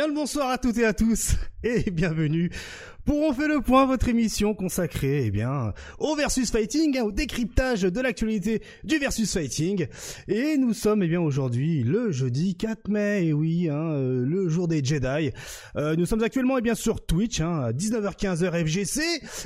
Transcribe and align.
Bien 0.00 0.08
le 0.08 0.14
bonsoir 0.14 0.48
à 0.48 0.56
toutes 0.56 0.78
et 0.78 0.86
à 0.86 0.94
tous 0.94 1.34
et 1.64 1.90
bienvenue 1.90 2.50
pour 3.04 3.22
On 3.22 3.32
fait 3.32 3.48
le 3.48 3.60
point, 3.60 3.86
votre 3.86 4.08
émission 4.08 4.54
consacrée 4.54 5.24
eh 5.26 5.30
bien 5.30 5.72
au 5.98 6.14
versus 6.14 6.50
fighting, 6.50 6.98
hein, 6.98 7.02
au 7.02 7.12
décryptage 7.12 7.82
de 7.82 8.00
l'actualité 8.00 8.62
du 8.84 8.98
versus 8.98 9.32
fighting. 9.32 9.86
Et 10.28 10.56
nous 10.58 10.74
sommes 10.74 11.02
eh 11.02 11.08
bien 11.08 11.20
aujourd'hui 11.20 11.82
le 11.82 12.12
jeudi 12.12 12.54
4 12.54 12.88
mai, 12.88 13.26
et 13.26 13.32
oui, 13.32 13.68
hein, 13.68 13.90
euh, 13.92 14.24
le 14.24 14.48
jour 14.48 14.68
des 14.68 14.84
Jedi. 14.84 15.32
Euh, 15.76 15.96
nous 15.96 16.06
sommes 16.06 16.22
actuellement 16.22 16.58
eh 16.58 16.60
bien 16.60 16.74
sur 16.74 17.04
Twitch 17.04 17.40
hein, 17.40 17.60
à 17.60 17.72
19h15 17.72 18.48
FGC 18.64 19.00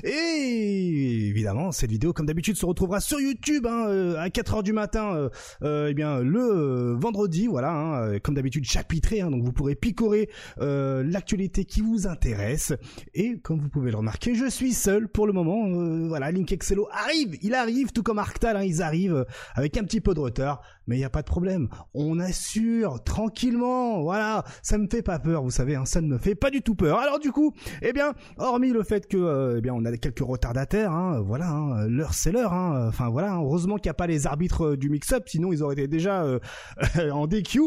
et 0.04 1.28
évidemment 1.28 1.72
cette 1.72 1.90
vidéo 1.90 2.12
comme 2.12 2.26
d'habitude 2.26 2.56
se 2.56 2.66
retrouvera 2.66 3.00
sur 3.00 3.20
YouTube 3.20 3.66
hein, 3.66 3.86
euh, 3.88 4.16
à 4.18 4.28
4h 4.28 4.62
du 4.62 4.72
matin 4.72 5.28
eh 5.62 5.94
bien 5.94 6.20
le 6.20 6.94
vendredi, 6.98 7.46
voilà, 7.46 7.70
hein, 7.70 8.18
comme 8.18 8.34
d'habitude 8.34 8.64
chapitré, 8.64 9.20
hein, 9.20 9.30
donc 9.30 9.42
vous 9.42 9.52
pourrez 9.52 9.74
picorer 9.74 10.28
l'actualité 10.58 11.64
qui 11.64 11.80
vous 11.80 12.03
intéresse 12.06 12.72
et 13.14 13.38
comme 13.38 13.60
vous 13.60 13.68
pouvez 13.68 13.90
le 13.90 13.96
remarquer, 13.96 14.34
je 14.34 14.46
suis 14.46 14.72
seul 14.72 15.08
pour 15.08 15.26
le 15.26 15.32
moment. 15.32 15.66
Euh, 15.68 16.08
voilà, 16.08 16.30
Link 16.30 16.50
Excello 16.52 16.88
arrive, 16.92 17.36
il 17.42 17.54
arrive, 17.54 17.92
tout 17.92 18.02
comme 18.02 18.18
Arctal, 18.18 18.56
hein, 18.56 18.62
ils 18.62 18.82
arrivent 18.82 19.14
euh, 19.14 19.24
avec 19.54 19.76
un 19.76 19.84
petit 19.84 20.00
peu 20.00 20.14
de 20.14 20.20
retard, 20.20 20.62
mais 20.86 20.96
il 20.96 20.98
n'y 20.98 21.04
a 21.04 21.10
pas 21.10 21.22
de 21.22 21.26
problème. 21.26 21.68
On 21.94 22.18
assure 22.18 23.02
tranquillement, 23.04 24.02
voilà, 24.02 24.44
ça 24.62 24.78
me 24.78 24.86
fait 24.88 25.02
pas 25.02 25.18
peur, 25.18 25.42
vous 25.42 25.50
savez, 25.50 25.74
hein, 25.74 25.84
ça 25.84 26.00
ne 26.00 26.08
me 26.08 26.18
fait 26.18 26.34
pas 26.34 26.50
du 26.50 26.62
tout 26.62 26.74
peur. 26.74 26.98
Alors 26.98 27.18
du 27.18 27.32
coup, 27.32 27.54
eh 27.82 27.92
bien, 27.92 28.14
hormis 28.38 28.70
le 28.70 28.82
fait 28.82 29.06
que, 29.06 29.16
euh, 29.16 29.58
eh 29.58 29.60
bien, 29.60 29.74
on 29.74 29.84
a 29.84 29.96
quelques 29.96 30.20
retardataires, 30.20 30.92
hein, 30.92 31.20
voilà, 31.20 31.50
hein, 31.50 31.86
l'heure 31.86 32.14
c'est 32.14 32.32
l'heure, 32.32 32.52
hein, 32.52 32.86
enfin 32.88 33.08
voilà, 33.08 33.34
heureusement 33.36 33.76
qu'il 33.76 33.88
n'y 33.88 33.92
a 33.92 33.94
pas 33.94 34.06
les 34.06 34.26
arbitres 34.26 34.76
du 34.76 34.90
mix-up, 34.90 35.24
sinon 35.26 35.52
ils 35.52 35.62
auraient 35.62 35.74
été 35.74 35.88
déjà 35.88 36.24
en 37.12 37.26
DQ. 37.26 37.60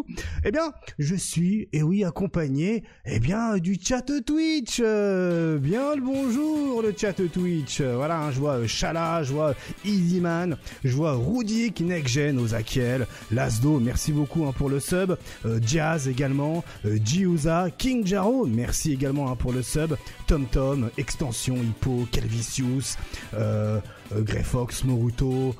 Eh 0.43 0.51
bien, 0.51 0.73
je 0.99 1.15
suis, 1.15 1.61
et 1.61 1.79
eh 1.79 1.83
oui, 1.83 2.03
accompagné, 2.03 2.83
eh 3.05 3.19
bien, 3.19 3.57
du 3.57 3.77
chat 3.81 4.01
Twitch, 4.01 4.79
bien 4.79 5.95
le 5.95 6.01
bonjour 6.01 6.81
le 6.81 6.93
chat 6.95 7.13
Twitch. 7.13 7.81
Voilà, 7.81 8.19
hein, 8.19 8.31
je 8.31 8.39
vois 8.39 8.53
euh, 8.53 8.67
Chala, 8.67 9.23
je 9.23 9.33
vois 9.33 9.55
Easyman, 9.85 10.57
je 10.83 10.95
vois 10.95 11.13
Rudy 11.13 11.73
Next 11.81 12.17
Ozakiel, 12.17 13.06
Lasdo, 13.31 13.79
merci 13.79 14.11
beaucoup 14.11 14.45
hein, 14.45 14.53
pour 14.55 14.69
le 14.69 14.79
sub, 14.79 15.15
euh, 15.45 15.59
Jazz 15.65 16.07
également, 16.07 16.63
euh, 16.85 16.97
Jiuza, 17.03 17.69
King 17.77 18.05
Jaro, 18.05 18.45
merci 18.45 18.93
également 18.93 19.29
hein, 19.29 19.35
pour 19.35 19.53
le 19.53 19.61
sub, 19.61 19.95
Tom 20.27 20.45
Tom, 20.45 20.89
Extension 20.97 21.55
Hippo, 21.55 22.07
Calvicius, 22.11 22.97
euh, 23.33 23.79
Greyfox, 24.13 24.83
Moruto, 24.85 25.55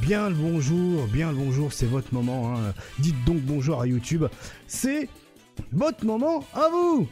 bien 0.00 0.28
le 0.28 0.36
bonjour, 0.36 1.06
bien 1.08 1.30
le 1.30 1.36
bonjour, 1.36 1.72
c'est 1.72 1.86
votre 1.86 2.14
moment. 2.14 2.54
Dites 3.00 3.24
donc 3.24 3.40
bonjour 3.40 3.80
à 3.80 3.86
YouTube, 3.88 4.24
c'est 4.68 5.08
votre 5.72 6.04
moment 6.04 6.44
à 6.54 6.68
vous. 6.70 7.08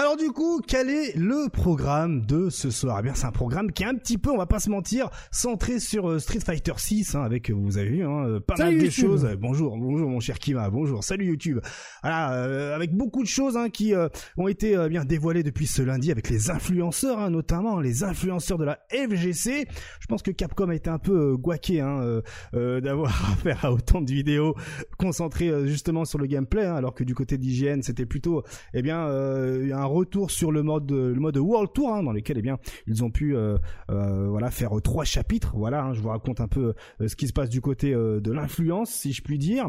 Alors 0.00 0.16
du 0.16 0.30
coup, 0.30 0.60
quel 0.64 0.90
est 0.90 1.16
le 1.16 1.48
programme 1.48 2.24
de 2.24 2.50
ce 2.50 2.70
soir? 2.70 2.98
Eh 3.00 3.02
bien, 3.02 3.14
c'est 3.14 3.26
un 3.26 3.32
programme 3.32 3.72
qui 3.72 3.82
est 3.82 3.86
un 3.86 3.96
petit 3.96 4.16
peu, 4.16 4.30
on 4.30 4.36
va 4.36 4.46
pas 4.46 4.60
se 4.60 4.70
mentir, 4.70 5.10
centré 5.32 5.80
sur 5.80 6.08
euh, 6.08 6.20
Street 6.20 6.38
Fighter 6.38 6.74
6, 6.76 7.16
hein, 7.16 7.22
avec, 7.22 7.50
vous 7.50 7.78
avez 7.78 7.88
vu, 7.88 8.04
hein, 8.04 8.24
euh, 8.24 8.38
pas 8.38 8.54
mal 8.56 8.78
de 8.78 8.90
choses. 8.90 9.28
Bonjour, 9.40 9.76
bonjour 9.76 10.08
mon 10.08 10.20
cher 10.20 10.38
Kima, 10.38 10.70
bonjour, 10.70 11.02
salut 11.02 11.26
YouTube. 11.26 11.58
Voilà, 12.04 12.32
euh, 12.34 12.76
avec 12.76 12.94
beaucoup 12.94 13.24
de 13.24 13.28
choses 13.28 13.56
hein, 13.56 13.70
qui 13.70 13.92
ont 14.36 14.46
été 14.46 14.88
bien 14.88 15.04
dévoilées 15.04 15.42
depuis 15.42 15.66
ce 15.66 15.82
lundi 15.82 16.12
avec 16.12 16.30
les 16.30 16.48
influenceurs, 16.48 17.18
hein, 17.18 17.30
notamment 17.30 17.80
les 17.80 18.04
influenceurs 18.04 18.58
de 18.58 18.66
la 18.66 18.78
FGC. 18.92 19.66
Je 19.98 20.06
pense 20.06 20.22
que 20.22 20.30
Capcom 20.30 20.68
a 20.68 20.76
été 20.76 20.90
un 20.90 21.00
peu 21.00 21.36
guaqué 21.36 21.80
hein, 21.80 22.22
d'avoir 22.52 23.10
affaire 23.32 23.64
à 23.64 23.72
autant 23.72 24.00
de 24.00 24.12
vidéos 24.12 24.54
concentrées 24.96 25.66
justement 25.66 26.04
sur 26.04 26.20
le 26.20 26.26
gameplay, 26.26 26.66
hein, 26.66 26.76
alors 26.76 26.94
que 26.94 27.02
du 27.02 27.16
côté 27.16 27.36
d'hygiène, 27.36 27.82
c'était 27.82 28.06
plutôt, 28.06 28.44
eh 28.74 28.82
bien, 28.82 29.04
un 29.04 29.87
retour 29.88 30.30
sur 30.30 30.52
le 30.52 30.62
mode 30.62 30.90
le 30.90 31.20
mode 31.20 31.36
World 31.36 31.72
Tour 31.72 31.94
hein, 31.94 32.02
dans 32.02 32.12
lequel 32.12 32.38
eh 32.38 32.42
bien 32.42 32.58
ils 32.86 33.04
ont 33.04 33.10
pu 33.10 33.36
euh, 33.36 33.58
euh, 33.90 34.28
voilà 34.28 34.50
faire 34.50 34.70
trois 34.82 35.04
chapitres. 35.04 35.54
Voilà, 35.56 35.84
hein, 35.84 35.92
je 35.94 36.00
vous 36.00 36.08
raconte 36.08 36.40
un 36.40 36.48
peu 36.48 36.74
euh, 37.00 37.08
ce 37.08 37.16
qui 37.16 37.26
se 37.26 37.32
passe 37.32 37.48
du 37.48 37.60
côté 37.60 37.92
de 37.92 38.32
l'influence, 38.32 38.90
si 38.90 39.12
je 39.12 39.22
puis 39.22 39.38
dire. 39.38 39.66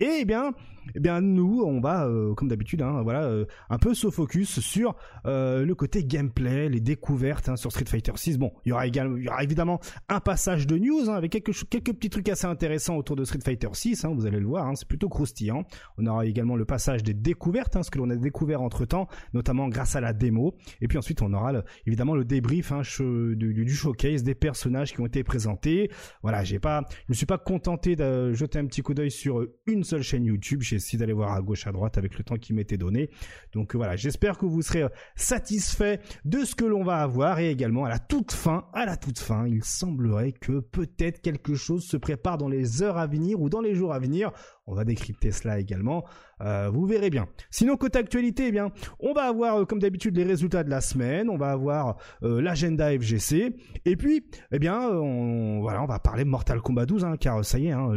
Et 0.00 0.18
eh 0.20 0.24
bien 0.24 0.52
eh 0.94 1.00
bien 1.00 1.20
nous 1.20 1.62
on 1.62 1.80
va 1.80 2.08
comme 2.36 2.48
d'habitude 2.48 2.82
hein, 2.82 3.02
voilà 3.02 3.30
un 3.70 3.78
peu 3.78 3.94
se 3.94 4.10
focus 4.10 4.60
sur 4.60 4.96
le 5.24 5.72
côté 5.72 6.04
gameplay 6.04 6.68
les 6.68 6.80
découvertes 6.80 7.48
hein, 7.48 7.56
sur 7.56 7.70
Street 7.70 7.84
Fighter 7.86 8.12
6 8.14 8.38
bon 8.38 8.52
il 8.64 8.70
y 8.70 8.72
aura 8.72 8.86
également 8.86 9.16
il 9.16 9.24
y 9.24 9.28
aura 9.28 9.42
évidemment 9.42 9.80
un 10.08 10.20
passage 10.20 10.66
de 10.66 10.76
news 10.76 11.08
hein, 11.08 11.14
avec 11.14 11.32
quelques 11.32 11.68
quelques 11.68 11.92
petits 11.92 12.10
trucs 12.10 12.28
assez 12.28 12.46
intéressants 12.46 12.96
autour 12.96 13.16
de 13.16 13.24
Street 13.24 13.40
Fighter 13.44 13.68
6 13.72 14.06
vous 14.14 14.26
allez 14.26 14.40
le 14.40 14.46
voir 14.46 14.70
c'est 14.76 14.88
plutôt 14.88 15.08
croustillant 15.08 15.64
on 15.98 16.06
aura 16.06 16.26
également 16.26 16.56
le 16.56 16.64
passage 16.64 17.02
des 17.02 17.14
découvertes 17.14 17.76
ce 17.82 17.90
que 17.90 17.98
l'on 17.98 18.10
a 18.10 18.16
découvert 18.16 18.62
entre 18.62 18.84
temps 18.84 19.08
notamment 19.32 19.68
grâce 19.68 19.96
à 19.96 20.00
la 20.00 20.12
démo. 20.12 20.54
Et 20.80 20.88
puis 20.88 20.98
ensuite, 20.98 21.22
on 21.22 21.32
aura 21.32 21.52
évidemment 21.86 22.14
le 22.14 22.24
débrief 22.24 22.72
du, 23.00 23.74
showcase 23.74 24.22
des 24.22 24.34
personnages 24.34 24.92
qui 24.92 25.00
ont 25.00 25.06
été 25.06 25.24
présentés. 25.24 25.90
Voilà, 26.22 26.44
j'ai 26.44 26.58
pas, 26.58 26.82
je 26.90 27.12
me 27.12 27.14
suis 27.14 27.26
pas 27.26 27.38
contenté 27.38 27.96
de 27.96 28.32
jeter 28.32 28.58
un 28.58 28.66
petit 28.66 28.82
coup 28.82 28.94
d'œil 28.94 29.10
sur 29.10 29.46
une 29.66 29.84
seule 29.84 30.02
chaîne 30.02 30.24
YouTube. 30.24 30.62
J'ai 30.72 30.76
essayé 30.76 30.98
d'aller 30.98 31.12
voir 31.12 31.32
à 31.34 31.42
gauche, 31.42 31.66
à 31.66 31.72
droite 31.72 31.98
avec 31.98 32.16
le 32.16 32.24
temps 32.24 32.36
qui 32.36 32.54
m'était 32.54 32.78
donné. 32.78 33.10
Donc 33.52 33.76
voilà, 33.76 33.94
j'espère 33.94 34.38
que 34.38 34.46
vous 34.46 34.62
serez 34.62 34.86
satisfait 35.16 36.00
de 36.24 36.46
ce 36.46 36.54
que 36.54 36.64
l'on 36.64 36.82
va 36.82 37.02
avoir 37.02 37.40
et 37.40 37.50
également 37.50 37.84
à 37.84 37.90
la 37.90 37.98
toute 37.98 38.32
fin, 38.32 38.64
à 38.72 38.86
la 38.86 38.96
toute 38.96 39.18
fin, 39.18 39.46
il 39.46 39.62
semblerait 39.62 40.32
que 40.32 40.60
peut-être 40.60 41.20
quelque 41.20 41.54
chose 41.54 41.84
se 41.84 41.98
prépare 41.98 42.38
dans 42.38 42.48
les 42.48 42.82
heures 42.82 42.96
à 42.96 43.06
venir 43.06 43.38
ou 43.38 43.50
dans 43.50 43.60
les 43.60 43.74
jours 43.74 43.92
à 43.92 43.98
venir. 43.98 44.32
On 44.66 44.74
va 44.74 44.84
décrypter 44.84 45.32
cela 45.32 45.58
également. 45.58 46.04
Euh, 46.40 46.70
vous 46.72 46.86
verrez 46.86 47.10
bien. 47.10 47.26
Sinon 47.50 47.76
côté 47.76 47.98
actualité, 47.98 48.46
eh 48.48 48.52
bien, 48.52 48.70
on 49.00 49.12
va 49.12 49.24
avoir 49.24 49.56
euh, 49.56 49.64
comme 49.64 49.80
d'habitude 49.80 50.16
les 50.16 50.24
résultats 50.24 50.62
de 50.64 50.70
la 50.70 50.80
semaine. 50.80 51.28
On 51.28 51.36
va 51.36 51.50
avoir 51.50 51.96
euh, 52.22 52.40
l'agenda 52.40 52.90
FGC. 52.96 53.56
Et 53.84 53.96
puis, 53.96 54.24
eh 54.52 54.58
bien, 54.58 54.80
on, 54.80 55.60
voilà, 55.60 55.82
on 55.82 55.86
va 55.86 55.98
parler 55.98 56.24
Mortal 56.24 56.60
Kombat 56.60 56.86
12, 56.86 57.04
hein, 57.04 57.16
car 57.18 57.44
ça 57.44 57.58
y 57.58 57.66
est, 57.66 57.72
hein, 57.72 57.90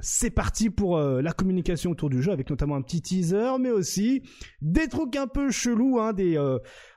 c'est 0.00 0.30
parti 0.30 0.70
pour 0.70 0.98
la 0.98 1.32
communication 1.32 1.61
autour 1.86 2.10
du 2.10 2.22
jeu, 2.22 2.32
avec 2.32 2.50
notamment 2.50 2.76
un 2.76 2.82
petit 2.82 3.02
teaser, 3.02 3.58
mais 3.60 3.70
aussi 3.70 4.22
des 4.60 4.88
trucs 4.88 5.16
un 5.16 5.26
peu 5.26 5.50
chelous, 5.50 5.98
hein, 5.98 6.12
des 6.12 6.38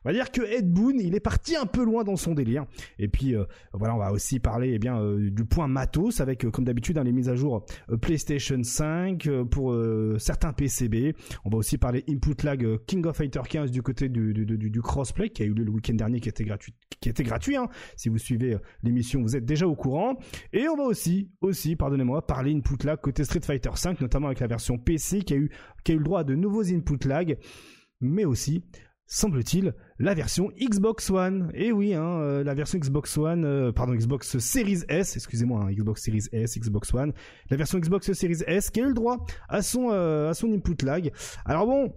on 0.05 0.09
va 0.09 0.13
dire 0.13 0.31
que 0.31 0.41
Ed 0.41 0.71
Boon, 0.71 0.99
il 0.99 1.15
est 1.15 1.19
parti 1.19 1.55
un 1.55 1.65
peu 1.65 1.83
loin 1.83 2.03
dans 2.03 2.15
son 2.15 2.35
délire. 2.35 2.65
Et 2.99 3.07
puis 3.07 3.35
euh, 3.35 3.45
voilà, 3.73 3.95
on 3.95 3.97
va 3.97 4.11
aussi 4.11 4.39
parler 4.39 4.73
eh 4.75 4.79
bien 4.79 5.01
euh, 5.01 5.31
du 5.31 5.45
point 5.45 5.67
matos 5.67 6.21
avec 6.21 6.45
euh, 6.45 6.51
comme 6.51 6.63
d'habitude 6.63 6.99
hein, 6.99 7.03
les 7.03 7.11
mises 7.11 7.27
à 7.27 7.35
jour 7.35 7.65
PlayStation 8.01 8.61
5 8.61 9.27
pour 9.49 9.75
certains 10.19 10.53
PCB. 10.53 11.15
On 11.43 11.49
va 11.49 11.57
aussi 11.57 11.79
parler 11.79 12.03
input 12.07 12.35
lag 12.43 12.63
King 12.85 13.05
of 13.07 13.17
Fighter 13.17 13.41
15 13.49 13.71
du 13.71 13.81
côté 13.81 14.07
du, 14.07 14.33
du, 14.33 14.45
du, 14.45 14.81
crossplay 14.81 15.29
qui 15.29 15.41
a 15.41 15.45
eu 15.45 15.53
lieu 15.53 15.63
le 15.63 15.71
week-end 15.71 15.95
dernier 15.95 16.19
qui 16.19 16.29
était 16.29 16.43
gratuit 16.43 16.75
qui 16.99 17.09
était 17.09 17.23
gratuit 17.23 17.55
hein. 17.55 17.67
Si 17.97 18.09
vous 18.09 18.19
suivez 18.19 18.57
l'émission, 18.83 19.21
vous 19.21 19.35
êtes 19.35 19.45
déjà 19.45 19.67
au 19.67 19.75
courant. 19.75 20.19
Et 20.53 20.67
on 20.67 20.75
va 20.75 20.83
aussi 20.83 21.31
aussi 21.41 21.75
pardonnez-moi 21.75 22.27
parler 22.27 22.53
input 22.53 22.85
lag 22.85 22.99
côté 23.01 23.23
Street 23.23 23.41
Fighter 23.41 23.71
5 23.73 24.01
notamment 24.01 24.27
avec 24.27 24.39
la 24.39 24.47
version 24.47 24.54
PC 24.83 25.21
qui 25.21 25.33
a 25.33 25.37
eu 25.37 25.51
qui 25.83 25.91
a 25.91 25.95
eu 25.95 25.99
le 25.99 26.03
droit 26.03 26.21
à 26.21 26.23
de 26.23 26.35
nouveaux 26.35 26.63
input 26.63 27.07
lag 27.07 27.37
mais 28.01 28.25
aussi 28.25 28.63
semble-t-il, 29.07 29.73
la 29.99 30.13
version 30.13 30.51
Xbox 30.59 31.09
One. 31.09 31.51
Et 31.53 31.71
oui, 31.71 31.93
hein, 31.93 32.19
euh, 32.19 32.43
la 32.43 32.53
version 32.53 32.79
Xbox 32.79 33.17
One, 33.17 33.45
euh, 33.45 33.71
pardon, 33.71 33.93
Xbox 33.93 34.37
Series 34.39 34.81
S, 34.89 35.15
excusez-moi, 35.15 35.63
hein, 35.63 35.71
Xbox 35.71 36.03
Series 36.03 36.25
S, 36.31 36.57
Xbox 36.57 36.93
One, 36.93 37.13
la 37.49 37.57
version 37.57 37.79
Xbox 37.79 38.11
Series 38.11 38.41
S 38.47 38.71
qui 38.71 38.81
a 38.81 38.83
eu 38.83 38.87
le 38.87 38.93
droit 38.93 39.25
à 39.47 39.61
son 39.61 39.89
euh, 39.91 40.29
à 40.29 40.33
son 40.33 40.51
input 40.51 40.83
lag. 40.83 41.11
Alors 41.45 41.67
bon, 41.67 41.93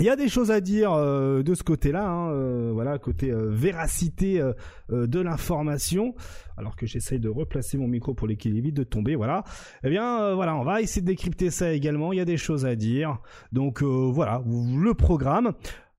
il 0.00 0.06
y 0.06 0.10
a 0.10 0.16
des 0.16 0.28
choses 0.28 0.50
à 0.50 0.60
dire 0.60 0.92
de 0.94 1.54
ce 1.54 1.62
côté-là, 1.62 2.08
hein, 2.08 2.72
voilà, 2.72 2.98
côté 2.98 3.32
véracité 3.32 4.42
de 4.90 5.20
l'information. 5.20 6.14
Alors 6.56 6.74
que 6.74 6.86
j'essaye 6.86 7.20
de 7.20 7.28
replacer 7.28 7.78
mon 7.78 7.86
micro 7.86 8.14
pour 8.14 8.26
qu'il 8.28 8.56
évite 8.56 8.74
de 8.74 8.82
tomber, 8.82 9.14
voilà. 9.14 9.44
Eh 9.84 9.90
bien, 9.90 10.34
voilà, 10.34 10.56
on 10.56 10.64
va 10.64 10.80
essayer 10.82 11.02
de 11.02 11.06
décrypter 11.06 11.50
ça 11.50 11.72
également. 11.72 12.12
Il 12.12 12.16
y 12.16 12.20
a 12.20 12.24
des 12.24 12.36
choses 12.36 12.66
à 12.66 12.74
dire. 12.74 13.18
Donc 13.52 13.82
voilà, 13.82 14.42
le 14.46 14.92
programme. 14.94 15.52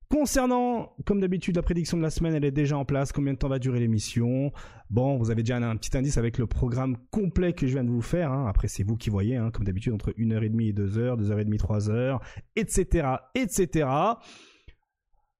Concernant, 0.09 0.95
comme 1.05 1.19
d'habitude, 1.19 1.55
la 1.55 1.61
prédiction 1.61 1.95
de 1.95 2.01
la 2.01 2.09
semaine, 2.09 2.33
elle 2.33 2.43
est 2.43 2.49
déjà 2.49 2.75
en 2.75 2.83
place. 2.83 3.11
Combien 3.11 3.33
de 3.33 3.37
temps 3.37 3.47
va 3.47 3.59
durer 3.59 3.79
l'émission? 3.79 4.51
Bon, 4.89 5.17
vous 5.17 5.29
avez 5.29 5.43
déjà 5.43 5.57
un, 5.57 5.75
petit 5.75 5.95
indice 5.95 6.17
avec 6.17 6.39
le 6.39 6.47
programme 6.47 6.97
complet 7.11 7.53
que 7.53 7.67
je 7.67 7.73
viens 7.73 7.83
de 7.83 7.91
vous 7.91 8.01
faire. 8.01 8.31
Hein. 8.31 8.47
Après, 8.47 8.67
c'est 8.67 8.81
vous 8.81 8.97
qui 8.97 9.11
voyez, 9.11 9.35
hein, 9.35 9.51
comme 9.51 9.65
d'habitude, 9.65 9.93
entre 9.93 10.09
1h30 10.13 10.67
et 10.67 10.73
2h, 10.73 11.21
2h30, 11.21 11.57
3h, 11.59 12.19
etc., 12.55 13.07
etc. 13.35 13.87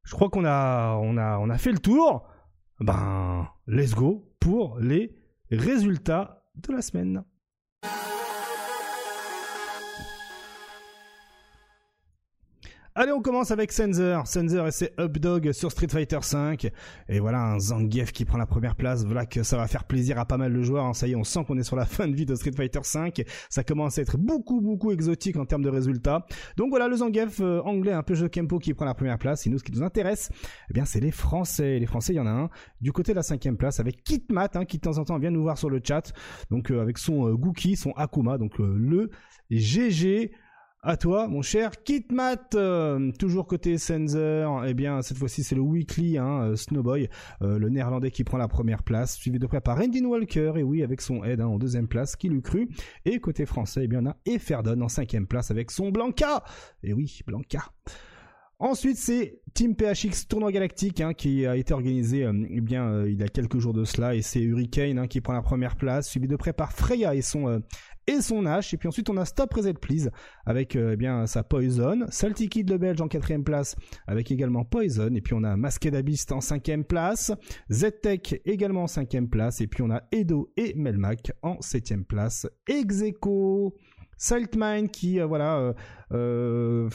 Je 0.04 0.12
crois 0.14 0.30
qu'on 0.30 0.46
a, 0.46 1.00
on 1.02 1.18
a, 1.18 1.40
on 1.40 1.50
a 1.50 1.58
fait 1.58 1.72
le 1.72 1.80
tour. 1.80 2.28
Ben, 2.80 3.48
let's 3.66 3.96
go 3.96 4.32
pour 4.40 4.78
les 4.80 5.16
résultats 5.50 6.44
de 6.56 6.74
la 6.74 6.84
semaine. 6.84 7.24
Allez, 13.02 13.14
on 13.14 13.22
commence 13.22 13.50
avec 13.52 13.72
Sensor. 13.72 14.28
Sensor 14.28 14.68
et 14.68 14.72
ses 14.74 14.92
Updog 15.00 15.54
sur 15.54 15.72
Street 15.72 15.88
Fighter 15.90 16.18
V. 16.22 16.70
Et 17.08 17.22
voilà 17.22 17.40
un 17.40 17.58
Zangief 17.58 18.12
qui 18.12 18.26
prend 18.26 18.38
la 18.38 18.46
première 18.46 18.76
place. 18.76 19.06
Voilà 19.06 19.26
que 19.26 19.42
ça 19.42 19.56
va 19.56 19.68
faire 19.68 19.86
plaisir 19.86 20.20
à 20.20 20.26
pas 20.26 20.36
mal 20.36 20.52
de 20.52 20.62
joueurs. 20.62 20.84
Hein. 20.84 20.94
Ça 20.94 21.08
y 21.08 21.14
est, 21.14 21.16
on 21.16 21.24
sent 21.24 21.46
qu'on 21.48 21.58
est 21.58 21.64
sur 21.64 21.78
la 21.78 21.86
fin 21.86 22.10
de 22.10 22.14
vie 22.14 22.26
de 22.26 22.36
Street 22.36 22.52
Fighter 22.52 22.82
V. 22.82 23.26
Ça 23.50 23.64
commence 23.64 23.98
à 23.98 24.02
être 24.02 24.18
beaucoup, 24.18 24.60
beaucoup 24.60 24.92
exotique 24.92 25.38
en 25.38 25.46
termes 25.46 25.62
de 25.62 25.70
résultats. 25.70 26.26
Donc 26.58 26.72
voilà, 26.72 26.90
le 26.90 26.98
Zangief 26.98 27.40
euh, 27.40 27.62
anglais, 27.62 27.94
un 27.94 28.04
peu 28.04 28.16
jeu 28.16 28.28
Kempo 28.28 28.60
qui 28.60 28.74
prend 28.74 28.84
la 28.84 28.96
première 28.96 29.18
place. 29.18 29.48
Et 29.48 29.50
nous, 29.50 29.60
ce 29.60 29.64
qui 29.64 29.72
nous 29.72 29.84
intéresse, 29.84 30.30
eh 30.70 30.74
bien, 30.74 30.84
c'est 30.84 31.00
les 31.00 31.12
Français. 31.12 31.80
Les 31.80 31.86
Français, 31.86 32.12
il 32.12 32.18
y 32.18 32.20
en 32.20 32.28
a 32.28 32.32
un 32.32 32.50
du 32.82 32.92
côté 32.92 33.14
de 33.14 33.16
la 33.16 33.24
cinquième 33.24 33.56
place 33.56 33.80
avec 33.80 34.04
Kitmat, 34.04 34.50
hein, 34.56 34.66
qui 34.66 34.76
de 34.76 34.82
temps 34.82 34.98
en 34.98 35.06
temps 35.06 35.18
vient 35.20 35.32
nous 35.32 35.44
voir 35.44 35.58
sur 35.58 35.70
le 35.70 35.80
chat. 35.82 36.12
Donc 36.52 36.70
euh, 36.70 36.82
avec 36.82 36.98
son 36.98 37.30
euh, 37.30 37.38
Gookie, 37.38 37.78
son 37.78 37.92
Akuma, 37.92 38.38
donc 38.38 38.60
le 38.60 39.10
GG. 39.50 40.34
À 40.82 40.96
toi, 40.96 41.28
mon 41.28 41.42
cher 41.42 41.84
Kitmat, 41.84 42.56
euh, 42.56 43.12
toujours 43.20 43.48
côté 43.48 43.78
Sensor. 43.78 44.64
Eh 44.66 44.74
bien, 44.74 45.02
cette 45.02 45.18
fois-ci, 45.18 45.44
c'est 45.44 45.56
le 45.56 45.60
Weekly 45.60 46.18
hein, 46.18 46.44
euh, 46.44 46.56
Snowboy, 46.56 47.10
euh, 47.42 47.60
le 47.60 47.68
néerlandais 47.68 48.12
qui 48.12 48.24
prend 48.24 48.38
la 48.38 48.48
première 48.48 48.84
place, 48.84 49.18
suivi 49.18 49.40
de 49.40 49.46
près 49.46 49.60
par 49.60 49.78
Rendin 49.78 50.06
Walker, 50.06 50.54
et 50.56 50.64
oui, 50.64 50.82
avec 50.82 51.02
son 51.02 51.26
aide 51.26 51.42
hein, 51.42 51.48
en 51.48 51.58
deuxième 51.58 51.90
place, 51.90 52.16
qui 52.16 52.30
l'eût 52.30 52.42
cru. 52.42 52.70
Et 53.04 53.20
côté 53.20 53.46
français, 53.46 53.82
eh 53.84 53.88
bien, 53.90 54.06
on 54.06 54.10
a 54.12 54.16
Eferdon 54.26 54.80
en 54.80 54.88
cinquième 54.88 55.28
place 55.28 55.52
avec 55.52 55.70
son 55.70 55.90
Blanca. 55.90 56.46
Et 56.82 56.94
oui, 56.94 57.20
Blanca. 57.28 57.74
Ensuite, 58.60 58.98
c'est 58.98 59.42
Team 59.54 59.76
PHX 59.76 60.28
Tournoi 60.30 60.54
Galactique 60.54 61.02
hein, 61.02 61.14
qui 61.14 61.46
a 61.46 61.58
été 61.58 61.74
organisé 61.74 62.30
eh 62.50 62.62
bien 62.62 63.06
il 63.06 63.18
y 63.18 63.24
a 63.24 63.30
quelques 63.30 63.58
jours 63.58 63.74
de 63.74 63.86
cela 63.86 64.16
et 64.16 64.22
c'est 64.22 64.42
Hurricane 64.42 65.00
hein, 65.00 65.08
qui 65.08 65.22
prend 65.22 65.32
la 65.32 65.42
première 65.42 65.78
place, 65.78 66.10
suivi 66.10 66.28
de 66.28 66.36
près 66.36 66.52
par 66.52 66.74
Freya 66.74 67.16
et 67.16 67.22
son 67.22 67.62
et 68.10 68.22
son 68.22 68.44
H. 68.44 68.74
Et 68.74 68.78
puis 68.78 68.88
ensuite 68.88 69.10
on 69.10 69.18
a 69.18 69.26
Stop 69.26 69.54
Reset 69.54 69.74
Please 69.74 70.10
avec 70.46 70.76
eh 70.76 70.96
bien 70.96 71.28
sa 71.28 71.44
Poison, 71.44 72.06
Salty 72.10 72.50
Kid 72.50 72.70
le 72.70 72.78
Belge 72.78 73.02
en 73.02 73.08
quatrième 73.08 73.44
place 73.44 73.76
avec 74.08 74.32
également 74.32 74.66
Poison. 74.66 75.14
Et 75.14 75.22
puis 75.22 75.34
on 75.34 75.44
a 75.44 75.56
Masked 75.56 75.96
Abyss 75.96 76.26
en 76.32 76.42
cinquième 76.42 76.84
place, 76.84 77.32
Z-Tech 77.72 78.42
également 78.46 78.84
en 78.84 78.88
cinquième 78.88 79.30
place 79.30 79.62
et 79.62 79.68
puis 79.68 79.84
on 79.84 79.92
a 79.92 80.02
Edo 80.12 80.52
et 80.58 80.74
Melmac 80.76 81.32
en 81.42 81.62
septième 81.62 82.06
place. 82.06 82.48
Execo. 82.68 83.76
Saltmine 84.20 84.90
qui 84.90 85.20
euh, 85.20 85.26
voilà 85.26 85.58
euh, 85.58 85.74
euh, 86.12 86.90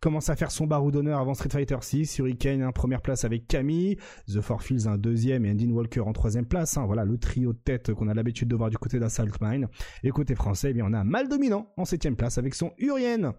commence 0.00 0.30
à 0.30 0.36
faire 0.36 0.52
son 0.52 0.66
barreau 0.66 0.92
d'honneur 0.92 1.18
avant 1.18 1.34
Street 1.34 1.50
Fighter 1.50 1.76
6, 1.80 2.18
Hurricane 2.18 2.64
en 2.64 2.70
première 2.70 3.02
place 3.02 3.24
avec 3.24 3.48
Camille, 3.48 3.96
The 4.28 4.40
Four 4.40 4.62
Fields 4.62 4.86
un 4.86 4.96
deuxième 4.96 5.44
et 5.44 5.50
Andy 5.50 5.66
Walker 5.66 6.00
en 6.00 6.12
troisième 6.12 6.46
place. 6.46 6.78
Hein. 6.78 6.86
voilà 6.86 7.04
le 7.04 7.18
trio 7.18 7.52
de 7.52 7.58
tête 7.58 7.92
qu'on 7.92 8.06
a 8.08 8.14
l'habitude 8.14 8.48
de 8.48 8.54
voir 8.54 8.70
du 8.70 8.78
côté 8.78 9.00
d'Assault 9.00 9.26
Mine. 9.40 9.66
Et 10.04 10.10
côté 10.10 10.36
français, 10.36 10.70
eh 10.70 10.72
bien 10.72 10.86
on 10.88 10.92
a 10.92 11.02
Mal 11.02 11.28
Dominant 11.28 11.72
en 11.76 11.84
septième 11.84 12.14
place 12.14 12.38
avec 12.38 12.54
son 12.54 12.72
Urien. 12.78 13.34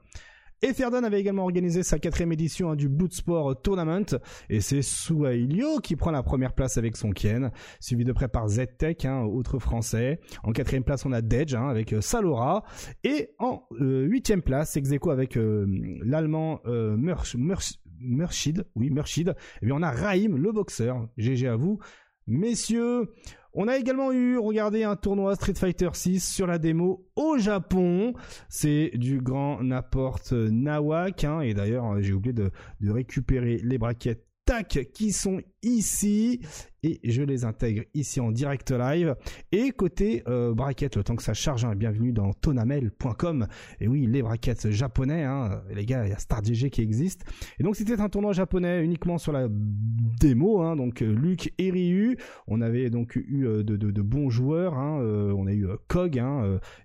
Et 0.62 0.74
Ferdon 0.74 1.04
avait 1.04 1.22
également 1.22 1.44
organisé 1.44 1.84
sa 1.84 2.00
quatrième 2.00 2.34
édition 2.34 2.72
hein, 2.72 2.76
du 2.76 2.90
Bootsport 2.90 3.62
Tournament. 3.62 4.18
Et 4.50 4.60
c'est 4.60 4.82
Suailio 4.82 5.80
qui 5.80 5.96
prend 5.96 6.12
la 6.12 6.22
première 6.22 6.52
place 6.52 6.78
avec 6.78 6.98
son 6.98 7.12
Kien, 7.12 7.52
suivi 7.80 8.04
de 8.04 8.12
près 8.12 8.28
par 8.28 8.50
Z-Tech, 8.50 9.06
hein, 9.06 9.24
autre 9.24 9.60
français. 9.60 10.20
En 10.44 10.52
quatrième 10.52 10.84
place, 10.84 11.06
on 11.06 11.14
a 11.14 11.22
Dedge 11.22 11.56
hein, 11.56 11.70
avec 11.70 11.94
euh, 11.94 12.02
Salora. 12.02 12.66
Et 13.06 13.30
en 13.40 13.64
euh, 13.80 14.04
huitième 14.04 14.42
place, 14.42 14.76
ex 14.76 14.90
avec 15.10 15.38
euh, 15.38 15.66
l'allemand 16.04 16.60
Murshid. 16.66 18.66
Oui, 18.76 18.90
Murshid. 18.90 19.36
Et 19.62 19.66
bien 19.66 19.76
on 19.76 19.82
a 19.82 19.92
Raïm, 19.92 20.36
le 20.36 20.52
boxeur. 20.52 21.08
GG 21.18 21.48
à 21.48 21.56
vous. 21.56 21.80
Messieurs, 22.30 23.10
on 23.54 23.68
a 23.68 23.78
également 23.78 24.12
eu, 24.12 24.38
regardez, 24.38 24.84
un 24.84 24.96
tournoi 24.96 25.36
Street 25.36 25.56
Fighter 25.56 25.90
6 25.92 26.20
sur 26.20 26.46
la 26.46 26.60
démo 26.60 27.08
au 27.16 27.40
Japon. 27.40 28.14
C'est 28.48 28.92
du 28.94 29.20
grand 29.20 29.64
n'importe 29.64 30.32
Nawak. 30.34 31.24
Hein, 31.24 31.42
et 31.42 31.56
d'ailleurs, 31.56 32.00
j'ai 32.02 32.14
oublié 32.14 32.34
de, 32.34 32.52
récupérer 32.88 33.58
les 33.64 33.80
braquettes 33.80 34.28
TAC 34.46 34.92
qui 34.94 35.12
sont 35.12 35.42
ici 35.64 36.42
et 36.84 37.00
je 37.04 37.22
les 37.22 37.46
intègre 37.46 37.84
ici 37.94 38.20
en 38.20 38.32
direct 38.32 38.72
live. 38.72 39.16
Et 39.52 39.72
côté 39.72 40.24
euh, 40.28 40.54
le 40.56 41.04
temps 41.04 41.16
que 41.16 41.24
ça 41.24 41.34
charge, 41.34 41.66
hein, 41.66 41.76
bienvenue 41.76 42.12
dans 42.12 42.34
tonamel.com. 42.34 43.48
Et 43.80 43.88
oui, 43.88 44.08
les 44.08 44.22
braquettes 44.22 44.70
japonais, 44.70 45.24
hein, 45.24 45.62
les 45.74 45.86
gars, 45.86 46.06
il 46.06 46.10
y 46.10 46.14
a 46.14 46.18
StarDG 46.18 46.70
qui 46.70 46.82
existe. 46.82 47.26
Et 47.60 47.64
donc 47.64 47.76
c'était 47.76 48.00
un 48.00 48.10
tournoi 48.10 48.34
japonais 48.34 48.84
uniquement 48.84 49.18
sur 49.18 49.32
la 49.32 49.48
démo, 49.50 50.62
hein, 50.62 50.76
donc 50.76 51.02
euh, 51.02 51.12
Luc 51.12 51.54
et 51.58 51.72
Ryu. 51.72 52.18
On 52.48 52.62
avait 52.62 52.90
donc 52.90 53.16
eu 53.16 53.46
euh, 53.46 53.64
de, 53.64 54.02
bons 54.02 54.30
joueurs, 54.30 54.76
euh, 54.78 55.34
on 55.36 55.48
a 55.48 55.54
eu 55.54 55.68
Kog, 55.88 56.22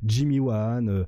Jimmy 0.05 0.41
Wan, 0.41 1.07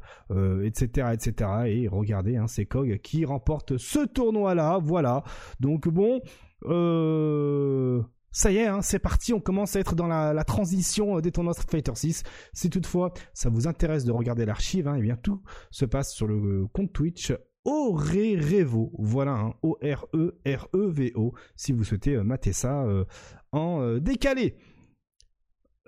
etc., 0.62 1.08
etc. 1.12 1.50
Et 1.66 1.88
regardez, 1.88 2.40
c'est 2.46 2.66
Kog 2.66 2.98
qui 3.02 3.24
remporte 3.24 3.76
ce 3.76 4.04
tournoi-là. 4.06 4.78
Voilà. 4.82 5.22
Donc 5.60 5.88
bon. 5.88 6.20
Euh, 6.64 8.02
ça 8.36 8.52
y 8.52 8.58
est, 8.58 8.66
hein, 8.66 8.82
c'est 8.82 8.98
parti, 8.98 9.32
on 9.32 9.40
commence 9.40 9.76
à 9.76 9.80
être 9.80 9.94
dans 9.94 10.06
la, 10.06 10.44
transition 10.44 11.16
euh, 11.16 11.20
des 11.22 11.32
tournois 11.32 11.54
Fighter 11.54 11.94
6. 11.94 12.22
Si 12.52 12.68
toutefois 12.68 13.14
ça 13.32 13.48
vous 13.48 13.66
intéresse 13.66 14.04
de 14.04 14.12
regarder 14.12 14.44
l'archive, 14.44 14.88
hein, 14.88 14.96
eh 14.98 15.00
bien 15.00 15.16
tout 15.16 15.40
se 15.70 15.86
passe 15.86 16.12
sur 16.12 16.26
le 16.26 16.66
compte 16.66 16.92
Twitch 16.92 17.32
Orerevo. 17.64 18.92
Voilà, 18.98 19.32
hein, 19.32 19.54
O-R-E-R-E-V-O, 19.62 21.32
si 21.56 21.72
vous 21.72 21.82
souhaitez 21.82 22.16
euh, 22.16 22.24
mater 22.24 22.52
ça 22.52 22.82
euh, 22.82 23.06
en 23.52 23.96
décalé. 23.96 24.58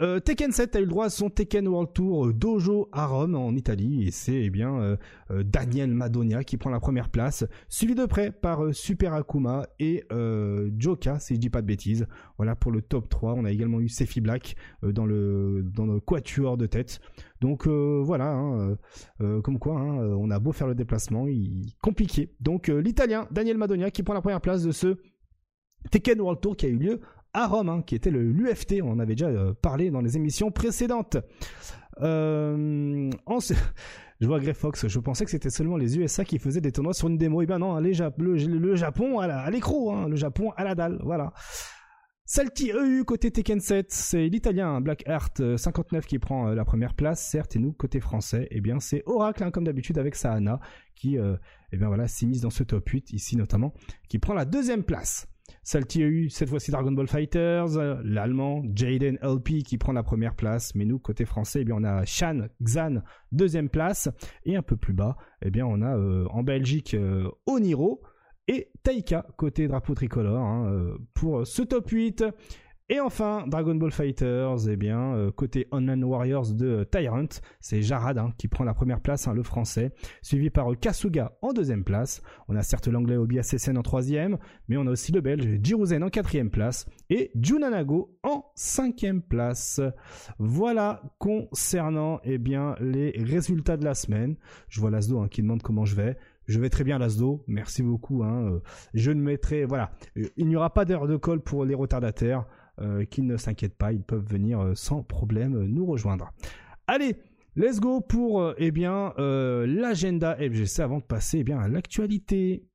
Euh, 0.00 0.20
Tekken 0.20 0.52
7 0.52 0.76
a 0.76 0.78
eu 0.78 0.82
le 0.82 0.88
droit 0.88 1.06
à 1.06 1.10
son 1.10 1.28
Tekken 1.28 1.66
World 1.66 1.92
Tour 1.92 2.26
euh, 2.26 2.32
Dojo 2.32 2.88
à 2.92 3.06
Rome 3.06 3.34
en 3.34 3.52
Italie 3.56 4.06
et 4.06 4.12
c'est 4.12 4.44
eh 4.44 4.50
bien 4.50 4.78
euh, 4.78 4.96
Daniel 5.42 5.90
Madonia 5.92 6.44
qui 6.44 6.56
prend 6.56 6.70
la 6.70 6.78
première 6.78 7.08
place, 7.08 7.44
suivi 7.68 7.96
de 7.96 8.06
près 8.06 8.30
par 8.30 8.72
Super 8.72 9.12
Akuma 9.12 9.66
et 9.80 10.04
Joka 10.78 11.18
si 11.18 11.34
je 11.34 11.40
dis 11.40 11.50
pas 11.50 11.62
de 11.62 11.66
bêtises. 11.66 12.06
Voilà 12.36 12.54
pour 12.54 12.70
le 12.70 12.80
top 12.80 13.08
3. 13.08 13.34
On 13.34 13.44
a 13.44 13.50
également 13.50 13.80
eu 13.80 13.88
Sefi 13.88 14.20
Black 14.20 14.54
dans 14.82 15.04
le 15.06 15.64
dans 15.64 15.86
le 15.86 16.00
quatuor 16.00 16.56
de 16.56 16.66
tête. 16.66 17.00
Donc 17.40 17.66
voilà, 17.66 18.32
hein, 18.32 18.76
comme 19.18 19.58
quoi 19.58 19.80
hein, 19.80 19.98
on 20.18 20.30
a 20.30 20.38
beau 20.38 20.52
faire 20.52 20.66
le 20.66 20.74
déplacement, 20.74 21.26
il 21.26 21.74
compliqué. 21.82 22.32
Donc 22.40 22.68
l'Italien 22.68 23.26
Daniel 23.30 23.58
Madonia 23.58 23.90
qui 23.90 24.02
prend 24.02 24.14
la 24.14 24.22
première 24.22 24.40
place 24.40 24.62
de 24.62 24.70
ce 24.70 24.96
Tekken 25.90 26.20
World 26.20 26.40
Tour 26.40 26.56
qui 26.56 26.66
a 26.66 26.68
eu 26.68 26.76
lieu 26.76 27.00
à 27.32 27.46
Rome, 27.46 27.68
hein, 27.68 27.82
qui 27.86 27.94
était 27.94 28.10
l'UFT. 28.10 28.80
On 28.82 28.92
en 28.92 28.98
avait 28.98 29.14
déjà 29.14 29.28
euh, 29.28 29.52
parlé 29.54 29.90
dans 29.90 30.00
les 30.00 30.16
émissions 30.16 30.50
précédentes. 30.50 31.16
Euh, 32.00 33.10
je 34.20 34.26
vois 34.26 34.40
Grey 34.40 34.54
Fox, 34.54 34.86
je 34.86 34.98
pensais 34.98 35.24
que 35.24 35.30
c'était 35.30 35.50
seulement 35.50 35.76
les 35.76 35.98
USA 35.98 36.24
qui 36.24 36.38
faisaient 36.38 36.60
des 36.60 36.72
tournois 36.72 36.94
sur 36.94 37.08
une 37.08 37.18
démo. 37.18 37.40
Et 37.40 37.44
eh 37.44 37.46
ben 37.46 37.58
non, 37.58 37.78
le, 37.78 38.74
Japon 38.76 39.18
à 39.20 39.50
l'écrou, 39.50 39.92
hein, 39.92 40.08
le 40.08 40.16
Japon 40.16 40.52
à 40.56 40.64
la 40.64 40.74
dalle, 40.74 40.98
voilà. 41.02 41.32
Salty 42.30 42.72
EU 42.72 43.04
côté 43.04 43.30
Tekken 43.30 43.58
7, 43.58 43.90
c'est 43.90 44.28
l'italien 44.28 44.82
Blackheart 44.82 45.56
59 45.56 46.04
qui 46.04 46.18
prend 46.18 46.48
euh, 46.48 46.54
la 46.54 46.66
première 46.66 46.92
place, 46.92 47.26
certes, 47.26 47.56
et 47.56 47.58
nous 47.58 47.72
côté 47.72 48.00
français, 48.00 48.48
eh 48.50 48.60
bien 48.60 48.80
c'est 48.80 49.02
Oracle 49.06 49.44
hein, 49.44 49.50
comme 49.50 49.64
d'habitude 49.64 49.96
avec 49.96 50.14
Sahana 50.14 50.60
qui 50.94 51.16
eh 51.16 51.76
bien 51.76 51.86
voilà 51.86 52.06
s'immisce 52.06 52.40
dans 52.40 52.50
ce 52.50 52.64
top 52.64 52.86
8 52.86 53.12
ici 53.12 53.36
notamment, 53.36 53.72
qui 54.08 54.18
prend 54.18 54.34
la 54.34 54.44
deuxième 54.44 54.82
place. 54.82 55.26
Salty 55.62 56.02
a 56.02 56.06
eu 56.06 56.30
cette 56.30 56.48
fois-ci 56.48 56.70
Dragon 56.70 56.92
Ball 56.92 57.08
Fighters, 57.08 58.00
l'allemand 58.04 58.62
Jaden 58.74 59.18
LP 59.22 59.62
qui 59.62 59.78
prend 59.78 59.92
la 59.92 60.02
première 60.02 60.34
place, 60.34 60.74
mais 60.74 60.84
nous 60.84 60.98
côté 60.98 61.24
français, 61.24 61.60
eh 61.62 61.64
bien 61.64 61.76
on 61.76 61.84
a 61.84 62.04
Shan 62.04 62.48
Xan 62.62 63.02
deuxième 63.32 63.68
place 63.68 64.08
et 64.44 64.56
un 64.56 64.62
peu 64.62 64.76
plus 64.76 64.94
bas, 64.94 65.16
eh 65.42 65.50
bien 65.50 65.66
on 65.66 65.82
a 65.82 65.96
euh, 65.96 66.26
en 66.30 66.42
Belgique 66.42 66.94
euh, 66.94 67.28
Oniro 67.46 68.02
et 68.46 68.70
Taika 68.82 69.26
côté 69.36 69.68
drapeau 69.68 69.94
tricolore 69.94 70.44
hein, 70.44 70.72
euh, 70.72 70.98
pour 71.14 71.46
ce 71.46 71.62
top 71.62 71.90
8. 71.90 72.24
Et 72.90 73.00
enfin, 73.00 73.44
Dragon 73.46 73.74
Ball 73.74 73.90
Fighters, 73.90 74.66
eh 74.66 74.76
bien, 74.76 75.12
euh, 75.14 75.30
côté 75.30 75.68
Online 75.72 76.02
Warriors 76.04 76.54
de 76.54 76.84
Tyrant, 76.90 77.28
c'est 77.60 77.82
Jarad 77.82 78.16
hein, 78.16 78.32
qui 78.38 78.48
prend 78.48 78.64
la 78.64 78.72
première 78.72 79.02
place, 79.02 79.28
hein, 79.28 79.34
le 79.34 79.42
français, 79.42 79.92
suivi 80.22 80.48
par 80.48 80.68
Kasuga 80.80 81.36
en 81.42 81.52
deuxième 81.52 81.84
place. 81.84 82.22
On 82.48 82.56
a 82.56 82.62
certes 82.62 82.88
l'anglais 82.88 83.18
Obi 83.18 83.38
Assesen 83.38 83.76
en 83.76 83.82
troisième, 83.82 84.38
mais 84.68 84.78
on 84.78 84.86
a 84.86 84.90
aussi 84.90 85.12
le 85.12 85.20
belge 85.20 85.60
Jiruzen 85.62 86.02
en 86.02 86.08
quatrième 86.08 86.48
place 86.48 86.86
et 87.10 87.30
Junanago 87.38 88.16
en 88.22 88.46
cinquième 88.54 89.20
place. 89.20 89.82
Voilà 90.38 91.02
concernant 91.18 92.20
eh 92.24 92.38
bien, 92.38 92.74
les 92.80 93.10
résultats 93.18 93.76
de 93.76 93.84
la 93.84 93.92
semaine. 93.92 94.36
Je 94.70 94.80
vois 94.80 94.90
Lasdo 94.90 95.20
hein, 95.20 95.28
qui 95.28 95.42
demande 95.42 95.60
comment 95.60 95.84
je 95.84 95.94
vais. 95.94 96.16
Je 96.46 96.58
vais 96.58 96.70
très 96.70 96.84
bien 96.84 96.98
Lasdo, 96.98 97.44
merci 97.48 97.82
beaucoup. 97.82 98.24
Hein. 98.24 98.62
Je 98.94 99.10
ne 99.10 99.20
mettrai, 99.20 99.66
voilà, 99.66 99.90
il 100.38 100.48
n'y 100.48 100.56
aura 100.56 100.72
pas 100.72 100.86
d'heure 100.86 101.06
de 101.06 101.16
colle 101.16 101.42
pour 101.42 101.66
les 101.66 101.74
retardataires. 101.74 102.46
Euh, 102.80 103.04
qu'ils 103.04 103.26
ne 103.26 103.36
s'inquiètent 103.36 103.76
pas, 103.76 103.92
ils 103.92 104.02
peuvent 104.02 104.24
venir 104.24 104.60
euh, 104.60 104.74
sans 104.76 105.02
problème 105.02 105.56
euh, 105.56 105.66
nous 105.66 105.84
rejoindre. 105.84 106.32
Allez, 106.86 107.16
let's 107.56 107.80
go 107.80 108.00
pour 108.00 108.54
eh 108.56 108.70
bien 108.70 109.12
l'agenda 109.18 110.36
FGC 110.36 110.80
avant 110.80 110.98
de 110.98 111.04
passer 111.04 111.38
eh 111.38 111.44
bien 111.44 111.58
à 111.58 111.68
l'actualité. 111.68 112.67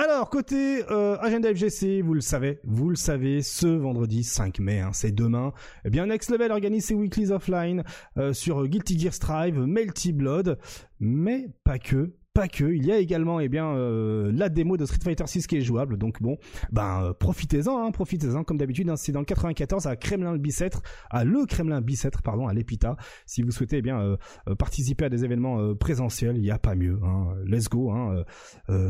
Alors 0.00 0.30
côté 0.30 0.84
euh, 0.92 1.18
agenda 1.18 1.52
FGC, 1.52 2.02
vous 2.02 2.14
le 2.14 2.20
savez, 2.20 2.60
vous 2.62 2.88
le 2.88 2.94
savez, 2.94 3.42
ce 3.42 3.66
vendredi 3.66 4.22
5 4.22 4.60
mai, 4.60 4.78
hein, 4.78 4.90
c'est 4.92 5.10
demain, 5.10 5.52
eh 5.84 5.90
bien 5.90 6.06
Next 6.06 6.30
Level 6.30 6.52
organise 6.52 6.84
ses 6.84 6.94
weeklies 6.94 7.32
offline 7.32 7.82
euh, 8.16 8.32
sur 8.32 8.68
Guilty 8.68 8.96
Gear 8.96 9.12
Strive, 9.12 9.58
Melty 9.58 10.12
Blood, 10.12 10.56
mais 11.00 11.48
pas 11.64 11.80
que, 11.80 12.12
pas 12.38 12.46
que, 12.46 12.72
il 12.72 12.86
y 12.86 12.92
a 12.92 12.98
également 12.98 13.40
eh 13.40 13.48
bien 13.48 13.66
euh, 13.74 14.30
la 14.32 14.48
démo 14.48 14.76
de 14.76 14.86
Street 14.86 15.00
Fighter 15.02 15.26
6 15.26 15.48
qui 15.48 15.56
est 15.56 15.60
jouable. 15.60 15.98
Donc 15.98 16.22
bon, 16.22 16.36
ben 16.70 17.02
euh, 17.02 17.12
profitez-en, 17.12 17.84
hein, 17.84 17.90
profitez-en 17.90 18.44
comme 18.44 18.58
d'habitude. 18.58 18.88
Hein, 18.88 18.94
c'est 18.94 19.10
dans 19.10 19.18
le 19.18 19.24
94 19.24 19.88
à 19.88 19.96
Kremlin 19.96 20.36
Bicêtre, 20.36 20.80
à 21.10 21.24
le 21.24 21.46
Kremlin 21.46 21.80
Bicêtre 21.80 22.22
pardon, 22.22 22.46
à 22.46 22.54
l'Epita. 22.54 22.96
Si 23.26 23.42
vous 23.42 23.50
souhaitez 23.50 23.78
eh 23.78 23.82
bien 23.82 24.00
euh, 24.00 24.54
participer 24.56 25.06
à 25.06 25.08
des 25.08 25.24
événements 25.24 25.74
présentiels, 25.74 26.36
il 26.36 26.42
n'y 26.42 26.52
a 26.52 26.60
pas 26.60 26.76
mieux. 26.76 27.00
Hein. 27.02 27.34
Let's 27.44 27.68
go. 27.68 27.90
Hein, 27.90 28.22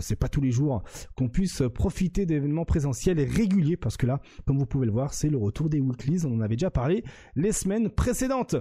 c'est 0.00 0.16
pas 0.18 0.28
tous 0.28 0.42
les 0.42 0.50
jours 0.50 0.82
qu'on 1.16 1.30
puisse 1.30 1.62
profiter 1.74 2.26
d'événements 2.26 2.66
présentiels 2.66 3.18
et 3.18 3.24
réguliers 3.24 3.78
parce 3.78 3.96
que 3.96 4.04
là, 4.04 4.20
comme 4.46 4.58
vous 4.58 4.66
pouvez 4.66 4.84
le 4.84 4.92
voir, 4.92 5.14
c'est 5.14 5.30
le 5.30 5.38
retour 5.38 5.70
des 5.70 5.80
weeklies. 5.80 6.26
On 6.26 6.34
en 6.34 6.40
avait 6.42 6.56
déjà 6.56 6.70
parlé 6.70 7.02
les 7.34 7.52
semaines 7.52 7.88
précédentes. 7.88 8.56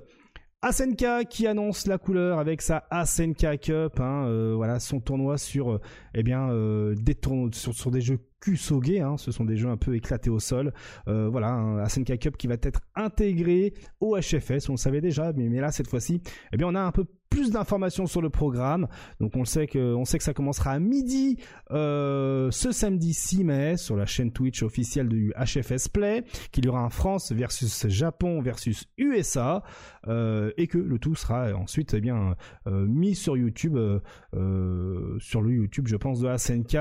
Asenka 0.64 1.24
qui 1.24 1.46
annonce 1.46 1.86
la 1.86 2.00
couleur 2.00 2.40
avec 2.40 2.64
sa 2.64 2.88
Asenka 2.90 3.58
Cup, 3.58 4.00
hein, 4.00 4.26
euh, 4.26 4.54
voilà 4.56 4.80
son 4.80 5.00
tournoi 5.00 5.38
sur 5.38 5.74
euh, 5.74 5.82
eh 6.16 6.24
euh, 6.34 6.96
des 6.96 8.02
jeux 8.02 8.20
Kusoge, 8.40 9.00
hein, 9.00 9.18
ce 9.18 9.32
sont 9.32 9.46
des 9.46 9.56
jeux 9.56 9.70
un 9.70 9.78
peu 9.78 9.96
éclatés 9.96 10.32
au 10.32 10.40
sol. 10.40 10.74
voilà, 11.06 11.50
un 11.50 11.78
Asenka 11.78 12.18
Cup 12.18 12.38
qui 12.38 12.48
va 12.48 12.56
être 12.56 12.82
intégré 12.96 13.76
au 14.00 14.18
HFS, 14.18 14.70
on 14.70 14.74
le 14.74 14.78
savait 14.78 15.02
déjà, 15.02 15.32
mais, 15.34 15.48
mais 15.48 15.60
là 15.60 15.72
cette 15.72 15.88
fois-ci, 15.88 16.22
eh 16.52 16.58
bien 16.58 16.68
on 16.68 16.74
a 16.74 16.82
un 16.82 16.92
peu 16.92 17.06
plus 17.30 17.52
d'informations 17.52 18.06
sur 18.06 18.22
le 18.22 18.30
programme. 18.30 18.88
Donc 19.20 19.36
on 19.36 19.46
sait 19.46 19.68
que 19.68 19.96
ça 20.20 20.34
commencera 20.34 20.72
à 20.72 20.80
midi 20.80 21.38
euh, 21.72 22.52
ce 22.52 22.72
samedi 22.72 23.14
6 23.14 23.44
mai 23.44 23.78
sur 23.78 23.96
la 23.96 24.06
chaîne 24.06 24.32
Twitch 24.32 24.64
officielle 24.64 25.10
du 25.10 25.34
HFS 25.38 25.90
Play, 25.90 26.24
qu'il 26.52 26.66
y 26.66 26.68
aura 26.68 26.82
un 26.82 26.90
France 26.90 27.32
versus 27.32 27.88
Japon 27.88 28.42
versus 28.42 28.86
USA 28.98 29.64
euh, 30.08 30.52
et 30.58 30.68
que 30.68 30.78
le 30.78 31.00
tout 31.00 31.16
sera 31.16 31.54
ensuite 31.54 31.94
eh 31.94 32.02
euh, 32.10 32.86
mis 32.88 33.16
sur 33.16 33.38
YouTube 33.38 33.78
sur 34.34 35.42
le 35.42 35.52
YouTube 35.52 35.88
je 35.88 35.96
pense 35.96 36.20
de 36.20 36.38
SNK. 36.38 36.78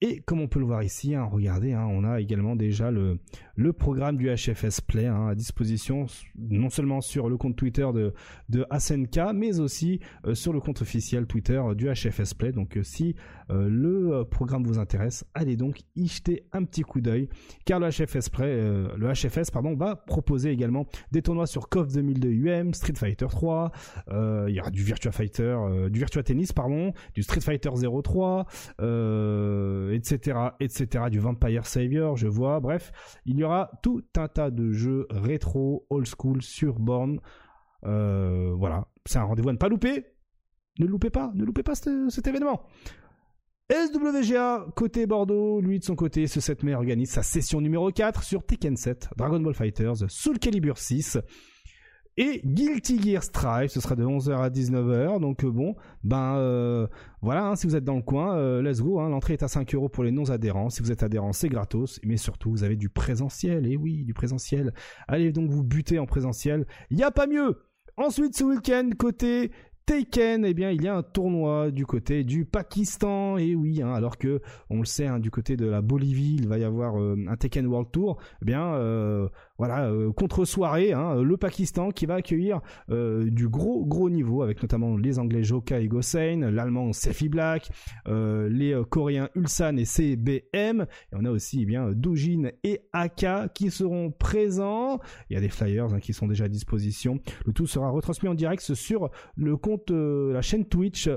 Et 0.00 0.20
comme 0.20 0.40
on 0.40 0.48
peut 0.48 0.58
le 0.58 0.66
voir 0.66 0.82
ici, 0.82 1.14
hein, 1.14 1.24
regardez, 1.24 1.72
hein, 1.72 1.86
on 1.88 2.04
a 2.04 2.20
également 2.20 2.56
déjà 2.56 2.90
le, 2.90 3.18
le 3.56 3.72
programme 3.72 4.16
du 4.16 4.28
HFS 4.28 4.80
Play 4.80 5.06
hein, 5.06 5.28
à 5.28 5.34
disposition, 5.34 6.06
non 6.36 6.70
seulement 6.70 7.00
sur 7.00 7.28
le 7.28 7.36
compte 7.36 7.56
Twitter 7.56 7.86
de, 7.94 8.12
de 8.48 8.66
SNK, 8.76 9.32
mais 9.34 9.60
aussi 9.60 10.00
euh, 10.26 10.34
sur 10.34 10.52
le 10.52 10.60
compte 10.60 10.82
officiel 10.82 11.26
Twitter 11.26 11.62
du 11.76 11.88
HFS 11.88 12.34
Play. 12.34 12.52
Donc 12.52 12.76
euh, 12.76 12.82
si 12.82 13.14
euh, 13.50 13.68
le 13.68 14.24
programme 14.24 14.64
vous 14.64 14.78
intéresse, 14.78 15.24
allez 15.34 15.56
donc 15.56 15.82
y 15.94 16.06
jeter 16.08 16.46
un 16.52 16.64
petit 16.64 16.82
coup 16.82 17.00
d'œil, 17.00 17.28
car 17.64 17.78
le 17.78 17.88
HFS 17.88 18.28
Play, 18.30 18.56
le 18.96 19.12
HFS 19.12 19.50
pardon, 19.50 19.74
va 19.74 19.96
proposer 19.96 20.50
également 20.50 20.86
des 21.12 21.22
tournois 21.22 21.46
sur 21.46 21.68
KOF 21.68 21.92
2002 21.92 22.28
UM, 22.28 22.74
Street 22.74 22.94
Fighter 22.96 23.26
3, 23.28 23.70
il 24.48 24.54
y 24.54 24.60
aura 24.60 24.70
du 24.70 24.82
Virtua 24.82 25.12
Fighter, 25.12 25.56
du 25.90 25.98
Virtua 25.98 26.22
Tennis 26.22 26.52
pardon, 26.52 26.92
du 27.14 27.22
Street 27.22 27.40
Fighter 27.40 27.70
03, 27.70 28.46
etc., 29.92 30.38
etc., 30.60 31.04
du 31.10 31.18
Vampire 31.18 31.66
Savior, 31.66 32.16
je 32.16 32.28
vois. 32.28 32.60
Bref, 32.60 32.92
il 33.26 33.38
y 33.38 33.43
aura 33.44 33.70
tout 33.82 34.02
un 34.16 34.28
tas 34.28 34.50
de 34.50 34.72
jeux 34.72 35.06
rétro, 35.10 35.86
old 35.90 36.06
school, 36.06 36.42
sur 36.42 36.78
borne. 36.78 37.20
Euh, 37.84 38.52
voilà, 38.56 38.88
c'est 39.06 39.18
un 39.18 39.24
rendez-vous 39.24 39.50
à 39.50 39.52
ne 39.52 39.58
pas 39.58 39.68
louper. 39.68 40.06
Ne 40.78 40.86
loupez 40.86 41.10
pas, 41.10 41.30
ne 41.34 41.44
loupez 41.44 41.62
pas 41.62 41.74
cet, 41.74 42.26
événement. 42.26 42.62
SWGA, 43.70 44.66
côté 44.74 45.06
Bordeaux, 45.06 45.60
lui 45.60 45.78
de 45.78 45.84
son 45.84 45.94
côté, 45.94 46.26
ce 46.26 46.40
7 46.40 46.62
mai 46.64 46.74
organise 46.74 47.10
sa 47.10 47.22
session 47.22 47.60
numéro 47.60 47.90
4 47.90 48.22
sur 48.22 48.44
Tekken 48.44 48.76
7, 48.76 49.10
Dragon 49.16 49.40
Ball 49.40 49.54
Fighters, 49.54 50.08
Soul 50.08 50.38
Calibur 50.38 50.78
6, 50.78 51.18
et 52.16 52.40
Guilty 52.44 53.02
Gear 53.02 53.22
Strive, 53.24 53.68
ce 53.68 53.80
sera 53.80 53.96
de 53.96 54.04
11h 54.04 54.36
à 54.36 54.48
19h. 54.48 55.20
Donc 55.20 55.44
euh, 55.44 55.50
bon, 55.50 55.74
ben 56.04 56.36
euh, 56.36 56.86
voilà, 57.22 57.48
hein, 57.48 57.56
si 57.56 57.66
vous 57.66 57.74
êtes 57.74 57.82
dans 57.82 57.96
le 57.96 58.02
coin, 58.02 58.36
euh, 58.36 58.62
let's 58.62 58.80
go. 58.80 59.00
Hein, 59.00 59.08
L'entrée 59.08 59.32
est 59.32 59.42
à 59.42 59.48
5 59.48 59.74
euros 59.74 59.88
pour 59.88 60.04
les 60.04 60.12
non-adhérents. 60.12 60.70
Si 60.70 60.80
vous 60.82 60.92
êtes 60.92 61.02
adhérent, 61.02 61.32
c'est 61.32 61.48
gratos. 61.48 61.98
Mais 62.04 62.16
surtout, 62.16 62.50
vous 62.50 62.62
avez 62.62 62.76
du 62.76 62.88
présentiel. 62.88 63.66
Et 63.66 63.76
oui, 63.76 64.04
du 64.04 64.14
présentiel. 64.14 64.72
Allez 65.08 65.32
donc 65.32 65.50
vous 65.50 65.64
buter 65.64 65.98
en 65.98 66.06
présentiel. 66.06 66.66
Il 66.90 66.96
n'y 66.96 67.02
a 67.02 67.10
pas 67.10 67.26
mieux. 67.26 67.58
Ensuite, 67.96 68.36
ce 68.36 68.44
week-end, 68.44 68.90
côté 68.96 69.50
Taken, 69.86 70.46
eh 70.46 70.54
bien, 70.54 70.70
il 70.70 70.82
y 70.82 70.88
a 70.88 70.96
un 70.96 71.02
tournoi 71.02 71.70
du 71.70 71.84
côté 71.84 72.24
du 72.24 72.46
Pakistan, 72.46 73.36
et 73.36 73.54
oui, 73.54 73.82
hein, 73.82 73.92
alors 73.92 74.16
que 74.16 74.40
on 74.70 74.78
le 74.78 74.86
sait, 74.86 75.06
du 75.20 75.30
côté 75.30 75.58
de 75.58 75.66
la 75.66 75.82
Bolivie, 75.82 76.36
il 76.38 76.48
va 76.48 76.56
y 76.56 76.64
avoir 76.64 76.96
un 76.96 77.36
Taken 77.36 77.66
World 77.66 77.90
Tour. 77.92 78.16
Eh 78.40 78.46
bien, 78.46 78.72
voilà, 79.58 79.86
euh, 79.86 80.12
contre-soirée, 80.12 80.92
hein, 80.92 81.22
le 81.22 81.36
Pakistan 81.36 81.90
qui 81.90 82.06
va 82.06 82.14
accueillir 82.16 82.60
euh, 82.90 83.30
du 83.30 83.48
gros 83.48 83.84
gros 83.84 84.10
niveau 84.10 84.42
avec 84.42 84.60
notamment 84.62 84.96
les 84.96 85.18
Anglais 85.18 85.44
Joka 85.44 85.78
et 85.78 85.86
Gosein, 85.86 86.50
l'Allemand 86.50 86.92
Sefi 86.92 87.28
Black, 87.28 87.70
euh, 88.08 88.48
les 88.48 88.76
Coréens 88.90 89.28
Ulsan 89.36 89.76
et 89.76 89.84
CBM, 89.84 90.82
et 90.82 91.16
on 91.16 91.24
a 91.24 91.30
aussi 91.30 91.62
eh 91.62 91.66
bien 91.66 91.92
Dojin 91.92 92.50
et 92.64 92.80
Aka 92.92 93.48
qui 93.54 93.70
seront 93.70 94.10
présents. 94.10 94.98
Il 95.30 95.34
y 95.34 95.36
a 95.36 95.40
des 95.40 95.48
flyers 95.48 95.94
hein, 95.94 96.00
qui 96.00 96.12
sont 96.12 96.26
déjà 96.26 96.44
à 96.44 96.48
disposition. 96.48 97.20
Le 97.46 97.52
tout 97.52 97.66
sera 97.66 97.90
retransmis 97.90 98.28
en 98.28 98.34
direct 98.34 98.74
sur 98.74 99.10
le 99.36 99.56
compte, 99.56 99.90
la 99.90 100.42
chaîne 100.42 100.64
Twitch 100.64 101.08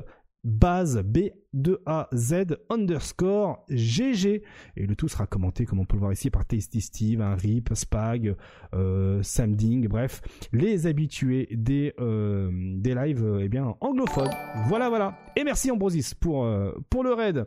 base 0.44 1.04
B2AZ 1.04 2.58
underscore 2.70 3.66
GG. 3.70 4.44
Et 4.76 4.86
le 4.86 4.96
tout 4.96 5.08
sera 5.08 5.28
commenté, 5.28 5.66
comme 5.66 5.80
on 5.80 5.86
peut 5.86 5.96
le 5.96 6.02
voir 6.02 6.14
ici, 6.14 6.30
par 6.30 6.46
Tasty 6.46 6.82
Steve, 6.82 7.22
un 7.22 7.36
Rip, 7.36 7.70
Spag, 7.74 8.36
euh, 8.74 9.22
Samding, 9.24 9.88
bref, 9.88 10.22
les 10.54 10.88
habitués 10.88 11.48
des, 11.52 11.94
euh, 12.00 12.50
des 12.78 12.96
lives 12.96 13.26
euh, 13.26 13.42
eh 13.44 13.50
bien, 13.50 13.76
anglophones. 13.82 14.32
Voilà, 14.68 14.90
voilà. 14.90 15.18
Et 15.36 15.44
merci 15.44 15.72
Ambrosis 15.72 16.14
pour, 16.14 16.46
euh, 16.46 16.72
pour 16.90 17.04
le 17.04 17.14
raid. 17.14 17.46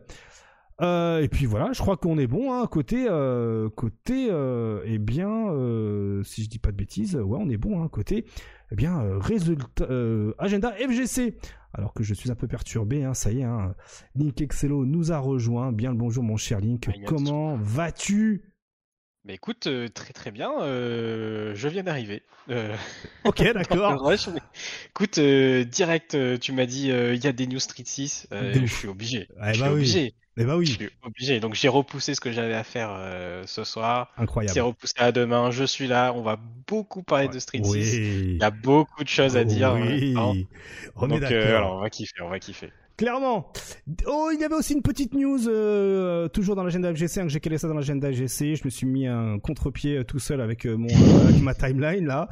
et 0.80 1.28
puis 1.30 1.46
voilà, 1.46 1.72
je 1.72 1.80
crois 1.80 1.96
qu'on 1.96 2.16
est 2.18 2.26
bon 2.26 2.54
hein, 2.54 2.66
côté 2.66 3.06
côté 3.76 4.30
eh 4.84 4.98
bien 4.98 5.52
si 6.24 6.42
je 6.42 6.48
dis 6.48 6.58
pas 6.58 6.72
de 6.72 6.76
bêtises, 6.76 7.16
ouais, 7.16 7.38
on 7.38 7.50
est 7.50 7.58
bon 7.58 7.82
hein, 7.82 7.88
côté 7.88 8.24
eh 8.72 8.74
bien 8.74 9.18
résultat 9.18 9.86
agenda 10.38 10.72
FGC. 10.72 11.36
Alors 11.72 11.94
que 11.94 12.02
je 12.02 12.14
suis 12.14 12.30
un 12.30 12.34
peu 12.34 12.48
perturbé, 12.48 13.04
hein, 13.04 13.14
ça 13.14 13.30
y 13.30 13.40
est, 13.40 13.44
hein, 13.44 13.74
Link 14.16 14.40
Excello 14.40 14.84
nous 14.84 15.12
a 15.12 15.18
rejoint. 15.18 15.72
Bien 15.72 15.90
le 15.90 15.96
bonjour 15.96 16.24
mon 16.24 16.36
cher 16.36 16.60
Link, 16.60 16.88
comment 17.06 17.56
vas-tu? 17.56 18.49
Bah 19.24 19.34
écoute, 19.34 19.66
euh, 19.66 19.88
très 19.88 20.14
très 20.14 20.30
bien, 20.30 20.50
euh, 20.62 21.52
je 21.54 21.68
viens 21.68 21.82
d'arriver. 21.82 22.22
Euh, 22.48 22.74
ok, 23.24 23.42
d'accord. 23.54 24.10
écoute, 24.88 25.20
direct, 25.20 26.16
tu 26.40 26.52
m'as 26.52 26.66
dit, 26.66 26.88
il 26.88 27.22
y 27.22 27.26
a 27.26 27.32
des 27.32 27.46
News 27.46 27.58
Street 27.58 27.84
6, 27.84 28.28
je 28.30 28.66
suis 28.66 28.88
obligé. 28.88 29.28
Eh 29.42 29.48
je 29.48 29.52
suis 29.52 29.62
bah 29.62 29.72
obligé. 29.72 30.14
Eh 30.36 30.44
bah 30.44 30.56
oui. 30.56 30.64
Je 30.64 30.72
suis 30.72 30.90
obligé. 31.02 31.40
Donc 31.40 31.54
j'ai 31.54 31.68
repoussé 31.68 32.14
ce 32.14 32.20
que 32.20 32.32
j'avais 32.32 32.54
à 32.54 32.64
faire 32.64 32.96
ce 33.46 33.62
soir. 33.64 34.10
Incroyable. 34.16 34.54
C'est 34.54 34.60
repoussé 34.60 34.94
à 34.96 35.12
demain. 35.12 35.50
Je 35.50 35.64
suis 35.64 35.86
là. 35.86 36.14
On 36.14 36.22
va 36.22 36.38
beaucoup 36.66 37.02
parler 37.02 37.28
de 37.28 37.38
Street 37.38 37.62
6. 37.62 37.94
Il 37.96 38.38
y 38.38 38.42
a 38.42 38.50
beaucoup 38.50 39.04
de 39.04 39.08
choses 39.08 39.36
à 39.36 39.44
dire. 39.44 39.74
Oui. 39.74 40.14
Donc 40.96 41.22
alors, 41.24 41.76
on 41.76 41.80
va 41.80 41.90
kiffer, 41.90 42.22
on 42.22 42.30
va 42.30 42.38
kiffer. 42.38 42.70
Clairement. 43.00 43.50
Oh, 44.06 44.28
il 44.30 44.38
y 44.38 44.44
avait 44.44 44.56
aussi 44.56 44.74
une 44.74 44.82
petite 44.82 45.14
news, 45.14 45.48
euh, 45.48 46.28
toujours 46.28 46.54
dans 46.54 46.64
l'agenda 46.64 46.92
FGC, 46.92 47.20
hein, 47.20 47.22
que 47.22 47.30
j'ai 47.30 47.40
calé 47.40 47.56
ça 47.56 47.66
dans 47.66 47.72
l'agenda 47.72 48.12
FGC. 48.12 48.56
Je 48.56 48.64
me 48.66 48.68
suis 48.68 48.86
mis 48.86 49.06
un 49.06 49.38
contre-pied 49.38 49.96
euh, 49.96 50.04
tout 50.04 50.18
seul 50.18 50.42
avec 50.42 50.66
euh, 50.66 50.76
mon, 50.76 50.88
avec 51.24 51.40
ma 51.40 51.54
timeline 51.54 52.04
là, 52.04 52.28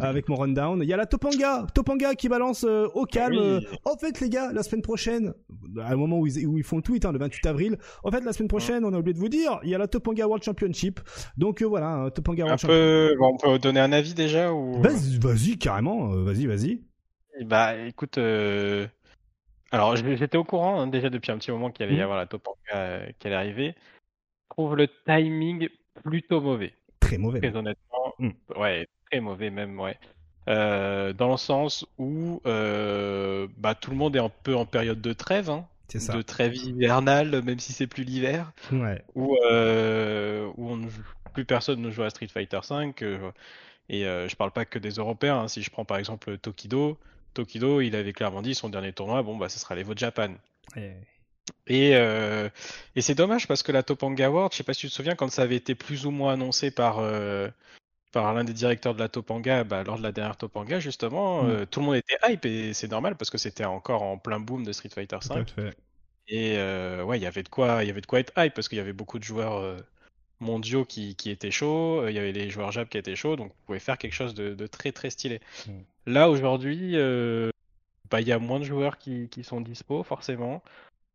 avec 0.00 0.28
mon 0.28 0.34
rundown. 0.34 0.80
Il 0.82 0.88
y 0.88 0.92
a 0.92 0.96
la 0.96 1.06
Topanga, 1.06 1.68
Topanga 1.72 2.16
qui 2.16 2.28
balance 2.28 2.64
au 2.64 3.04
calme. 3.04 3.60
En 3.84 3.96
fait, 3.96 4.18
les 4.18 4.28
gars, 4.28 4.50
la 4.52 4.64
semaine 4.64 4.82
prochaine, 4.82 5.34
à 5.80 5.92
un 5.92 5.96
moment 5.96 6.18
où 6.18 6.26
ils, 6.26 6.48
où 6.48 6.58
ils 6.58 6.64
font 6.64 6.78
le 6.78 6.82
tweet, 6.82 7.04
hein, 7.04 7.12
le 7.12 7.20
28 7.20 7.46
avril. 7.46 7.78
En 8.02 8.10
fait, 8.10 8.24
la 8.24 8.32
semaine 8.32 8.48
prochaine, 8.48 8.84
on 8.84 8.92
a 8.94 8.98
oublié 8.98 9.14
de 9.14 9.20
vous 9.20 9.28
dire, 9.28 9.60
il 9.62 9.70
y 9.70 9.74
a 9.76 9.78
la 9.78 9.86
Topanga 9.86 10.26
World 10.26 10.42
Championship. 10.42 10.98
Donc 11.36 11.62
voilà, 11.62 11.90
hein, 11.90 12.10
Topanga 12.10 12.42
World 12.42 12.58
Championship. 12.58 13.20
on 13.20 13.36
peut 13.36 13.58
donner 13.60 13.78
un 13.78 13.92
avis 13.92 14.14
déjà 14.14 14.52
ou? 14.52 14.82
Vas-y, 14.82 15.16
vas-y 15.20 15.58
carrément, 15.58 16.08
vas-y, 16.08 16.46
vas-y. 16.46 16.82
Bah, 17.44 17.76
écoute. 17.86 18.18
Alors, 19.70 19.96
j'étais 19.96 20.38
au 20.38 20.44
courant 20.44 20.80
hein, 20.80 20.86
déjà 20.86 21.10
depuis 21.10 21.30
un 21.30 21.38
petit 21.38 21.50
moment 21.50 21.70
qu'il 21.70 21.84
allait 21.84 21.94
y 21.94 21.98
mmh. 21.98 22.02
avoir 22.02 22.18
la 22.18 22.26
Topanga 22.26 22.56
euh, 22.74 23.06
qui 23.18 23.26
allait 23.26 23.36
arriver. 23.36 23.74
Je 23.76 24.54
trouve 24.54 24.76
le 24.76 24.88
timing 25.06 25.68
plutôt 26.04 26.40
mauvais. 26.40 26.72
Très 27.00 27.18
mauvais. 27.18 27.40
Très 27.40 27.54
honnêtement. 27.54 28.14
Mmh. 28.18 28.30
Ouais, 28.56 28.88
très 29.10 29.20
mauvais 29.20 29.50
même, 29.50 29.78
ouais. 29.78 29.98
Euh, 30.48 31.12
dans 31.12 31.30
le 31.30 31.36
sens 31.36 31.86
où 31.98 32.40
euh, 32.46 33.46
bah, 33.58 33.74
tout 33.74 33.90
le 33.90 33.96
monde 33.96 34.16
est 34.16 34.20
un 34.20 34.30
peu 34.30 34.56
en 34.56 34.64
période 34.64 35.02
de 35.02 35.12
trêve, 35.12 35.50
hein, 35.50 35.66
ça. 35.88 36.14
de 36.14 36.22
trêve 36.22 36.56
hivernale, 36.56 37.42
même 37.42 37.58
si 37.58 37.74
c'est 37.74 37.86
plus 37.86 38.04
l'hiver, 38.04 38.50
ouais. 38.72 39.02
où, 39.14 39.34
où 39.34 40.70
on, 40.70 40.80
plus 41.34 41.44
personne 41.44 41.82
ne 41.82 41.90
joue 41.90 42.02
à 42.02 42.08
Street 42.08 42.28
Fighter 42.28 42.60
V. 42.70 42.94
et 43.90 44.04
je 44.04 44.36
parle 44.36 44.52
pas 44.52 44.64
que 44.64 44.78
des 44.78 44.92
Européens. 44.92 45.40
Hein. 45.40 45.48
Si 45.48 45.60
je 45.60 45.70
prends 45.70 45.84
par 45.84 45.98
exemple 45.98 46.38
Tokido, 46.38 46.96
Tokido, 47.38 47.80
il 47.80 47.94
avait 47.94 48.12
clairement 48.12 48.42
dit 48.42 48.56
son 48.56 48.68
dernier 48.68 48.92
tournoi, 48.92 49.22
bon 49.22 49.36
bah 49.36 49.48
ce 49.48 49.60
sera 49.60 49.76
l'Evo 49.76 49.92
Japan. 49.96 50.34
Et, 51.68 51.94
euh, 51.94 52.48
et 52.96 53.00
c'est 53.00 53.14
dommage 53.14 53.46
parce 53.46 53.62
que 53.62 53.70
la 53.70 53.84
Topanga 53.84 54.26
Award, 54.26 54.52
je 54.52 54.58
sais 54.58 54.64
pas 54.64 54.74
si 54.74 54.80
tu 54.80 54.88
te 54.88 54.92
souviens, 54.92 55.14
quand 55.14 55.30
ça 55.30 55.42
avait 55.42 55.56
été 55.56 55.76
plus 55.76 56.04
ou 56.04 56.10
moins 56.10 56.32
annoncé 56.32 56.72
par, 56.72 56.98
euh, 56.98 57.48
par 58.10 58.34
l'un 58.34 58.42
des 58.42 58.52
directeurs 58.52 58.94
de 58.94 58.98
la 58.98 59.08
Topanga, 59.08 59.62
bah, 59.62 59.84
lors 59.84 59.98
de 59.98 60.02
la 60.02 60.10
dernière 60.10 60.36
Topanga, 60.36 60.80
justement, 60.80 61.44
mm. 61.44 61.48
euh, 61.48 61.66
tout 61.66 61.78
le 61.78 61.86
monde 61.86 61.94
était 61.94 62.16
hype 62.26 62.44
et 62.44 62.74
c'est 62.74 62.90
normal 62.90 63.14
parce 63.16 63.30
que 63.30 63.38
c'était 63.38 63.64
encore 63.64 64.02
en 64.02 64.18
plein 64.18 64.40
boom 64.40 64.64
de 64.64 64.72
Street 64.72 64.90
Fighter 64.92 65.18
V. 65.30 65.70
Et 66.26 66.56
ouais, 67.04 67.18
il 67.18 67.22
y 67.22 67.26
avait 67.26 67.44
de 67.44 67.48
quoi, 67.48 67.84
il 67.84 67.86
y 67.86 67.90
avait 67.90 68.02
de 68.02 68.06
quoi 68.06 68.18
être 68.18 68.32
hype 68.36 68.52
parce 68.52 68.68
qu'il 68.68 68.78
y 68.78 68.80
avait 68.80 68.92
beaucoup 68.92 69.20
de 69.20 69.24
joueurs 69.24 69.76
mondiaux 70.40 70.84
qui, 70.84 71.16
qui 71.16 71.30
étaient 71.30 71.50
chauds, 71.50 72.06
il 72.08 72.14
y 72.14 72.18
avait 72.18 72.32
les 72.32 72.50
joueurs 72.50 72.72
Jap 72.72 72.88
qui 72.88 72.98
étaient 72.98 73.16
chauds, 73.16 73.36
donc 73.36 73.48
vous 73.48 73.64
pouvez 73.66 73.80
faire 73.80 73.96
quelque 73.96 74.12
chose 74.12 74.34
de, 74.34 74.54
de 74.54 74.66
très 74.66 74.92
très 74.92 75.10
stylé. 75.10 75.40
Mm. 75.66 75.70
Là 76.08 76.30
aujourd'hui, 76.30 76.94
bah, 78.10 78.20
il 78.20 78.26
y 78.26 78.32
a 78.32 78.38
moins 78.38 78.58
de 78.58 78.64
joueurs 78.64 78.98
qui, 78.98 79.28
qui 79.28 79.44
sont 79.44 79.60
dispo 79.60 80.02
forcément 80.02 80.62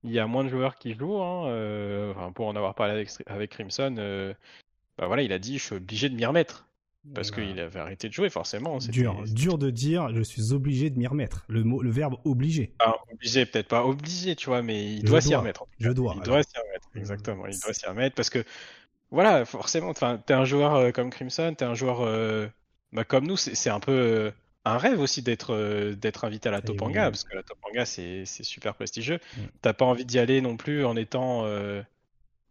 il 0.04 0.12
y 0.12 0.20
a 0.20 0.28
moins 0.28 0.44
de 0.44 0.50
joueurs 0.50 0.76
qui 0.76 0.94
jouent. 0.94 1.22
Hein, 1.22 1.48
euh, 1.48 2.14
pour 2.32 2.48
en 2.48 2.56
avoir 2.56 2.76
parlé 2.76 2.94
avec, 2.94 3.10
avec 3.28 3.52
Crimson, 3.52 3.96
euh, 3.98 4.34
bah 4.98 5.08
voilà, 5.08 5.24
il 5.24 5.32
a 5.34 5.40
dit 5.40 5.58
je 5.58 5.64
suis 5.64 5.76
obligé 5.76 6.10
de 6.10 6.16
m'y 6.16 6.26
remettre. 6.26 6.68
Parce 7.14 7.32
qu'il 7.32 7.60
avait 7.60 7.82
arrêté 7.82 8.08
de 8.08 8.14
jouer, 8.14 8.30
forcément. 8.30 8.78
Dur, 8.78 9.24
dur 9.26 9.58
de 9.58 9.70
dire, 9.70 10.16
je 10.16 10.22
suis 10.22 10.54
obligé 10.54 10.90
de 10.90 10.98
m'y 10.98 11.06
remettre. 11.06 11.44
Le, 11.50 11.62
mot, 11.66 11.82
le 11.82 11.92
verbe 11.92 12.16
obligé. 12.24 12.72
Ah, 12.80 12.96
obligé, 13.12 13.46
peut-être 13.46 13.68
pas 13.68 13.84
obligé, 13.86 14.38
tu 14.38 14.46
vois, 14.46 14.62
mais 14.62 14.86
il 14.86 15.04
doit 15.04 15.20
s'y 15.20 15.36
remettre. 15.36 15.66
Je 15.80 15.92
dois. 15.92 16.14
Il 16.16 16.22
doit 16.22 16.44
s'y 16.44 16.58
remettre, 16.58 16.88
exactement. 16.96 17.46
Il 17.48 17.60
doit 17.60 17.74
s'y 17.74 17.86
remettre 17.88 18.16
parce 18.16 18.30
que, 18.30 18.46
voilà, 19.12 19.44
forcément, 19.44 19.94
t'es 19.94 20.34
un 20.34 20.46
joueur 20.46 20.76
euh, 20.76 20.92
comme 20.92 21.10
Crimson, 21.10 21.54
t'es 21.58 21.66
un 21.66 21.74
joueur 21.74 22.08
bah, 22.94 23.04
comme 23.04 23.28
nous, 23.28 23.36
c'est 23.36 23.70
un 23.70 23.82
peu 23.82 24.32
un 24.66 24.78
rêve 24.78 25.00
aussi 25.00 25.22
d'être 25.22 25.54
euh, 25.54 25.96
d'être 25.96 26.24
invité 26.24 26.50
à 26.50 26.52
la 26.52 26.62
Topanga, 26.62 27.10
parce 27.10 27.24
que 27.24 27.36
la 27.36 27.44
Topanga 27.44 27.86
c'est 27.86 28.26
super 28.26 28.76
prestigieux. 28.76 29.20
Mm. 29.38 29.42
T'as 29.62 29.74
pas 29.74 29.86
envie 29.86 30.06
d'y 30.06 30.20
aller 30.20 30.42
non 30.42 30.58
plus 30.58 30.86
en 30.86 30.96
étant 30.96 31.46
euh, 31.46 31.82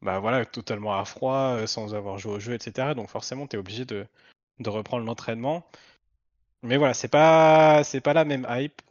bah 0.02 0.18
voilà 0.18 0.44
totalement 0.44 0.98
à 0.98 1.04
froid, 1.04 1.56
euh, 1.56 1.66
sans 1.66 1.94
avoir 1.94 2.18
joué 2.18 2.32
au 2.32 2.40
jeu, 2.40 2.54
etc. 2.54 2.94
Donc 2.94 3.08
forcément 3.08 3.46
t'es 3.46 3.56
obligé 3.56 3.84
de, 3.84 4.06
de 4.60 4.70
reprendre 4.70 5.06
l'entraînement. 5.06 5.66
Mais 6.62 6.76
voilà, 6.76 6.94
c'est 6.94 7.08
pas 7.08 7.82
c'est 7.84 8.00
pas 8.00 8.12
la 8.12 8.24
même 8.24 8.46
hype. 8.48 8.82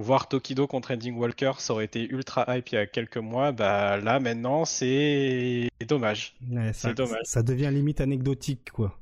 Voir 0.00 0.28
Tokido 0.28 0.68
contre 0.68 0.94
Ending 0.94 1.16
Walker, 1.16 1.54
ça 1.58 1.72
aurait 1.72 1.84
été 1.84 2.08
ultra 2.08 2.44
hype 2.56 2.68
il 2.68 2.76
y 2.76 2.78
a 2.78 2.86
quelques 2.86 3.16
mois. 3.16 3.50
Bah 3.50 3.96
là 3.98 4.20
maintenant 4.20 4.64
c'est 4.64 5.68
dommage. 5.86 6.36
c'est 6.72 6.94
dommage. 6.94 7.22
Ça 7.24 7.42
devient 7.42 7.70
limite 7.72 8.00
anecdotique 8.00 8.70
quoi. 8.70 8.96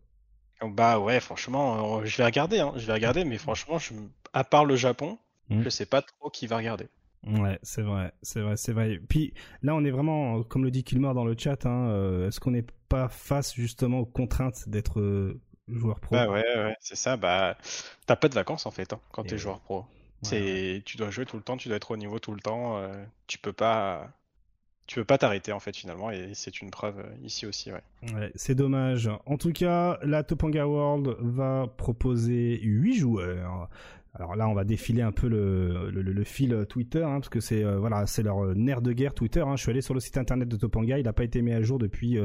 Bah 0.62 0.98
ouais, 0.98 1.20
franchement, 1.20 1.98
euh, 1.98 2.04
je 2.04 2.16
vais 2.16 2.24
regarder, 2.24 2.60
hein, 2.60 2.72
je 2.76 2.86
vais 2.86 2.92
regarder, 2.92 3.24
mais 3.24 3.38
franchement, 3.38 3.78
je... 3.78 3.92
à 4.32 4.44
part 4.44 4.64
le 4.64 4.76
Japon, 4.76 5.18
je 5.50 5.56
hmm. 5.56 5.62
je 5.62 5.68
sais 5.68 5.86
pas 5.86 6.02
trop 6.02 6.30
qui 6.30 6.46
va 6.46 6.56
regarder. 6.56 6.88
Ouais, 7.26 7.58
c'est 7.62 7.82
vrai, 7.82 8.12
c'est 8.22 8.40
vrai, 8.40 8.56
c'est 8.56 8.72
vrai. 8.72 9.00
Puis 9.08 9.34
là, 9.62 9.74
on 9.74 9.84
est 9.84 9.90
vraiment, 9.90 10.42
comme 10.44 10.64
le 10.64 10.70
dit 10.70 10.84
Kilmer 10.84 11.12
dans 11.14 11.24
le 11.24 11.34
chat, 11.36 11.66
hein, 11.66 11.88
euh, 11.88 12.28
est-ce 12.28 12.40
qu'on 12.40 12.52
n'est 12.52 12.66
pas 12.88 13.08
face 13.08 13.54
justement 13.54 14.00
aux 14.00 14.06
contraintes 14.06 14.68
d'être 14.68 15.00
euh, 15.00 15.40
joueur 15.68 16.00
pro? 16.00 16.14
Bah 16.14 16.28
ouais, 16.28 16.44
ouais, 16.56 16.76
c'est 16.80 16.96
ça. 16.96 17.16
Bah, 17.16 17.58
t'as 18.06 18.16
pas 18.16 18.28
de 18.28 18.34
vacances 18.34 18.64
en 18.66 18.70
fait 18.70 18.92
hein, 18.92 19.00
quand 19.12 19.24
t'es 19.24 19.38
joueur 19.38 19.60
pro. 19.60 19.84
C'est, 20.22 20.82
tu 20.84 20.96
dois 20.96 21.10
jouer 21.10 21.26
tout 21.26 21.36
le 21.36 21.42
temps, 21.42 21.56
tu 21.56 21.68
dois 21.68 21.76
être 21.76 21.90
au 21.90 21.96
niveau 21.96 22.18
tout 22.18 22.32
le 22.32 22.40
temps. 22.40 22.80
tu 23.26 23.38
peux 23.38 23.52
pas, 23.52 24.08
tu 24.86 24.96
peux 24.96 25.04
pas 25.04 25.18
t'arrêter 25.18 25.52
en 25.52 25.60
fait 25.60 25.76
finalement 25.76 26.10
et 26.10 26.30
c'est 26.34 26.60
une 26.60 26.70
preuve 26.70 27.00
euh, 27.00 27.24
ici 27.24 27.46
aussi 27.46 27.70
ouais. 27.72 28.30
c'est 28.34 28.54
dommage. 28.54 29.10
En 29.26 29.36
tout 29.36 29.52
cas, 29.52 29.98
la 30.02 30.22
Topanga 30.22 30.66
World 30.66 31.16
va 31.20 31.66
proposer 31.76 32.60
8 32.62 32.94
joueurs 32.94 33.68
alors 34.18 34.34
là, 34.34 34.48
on 34.48 34.54
va 34.54 34.64
défiler 34.64 35.02
un 35.02 35.12
peu 35.12 35.28
le, 35.28 35.90
le, 35.90 36.02
le 36.02 36.24
fil 36.24 36.66
Twitter, 36.68 37.02
hein, 37.02 37.20
parce 37.20 37.28
que 37.28 37.40
c'est 37.40 37.62
euh, 37.62 37.78
voilà, 37.78 38.06
c'est 38.06 38.22
leur 38.22 38.54
nerf 38.54 38.80
de 38.80 38.92
guerre 38.92 39.14
Twitter. 39.14 39.40
Hein. 39.40 39.56
Je 39.56 39.62
suis 39.62 39.70
allé 39.70 39.82
sur 39.82 39.94
le 39.94 40.00
site 40.00 40.16
internet 40.16 40.48
de 40.48 40.56
Topanga, 40.56 40.98
il 40.98 41.04
n'a 41.04 41.12
pas 41.12 41.24
été 41.24 41.42
mis 41.42 41.52
à 41.52 41.60
jour 41.60 41.78
depuis 41.78 42.18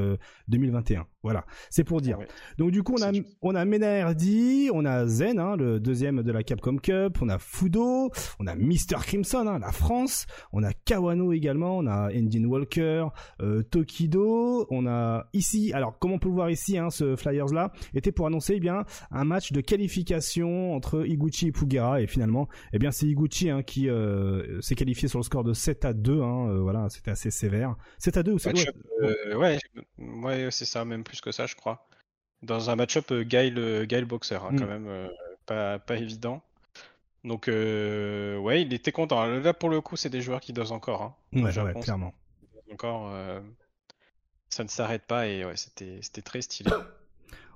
2021. 0.48 1.02
Euh, 1.02 1.04
voilà, 1.24 1.46
c'est 1.70 1.84
pour 1.84 2.02
dire. 2.02 2.18
Donc 2.58 2.72
du 2.72 2.82
coup, 2.82 2.96
on 2.98 3.04
a 3.04 3.12
on 3.42 3.56
a 3.56 3.66
Menardi, 3.66 4.70
on 4.74 4.86
a 4.86 5.06
Zen, 5.06 5.40
hein, 5.40 5.56
le 5.58 5.80
deuxième 5.80 6.24
de 6.24 6.32
la 6.32 6.44
Capcom 6.44 6.78
Cup, 6.78 7.18
on 7.22 7.30
a 7.30 7.38
Fudo, 7.38 8.10
on 8.40 8.48
a 8.48 8.56
Mr 8.56 9.02
Crimson, 9.02 9.60
la 9.60 9.72
France, 9.72 10.26
on 10.54 10.64
a 10.64 10.72
Kawano 10.74 11.34
également, 11.34 11.78
on 11.78 11.88
a 11.88 12.10
Endin 12.14 12.46
Walker, 12.46 13.08
euh, 13.42 13.64
Tokido, 13.64 14.66
on 14.70 14.88
a 14.88 15.26
ici. 15.34 15.74
Alors, 15.74 16.00
comme 16.00 16.14
on 16.14 16.20
peut 16.20 16.30
le 16.30 16.36
voir 16.36 16.50
ici, 16.50 16.78
ce 16.90 17.16
flyers 17.16 17.54
là 17.54 17.72
était 17.94 18.12
pour 18.12 18.28
annoncer 18.28 18.54
eh 18.56 18.60
bien 18.60 18.86
un 19.12 19.26
match 19.26 19.52
de 19.52 19.62
qualification 19.62 20.74
entre 20.74 21.06
Iguchi 21.06 21.48
et 21.48 21.52
Puga 21.52 21.81
et 22.00 22.08
finalement, 22.08 22.48
eh 22.74 22.80
bien, 22.80 22.92
c'est 22.92 23.06
Iguchi 23.06 23.50
hein, 23.50 23.64
qui 23.64 23.90
euh, 23.90 24.62
s'est 24.62 24.76
qualifié 24.76 25.08
sur 25.08 25.20
le 25.20 25.24
score 25.24 25.44
de 25.44 25.54
7 25.54 25.86
à 25.86 25.94
2. 25.94 26.22
Hein, 26.22 26.50
euh, 26.50 26.60
voilà, 26.60 26.90
c'était 26.90 27.12
assez 27.12 27.32
sévère. 27.32 27.76
7 28.00 28.18
à 28.18 28.24
2 28.24 28.34
ou 28.34 28.40
7 28.40 28.68
euh, 29.02 29.36
Ouais, 29.36 29.60
ouais 29.98 30.52
c'est 30.52 30.66
ça, 30.66 30.86
même 30.86 31.04
plus 31.04 31.22
que 31.22 31.32
ça, 31.32 31.46
je 31.46 31.56
crois. 31.56 31.88
Dans 32.42 32.70
un 32.70 32.76
match-up 32.76 33.14
Gail, 33.14 33.86
Gail 33.88 34.06
Boxer, 34.06 34.44
hein, 34.44 34.56
quand 34.58 34.66
mm. 34.66 34.80
même, 34.80 35.10
pas, 35.46 35.80
pas 35.80 35.98
évident. 35.98 36.42
Donc, 37.24 37.48
ouais, 37.48 38.62
il 38.62 38.74
était 38.74 38.92
content. 38.92 39.26
Là, 39.26 39.54
pour 39.54 39.70
le 39.70 39.82
coup, 39.82 39.96
c'est 39.96 40.10
des 40.10 40.22
joueurs 40.22 40.42
qui 40.42 40.54
dosent 40.54 40.72
encore. 40.72 41.16
Hein, 41.34 41.44
ouais, 41.44 41.82
clairement. 41.82 42.14
Encore, 42.72 43.14
ça 44.50 44.64
ne 44.64 44.70
s'arrête 44.70 45.04
pas 45.04 45.28
et 45.28 45.46
ouais, 45.46 45.56
c'était 45.56 46.22
très 46.22 46.42
stylé. 46.42 46.72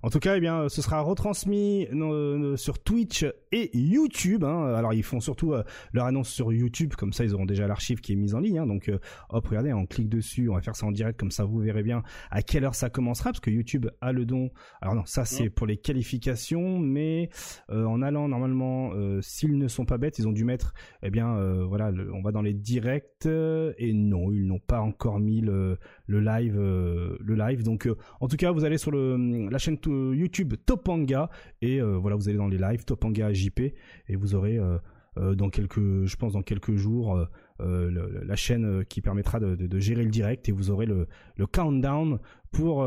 En 0.05 0.09
tout 0.11 0.19
cas, 0.19 0.37
eh 0.37 0.39
bien, 0.39 0.69
ce 0.69 0.83
sera 0.83 1.01
retransmis 1.01 1.87
euh, 1.91 2.55
sur 2.57 2.77
Twitch 2.77 3.25
et 3.51 3.75
YouTube. 3.75 4.43
Hein. 4.43 4.75
Alors, 4.75 4.93
ils 4.93 5.01
font 5.01 5.19
surtout 5.19 5.53
euh, 5.53 5.63
leur 5.93 6.05
annonce 6.05 6.29
sur 6.29 6.53
YouTube, 6.53 6.93
comme 6.93 7.11
ça, 7.11 7.25
ils 7.25 7.33
auront 7.33 7.47
déjà 7.47 7.65
l'archive 7.65 8.01
qui 8.01 8.13
est 8.13 8.15
mise 8.15 8.35
en 8.35 8.39
ligne. 8.39 8.59
Hein. 8.59 8.67
Donc, 8.67 8.87
euh, 8.87 8.99
hop, 9.29 9.47
regardez, 9.47 9.73
on 9.73 9.87
clique 9.87 10.07
dessus, 10.07 10.47
on 10.47 10.53
va 10.53 10.61
faire 10.61 10.75
ça 10.75 10.85
en 10.85 10.91
direct, 10.91 11.19
comme 11.19 11.31
ça, 11.31 11.43
vous 11.43 11.57
verrez 11.57 11.81
bien 11.81 12.03
à 12.29 12.43
quelle 12.43 12.65
heure 12.65 12.75
ça 12.75 12.91
commencera, 12.91 13.31
parce 13.31 13.39
que 13.39 13.49
YouTube 13.49 13.87
a 13.99 14.11
le 14.11 14.27
don. 14.27 14.51
Alors 14.79 14.93
non, 14.93 15.05
ça 15.07 15.25
c'est 15.25 15.49
pour 15.49 15.65
les 15.65 15.77
qualifications, 15.77 16.77
mais 16.77 17.31
en 17.69 18.03
allant 18.03 18.27
normalement, 18.27 18.91
s'ils 19.21 19.57
ne 19.57 19.67
sont 19.67 19.85
pas 19.85 19.97
bêtes, 19.97 20.19
ils 20.19 20.27
ont 20.27 20.31
dû 20.31 20.45
mettre, 20.45 20.75
eh 21.01 21.09
bien, 21.09 21.63
voilà, 21.63 21.91
on 22.13 22.21
va 22.21 22.31
dans 22.31 22.43
les 22.43 22.53
directs 22.53 23.25
et 23.25 23.93
non, 23.93 24.31
ils 24.31 24.45
n'ont 24.45 24.59
pas 24.59 24.81
encore 24.81 25.19
mis 25.19 25.41
le, 25.41 25.79
le 26.05 26.19
live, 26.19 26.59
le 26.59 27.35
live. 27.35 27.63
Donc, 27.63 27.89
en 28.19 28.27
tout 28.27 28.37
cas, 28.37 28.51
vous 28.51 28.65
allez 28.65 28.77
sur 28.77 28.91
le, 28.91 29.49
la 29.49 29.57
chaîne 29.57 29.79
YouTube 30.13 30.53
Topanga. 30.65 31.29
Et 31.61 31.81
euh, 31.81 31.97
voilà 31.97 32.15
vous 32.15 32.29
allez 32.29 32.37
dans 32.37 32.47
les 32.47 32.57
lives 32.57 32.85
Topanga 32.85 33.33
JP 33.33 33.59
et 33.59 34.15
vous 34.15 34.35
aurez 34.35 34.57
euh, 34.57 34.77
euh, 35.17 35.35
dans 35.35 35.49
quelques 35.49 36.05
je 36.05 36.15
pense 36.15 36.33
dans 36.33 36.41
quelques 36.41 36.75
jours 36.75 37.19
la 37.59 38.35
chaîne 38.35 38.83
qui 38.83 38.99
permettra 38.99 39.39
de, 39.39 39.79
gérer 39.79 40.03
le 40.03 40.09
direct. 40.09 40.49
Et 40.49 40.51
vous 40.51 40.71
aurez 40.71 40.85
le, 40.85 41.07
countdown 41.51 42.19
pour 42.51 42.85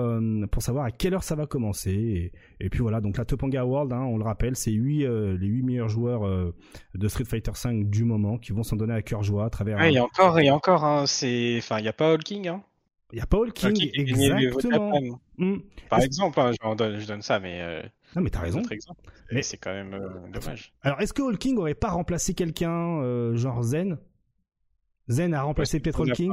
pour 0.51 0.63
savoir 0.63 0.85
à 0.85 0.91
quelle 0.91 1.15
heure 1.15 1.23
ça 1.23 1.35
va 1.35 1.47
commencer. 1.47 2.33
Et, 2.61 2.69
puis 2.69 2.81
voilà 2.81 3.01
donc 3.01 3.17
la 3.17 3.25
Topanga 3.25 3.65
World 3.65 3.93
hein, 3.93 4.03
on 4.03 4.19
le 4.19 4.25
rappelle 4.25 4.57
c'est 4.57 4.73
huit 4.73 5.07
les 5.07 5.47
8 5.47 5.63
meilleurs 5.63 5.89
joueurs 5.89 6.53
de 6.95 7.09
Street 7.09 7.25
Fighter 7.25 7.53
5 7.55 7.89
du 7.89 8.05
moment 8.05 8.37
qui 8.37 8.53
vont 8.53 8.63
s'en 8.63 8.77
donner 8.77 8.95
à 8.95 9.03
cœur 9.03 9.23
joie 9.23 9.47
à 9.47 9.51
travers 9.51 9.83
il 9.87 9.95
y 9.95 9.99
a 9.99 10.05
encore 10.05 10.39
et 10.39 10.51
encore 10.51 10.85
hein, 10.85 11.07
c'est 11.07 11.57
enfin 11.59 11.79
il 11.79 11.87
y 11.87 11.89
a 11.89 11.95
pas 11.95 12.13
All 12.13 12.23
King 12.23 12.49
hein 12.49 12.63
il 13.13 13.17
n'y 13.17 13.23
a 13.23 13.27
pas 13.27 13.39
All 13.43 13.53
King, 13.53 13.91
exactement. 13.95 15.21
Hmm. 15.39 15.59
Par 15.89 16.01
exemple, 16.01 16.39
hein, 16.41 16.53
je, 16.53 16.75
donne, 16.77 16.99
je, 16.99 17.07
donne, 17.07 17.23
ça, 17.23 17.41
mais. 17.41 17.61
Euh, 17.63 17.83
non, 18.15 18.23
mais 18.23 18.31
t'as 18.31 18.41
raison. 18.41 18.63
Mais 19.33 19.43
c'est 19.43 19.57
quand 19.57 19.73
même 19.73 19.95
euh, 19.95 20.09
dommage. 20.31 20.75
Alors, 20.83 21.01
est-ce 21.01 21.13
que 21.13 21.23
All 21.23 21.39
King 21.39 21.57
aurait 21.59 21.75
pas 21.75 21.91
remplacé 21.91 22.35
quelqu'un, 22.35 23.01
euh, 23.01 23.37
genre 23.37 23.63
Zen? 23.63 23.99
Zen 25.09 25.33
a 25.33 25.43
remplacé 25.43 25.81
peut-être 25.81 26.03
All 26.03 26.13
King? 26.13 26.33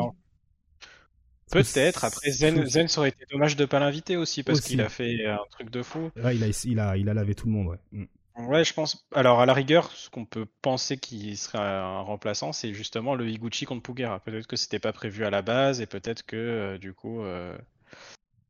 Peut-être. 1.51 2.03
Après, 2.03 2.31
Zen, 2.31 2.65
Zen, 2.65 2.87
ça 2.87 3.01
aurait 3.01 3.09
été 3.09 3.25
dommage 3.31 3.55
de 3.55 3.65
pas 3.65 3.79
l'inviter 3.79 4.17
aussi, 4.17 4.43
parce 4.43 4.59
qu'il 4.59 4.81
a 4.81 4.89
fait 4.89 5.25
un 5.25 5.39
truc 5.51 5.69
de 5.69 5.81
fou. 5.81 6.11
Ouais, 6.21 6.35
il 6.35 6.43
a, 6.43 6.47
il 6.65 6.79
a, 6.79 6.97
il 6.97 7.07
a 7.07 7.13
lavé 7.13 7.35
tout 7.35 7.47
le 7.47 7.53
monde, 7.53 7.67
ouais. 7.67 7.79
Hmm. 7.91 8.05
Ouais, 8.37 8.65
je 8.65 8.73
pense. 8.73 9.07
Alors, 9.13 9.39
à 9.39 9.45
la 9.45 9.53
rigueur, 9.53 9.89
ce 9.91 10.09
qu'on 10.09 10.25
peut 10.25 10.45
penser 10.61 10.97
qui 10.97 11.37
serait 11.37 11.57
un 11.57 12.01
remplaçant, 12.01 12.51
c'est 12.51 12.73
justement 12.73 13.15
le 13.15 13.29
Higuchi 13.29 13.65
contre 13.65 13.81
Pugera. 13.81 14.19
Peut-être 14.19 14.47
que 14.47 14.57
c'était 14.57 14.79
pas 14.79 14.91
prévu 14.91 15.23
à 15.23 15.29
la 15.29 15.41
base 15.41 15.79
et 15.79 15.85
peut-être 15.85 16.25
que 16.25 16.35
euh, 16.35 16.77
du 16.77 16.93
coup, 16.93 17.21
euh, 17.21 17.57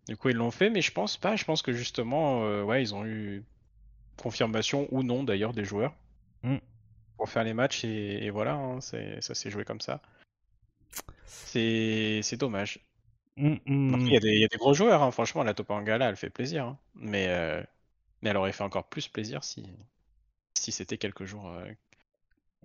du 0.08 0.18
coup, 0.18 0.30
ils 0.30 0.36
l'ont 0.36 0.52
fait, 0.52 0.72
mais 0.72 0.82
je 0.82 0.92
pense 0.92 1.18
pas. 1.18 1.36
Je 1.36 1.46
pense 1.46 1.62
que 1.62 1.72
justement, 1.72 2.46
euh, 2.46 2.64
ouais, 2.64 2.82
ils 2.82 2.96
ont 2.96 3.06
eu 3.06 3.44
confirmation 4.18 4.88
ou 4.92 5.04
non 5.04 5.24
d'ailleurs 5.24 5.54
des 5.54 5.66
joueurs 5.66 5.94
mm. 6.42 6.58
pour 7.18 7.30
faire 7.30 7.44
les 7.44 7.54
matchs 7.54 7.84
et, 7.84 8.30
voilà, 8.32 8.54
hein, 8.54 8.82
ça 8.82 9.36
s'est 9.36 9.52
joué 9.52 9.66
comme 9.66 9.82
ça. 9.82 10.02
C'est 11.26 12.38
dommage. 12.38 12.80
Mm, 13.38 13.56
mm. 13.66 14.00
Il 14.00 14.14
y, 14.14 14.46
a 14.46 14.48
des 14.48 14.58
gros 14.58 14.74
joueurs, 14.74 15.04
hein. 15.04 15.12
franchement, 15.12 15.44
la 15.44 15.54
Topangala, 15.54 16.10
elle 16.10 16.16
fait 16.16 16.32
plaisir, 16.32 16.66
hein. 16.66 16.78
mais 16.96 17.28
mais 18.26 18.32
elle 18.32 18.38
aurait 18.38 18.52
fait 18.52 18.64
encore 18.64 18.90
plus 18.90 19.08
plaisir 19.08 19.44
si, 19.44 19.64
si 20.56 20.72
c'était 20.72 20.98
quelques 20.98 21.26
jours. 21.26 21.48
Euh, 21.48 21.64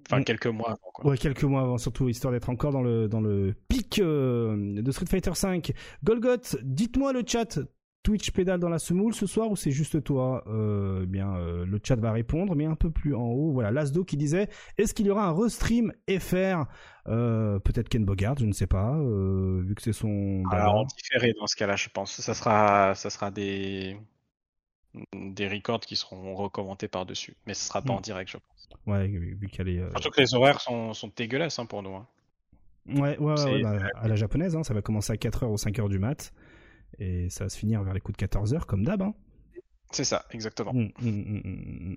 enfin, 0.07 0.21
mm. 0.21 0.25
quelques 0.25 0.47
mois 0.47 0.71
avant. 0.71 0.91
Quoi. 0.95 1.11
Ouais, 1.11 1.19
quelques 1.19 1.45
mois 1.45 1.61
avant, 1.61 1.77
surtout 1.77 2.09
histoire 2.09 2.33
d'être 2.33 2.49
encore 2.49 2.73
dans 2.73 2.83
le, 2.83 3.09
dans 3.09 3.21
le 3.21 3.55
pic 3.69 3.99
euh, 3.99 4.81
de 4.81 4.91
Street 4.91 5.07
Fighter 5.07 5.33
V. 5.33 5.75
Golgot, 6.03 6.57
dites-moi 6.63 7.13
le 7.13 7.23
chat. 7.27 7.61
Twitch 8.03 8.31
pédale 8.31 8.59
dans 8.61 8.71
la 8.71 8.79
semoule 8.79 9.13
ce 9.13 9.27
soir 9.27 9.51
ou 9.51 9.57
c'est 9.57 9.71
juste 9.71 10.03
toi? 10.03 10.43
Euh, 10.47 11.03
eh 11.03 11.07
Bien, 11.07 11.35
euh, 11.37 11.67
le 11.67 11.79
chat 11.85 11.97
va 11.97 12.13
répondre, 12.13 12.57
mais 12.57 12.65
un 12.65 12.75
peu 12.75 12.91
plus 12.91 13.15
en 13.15 13.27
haut, 13.27 13.53
voilà, 13.53 13.71
Lasdo 13.71 14.05
qui 14.05 14.17
disait 14.17 14.49
est-ce 14.79 14.95
qu'il 14.95 15.05
y 15.05 15.11
aura 15.11 15.27
un 15.27 15.39
restream 15.39 15.93
FR 16.09 16.65
euh, 17.09 17.59
Peut-être 17.59 17.91
Ken 17.91 18.07
Bogart, 18.07 18.39
je 18.39 18.47
ne 18.47 18.53
sais 18.53 18.67
pas, 18.67 18.97
vu 18.99 19.75
que 19.75 19.83
c'est 19.83 19.93
son. 19.93 20.43
Alors 20.51 20.77
en 20.77 20.85
différé 20.85 21.35
dans 21.39 21.47
ce 21.47 21.57
cas-là, 21.57 21.77
je 21.77 21.91
pense. 21.91 22.19
Ça 22.23 22.33
sera, 22.33 22.95
ça 22.95 23.11
sera 23.11 23.31
des 23.31 23.99
des 25.13 25.49
records 25.49 25.81
qui 25.81 25.97
seront 25.97 26.35
recommandés 26.35 26.89
par 26.89 27.07
dessus, 27.07 27.37
mais 27.47 27.55
ce 27.55 27.65
sera 27.65 27.83
pas 27.83 27.93
hmm. 27.93 27.97
en 27.97 28.01
direct, 28.01 28.31
je 28.31 28.37
pense. 28.39 28.69
Ouais, 28.87 29.09
vu 29.09 29.49
qu'elle 29.49 29.69
est. 29.69 29.79
Surtout 29.91 30.11
que 30.11 30.21
les 30.21 30.35
horaires 30.35 30.61
sont, 30.61 30.95
sont 30.95 31.13
dégueulasses 31.15 31.59
hein, 31.59 31.67
pour 31.67 31.83
nous. 31.83 31.95
Hein. 31.95 32.07
Ouais, 32.87 33.19
ouais, 33.19 33.41
ouais 33.45 33.63
bah, 33.63 33.79
à 33.95 34.09
la 34.09 34.17
japonaise, 34.17 34.57
hein, 34.57 34.63
ça 34.63 34.75
va 34.75 34.83
commencer 34.83 35.13
à 35.13 35.17
4h 35.17 35.47
ou 35.47 35.57
5h 35.57 35.89
du 35.89 35.99
mat. 35.99 36.33
Et 36.99 37.31
ça 37.31 37.45
va 37.45 37.51
se 37.51 37.59
finir 37.59 37.83
vers 37.83 37.95
les 37.95 38.01
coups 38.01 38.19
de 38.19 38.27
14h, 38.27 38.65
comme 38.65 38.85
d'hab. 38.85 39.13
C'est 39.91 40.05
ça, 40.05 40.25
exactement. 40.31 40.71
Hum, 40.71 41.97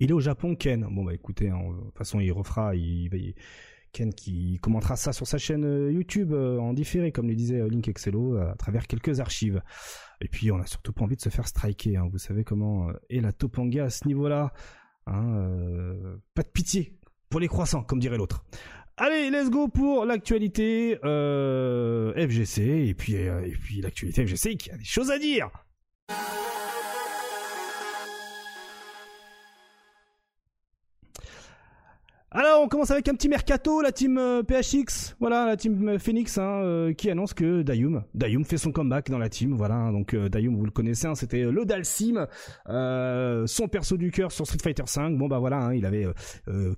il 0.00 0.10
est 0.10 0.14
au 0.14 0.20
Japon, 0.20 0.54
Ken. 0.54 0.86
Bon, 0.90 1.04
bah 1.04 1.14
écoutez, 1.14 1.48
de 1.48 1.84
toute 1.84 1.98
façon, 1.98 2.20
il 2.20 2.30
refera. 2.32 2.74
Il, 2.74 3.34
Qui 4.16 4.58
commentera 4.62 4.96
ça 4.96 5.12
sur 5.12 5.26
sa 5.26 5.38
chaîne 5.38 5.64
euh, 5.64 5.90
YouTube 5.90 6.32
euh, 6.32 6.58
en 6.58 6.72
différé, 6.72 7.10
comme 7.10 7.28
le 7.28 7.34
disait 7.34 7.60
euh, 7.60 7.68
Link 7.68 7.88
Excello, 7.88 8.36
à 8.36 8.54
travers 8.54 8.86
quelques 8.86 9.18
archives. 9.18 9.60
Et 10.20 10.28
puis, 10.28 10.52
on 10.52 10.58
a 10.58 10.66
surtout 10.66 10.92
pas 10.92 11.02
envie 11.02 11.16
de 11.16 11.20
se 11.20 11.30
faire 11.30 11.48
striker. 11.48 11.96
Hein. 11.96 12.08
Vous 12.10 12.18
savez 12.18 12.44
comment 12.44 12.90
est 13.10 13.20
la 13.20 13.32
Topanga 13.32 13.84
à 13.84 13.90
ce 13.90 14.06
niveau-là. 14.06 14.52
pas 15.04 16.42
de 16.42 16.48
pitié 16.52 16.98
pour 17.28 17.40
les 17.40 17.48
croissants, 17.48 17.82
comme 17.82 17.98
dirait 17.98 18.18
l'autre. 18.18 18.44
Allez, 18.96 19.30
let's 19.30 19.50
go 19.50 19.68
pour 19.68 20.04
l'actualité 20.04 20.96
FGC 20.96 22.88
et 22.88 22.94
puis 22.94 23.14
et 23.14 23.56
puis 23.60 23.80
l'actualité 23.80 24.26
FGC 24.26 24.56
qui 24.56 24.70
a 24.70 24.76
des 24.76 24.84
choses 24.84 25.10
à 25.10 25.18
dire. 25.18 25.50
Alors, 32.30 32.60
on 32.60 32.68
commence 32.68 32.90
avec 32.90 33.08
un 33.08 33.14
petit 33.14 33.30
mercato, 33.30 33.80
la 33.80 33.90
team 33.90 34.18
euh, 34.18 34.42
PHX, 34.42 35.16
voilà, 35.18 35.46
la 35.46 35.56
team 35.56 35.88
euh, 35.88 35.98
Phoenix, 35.98 36.36
hein, 36.36 36.60
euh, 36.62 36.92
qui 36.92 37.08
annonce 37.08 37.32
que 37.32 37.62
Dayum, 37.62 38.04
Dayum 38.12 38.44
fait 38.44 38.58
son 38.58 38.70
comeback 38.70 39.08
dans 39.08 39.16
la 39.16 39.30
team, 39.30 39.54
voilà, 39.54 39.76
hein, 39.76 39.92
donc 39.92 40.14
Dayum, 40.14 40.54
vous 40.54 40.66
le 40.66 40.70
connaissez, 40.70 41.06
hein, 41.06 41.14
c'était 41.14 41.44
le 41.44 41.64
Dalsim, 41.64 42.26
son 42.66 43.68
perso 43.68 43.96
du 43.96 44.10
cœur 44.10 44.30
sur 44.30 44.44
Street 44.44 44.58
Fighter 44.62 44.82
V, 44.94 45.16
bon 45.16 45.26
bah 45.26 45.38
voilà, 45.38 45.70
il 45.74 45.86
avait 45.86 46.06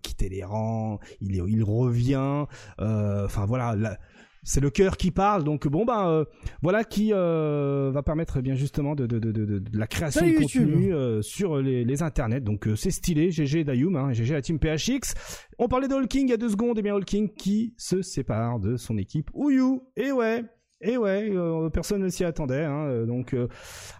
quitté 0.03 0.29
les 0.29 0.45
rangs, 0.45 1.01
il, 1.21 1.35
il 1.35 1.65
revient, 1.65 2.47
enfin 2.79 3.45
voilà, 3.45 3.75
la, 3.75 3.99
c'est 4.43 4.61
le 4.61 4.71
cœur 4.71 4.97
qui 4.97 5.11
parle. 5.11 5.45
Donc 5.45 5.69
bon 5.69 5.85
ben 5.85 6.09
euh, 6.09 6.25
voilà 6.63 6.85
qui 6.85 7.13
euh, 7.13 7.91
va 7.93 8.03
permettre 8.03 8.39
eh 8.39 8.43
bien 8.43 8.55
justement 8.55 8.95
de, 8.95 9.07
de, 9.07 9.19
de, 9.19 9.31
de, 9.33 9.63
la 9.73 9.87
création 9.87 10.27
de 10.27 10.33
contenu 10.33 10.95
euh, 10.95 11.23
sur 11.23 11.59
les, 11.59 11.85
les 11.85 12.03
internets. 12.03 12.41
Donc 12.41 12.69
c'est 12.77 12.91
stylé. 12.91 13.31
GG 13.31 13.65
Dayum, 13.65 13.97
hein, 13.97 14.13
GG 14.13 14.33
la 14.33 14.43
team 14.43 14.59
PHX. 14.59 15.15
On 15.59 15.69
parlait 15.69 15.89
de 15.89 15.95
Hulking 15.95 16.29
il 16.29 16.31
y 16.31 16.35
a 16.35 16.37
deux 16.37 16.51
secondes. 16.51 16.79
Et 16.79 16.81
eh 16.81 16.83
bien 16.83 16.95
Hulking 16.95 17.33
qui 17.35 17.75
se 17.77 18.03
sépare 18.03 18.59
de 18.61 18.77
son 18.77 18.97
équipe 18.99 19.31
Ouyu. 19.35 19.81
Et 19.97 20.13
ouais. 20.13 20.45
Et 20.83 20.97
ouais, 20.97 21.29
euh, 21.31 21.69
personne 21.69 22.03
ne 22.03 22.09
s'y 22.09 22.25
attendait. 22.25 22.65
Hein, 22.65 22.87
euh, 22.87 23.07
donc, 23.07 23.35
euh, 23.35 23.49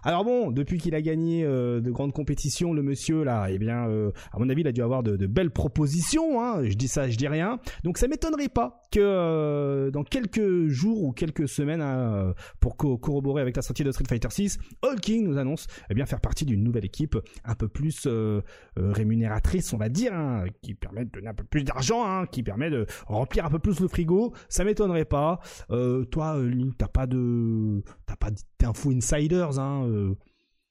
alors 0.03 0.25
bon, 0.25 0.49
depuis 0.51 0.79
qu'il 0.79 0.95
a 0.95 1.01
gagné 1.01 1.43
de 1.43 1.91
grandes 1.91 2.13
compétitions, 2.13 2.73
le 2.73 2.81
monsieur 2.81 3.23
là, 3.23 3.47
eh 3.49 3.59
bien, 3.59 3.83
à 4.31 4.39
mon 4.39 4.49
avis, 4.49 4.61
il 4.61 4.67
a 4.67 4.71
dû 4.71 4.81
avoir 4.81 5.03
de, 5.03 5.27
belles 5.27 5.51
propositions. 5.51 6.41
Hein, 6.41 6.63
je 6.63 6.73
dis 6.73 6.87
ça, 6.87 7.07
je 7.07 7.17
dis 7.17 7.27
rien. 7.27 7.59
Donc, 7.83 7.97
ça 7.97 8.07
m'étonnerait 8.07 8.49
pas 8.49 8.81
que 8.91 9.89
dans 9.93 10.03
quelques 10.03 10.67
jours 10.67 11.03
ou 11.03 11.11
quelques 11.11 11.47
semaines, 11.47 11.81
hein, 11.81 12.33
pour 12.59 12.77
corroborer 12.77 13.41
avec 13.41 13.55
la 13.55 13.61
sortie 13.61 13.83
de 13.83 13.91
Street 13.91 14.05
Fighter 14.07 14.29
6, 14.29 14.57
Hulking 14.83 15.23
nous 15.23 15.37
annonce 15.37 15.67
eh 15.89 15.93
bien 15.93 16.05
faire 16.05 16.19
partie 16.19 16.45
d'une 16.45 16.63
nouvelle 16.63 16.85
équipe 16.85 17.17
un 17.45 17.55
peu 17.55 17.67
plus 17.67 18.07
rémunératrice, 18.75 19.71
on 19.73 19.77
va 19.77 19.89
dire, 19.89 20.13
qui 20.61 20.73
permet 20.73 21.05
de 21.05 21.11
donner 21.11 21.27
un 21.27 21.33
peu 21.33 21.43
plus 21.43 21.63
d'argent, 21.63 22.25
qui 22.25 22.41
permet 22.41 22.69
de 22.71 22.87
remplir 23.05 23.45
un 23.45 23.49
peu 23.49 23.59
plus 23.59 23.79
le 23.79 23.87
frigo. 23.87 24.33
Ça 24.49 24.63
m'étonnerait 24.63 25.05
pas. 25.05 25.39
toi, 26.09 26.37
t'as 26.77 26.87
pas 26.87 27.07
de, 27.07 27.83
t'as 28.05 28.15
pas 28.15 28.29
d'infos 28.59 28.91
insiders, 28.91 29.59
hein. 29.59 29.85
Euh. 29.87 30.15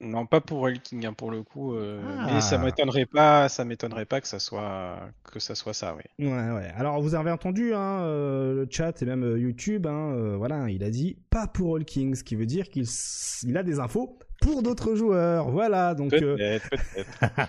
Non, 0.03 0.25
pas 0.25 0.41
pour 0.41 0.63
Hulking, 0.63 1.05
hein, 1.05 1.13
pour 1.13 1.31
le 1.31 1.43
coup. 1.43 1.75
Euh, 1.75 2.01
ah. 2.21 2.31
Mais 2.33 2.41
ça 2.41 2.57
m'étonnerait 2.57 3.05
pas, 3.05 3.51
ça 3.51 3.67
m'étonnerait 3.67 4.07
pas 4.07 4.23
que 4.23 4.27
ça 4.27 4.39
soit, 4.39 4.99
que 5.31 5.39
ça 5.39 5.55
soit 5.55 5.75
ça, 5.75 5.95
oui. 5.95 6.27
Ouais, 6.27 6.51
ouais. 6.53 6.73
Alors 6.75 7.03
vous 7.03 7.15
avez 7.15 7.31
entendu, 7.31 7.75
hein, 7.75 8.01
euh, 8.01 8.55
le 8.55 8.69
chat 8.71 9.03
et 9.03 9.05
même 9.05 9.37
YouTube, 9.37 9.87
hein, 9.87 10.37
voilà, 10.39 10.71
il 10.71 10.83
a 10.85 10.91
dit 10.91 11.19
pas 11.29 11.47
pour 11.47 11.73
Hulking, 11.73 12.15
ce 12.15 12.25
qui 12.25 12.35
veut 12.35 12.47
dire 12.47 12.71
qu'il 12.71 12.87
il 13.43 13.57
a 13.59 13.63
des 13.63 13.79
infos 13.79 14.19
pour 14.41 14.63
d'autres 14.63 14.95
joueurs. 14.95 15.51
Voilà, 15.51 15.95
donc 15.95 16.13
euh, 16.15 16.59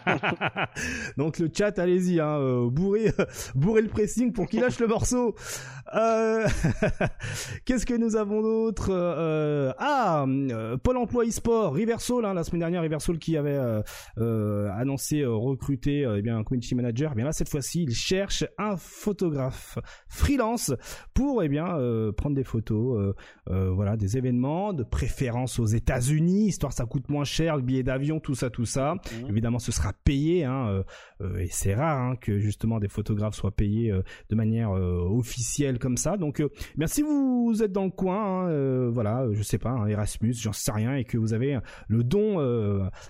donc 1.18 1.40
le 1.40 1.50
chat, 1.56 1.80
allez-y, 1.80 2.20
hein, 2.20 2.38
euh, 2.38 2.70
bourrez, 2.70 3.12
bourrez 3.56 3.82
le 3.82 3.88
pressing 3.88 4.34
pour 4.34 4.48
qu'il 4.48 4.60
lâche 4.60 4.80
le 4.80 4.88
morceau. 4.88 5.36
Euh... 5.96 6.48
Qu'est-ce 7.66 7.86
que 7.86 7.94
nous 7.94 8.16
avons 8.16 8.42
d'autre 8.42 8.90
euh, 8.92 9.72
Ah, 9.78 10.26
Pôle 10.84 10.98
Emploi 10.98 11.26
e-sport, 11.26 11.74
Riversol, 11.74 12.26
hein, 12.26 12.34
la 12.34 12.44
semaine 12.44 12.60
dernière, 12.60 12.82
Riversol 12.82 13.18
qui 13.18 13.38
avait 13.38 13.60
annoncé 14.18 15.26
recruter 15.26 16.06
eh 16.18 16.22
bien 16.22 16.38
un 16.38 16.44
community 16.44 16.76
manager. 16.76 17.12
Eh 17.14 17.16
bien 17.16 17.26
là, 17.26 17.32
cette 17.32 17.50
fois-ci, 17.50 17.84
il 17.84 17.94
cherche 17.94 18.46
un 18.58 18.76
photographe 18.78 19.80
freelance 20.08 20.74
pour 21.14 21.44
eh 21.44 21.50
bien 21.50 21.66
prendre 22.18 22.36
des 22.36 22.44
photos, 22.44 23.14
voilà, 23.48 23.96
des 23.96 24.18
événements, 24.18 24.74
de 24.74 24.84
préférence 24.84 25.60
aux 25.60 25.66
États-Unis, 25.66 26.48
histoire 26.48 26.74
ça 26.82 26.88
coûte 26.88 27.10
moins 27.10 27.24
cher, 27.24 27.58
le 27.58 27.62
billet 27.62 27.84
d'avion, 27.84 28.20
tout 28.20 28.34
ça, 28.34 28.50
tout 28.50 28.66
ça. 28.66 28.96
Mmh. 28.96 29.30
Évidemment, 29.30 29.60
ce 29.60 29.72
sera 29.72 29.94
payé, 29.94 30.46
hein, 30.46 30.68
euh, 30.68 30.84
euh, 31.22 31.38
et 31.38 31.48
c'est 31.52 31.76
rare 31.76 32.00
hein, 32.00 32.16
que 32.16 32.40
justement 32.40 32.80
des 32.80 32.88
photographes 32.88 33.36
soient 33.36 33.52
payés 33.52 33.92
euh, 33.92 34.02
de 34.30 34.36
manière 34.36 34.72
officielle 34.72 35.78
comme 35.78 35.98
ça. 35.98 36.18
Donc, 36.18 36.44
bien 36.76 36.88
si 36.88 37.04
vous 37.04 37.62
êtes 37.62 37.72
dans 37.72 37.84
le 37.86 37.92
coin, 37.92 38.48
hein, 38.48 38.90
voilà, 38.90 39.28
je 39.32 39.44
sais 39.44 39.60
pas, 39.60 39.86
Erasmus, 39.88 40.34
j'en 40.34 40.54
sais 40.54 40.72
rien, 40.72 40.96
et 40.96 41.04
que 41.04 41.18
vous 41.18 41.34
avez 41.34 41.60
le 41.88 42.04
don, 42.04 42.40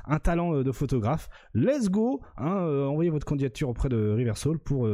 un 0.06 0.20
talent 0.20 0.62
de 0.62 0.72
photographe, 0.72 1.30
let's 1.54 1.90
go, 1.90 2.22
envoyez 2.38 3.10
votre 3.10 3.26
candidature 3.26 3.70
auprès 3.70 3.90
de 3.90 4.10
Riversol 4.10 4.60
pour 4.60 4.90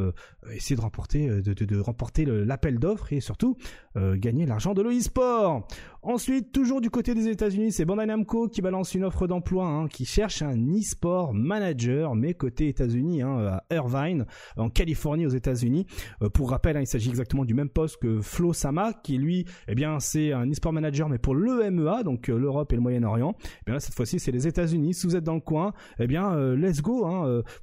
essayer 0.52 0.76
de 0.76 0.82
remporter, 0.82 1.42
de, 1.42 1.54
de 1.54 1.80
remporter 1.80 2.26
l'appel 2.26 2.78
d'offres 2.80 3.12
et 3.14 3.22
surtout 3.22 3.58
gagner 3.96 4.46
l'argent 4.46 4.74
de 4.74 4.82
l'e-sport. 4.82 5.68
Ensuite, 6.04 6.52
toujours 6.52 6.80
du 6.80 6.90
côté 6.90 7.16
des 7.16 7.28
États-Unis, 7.28 7.72
c'est 7.72 7.86
Bandai 7.86 8.06
Namco 8.06 8.48
qui 8.48 8.62
balance 8.68 8.96
une 8.96 9.06
offre 9.06 9.28
d'emploi, 9.28 9.66
hein, 9.66 9.88
qui 9.88 10.04
cherche 10.04 10.42
un 10.42 10.58
e-sport 10.58 11.34
manager, 11.34 12.16
mais 12.16 12.34
côté 12.34 12.68
États-Unis, 12.68 13.22
hein, 13.22 13.62
à 13.70 13.74
Irvine, 13.74 14.26
en 14.58 14.70
Californie, 14.70 15.26
aux 15.26 15.30
États-Unis. 15.30 15.86
Euh, 16.22 16.28
pour 16.28 16.50
rappel, 16.50 16.76
hein, 16.76 16.82
il 16.82 16.86
s'agit 16.86 17.08
exactement 17.08 17.46
du 17.46 17.54
même 17.54 17.70
poste 17.70 17.96
que 18.02 18.20
Flo 18.20 18.52
Sama, 18.52 18.92
qui 18.92 19.18
lui, 19.20 19.46
eh 19.70 19.76
bien, 19.76 20.02
c'est 20.02 20.34
un 20.34 20.52
e-sport 20.52 20.74
manager, 20.74 21.08
mais 21.08 21.18
pour 21.18 21.34
l'EMEA, 21.34 22.04
donc 22.04 22.30
euh, 22.30 22.38
l'Europe 22.38 22.74
et 22.74 22.76
le 22.76 22.82
Moyen-Orient. 22.82 23.36
Eh 23.42 23.64
bien 23.68 23.76
là, 23.76 23.80
cette 23.80 23.96
fois-ci, 23.96 24.20
c'est 24.20 24.34
les 24.34 24.50
États-Unis. 24.50 24.94
Si 24.94 25.08
vous 25.08 25.16
êtes 25.16 25.24
dans 25.24 25.36
le 25.36 25.40
coin, 25.40 25.72
eh 25.98 26.08
bien, 26.08 26.34
euh, 26.34 26.58
let's 26.58 26.82
go. 26.82 27.08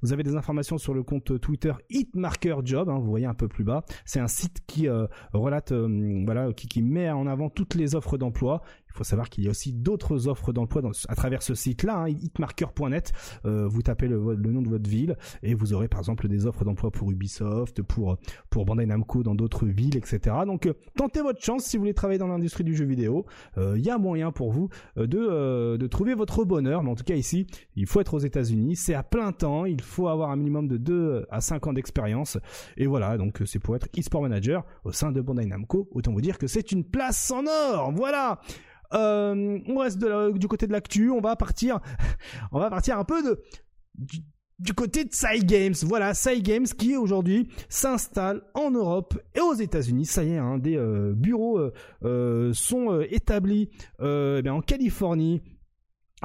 Vous 0.01 0.13
avez 0.15 0.23
des 0.23 0.37
informations 0.37 0.79
sur 0.79 0.95
le 0.95 1.03
compte 1.03 1.39
Twitter 1.39 1.73
Hitmarkerjob. 1.91 2.89
Hein, 2.89 2.99
vous 2.99 3.11
voyez 3.11 3.27
un 3.27 3.35
peu 3.35 3.49
plus 3.49 3.65
bas. 3.65 3.85
C'est 4.07 4.21
un 4.21 4.29
site 4.29 4.61
qui 4.67 4.89
relate, 5.35 5.75
voilà, 6.25 6.51
qui 6.55 6.83
met 6.83 7.11
en 7.11 7.27
avant 7.27 7.51
toutes 7.51 7.75
les 7.75 7.95
offres 7.95 8.17
d'emploi 8.17 8.63
il 8.95 8.99
faut 8.99 9.05
savoir 9.05 9.29
qu'il 9.29 9.43
y 9.43 9.49
a 9.49 9.51
aussi 9.51 9.73
d'autres 9.73 10.29
offres 10.29 10.53
d'emploi 10.53 10.83
à 11.09 11.15
travers 11.17 11.43
ce 11.43 11.57
site-là, 11.57 12.05
hein, 12.05 12.09
hitmarker.net. 12.09 13.13
Euh, 13.45 13.67
vous 13.67 13.83
tapez 13.83 14.07
le, 14.07 14.19
nom 14.37 14.63
de 14.63 14.69
votre 14.69 14.89
ville 14.89 15.17
et 15.43 15.55
vous 15.55 15.73
aurez 15.73 15.89
par 15.89 15.99
exemple 15.99 16.29
des 16.29 16.47
offres 16.47 16.65
d'emploi 16.65 16.93
pour 16.93 17.11
Ubisoft, 17.11 17.83
pour 17.83 18.17
pour 18.51 18.65
Bandai 18.65 18.87
Namco 18.87 19.25
dans 19.25 19.35
d'autres 19.35 19.67
villes, 19.67 19.97
etc. 19.97 20.37
Donc 20.47 20.67
euh, 20.67 20.75
tentez 20.97 21.23
votre 21.23 21.43
chance 21.43 21.65
si 21.65 21.77
vous 21.77 21.83
voulez 21.83 21.95
travailler 21.95 22.19
dans 22.19 22.29
l'industrie 22.29 22.63
du 22.63 22.77
jeu 22.77 22.85
vidéo. 22.85 23.27
Euh, 23.59 23.75
il 23.77 23.85
y 23.85 23.91
a 23.91 23.99
moyen 23.99 24.31
pour 24.31 24.53
vous 24.53 24.69
de 24.97 25.77
de 25.77 25.87
trouver 25.89 26.15
votre 26.15 26.45
bonheur. 26.45 26.85
Mais 26.85 26.91
en 26.91 26.95
tout 26.95 27.05
cas 27.05 27.17
ici, 27.17 27.49
il 27.75 27.87
faut 27.87 28.01
être 28.01 28.15
aux 28.15 28.21
États-Unis. 28.21 28.77
C'est 28.77 28.95
à 28.95 29.03
plein 29.03 29.33
temps. 29.33 29.65
Il 29.65 29.81
faut 29.81 30.07
avoir 30.07 30.31
un 30.31 30.37
minimum 30.37 30.69
de 30.69 30.77
2 30.77 31.27
à 31.31 31.41
5 31.41 31.67
ans 31.67 31.73
d'expérience. 31.73 32.39
Et 32.77 32.87
voilà, 32.87 33.19
donc 33.19 33.43
c'est 33.45 33.59
pour 33.59 33.75
être 33.75 33.89
e-sport 33.99 34.23
manager 34.23 34.65
au 34.85 34.93
sein 34.93 35.11
de 35.11 35.21
Bandai 35.21 35.47
Namco. 35.47 35.89
Autant 35.91 36.13
vous 36.13 36.21
dire 36.21 36.39
que 36.39 36.47
c'est 36.47 36.71
une 36.71 36.85
place 36.85 37.33
en 37.33 37.45
or. 37.47 37.93
Voilà. 37.93 38.39
Euh, 38.93 39.59
on 39.67 39.79
reste 39.79 39.99
du 39.99 40.49
côté 40.49 40.67
de 40.67 40.73
l'actu. 40.73 41.11
On 41.11 41.21
va 41.21 41.37
partir, 41.37 41.81
un 42.53 43.05
peu 43.05 43.23
de 43.23 43.41
du, 44.59 44.73
côté 44.75 45.05
de 45.05 45.13
Cygames. 45.13 45.75
Voilà, 45.83 46.15
Cygames 46.15 46.67
qui 46.67 46.97
aujourd'hui 46.97 47.49
s'installe 47.69 48.43
en 48.55 48.71
Europe 48.71 49.19
et 49.35 49.41
aux 49.41 49.55
États-Unis. 49.55 50.07
Ça 50.07 50.25
y 50.25 50.33
est, 50.33 50.39
hein, 50.39 50.59
des 50.59 50.77
euh, 50.77 51.13
bureaux 51.15 51.61
euh, 52.05 52.53
sont 52.53 53.01
établis 53.11 53.71
eh 54.01 54.49
en 54.49 54.61
Californie 54.61 55.43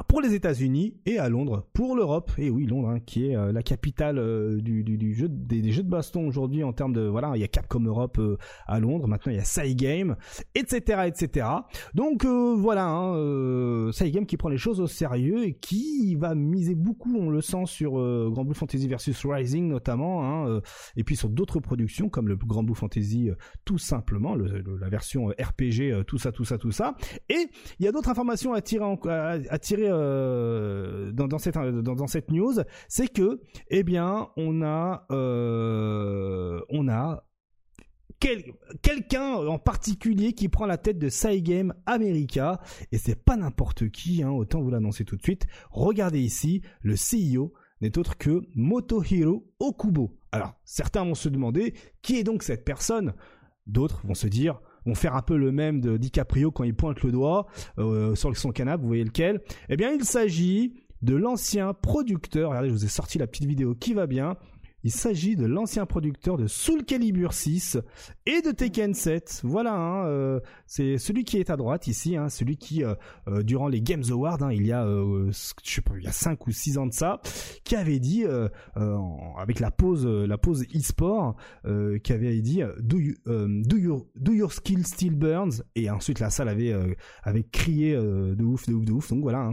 pour 0.08 0.20
les 0.20 0.34
États-Unis 0.34 0.94
et 1.06 1.18
à 1.18 1.28
Londres 1.28 1.66
pour 1.72 1.96
l'Europe. 1.96 2.30
Et 2.38 2.50
oui, 2.50 2.66
Londres, 2.66 2.90
hein, 2.90 3.00
qui 3.00 3.26
est 3.26 3.36
euh, 3.36 3.52
la 3.52 3.62
capitale 3.62 4.18
euh, 4.18 4.60
du, 4.60 5.14
jeu 5.14 5.28
des, 5.28 5.70
jeux 5.72 5.82
de 5.82 5.88
baston 5.88 6.26
aujourd'hui 6.26 6.64
en 6.64 6.72
termes 6.72 6.92
de 6.92 7.02
voilà, 7.02 7.32
il 7.34 7.40
y 7.40 7.44
a 7.44 7.48
Capcom 7.48 7.80
Europe 7.80 8.18
euh, 8.18 8.36
à 8.66 8.80
Londres, 8.80 9.08
maintenant 9.08 9.32
il 9.32 9.36
y 9.36 9.40
a 9.40 9.44
Cygame, 9.44 10.16
etc., 10.54 11.02
etc. 11.06 11.46
Donc 11.94 12.24
voilà, 12.24 12.86
hein, 12.86 13.90
qui 14.26 14.36
prend 14.36 14.48
les 14.48 14.58
choses 14.58 14.80
au 14.80 14.86
sérieux 14.86 15.44
et 15.44 15.54
qui 15.54 16.14
va 16.14 16.34
miser 16.34 16.74
beaucoup, 16.74 17.16
on 17.16 17.30
le 17.30 17.40
sent 17.40 17.66
sur 17.66 17.92
Grand 18.30 18.44
Blue 18.44 18.54
Fantasy 18.54 18.88
versus 18.88 19.24
Rising 19.24 19.68
notamment, 19.68 20.24
hein, 20.24 20.60
et 20.96 21.04
puis 21.04 21.16
sur 21.16 21.28
d'autres 21.28 21.60
productions 21.60 22.08
comme 22.08 22.28
le 22.28 22.36
Grand 22.36 22.62
Blue 22.62 22.74
Fantasy 22.74 23.30
tout 23.64 23.78
simplement, 23.78 24.34
la 24.34 24.88
version 24.88 25.28
RPG, 25.28 26.04
tout 26.06 26.18
ça, 26.18 26.32
tout 26.32 26.44
ça, 26.44 26.58
tout 26.58 26.72
ça. 26.72 26.94
Et 27.28 27.46
il 27.78 27.84
y 27.84 27.88
a 27.88 27.92
d'autres 27.92 28.10
informations 28.10 28.52
à 28.54 28.60
tirer 28.60 29.89
euh, 29.90 31.12
dans, 31.12 31.38
cette, 31.38 31.56
dans, 31.56 32.06
cette 32.06 32.30
news, 32.30 32.54
c'est 32.88 33.08
que, 33.08 33.40
eh 33.68 33.82
bien, 33.82 34.28
on 34.36 34.62
a, 34.62 35.06
euh, 35.10 36.60
on 36.70 36.88
a 36.88 37.24
quelqu'un 38.82 39.34
en 39.34 39.58
particulier 39.58 40.34
qui 40.34 40.48
prend 40.48 40.66
la 40.66 40.76
tête 40.76 40.98
de 40.98 41.08
Cygame 41.08 41.74
America 41.86 42.60
et 42.92 42.98
c'est 42.98 43.14
pas 43.14 43.36
n'importe 43.36 43.88
qui, 43.90 44.22
hein, 44.22 44.30
autant 44.30 44.60
vous 44.60 44.70
l'annoncer 44.70 45.04
tout 45.04 45.16
de 45.16 45.22
suite. 45.22 45.46
Regardez 45.70 46.20
ici, 46.20 46.62
le 46.82 46.94
CEO 46.94 47.52
n'est 47.80 47.96
autre 47.98 48.18
que 48.18 48.42
Motohiro 48.54 49.50
Okubo. 49.58 50.18
Alors, 50.32 50.54
certains 50.64 51.04
vont 51.04 51.14
se 51.14 51.28
demander 51.28 51.74
qui 52.02 52.18
est 52.18 52.24
donc 52.24 52.42
cette 52.42 52.64
personne? 52.64 53.14
D'autres 53.66 54.06
vont 54.06 54.14
se 54.14 54.26
dire 54.26 54.60
vont 54.86 54.94
faire 54.94 55.14
un 55.14 55.22
peu 55.22 55.36
le 55.36 55.52
même 55.52 55.80
de 55.80 55.96
DiCaprio 55.96 56.50
quand 56.50 56.64
il 56.64 56.74
pointe 56.74 57.02
le 57.02 57.12
doigt 57.12 57.46
euh, 57.78 58.14
sur 58.14 58.36
son 58.36 58.50
canapé, 58.50 58.82
vous 58.82 58.88
voyez 58.88 59.04
lequel. 59.04 59.40
Eh 59.68 59.76
bien, 59.76 59.90
il 59.90 60.04
s'agit 60.04 60.74
de 61.02 61.16
l'ancien 61.16 61.72
producteur, 61.74 62.50
regardez, 62.50 62.68
je 62.68 62.74
vous 62.74 62.84
ai 62.84 62.88
sorti 62.88 63.18
la 63.18 63.26
petite 63.26 63.46
vidéo 63.46 63.74
qui 63.74 63.94
va 63.94 64.06
bien, 64.06 64.36
il 64.82 64.90
s'agit 64.90 65.36
de 65.36 65.46
l'ancien 65.46 65.84
producteur 65.84 66.36
de 66.36 66.46
Soul 66.46 66.84
Calibur 66.84 67.32
6 67.32 67.78
et 68.26 68.40
de 68.40 68.50
Tekken 68.50 68.94
7. 68.94 69.42
Voilà, 69.44 69.74
hein, 69.74 70.06
euh, 70.06 70.40
c'est 70.66 70.96
celui 70.96 71.24
qui 71.24 71.38
est 71.38 71.50
à 71.50 71.56
droite 71.56 71.86
ici, 71.86 72.16
hein, 72.16 72.28
celui 72.28 72.56
qui, 72.56 72.82
euh, 72.82 72.94
euh, 73.28 73.42
durant 73.42 73.68
les 73.68 73.82
Games 73.82 74.04
Awards, 74.10 74.42
hein, 74.42 74.52
il 74.52 74.66
y 74.66 74.72
a, 74.72 74.86
je 74.86 75.30
sais 75.62 75.82
pas, 75.82 75.92
il 75.98 76.04
y 76.04 76.08
a 76.08 76.12
5 76.12 76.46
ou 76.46 76.50
6 76.50 76.78
ans 76.78 76.86
de 76.86 76.92
ça, 76.92 77.20
qui 77.64 77.76
avait 77.76 77.98
dit, 77.98 78.24
avec 79.36 79.60
la 79.60 79.70
pause, 79.70 80.06
la 80.06 80.38
pause 80.38 80.64
e-sport, 80.74 81.36
qui 82.02 82.12
avait 82.12 82.40
dit, 82.40 82.62
do, 82.78 82.98
you, 82.98 83.14
do, 83.26 83.76
your, 83.76 84.06
do 84.16 84.32
your 84.32 84.52
skill 84.52 84.86
still 84.86 85.14
burns? 85.14 85.62
Et 85.74 85.90
ensuite 85.90 86.20
la 86.20 86.30
salle 86.30 86.48
avait, 86.48 86.74
avait 87.22 87.44
crié 87.44 87.94
de 87.94 88.44
ouf, 88.44 88.66
de 88.66 88.74
ouf, 88.74 88.84
de 88.84 88.92
ouf. 88.92 89.10
Donc 89.10 89.22
voilà. 89.22 89.50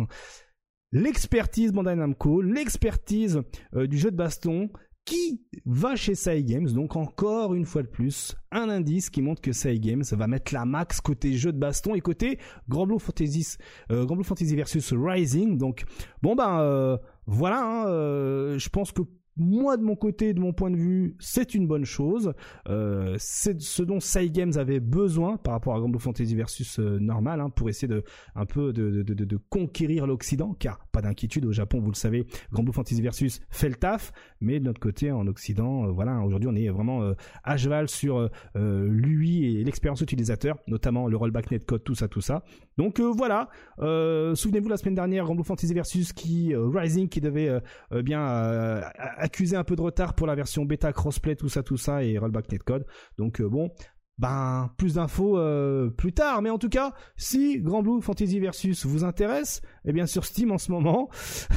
L'expertise 0.93 1.73
Bandai 1.73 1.95
Namco, 1.95 2.41
l'expertise 2.41 3.41
du 3.73 3.97
jeu 3.97 4.09
de 4.09 4.15
baston, 4.15 4.69
qui 5.07 5.41
va 5.65 5.95
chez 5.95 6.13
Games 6.43 6.69
Donc 6.69 6.95
encore 6.95 7.55
une 7.55 7.65
fois 7.65 7.81
de 7.81 7.87
plus, 7.87 8.35
un 8.51 8.69
indice 8.69 9.09
qui 9.09 9.21
montre 9.21 9.41
que 9.41 9.75
Games 9.77 10.03
va 10.11 10.27
mettre 10.27 10.53
la 10.53 10.65
max 10.65 11.01
côté 11.01 11.33
jeu 11.33 11.51
de 11.51 11.57
baston 11.57 11.95
et 11.95 12.01
côté 12.01 12.37
Grand 12.67 12.85
Blue 12.85 12.99
Fantasy, 12.99 13.55
euh, 13.91 14.05
Grand 14.05 14.15
Blue 14.15 14.25
Fantasy 14.25 14.55
versus 14.55 14.93
Rising. 14.93 15.57
Donc 15.57 15.85
bon 16.21 16.35
ben 16.35 16.59
euh, 16.59 16.97
voilà, 17.25 17.63
hein, 17.63 17.87
euh, 17.87 18.59
je 18.59 18.69
pense 18.69 18.91
que 18.91 19.01
moi, 19.39 19.77
de 19.77 19.83
mon 19.83 19.95
côté, 19.95 20.33
de 20.33 20.39
mon 20.39 20.51
point 20.51 20.71
de 20.71 20.75
vue, 20.75 21.15
c'est 21.19 21.53
une 21.53 21.67
bonne 21.67 21.85
chose. 21.85 22.33
Euh, 22.69 23.15
c'est 23.19 23.61
ce 23.61 23.83
dont 23.83 23.99
Games 24.31 24.53
avait 24.55 24.79
besoin 24.79 25.37
par 25.37 25.53
rapport 25.53 25.75
à 25.75 25.79
Grand 25.79 25.89
Blue 25.89 25.99
Fantasy 25.99 26.35
versus 26.35 26.79
normal, 26.79 27.39
hein, 27.39 27.51
pour 27.51 27.69
essayer 27.69 27.87
de 27.87 28.03
un 28.33 28.45
peu 28.45 28.73
de, 28.73 29.03
de 29.03 29.39
conquérir 29.49 30.07
l'Occident, 30.07 30.55
car 30.57 30.86
pas 30.97 31.01
d'inquiétude 31.01 31.45
au 31.45 31.51
Japon, 31.51 31.79
vous 31.79 31.91
le 31.91 31.95
savez, 31.95 32.25
Grand 32.51 32.63
Blue 32.63 32.73
Fantasy 32.73 33.01
versus 33.01 33.39
fait 33.49 33.69
le 33.69 33.75
taf, 33.75 34.11
mais 34.41 34.59
de 34.59 34.65
notre 34.65 34.79
côté, 34.79 35.11
en 35.11 35.27
Occident, 35.27 35.85
euh, 35.85 35.91
voilà, 35.91 36.19
aujourd'hui, 36.21 36.49
on 36.51 36.55
est 36.55 36.69
vraiment 36.69 37.03
euh, 37.03 37.13
à 37.43 37.55
cheval 37.57 37.87
sur 37.87 38.29
l'UI 38.55 39.59
et 39.59 39.63
l'expérience 39.63 40.01
utilisateur, 40.01 40.57
notamment 40.67 41.07
le 41.07 41.15
rollback 41.15 41.51
netcode, 41.51 41.83
tout 41.83 41.95
ça, 41.95 42.07
tout 42.07 42.21
ça. 42.21 42.43
Donc 42.77 42.99
voilà. 42.99 43.49
Souvenez-vous 43.77 44.69
la 44.69 44.77
semaine 44.77 44.95
dernière, 44.95 45.25
Grand 45.25 45.35
Blue 45.35 45.43
Fantasy 45.43 45.73
versus 45.73 46.13
qui 46.13 46.53
Rising, 46.55 47.09
qui 47.09 47.21
devait 47.21 47.61
bien 48.03 48.81
accusé 48.97 49.55
un 49.55 49.63
peu 49.63 49.75
de 49.75 49.81
retard 49.81 50.13
pour 50.15 50.27
la 50.27 50.35
version 50.35 50.65
bêta 50.65 50.93
crossplay, 50.93 51.35
tout 51.35 51.49
ça, 51.49 51.63
tout 51.63 51.77
ça, 51.77 52.03
et 52.03 52.17
rollback 52.17 52.51
netcode. 52.51 52.85
Donc 53.17 53.41
euh, 53.41 53.49
bon, 53.49 53.71
ben 54.17 54.71
plus 54.77 54.95
d'infos 54.95 55.37
euh, 55.37 55.89
plus 55.89 56.13
tard. 56.13 56.41
Mais 56.41 56.49
en 56.49 56.57
tout 56.57 56.69
cas, 56.69 56.93
si 57.15 57.59
Grand 57.59 57.83
Blue 57.83 58.01
Fantasy 58.01 58.39
Versus 58.39 58.85
vous 58.85 59.03
intéresse, 59.03 59.61
eh 59.85 59.93
bien 59.93 60.05
sur 60.05 60.25
Steam 60.25 60.51
en 60.51 60.57
ce 60.57 60.71
moment, 60.71 61.09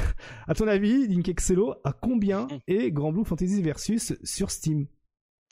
à 0.46 0.54
ton 0.54 0.68
avis, 0.68 1.06
Link 1.08 1.28
Excello, 1.28 1.74
à 1.84 1.92
combien 1.92 2.48
est 2.66 2.90
Grand 2.90 3.12
Blue 3.12 3.24
Fantasy 3.24 3.62
Versus 3.62 4.14
sur 4.22 4.50
Steam? 4.50 4.86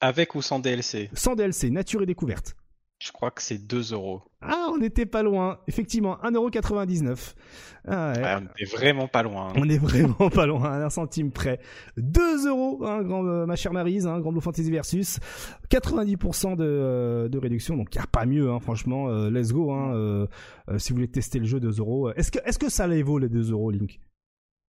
Avec 0.01 0.35
ou 0.35 0.42
sans 0.42 0.61
DLC 0.61 1.11
Sans 1.12 1.35
DLC, 1.35 1.71
nature 1.71 2.03
et 2.03 2.07
découverte. 2.07 2.57
Je 2.99 3.13
crois 3.13 3.31
que 3.31 3.43
c'est 3.43 3.59
2 3.59 3.93
euros. 3.93 4.23
Ah, 4.41 4.71
on 4.73 4.79
n'était 4.79 5.07
pas 5.07 5.23
loin. 5.23 5.61
Effectivement, 5.69 6.19
1,99€. 6.25 7.35
Ah 7.87 8.13
ouais. 8.13 8.23
on 8.43 8.63
est 8.63 8.71
vraiment 8.71 9.07
pas 9.07 9.23
loin. 9.23 9.49
Hein. 9.49 9.53
On 9.57 9.69
est 9.69 9.79
vraiment 9.79 10.29
pas 10.31 10.47
loin, 10.47 10.65
à 10.65 10.85
un 10.87 10.91
centime 10.91 11.31
près. 11.31 11.61
2 11.97 12.49
euros, 12.49 12.85
hein, 12.85 13.03
grand, 13.03 13.25
euh, 13.25 13.47
ma 13.47 13.55
chère 13.55 13.73
Marise, 13.73 14.07
hein, 14.07 14.19
Grand 14.19 14.33
Blue 14.33 14.41
Fantasy 14.41 14.71
Versus. 14.71 15.21
90% 15.71 16.57
de, 16.57 16.65
euh, 16.65 17.29
de 17.29 17.39
réduction, 17.39 17.77
donc 17.77 17.95
il 17.95 17.99
n'y 17.99 18.03
a 18.03 18.09
pas 18.09 18.27
mieux, 18.27 18.51
hein, 18.51 18.59
franchement. 18.59 19.09
Euh, 19.09 19.31
let's 19.31 19.53
go. 19.53 19.71
Hein, 19.71 20.27
si 20.79 20.91
vous 20.91 20.97
voulez 20.97 21.09
tester 21.09 21.39
le 21.39 21.47
jeu, 21.47 21.61
2 21.61 21.79
euros. 21.79 22.11
Est-ce 22.13 22.33
que, 22.33 22.41
est-ce 22.45 22.59
que 22.59 22.69
ça 22.69 22.89
les 22.89 23.03
vaut 23.03 23.19
les 23.19 23.29
2 23.29 23.53
euros, 23.53 23.71
Link? 23.71 24.01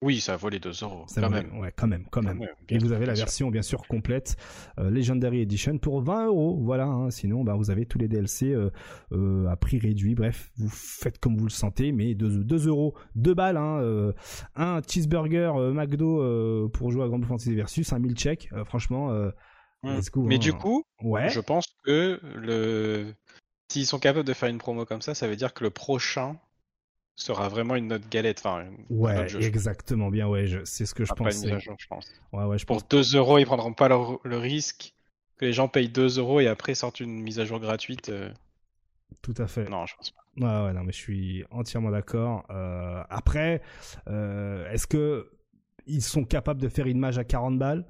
Oui, 0.02 0.20
ça 0.20 0.36
vaut 0.36 0.48
les 0.48 0.58
2 0.58 0.70
euros. 0.82 1.06
quand, 1.14 1.30
même. 1.30 1.58
Ouais, 1.58 1.72
quand 1.74 1.86
même, 1.86 2.06
quand 2.10 2.22
même. 2.22 2.44
Et 2.68 2.78
vous 2.78 2.92
avez 2.92 3.06
la 3.06 3.14
version 3.14 3.50
bien 3.50 3.62
sûr 3.62 3.86
complète 3.86 4.36
euh, 4.78 4.90
Legendary 4.90 5.40
Edition 5.40 5.78
pour 5.78 6.02
20 6.02 6.26
euros. 6.26 6.58
Voilà. 6.60 6.86
Hein. 6.86 7.10
Sinon, 7.10 7.44
bah, 7.44 7.54
vous 7.54 7.70
avez 7.70 7.86
tous 7.86 7.98
les 7.98 8.08
DLC 8.08 8.52
euh, 8.52 8.70
euh, 9.12 9.46
à 9.46 9.56
prix 9.56 9.78
réduit. 9.78 10.16
Bref, 10.16 10.50
vous 10.56 10.68
faites 10.68 11.18
comme 11.18 11.36
vous 11.36 11.44
le 11.44 11.50
sentez, 11.50 11.92
mais 11.92 12.14
2, 12.14 12.42
2 12.42 12.68
euros, 12.68 12.94
2 13.14 13.32
balles. 13.32 13.56
Hein, 13.56 14.12
un 14.56 14.80
cheeseburger 14.82 15.52
McDo 15.72 16.68
pour 16.70 16.90
jouer 16.90 17.04
à 17.04 17.08
Grand 17.08 17.22
Fantasy 17.22 17.54
Versus, 17.54 17.92
un 17.92 18.00
milkshake. 18.00 18.50
franchement, 18.64 19.12
mais 19.84 20.38
du 20.38 20.50
hein. 20.50 20.58
coup, 20.60 20.84
ouais. 21.02 21.28
je 21.28 21.40
pense 21.40 21.66
que 21.84 22.20
le 22.36 23.14
s'ils 23.68 23.86
sont 23.86 23.98
capables 23.98 24.26
de 24.26 24.32
faire 24.34 24.48
une 24.48 24.58
promo 24.58 24.84
comme 24.84 25.00
ça, 25.00 25.14
ça 25.14 25.26
veut 25.26 25.36
dire 25.36 25.54
que 25.54 25.64
le 25.64 25.70
prochain 25.70 26.36
sera 27.14 27.48
vraiment 27.48 27.76
une 27.76 27.88
note 27.88 28.08
galette. 28.10 28.40
Enfin, 28.44 28.66
ouais, 28.90 29.26
exactement 29.44 30.10
bien. 30.10 30.28
Ouais, 30.28 30.46
c'est 30.64 30.86
ce 30.86 30.94
que 30.94 31.04
je 31.04 31.12
pense. 31.12 31.44
je 31.44 31.86
pense. 31.88 32.12
Ouais, 32.32 32.44
ouais, 32.44 32.58
je 32.58 32.66
Pour 32.66 32.82
2 32.82 33.16
euros, 33.16 33.38
ils 33.38 33.46
prendront 33.46 33.72
pas 33.72 33.88
le, 33.88 34.36
risque 34.36 34.94
que 35.36 35.44
les 35.44 35.52
gens 35.52 35.68
payent 35.68 35.88
2 35.88 36.18
euros 36.18 36.40
et 36.40 36.48
après 36.48 36.74
sortent 36.74 37.00
une 37.00 37.22
mise 37.22 37.38
à 37.38 37.44
jour 37.44 37.60
gratuite. 37.60 38.08
Euh. 38.08 38.30
Tout 39.20 39.34
à 39.38 39.46
fait. 39.46 39.68
Non, 39.68 39.86
je 39.86 39.94
pense 39.96 40.10
pas. 40.10 40.22
Ouais, 40.36 40.66
ouais, 40.66 40.72
non, 40.72 40.82
mais 40.84 40.92
je 40.92 40.98
suis 40.98 41.44
entièrement 41.50 41.90
d'accord. 41.90 42.46
Euh, 42.50 43.02
après, 43.10 43.60
euh, 44.08 44.70
est-ce 44.70 44.86
que 44.86 45.30
ils 45.86 46.02
sont 46.02 46.24
capables 46.24 46.60
de 46.60 46.68
faire 46.68 46.86
une 46.86 46.98
mage 46.98 47.18
à 47.18 47.24
40 47.24 47.58
balles, 47.58 47.84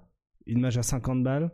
une 0.46 0.60
mage 0.60 0.78
à 0.78 0.82
50 0.82 1.22
balles? 1.22 1.52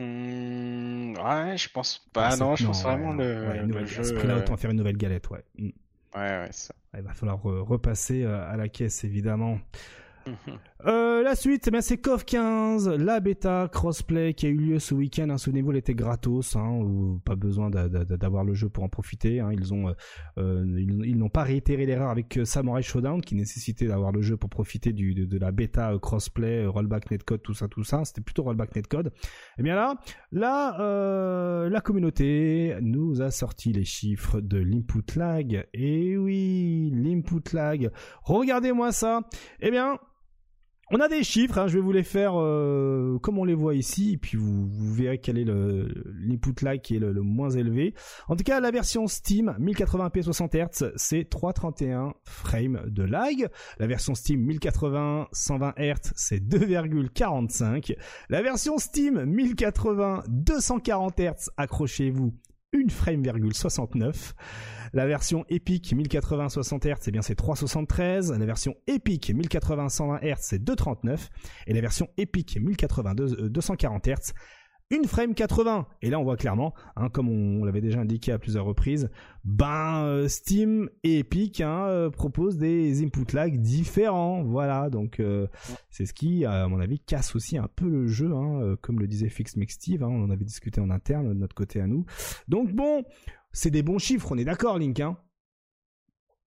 Mmh, 0.00 1.14
Ouais, 1.18 1.56
je 1.56 1.68
pense 1.70 2.08
pas. 2.12 2.36
non, 2.36 2.56
je 2.56 2.66
pense 2.66 2.82
vraiment 2.82 3.12
le, 3.12 3.62
le 3.62 3.86
jeu. 3.86 4.00
À 4.00 4.04
ce 4.04 4.14
prix-là, 4.14 4.38
autant 4.38 4.56
faire 4.56 4.70
une 4.70 4.76
nouvelle 4.76 4.96
galette, 4.96 5.30
ouais. 5.30 5.44
Mmh. 5.58 5.70
Ouais, 6.14 6.48
ça. 6.52 6.74
Il 6.94 7.02
va 7.02 7.12
falloir 7.12 7.40
repasser 7.42 8.24
euh, 8.24 8.50
à 8.50 8.56
la 8.56 8.68
caisse, 8.68 9.04
évidemment. 9.04 9.58
Euh, 10.86 11.22
la 11.22 11.34
suite, 11.34 11.68
eh 11.72 11.80
c'est 11.80 11.98
KOF 11.98 12.24
15, 12.24 12.88
la 12.88 13.18
bêta 13.20 13.68
crossplay 13.72 14.32
qui 14.34 14.46
a 14.46 14.48
eu 14.48 14.56
lieu 14.56 14.78
ce 14.78 14.94
week-end. 14.94 15.28
Hein, 15.28 15.38
Souvenez-vous, 15.38 15.72
elle 15.72 15.78
était 15.78 15.94
gratos, 15.94 16.54
hein, 16.54 17.18
pas 17.24 17.34
besoin 17.34 17.68
d'avoir 17.68 18.44
le 18.44 18.54
jeu 18.54 18.68
pour 18.68 18.84
en 18.84 18.88
profiter. 18.88 19.40
Hein. 19.40 19.50
Ils 19.52 19.74
ont, 19.74 19.92
euh, 20.38 20.64
ils, 20.78 21.18
n'ont 21.18 21.28
pas 21.28 21.42
réitéré 21.42 21.84
l'erreur 21.84 22.10
avec 22.10 22.38
Samurai 22.44 22.82
Showdown 22.82 23.20
qui 23.20 23.34
nécessitait 23.34 23.86
d'avoir 23.86 24.12
le 24.12 24.22
jeu 24.22 24.36
pour 24.36 24.50
profiter 24.50 24.92
du, 24.92 25.14
de, 25.14 25.38
la 25.38 25.50
bêta 25.50 25.92
crossplay, 26.00 26.66
rollback 26.66 27.10
netcode, 27.10 27.42
tout 27.42 27.54
ça, 27.54 27.66
tout 27.66 27.84
ça. 27.84 28.04
C'était 28.04 28.20
plutôt 28.20 28.44
rollback 28.44 28.76
netcode. 28.76 29.08
Et 29.08 29.10
eh 29.58 29.62
bien 29.62 29.74
là, 29.74 29.94
là, 30.30 31.68
la 31.68 31.80
communauté 31.80 32.76
nous 32.80 33.20
a 33.20 33.30
sorti 33.30 33.72
les 33.72 33.84
chiffres 33.84 34.40
de 34.40 34.58
l'input 34.58 35.16
lag. 35.16 35.66
Et 35.74 36.16
oui, 36.16 36.92
l'input 36.94 37.52
lag. 37.52 37.90
Regardez-moi 38.22 38.92
ça. 38.92 39.22
Eh 39.60 39.70
bien, 39.70 39.98
on 40.90 41.00
a 41.00 41.08
des 41.08 41.22
chiffres, 41.22 41.58
hein, 41.58 41.66
je 41.68 41.74
vais 41.74 41.80
vous 41.80 41.92
les 41.92 42.02
faire 42.02 42.32
euh, 42.34 43.18
comme 43.18 43.38
on 43.38 43.44
les 43.44 43.54
voit 43.54 43.74
ici, 43.74 44.12
et 44.14 44.16
puis 44.16 44.38
vous, 44.38 44.68
verrez 44.94 45.18
quel 45.18 45.38
est 45.38 45.44
l'input 45.44 46.54
lag 46.62 46.80
qui 46.80 46.96
est 46.96 46.98
le, 46.98 47.12
moins 47.20 47.50
élevé. 47.50 47.94
En 48.28 48.36
tout 48.36 48.44
cas, 48.44 48.60
la 48.60 48.70
version 48.70 49.06
Steam 49.06 49.54
1080p 49.60 50.22
60 50.22 50.54
Hz, 50.54 50.92
c'est 50.96 51.28
331 51.28 52.14
frames 52.24 52.82
de 52.86 53.02
lag. 53.02 53.48
La 53.78 53.86
version 53.86 54.14
Steam 54.14 54.40
1080 54.40 55.28
120 55.32 55.74
Hz, 55.76 56.12
c'est 56.16 56.42
2,45. 56.42 57.94
La 58.30 58.42
version 58.42 58.78
Steam 58.78 59.24
1080 59.24 60.24
240 60.28 61.20
Hz, 61.20 61.50
accrochez-vous, 61.56 62.34
1 62.72 62.90
frame,69. 62.90 64.34
La 64.92 65.06
version 65.06 65.44
Epic 65.48 65.92
1080 65.92 66.48
60 66.48 66.86
Hz, 66.86 67.08
eh 67.08 67.10
bien 67.10 67.22
c'est 67.22 67.34
373. 67.34 68.32
La 68.32 68.46
version 68.46 68.74
Epic 68.86 69.30
1080 69.30 69.88
120 69.88 70.18
Hz, 70.22 70.36
c'est 70.40 70.58
239. 70.62 71.28
Et 71.66 71.72
la 71.74 71.80
version 71.80 72.08
Epic 72.16 72.58
1080 72.60 73.14
240 73.14 74.08
Hz, 74.08 74.32
une 74.90 75.04
frame 75.04 75.34
80. 75.34 75.86
Et 76.02 76.10
là, 76.10 76.18
on 76.18 76.24
voit 76.24 76.36
clairement, 76.36 76.74
hein, 76.96 77.08
comme 77.10 77.28
on, 77.28 77.64
l'avait 77.64 77.80
déjà 77.80 78.00
indiqué 78.00 78.32
à 78.32 78.38
plusieurs 78.38 78.64
reprises, 78.64 79.10
ben 79.44 80.04
euh, 80.04 80.28
Steam 80.28 80.88
et 81.02 81.18
Epic 81.18 81.60
hein, 81.60 81.86
euh, 81.86 82.10
proposent 82.10 82.56
des 82.56 83.04
input 83.04 83.26
lag 83.34 83.60
différents. 83.60 84.42
Voilà, 84.42 84.88
donc 84.88 85.20
euh, 85.20 85.46
c'est 85.90 86.06
ce 86.06 86.14
qui, 86.14 86.44
à 86.44 86.66
mon 86.68 86.80
avis, 86.80 87.00
casse 87.00 87.34
aussi 87.36 87.58
un 87.58 87.68
peu 87.68 87.88
le 87.88 88.06
jeu, 88.06 88.32
hein, 88.34 88.76
comme 88.80 88.98
le 89.00 89.06
disait 89.06 89.28
Fix 89.28 89.54
on 90.00 90.24
en 90.24 90.30
avait 90.30 90.44
discuté 90.44 90.80
en 90.80 90.90
interne 90.90 91.28
de 91.28 91.34
notre 91.34 91.54
côté 91.54 91.80
à 91.80 91.86
nous. 91.86 92.06
Donc 92.48 92.72
bon, 92.72 93.04
c'est 93.52 93.70
des 93.70 93.82
bons 93.82 93.98
chiffres, 93.98 94.32
on 94.32 94.38
est 94.38 94.44
d'accord, 94.44 94.78
Link. 94.78 95.02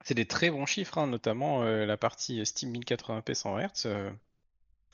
C'est 0.03 0.15
des 0.15 0.25
très 0.25 0.49
bons 0.49 0.65
chiffres, 0.65 1.05
notamment 1.05 1.63
la 1.63 1.97
partie 1.97 2.43
Steam 2.45 2.73
1080p 2.73 3.33
100 3.33 3.59
Hz. 3.59 3.87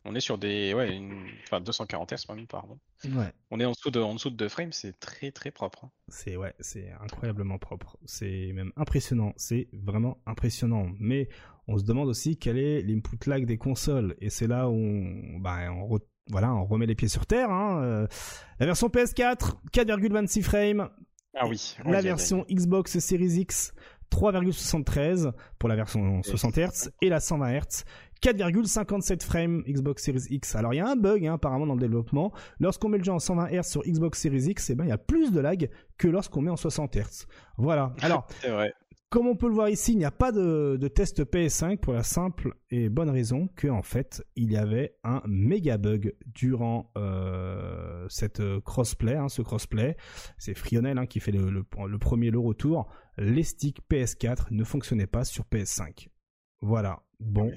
On 0.08 0.16
est 0.16 0.22
sur 0.22 0.38
des. 0.38 0.74
Ouais, 0.74 0.96
une... 0.96 1.26
enfin 1.44 1.60
240 1.60 2.14
Hz 2.14 2.26
même, 2.30 2.48
pardon. 2.48 2.80
Ouais. 3.04 3.32
On 3.52 3.60
est 3.60 3.66
en 3.66 3.72
dessous 3.72 3.92
de, 3.92 4.00
en 4.00 4.14
dessous 4.14 4.30
de 4.30 4.36
2 4.38 4.48
frames, 4.48 4.72
c'est 4.72 4.98
très 5.00 5.32
très 5.32 5.52
propre. 5.52 5.86
Hein. 5.86 5.92
C'est 6.08 6.38
ouais, 6.38 6.54
c'est 6.60 6.92
incroyablement 7.02 7.58
propre. 7.58 7.98
C'est 8.06 8.52
même 8.54 8.72
impressionnant. 8.78 9.34
C'est 9.36 9.68
vraiment 9.74 10.18
impressionnant. 10.26 10.88
Mais 11.00 11.28
on 11.68 11.78
se 11.78 11.84
demande 11.84 12.08
aussi 12.08 12.38
quel 12.38 12.58
est 12.58 12.82
l'input 12.82 13.18
lag 13.28 13.46
des 13.46 13.58
consoles. 13.58 14.16
Et 14.22 14.30
c'est 14.30 14.48
là 14.48 14.70
où 14.70 14.76
on, 14.76 15.40
bah, 15.40 15.72
on, 15.72 16.00
voilà, 16.30 16.54
on 16.54 16.66
remet 16.66 16.86
les 16.86 16.96
pieds 16.96 17.10
sur 17.10 17.26
terre. 17.26 17.52
Hein. 17.52 17.84
Euh, 17.84 18.08
la 18.60 18.66
version 18.66 18.88
PS4, 18.88 19.56
4,26 19.74 20.42
frames. 20.42 20.90
Ah 21.36 21.48
oui. 21.48 21.76
La 21.86 22.02
version 22.02 22.46
Xbox 22.50 22.98
Series 22.98 23.42
X, 23.42 23.74
3,73 24.12 25.34
pour 25.60 25.70
la 25.70 25.76
version 25.76 26.24
60 26.24 26.58
Hz 26.58 26.92
et 27.02 27.10
la 27.10 27.20
120 27.20 27.60
Hz 27.60 27.84
4,57 28.22 29.24
frames 29.24 29.64
Xbox 29.68 30.04
Series 30.04 30.26
X. 30.30 30.56
Alors 30.56 30.74
il 30.74 30.78
y 30.78 30.80
a 30.80 30.88
un 30.88 30.96
bug 30.96 31.26
hein, 31.26 31.36
apparemment 31.36 31.68
dans 31.68 31.76
le 31.76 31.80
développement. 31.80 32.32
Lorsqu'on 32.60 32.90
met 32.90 32.98
le 32.98 33.04
jeu 33.04 33.12
en 33.12 33.20
120 33.20 33.50
Hz 33.50 33.64
sur 33.64 33.84
Xbox 33.84 34.22
Series 34.22 34.46
X, 34.50 34.70
eh 34.70 34.76
ben 34.76 34.86
il 34.86 34.90
y 34.90 34.94
a 34.94 34.98
plus 34.98 35.32
de 35.32 35.40
lag 35.40 35.70
que 35.98 36.08
lorsqu'on 36.08 36.42
met 36.42 36.52
en 36.52 36.56
60 36.56 36.96
Hz. 36.96 37.28
Voilà. 37.58 37.94
Alors 38.02 38.28
Comme 39.10 39.28
on 39.28 39.36
peut 39.36 39.48
le 39.48 39.54
voir 39.54 39.70
ici, 39.70 39.94
il 39.94 39.98
n'y 39.98 40.06
a 40.06 40.12
pas 40.12 40.32
de, 40.32 40.88
test 40.94 41.24
PS5 41.24 41.78
pour 41.78 41.94
la 41.94 42.04
simple 42.04 42.54
et 42.72 42.90
bonne 42.90 43.10
raison 43.10 43.48
que 43.56 43.68
en 43.68 43.82
fait 43.82 44.26
il 44.36 44.52
y 44.52 44.58
avait 44.58 44.96
un 45.04 45.22
méga 45.26 45.78
bug 45.78 46.14
durant 46.26 46.92
euh, 46.98 48.06
cette 48.10 48.42
euh, 48.42 48.60
crossplay, 48.62 49.16
hein, 49.16 49.30
ce 49.30 49.42
crossplay. 49.42 49.96
C'est 50.38 50.56
Frionel 50.56 50.98
hein, 50.98 51.06
qui 51.06 51.20
fait 51.20 51.32
le, 51.32 51.50
le 51.50 51.98
premier 51.98 52.32
le 52.32 52.40
retour. 52.40 52.90
Les 53.18 53.44
sticks 53.44 53.80
PS4 53.90 54.48
ne 54.52 54.64
fonctionnaient 54.64 55.08
pas 55.08 55.24
sur 55.24 55.46
PS5. 55.46 56.10
Voilà. 56.62 57.02
Bon. 57.20 57.52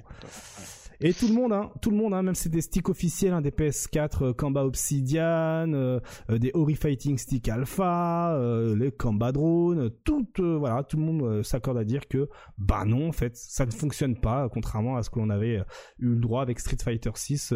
Et 1.03 1.13
tout 1.13 1.27
le 1.27 1.33
monde, 1.33 1.51
hein, 1.51 1.71
tout 1.81 1.89
le 1.89 1.97
monde, 1.97 2.13
hein, 2.13 2.21
même 2.21 2.35
c'est 2.35 2.49
des 2.49 2.61
sticks 2.61 2.87
officiels, 2.87 3.33
hein, 3.33 3.41
des 3.41 3.49
PS4 3.49 4.23
euh, 4.23 4.33
Kamba 4.33 4.63
Obsidian, 4.63 5.73
euh, 5.73 5.99
euh, 6.29 6.37
des 6.37 6.51
Ori 6.53 6.75
Fighting 6.75 7.17
Stick 7.17 7.49
Alpha, 7.49 8.37
les 8.77 8.91
Kamba 8.91 9.31
Drone, 9.31 9.89
tout, 10.03 10.27
voilà, 10.37 10.83
tout 10.83 10.97
le 10.97 11.03
monde 11.03 11.43
s'accorde 11.43 11.79
à 11.79 11.83
dire 11.83 12.07
que, 12.07 12.29
bah 12.59 12.85
non, 12.85 13.09
en 13.09 13.11
fait, 13.11 13.35
ça 13.35 13.65
ne 13.65 13.71
fonctionne 13.71 14.15
pas, 14.15 14.47
contrairement 14.49 14.95
à 14.95 15.01
ce 15.01 15.09
que 15.09 15.17
l'on 15.17 15.31
avait 15.31 15.63
eu 15.97 16.09
le 16.09 16.17
droit 16.17 16.43
avec 16.43 16.59
Street 16.59 16.77
Fighter 16.79 17.11
6, 17.15 17.51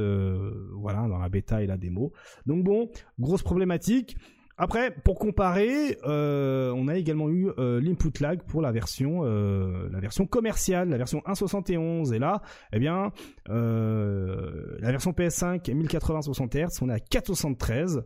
voilà, 0.73 1.07
dans 1.07 1.19
la 1.19 1.29
bêta 1.29 1.61
et 1.61 1.67
la 1.67 1.77
démo. 1.77 2.13
Donc 2.47 2.63
bon, 2.63 2.89
grosse 3.19 3.43
problématique. 3.43 4.17
Après, 4.57 4.89
pour 4.91 5.19
comparer, 5.19 5.97
euh, 6.05 6.71
on 6.73 6.87
a 6.87 6.95
également 6.95 7.29
eu 7.29 7.49
euh, 7.57 7.81
l'input 7.81 8.11
lag 8.21 8.41
pour 8.43 8.61
la 8.61 8.71
version, 8.71 9.21
euh, 9.23 9.89
la 9.91 9.99
version 9.99 10.25
commerciale, 10.25 10.87
la 10.89 10.97
version 10.97 11.19
1.71. 11.25 12.13
Et 12.13 12.19
là, 12.19 12.41
eh 12.71 12.79
bien, 12.79 13.11
la 13.47 14.91
version 14.91 15.11
PS5 15.11 15.73
1080 15.73 16.21
60 16.21 16.55
Hz, 16.55 16.81
on 16.81 16.89
est 16.89 16.93
à 16.93 16.99
473 16.99 18.05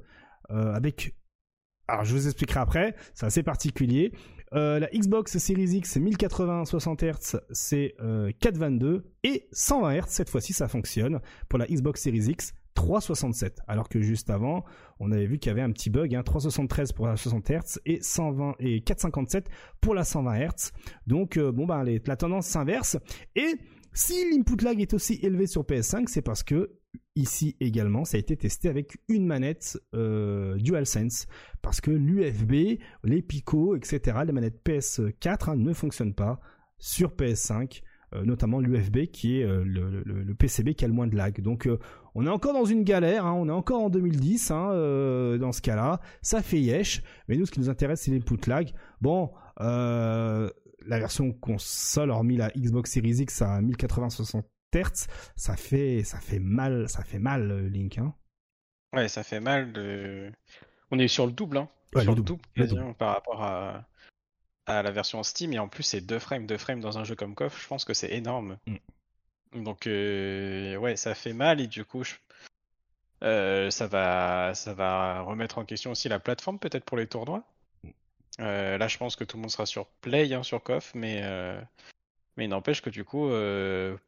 avec. 0.49 1.15
Alors, 1.87 2.03
je 2.03 2.13
vous 2.13 2.25
expliquerai 2.25 2.59
après. 2.59 2.95
C'est 3.13 3.27
assez 3.27 3.43
particulier. 3.43 4.11
la 4.51 4.89
Xbox 4.91 5.37
Series 5.37 5.75
X 5.75 5.97
1080 5.97 6.65
60 6.65 7.03
Hz, 7.03 7.41
c'est 7.51 7.95
422 8.39 9.05
et 9.23 9.47
120 9.51 9.99
Hz. 9.99 10.03
Cette 10.07 10.29
fois-ci, 10.31 10.53
ça 10.53 10.67
fonctionne 10.67 11.19
pour 11.47 11.59
la 11.59 11.67
Xbox 11.67 12.01
Series 12.01 12.25
X. 12.29 12.53
367. 12.73 13.59
Alors 13.67 13.89
que 13.89 14.01
juste 14.01 14.29
avant, 14.29 14.63
on 14.99 15.11
avait 15.11 15.25
vu 15.25 15.39
qu'il 15.39 15.49
y 15.49 15.51
avait 15.51 15.61
un 15.61 15.71
petit 15.71 15.89
bug, 15.89 16.15
hein, 16.15 16.23
373 16.23 16.93
pour 16.93 17.07
la 17.07 17.17
60 17.17 17.49
Hz 17.49 17.79
et 17.85 18.01
120 18.01 18.55
et 18.59 18.81
457 18.81 19.49
pour 19.81 19.93
la 19.93 20.03
120 20.03 20.39
Hz. 20.39 20.71
Donc 21.07 21.37
euh, 21.37 21.51
bon 21.51 21.65
bah 21.65 21.83
la 21.83 22.15
tendance 22.15 22.47
s'inverse. 22.47 22.97
Et 23.35 23.55
si 23.93 24.29
l'input 24.31 24.63
lag 24.63 24.79
est 24.79 24.93
aussi 24.93 25.19
élevé 25.21 25.47
sur 25.47 25.63
PS5, 25.63 26.07
c'est 26.07 26.21
parce 26.21 26.43
que 26.43 26.79
ici 27.15 27.55
également, 27.59 28.05
ça 28.05 28.17
a 28.17 28.19
été 28.19 28.37
testé 28.37 28.69
avec 28.69 28.97
une 29.07 29.25
manette 29.25 29.79
euh, 29.93 30.55
DualSense. 30.57 31.27
Parce 31.61 31.81
que 31.81 31.91
l'UFB, 31.91 32.79
les 33.03 33.21
Pico, 33.21 33.75
etc., 33.75 34.19
les 34.25 34.31
manettes 34.31 34.61
PS4 34.65 35.51
hein, 35.51 35.55
ne 35.55 35.73
fonctionnent 35.73 36.15
pas 36.15 36.39
sur 36.77 37.11
PS5. 37.11 37.81
Euh, 38.15 38.23
notamment 38.25 38.59
l'UFB 38.59 39.05
qui 39.11 39.39
est 39.39 39.43
euh, 39.43 39.63
le, 39.63 40.33
PCB 40.33 40.73
qui 40.73 40.83
a 40.83 40.87
le 40.87 40.95
moins 40.95 41.05
de 41.05 41.15
lag. 41.15 41.41
Donc 41.41 41.69
on 42.19 42.25
est 42.25 42.29
encore 42.29 42.53
dans 42.53 42.65
une 42.65 42.83
galère, 42.83 43.25
hein, 43.25 43.33
on 43.33 43.47
est 43.47 43.53
encore 43.53 43.83
en 43.83 43.89
2010 43.89 44.51
hein, 44.51 45.37
dans 45.37 45.51
ce 45.51 45.61
cas-là, 45.61 46.01
ça 46.21 46.41
fait 46.41 46.59
yesh, 46.59 47.01
mais 47.27 47.37
nous 47.37 47.45
ce 47.45 47.51
qui 47.51 47.59
nous 47.59 47.69
intéresse 47.69 48.01
c'est 48.01 48.11
l'input 48.11 48.45
lag. 48.47 48.73
Bon, 48.99 49.31
la 49.57 50.49
version 50.99 51.31
console, 51.31 52.11
hormis 52.11 52.37
la 52.37 52.49
Xbox 52.49 52.91
Series 52.91 53.21
X 53.21 53.41
à 53.41 53.61
1080-60 53.61 54.43
Hz, 54.73 55.07
ça 55.35 55.55
fait, 55.55 56.03
ça 56.03 56.19
fait 56.19 56.39
mal, 56.39 56.87
ça 56.89 57.03
fait 57.03 57.19
mal 57.19 57.67
Link. 57.67 57.97
Hein. 57.97 58.13
Ouais, 58.93 59.07
ça 59.07 59.23
fait 59.23 59.39
mal. 59.39 59.71
De... 59.73 60.31
On 60.91 60.99
est 60.99 61.07
sur 61.07 61.25
le 61.25 61.31
double, 61.31 61.57
hein. 61.57 61.69
sur 61.95 62.15
le 62.15 62.21
double, 62.21 62.41
par 62.97 63.15
rapport 63.15 63.41
à, 63.41 63.87
à 64.65 64.83
la 64.83 64.91
version 64.91 65.23
Steam 65.23 65.53
et 65.53 65.59
en 65.59 65.67
plus 65.67 65.83
c'est 65.83 66.01
2 66.01 66.19
frames, 66.19 66.45
2 66.45 66.57
frames 66.57 66.79
dans 66.79 66.97
un 66.97 67.03
jeu 67.03 67.15
comme 67.15 67.35
KOF, 67.35 67.61
je 67.61 67.67
pense 67.67 67.85
que 67.85 67.93
c'est 67.93 68.11
énorme. 68.11 68.57
Mm. 68.67 68.75
Donc 69.53 69.87
euh, 69.87 70.75
ouais, 70.77 70.95
ça 70.95 71.15
fait 71.15 71.33
mal 71.33 71.59
et 71.59 71.67
du 71.67 71.83
coup 71.83 72.03
euh, 73.23 73.71
ça 73.71 73.87
va 73.87 74.53
ça 74.53 74.73
va 74.73 75.21
remettre 75.21 75.57
en 75.57 75.65
question 75.65 75.91
aussi 75.91 76.07
la 76.07 76.19
plateforme 76.19 76.59
peut-être 76.59 76.85
pour 76.85 76.97
les 76.97 77.07
tournois. 77.07 77.43
Mm. 77.83 77.89
Euh, 78.41 78.77
là 78.77 78.87
je 78.87 78.97
pense 78.97 79.15
que 79.15 79.23
tout 79.23 79.37
le 79.37 79.41
monde 79.41 79.51
sera 79.51 79.65
sur 79.65 79.87
Play 79.87 80.33
hein, 80.33 80.43
sur 80.43 80.61
KOF 80.61 80.93
mais 80.93 81.21
mais 82.37 82.45
il 82.45 82.49
n'empêche 82.49 82.81
que 82.81 82.89
du 82.89 83.03
coup 83.03 83.29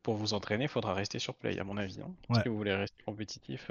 pour 0.04 0.15
vous 0.15 0.34
entraîner, 0.34 0.65
il 0.65 0.69
faudra 0.69 0.93
rester 0.93 1.19
sur 1.19 1.34
Play 1.34 1.60
à 1.60 1.63
mon 1.63 1.77
avis. 1.77 1.99
Hein. 2.01 2.39
Si 2.41 2.47
vous 2.47 2.56
voulez 2.56 2.75
rester 2.75 3.04
compétitif 3.04 3.69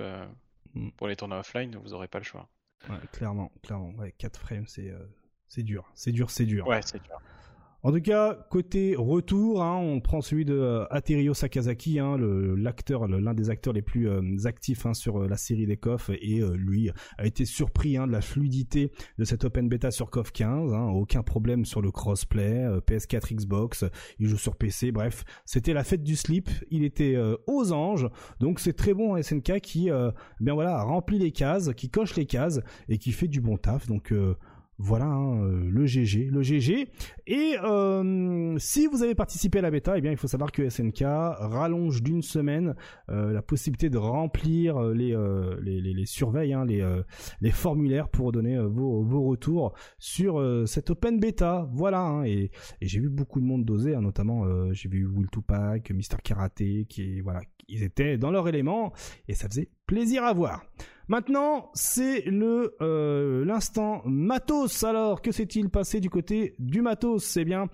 mm. 0.74 0.90
pour 0.96 1.06
les 1.06 1.16
tournois 1.16 1.38
offline, 1.38 1.76
vous 1.76 1.90
n'aurez 1.90 2.08
pas 2.08 2.18
le 2.18 2.24
choix. 2.24 2.48
Ouais, 2.88 2.96
clairement, 3.12 3.52
clairement. 3.62 3.90
Ouais, 3.90 4.12
4 4.18 4.40
frames, 4.40 4.66
c'est 4.66 4.92
c'est 5.48 5.62
dur, 5.62 5.90
c'est 5.94 6.12
dur, 6.12 6.30
c'est 6.30 6.46
dur. 6.46 6.66
Ouais, 6.66 6.80
c'est 6.82 7.02
dur. 7.02 7.20
En 7.82 7.92
tout 7.92 8.00
cas, 8.02 8.34
côté 8.50 8.94
retour, 8.94 9.62
hein, 9.62 9.76
on 9.76 10.00
prend 10.00 10.20
celui 10.20 10.44
de 10.44 10.52
euh, 10.52 10.84
Aterio 10.90 11.32
Sakazaki, 11.32 11.98
hein, 11.98 12.18
l'acteur, 12.18 13.08
l'un 13.08 13.32
des 13.32 13.48
acteurs 13.48 13.72
les 13.72 13.80
plus 13.80 14.06
euh, 14.06 14.20
actifs 14.44 14.84
hein, 14.84 14.92
sur 14.92 15.22
euh, 15.22 15.28
la 15.28 15.38
série 15.38 15.64
des 15.64 15.78
KOF, 15.78 16.10
et 16.10 16.42
lui 16.54 16.90
a 17.16 17.26
été 17.26 17.46
surpris 17.46 17.94
de 17.94 18.12
la 18.12 18.20
fluidité 18.20 18.92
de 19.18 19.24
cette 19.24 19.44
open 19.44 19.68
beta 19.68 19.90
sur 19.90 20.10
KOF 20.10 20.30
15. 20.30 20.72
aucun 20.94 21.22
problème 21.22 21.64
sur 21.64 21.80
le 21.80 21.90
crossplay, 21.90 22.68
PS4, 22.86 23.34
Xbox, 23.34 23.84
il 24.18 24.28
joue 24.28 24.36
sur 24.36 24.56
PC. 24.56 24.92
Bref, 24.92 25.24
c'était 25.46 25.72
la 25.72 25.82
fête 25.82 26.02
du 26.02 26.16
slip. 26.16 26.50
Il 26.70 26.84
était 26.84 27.16
aux 27.46 27.72
anges, 27.72 28.08
donc 28.40 28.60
c'est 28.60 28.74
très 28.74 28.94
bon 28.94 29.20
SNK 29.20 29.60
qui, 29.60 29.90
bien 30.40 30.54
voilà, 30.54 30.82
remplit 30.82 31.18
les 31.18 31.32
cases, 31.32 31.70
qui 31.74 31.88
coche 31.88 32.14
les 32.16 32.26
cases 32.26 32.60
et 32.88 32.98
qui 32.98 33.12
fait 33.12 33.28
du 33.28 33.40
bon 33.40 33.56
taf. 33.56 33.86
Donc 33.86 34.12
voilà 34.82 35.04
hein, 35.04 35.44
euh, 35.44 35.68
le 35.70 35.84
GG, 35.84 36.30
le 36.30 36.42
GG. 36.42 36.88
Et 37.26 37.54
euh, 37.62 38.56
si 38.58 38.86
vous 38.86 39.02
avez 39.02 39.14
participé 39.14 39.58
à 39.58 39.62
la 39.62 39.70
bêta, 39.70 39.98
eh 39.98 40.00
bien 40.00 40.10
il 40.10 40.16
faut 40.16 40.26
savoir 40.26 40.50
que 40.52 40.68
SNK 40.68 41.02
rallonge 41.02 42.02
d'une 42.02 42.22
semaine 42.22 42.74
euh, 43.10 43.32
la 43.32 43.42
possibilité 43.42 43.90
de 43.90 43.98
remplir 43.98 44.80
les 44.80 45.10
les, 45.60 45.80
les, 45.80 45.92
les 45.92 46.06
surveilles, 46.06 46.54
hein, 46.54 46.64
les 46.64 46.82
les 47.40 47.50
formulaires 47.50 48.08
pour 48.08 48.32
donner 48.32 48.58
vos, 48.58 49.02
vos 49.02 49.22
retours 49.22 49.74
sur 49.98 50.42
cette 50.66 50.90
open 50.90 51.20
bêta. 51.20 51.68
Voilà. 51.72 52.00
Hein, 52.00 52.24
et, 52.24 52.50
et 52.80 52.86
j'ai 52.86 53.00
vu 53.00 53.10
beaucoup 53.10 53.40
de 53.40 53.44
monde 53.44 53.64
doser, 53.64 53.94
hein, 53.94 54.00
notamment 54.00 54.72
j'ai 54.72 54.88
vu 54.88 55.06
Will 55.06 55.28
Tupac, 55.30 55.90
Mister 55.90 56.16
Karate, 56.22 56.86
qui 56.88 57.20
voilà, 57.20 57.40
ils 57.68 57.82
étaient 57.82 58.16
dans 58.16 58.30
leur 58.30 58.48
élément 58.48 58.92
et 59.28 59.34
ça 59.34 59.48
faisait 59.48 59.68
plaisir 59.86 60.24
à 60.24 60.32
voir. 60.32 60.62
Maintenant, 61.10 61.72
c'est 61.74 62.20
le 62.20 62.76
euh, 62.80 63.44
l'instant 63.44 64.00
matos. 64.04 64.84
Alors, 64.84 65.22
que 65.22 65.32
s'est-il 65.32 65.68
passé 65.68 65.98
du 65.98 66.08
côté 66.08 66.54
du 66.60 66.82
matos? 66.82 67.24
C'est 67.24 67.44
bien 67.44 67.66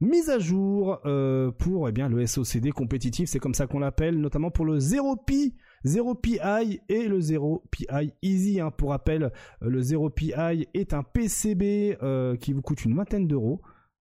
mise 0.00 0.30
à 0.30 0.38
jour 0.38 1.00
euh, 1.04 1.50
pour 1.50 1.88
eh 1.88 1.92
bien 1.92 2.08
le 2.08 2.24
SOCD 2.24 2.70
compétitif, 2.70 3.28
c'est 3.28 3.40
comme 3.40 3.54
ça 3.54 3.66
qu'on 3.66 3.80
l'appelle, 3.80 4.20
notamment 4.20 4.52
pour 4.52 4.64
le 4.64 4.78
0pi 4.78 5.54
0PI 5.84 6.78
et 6.88 7.08
le 7.08 7.18
0PI 7.18 8.12
Easy. 8.22 8.60
Hein. 8.60 8.70
Pour 8.70 8.90
rappel, 8.90 9.32
le 9.60 9.80
0PI 9.80 10.68
est 10.72 10.94
un 10.94 11.02
PCB 11.02 11.98
qui 12.38 12.52
vous 12.52 12.62
coûte 12.62 12.84
une 12.84 12.94
vingtaine 12.94 13.26
d'euros 13.26 13.62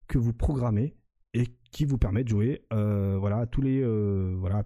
que 0.10 0.18
vous 0.18 0.34
programmez 0.34 0.98
et 1.34 1.46
qui 1.72 1.86
vous 1.86 1.98
permet 1.98 2.26
de 2.26 2.30
jouer 2.30 2.66
voilà 2.70 3.48
tous 3.48 3.62
les 3.62 3.82
voilà 4.36 4.62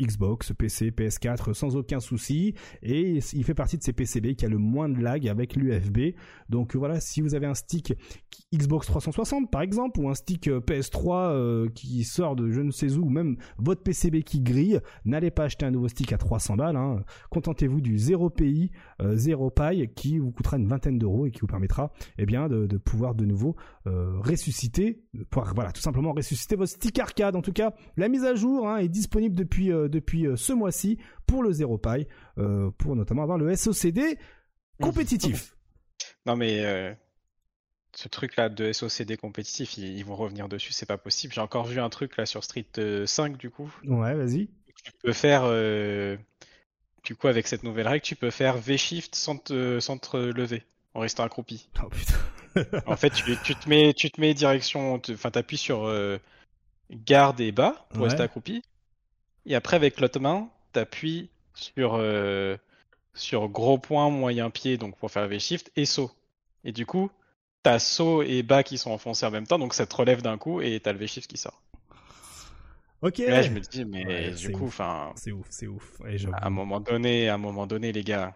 Xbox, 0.00 0.52
PC, 0.52 0.90
PS4 0.90 1.54
sans 1.54 1.76
aucun 1.76 2.00
souci 2.00 2.54
et 2.82 3.18
il 3.32 3.44
fait 3.44 3.54
partie 3.54 3.78
de 3.78 3.82
ces 3.82 3.92
PCB 3.92 4.34
qui 4.34 4.44
a 4.44 4.48
le 4.48 4.58
moins 4.58 4.88
de 4.88 5.00
lag 5.00 5.28
avec 5.28 5.56
l'UFB. 5.56 6.14
Donc 6.48 6.76
voilà, 6.76 7.00
si 7.00 7.20
vous 7.20 7.34
avez 7.34 7.46
un 7.46 7.54
stick 7.54 7.94
Xbox 8.54 8.86
360 8.86 9.50
par 9.50 9.62
exemple 9.62 10.00
ou 10.00 10.08
un 10.08 10.14
stick 10.14 10.48
euh, 10.48 10.60
PS3 10.60 11.30
euh, 11.30 11.68
qui 11.68 12.04
sort 12.04 12.36
de 12.36 12.50
je 12.50 12.60
ne 12.60 12.70
sais 12.70 12.96
où 12.96 13.06
ou 13.06 13.08
même 13.08 13.36
votre 13.58 13.82
PCB 13.82 14.22
qui 14.22 14.40
grille, 14.40 14.80
n'allez 15.04 15.30
pas 15.30 15.44
acheter 15.44 15.64
un 15.64 15.70
nouveau 15.70 15.88
stick 15.88 16.12
à 16.12 16.18
300 16.18 16.56
balles. 16.56 16.76
Hein. 16.76 17.02
Contentez-vous 17.30 17.80
du 17.80 17.98
0 17.98 18.30
PI, 18.30 18.72
0 19.00 19.50
paille 19.50 19.88
qui 19.94 20.18
vous 20.18 20.32
coûtera 20.32 20.56
une 20.56 20.66
vingtaine 20.66 20.98
d'euros 20.98 21.26
et 21.26 21.30
qui 21.30 21.40
vous 21.40 21.46
permettra 21.46 21.92
eh 22.18 22.26
bien 22.26 22.48
de, 22.48 22.76
pouvoir 22.78 23.14
de 23.14 23.24
nouveau 23.24 23.56
euh, 23.86 24.18
ressusciter, 24.20 25.04
voilà 25.54 25.72
tout 25.72 25.80
simplement 25.80 26.12
ressusciter 26.12 26.56
votre 26.56 26.72
stick 26.72 26.98
arcade. 26.98 27.36
En 27.36 27.42
tout 27.42 27.52
cas, 27.52 27.74
la 27.96 28.08
mise 28.08 28.24
à 28.24 28.34
jour 28.34 28.68
hein, 28.68 28.78
est 28.78 28.88
disponible 28.88 29.34
depuis 29.34 29.70
depuis 29.88 30.26
ce 30.36 30.52
mois-ci 30.52 30.98
pour 31.26 31.42
le 31.42 31.52
0 31.52 31.78
paille, 31.78 32.06
pour 32.78 32.96
notamment 32.96 33.22
avoir 33.22 33.38
le 33.38 33.54
SOCD 33.54 34.18
compétitif. 34.80 35.56
Non 36.24 36.36
mais 36.36 36.96
ce 37.96 38.08
truc 38.08 38.36
là 38.36 38.48
de 38.48 38.72
SOCD 38.72 39.16
compétitif, 39.16 39.78
ils, 39.78 40.04
vont 40.04 40.16
revenir 40.16 40.48
dessus, 40.48 40.72
c'est 40.72 40.86
pas 40.86 40.98
possible. 40.98 41.32
J'ai 41.32 41.40
encore 41.40 41.64
vu 41.64 41.80
un 41.80 41.88
truc 41.88 42.16
là 42.16 42.26
sur 42.26 42.44
Street 42.44 42.66
5 42.74 42.78
euh, 42.78 43.36
du 43.36 43.50
coup. 43.50 43.74
Ouais, 43.84 44.14
vas-y. 44.14 44.48
Tu 44.84 44.92
peux 45.02 45.14
faire, 45.14 45.42
euh, 45.44 46.16
du 47.04 47.16
coup, 47.16 47.26
avec 47.26 47.46
cette 47.46 47.62
nouvelle 47.62 47.88
règle, 47.88 48.02
tu 48.02 48.14
peux 48.14 48.30
faire 48.30 48.58
V-shift 48.58 49.14
sans 49.14 49.38
te, 49.38 49.80
sans 49.80 49.98
lever 50.14 50.62
en 50.94 51.00
restant 51.00 51.24
accroupi. 51.24 51.68
Oh 51.82 51.88
putain. 51.88 52.82
en 52.86 52.96
fait, 52.96 53.10
tu, 53.10 53.54
te 53.54 53.68
mets, 53.68 53.94
tu 53.94 54.10
te 54.10 54.20
mets 54.20 54.34
direction, 54.34 55.00
enfin, 55.10 55.30
t'appuies 55.30 55.56
sur 55.56 55.86
euh, 55.86 56.18
garde 56.90 57.40
et 57.40 57.52
bas 57.52 57.86
pour 57.90 58.04
rester 58.04 58.22
accroupi. 58.22 58.62
Et 59.46 59.54
après, 59.54 59.76
avec 59.76 60.00
l'autre 60.00 60.20
main, 60.20 60.48
t'appuies 60.72 61.30
sur, 61.54 62.00
sur 63.14 63.48
gros 63.48 63.78
point, 63.78 64.10
moyen 64.10 64.50
pied, 64.50 64.76
donc 64.76 64.96
pour 64.96 65.10
faire 65.10 65.26
V-shift 65.26 65.70
et 65.76 65.86
saut. 65.86 66.10
Et 66.64 66.72
du 66.72 66.84
coup, 66.84 67.10
t'as 67.62 67.78
saut 67.78 68.22
et 68.22 68.42
bas 68.42 68.62
qui 68.62 68.78
sont 68.78 68.90
enfoncés 68.90 69.24
en 69.24 69.30
même 69.30 69.46
temps, 69.46 69.58
donc 69.58 69.74
ça 69.74 69.86
te 69.86 69.96
relève 69.96 70.22
d'un 70.22 70.38
coup 70.38 70.60
et 70.60 70.80
t'as 70.80 70.92
le 70.92 70.98
V-shift 70.98 71.30
qui 71.30 71.38
sort. 71.38 71.62
Ok. 73.02 73.18
là, 73.18 73.42
je 73.42 73.50
me 73.50 73.60
dis, 73.60 73.84
mais 73.84 74.30
du 74.32 74.52
coup, 74.52 74.66
enfin. 74.66 75.12
C'est 75.16 75.32
ouf, 75.32 75.46
c'est 75.50 75.66
ouf. 75.66 76.00
à 76.32 76.46
un 76.46 76.50
moment 76.50 76.80
donné, 76.80 77.28
à 77.28 77.34
un 77.34 77.38
moment 77.38 77.66
donné, 77.66 77.92
les 77.92 78.02
gars, 78.02 78.34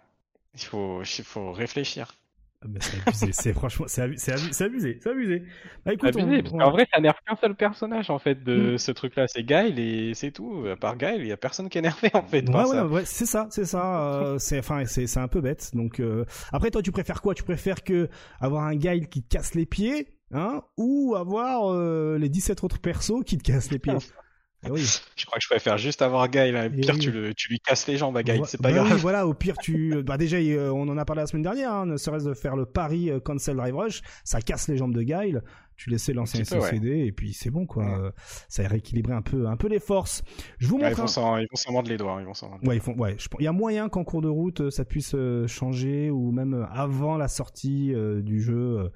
il 0.54 0.60
faut, 0.60 1.02
il 1.02 1.24
faut 1.24 1.52
réfléchir. 1.52 2.14
Ah, 2.62 2.68
c'est 2.80 3.08
abusé, 3.08 3.28
c'est 3.32 3.52
franchement, 3.54 3.86
c'est 3.88 4.02
abusé, 4.02 4.18
c'est 4.52 4.64
abusé, 4.64 4.98
c'est 5.00 5.10
abusé. 5.10 5.42
Bah, 5.84 5.94
écoute, 5.94 6.14
En 6.52 6.70
vrai, 6.70 6.86
ça 6.92 7.00
nerve 7.00 7.16
qu'un 7.26 7.36
seul 7.36 7.54
personnage 7.54 8.10
en 8.10 8.18
fait 8.18 8.44
de 8.44 8.74
mm. 8.74 8.78
ce 8.78 8.92
truc-là, 8.92 9.26
c'est 9.28 9.44
Guile 9.44 9.78
et 9.78 10.12
c'est 10.14 10.30
tout. 10.30 10.66
À 10.70 10.76
part 10.76 10.96
Guile, 10.96 11.20
il 11.20 11.26
y 11.26 11.32
a 11.32 11.38
personne 11.38 11.70
qui 11.70 11.78
est 11.78 11.80
énervé 11.80 12.10
en 12.12 12.22
fait. 12.22 12.46
Ouais, 12.48 12.64
ouais, 12.64 12.80
ouais, 12.82 13.04
c'est 13.06 13.26
ça, 13.26 13.46
c'est 13.50 13.64
ça. 13.64 14.12
Euh, 14.12 14.38
c'est, 14.38 14.58
enfin, 14.58 14.84
c'est, 14.84 15.06
c'est 15.06 15.20
un 15.20 15.28
peu 15.28 15.40
bête. 15.40 15.70
Donc, 15.74 16.00
euh... 16.00 16.26
après, 16.52 16.70
toi, 16.70 16.82
tu 16.82 16.92
préfères 16.92 17.22
quoi? 17.22 17.34
Tu 17.34 17.44
préfères 17.44 17.82
que 17.82 18.08
avoir 18.40 18.64
un 18.64 18.74
Guile 18.74 19.08
qui 19.08 19.22
te 19.22 19.28
casse 19.28 19.54
les 19.54 19.66
pieds, 19.66 20.08
hein, 20.32 20.62
ou 20.76 21.14
avoir 21.16 21.72
euh, 21.72 22.18
les 22.18 22.28
17 22.28 22.62
autres 22.62 22.78
persos 22.78 23.24
qui 23.24 23.38
te 23.38 23.42
cassent 23.42 23.70
les 23.70 23.78
pieds? 23.78 23.94
ah 24.62 24.68
je 25.16 25.24
crois 25.24 25.38
que 25.38 25.42
je 25.42 25.48
préfère 25.48 25.78
juste 25.78 26.02
avoir 26.02 26.28
Guy. 26.28 26.52
Là. 26.52 26.66
Au 26.66 26.70
pire, 26.70 26.98
tu, 26.98 27.10
le, 27.10 27.34
tu, 27.34 27.48
lui 27.48 27.60
casses 27.60 27.86
les 27.86 27.96
jambes 27.96 28.16
à 28.16 28.22
Guy, 28.22 28.40
c'est 28.46 28.60
pas 28.60 28.70
bah 28.70 28.84
grave. 28.84 28.98
voilà, 28.98 29.26
au 29.26 29.34
pire, 29.34 29.56
tu. 29.56 30.02
Bah 30.10 30.16
déjà, 30.16 30.38
on 30.72 30.88
en 30.88 30.98
a 30.98 31.04
parlé 31.04 31.22
la 31.22 31.26
semaine 31.26 31.42
dernière, 31.42 31.72
hein, 31.72 31.86
ne 31.86 31.96
serait-ce 31.96 32.26
de 32.26 32.34
faire 32.34 32.56
le 32.56 32.66
pari 32.66 33.10
euh, 33.10 33.20
Cancel 33.20 33.56
Drive 33.56 33.76
Rush, 33.76 34.02
ça 34.24 34.40
casse 34.40 34.68
les 34.68 34.76
jambes 34.76 34.94
de 34.94 35.02
Guy. 35.02 35.36
Tu 35.76 35.88
laissais 35.88 36.12
l'ancien 36.12 36.44
SOCD 36.44 37.06
et 37.06 37.12
puis 37.12 37.32
c'est 37.32 37.48
bon 37.48 37.64
quoi. 37.64 38.12
Ça 38.48 38.64
a 38.64 38.68
rééquilibré 38.68 39.14
un 39.14 39.22
peu, 39.22 39.46
un 39.46 39.56
peu 39.56 39.66
les 39.66 39.80
forces. 39.80 40.22
Je 40.58 40.66
vous 40.66 40.76
montre. 40.76 40.90
ils, 40.90 40.96
vont 40.96 41.06
s'en, 41.06 41.38
ils 41.38 41.46
vont 41.50 41.56
s'en 41.56 41.72
mordre 41.72 41.88
les 41.88 41.96
doigts. 41.96 42.18
Ils 42.20 42.26
vont 42.26 42.34
s'en 42.34 42.58
ouais, 42.62 42.76
ils 42.76 42.80
font. 42.80 42.92
Ouais, 42.96 43.16
il 43.38 43.44
y 43.44 43.48
a 43.48 43.52
moyen 43.52 43.88
qu'en 43.88 44.04
cours 44.04 44.20
de 44.20 44.28
route 44.28 44.68
ça 44.68 44.84
puisse 44.84 45.14
euh, 45.14 45.46
changer 45.46 46.10
ou 46.10 46.32
même 46.32 46.68
avant 46.70 47.16
la 47.16 47.28
sortie 47.28 47.94
euh, 47.94 48.20
du 48.20 48.42
jeu. 48.42 48.90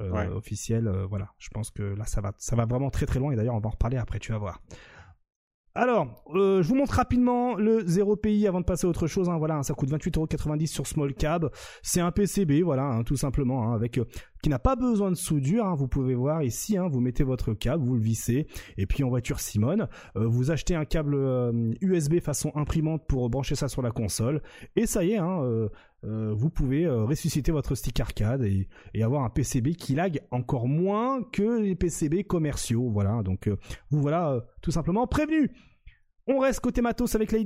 officiel, 0.00 0.90
voilà. 1.08 1.30
Je 1.38 1.48
pense 1.48 1.70
que 1.70 1.82
là, 1.82 2.04
ça 2.04 2.20
va, 2.20 2.32
ça 2.36 2.56
va 2.56 2.66
vraiment 2.66 2.90
très 2.90 3.06
très 3.06 3.18
loin. 3.18 3.32
Et 3.32 3.36
d'ailleurs, 3.36 3.54
on 3.54 3.60
va 3.60 3.68
en 3.68 3.72
reparler 3.72 3.96
après. 3.96 4.18
Tu 4.18 4.32
vas 4.32 4.38
voir. 4.38 4.60
Alors, 5.80 6.08
euh, 6.34 6.60
je 6.60 6.68
vous 6.68 6.74
montre 6.74 6.94
rapidement 6.94 7.54
le 7.54 7.86
0 7.86 8.16
PI 8.16 8.48
avant 8.48 8.58
de 8.58 8.64
passer 8.64 8.88
à 8.88 8.90
autre 8.90 9.06
chose. 9.06 9.28
Hein. 9.28 9.38
voilà, 9.38 9.62
ça 9.62 9.74
coûte 9.74 9.88
28,90€ 9.88 10.66
sur 10.66 10.88
Small 10.88 11.14
Cab. 11.14 11.50
C'est 11.82 12.00
un 12.00 12.10
PCB, 12.10 12.62
voilà, 12.62 12.82
hein, 12.82 13.04
tout 13.04 13.14
simplement, 13.14 13.62
hein, 13.62 13.76
avec 13.76 13.98
euh, 13.98 14.04
qui 14.42 14.48
n'a 14.48 14.58
pas 14.58 14.74
besoin 14.74 15.12
de 15.12 15.16
soudure. 15.16 15.72
vous 15.76 15.86
pouvez 15.86 16.16
voir 16.16 16.42
ici, 16.42 16.76
vous 16.90 16.98
mettez 16.98 17.22
votre 17.22 17.54
câble, 17.54 17.84
vous 17.84 17.94
le 17.94 18.00
vissez, 18.00 18.48
et 18.76 18.86
puis 18.86 19.04
en 19.04 19.08
voiture 19.08 19.38
Simone, 19.38 19.86
euh, 20.16 20.26
vous 20.26 20.50
achetez 20.50 20.74
un 20.74 20.84
câble 20.84 21.16
USB 21.80 22.18
façon 22.18 22.50
imprimante 22.56 23.06
pour 23.06 23.30
brancher 23.30 23.54
ça 23.54 23.68
sur 23.68 23.82
la 23.82 23.92
console, 23.92 24.42
et 24.74 24.86
ça 24.86 25.04
y 25.04 25.12
est, 25.12 25.20
vous 26.02 26.50
pouvez 26.50 26.88
ressusciter 26.88 27.52
votre 27.52 27.74
stick 27.74 27.98
arcade 28.00 28.42
et, 28.42 28.68
et, 28.94 29.02
avoir 29.02 29.24
un 29.24 29.30
PCB 29.30 29.74
qui 29.74 29.94
lag 29.94 30.20
encore 30.30 30.68
moins 30.68 31.22
que 31.22 31.60
les 31.60 31.74
PCB 31.74 32.24
commerciaux. 32.24 32.88
Voilà, 32.90 33.22
donc 33.24 33.48
vous 33.90 34.00
voilà 34.00 34.44
tout 34.60 34.70
simplement 34.70 35.06
prévenu. 35.06 35.50
On 36.30 36.40
reste 36.40 36.60
côté 36.60 36.82
matos 36.82 37.14
avec 37.14 37.32
la 37.32 37.38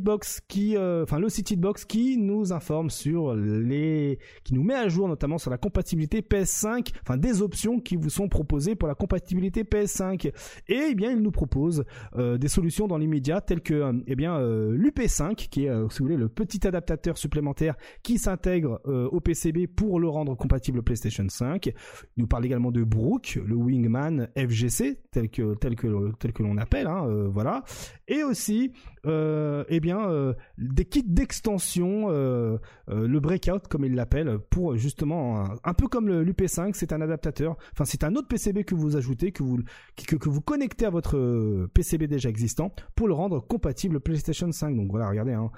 qui, 0.49 0.76
euh, 0.76 1.05
enfin 1.05 1.20
le 1.20 1.28
site 1.28 1.53
hitbox 1.53 1.85
qui 1.85 2.16
nous 2.16 2.53
informe 2.53 2.91
sur 2.91 3.33
les, 3.33 4.18
qui 4.43 4.55
nous 4.55 4.64
met 4.64 4.74
à 4.74 4.89
jour 4.89 5.07
notamment 5.07 5.39
sur 5.39 5.53
la 5.53 5.57
compatibilité 5.57 6.20
PS5, 6.20 6.93
enfin 7.03 7.16
des 7.16 7.43
options 7.43 7.78
qui 7.78 7.95
vous 7.95 8.11
sont 8.11 8.28
proposées 8.28 8.74
pour 8.74 8.89
la 8.89 8.97
compatibilité 8.97 9.62
PS5. 9.62 10.33
Et 10.66 10.80
eh 10.91 10.95
bien 10.97 11.12
il 11.12 11.20
nous 11.20 11.30
propose 11.30 11.85
euh, 12.16 12.39
des 12.39 12.49
solutions 12.49 12.89
dans 12.89 12.99
l'immédiat 12.99 13.41
telles 13.41 13.61
que 13.61 13.74
euh, 13.74 13.93
eh 14.09 14.16
bien 14.16 14.41
l'UP5 14.41 15.37
qui 15.37 15.66
est 15.66 15.72
si 15.91 15.99
vous 16.01 16.07
voulez 16.07 16.16
le 16.16 16.28
petit 16.28 16.66
adaptateur 16.66 17.16
supplémentaire 17.18 17.76
qui 18.03 18.18
s'intègre 18.18 18.80
au 18.85 19.20
PCB 19.20 19.68
pour 19.68 20.01
le 20.01 20.09
rendre 20.09 20.35
compatible 20.35 20.83
PlayStation 20.83 21.28
5. 21.28 21.66
Il 21.66 21.74
nous 22.16 22.26
parle 22.26 22.45
également 22.47 22.72
de 22.72 22.83
Brook, 22.83 23.39
le 23.45 23.55
Wingman 23.55 24.28
FGC 24.37 24.99
tel 25.12 25.30
que 25.30 25.55
tel 25.55 25.76
que 25.76 26.11
tel 26.18 26.33
que 26.33 26.43
l'on 26.43 26.57
appelle, 26.57 26.89
hein, 26.89 27.07
voilà. 27.30 27.62
Et 28.09 28.24
aussi 28.24 28.72
euh, 29.05 29.64
eh 29.68 29.81
bien, 29.81 30.09
euh, 30.09 30.33
des 30.59 30.85
kits 30.85 31.03
d'extension, 31.03 32.07
euh, 32.11 32.59
le 32.89 33.20
breakout 33.20 33.66
comme 33.68 33.85
il 33.85 33.95
l'appelle, 33.95 34.39
pour 34.51 34.77
justement 34.77 35.45
un, 35.64 35.75
peu 35.75 35.89
comme 35.89 36.09
l'UP5, 36.09 36.73
c'est 36.75 36.93
un 36.93 37.01
adaptateur. 37.01 37.57
Enfin, 37.73 37.85
c'est 37.85 38.05
un 38.05 38.14
autre 38.14 38.29
PCB 38.29 38.64
que 38.64 38.75
vous 38.75 38.97
ajoutez, 38.97 39.33
que 39.33 39.43
vous 39.43 39.59
que, 39.97 40.29
vous 40.29 40.41
connectez 40.41 40.87
à 40.87 40.91
votre 40.91 41.66
PCB 41.75 42.07
déjà 42.07 42.29
existant 42.29 42.73
pour 42.95 43.09
le 43.09 43.14
rendre 43.14 43.41
compatible 43.41 43.99
PlayStation 44.01 44.51
5. 44.53 44.77
Donc 44.77 44.91
voilà, 44.91 45.09
regardez. 45.09 45.33
Hein, 45.33 45.51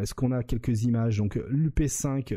Est-ce 0.00 0.14
qu'on 0.14 0.32
a 0.32 0.42
quelques 0.42 0.82
images? 0.82 1.18
Donc 1.18 1.36
l'UP5, 1.36 2.36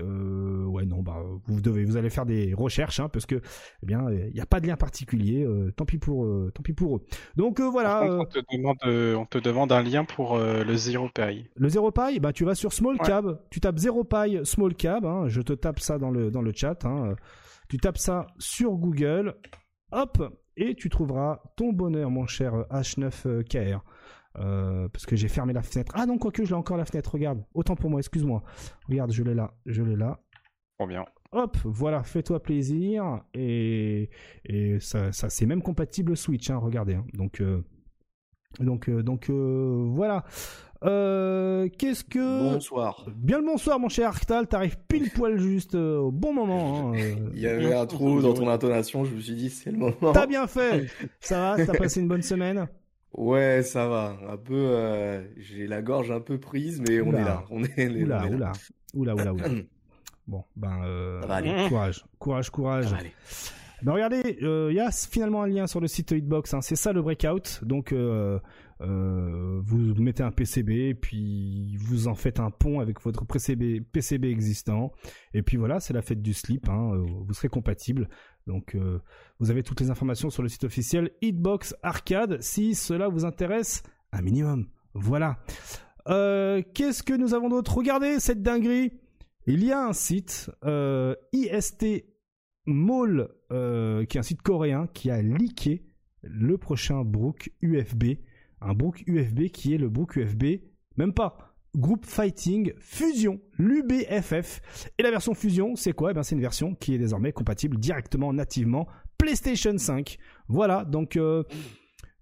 ouais 0.68 0.86
non, 0.86 1.02
bah 1.02 1.24
vous 1.46 1.62
devez, 1.62 1.86
vous 1.86 1.98
allez 1.98 2.10
faire 2.10 2.26
des 2.26 2.54
recherches, 2.54 3.00
hein, 3.00 3.10
parce 3.10 3.26
que 3.26 3.36
eh 3.36 3.86
bien, 3.86 4.06
il 4.12 4.34
n'y 4.34 4.42
a 4.42 4.46
pas 4.46 4.60
de 4.60 4.68
lien 4.68 4.76
particulier. 4.76 5.48
tant 5.76 5.86
pis 5.86 5.98
pour, 5.98 6.28
tant 6.54 6.62
pis 6.62 6.74
pour 6.74 6.98
eux. 6.98 7.06
Donc 7.36 7.60
voilà. 7.60 8.04
on 8.04 8.26
te 8.26 8.40
demande, 8.52 8.78
on 8.84 9.26
te 9.26 9.40
demande 9.40 9.72
un 9.72 9.82
lien 9.82 9.89
pour 10.08 10.36
euh, 10.36 10.64
le 10.64 10.76
zéro 10.76 11.10
paille. 11.10 11.50
Le 11.56 11.70
zéro 11.70 11.92
paille, 11.92 12.20
bah 12.20 12.34
tu 12.34 12.46
vas 12.46 12.56
sur 12.56 12.74
Small 12.74 12.98
Cab, 12.98 13.40
tu 13.50 13.60
tapes 13.60 13.78
zéro 13.78 14.04
paille 14.04 14.42
Small 14.44 14.76
Cab, 14.76 15.06
hein, 15.06 15.28
je 15.28 15.42
te 15.42 15.54
tape 15.54 15.80
ça 15.80 15.98
dans 15.98 16.12
le, 16.12 16.32
dans 16.32 16.42
le 16.42 16.52
chat, 16.54 16.86
hein. 16.86 17.16
tu 17.70 17.78
tapes 17.78 17.98
ça 17.98 18.28
sur 18.38 18.72
Google, 18.72 19.36
hop, 19.92 20.40
et 20.58 20.76
tu 20.76 20.90
trouveras 20.90 21.42
ton 21.56 21.74
bonheur 21.74 22.10
mon 22.10 22.28
cher 22.28 22.54
H9KR. 22.72 23.82
Euh, 24.38 24.88
parce 24.90 25.06
que 25.06 25.16
j'ai 25.16 25.28
fermé 25.28 25.54
la 25.54 25.64
fenêtre. 25.64 25.92
Ah 25.96 26.06
non, 26.06 26.18
quoique 26.18 26.44
je 26.44 26.50
l'ai 26.50 26.56
encore 26.56 26.78
la 26.78 26.86
fenêtre, 26.86 27.12
regarde. 27.12 27.44
Autant 27.54 27.76
pour 27.76 27.90
moi, 27.90 28.00
excuse-moi. 28.00 28.44
Regarde, 28.88 29.12
je 29.12 29.24
l'ai 29.24 29.34
là, 29.34 29.54
je 29.66 29.82
l'ai 29.82 29.96
là. 29.96 30.20
Trop 30.78 30.88
bien. 30.88 31.04
Hop, 31.32 31.58
voilà, 31.64 32.04
fais-toi 32.04 32.42
plaisir. 32.42 33.22
Et, 33.34 34.10
et 34.46 34.80
ça, 34.80 35.12
ça 35.12 35.30
c'est 35.30 35.46
même 35.46 35.62
compatible 35.62 36.16
Switch, 36.16 36.50
hein, 36.50 36.58
regardez. 36.58 36.96
Hein. 36.96 37.06
Donc, 37.14 37.42
euh, 37.42 37.64
donc, 38.60 38.90
euh, 38.90 39.04
donc 39.04 39.30
euh, 39.30 39.86
voilà. 39.88 40.24
Euh, 40.86 41.68
qu'est-ce 41.78 42.06
que 42.06 42.54
bonsoir. 42.54 43.06
Bien 43.14 43.40
le 43.40 43.46
bonsoir 43.46 43.80
mon 43.80 43.90
cher 43.90 44.08
Arctal. 44.08 44.48
T'arrives 44.48 44.78
pile 44.88 45.10
poil 45.12 45.38
juste 45.38 45.76
au 45.76 46.10
bon 46.10 46.34
moment 46.34 46.94
hein, 46.94 46.98
il 47.34 47.40
y 47.42 47.48
avait 47.48 47.74
un 47.74 47.86
trou 47.86 48.22
dans 48.22 48.34
ton 48.34 48.48
intonation 48.48 49.04
je 49.04 49.14
me 49.14 49.20
suis 49.20 49.36
dit 49.36 49.50
c'est 49.50 49.72
le 49.72 49.78
moment. 49.78 50.14
T'as 50.14 50.26
bien 50.26 50.48
fait. 50.48 50.88
Ça 51.20 51.56
va 51.58 51.66
t'as 51.66 51.74
passé 51.74 52.00
une 52.00 52.08
bonne 52.08 52.22
semaine? 52.22 52.68
Ouais 53.14 53.62
ça 53.62 53.88
va. 53.90 54.18
Un 54.30 54.38
peu 54.38 55.22
j'ai 55.36 55.68
la 55.68 55.82
gorge 55.82 56.12
un 56.12 56.22
peu 56.22 56.40
prise 56.40 56.82
mais 56.88 57.02
on 57.02 57.14
est 57.14 57.24
là. 57.24 57.44
On 57.50 57.62
est, 57.62 57.90
oula, 57.90 58.26
oula, 58.28 58.52
oula 58.94 59.16
oula 59.16 59.34
oula. 59.34 59.48
Bon 60.28 60.44
ben 60.56 61.68
courage. 61.68 62.06
Courage 62.20 62.50
courage 62.52 62.88
Ben 63.84 63.94
regardez, 63.94 64.38
il 64.42 64.74
y 64.74 64.80
a 64.80 64.92
finalement 64.92 65.44
un 65.44 65.48
lien 65.48 65.68
sur 65.68 65.80
le 65.80 65.88
site 65.88 66.12
Hitbox. 66.12 66.54
Hein. 66.54 66.62
C'est 66.62 66.76
ça 66.76 66.94
le 66.94 67.02
breakout. 67.02 67.64
Donc 67.64 67.94
euh, 68.82 69.60
vous 69.66 69.94
mettez 69.96 70.24
un 70.24 70.32
PCB, 70.32 70.94
puis 70.94 71.76
vous 71.78 72.08
en 72.08 72.16
faites 72.16 72.40
un 72.40 72.50
pont 72.50 72.80
avec 72.80 73.02
votre 73.02 73.26
PCB, 73.26 74.26
existant, 74.26 74.94
et 75.34 75.42
puis 75.42 75.58
voilà, 75.58 75.82
c'est 75.82 75.94
la 75.94 76.02
fête 76.02 76.22
du 76.22 76.34
slip, 76.34 76.70
hein, 76.70 76.94
euh, 76.94 77.06
vous 77.28 77.34
serez 77.34 77.50
compatible. 77.50 78.08
Donc 78.48 78.76
euh, 78.76 79.00
vous 79.40 79.52
avez 79.52 79.64
toutes 79.64 79.82
les 79.82 79.90
informations 79.90 80.30
sur 80.30 80.44
le 80.44 80.50
site 80.50 80.64
officiel 80.64 81.12
Hitbox 81.22 81.76
Arcade, 81.84 82.42
si 82.42 82.74
cela 82.74 83.10
vous 83.10 83.26
intéresse 83.26 83.84
un 84.14 84.22
minimum. 84.22 84.68
Voilà. 84.94 85.40
Qu'est-ce 86.06 87.04
que 87.04 87.14
nous 87.14 87.36
avons 87.36 87.50
d'autre? 87.50 87.78
Regardez 87.78 88.20
cette 88.20 88.42
dinguerie. 88.42 88.94
Il 89.46 89.64
y 89.64 89.72
a 89.72 89.86
un 89.86 89.94
site, 89.94 90.50
IST 91.34 91.86
Mall, 92.74 93.30
qui 93.50 94.18
est 94.18 94.20
un 94.20 94.24
site 94.24 94.42
coréen, 94.42 94.88
qui 94.94 95.10
a 95.12 95.22
leaké 95.22 95.84
le 96.24 96.58
prochain 96.58 97.04
Brook 97.04 97.52
UFB 97.62 98.18
un 98.62 98.74
Brook 98.74 99.04
UFB 99.08 99.50
qui 99.50 99.74
est 99.74 99.78
le 99.78 99.90
Brook 99.90 100.16
UFB, 100.16 100.62
même 100.98 101.14
pas, 101.14 101.56
Group 101.76 102.06
Fighting 102.06 102.74
Fusion, 102.80 103.40
l'UBFF. 103.58 104.92
Et 104.98 105.04
la 105.04 105.12
version 105.12 105.34
Fusion, 105.34 105.76
c'est 105.76 105.94
quoi? 105.94 106.12
Eh 106.12 106.14
ben, 106.14 106.24
C'est 106.24 106.36
une 106.36 106.42
version 106.42 106.74
qui 106.76 106.96
est 106.96 106.98
désormais 106.98 107.32
compatible 107.32 107.78
directement, 107.78 108.34
nativement, 108.34 108.88
PlayStation 109.18 109.78
5. 109.78 110.18
Voilà, 110.48 110.84
donc... 110.84 111.16
Euh, 111.16 111.44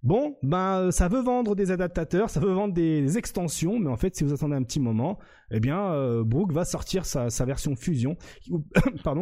bon, 0.04 0.38
ben 0.44 0.92
ça 0.92 1.08
veut 1.08 1.22
vendre 1.22 1.56
des 1.56 1.72
adaptateurs, 1.72 2.30
ça 2.30 2.40
veut 2.40 2.52
vendre 2.52 2.74
des, 2.74 3.18
extensions, 3.18 3.80
mais 3.80 3.90
en 3.90 3.98
fait, 3.98 4.16
si 4.16 4.24
vous 4.24 4.34
attendez 4.34 4.56
un 4.56 4.64
petit 4.64 4.80
moment, 4.80 5.18
eh 5.52 5.60
bien, 5.60 5.92
euh, 5.94 6.24
va 6.50 6.66
sortir 6.66 7.06
sa, 7.06 7.30
version 7.46 7.76
Fusion, 7.76 8.16
qui 8.42 8.52
vous, 8.52 8.66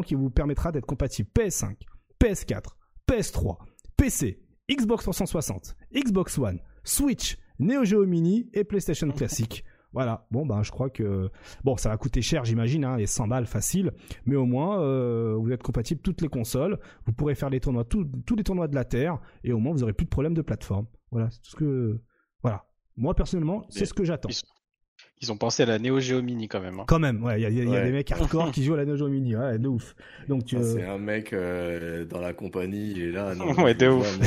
qui 0.06 0.16
vous 0.16 0.30
permettra 0.30 0.72
d'être 0.72 0.86
compatible 0.86 1.30
PS5, 1.36 1.76
PS4, 2.22 2.76
PS3, 3.08 3.58
PC, 3.98 4.42
Xbox 4.70 5.04
360, 5.04 5.76
Xbox 5.94 6.38
One, 6.38 6.60
Switch, 6.84 7.38
Neo 7.60 7.86
Geo 7.86 8.06
Mini 8.06 8.50
et 8.54 8.64
PlayStation 8.64 9.10
Classic. 9.12 9.64
Voilà, 9.96 10.28
bon 10.30 10.46
ben 10.46 10.62
je 10.62 10.72
crois 10.72 10.90
que 10.90 11.32
bon 11.64 11.78
ça 11.78 11.88
va 11.88 11.96
coûter 11.96 12.22
cher 12.22 12.44
j'imagine, 12.44 12.84
hein, 12.84 12.98
les 12.98 13.08
100 13.08 13.30
balles 13.30 13.46
facile, 13.46 13.94
mais 14.26 14.36
au 14.36 14.46
moins 14.46 14.82
euh, 14.82 15.38
vous 15.40 15.54
êtes 15.54 15.64
compatible 15.64 16.02
toutes 16.02 16.22
les 16.22 16.28
consoles, 16.28 16.78
vous 17.06 17.14
pourrez 17.14 17.34
faire 17.34 17.50
les 17.50 17.62
tournois 17.62 17.86
tous 17.86 18.06
les 18.36 18.44
tournois 18.44 18.68
de 18.68 18.76
la 18.76 18.84
terre 18.84 19.20
et 19.46 19.54
au 19.54 19.58
moins 19.58 19.72
vous 19.72 19.84
aurez 19.84 19.94
plus 19.94 20.04
de 20.04 20.10
problème 20.10 20.34
de 20.34 20.42
plateforme. 20.42 20.86
Voilà, 21.12 21.30
c'est 21.32 21.40
tout 21.40 21.52
ce 21.52 21.56
que 21.56 22.02
voilà. 22.44 22.66
Moi 22.98 23.16
personnellement 23.16 23.66
c'est 23.70 23.86
ce 23.86 23.94
que 23.94 24.04
j'attends. 24.04 24.28
Ils 25.22 25.32
ont 25.32 25.38
pensé 25.38 25.64
à 25.64 25.66
la 25.66 25.80
Neo 25.80 26.02
Geo 26.02 26.22
Mini 26.22 26.50
quand 26.50 26.60
même. 26.60 26.78
Hein. 26.82 26.86
Quand 26.88 27.00
même, 27.00 27.24
ouais, 27.24 27.40
il 27.40 27.44
y 27.44 27.76
a, 27.76 27.84
des 27.84 27.92
mecs 27.92 28.12
hardcore 28.12 28.52
qui 28.52 28.66
jouent 28.66 28.74
à 28.74 28.78
la 28.78 28.86
Neo 28.86 28.98
Geo 28.98 29.08
Mini, 29.08 29.38
ouais, 29.38 29.58
de 29.58 29.70
ouf. 29.70 29.96
Donc 30.28 30.44
tu. 30.44 30.58
Ah, 30.58 30.64
c'est 30.64 30.84
un 30.84 30.98
mec 30.98 31.32
euh, 31.32 32.04
dans 32.04 32.20
la 32.20 32.34
compagnie, 32.34 32.92
il 32.92 33.02
est 33.02 33.12
là, 33.12 33.34
non, 33.34 33.54
ouais, 33.64 33.74
de 33.76 33.88
ouf. 33.88 34.20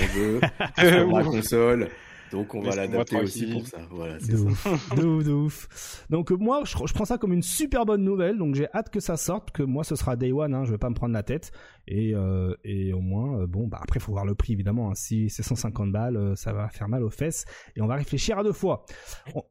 Mon 1.06 1.24
console. 1.30 1.88
Donc 2.32 2.54
on 2.54 2.60
va 2.60 2.74
l'adapter 2.74 3.20
aussi 3.20 3.46
pour 3.46 3.66
ça. 3.66 3.78
Voilà, 3.90 4.18
de, 4.18 4.36
ouf. 4.36 4.66
de 4.96 5.04
ouf, 5.04 5.24
de 5.24 5.32
ouf. 5.32 6.04
Donc 6.10 6.30
moi, 6.30 6.62
je, 6.64 6.76
je, 6.86 6.92
prends 6.92 7.04
ça 7.04 7.18
comme 7.18 7.32
une 7.32 7.42
super 7.42 7.86
bonne 7.86 8.04
nouvelle. 8.04 8.38
Donc 8.38 8.54
j'ai 8.54 8.68
hâte 8.74 8.90
que 8.90 9.00
ça 9.00 9.16
sorte, 9.16 9.50
que 9.50 9.62
moi 9.62 9.84
ce 9.84 9.96
sera 9.96 10.16
day 10.16 10.32
one. 10.32 10.54
Hein, 10.54 10.64
je 10.64 10.70
vais 10.70 10.78
pas 10.78 10.90
me 10.90 10.94
prendre 10.94 11.14
la 11.14 11.22
tête. 11.22 11.52
Et, 11.90 12.14
euh, 12.14 12.54
et 12.64 12.92
au 12.92 13.00
moins, 13.00 13.40
euh, 13.40 13.46
bon, 13.46 13.66
bah 13.66 13.78
après 13.80 13.98
faut 13.98 14.12
voir 14.12 14.26
le 14.26 14.34
prix 14.34 14.52
évidemment. 14.52 14.90
Hein. 14.90 14.94
Si 14.94 15.30
c'est 15.30 15.42
150 15.42 15.90
balles, 15.90 16.18
euh, 16.18 16.34
ça 16.36 16.52
va 16.52 16.68
faire 16.68 16.86
mal 16.86 17.02
aux 17.02 17.08
fesses. 17.08 17.46
Et 17.76 17.80
on 17.80 17.86
va 17.86 17.94
réfléchir 17.94 18.38
à 18.38 18.44
deux 18.44 18.52
fois. 18.52 18.84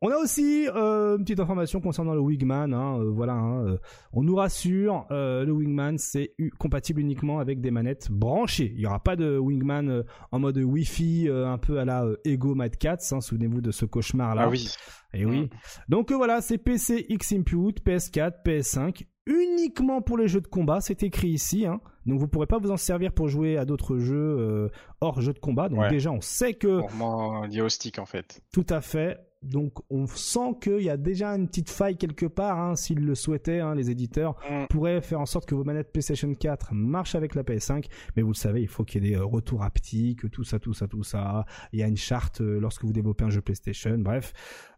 On, 0.01 0.09
a 0.09 0.17
aussi 0.17 0.67
une 0.67 1.23
petite 1.23 1.39
information 1.39 1.81
concernant 1.81 2.13
le 2.13 2.21
Wingman. 2.21 2.73
Hein, 2.73 3.03
voilà, 3.05 3.33
hein, 3.33 3.77
on 4.13 4.21
nous 4.21 4.35
rassure, 4.35 5.07
le 5.09 5.49
Wingman 5.51 5.97
c'est 5.97 6.35
compatible 6.59 7.01
uniquement 7.01 7.39
avec 7.39 7.59
des 7.59 7.71
manettes 7.71 8.11
branchées. 8.11 8.71
Il 8.75 8.81
y 8.81 8.85
aura 8.85 8.99
pas 8.99 9.15
de 9.15 9.37
Wingman 9.37 10.03
en 10.31 10.39
mode 10.39 10.57
Wi-Fi 10.57 11.29
un 11.29 11.57
peu 11.57 11.79
à 11.79 11.85
la 11.85 12.05
Ego 12.23 12.53
Mad 12.53 12.77
4. 12.77 13.13
Hein, 13.13 13.21
souvenez-vous 13.21 13.61
de 13.61 13.71
ce 13.71 13.85
cauchemar 13.85 14.35
là. 14.35 14.43
Ah 14.45 14.49
oui. 14.49 14.69
Et 15.13 15.25
oui. 15.25 15.41
Mm. 15.41 15.49
Donc 15.89 16.11
voilà, 16.11 16.41
c'est 16.41 16.57
PC 16.59 17.05
X 17.09 17.33
Input, 17.33 17.73
PS4, 17.83 18.43
PS5 18.45 19.05
uniquement 19.27 20.01
pour 20.01 20.17
les 20.17 20.27
jeux 20.27 20.41
de 20.41 20.47
combat, 20.47 20.81
c'est 20.81 21.03
écrit 21.03 21.29
ici. 21.29 21.65
Hein. 21.65 21.79
Donc 22.05 22.19
vous 22.19 22.27
pourrez 22.27 22.47
pas 22.47 22.57
vous 22.57 22.71
en 22.71 22.77
servir 22.77 23.11
pour 23.11 23.27
jouer 23.27 23.57
à 23.57 23.65
d'autres 23.65 23.99
jeux 23.99 24.15
euh, 24.15 24.69
hors 25.01 25.21
jeux 25.21 25.33
de 25.33 25.39
combat. 25.39 25.69
Donc 25.69 25.87
déjà 25.89 26.11
on 26.11 26.21
sait 26.21 26.53
que... 26.53 26.81
Vraiment 26.81 27.43
lié 27.43 27.61
au 27.61 27.69
stick 27.69 27.99
en 27.99 28.05
fait. 28.05 28.41
Tout 28.51 28.65
à 28.69 28.81
fait. 28.81 29.19
Donc 29.43 29.73
on 29.91 30.07
sent 30.07 30.57
qu'il 30.61 30.81
y 30.81 30.89
a 30.89 30.97
déjà 30.97 31.29
une 31.29 31.47
petite 31.47 31.69
faille 31.69 31.95
quelque 31.97 32.25
part, 32.25 32.59
hein, 32.59 32.75
s'ils 32.75 33.05
le 33.05 33.13
souhaitaient, 33.13 33.59
hein, 33.59 33.75
les 33.75 33.91
éditeurs 33.91 34.35
mm. 34.49 34.65
pourraient 34.69 35.01
faire 35.01 35.21
en 35.21 35.25
sorte 35.25 35.45
que 35.45 35.53
vos 35.53 35.63
manettes 35.63 35.91
PlayStation 35.91 36.33
4 36.33 36.73
marchent 36.73 37.13
avec 37.13 37.35
la 37.35 37.43
PS5, 37.43 37.85
mais 38.15 38.23
vous 38.23 38.31
le 38.31 38.35
savez, 38.35 38.61
il 38.61 38.67
faut 38.67 38.83
qu'il 38.83 39.03
y 39.03 39.07
ait 39.07 39.11
des 39.11 39.17
euh, 39.17 39.23
retours 39.23 39.63
haptiques, 39.63 40.29
tout 40.31 40.43
ça, 40.43 40.59
tout 40.59 40.73
ça, 40.73 40.87
tout 40.87 41.03
ça. 41.03 41.45
Il 41.71 41.79
y 41.79 41.83
a 41.83 41.87
une 41.87 41.97
charte 41.97 42.41
euh, 42.41 42.59
lorsque 42.59 42.83
vous 42.83 42.93
développez 42.93 43.25
un 43.25 43.29
jeu 43.29 43.41
PlayStation, 43.41 43.97
bref, 43.99 44.33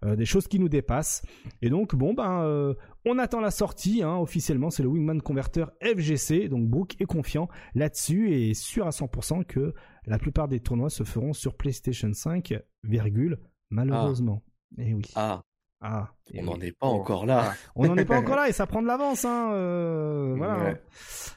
des 0.05 0.25
choses 0.25 0.47
qui 0.47 0.59
nous 0.59 0.69
dépassent. 0.69 1.21
Et 1.61 1.69
donc 1.69 1.95
bon 1.95 2.13
ben 2.13 2.75
on 3.09 3.17
attend 3.17 3.39
la 3.39 3.51
sortie, 3.51 4.03
hein, 4.03 4.17
officiellement, 4.17 4.69
c'est 4.69 4.83
le 4.83 4.89
Wingman 4.89 5.21
Converter 5.21 5.65
FGC, 5.81 6.47
donc 6.49 6.67
Brook 6.67 6.95
est 6.99 7.05
confiant 7.05 7.47
là-dessus 7.75 8.33
et 8.33 8.53
sûr 8.53 8.87
à 8.87 8.91
100% 8.91 9.45
que 9.45 9.73
la 10.05 10.17
plupart 10.17 10.47
des 10.47 10.59
tournois 10.59 10.89
se 10.89 11.03
feront 11.03 11.33
sur 11.33 11.55
PlayStation 11.55 12.11
5, 12.13 12.53
virgule, 12.83 13.39
malheureusement. 13.69 14.43
Ah. 14.45 14.81
Et 14.81 14.89
eh 14.89 14.93
oui. 14.93 15.03
Ah. 15.15 15.43
Ah, 15.81 16.09
on 16.37 16.43
n'en 16.43 16.59
est 16.59 16.73
pas 16.73 16.87
encore 16.87 17.25
là. 17.25 17.53
on 17.73 17.87
n'en 17.87 17.95
est 17.95 18.03
pas 18.03 18.17
encore 18.19 18.35
là 18.35 18.49
et 18.49 18.51
ça 18.51 18.67
prend 18.67 18.81
de 18.81 18.87
l'avance. 18.87 19.23
Hein, 19.23 19.53
euh, 19.53 20.33
voilà, 20.35 20.75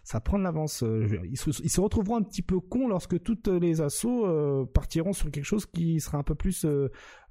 ça 0.03 0.21
prend 0.21 0.37
de 0.37 0.43
l'avance. 0.43 0.83
Euh, 0.83 1.07
ils 1.31 1.37
se, 1.37 1.81
retrouveront 1.81 2.17
un 2.17 2.23
petit 2.23 2.43
peu 2.43 2.59
cons 2.59 2.89
lorsque 2.89 3.23
toutes 3.23 3.47
les 3.47 3.81
assos 3.81 4.27
euh, 4.27 4.65
partiront 4.67 5.13
sur 5.13 5.31
quelque 5.31 5.45
chose 5.45 5.65
qui 5.67 6.01
sera 6.01 6.19
un 6.19 6.25
peu 6.25 6.35
plus 6.35 6.67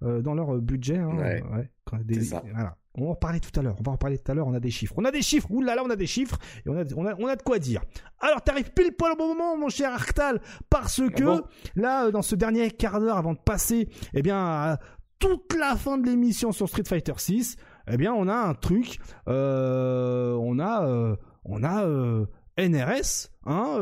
dans 0.02 0.34
leur 0.34 0.58
budget. 0.62 1.00
Hein, 1.00 1.18
ouais. 1.18 1.44
ouais 1.44 2.22
ça. 2.22 2.44
Voilà. 2.54 2.78
On 2.96 3.06
va 3.06 3.12
en 3.12 3.16
parler 3.16 3.40
tout 3.40 3.58
à 3.58 3.64
l'heure. 3.64 3.76
On 3.80 3.84
va 3.84 3.94
en 3.94 3.98
parler 3.98 4.18
tout 4.18 4.32
à 4.32 4.36
l'heure. 4.36 4.48
On 4.48 4.54
a 4.54 4.60
des 4.60 4.72
chiffres. 4.72 4.94
On 4.98 5.06
a 5.06 5.12
des 5.12 5.22
chiffres. 5.22 5.48
Ouh 5.50 5.62
là 5.62 5.76
là, 5.76 5.84
on 5.86 5.90
a 5.90 5.96
des 5.96 6.08
chiffres. 6.08 6.38
Et 6.66 6.70
on 6.70 6.78
a, 6.78 6.84
on 6.96 7.06
a, 7.06 7.16
on 7.20 7.28
a 7.28 7.36
de 7.36 7.42
quoi 7.42 7.58
dire. 7.60 7.82
Alors, 8.20 8.42
t'arrives 8.42 8.72
pile 8.72 8.92
poil 8.94 9.14
au 9.14 9.16
bon 9.16 9.30
moment, 9.30 9.58
mon 9.58 9.70
cher 9.70 9.94
Arctal, 9.94 10.42
parce 10.70 11.00
ah 11.00 11.10
que 11.10 11.44
là, 11.76 12.12
dans 12.12 12.22
ce 12.22 12.36
dernier 12.36 12.70
quart 12.72 13.00
d'heure 13.00 13.18
avant 13.18 13.34
de 13.34 13.40
passer, 13.40 13.88
eh 14.14 14.22
bien, 14.22 14.38
à 14.38 14.80
toute 15.20 15.56
la 15.58 15.76
fin 15.76 15.98
de 15.98 16.06
l'émission 16.06 16.52
sur 16.52 16.68
Street 16.68 16.84
Fighter 16.86 17.14
6, 17.16 17.56
eh 17.90 17.98
bien, 17.98 18.14
on 18.14 18.28
a 18.28 18.36
un 18.36 18.54
truc. 18.54 19.00
Euh, 19.28 20.34
on 20.34 20.60
a, 20.60 20.86
euh, 20.86 21.16
on 21.46 21.64
a 21.64 21.86
euh, 21.86 22.26
NRS, 22.58 23.30
hein, 23.46 23.80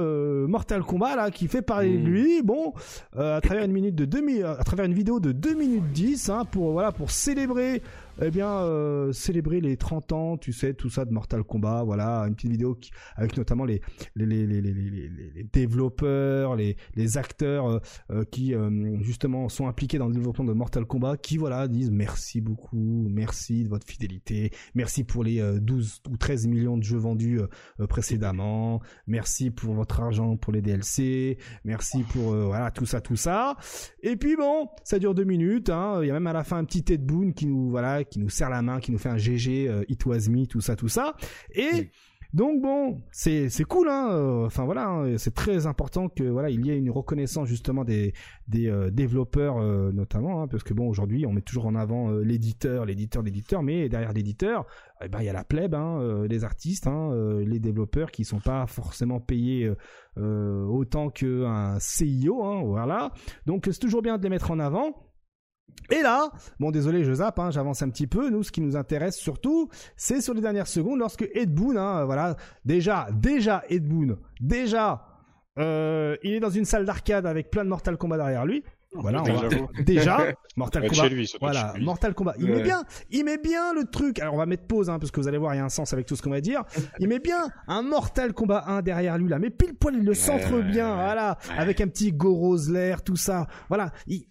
Mortal 0.47 0.84
Kombat 0.84 1.16
là, 1.16 1.32
qui 1.32 1.47
fait 1.47 1.62
parler 1.62 1.97
de 1.97 2.03
hmm. 2.03 2.12
lui. 2.12 2.41
Bon, 2.43 2.74
à 3.18 3.41
travers 3.41 3.64
une 3.66 3.72
minute 3.72 3.95
de 3.95 4.05
2 4.05 4.45
à 4.45 4.64
travers 4.64 4.86
une 4.86 4.93
vidéo 4.93 5.20
de 5.20 5.32
2 5.32 5.55
minutes 5.55 5.91
10, 5.91 6.30
hein, 6.30 6.45
pour 6.45 6.74
voilà, 6.74 6.91
pour 6.91 7.12
célébrer 7.12 7.82
eh 8.22 8.32
bien, 8.32 8.49
euh, 8.49 9.11
célébrer 9.13 9.61
les 9.61 9.78
30 9.78 10.11
ans, 10.11 10.38
tu 10.38 10.51
sais, 10.51 10.74
tout 10.74 10.89
ça 10.89 11.05
de 11.05 11.11
Mortal 11.11 11.43
Kombat, 11.43 11.84
voilà, 11.84 12.24
une 12.28 12.36
petite 12.36 12.51
vidéo 12.51 12.78
avec 13.15 13.38
notamment 13.38 13.65
les, 13.65 13.82
les, 14.15 14.26
les, 14.26 14.61
les, 14.61 15.43
développeurs, 15.53 16.55
les, 16.55 16.76
acteurs 17.17 17.67
euh, 17.67 17.80
euh, 18.11 18.24
qui, 18.26 18.53
justement, 19.01 19.49
sont 19.49 19.67
impliqués 19.67 19.97
dans 19.97 20.07
le 20.07 20.13
développement 20.13 20.45
de 20.45 20.53
Mortal 20.53 20.86
Kombat, 20.86 21.17
qui, 21.17 21.38
voilà, 21.38 21.67
disent 21.67 21.91
merci 21.91 22.41
beaucoup, 22.41 23.07
merci 23.09 23.63
de 23.63 23.70
votre 23.70 23.88
fidélité, 23.88 24.51
merci 24.76 25.03
pour 25.03 25.24
les 25.24 25.41
12 25.59 26.01
ou 26.09 26.17
13 26.17 26.47
millions 26.47 26.78
de 26.78 26.84
jeux 26.84 26.97
vendus 26.97 27.39
précédemment, 27.88 28.82
merci 29.07 29.49
pour 29.49 29.74
votre 29.74 30.01
argent 30.01 30.36
pour 30.36 30.51
les 30.53 30.61
DLC, 30.61 31.38
merci 31.63 32.03
pour, 32.03 32.34
voilà, 32.34 32.72
tout 32.72 32.86
ça, 32.86 33.01
tout 33.01 33.15
ça. 33.15 33.55
Et 34.03 34.15
puis, 34.17 34.36
bon, 34.36 34.67
ça 34.84 34.99
dure 34.99 35.15
deux 35.15 35.24
minutes, 35.24 35.70
hein, 35.70 35.99
il 36.01 36.07
y 36.07 36.09
a 36.09 36.13
même 36.13 36.28
à 36.28 36.34
la 36.34 36.43
fin 36.43 36.57
un 36.57 36.65
petit 36.65 36.84
Ted 36.84 37.03
Boon 37.03 37.32
qui 37.32 37.45
nous, 37.45 37.70
voilà, 37.70 38.03
qui 38.10 38.20
nous 38.20 38.30
serre 38.30 38.49
la 38.49 38.62
main, 38.62 38.80
qui 38.80 38.91
nous 38.91 38.97
fait 38.97 39.10
un 39.10 39.18
GG, 39.18 39.68
euh, 39.68 39.84
it 39.88 40.05
was 40.05 40.30
me, 40.30 40.45
tout 40.45 40.62
ça, 40.62 40.76
tout 40.76 40.89
ça. 40.89 41.16
Et 41.53 41.91
donc 42.32 42.62
bon, 42.62 43.01
c'est 43.12 43.49
c'est 43.49 43.64
cool, 43.64 43.89
hein. 43.89 44.10
Euh, 44.12 44.45
enfin 44.45 44.64
voilà, 44.64 44.88
hein, 44.88 45.18
c'est 45.18 45.34
très 45.34 45.66
important 45.66 46.10
que 46.10 46.24
voilà 46.24 46.51
il 46.51 46.64
y 46.64 46.70
ait 46.70 46.78
une 46.78 46.91
reconnaissance 46.91 47.47
justement 47.47 47.84
des 47.84 48.14
des 48.47 48.68
euh, 48.68 48.91
développeurs 48.91 49.64
notamment, 49.93 50.43
hein, 50.43 50.47
parce 50.47 50.64
que 50.64 50.76
bon 50.76 50.88
aujourd'hui 50.88 51.26
on 51.26 51.34
met 51.34 51.41
toujours 51.41 51.66
en 51.66 51.74
avant 51.74 52.12
l'éditeur, 52.12 52.86
l'éditeur, 52.86 53.24
l'éditeur, 53.24 53.64
mais 53.64 53.89
derrière 53.89 54.14
l'éditeur, 54.14 54.68
eh 55.01 55.07
ben 55.07 55.22
il 55.22 55.26
y 55.26 55.30
a 55.30 55.34
la 55.34 55.43
plèbe, 55.43 55.74
hein, 55.74 56.26
les 56.30 56.43
artistes, 56.43 56.86
hein, 56.86 57.12
les 57.39 57.60
développeurs 57.60 58.12
qui 58.12 58.26
sont 58.26 58.39
pas 58.39 58.68
forcément 58.68 59.20
payés 59.20 59.72
autant 60.18 61.10
qu'un 61.10 61.80
CIO, 61.80 62.43
hein, 62.43 62.62
voilà. 62.64 63.12
Donc 63.47 63.68
c'est 63.72 63.80
toujours 63.80 64.03
bien 64.03 64.20
de 64.20 64.24
les 64.24 64.30
mettre 64.30 64.51
en 64.51 64.60
avant. 64.60 65.09
Et 65.91 66.01
là, 66.03 66.30
bon 66.59 66.72
désolé, 66.72 67.03
je 67.03 67.13
zappe, 67.13 67.39
hein, 67.39 67.49
j'avance 67.51 67.82
un 67.82 67.89
petit 67.89 68.07
peu. 68.07 68.30
Nous, 68.30 68.43
ce 68.43 68.51
qui 68.51 68.61
nous 68.61 68.76
intéresse 68.76 69.17
surtout, 69.17 69.70
c'est 69.95 70.22
sur 70.22 70.34
les 70.34 70.41
dernières 70.41 70.67
secondes, 70.67 70.99
lorsque 70.99 71.28
Ed 71.34 71.53
Boon, 71.53 71.78
hein, 71.78 72.05
voilà, 72.05 72.36
déjà, 72.63 73.07
déjà 73.11 73.63
Ed 73.70 73.88
Boon, 73.88 74.17
déjà, 74.39 75.05
euh, 75.57 76.15
il 76.24 76.34
est 76.34 76.39
dans 76.39 76.49
une 76.49 76.65
salle 76.65 76.86
d'arcade 76.86 77.26
avec 77.26 77.49
plein 77.49 77.63
de 77.63 77.70
Mortal 77.70 77.97
Kombat 77.97 78.17
derrière 78.17 78.45
lui. 78.45 78.63
Voilà, 78.93 79.24
déjà 79.86 80.34
Mortal 80.55 80.89
Kombat. 80.89 81.09
Lui, 81.09 81.32
voilà, 81.39 81.74
Mortal 81.80 82.15
Kombat. 82.15 82.36
Il 82.39 82.47
met 82.47 82.63
bien, 82.63 82.84
il 83.11 83.24
met 83.24 83.38
bien 83.38 83.74
le 83.74 83.86
truc. 83.86 84.20
Alors 84.20 84.34
on 84.34 84.38
va 84.38 84.47
mettre 84.47 84.65
pause 84.65 84.89
hein, 84.89 84.97
parce 84.97 85.11
que 85.11 85.20
vous 85.20 85.28
allez 85.28 85.38
voir, 85.38 85.53
il 85.53 85.57
y 85.57 85.61
a 85.61 85.65
un 85.65 85.70
sens 85.70 85.93
avec 85.93 86.07
tout 86.07 86.15
ce 86.15 86.24
qu'on 86.24 86.32
va 86.32 86.41
dire. 86.41 86.63
Il 86.99 87.07
met 87.07 87.20
bien 87.20 87.49
un 87.67 87.84
Mortal 87.84 88.34
Kombat 88.34 88.63
1 88.67 88.82
derrière 88.82 89.17
lui 89.20 89.30
là, 89.30 89.38
mais 89.38 89.51
pile 89.51 89.76
poil 89.76 89.95
il 89.95 90.05
le 90.05 90.15
centre 90.15 90.59
bien, 90.61 90.95
voilà, 90.95 91.38
avec 91.55 91.82
un 91.82 91.88
petit 91.88 92.11
Gorosler, 92.11 92.95
tout 93.05 93.15
ça. 93.15 93.45
Voilà, 93.67 93.91
il, 94.07 94.26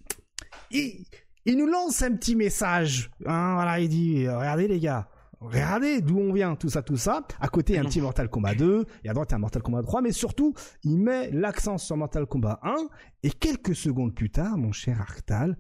il, 0.73 1.05
il 1.49 1.57
nous 1.57 1.67
lance 1.67 2.03
un 2.03 2.15
petit 2.15 2.37
message. 2.37 3.11
Hein, 3.25 3.55
voilà, 3.55 3.81
il 3.81 3.89
dit 3.89 4.29
regardez 4.29 4.69
les 4.69 4.79
gars, 4.79 5.09
regardez 5.41 6.03
d'où 6.03 6.19
on 6.19 6.33
vient, 6.33 6.55
tout 6.57 6.69
ça, 6.69 6.83
tout 6.83 6.99
ça. 6.99 7.27
À 7.41 7.49
côté, 7.49 7.73
il 7.73 7.77
y 7.77 7.79
a 7.79 7.83
un 7.83 7.87
petit 7.87 8.03
Mortal 8.03 8.29
Kombat 8.29 8.55
2, 8.55 8.85
et 9.05 9.09
à 9.09 9.15
droite, 9.15 9.31
il 9.31 9.33
y 9.33 9.35
a 9.35 9.37
un 9.37 9.41
Mortal 9.41 9.63
Kombat 9.63 9.83
3, 9.83 10.03
mais 10.03 10.13
surtout, 10.13 10.53
il 10.85 10.99
met 10.99 11.31
l'accent 11.31 11.79
sur 11.79 11.97
Mortal 11.97 12.27
Kombat 12.27 12.61
1, 12.63 12.77
et 13.23 13.31
quelques 13.31 13.75
secondes 13.75 14.15
plus 14.15 14.31
tard, 14.31 14.59
mon 14.59 14.73
cher 14.73 15.01
Arctal, 15.01 15.57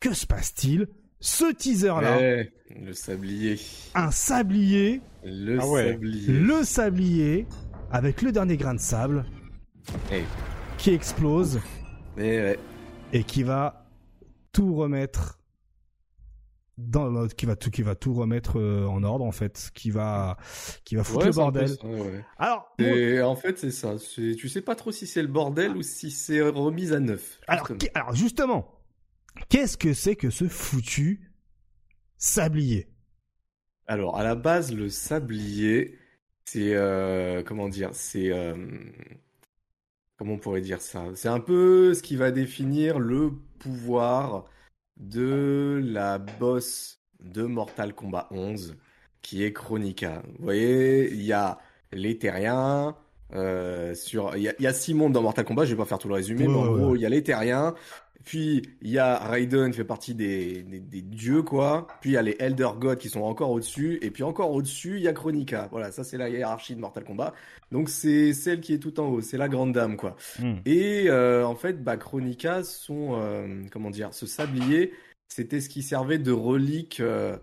que 0.00 0.14
se 0.14 0.26
passe-t-il? 0.26 0.88
Ce 1.20 1.52
teaser-là. 1.52 2.20
Eh, 2.20 2.52
le 2.74 2.92
sablier. 2.92 3.58
Un 3.94 4.10
sablier. 4.10 5.02
Le 5.22 5.58
ah 5.58 5.64
sablier. 5.64 6.32
Le 6.32 6.64
sablier, 6.64 7.46
avec 7.90 8.22
le 8.22 8.32
dernier 8.32 8.56
grain 8.56 8.74
de 8.74 8.80
sable, 8.80 9.26
eh. 10.12 10.24
qui 10.78 10.90
explose, 10.90 11.60
eh 12.18 12.56
et 13.12 13.22
qui 13.22 13.42
va 13.42 13.85
tout 14.56 14.74
remettre 14.74 15.38
dans 16.78 17.28
qui 17.28 17.44
va 17.44 17.56
tout 17.56 17.70
qui 17.70 17.82
va 17.82 17.94
tout 17.94 18.14
remettre 18.14 18.58
euh, 18.58 18.86
en 18.86 19.02
ordre 19.02 19.24
en 19.26 19.32
fait 19.32 19.70
qui 19.74 19.90
va 19.90 20.38
qui 20.84 20.96
va 20.96 21.04
foutre 21.04 21.26
le 21.26 21.32
bordel. 21.32 21.76
alors 22.38 23.30
en 23.30 23.36
fait 23.36 23.58
c'est 23.58 23.70
ça. 23.70 23.96
Tu 24.14 24.48
sais 24.48 24.62
pas 24.62 24.74
trop 24.74 24.92
si 24.92 25.06
c'est 25.06 25.20
le 25.20 25.28
bordel 25.28 25.76
ou 25.76 25.82
si 25.82 26.10
c'est 26.10 26.40
remise 26.40 26.94
à 26.94 27.00
neuf 27.00 27.38
alors, 27.46 27.70
alors 27.94 28.14
justement 28.14 28.80
qu'est-ce 29.50 29.76
que 29.76 29.92
c'est 29.92 30.16
que 30.16 30.30
ce 30.30 30.48
foutu 30.48 31.32
sablier? 32.16 32.88
Alors 33.86 34.16
à 34.16 34.24
la 34.24 34.36
base 34.36 34.72
le 34.72 34.88
sablier 34.88 35.98
c'est 36.46 36.74
euh, 36.74 37.42
comment 37.42 37.68
dire 37.68 37.90
c'est 37.92 38.32
euh, 38.32 38.54
comment 40.16 40.34
on 40.34 40.38
pourrait 40.38 40.62
dire 40.62 40.80
ça? 40.80 41.04
C'est 41.14 41.28
un 41.28 41.40
peu 41.40 41.92
ce 41.92 42.02
qui 42.02 42.16
va 42.16 42.30
définir 42.30 42.98
le 42.98 43.32
pouvoir 43.58 44.44
de 44.96 45.80
la 45.84 46.18
boss 46.18 47.00
de 47.20 47.42
Mortal 47.42 47.94
Kombat 47.94 48.28
11, 48.30 48.76
qui 49.22 49.44
est 49.44 49.52
Chronica. 49.52 50.22
Vous 50.38 50.44
voyez, 50.44 51.12
il 51.12 51.22
y 51.22 51.32
a 51.32 51.58
les 51.92 52.18
terriens, 52.18 52.96
euh, 53.34 53.94
sur, 53.94 54.36
il 54.36 54.42
y, 54.42 54.66
a, 54.66 54.72
six 54.72 54.94
mondes 54.94 55.12
dans 55.12 55.22
Mortal 55.22 55.44
Kombat, 55.44 55.64
je 55.64 55.72
vais 55.72 55.76
pas 55.76 55.84
faire 55.84 55.98
tout 55.98 56.08
le 56.08 56.14
résumé, 56.14 56.46
mais 56.46 56.54
en 56.54 56.76
gros, 56.76 56.94
il 56.94 57.00
y 57.00 57.06
a 57.06 57.08
les 57.08 57.22
terriens, 57.22 57.74
puis 58.24 58.62
il 58.82 58.90
y 58.90 58.98
a 58.98 59.18
Raiden 59.18 59.70
qui 59.70 59.76
fait 59.76 59.84
partie 59.84 60.14
des, 60.14 60.62
des, 60.62 61.02
dieux 61.02 61.42
quoi. 61.42 61.86
Puis 62.00 62.10
il 62.10 62.12
y 62.14 62.16
a 62.16 62.22
les 62.22 62.36
Elder 62.38 62.70
Gods 62.78 62.96
qui 62.96 63.08
sont 63.08 63.22
encore 63.22 63.50
au-dessus. 63.50 63.98
Et 64.02 64.10
puis 64.10 64.22
encore 64.22 64.50
au-dessus, 64.52 64.96
il 64.96 65.02
y 65.02 65.08
a 65.08 65.12
Chronica. 65.12 65.68
Voilà, 65.70 65.92
ça 65.92 66.04
c'est 66.04 66.16
la 66.16 66.28
hiérarchie 66.28 66.74
de 66.74 66.80
Mortal 66.80 67.04
Kombat. 67.04 67.34
Donc 67.72 67.88
c'est 67.88 68.32
celle 68.32 68.60
qui 68.60 68.74
est 68.74 68.78
tout 68.78 68.98
en 69.00 69.08
haut, 69.08 69.20
c'est 69.20 69.38
la 69.38 69.48
grande 69.48 69.72
dame 69.72 69.96
quoi. 69.96 70.16
Hmm. 70.38 70.56
Et 70.64 71.06
euh, 71.08 71.46
en 71.46 71.54
fait, 71.54 71.82
bah, 71.82 71.96
Chronica, 71.96 72.62
son 72.64 73.20
euh, 73.20 73.62
comment 73.70 73.90
dire, 73.90 74.12
ce 74.12 74.26
sablier, 74.26 74.92
c'était 75.28 75.60
ce 75.60 75.68
qui 75.68 75.82
servait 75.82 76.18
de 76.18 76.32
relique. 76.32 77.00
Euh, 77.00 77.36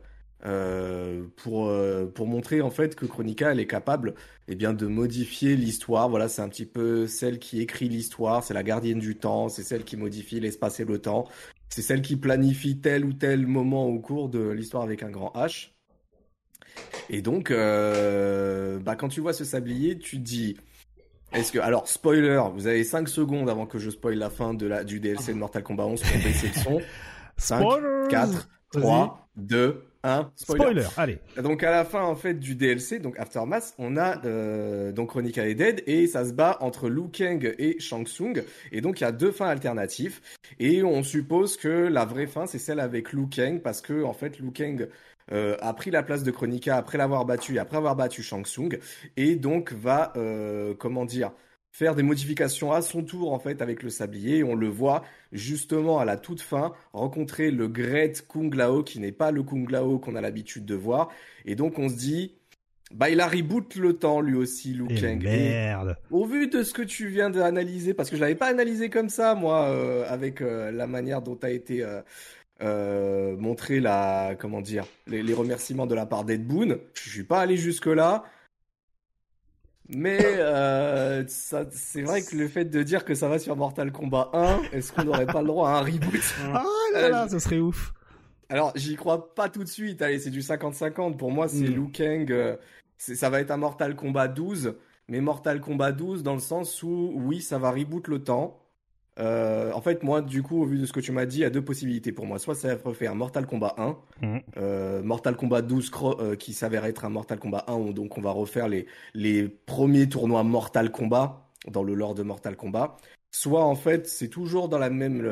euh, 0.46 1.24
pour 1.38 1.68
euh, 1.68 2.06
pour 2.06 2.28
montrer 2.28 2.62
en 2.62 2.70
fait 2.70 2.96
que 2.96 3.06
Chronica 3.06 3.52
elle 3.52 3.62
est 3.62 3.68
capable 3.68 4.14
eh 4.50 4.56
bien 4.56 4.74
de 4.74 4.88
modifier 4.88 5.56
l'histoire. 5.56 6.10
Voilà, 6.10 6.28
c'est 6.28 6.42
un 6.42 6.50
petit 6.50 6.66
peu 6.66 7.08
celle 7.08 7.40
qui 7.40 7.62
écrit 7.62 7.88
l'histoire, 7.88 8.44
c'est 8.44 8.54
la 8.54 8.64
gardienne 8.64 9.00
du 9.00 9.16
temps, 9.16 9.48
c'est 9.50 9.64
celle 9.64 9.84
qui 9.84 9.96
modifie 9.96 10.40
l'espace 10.40 10.80
et 10.80 10.86
le 10.86 11.00
temps, 11.00 11.28
c'est 11.70 11.82
celle 11.82 12.02
qui 12.02 12.18
planifie 12.18 12.80
tel 12.80 13.06
ou 13.06 13.14
tel 13.14 13.48
moment 13.48 13.88
au 13.88 14.00
cours 14.00 14.30
de 14.30 14.50
l'histoire 14.50 14.84
avec 14.84 15.02
un 15.02 15.10
grand 15.10 15.32
H. 15.36 15.70
Et 17.10 17.22
donc, 17.22 17.52
euh, 17.52 18.80
bah, 18.80 18.96
quand 18.96 19.10
tu 19.10 19.22
vois 19.22 19.34
ce 19.34 19.44
sablier, 19.44 19.98
tu 19.98 20.18
dis, 20.18 20.58
est-ce 21.34 21.52
que, 21.52 21.60
alors, 21.60 21.88
spoiler, 21.88 22.42
vous 22.54 22.68
avez 22.68 22.84
5 22.84 23.08
secondes 23.10 23.50
avant 23.50 23.66
que 23.66 23.80
je 23.80 23.90
spoil 23.90 24.18
la 24.18 24.30
fin 24.30 24.54
de 24.54 24.68
la, 24.68 24.84
du 24.84 25.00
DLC 25.00 25.34
de 25.34 25.38
Mortal 25.38 25.64
Kombat 25.64 25.86
11 25.86 26.02
pour 26.02 26.22
baisser 26.22 26.48
le 26.48 26.62
son. 26.62 26.82
5, 27.38 28.10
4, 28.10 28.50
3, 28.72 29.30
2, 29.38 29.84
un 30.04 30.32
spoiler. 30.36 30.84
allez. 30.98 31.18
Donc 31.42 31.64
à 31.64 31.72
la 31.72 31.86
fin 31.86 32.04
en 32.04 32.16
fait 32.16 32.34
du 32.36 32.56
DLC, 32.56 33.00
donc 33.00 33.18
Aftermath, 33.20 33.74
on 33.78 33.98
a 33.98 34.24
euh, 34.26 34.92
donc 34.92 35.10
Chronica 35.10 35.48
est 35.48 35.56
dead 35.56 35.82
et 35.88 36.08
ça 36.08 36.26
se 36.26 36.34
bat 36.34 36.58
entre 36.62 36.90
Liu 36.90 37.10
Kang 37.12 37.56
et 37.58 37.80
Shang 37.80 38.06
Tsung 38.06 38.44
et 38.72 38.82
donc 38.82 39.00
il 39.00 39.04
y 39.04 39.08
a 39.08 39.12
deux 39.12 39.32
fins 39.32 39.48
alternatives 39.48 40.20
et 40.60 40.84
on 40.84 41.04
suppose 41.04 41.58
que 41.58 41.70
la 41.70 42.06
vraie 42.06 42.28
fin 42.28 42.46
c'est 42.46 42.60
celle 42.60 42.80
avec 42.80 43.14
Liu 43.14 43.28
Kang 43.28 43.62
parce 43.62 43.82
que 43.82 44.04
en 44.04 44.14
fait 44.14 44.40
Liu 44.40 44.52
Kang 44.52 44.90
euh, 45.32 45.56
a 45.62 45.74
pris 45.74 45.90
la 45.90 46.04
place 46.04 46.24
de 46.24 46.32
Chronica 46.32 46.76
après 46.76 46.98
l'avoir 46.98 47.24
battu 47.26 47.56
et 47.56 47.60
après 47.60 47.78
avoir 47.78 47.96
battu 47.96 48.24
Shang 48.24 48.46
Tsung 48.46 48.78
et 49.16 49.36
donc 49.36 49.72
va 49.72 50.12
euh, 50.18 50.74
comment 50.78 51.06
dire 51.06 51.32
faire 51.74 51.96
des 51.96 52.04
modifications 52.04 52.72
à 52.72 52.82
son 52.84 53.04
tour 53.04 53.34
en 53.34 53.40
fait 53.40 53.62
avec 53.62 53.82
le 53.82 53.90
sablier. 53.90 54.44
on 54.44 54.56
le 54.56 54.68
voit 54.68 55.04
justement 55.32 56.00
à 56.00 56.06
la 56.06 56.18
toute 56.18 56.40
fin 56.40 56.72
rencontrer 56.94 57.50
le 57.50 57.68
Great 57.68 58.26
Kung 58.28 58.54
Lao 58.54 58.84
qui 58.84 59.00
n'est 59.00 59.12
pas 59.12 59.32
le 59.32 59.42
Kung 59.42 59.70
Lao 59.70 59.98
qu'on 59.98 60.16
a 60.16 60.22
l'habitude 60.22 60.66
de 60.66 60.76
voir. 60.76 61.10
Et 61.46 61.56
donc 61.56 61.80
on 61.80 61.90
se 61.90 61.96
dit, 61.96 62.36
bah 62.94 63.10
il 63.10 63.20
a 63.20 63.28
reboot 63.28 63.76
le 63.76 63.94
temps 63.94 64.22
lui 64.22 64.36
aussi, 64.36 64.74
Liu 64.74 64.86
Kang. 64.88 65.24
Merde. 65.24 65.98
au 66.12 66.26
vu 66.26 66.48
de 66.48 66.62
ce 66.62 66.74
que 66.74 66.84
tu 66.84 67.08
viens 67.08 67.32
d'analyser, 67.32 67.96
parce 67.96 68.12
que 68.12 68.18
je 68.18 68.22
l'avais 68.22 68.36
pas 68.36 68.48
analysé 68.48 68.92
comme 68.92 69.10
ça 69.10 69.34
moi, 69.34 69.64
euh, 69.70 70.06
avec 70.08 70.42
euh, 70.42 70.72
la 70.72 70.86
manière 70.86 71.24
dont 71.24 71.40
a 71.42 71.50
été 71.50 71.84
euh, 72.62 73.36
montré 73.38 73.80
la, 73.80 74.36
comment 74.38 74.62
dire, 74.62 74.86
les, 75.08 75.24
les, 75.24 75.34
remerciements 75.34 75.88
de 75.88 75.96
la 75.96 76.06
part 76.06 76.24
d'Ed 76.24 76.46
Boon. 76.46 76.78
Je 76.94 77.10
suis 77.10 77.24
pas 77.24 77.40
allé 77.40 77.58
jusque 77.58 77.88
là. 77.88 78.26
Mais 79.90 80.20
euh, 80.24 81.24
c'est 81.28 82.02
vrai 82.02 82.22
que 82.22 82.36
le 82.36 82.48
fait 82.48 82.66
de 82.66 82.84
dire 82.84 83.04
que 83.04 83.16
ça 83.16 83.28
va 83.28 83.38
sur 83.38 83.56
Mortal 83.56 83.92
Kombat 83.92 84.30
1, 84.34 84.62
est-ce 84.72 84.94
qu'on 84.94 85.04
n'aurait 85.04 85.26
pas 85.26 85.42
le 85.42 85.48
droit 85.48 85.70
à 85.70 85.80
un 85.80 85.82
reboot? 85.82 86.22
Ah 86.54 86.64
là 86.94 87.10
là, 87.10 87.30
ça 87.30 87.40
serait 87.40 87.60
ouf. 87.60 87.94
Alors, 88.50 88.72
j'y 88.76 88.96
crois 88.96 89.34
pas 89.34 89.50
tout 89.50 89.64
de 89.64 89.70
suite. 89.70 90.02
Allez, 90.02 90.20
c'est 90.20 90.30
du 90.30 90.42
50-50. 90.42 91.18
Pour 91.18 91.32
moi, 91.32 91.48
c'est 91.48 91.68
mm. 91.68 91.76
Liu 91.76 91.92
Kang. 91.92 92.32
Euh, 92.32 92.56
ça 92.98 93.30
va 93.30 93.42
être 93.42 93.52
un 93.52 93.58
Mortal 93.58 93.96
Kombat 93.96 94.30
12. 94.30 94.76
Mais 95.10 95.20
Mortal 95.20 95.60
Kombat 95.60 95.92
12 95.92 96.24
dans 96.24 96.34
le 96.34 96.40
sens 96.40 96.82
où, 96.84 97.12
oui, 97.16 97.42
ça 97.42 97.58
va 97.58 97.72
reboot 97.72 98.08
le 98.08 98.24
temps. 98.24 98.63
Euh, 99.20 99.72
en 99.74 99.82
fait, 99.82 100.04
moi, 100.04 100.22
du 100.22 100.42
coup, 100.42 100.62
au 100.62 100.66
vu 100.66 100.80
de 100.80 100.86
ce 100.86 100.94
que 100.94 101.00
tu 101.00 101.12
m'as 101.12 101.26
dit, 101.26 101.38
il 101.38 101.42
y 101.42 101.46
a 101.46 101.50
deux 101.50 101.64
possibilités 101.64 102.12
pour 102.12 102.26
moi. 102.26 102.40
Soit 102.40 102.56
ça 102.56 102.76
va 102.76 102.94
faire 102.94 103.16
Mortal 103.16 103.46
Kombat 103.46 103.76
1, 103.78 103.98
mhm. 104.22 104.42
euh, 104.58 105.04
Mortal 105.04 105.36
Kombat 105.36 105.62
12 105.62 105.92
euh, 106.20 106.36
qui 106.36 106.54
s'avère 106.54 106.86
être 106.86 107.06
un 107.06 107.10
Mortal 107.10 107.40
Kombat 107.40 107.66
1, 107.68 107.74
où 107.76 107.94
donc 107.94 108.18
on 108.18 108.22
va 108.22 108.32
refaire 108.32 108.68
les, 108.68 108.88
les 109.14 109.48
premiers 109.48 110.10
tournois 110.10 110.44
Mortal 110.44 110.92
Kombat 110.92 111.48
dans 111.68 111.84
le 111.84 111.94
lore 111.94 112.16
de 112.16 112.24
Mortal 112.24 112.56
Kombat. 112.56 112.98
Soit 113.32 113.64
en 113.64 113.76
fait, 113.76 114.08
c'est 114.08 114.28
toujours 114.28 114.70
dans 114.70 114.78
la 114.78 114.92
même 114.92 115.28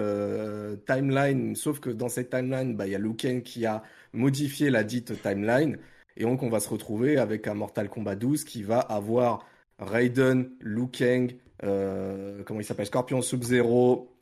timeline, 0.88 1.55
sauf 1.55 1.79
que 1.79 1.91
dans 1.91 2.09
cette 2.09 2.32
timeline, 2.32 2.75
bah, 2.75 2.88
il 2.88 2.93
y 2.93 2.95
a 2.95 2.99
Liu 2.99 3.15
Kang 3.15 3.43
qui 3.43 3.65
a 3.67 3.84
modifié 4.13 4.71
la 4.71 4.84
dite 4.84 5.21
timeline. 5.21 5.77
Et 6.17 6.23
donc, 6.23 6.41
on 6.41 6.49
va 6.49 6.59
se 6.59 6.69
retrouver 6.69 7.17
avec 7.17 7.47
un 7.47 7.53
Mortal 7.53 7.89
Kombat 7.89 8.15
12 8.15 8.43
qui 8.43 8.63
va 8.63 8.79
avoir 8.79 9.45
Raiden, 9.77 10.49
Liu 10.61 10.88
Kang, 10.88 11.36
comment 11.62 12.59
il 12.59 12.66
s'appelle? 12.66 12.86
Scorpion 12.86 13.22
Sub-Zero, 13.22 14.16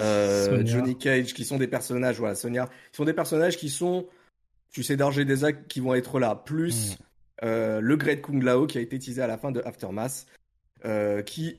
euh, 0.00 0.64
Johnny 0.64 0.96
Cage, 0.96 1.34
qui 1.34 1.44
sont 1.44 1.58
des 1.58 1.66
personnages, 1.66 2.18
voilà, 2.18 2.34
Sonia, 2.34 2.66
qui 2.66 2.96
sont 2.96 3.04
des 3.04 3.12
personnages 3.12 3.56
qui 3.56 3.68
sont, 3.68 4.06
tu 4.70 4.82
sais, 4.82 4.96
d'ores 4.96 5.24
des 5.24 5.44
actes 5.44 5.68
qui 5.68 5.80
vont 5.80 5.94
être 5.94 6.18
là, 6.18 6.34
plus 6.34 6.92
mm. 6.92 6.96
euh, 7.44 7.80
le 7.80 7.96
Great 7.96 8.22
Kung 8.22 8.42
Lao 8.42 8.66
qui 8.66 8.78
a 8.78 8.80
été 8.80 8.98
teasé 8.98 9.22
à 9.22 9.26
la 9.26 9.38
fin 9.38 9.52
de 9.52 9.60
Aftermath, 9.64 10.26
qui, 11.26 11.58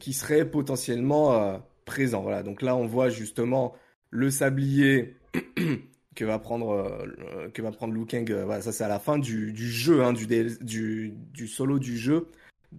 qui 0.00 0.12
serait 0.12 0.44
potentiellement 0.46 1.60
présent. 1.84 2.22
Voilà, 2.22 2.42
donc 2.42 2.62
là 2.62 2.76
on 2.76 2.86
voit 2.86 3.10
justement 3.10 3.74
le 4.10 4.30
sablier 4.30 5.16
que 6.14 6.24
va 6.24 6.38
prendre 6.38 7.06
que 7.52 7.60
va 7.60 7.72
prendre 7.72 7.92
Liu 7.92 8.06
Kang. 8.06 8.30
voilà, 8.30 8.62
ça 8.62 8.72
c'est 8.72 8.84
à 8.84 8.88
la 8.88 8.98
fin 8.98 9.18
du, 9.18 9.52
du 9.52 9.68
jeu, 9.70 10.02
hein, 10.02 10.14
du, 10.14 10.26
du, 10.26 11.12
du 11.32 11.46
solo 11.46 11.78
du 11.78 11.98
jeu. 11.98 12.28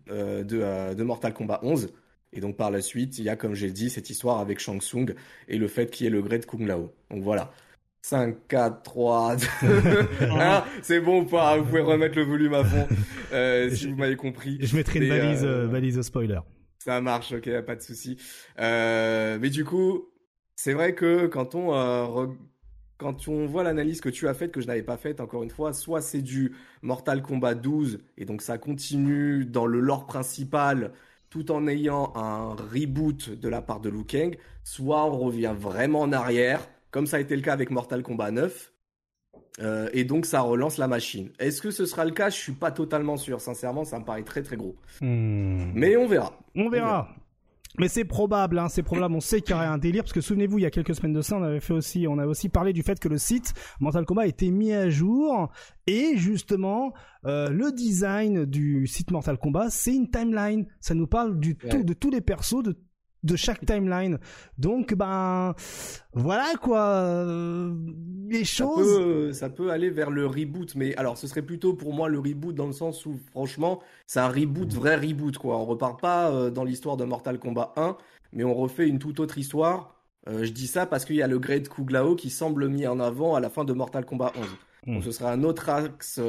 Euh, 0.09 0.43
euh, 0.51 0.93
de, 0.93 1.03
Mortal 1.03 1.33
Kombat 1.33 1.59
11. 1.63 1.93
Et 2.33 2.39
donc 2.39 2.57
par 2.57 2.71
la 2.71 2.81
suite, 2.81 3.19
il 3.19 3.25
y 3.25 3.29
a, 3.29 3.35
comme 3.35 3.53
j'ai 3.53 3.71
dit, 3.71 3.89
cette 3.89 4.09
histoire 4.09 4.39
avec 4.39 4.59
Shang 4.59 4.81
Tsung 4.81 5.13
et 5.47 5.57
le 5.57 5.67
fait 5.67 5.89
qu'il 5.89 6.05
y 6.05 6.07
ait 6.07 6.11
le 6.11 6.21
Great 6.21 6.45
Kung 6.45 6.65
Lao. 6.65 6.93
Donc 7.11 7.23
voilà. 7.23 7.51
5, 8.01 8.47
4, 8.47 8.81
3, 8.83 9.35
2, 9.35 9.43
1. 10.21 10.63
C'est 10.81 10.99
bon 10.99 11.21
ou 11.21 11.25
pas? 11.25 11.57
Vous 11.57 11.65
pouvez 11.65 11.81
remettre 11.81 12.17
le 12.17 12.23
volume 12.23 12.53
à 12.53 12.63
fond 12.63 12.87
euh, 13.31 13.69
si 13.69 13.87
vous 13.87 13.95
m'avez 13.95 14.17
compris. 14.17 14.57
Je 14.59 14.75
mettrai 14.75 14.99
une 14.99 15.09
balise, 15.09 15.45
balise 15.71 16.01
spoiler. 16.01 16.39
Ça 16.79 16.99
marche, 16.99 17.31
ok, 17.31 17.61
pas 17.61 17.75
de 17.75 17.81
souci. 17.81 18.17
mais 18.57 19.49
du 19.49 19.63
coup, 19.63 20.09
c'est 20.55 20.73
vrai 20.73 20.95
que 20.95 21.27
quand 21.27 21.55
on 21.55 22.35
quand 23.03 23.27
on 23.27 23.45
voit 23.45 23.63
l'analyse 23.63 23.99
que 23.99 24.07
tu 24.07 24.29
as 24.29 24.33
faite, 24.33 24.53
que 24.53 24.61
je 24.61 24.67
n'avais 24.67 24.81
pas 24.81 24.95
faite 24.95 25.19
encore 25.19 25.43
une 25.43 25.49
fois, 25.49 25.73
soit 25.73 26.01
c'est 26.01 26.21
du 26.21 26.53
Mortal 26.81 27.21
Kombat 27.21 27.55
12, 27.55 27.99
et 28.17 28.23
donc 28.23 28.41
ça 28.41 28.57
continue 28.57 29.45
dans 29.45 29.65
le 29.65 29.81
lore 29.81 30.05
principal, 30.05 30.93
tout 31.29 31.51
en 31.51 31.67
ayant 31.67 32.13
un 32.15 32.55
reboot 32.55 33.29
de 33.29 33.49
la 33.49 33.61
part 33.61 33.81
de 33.81 33.89
Liu 33.89 34.05
Kang, 34.05 34.37
soit 34.63 35.05
on 35.05 35.17
revient 35.17 35.53
vraiment 35.57 35.99
en 35.99 36.13
arrière, 36.13 36.65
comme 36.91 37.05
ça 37.05 37.17
a 37.17 37.19
été 37.19 37.35
le 37.35 37.41
cas 37.41 37.51
avec 37.51 37.71
Mortal 37.71 38.03
Kombat 38.03 38.31
9, 38.31 38.71
euh, 39.59 39.89
et 39.91 40.05
donc 40.05 40.25
ça 40.25 40.39
relance 40.39 40.77
la 40.77 40.87
machine. 40.87 41.29
Est-ce 41.39 41.61
que 41.61 41.71
ce 41.71 41.85
sera 41.85 42.05
le 42.05 42.11
cas? 42.11 42.29
Je 42.29 42.37
suis 42.37 42.53
pas 42.53 42.71
totalement 42.71 43.17
sûr. 43.17 43.41
Sincèrement, 43.41 43.83
ça 43.83 43.99
me 43.99 44.05
paraît 44.05 44.23
très 44.23 44.41
très 44.41 44.55
gros. 44.55 44.75
Hmm. 45.01 45.71
Mais 45.75 45.97
on 45.97 46.07
verra. 46.07 46.39
On 46.55 46.69
verra. 46.69 47.09
Mais 47.79 47.87
c'est 47.87 48.05
probable, 48.05 48.59
hein, 48.59 48.69
c'est 48.69 48.83
probable. 48.83 49.15
On 49.15 49.19
sait 49.19 49.41
qu'il 49.41 49.51
y 49.51 49.53
aurait 49.53 49.65
un 49.65 49.77
délire 49.79 50.03
parce 50.03 50.13
que 50.13 50.21
souvenez-vous, 50.21 50.59
il 50.59 50.61
y 50.61 50.65
a 50.65 50.71
quelques 50.71 50.95
semaines 50.95 51.13
de 51.13 51.21
ça, 51.21 51.37
on 51.37 51.43
avait 51.43 51.59
fait 51.59 51.73
aussi, 51.73 52.05
on 52.07 52.19
avait 52.19 52.27
aussi 52.27 52.49
parlé 52.49 52.71
du 52.71 52.83
fait 52.83 52.99
que 52.99 53.09
le 53.09 53.17
site 53.17 53.53
Mortal 53.79 54.05
Kombat 54.05 54.23
a 54.23 54.27
été 54.27 54.51
mis 54.51 54.73
à 54.73 54.89
jour 54.89 55.51
et 55.87 56.15
justement 56.15 56.93
euh, 57.25 57.49
le 57.49 57.71
design 57.71 58.45
du 58.45 58.85
site 58.85 59.11
Mortal 59.11 59.37
Kombat, 59.37 59.69
c'est 59.71 59.95
une 59.95 60.09
timeline. 60.09 60.67
Ça 60.79 60.93
nous 60.93 61.07
parle 61.07 61.39
du 61.39 61.55
tout 61.55 61.83
de 61.83 61.93
tous 61.93 62.11
les 62.11 62.21
persos, 62.21 62.63
de 62.63 62.77
de 63.23 63.35
chaque 63.35 63.65
timeline. 63.65 64.19
Donc 64.57 64.93
ben 64.93 65.55
voilà 66.13 66.53
quoi 66.61 66.81
euh, 66.81 67.73
les 68.29 68.45
choses 68.45 69.33
ça 69.33 69.49
peut, 69.49 69.71
aller 69.71 69.89
vers 69.89 70.11
le 70.11 70.27
reboot 70.27 70.75
mais 70.75 70.95
alors 70.95 71.17
ce 71.17 71.27
serait 71.27 71.41
plutôt 71.41 71.73
pour 71.73 71.93
moi 71.93 72.09
le 72.09 72.19
reboot 72.19 72.53
dans 72.53 72.67
le 72.67 72.73
sens 72.73 73.05
où 73.05 73.19
franchement 73.31 73.81
c'est 74.07 74.19
un 74.19 74.27
reboot 74.27 74.71
vrai 74.73 74.95
reboot 74.95 75.37
quoi. 75.37 75.57
On 75.57 75.65
repart 75.65 75.99
pas 75.99 76.31
euh, 76.31 76.49
dans 76.49 76.63
l'histoire 76.63 76.97
de 76.97 77.05
Mortal 77.05 77.39
Kombat 77.39 77.73
1 77.77 77.97
mais 78.33 78.43
on 78.43 78.53
refait 78.53 78.87
une 78.87 78.99
toute 78.99 79.19
autre 79.19 79.37
histoire. 79.37 79.95
Euh, 80.27 80.43
je 80.43 80.51
dis 80.51 80.67
ça 80.67 80.85
parce 80.85 81.05
qu'il 81.05 81.15
y 81.15 81.21
a 81.21 81.27
le 81.27 81.39
Great 81.39 81.69
Kuglao 81.69 82.15
qui 82.15 82.29
semble 82.29 82.67
mis 82.67 82.87
en 82.87 82.99
avant 82.99 83.35
à 83.35 83.39
la 83.39 83.49
fin 83.49 83.63
de 83.63 83.73
Mortal 83.73 84.05
Kombat 84.05 84.33
11. 84.35 84.45
Donc 84.85 84.97
hmm. 84.97 85.01
ce 85.01 85.11
sera 85.11 85.31
un 85.31 85.43
autre 85.43 85.69
axe 85.69 86.19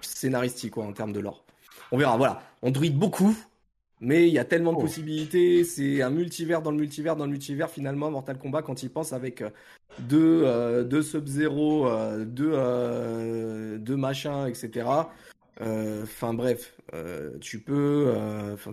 scénaristique 0.00 0.72
quoi 0.72 0.84
en 0.84 0.92
termes 0.92 1.12
de 1.12 1.20
lore. 1.20 1.44
On 1.92 1.98
verra 1.98 2.16
voilà, 2.16 2.40
on 2.62 2.70
druide 2.70 2.98
beaucoup 2.98 3.36
mais 4.00 4.28
il 4.28 4.34
y 4.34 4.38
a 4.38 4.44
tellement 4.44 4.72
de 4.72 4.78
oh. 4.78 4.82
possibilités, 4.82 5.64
c'est 5.64 6.02
un 6.02 6.10
multivers 6.10 6.62
dans 6.62 6.70
le 6.70 6.76
multivers 6.76 7.16
dans 7.16 7.24
le 7.24 7.30
multivers 7.30 7.70
finalement 7.70 8.10
Mortal 8.10 8.38
Kombat 8.38 8.62
quand 8.62 8.82
il 8.82 8.90
pense 8.90 9.12
avec 9.12 9.42
euh, 9.42 9.50
deux, 10.00 10.42
euh, 10.44 10.84
deux 10.84 11.02
Sub-Zero, 11.02 11.86
euh, 11.86 12.24
deux, 12.24 12.52
euh, 12.52 13.78
deux 13.78 13.96
machins, 13.96 14.46
etc. 14.48 14.88
Enfin 15.58 16.34
bref, 16.34 16.74
tu 17.40 17.60
peux, 17.60 18.12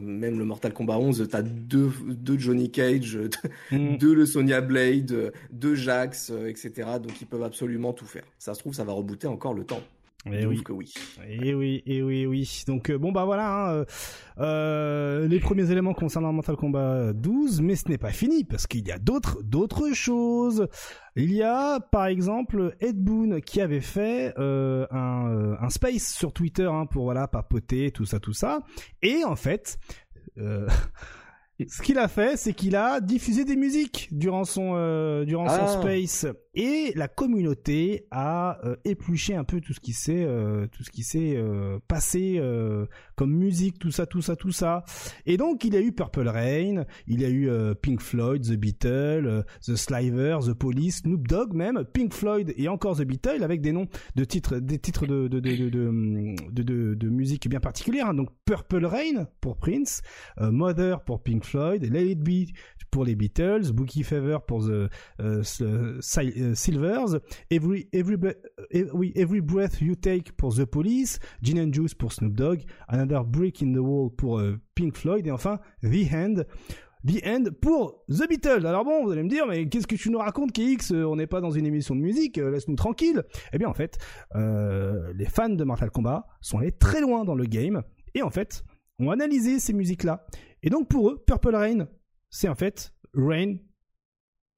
même 0.01 0.37
le 0.37 0.43
Mortal 0.43 0.73
Kombat 0.73 0.97
11, 0.97 1.29
t'as 1.31 1.41
deux, 1.41 1.89
deux 2.09 2.37
Johnny 2.37 2.71
Cage, 2.71 3.17
mm. 3.71 3.95
deux 3.97 4.13
le 4.13 4.25
Sonya 4.25 4.59
Blade, 4.59 5.31
deux 5.51 5.75
Jax, 5.75 6.33
etc. 6.45 6.73
Donc 7.01 7.21
ils 7.21 7.27
peuvent 7.27 7.43
absolument 7.43 7.93
tout 7.93 8.05
faire. 8.05 8.25
Ça 8.37 8.53
se 8.53 8.59
trouve, 8.59 8.73
ça 8.73 8.83
va 8.83 8.91
rebooter 8.91 9.27
encore 9.27 9.53
le 9.53 9.63
temps. 9.63 9.81
Et 10.31 10.45
oui. 10.45 10.63
que 10.63 10.71
oui. 10.71 10.93
Et 11.27 11.53
oui, 11.53 11.83
et 11.85 12.01
oui, 12.01 12.25
oui. 12.25 12.63
Donc 12.65 12.89
euh, 12.89 12.97
bon 12.97 13.11
bah 13.11 13.25
voilà, 13.25 13.53
hein, 13.53 13.73
euh, 13.73 13.85
euh, 14.39 15.27
les 15.27 15.39
premiers 15.39 15.69
éléments 15.69 15.93
concernant 15.93 16.31
Mortal 16.31 16.55
Kombat 16.55 17.11
12, 17.13 17.61
mais 17.61 17.75
ce 17.75 17.89
n'est 17.89 17.97
pas 17.97 18.11
fini 18.11 18.45
parce 18.45 18.65
qu'il 18.65 18.87
y 18.87 18.91
a 18.91 18.99
d'autres 18.99 19.43
d'autres 19.43 19.91
choses. 19.91 20.67
Il 21.17 21.33
y 21.33 21.43
a 21.43 21.81
par 21.81 22.05
exemple 22.05 22.75
Ed 22.79 22.97
Boon 22.97 23.41
qui 23.41 23.59
avait 23.59 23.81
fait 23.81 24.33
un, 24.37 25.57
un 25.59 25.69
space 25.69 26.13
sur 26.13 26.31
Twitter 26.31 26.69
hein, 26.71 26.85
pour 26.85 27.03
voilà 27.03 27.27
papoter 27.27 27.91
tout 27.91 28.05
ça 28.05 28.19
tout 28.19 28.33
ça, 28.33 28.61
et 29.01 29.23
en 29.25 29.35
fait. 29.35 29.77
Ce 31.67 31.81
qu'il 31.81 31.99
a 31.99 32.07
fait, 32.07 32.37
c'est 32.37 32.53
qu'il 32.53 32.75
a 32.75 32.99
diffusé 32.99 33.45
des 33.45 33.55
musiques 33.55 34.09
durant 34.11 34.43
son 34.43 34.73
euh, 34.75 35.23
durant 35.23 35.47
son 35.47 35.61
ah. 35.61 35.67
space 35.67 36.25
et 36.55 36.93
la 36.95 37.07
communauté 37.07 38.05
a 38.11 38.59
euh, 38.63 38.75
épluché 38.85 39.35
un 39.35 39.43
peu 39.43 39.59
tout 39.59 39.73
ce 39.73 39.79
qui 39.79 39.93
s'est 39.93 40.23
euh, 40.23 40.67
tout 40.67 40.83
ce 40.83 40.91
qui 40.91 41.03
s'est 41.03 41.37
passé 41.87 42.41
comme 43.15 43.33
musique, 43.33 43.79
tout 43.79 43.91
ça, 43.91 44.05
tout 44.05 44.21
ça, 44.21 44.35
tout 44.35 44.51
ça. 44.51 44.83
Et 45.25 45.37
donc 45.37 45.63
il 45.63 45.73
y 45.73 45.77
a 45.77 45.81
eu 45.81 45.91
Purple 45.91 46.27
Rain, 46.27 46.85
il 47.07 47.21
y 47.21 47.25
a 47.25 47.29
eu 47.29 47.49
Pink 47.81 48.01
Floyd, 48.01 48.43
The 48.43 48.53
Beatles, 48.53 49.45
The 49.65 49.75
Slivers, 49.75 50.45
The 50.45 50.53
Police, 50.53 50.97
Snoop 50.97 51.27
Dogg 51.27 51.53
même, 51.53 51.83
Pink 51.85 52.13
Floyd 52.13 52.53
et 52.57 52.67
encore 52.67 52.97
The 52.97 53.03
Beatles 53.03 53.43
avec 53.43 53.61
des 53.61 53.71
noms 53.71 53.87
de 54.15 54.23
titres 54.23 54.59
des 54.59 54.79
titres 54.79 55.05
de 55.05 55.27
de 55.27 55.39
de 55.39 56.93
de 56.93 57.09
musique 57.09 57.47
bien 57.49 57.59
particulières. 57.59 58.07
Hein. 58.07 58.13
Donc 58.13 58.29
Purple 58.45 58.85
Rain 58.85 59.27
pour 59.41 59.57
Prince, 59.57 60.01
Mother 60.39 61.03
pour 61.03 61.23
Pink 61.23 61.43
Floyd, 61.45 61.83
Let 61.91 62.11
It 62.11 62.19
Be 62.19 62.51
pour 62.91 63.05
les 63.05 63.15
Beatles, 63.15 63.71
Bookie 63.73 64.03
Fever 64.03 64.37
pour 64.45 64.67
The 64.67 64.89
uh, 66.43 66.55
Silvers, 66.55 67.19
Every, 67.49 67.87
every, 67.93 68.17
every 69.15 69.41
Breath 69.41 69.81
You 69.81 69.95
Take 69.95 70.33
pour 70.33 70.55
The 70.55 70.65
Police, 70.65 71.19
Gin 71.41 71.59
and 71.59 71.73
Juice 71.73 71.93
pour 71.93 72.13
Snoop 72.13 72.33
Dogg, 72.33 72.61
Another 72.87 73.23
Brick 73.23 73.61
in 73.61 73.73
the 73.73 73.79
Wall 73.79 74.09
pour 74.15 74.41
Pink 74.75 74.95
Floyd, 74.95 75.25
et 75.27 75.31
enfin 75.31 75.59
The 75.81 76.13
End 76.13 76.43
The 77.05 77.25
End 77.25 77.43
pour 77.61 78.05
The 78.07 78.29
Beatles. 78.29 78.65
Alors 78.65 78.85
bon, 78.85 79.03
vous 79.03 79.11
allez 79.11 79.23
me 79.23 79.29
dire, 79.29 79.45
mais 79.45 79.67
qu'est-ce 79.67 79.87
que 79.87 79.95
tu 79.95 80.09
nous 80.09 80.19
racontes, 80.19 80.53
KX 80.53 80.91
On 80.91 81.17
n'est 81.17 81.27
pas 81.27 81.41
dans 81.41 81.51
une 81.51 81.65
émission 81.65 81.95
de 81.95 82.01
musique, 82.01 82.37
laisse-nous 82.37 82.75
tranquille. 82.75 83.23
Eh 83.51 83.57
bien, 83.57 83.67
en 83.67 83.73
fait, 83.73 83.97
euh, 84.35 85.11
les 85.13 85.25
fans 85.25 85.49
de 85.49 85.63
Mortal 85.63 85.91
Kombat 85.91 86.25
sont 86.39 86.59
allés 86.59 86.71
très 86.71 87.01
loin 87.01 87.25
dans 87.25 87.35
le 87.35 87.45
game, 87.45 87.83
et 88.15 88.21
en 88.21 88.29
fait, 88.29 88.63
ont 88.99 89.11
analysé 89.11 89.59
ces 89.59 89.73
musiques-là. 89.73 90.25
Et 90.61 90.69
donc 90.69 90.87
pour 90.87 91.09
eux, 91.09 91.23
Purple 91.25 91.55
Rain, 91.55 91.87
c'est 92.29 92.47
en 92.47 92.55
fait 92.55 92.93
Rain. 93.13 93.55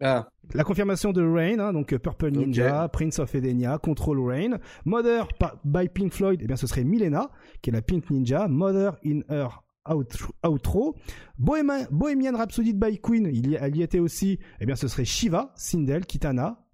Ah. 0.02 0.28
La 0.54 0.64
confirmation 0.64 1.14
de 1.14 1.24
Rain, 1.24 1.60
hein, 1.60 1.74
donc 1.74 1.96
Purple 1.96 2.32
Ninja, 2.32 2.90
Prince 2.90 3.20
of 3.20 3.34
Edenia, 3.34 3.78
Control 3.78 4.20
Rain, 4.20 4.60
Mother 4.84 5.28
by 5.64 5.88
Pink 5.88 6.14
Floyd, 6.14 6.42
eh 6.44 6.48
bien 6.48 6.58
ce 6.58 6.68
serait 6.68 6.84
Milena, 6.84 7.32
qui 7.62 7.70
est 7.70 7.74
la 7.74 7.82
Pink 7.82 8.10
Ninja, 8.10 8.48
Mother 8.48 8.98
in 9.06 9.22
Her 9.30 9.62
outro. 10.44 10.96
Bohemian, 11.38 12.38
Rhapsody 12.38 12.74
by 12.74 13.00
Queen, 13.00 13.30
il 13.32 13.50
y, 13.50 13.56
elle 13.56 13.76
y 13.76 13.84
était 13.84 14.00
aussi, 14.00 14.40
eh 14.60 14.66
bien 14.66 14.76
ce 14.76 14.88
serait 14.88 15.06
Shiva, 15.06 15.54
Sindel, 15.56 16.06
Kitana, 16.06 16.66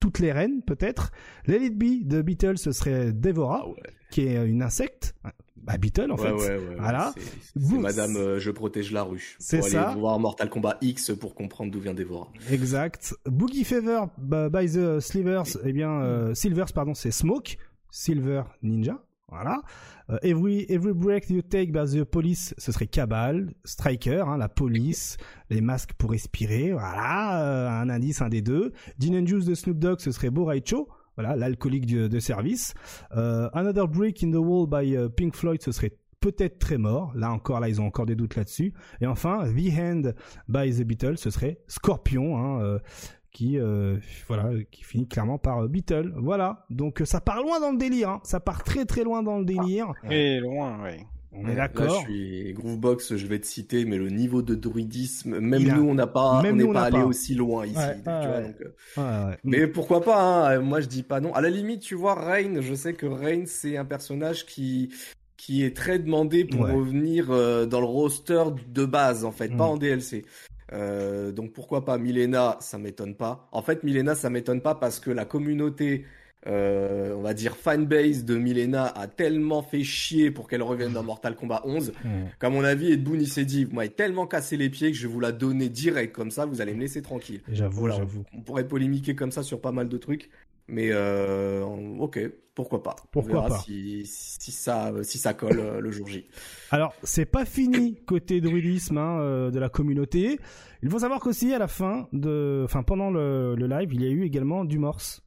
toutes 0.00 0.20
les 0.20 0.32
reines 0.32 0.62
peut-être. 0.62 1.10
Let 1.46 1.64
It 1.64 1.76
Be 1.76 2.06
de 2.06 2.22
Beatles, 2.22 2.58
ce 2.58 2.72
serait 2.72 3.12
Devora, 3.12 3.66
ah 3.66 3.88
qui 4.10 4.22
est 4.22 4.46
une 4.46 4.62
insecte, 4.62 5.14
bah, 5.62 5.76
Beatle 5.78 6.10
en 6.10 6.16
fait. 6.16 6.32
voilà. 6.78 7.12
C'est 7.56 7.78
Madame 7.78 8.16
euh, 8.16 8.38
Je 8.38 8.50
protège 8.50 8.92
la 8.92 9.02
rue. 9.02 9.36
C'est 9.38 9.62
ça. 9.62 9.90
Aller 9.90 10.00
voir 10.00 10.18
Mortal 10.18 10.48
Kombat 10.48 10.78
X 10.80 11.12
pour 11.18 11.34
comprendre 11.34 11.70
d'où 11.70 11.80
vient 11.80 11.94
Devora. 11.94 12.28
Exact. 12.50 13.14
Boogie 13.26 13.64
Fever 13.64 14.02
by 14.18 14.66
the 14.66 15.00
Slivers, 15.00 15.58
eh 15.64 15.72
bien 15.72 16.00
euh, 16.00 16.34
Silvers 16.34 16.72
pardon, 16.72 16.94
c'est 16.94 17.10
Smoke, 17.10 17.58
Silver 17.90 18.42
Ninja. 18.62 19.02
Voilà. 19.30 19.60
Euh, 20.08 20.16
every 20.22 20.64
every 20.70 20.94
break 20.94 21.28
you 21.28 21.42
take 21.42 21.70
by 21.70 21.84
the 21.84 22.04
police, 22.04 22.54
ce 22.56 22.72
serait 22.72 22.86
Cabal, 22.86 23.52
Striker, 23.64 24.24
hein, 24.26 24.38
la 24.38 24.48
police, 24.48 25.18
les 25.50 25.60
masques 25.60 25.92
pour 25.98 26.12
respirer. 26.12 26.72
Voilà, 26.72 27.80
un 27.82 27.90
indice, 27.90 28.22
un 28.22 28.30
des 28.30 28.40
deux. 28.40 28.72
Gin 28.98 29.22
and 29.22 29.26
Juice 29.26 29.44
de 29.44 29.54
Snoop 29.54 29.78
Dogg, 29.78 30.00
ce 30.00 30.12
serait 30.12 30.30
Boraicho 30.30 30.88
voilà, 31.18 31.34
l'alcoolique 31.34 31.84
de, 31.84 32.20
service. 32.20 32.74
Euh, 33.16 33.50
Another 33.52 33.88
Brick 33.88 34.22
in 34.22 34.30
the 34.30 34.36
Wall 34.36 34.68
by 34.68 34.96
euh, 34.96 35.08
Pink 35.08 35.34
Floyd, 35.34 35.60
ce 35.60 35.72
serait 35.72 35.96
peut-être 36.20 36.60
très 36.60 36.78
mort. 36.78 37.12
Là 37.16 37.32
encore, 37.32 37.58
là, 37.58 37.68
ils 37.68 37.80
ont 37.80 37.86
encore 37.86 38.06
des 38.06 38.14
doutes 38.14 38.36
là-dessus. 38.36 38.72
Et 39.00 39.06
enfin, 39.08 39.44
The 39.52 39.78
Hand 39.78 40.14
by 40.46 40.72
the 40.72 40.84
Beatles, 40.84 41.18
ce 41.18 41.30
serait 41.30 41.58
Scorpion, 41.66 42.38
hein, 42.38 42.62
euh, 42.62 42.78
qui, 43.32 43.58
voilà, 44.28 44.50
qui 44.70 44.84
finit 44.84 45.08
clairement 45.08 45.38
par 45.38 45.68
Beatles. 45.68 46.12
Voilà. 46.16 46.66
Donc, 46.70 47.02
ça 47.04 47.20
part 47.20 47.42
loin 47.42 47.58
dans 47.58 47.72
le 47.72 47.78
délire. 47.78 48.10
Hein. 48.10 48.20
Ça 48.22 48.38
part 48.38 48.62
très 48.62 48.84
très 48.84 49.02
loin 49.02 49.24
dans 49.24 49.38
le 49.38 49.44
délire. 49.44 49.92
Et 50.08 50.38
loin, 50.38 50.78
oui. 50.84 51.04
On 51.32 51.46
est 51.48 51.54
d'accord. 51.54 52.00
Je 52.00 52.06
suis 52.06 52.52
Groovebox, 52.54 53.16
je 53.16 53.26
vais 53.26 53.38
te 53.38 53.46
citer, 53.46 53.84
mais 53.84 53.98
le 53.98 54.08
niveau 54.08 54.42
de 54.42 54.54
druidisme, 54.54 55.38
même 55.40 55.62
nous, 55.62 55.88
on 55.88 55.94
n'a 55.94 56.06
pas, 56.06 56.42
on 56.44 56.52
n'est 56.52 56.72
pas 56.72 56.84
allé 56.84 57.02
aussi 57.02 57.34
loin 57.34 57.66
ici. 57.66 57.78
mais 59.44 59.66
pourquoi 59.66 60.02
pas 60.02 60.54
hein, 60.54 60.60
Moi, 60.60 60.80
je 60.80 60.86
dis 60.86 61.02
pas 61.02 61.20
non. 61.20 61.34
À 61.34 61.40
la 61.40 61.50
limite, 61.50 61.80
tu 61.80 61.94
vois, 61.94 62.14
Rain, 62.14 62.60
je 62.60 62.74
sais 62.74 62.94
que 62.94 63.06
Rain, 63.06 63.44
c'est 63.46 63.76
un 63.76 63.84
personnage 63.84 64.46
qui 64.46 64.90
qui 65.36 65.64
est 65.64 65.74
très 65.74 65.98
demandé 66.00 66.44
pour 66.44 66.66
revenir 66.66 67.30
euh, 67.30 67.64
dans 67.64 67.80
le 67.80 67.86
roster 67.86 68.42
de 68.68 68.84
base, 68.84 69.24
en 69.24 69.30
fait, 69.30 69.48
pas 69.48 69.66
mm. 69.66 69.70
en 69.70 69.76
DLC. 69.76 70.24
Euh, 70.72 71.32
donc 71.32 71.52
pourquoi 71.52 71.84
pas 71.84 71.96
Milena, 71.96 72.56
ça 72.60 72.76
m'étonne 72.76 73.14
pas. 73.14 73.48
En 73.52 73.62
fait, 73.62 73.84
Milena, 73.84 74.14
ça 74.14 74.30
m'étonne 74.30 74.60
pas 74.60 74.74
parce 74.74 75.00
que 75.00 75.10
la 75.10 75.24
communauté 75.24 76.04
euh, 76.46 77.14
on 77.16 77.22
va 77.22 77.34
dire 77.34 77.56
fanbase 77.56 78.24
de 78.24 78.36
Milena 78.36 78.86
a 78.86 79.08
tellement 79.08 79.60
fait 79.60 79.82
chier 79.82 80.30
pour 80.30 80.48
qu'elle 80.48 80.62
revienne 80.62 80.92
dans 80.92 81.02
Mortal 81.02 81.34
Kombat 81.34 81.62
11 81.64 81.92
mm. 81.92 82.08
qu'à 82.40 82.48
mon 82.48 82.62
avis 82.62 82.92
Ed 82.92 83.02
Boon 83.02 83.18
il 83.18 83.26
s'est 83.26 83.44
dit 83.44 83.64
vous 83.64 83.74
m'avez 83.74 83.88
tellement 83.88 84.28
cassé 84.28 84.56
les 84.56 84.70
pieds 84.70 84.92
que 84.92 84.96
je 84.96 85.08
vais 85.08 85.12
vous 85.12 85.18
la 85.18 85.32
donner 85.32 85.68
direct 85.68 86.14
comme 86.14 86.30
ça 86.30 86.46
vous 86.46 86.60
allez 86.60 86.74
me 86.74 86.80
laisser 86.80 87.02
tranquille. 87.02 87.40
J'avoue 87.50 87.88
j'avoue. 87.88 88.24
on 88.32 88.40
pourrait 88.40 88.68
polémiquer 88.68 89.16
comme 89.16 89.32
ça 89.32 89.42
sur 89.42 89.60
pas 89.60 89.72
mal 89.72 89.88
de 89.88 89.96
trucs 89.98 90.30
mais 90.68 90.90
euh, 90.92 91.64
ok 91.64 92.20
pourquoi 92.54 92.82
pas. 92.82 92.96
Pourquoi 93.12 93.46
pas. 93.46 93.58
si, 93.58 94.04
ça 94.06 94.92
si 95.02 95.18
ça 95.18 95.32
colle 95.34 95.60
euh, 95.60 95.80
le 95.80 95.90
jour 95.90 96.08
J. 96.08 96.24
Alors 96.70 96.94
c'est 97.02 97.26
pas 97.26 97.44
fini 97.44 97.96
côté 98.06 98.40
druidisme 98.40 98.98
hein, 98.98 99.50
de 99.50 99.58
la 99.58 99.68
communauté. 99.68 100.38
Il 100.82 100.90
faut 100.90 101.00
savoir 101.00 101.18
qu'aussi 101.18 101.52
à 101.52 101.58
la 101.58 101.68
fin 101.68 102.08
de 102.12 102.62
enfin 102.64 102.84
pendant 102.84 103.10
le, 103.10 103.56
le 103.56 103.66
live 103.66 103.92
il 103.92 104.02
y 104.02 104.06
a 104.06 104.10
eu 104.10 104.22
également 104.22 104.64
du 104.64 104.78
morse 104.78 105.22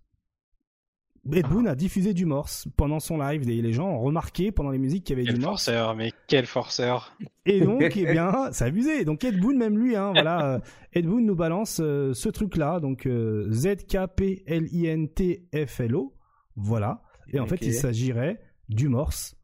Ed 1.31 1.47
Boon 1.47 1.65
a 1.65 1.75
diffusé 1.75 2.15
du 2.15 2.25
morse 2.25 2.67
pendant 2.77 2.99
son 2.99 3.19
live 3.19 3.47
et 3.47 3.61
les 3.61 3.73
gens 3.73 3.87
ont 3.87 3.99
remarqué 3.99 4.51
pendant 4.51 4.71
les 4.71 4.79
musiques 4.79 5.03
qu'il 5.03 5.17
y 5.17 5.19
avait 5.19 5.27
quel 5.27 5.35
du 5.35 5.41
morse. 5.41 5.65
forceur, 5.65 5.95
mais 5.95 6.11
quel 6.27 6.47
forceur 6.47 7.15
Et 7.45 7.61
donc, 7.61 7.79
eh 7.95 8.11
bien, 8.11 8.51
ça 8.51 8.65
abusé. 8.65 9.05
Donc 9.05 9.23
Ed 9.23 9.39
Boon, 9.39 9.55
même 9.55 9.77
lui, 9.77 9.95
hein, 9.95 10.13
voilà, 10.13 10.55
euh, 10.55 10.59
Ed 10.93 11.05
Boon 11.05 11.21
nous 11.21 11.35
balance 11.35 11.79
euh, 11.79 12.13
ce 12.13 12.29
truc-là, 12.29 12.79
donc 12.79 13.05
euh, 13.05 13.51
Z-K-P-L-I-N-T-F-L-O, 13.51 16.15
voilà. 16.55 17.03
Et 17.31 17.39
en 17.39 17.45
fait, 17.45 17.61
il 17.61 17.73
s'agirait 17.73 18.41
du 18.67 18.89
morse 18.89 19.37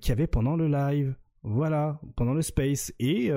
qu'il 0.00 0.08
y 0.08 0.12
avait 0.12 0.26
pendant 0.26 0.56
le 0.56 0.66
live, 0.66 1.14
voilà, 1.44 2.00
pendant 2.16 2.34
le 2.34 2.42
space. 2.42 2.92
Et, 2.98 3.30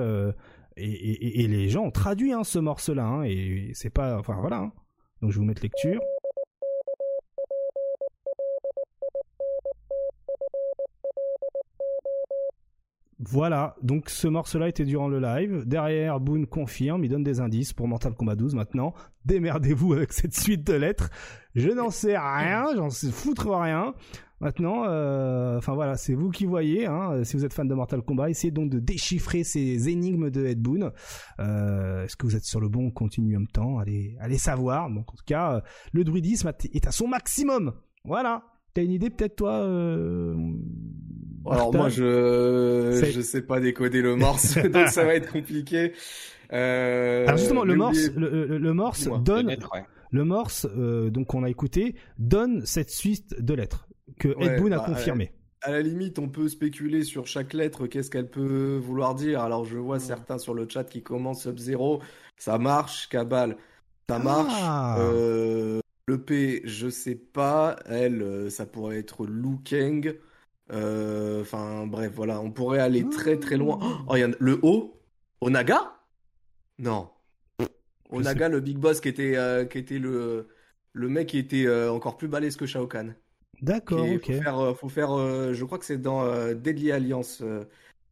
et, 0.76 1.44
et, 1.44 1.46
les 1.46 1.68
gens 1.68 1.84
ont 1.84 1.92
traduit 1.92 2.32
hein, 2.32 2.42
ce 2.42 2.58
morse-là, 2.58 3.04
hein, 3.04 3.22
et 3.22 3.70
c'est 3.74 3.90
pas, 3.90 4.18
enfin 4.18 4.36
voilà. 4.40 4.56
Hein. 4.56 4.72
Donc 5.22 5.30
je 5.30 5.36
vais 5.36 5.40
vous 5.40 5.46
mettre 5.46 5.62
lecture. 5.62 6.00
Voilà, 13.26 13.76
donc 13.82 14.10
ce 14.10 14.28
morceau-là 14.28 14.68
était 14.68 14.84
durant 14.84 15.08
le 15.08 15.18
live. 15.18 15.62
Derrière, 15.66 16.20
Boone 16.20 16.46
confirme, 16.46 17.04
il 17.04 17.08
donne 17.08 17.24
des 17.24 17.40
indices 17.40 17.72
pour 17.72 17.88
Mortal 17.88 18.14
Kombat 18.14 18.36
12 18.36 18.54
maintenant. 18.54 18.92
Démerdez-vous 19.24 19.94
avec 19.94 20.12
cette 20.12 20.34
suite 20.34 20.66
de 20.66 20.74
lettres. 20.74 21.10
Je 21.54 21.70
n'en 21.70 21.90
sais 21.90 22.18
rien, 22.18 22.66
j'en 22.76 22.90
sais 22.90 23.10
foutre 23.10 23.50
rien. 23.50 23.94
Maintenant, 24.40 24.84
euh, 24.86 25.56
enfin 25.56 25.74
voilà, 25.74 25.96
c'est 25.96 26.12
vous 26.12 26.30
qui 26.30 26.44
voyez. 26.44 26.86
Hein, 26.86 27.24
si 27.24 27.36
vous 27.36 27.46
êtes 27.46 27.54
fan 27.54 27.66
de 27.66 27.74
Mortal 27.74 28.02
Kombat, 28.02 28.28
essayez 28.30 28.50
donc 28.50 28.68
de 28.68 28.78
déchiffrer 28.78 29.42
ces 29.42 29.88
énigmes 29.88 30.28
de 30.28 30.44
Ed. 30.44 30.66
Euh, 31.40 32.04
Est-ce 32.04 32.16
que 32.16 32.26
vous 32.26 32.36
êtes 32.36 32.44
sur 32.44 32.60
le 32.60 32.68
bon 32.68 32.90
continuum 32.90 33.46
temps? 33.46 33.78
Allez, 33.78 34.16
allez 34.20 34.38
savoir. 34.38 34.90
Donc 34.90 35.10
en 35.12 35.16
tout 35.16 35.24
cas, 35.24 35.54
euh, 35.54 35.60
le 35.92 36.04
druidisme 36.04 36.52
est 36.72 36.86
à 36.86 36.90
son 36.90 37.08
maximum. 37.08 37.72
Voilà. 38.04 38.42
T'as 38.74 38.82
une 38.82 38.90
idée 38.90 39.08
peut-être 39.08 39.36
toi 39.36 39.64
Alors 41.50 41.74
moi 41.74 41.88
je 41.88 43.10
je 43.12 43.20
sais 43.20 43.42
pas 43.42 43.60
décoder 43.60 44.02
le 44.02 44.16
morse 44.16 44.56
donc 44.72 44.88
ça 44.88 45.04
va 45.04 45.14
être 45.14 45.32
compliqué. 45.32 45.92
Euh... 46.52 47.24
Alors 47.26 47.38
justement 47.38 47.64
le 47.64 47.74
morse 47.74 48.10
le, 48.16 48.58
le, 48.58 48.72
morse 48.74 49.08
donne 49.22 49.56
le 50.10 50.24
morse 50.24 50.66
euh, 50.76 51.10
donc 51.10 51.34
on 51.34 51.42
a 51.42 51.50
écouté 51.50 51.96
donne 52.18 52.64
cette 52.64 52.90
suite 52.90 53.34
de 53.40 53.54
lettres 53.54 53.88
que 54.18 54.28
Ed 54.40 54.60
Boon 54.60 54.72
a 54.72 54.78
bah, 54.78 54.84
confirmé. 54.86 55.32
À 55.62 55.70
la 55.70 55.80
limite, 55.80 56.18
on 56.18 56.28
peut 56.28 56.48
spéculer 56.48 57.04
sur 57.04 57.26
chaque 57.26 57.54
lettre, 57.54 57.86
qu'est-ce 57.86 58.10
qu'elle 58.10 58.28
peut 58.28 58.76
vouloir 58.76 59.14
dire. 59.14 59.40
Alors, 59.40 59.64
je 59.64 59.78
vois 59.78 59.98
certains 59.98 60.38
sur 60.38 60.52
le 60.52 60.68
chat 60.68 60.84
qui 60.84 61.02
commencent 61.02 61.44
Sub-Zero, 61.44 62.02
ça 62.36 62.58
marche, 62.58 63.08
Cabal, 63.08 63.56
ça 64.08 64.18
marche. 64.18 64.52
Ah. 64.62 64.98
Euh, 65.00 65.80
le 66.06 66.18
P, 66.18 66.60
je 66.64 66.90
sais 66.90 67.14
pas. 67.14 67.76
Elle, 67.86 68.50
ça 68.50 68.66
pourrait 68.66 68.98
être 68.98 69.24
Lu 69.26 69.56
Kang. 69.64 70.14
Euh, 70.72 71.42
enfin, 71.42 71.86
bref, 71.86 72.12
voilà. 72.14 72.40
On 72.40 72.50
pourrait 72.50 72.80
aller 72.80 73.08
très 73.08 73.38
très 73.38 73.56
loin. 73.56 73.78
Oh, 73.82 73.96
oh 74.08 74.16
y 74.16 74.22
a 74.22 74.28
le 74.38 74.58
O 74.62 75.00
Onaga? 75.40 75.98
Non. 76.78 77.08
Onaga, 78.10 78.48
le 78.48 78.60
big 78.60 78.78
boss 78.78 79.00
qui 79.00 79.08
était, 79.08 79.36
euh, 79.36 79.64
qui 79.64 79.78
était 79.78 79.98
le, 79.98 80.48
le 80.92 81.08
mec 81.08 81.28
qui 81.28 81.38
était 81.38 81.68
encore 81.88 82.16
plus 82.16 82.28
balèze 82.28 82.56
que 82.56 82.66
Shao 82.66 82.86
Kahn. 82.86 83.14
D'accord, 83.62 84.06
ok. 84.08 84.26
Faut 84.26 84.42
faire, 84.42 84.76
faut 84.76 84.88
faire 84.88 85.54
je 85.54 85.64
crois 85.64 85.78
que 85.78 85.84
c'est 85.84 86.00
dans 86.00 86.52
Deadly 86.54 86.92
Alliance 86.92 87.42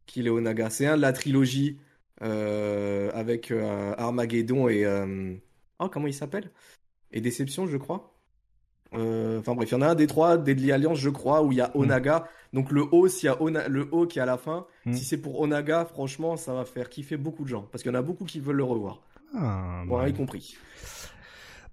qu'il 0.05 0.27
est 0.27 0.29
Onaga. 0.29 0.69
C'est 0.69 0.85
un 0.85 0.97
de 0.97 1.01
la 1.01 1.13
trilogie 1.13 1.79
avec 2.19 3.51
Armageddon 3.51 4.69
et. 4.69 4.85
Oh, 5.79 5.89
comment 5.89 6.07
il 6.07 6.13
s'appelle? 6.13 6.51
Et 7.11 7.19
Déception, 7.19 7.67
je 7.67 7.77
crois. 7.77 8.12
Euh, 8.95 9.39
enfin 9.39 9.55
bref, 9.55 9.69
il 9.71 9.73
y 9.73 9.77
en 9.77 9.81
a 9.81 9.87
un 9.87 9.95
des 9.95 10.07
trois, 10.07 10.37
Deadly 10.37 10.71
Alliance, 10.71 10.99
je 10.99 11.09
crois, 11.09 11.43
où 11.43 11.51
il 11.51 11.57
y 11.57 11.61
a 11.61 11.69
hmm. 11.69 11.79
Onaga. 11.79 12.25
Donc 12.53 12.71
le 12.71 12.83
O, 12.91 13.07
s'il 13.07 13.27
y 13.27 13.29
a 13.29 13.67
le 13.67 13.87
O 13.91 14.05
qui 14.05 14.19
est 14.19 14.21
à 14.21 14.25
la 14.25 14.37
fin, 14.37 14.65
hmm. 14.85 14.93
si 14.93 15.05
c'est 15.05 15.17
pour 15.17 15.39
Onaga, 15.39 15.85
franchement, 15.85 16.37
ça 16.37 16.53
va 16.53 16.65
faire 16.65 16.89
kiffer 16.89 17.17
beaucoup 17.17 17.43
de 17.43 17.49
gens. 17.49 17.67
Parce 17.71 17.83
qu'il 17.83 17.91
y 17.91 17.95
en 17.95 17.99
a 17.99 18.03
beaucoup 18.03 18.25
qui 18.25 18.39
veulent 18.39 18.57
le 18.57 18.63
revoir. 18.63 19.01
Ah, 19.35 19.83
bon, 19.87 20.05
y 20.05 20.13
compris. 20.13 20.57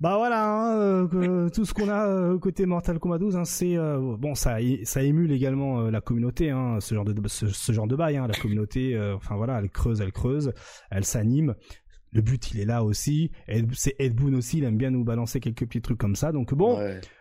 Bah 0.00 0.16
voilà, 0.16 0.48
hein, 0.48 1.08
euh, 1.12 1.50
tout 1.50 1.66
ce 1.66 1.74
qu'on 1.74 1.90
a 1.90 2.06
euh, 2.06 2.38
côté 2.38 2.64
Mortal 2.64 2.98
Kombat 2.98 3.18
12, 3.18 3.36
hein, 3.36 3.44
c'est 3.44 3.76
bon, 3.76 4.34
ça, 4.34 4.56
ça 4.84 5.02
émule 5.02 5.30
également 5.30 5.90
la 5.90 6.00
communauté, 6.00 6.48
hein, 6.48 6.78
ce 6.80 6.94
genre 6.94 7.04
de 7.04 7.28
ce, 7.28 7.72
genre 7.72 7.86
de 7.86 7.96
bail, 7.96 8.14
la 8.14 8.28
communauté. 8.40 8.98
enfin 9.14 9.36
voilà, 9.36 9.58
elle 9.58 9.68
creuse, 9.68 10.00
elle 10.00 10.12
creuse, 10.12 10.54
elle 10.90 11.04
s'anime 11.04 11.54
le 12.12 12.22
but 12.22 12.50
il 12.52 12.60
est 12.60 12.64
là 12.64 12.84
aussi. 12.84 13.30
C'est 13.72 13.96
Ed 13.98 14.14
Boon 14.14 14.34
aussi, 14.34 14.58
il 14.58 14.64
aime 14.64 14.76
bien 14.76 14.90
nous 14.90 15.04
balancer 15.04 15.40
quelques 15.40 15.66
petits 15.66 15.82
trucs 15.82 15.98
comme 15.98 16.16
ça. 16.16 16.32
Donc 16.32 16.54
bon, 16.54 16.78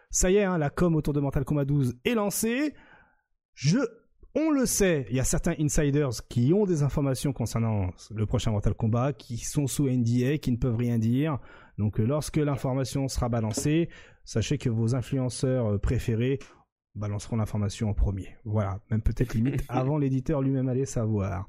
ça 0.10 0.32
y 0.32 0.38
est, 0.38 0.44
hein, 0.44 0.58
la 0.58 0.70
com 0.70 0.96
autour 0.96 1.14
de 1.14 1.20
Mortal 1.20 1.46
Kombat 1.46 1.66
12 1.66 1.98
est 2.06 2.16
lancée. 2.16 2.74
Je, 3.54 3.80
on 4.36 4.52
le 4.52 4.66
sait, 4.66 5.06
il 5.10 5.16
y 5.16 5.20
a 5.20 5.24
certains 5.24 5.54
insiders 5.60 6.12
qui 6.30 6.54
ont 6.54 6.66
des 6.66 6.84
informations 6.84 7.34
concernant 7.34 7.90
le 8.14 8.26
prochain 8.26 8.52
Mortal 8.52 8.74
Kombat, 8.74 9.14
qui 9.14 9.38
sont 9.38 9.68
sous 9.68 9.90
NDA, 9.90 10.38
qui 10.38 10.52
ne 10.52 10.58
peuvent 10.58 10.78
rien 10.78 10.98
dire. 10.98 11.40
Donc 11.78 11.98
lorsque 12.00 12.38
l'information 12.38 13.08
sera 13.08 13.30
balancée, 13.30 13.90
sachez 14.24 14.58
que 14.58 14.70
vos 14.70 14.96
influenceurs 14.96 15.74
euh, 15.74 15.78
préférés 15.78 16.40
balanceront 16.96 17.38
l'information 17.38 17.90
en 17.90 17.94
premier. 17.94 18.36
Voilà, 18.46 18.80
même 18.92 19.02
peut-être 19.02 19.34
limite 19.34 19.64
avant 19.70 19.98
l'éditeur 19.98 20.42
lui-même 20.42 20.68
allait 20.70 20.86
savoir. 20.86 21.48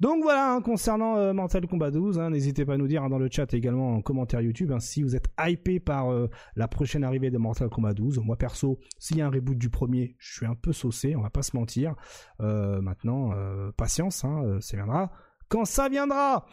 Donc 0.00 0.22
voilà, 0.22 0.52
hein, 0.52 0.60
concernant 0.60 1.16
euh, 1.16 1.32
Mortal 1.32 1.66
Kombat 1.66 1.90
12, 1.90 2.18
hein, 2.18 2.30
n'hésitez 2.30 2.64
pas 2.64 2.74
à 2.74 2.76
nous 2.76 2.88
dire 2.88 3.02
hein, 3.02 3.08
dans 3.08 3.18
le 3.18 3.28
chat 3.30 3.52
également 3.54 3.94
en 3.94 4.02
commentaire 4.02 4.40
YouTube 4.40 4.72
si 4.80 5.02
vous 5.02 5.16
êtes 5.16 5.28
hypé 5.38 5.80
par 5.80 6.10
euh, 6.10 6.28
la 6.56 6.68
prochaine 6.68 7.04
arrivée 7.04 7.30
de 7.30 7.38
Mortal 7.38 7.68
Kombat 7.68 7.94
12. 7.94 8.20
Moi 8.20 8.36
perso, 8.36 8.78
s'il 8.98 9.18
y 9.18 9.22
a 9.22 9.26
un 9.26 9.30
reboot 9.30 9.56
du 9.56 9.70
premier, 9.70 10.16
je 10.18 10.34
suis 10.34 10.46
un 10.46 10.54
peu 10.54 10.72
saucé, 10.72 11.16
on 11.16 11.22
va 11.22 11.30
pas 11.30 11.42
se 11.42 11.56
mentir. 11.56 11.94
Euh, 12.40 12.80
maintenant, 12.80 13.32
patience, 13.76 14.24
ça 14.60 14.76
viendra 14.76 15.10
quand 15.50 15.66
ça 15.66 15.88
viendra. 15.90 16.46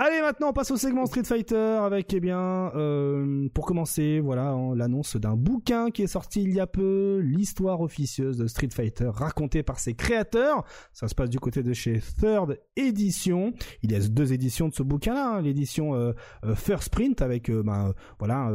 Allez, 0.00 0.20
maintenant 0.20 0.50
on 0.50 0.52
passe 0.52 0.70
au 0.70 0.76
segment 0.76 1.06
Street 1.06 1.24
Fighter 1.24 1.56
avec, 1.56 2.14
eh 2.14 2.20
bien, 2.20 2.70
euh, 2.76 3.48
pour 3.52 3.66
commencer, 3.66 4.20
voilà, 4.20 4.56
l'annonce 4.76 5.16
d'un 5.16 5.34
bouquin 5.34 5.90
qui 5.90 6.04
est 6.04 6.06
sorti 6.06 6.44
il 6.44 6.54
y 6.54 6.60
a 6.60 6.68
peu, 6.68 7.18
l'histoire 7.18 7.80
officieuse 7.80 8.36
de 8.38 8.46
Street 8.46 8.68
Fighter 8.72 9.10
racontée 9.12 9.64
par 9.64 9.80
ses 9.80 9.94
créateurs. 9.94 10.64
Ça 10.92 11.08
se 11.08 11.16
passe 11.16 11.30
du 11.30 11.40
côté 11.40 11.64
de 11.64 11.72
chez 11.72 11.98
Third 12.20 12.60
Edition. 12.76 13.52
Il 13.82 13.90
y 13.90 13.96
a 13.96 13.98
deux 13.98 14.32
éditions 14.32 14.68
de 14.68 14.74
ce 14.74 14.84
bouquin-là, 14.84 15.30
hein. 15.30 15.42
l'édition 15.42 15.96
euh, 15.96 16.12
euh, 16.44 16.54
First 16.54 16.90
Print 16.90 17.20
avec, 17.20 17.50
ben, 17.50 17.92
voilà, 18.20 18.52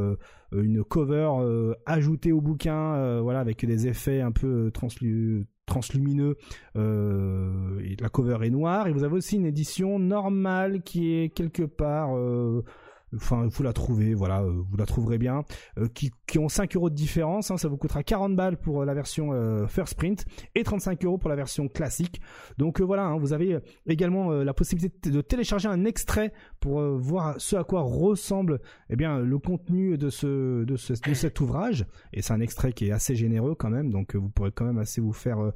une 0.53 0.81
cover 0.85 1.29
ajoutée 1.85 2.31
au 2.31 2.39
bouquin, 2.39 3.19
voilà, 3.19 3.41
avec 3.41 3.65
des 3.65 3.87
effets 3.87 4.21
un 4.21 4.31
peu 4.31 4.71
translumineux 4.71 5.45
translumineux 5.66 6.36
euh, 6.76 7.80
et 7.84 7.95
la 7.99 8.09
cover 8.09 8.38
est 8.45 8.49
noire. 8.49 8.88
Et 8.88 8.93
vous 8.93 9.03
avez 9.03 9.16
aussi 9.16 9.38
une 9.38 9.45
édition 9.45 9.99
normale 9.99 10.82
qui 10.82 11.14
est 11.14 11.30
quelque 11.30 11.64
part 11.64 12.16
euh, 12.18 12.64
Enfin, 13.16 13.47
vous 13.47 13.64
la 13.64 13.74
trouvez, 13.74 14.14
voilà, 14.14 14.41
euh, 14.41 14.64
vous 14.70 14.78
la 14.78 14.86
trouverez 14.86 15.18
bien. 15.18 15.43
Euh, 15.78 15.88
qui, 15.88 16.11
ont 16.39 16.49
5 16.49 16.76
euros 16.76 16.89
de 16.89 16.95
différence. 16.95 17.51
Hein, 17.51 17.57
ça 17.57 17.68
vous 17.68 17.78
coûtera 17.78 18.03
40 18.03 18.36
balles 18.36 18.57
pour 18.57 18.82
euh, 18.82 18.86
la 18.86 18.93
version 18.93 19.14
First 19.68 19.95
Print 19.95 20.26
et 20.55 20.64
35 20.64 21.03
euros 21.05 21.18
pour 21.18 21.30
la 21.30 21.36
version 21.36 21.68
classique. 21.68 22.22
Donc 22.57 22.82
voilà, 22.82 23.05
hein, 23.05 23.18
vous 23.18 23.34
avez 23.34 23.59
également 23.86 24.32
la 24.32 24.53
possibilité 24.53 25.09
de 25.09 25.22
télécharger 25.22 25.68
un 25.68 25.86
extrait 25.86 26.34
pour 26.59 26.82
voir 26.97 27.36
ce 27.38 27.55
à 27.55 27.64
quoi 27.64 27.82
ressemble 27.82 28.59
eh 28.89 28.95
bien 28.95 29.20
le 29.20 29.38
contenu 29.38 29.97
de 29.97 30.09
ce 30.09 30.64
de, 30.64 30.76
de 30.76 31.14
cet 31.14 31.39
ouvrage. 31.39 31.86
Et 32.14 32.22
c'est 32.22 32.34
un 32.34 32.41
extrait 32.41 32.74
qui 32.74 32.88
est 32.88 32.91
assez 32.91 33.16
généreux 33.16 33.55
quand 33.55 33.70
même, 33.70 33.91
donc 33.91 34.16
vous 34.16 34.30
pourrez 34.30 34.51
quand 34.51 34.66
même 34.66 34.80
assez 34.80 35.01
vous 35.01 35.14
faire 35.14 35.51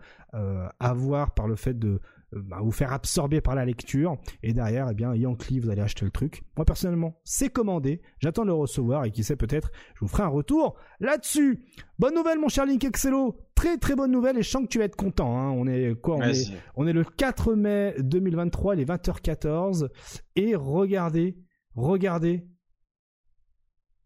avoir 0.79 1.33
par 1.33 1.47
le 1.47 1.55
fait 1.55 1.77
de 1.77 1.99
bah, 2.33 2.59
vous 2.61 2.71
faire 2.71 2.91
absorber 2.91 3.39
par 3.39 3.55
la 3.55 3.63
lecture. 3.65 4.17
Et 4.43 4.53
derrière 4.53 4.89
eh 4.91 4.93
bien 4.93 5.15
Yankee 5.15 5.59
vous 5.59 5.69
allez 5.69 5.81
acheter 5.81 6.03
le 6.03 6.11
truc. 6.11 6.43
Moi 6.57 6.65
personnellement 6.65 7.19
c'est 7.23 7.49
commandé. 7.49 8.01
J'attends 8.19 8.41
de 8.43 8.47
le 8.47 8.53
recevoir 8.53 9.05
et 9.05 9.11
qui 9.11 9.23
sait 9.23 9.37
peut-être 9.37 9.71
je 9.95 10.01
vous 10.01 10.07
ferai 10.07 10.23
un 10.23 10.27
retour 10.27 10.75
là-dessus. 10.99 11.63
Bonne 11.99 12.15
nouvelle 12.15 12.39
mon 12.39 12.49
cher 12.49 12.65
Link 12.65 12.83
Excello. 12.83 13.37
Très 13.55 13.77
très 13.77 13.95
bonne 13.95 14.11
nouvelle 14.11 14.37
et 14.37 14.43
je 14.43 14.49
sens 14.49 14.63
que 14.63 14.67
tu 14.67 14.77
vas 14.77 14.85
être 14.85 14.97
content 14.97 15.37
hein. 15.37 15.51
on 15.51 15.67
est 15.67 15.95
quoi 15.99 16.17
on 16.17 16.21
est, 16.21 16.51
on 16.75 16.85
est 16.85 16.93
le 16.93 17.03
4 17.03 17.55
mai 17.55 17.95
2023 17.99 18.75
il 18.75 18.81
est 18.81 18.85
20h14 18.85 19.87
et 20.35 20.55
regardez 20.55 21.37
regardez. 21.75 22.45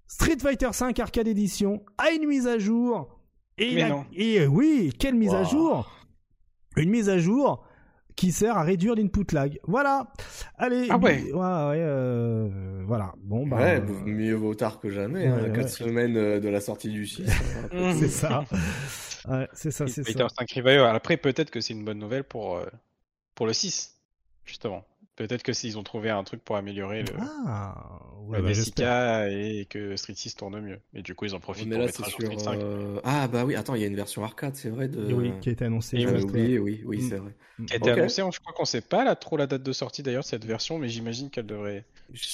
Street 0.06 0.38
Fighter 0.40 0.70
5 0.74 1.00
Arcade 1.00 1.28
Edition 1.28 1.84
a 1.98 2.12
une 2.12 2.28
mise 2.28 2.46
à 2.46 2.60
jour. 2.60 3.18
Et, 3.58 3.82
et 4.14 4.46
oui 4.46 4.94
quelle 5.00 5.16
mise 5.16 5.34
à 5.34 5.44
jour. 5.44 5.90
Une 6.78 6.90
mise 6.90 7.10
à 7.10 7.18
jour 7.18 7.66
qui 8.22 8.32
sert 8.32 8.56
à 8.56 8.62
réduire 8.62 8.94
l'input 8.94 9.26
lag. 9.32 9.60
Voilà. 9.64 10.06
Allez. 10.60 10.86
Ah 10.92 10.98
ouais. 10.98 11.24
ouais, 11.24 11.32
ouais 11.34 11.40
euh, 11.40 12.84
voilà. 12.86 13.16
Bon 13.18 13.48
bah. 13.48 13.58
Ouais, 13.58 13.82
mieux 14.06 14.36
vaut 14.36 14.54
tard 14.54 14.80
que 14.80 14.92
jamais. 14.92 15.26
Hein, 15.26 15.50
4 15.50 15.68
semaines 15.68 16.16
euh, 16.16 16.40
de 16.40 16.48
la 16.48 16.62
sortie 16.62 16.90
du 16.90 17.08
6. 17.08 17.28
Hein, 17.74 17.96
c'est 18.00 18.10
ça. 18.10 18.46
Ouais, 19.28 19.48
c'est 19.54 19.72
ça, 19.72 19.88
c'est 19.88 20.04
ça. 20.04 20.28
Après, 20.94 21.18
peut-être 21.18 21.50
que 21.50 21.62
c'est 21.62 21.74
une 21.74 21.84
bonne 21.84 21.98
nouvelle 21.98 22.24
pour 22.24 22.58
euh, 22.58 22.66
pour 23.34 23.48
le 23.48 23.54
6, 23.54 23.96
justement. 24.46 24.86
Peut-être 25.18 25.44
que 25.44 25.54
s'ils 25.54 25.78
ont 25.78 25.84
trouvé 25.84 26.10
un 26.10 26.24
truc 26.24 26.42
pour 26.44 26.56
améliorer 26.56 27.04
le, 27.04 27.14
ah, 27.20 27.76
bah, 28.30 29.30
et 29.30 29.66
que 29.70 29.96
Street 29.98 30.14
6 30.16 30.36
tourne 30.36 30.60
mieux. 30.62 30.80
Et 30.94 31.02
du 31.02 31.16
coup, 31.16 31.26
ils 31.26 31.36
en 31.36 31.40
profitent 31.40 31.70
pour 31.70 31.80
mettre 31.80 31.96
sur, 31.96 32.08
Street 32.08 32.40
5. 32.40 32.60
Euh, 32.60 33.00
ah 33.04 33.28
bah 33.28 33.44
oui, 33.46 33.56
attends, 33.56 33.76
il 33.76 33.82
y 33.82 33.84
a 33.84 33.88
une 33.88 33.96
version 33.96 34.24
arcade, 34.24 34.56
c'est 34.56 34.70
vrai. 34.70 34.88
De... 34.88 35.14
Oui, 35.14 35.34
qui 35.42 35.50
a 35.50 35.52
été 35.52 35.66
annoncée. 35.66 35.98
Oui, 36.06 36.58
oui, 36.58 36.82
oui, 36.86 37.02
c'est 37.02 37.18
vrai. 37.18 37.36
Qui 37.68 37.74
a 37.74 37.76
été 37.76 37.92
annoncée, 37.92 38.24
je 38.32 38.40
crois 38.40 38.54
qu'on 38.54 38.66
sait 38.66 38.82
pas 38.82 39.04
là, 39.04 39.16
trop 39.16 39.36
la 39.36 39.48
date 39.48 39.64
de 39.64 39.74
sortie 39.74 40.02
d'ailleurs 40.02 40.24
cette 40.24 40.46
version, 40.46 40.80
mais 40.80 40.88
j'imagine 40.88 41.30
qu'elle 41.30 41.46
devrait. 41.46 41.86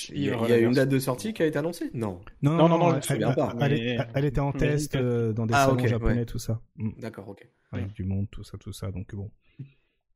Il 0.10 0.22
y 0.22 0.30
a, 0.30 0.58
une 0.58 0.74
date 0.74 0.90
de 0.90 1.00
sortie 1.00 1.34
qui 1.34 1.42
a 1.42 1.48
été 1.48 1.58
annoncée? 1.58 1.90
Non. 1.94 2.22
Non, 2.44 2.56
non, 2.56 2.70
non, 2.70 2.78
non, 2.78 3.00
elle, 3.10 3.36
pas. 3.36 3.56
Elle, 3.60 4.26
était 4.26 4.40
en 4.40 4.52
test 4.52 4.96
euh, 4.96 5.34
dans 5.34 5.48
des 5.48 5.54
ah, 5.56 5.66
salons 5.66 5.88
japonais, 5.88 6.26
tout 6.26 6.40
ça. 6.40 6.62
Mm. 6.76 6.92
D'accord, 7.00 7.28
ok. 7.28 7.48
Avec 7.72 7.94
du 7.94 8.04
monde, 8.04 8.28
tout 8.32 8.44
ça, 8.44 8.58
tout 8.58 8.72
ça. 8.72 8.92
Donc 8.92 9.14
bon, 9.14 9.30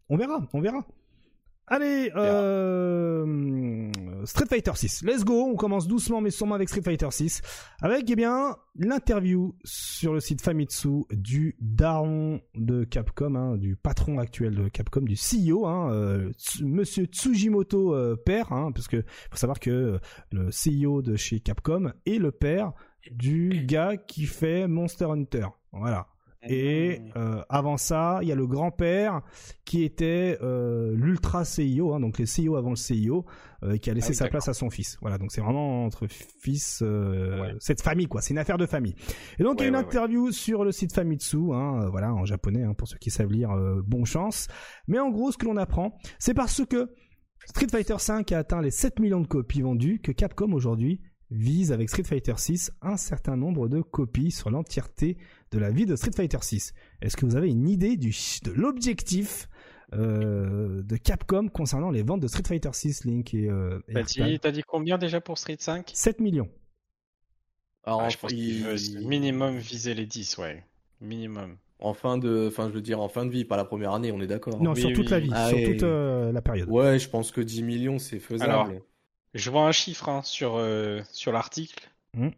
on 0.09 0.15
verra, 0.15 0.47
on 0.53 0.61
verra. 0.61 0.85
Allez, 1.73 2.11
euh, 2.17 3.89
Street 4.25 4.47
Fighter 4.49 4.73
6. 4.75 5.03
Let's 5.05 5.23
go. 5.23 5.45
On 5.45 5.55
commence 5.55 5.87
doucement 5.87 6.19
mais 6.19 6.29
sûrement 6.29 6.55
avec 6.55 6.67
Street 6.67 6.81
Fighter 6.81 7.07
6. 7.09 7.41
Avec, 7.81 8.09
eh 8.09 8.17
bien, 8.17 8.57
l'interview 8.75 9.55
sur 9.63 10.13
le 10.13 10.19
site 10.19 10.41
Famitsu 10.41 11.05
du 11.11 11.55
daron 11.61 12.41
de 12.55 12.83
Capcom, 12.83 13.35
hein, 13.35 13.55
du 13.55 13.77
patron 13.77 14.19
actuel 14.19 14.55
de 14.55 14.67
Capcom, 14.67 14.99
du 14.99 15.15
CEO, 15.15 15.65
hein, 15.65 15.93
euh, 15.93 16.31
Monsieur 16.61 17.05
Tsujimoto 17.05 17.95
euh, 17.95 18.17
père, 18.17 18.51
hein, 18.51 18.73
parce 18.73 18.89
que 18.89 19.05
faut 19.29 19.37
savoir 19.37 19.61
que 19.61 19.97
le 20.33 20.49
CEO 20.49 21.01
de 21.01 21.15
chez 21.15 21.39
Capcom 21.39 21.93
est 22.05 22.19
le 22.19 22.33
père 22.33 22.73
du 23.11 23.63
gars 23.65 23.95
qui 23.95 24.25
fait 24.25 24.67
Monster 24.67 25.05
Hunter. 25.05 25.47
Voilà. 25.71 26.10
Et 26.47 26.99
mmh. 26.99 27.11
euh, 27.17 27.41
avant 27.49 27.77
ça, 27.77 28.19
il 28.21 28.27
y 28.27 28.31
a 28.31 28.35
le 28.35 28.47
grand-père 28.47 29.21
qui 29.63 29.83
était 29.83 30.39
euh, 30.41 30.91
l'ultra 30.95 31.45
CIO, 31.45 31.93
hein, 31.93 31.99
donc 31.99 32.17
les 32.17 32.25
CIO 32.25 32.55
avant 32.55 32.71
le 32.71 32.75
CIO, 32.75 33.25
euh, 33.63 33.77
qui 33.77 33.91
a 33.91 33.93
laissé 33.93 34.11
ah 34.11 34.15
sa 34.15 34.27
place 34.27 34.47
à 34.47 34.53
son 34.53 34.69
fils. 34.71 34.97
Voilà, 35.01 35.19
donc 35.19 35.31
c'est 35.31 35.41
vraiment 35.41 35.85
entre 35.85 36.07
fils, 36.07 36.83
cette 37.59 37.81
famille 37.81 38.07
quoi, 38.07 38.21
c'est 38.21 38.33
une 38.33 38.39
affaire 38.39 38.57
de 38.57 38.65
famille. 38.65 38.95
Et 39.39 39.43
donc 39.43 39.59
il 39.59 39.63
y 39.63 39.65
a 39.65 39.69
une 39.69 39.75
interview 39.75 40.31
sur 40.31 40.63
le 40.63 40.71
site 40.71 40.93
Famitsu, 40.93 41.53
hein, 41.53 41.87
voilà, 41.91 42.13
en 42.13 42.25
japonais, 42.25 42.63
hein, 42.63 42.73
pour 42.73 42.87
ceux 42.87 42.97
qui 42.97 43.11
savent 43.11 43.31
lire, 43.31 43.55
bon 43.85 44.03
chance. 44.05 44.47
Mais 44.87 44.99
en 44.99 45.09
gros, 45.11 45.31
ce 45.31 45.37
que 45.37 45.45
l'on 45.45 45.57
apprend, 45.57 45.95
c'est 46.17 46.33
parce 46.33 46.65
que 46.65 46.89
Street 47.45 47.67
Fighter 47.69 47.95
V 47.95 48.35
a 48.35 48.37
atteint 48.39 48.61
les 48.61 48.71
7 48.71 48.99
millions 48.99 49.21
de 49.21 49.27
copies 49.27 49.61
vendues 49.61 49.99
que 49.99 50.11
Capcom 50.11 50.53
aujourd'hui 50.53 51.01
vise 51.31 51.71
avec 51.71 51.89
Street 51.89 52.03
Fighter 52.03 52.33
6 52.37 52.71
un 52.81 52.97
certain 52.97 53.37
nombre 53.37 53.67
de 53.67 53.81
copies 53.81 54.31
sur 54.31 54.49
l'entièreté 54.51 55.17
de 55.51 55.59
la 55.59 55.69
vie 55.69 55.85
de 55.85 55.95
Street 55.95 56.11
Fighter 56.15 56.37
6. 56.41 56.73
Est-ce 57.01 57.17
que 57.17 57.25
vous 57.25 57.35
avez 57.35 57.49
une 57.49 57.67
idée 57.67 57.97
du, 57.97 58.15
de 58.43 58.51
l'objectif 58.51 59.47
euh, 59.93 60.81
de 60.83 60.95
Capcom 60.95 61.49
concernant 61.49 61.91
les 61.91 62.03
ventes 62.03 62.21
de 62.21 62.27
Street 62.27 62.43
Fighter 62.47 62.69
6, 62.71 63.05
Link 63.05 63.33
et, 63.33 63.49
euh, 63.49 63.79
T'as 63.93 64.51
dit, 64.51 64.63
combien 64.65 64.97
déjà 64.97 65.19
pour 65.19 65.37
Street 65.37 65.57
5 65.59 65.91
7 65.93 66.19
millions. 66.21 66.49
Alors, 67.83 68.03
ah, 68.03 68.09
je 68.09 68.17
pense 68.17 68.31
qu'il 68.31 69.07
minimum 69.07 69.57
viser 69.57 69.93
les 69.93 70.05
10, 70.05 70.37
ouais. 70.37 70.63
Minimum. 71.01 71.57
En 71.79 71.95
fin 71.95 72.19
de, 72.19 72.47
enfin, 72.47 72.69
je 72.69 72.75
veux 72.75 72.81
dire, 72.81 73.01
en 73.01 73.09
fin 73.09 73.25
de 73.25 73.31
vie, 73.31 73.43
pas 73.43 73.57
la 73.57 73.65
première 73.65 73.93
année, 73.93 74.11
on 74.11 74.21
est 74.21 74.27
d'accord. 74.27 74.61
Non, 74.61 74.75
sur 74.75 74.93
toute 74.93 75.09
la 75.09 75.19
vie, 75.19 75.31
ah 75.33 75.49
sur 75.49 75.57
toute 75.63 75.83
euh, 75.83 76.31
la 76.31 76.41
période. 76.41 76.69
Ouais, 76.69 76.99
je 76.99 77.09
pense 77.09 77.31
que 77.31 77.41
10 77.41 77.63
millions, 77.63 77.97
c'est 77.97 78.19
faisable. 78.19 78.81
Je 79.33 79.49
vois 79.49 79.65
un 79.65 79.71
chiffre 79.71 80.09
hein, 80.09 80.21
sur, 80.23 80.55
euh, 80.55 81.01
sur 81.11 81.31
l'article. 81.31 81.89
Hmm. 82.13 82.29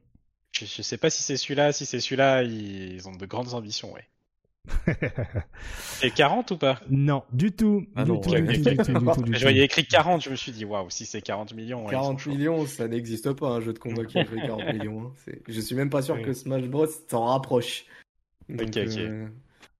Je, 0.54 0.66
je, 0.66 0.82
sais 0.82 0.97
pas 0.97 1.10
si 1.10 1.24
c'est 1.24 1.36
celui-là. 1.36 1.74
Si 1.74 1.86
c'est 1.86 1.99
celui-là, 1.99 2.43
ils, 2.43 3.08
ont 3.08 3.12
de 3.12 3.26
grandes 3.26 3.54
ambitions, 3.54 3.91
ouais. 3.93 4.06
c'est 5.99 6.12
40 6.12 6.51
ou 6.51 6.58
pas? 6.58 6.80
Non, 6.89 7.24
du 7.34 7.51
tout. 7.51 7.86
Ah 7.95 8.06
du, 8.06 8.12
tout, 8.22 8.30
je 8.30 9.41
voyais 9.41 9.66
écrit 9.66 9.86
40, 9.86 10.24
je 10.24 10.30
me 10.30 10.36
suis 10.36 10.54
dit, 10.54 10.64
waouh, 10.64 10.89
si 10.89 11.06
c'est 11.06 11.22
40 11.22 11.54
millions. 11.54 11.86
40 11.86 12.26
millions, 12.28 12.66
ça 12.66 12.88
n'existe 12.88 13.34
pas 13.34 13.47
un 13.47 13.62
jeu 13.62 13.74
de 13.74 13.80
combat 13.80 14.06
qui 14.06 14.20
a 14.20 14.26
fait 14.26 14.38
40 14.38 14.74
millions. 14.74 15.12
Hein. 15.28 15.34
Je 15.47 15.60
suis 15.60 15.76
même 15.76 15.89
pas 15.89 16.01
sûr 16.01 16.22
que 16.22 16.32
Smash 16.32 16.64
Bros 16.64 16.88
s'en 17.10 17.26
rapproche. 17.26 17.86
ok, 18.49 18.62
ok. 18.62 18.97
Euh, 18.97 19.28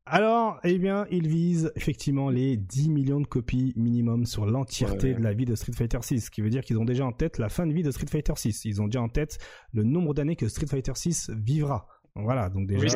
alors, 0.06 0.60
eh 0.66 0.78
bien, 0.80 1.08
ils 1.12 1.28
visent 1.28 1.72
effectivement 1.78 2.30
les 2.30 2.58
10 2.58 2.89
millions 2.89 3.22
de 3.22 3.28
copies 3.28 3.74
minimum 3.78 4.26
sur 4.26 4.45
l'entièreté 4.45 5.14
de 5.14 5.22
la 5.22 5.32
vie 5.32 5.45
de 5.45 5.56
Street 5.56 5.72
Fighter 5.72 5.99
6, 6.01 6.26
ce 6.26 6.30
qui 6.30 6.41
veut 6.41 6.49
dire 6.49 6.64
qu'ils 6.64 6.78
ont 6.78 6.84
déjà 6.84 7.06
en 7.06 7.14
tête 7.14 7.38
la 7.38 7.47
fin 7.47 7.66
de 7.66 7.74
vie 7.74 7.84
de 7.84 7.91
Street 7.91 8.08
Fighter 8.08 8.34
6. 8.36 8.66
Ils 8.66 8.82
ont 8.82 8.88
déjà 8.88 9.01
en 9.01 9.08
tête 9.08 9.38
le 9.74 9.84
nombre 9.84 10.14
d'années 10.14 10.36
que 10.36 10.49
Street 10.49 10.68
Fighter 10.68 10.91
6 10.93 11.30
vivra. 11.30 11.88
Voilà, 12.16 12.49
donc 12.49 12.68
déjà. 12.68 12.84
Oui, 12.84 12.89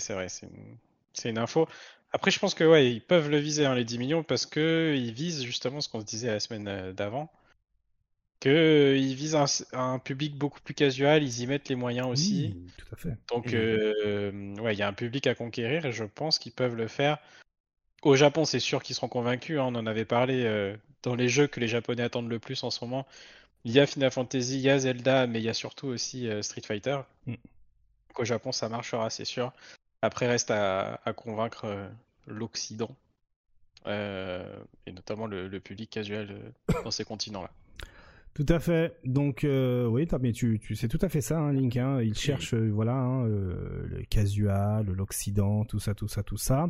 c'est 0.00 0.14
vrai, 0.14 0.26
c'est 0.28 1.28
une... 1.28 1.38
info. 1.38 1.68
Après, 2.12 2.32
je 2.32 2.40
pense 2.40 2.54
que 2.54 2.64
ouais, 2.64 2.90
ils 2.90 3.00
peuvent 3.00 3.30
le 3.30 3.38
viser 3.38 3.64
hein, 3.64 3.76
les 3.76 3.84
10 3.84 3.98
millions 3.98 4.22
parce 4.24 4.46
que 4.46 4.94
ils 4.96 5.12
visent 5.12 5.44
justement 5.44 5.80
ce 5.80 5.88
qu'on 5.88 6.00
se 6.00 6.06
disait 6.06 6.28
la 6.28 6.40
semaine 6.40 6.66
euh, 6.66 6.92
d'avant, 6.92 7.30
qu'ils 8.40 8.52
euh, 8.52 9.14
visent 9.14 9.38
un, 9.72 9.98
public 9.98 10.36
beaucoup 10.36 10.60
plus 10.60 10.74
casual, 10.74 11.22
ils 11.22 11.40
y 11.40 11.46
mettent 11.46 11.68
les 11.68 11.74
moyens 11.74 12.08
aussi. 12.08 12.56
tout 12.76 12.86
à 12.92 12.96
fait. 12.96 13.16
Donc, 13.28 13.52
euh, 13.52 14.54
ouais, 14.56 14.74
il 14.74 14.78
y 14.78 14.82
a 14.82 14.88
un 14.88 14.92
public 14.92 15.26
à 15.26 15.34
conquérir 15.34 15.86
et 15.86 15.92
je 15.92 16.04
pense 16.04 16.38
qu'ils 16.38 16.52
peuvent 16.52 16.76
le 16.76 16.88
faire. 16.88 17.18
Au 18.02 18.14
Japon, 18.14 18.44
c'est 18.44 18.60
sûr 18.60 18.82
qu'ils 18.82 18.94
seront 18.94 19.08
convaincus. 19.08 19.58
Hein, 19.58 19.64
on 19.66 19.74
en 19.74 19.86
avait 19.86 20.04
parlé 20.04 20.44
euh, 20.44 20.76
dans 21.02 21.16
les 21.16 21.28
jeux 21.28 21.48
que 21.48 21.58
les 21.58 21.66
Japonais 21.66 22.02
attendent 22.02 22.28
le 22.28 22.38
plus 22.38 22.62
en 22.62 22.70
ce 22.70 22.84
moment. 22.84 23.06
Il 23.64 23.72
y 23.72 23.80
a 23.80 23.86
Final 23.86 24.12
Fantasy, 24.12 24.54
il 24.54 24.60
y 24.60 24.70
a 24.70 24.78
Zelda, 24.78 25.26
mais 25.26 25.40
il 25.40 25.44
y 25.44 25.48
a 25.48 25.54
surtout 25.54 25.88
aussi 25.88 26.28
Street 26.42 26.62
Fighter. 26.64 27.00
Mm. 27.26 27.34
au 28.16 28.24
Japon, 28.24 28.52
ça 28.52 28.68
marchera, 28.68 29.10
c'est 29.10 29.24
sûr. 29.24 29.52
Après, 30.00 30.28
reste 30.28 30.52
à, 30.52 31.00
convaincre 31.16 31.90
l'Occident 32.28 32.94
et 33.84 34.92
notamment 34.92 35.26
le 35.26 35.58
public 35.58 35.90
casual 35.90 36.52
dans 36.84 36.92
ces 36.92 37.04
continents-là. 37.04 37.50
Tout 38.38 38.46
à 38.50 38.60
fait. 38.60 38.96
Donc 39.04 39.42
euh, 39.42 39.88
oui, 39.88 40.06
mais 40.20 40.30
tu, 40.30 40.60
tu 40.60 40.76
c'est 40.76 40.86
tout 40.86 41.00
à 41.02 41.08
fait 41.08 41.20
ça, 41.20 41.40
hein, 41.40 41.52
Link. 41.52 41.76
Hein. 41.76 42.00
Il 42.00 42.14
cherche, 42.14 42.54
euh, 42.54 42.70
voilà, 42.72 42.94
hein, 42.94 43.26
euh, 43.26 43.84
le 43.88 44.04
casual, 44.04 44.86
l'Occident, 44.86 45.64
tout 45.64 45.80
ça, 45.80 45.92
tout 45.92 46.06
ça, 46.06 46.22
tout 46.22 46.36
ça. 46.36 46.68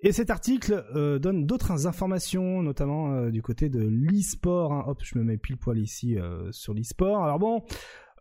Et 0.00 0.12
cet 0.12 0.28
article 0.28 0.84
donne 1.18 1.46
d'autres 1.46 1.86
informations, 1.86 2.62
notamment 2.62 3.30
du 3.30 3.40
côté 3.40 3.70
de 3.70 3.80
l'e-sport. 3.80 4.74
Hein. 4.74 4.84
Hop, 4.86 5.00
je 5.02 5.18
me 5.18 5.24
mets 5.24 5.38
pile 5.38 5.56
poil 5.56 5.78
ici 5.78 6.18
sur 6.50 6.74
l'e-sport. 6.74 7.24
Alors 7.24 7.38
bon, 7.38 7.62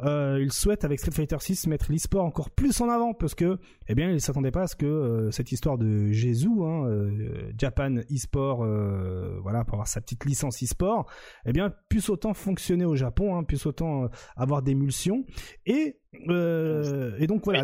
euh, 0.01 0.39
il 0.41 0.51
souhaite 0.51 0.85
avec 0.85 0.99
Street 0.99 1.11
Fighter 1.11 1.37
6 1.39 1.67
mettre 1.67 1.91
l'e-sport 1.91 2.25
encore 2.25 2.49
plus 2.49 2.81
en 2.81 2.89
avant 2.89 3.13
parce 3.13 3.35
que, 3.35 3.59
eh 3.87 3.95
bien, 3.95 4.09
il 4.09 4.19
s'attendait 4.19 4.51
pas 4.51 4.63
à 4.63 4.67
ce 4.67 4.75
que 4.75 4.85
euh, 4.85 5.31
cette 5.31 5.51
histoire 5.51 5.77
de 5.77 6.11
Jésus, 6.11 6.49
hein, 6.49 6.85
euh, 6.87 7.51
Japan 7.57 7.97
e-sport, 8.11 8.63
euh, 8.63 9.39
voilà, 9.41 9.63
pour 9.63 9.75
avoir 9.75 9.87
sa 9.87 10.01
petite 10.01 10.25
licence 10.25 10.63
e-sport, 10.63 11.09
eh 11.45 11.53
bien, 11.53 11.73
puisse 11.89 12.09
autant 12.09 12.33
fonctionner 12.33 12.85
au 12.85 12.95
Japon, 12.95 13.35
hein, 13.37 13.43
puisse 13.43 13.65
autant 13.65 14.09
avoir 14.35 14.63
d'émulsion 14.63 15.25
et 15.65 15.99
et 16.13 17.27
donc 17.27 17.45
voilà. 17.45 17.63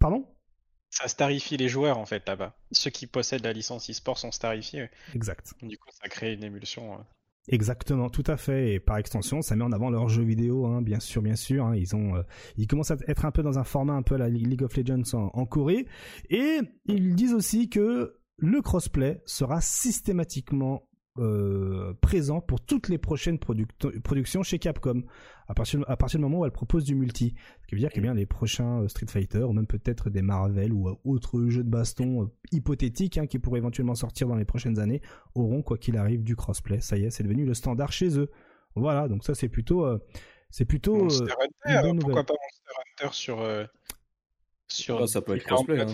Pardon? 0.00 0.26
Ça 0.90 1.08
starifie 1.08 1.56
les 1.56 1.68
joueurs 1.68 1.98
en 1.98 2.06
fait 2.06 2.26
là-bas. 2.26 2.56
Ceux 2.72 2.90
qui 2.90 3.06
possèdent 3.06 3.44
la 3.44 3.52
licence 3.52 3.90
e-sport 3.90 4.18
sont 4.18 4.32
starifiés. 4.32 4.88
Exact. 5.14 5.52
Du 5.62 5.76
coup, 5.76 5.88
ça 5.92 6.08
crée 6.08 6.32
une 6.32 6.44
émulsion. 6.44 7.04
Exactement, 7.48 8.08
tout 8.08 8.24
à 8.26 8.36
fait. 8.36 8.74
Et 8.74 8.80
par 8.80 8.96
extension, 8.96 9.40
ça 9.40 9.54
met 9.54 9.62
en 9.62 9.72
avant 9.72 9.90
leurs 9.90 10.08
jeux 10.08 10.24
vidéo, 10.24 10.66
hein, 10.66 10.82
bien 10.82 10.98
sûr, 10.98 11.22
bien 11.22 11.36
sûr. 11.36 11.66
Hein. 11.66 11.76
ils 11.76 11.94
ont, 11.94 12.16
euh, 12.16 12.22
ils 12.56 12.66
commencent 12.66 12.90
à 12.90 12.96
être 13.06 13.24
un 13.24 13.30
peu 13.30 13.42
dans 13.42 13.58
un 13.58 13.64
format 13.64 13.94
un 13.94 14.02
peu 14.02 14.16
la 14.16 14.28
League 14.28 14.62
of 14.62 14.76
Legends 14.76 15.30
en, 15.32 15.46
Corée. 15.46 15.86
Et 16.28 16.58
ils 16.86 17.14
disent 17.14 17.34
aussi 17.34 17.68
que 17.68 18.16
le 18.38 18.62
crossplay 18.62 19.22
sera 19.24 19.60
systématiquement 19.60 20.88
euh, 21.18 21.94
présent 22.00 22.40
pour 22.40 22.60
toutes 22.60 22.88
les 22.88 22.98
prochaines 22.98 23.38
productions 23.38 24.42
chez 24.42 24.58
Capcom 24.58 25.02
à 25.48 25.54
partir, 25.54 25.84
à 25.88 25.96
partir 25.96 26.18
du 26.18 26.24
moment 26.24 26.40
où 26.40 26.44
elle 26.44 26.52
propose 26.52 26.84
du 26.84 26.94
multi. 26.94 27.34
Ce 27.62 27.66
qui 27.66 27.74
veut 27.74 27.80
dire 27.80 27.92
que 27.92 28.00
bien 28.00 28.14
les 28.14 28.26
prochains 28.26 28.82
euh, 28.82 28.88
Street 28.88 29.06
Fighter 29.08 29.42
ou 29.42 29.52
même 29.52 29.66
peut-être 29.66 30.10
des 30.10 30.22
Marvel 30.22 30.72
ou 30.72 30.88
euh, 30.88 30.94
autres 31.04 31.46
jeux 31.48 31.64
de 31.64 31.70
baston 31.70 32.30
hypothétiques 32.52 33.18
hein, 33.18 33.26
qui 33.26 33.38
pourraient 33.38 33.58
éventuellement 33.58 33.94
sortir 33.94 34.28
dans 34.28 34.36
les 34.36 34.44
prochaines 34.44 34.78
années 34.78 35.00
auront 35.34 35.62
quoi 35.62 35.78
qu'il 35.78 35.96
arrive 35.96 36.22
du 36.22 36.36
crossplay. 36.36 36.80
Ça 36.80 36.96
y 36.96 37.04
est, 37.04 37.10
c'est 37.10 37.22
devenu 37.22 37.44
le 37.44 37.54
standard 37.54 37.92
chez 37.92 38.18
eux. 38.18 38.30
Voilà, 38.74 39.08
donc 39.08 39.24
ça 39.24 39.34
c'est 39.34 39.48
plutôt 39.48 39.86
c'est 40.50 40.66
plutôt 40.66 41.04
Monster 41.04 41.32
Hunter, 41.64 41.98
pourquoi 41.98 42.24
pas 42.24 42.34
Monster 42.34 43.04
Hunter 43.04 43.12
sur 43.12 43.66
sur 44.68 45.02
ah, 45.02 45.06
ça 45.06 45.22
peut 45.22 45.36
être 45.36 45.44
crossplay 45.44 45.80
hein. 45.80 45.86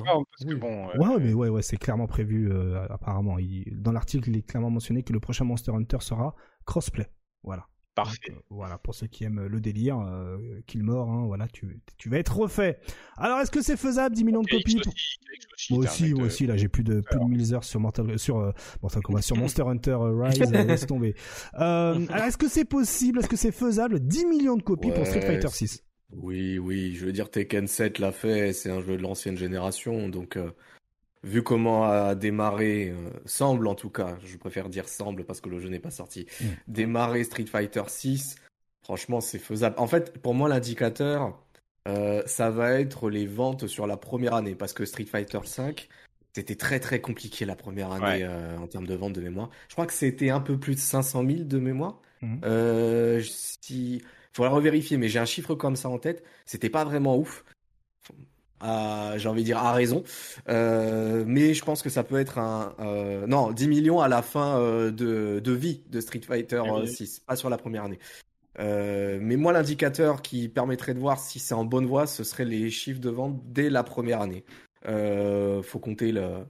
bon, 0.57 0.87
ouais 0.87 1.19
mais 1.21 1.35
ouais 1.35 1.49
ouais 1.49 1.63
c'est 1.63 1.77
clairement 1.77 2.07
prévu 2.07 2.51
apparemment 2.91 3.37
dans 3.73 3.93
l'article 3.93 4.31
il 4.31 4.37
est 4.39 4.43
clairement 4.43 4.71
mentionné 4.71 5.03
que 5.03 5.13
le 5.13 5.21
prochain 5.21 5.45
Monster 5.45 5.73
Hunter 5.73 5.99
sera 6.01 6.35
crossplay 6.65 7.09
voilà 7.43 7.67
Parfait. 7.95 8.31
Euh, 8.31 8.41
voilà, 8.49 8.79
pour 8.79 8.95
ceux 8.95 9.07
qui 9.07 9.25
aiment 9.25 9.47
le 9.47 9.61
délire, 9.61 9.99
euh, 9.99 10.39
mort, 10.77 11.11
hein, 11.11 11.25
voilà, 11.27 11.47
tu, 11.49 11.81
tu 11.99 12.09
vas 12.09 12.19
être 12.19 12.35
refait. 12.35 12.79
Alors, 13.19 13.39
est-ce 13.41 13.51
que 13.51 13.61
c'est 13.61 13.77
faisable 13.77 14.15
10 14.15 14.25
millions 14.25 14.41
de 14.41 14.49
copies 14.49 14.81
Moi 15.69 15.81
aussi, 15.81 16.15
moi 16.15 16.25
aussi, 16.25 16.47
là, 16.47 16.57
j'ai 16.57 16.69
plus 16.69 16.85
de 16.85 17.03
plus 17.03 17.19
de 17.19 17.25
1000 17.25 17.55
heures 17.55 17.65
sur 17.65 17.81
Mortal, 17.81 18.19
sur 18.19 18.39
euh, 18.39 18.53
Mortal 18.81 19.03
Kombat, 19.03 19.21
sur 19.21 19.37
Monster 19.37 19.65
Hunter 19.67 19.91
euh, 20.01 20.23
Rise, 20.23 20.51
laisse 20.51 20.87
tomber. 20.87 21.15
alors, 21.53 22.25
est-ce 22.25 22.39
que 22.39 22.49
c'est 22.49 22.65
possible 22.65 23.19
Est-ce 23.19 23.29
que 23.29 23.37
c'est 23.37 23.53
faisable 23.53 24.01
10 24.01 24.25
millions 24.25 24.57
de 24.57 24.63
copies 24.63 24.91
pour 24.91 25.07
Street 25.07 25.21
Fighter 25.21 25.49
6 25.49 25.85
Oui, 26.17 26.59
oui, 26.59 26.95
je 26.95 27.07
veux 27.07 27.13
dire 27.13 27.31
Tekken 27.31 27.67
7 27.67 27.99
l'a 27.99 28.13
fait, 28.13 28.53
c'est 28.53 28.71
un 28.71 28.81
jeu 28.81 28.97
de 28.97 29.03
l'ancienne 29.03 29.37
génération, 29.37 30.09
donc 30.09 30.37
vu 31.25 31.43
comment 31.43 31.85
a 31.85 32.15
démarré, 32.15 32.91
euh, 32.91 33.11
semble 33.27 33.67
en 33.67 33.75
tout 33.75 33.91
cas, 33.91 34.19
je 34.25 34.37
préfère 34.37 34.69
dire 34.69 34.89
semble 34.89 35.25
parce 35.25 35.41
que 35.41 35.49
le 35.49 35.61
jeu 35.61 35.69
n'est 35.69 35.79
pas 35.79 35.91
sorti, 35.91 36.27
mm. 36.41 36.45
démarrer 36.69 37.25
Street 37.25 37.47
Fighter 37.47 37.85
6, 37.87 38.37
franchement 38.83 39.21
c'est 39.21 39.39
faisable. 39.39 39.77
En 39.79 39.87
fait, 39.87 40.19
pour 40.19 40.35
moi 40.35 40.49
l'indicateur, 40.49 41.39
euh, 41.89 42.23
ça 42.27 42.51
va 42.51 42.73
être 42.73 43.11
les 43.11 43.27
ventes 43.27 43.67
sur 43.67 43.87
la 43.87 43.97
première 43.97 44.35
année 44.35 44.55
parce 44.55 44.73
que 44.73 44.85
Street 44.85 45.05
Fighter 45.05 45.41
5, 45.45 45.89
c'était 46.35 46.57
très 46.57 46.81
très 46.81 47.01
compliqué 47.01 47.45
la 47.45 47.57
première 47.57 47.93
année 47.93 48.25
euh, 48.25 48.57
en 48.59 48.67
termes 48.67 48.87
de 48.87 48.95
vente 48.95 49.13
de 49.13 49.21
mémoire. 49.21 49.51
Je 49.69 49.75
crois 49.75 49.87
que 49.87 49.93
c'était 49.93 50.31
un 50.31 50.41
peu 50.41 50.59
plus 50.59 50.75
de 50.75 50.81
500 50.81 51.25
000 51.27 51.45
de 51.45 51.59
mémoire. 51.59 52.01
Mm. 52.21 52.39
Euh, 52.45 53.23
si... 53.23 54.03
Faudra 54.33 54.51
revérifier, 54.51 54.97
mais 54.97 55.09
j'ai 55.09 55.19
un 55.19 55.25
chiffre 55.25 55.55
comme 55.55 55.77
ça 55.77 55.89
en 55.89 55.99
tête. 55.99 56.25
C'était 56.47 56.71
pas 56.71 56.85
vraiment 56.85 57.17
ouf 57.17 57.45
j'ai 59.17 59.29
envie 59.29 59.43
de 59.43 59.47
dire, 59.47 59.59
à 59.59 59.73
raison. 59.73 60.05
Euh, 60.49 61.25
mais 61.27 61.55
je 61.55 61.65
pense 61.65 61.83
que 61.83 61.91
ça 61.91 62.05
peut 62.05 62.19
être 62.19 62.39
un... 62.39 62.75
Euh, 62.81 63.27
non, 63.27 63.53
10 63.53 63.69
millions 63.69 64.01
à 64.01 64.09
la 64.09 64.23
fin 64.23 64.59
euh, 64.59 64.91
de, 64.91 65.41
de, 65.41 65.53
vie 65.53 65.83
de 65.89 66.01
Street 66.01 66.21
Fighter 66.21 66.63
6, 66.87 67.21
pas 67.21 67.37
sur 67.37 67.51
la 67.51 67.59
première 67.59 67.85
année. 67.85 67.99
mais 68.59 69.37
moi, 69.37 69.53
l'indicateur 69.53 70.23
qui 70.23 70.49
permettrait 70.49 70.95
de 70.95 71.01
voir 71.01 71.19
si 71.19 71.39
c'est 71.39 71.55
en 71.55 71.65
bonne 71.65 71.87
voie, 71.87 72.07
ce 72.07 72.25
serait 72.25 72.45
les 72.45 72.71
chiffres 72.71 73.01
de 73.01 73.11
vente 73.11 73.41
dès 73.47 73.71
la 73.71 73.83
première 73.83 74.21
année. 74.21 74.45
faut 74.85 75.79
compter 75.79 76.13
l'année 76.13 76.47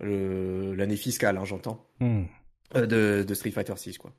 le, 0.00 0.96
fiscale, 0.96 1.36
hein, 1.38 1.44
j'entends. 1.44 1.86
Hmm. 2.00 2.24
De, 2.74 3.24
de, 3.26 3.34
Street 3.34 3.52
Fighter 3.52 3.74
6, 3.76 3.96
quoi. 3.98 4.12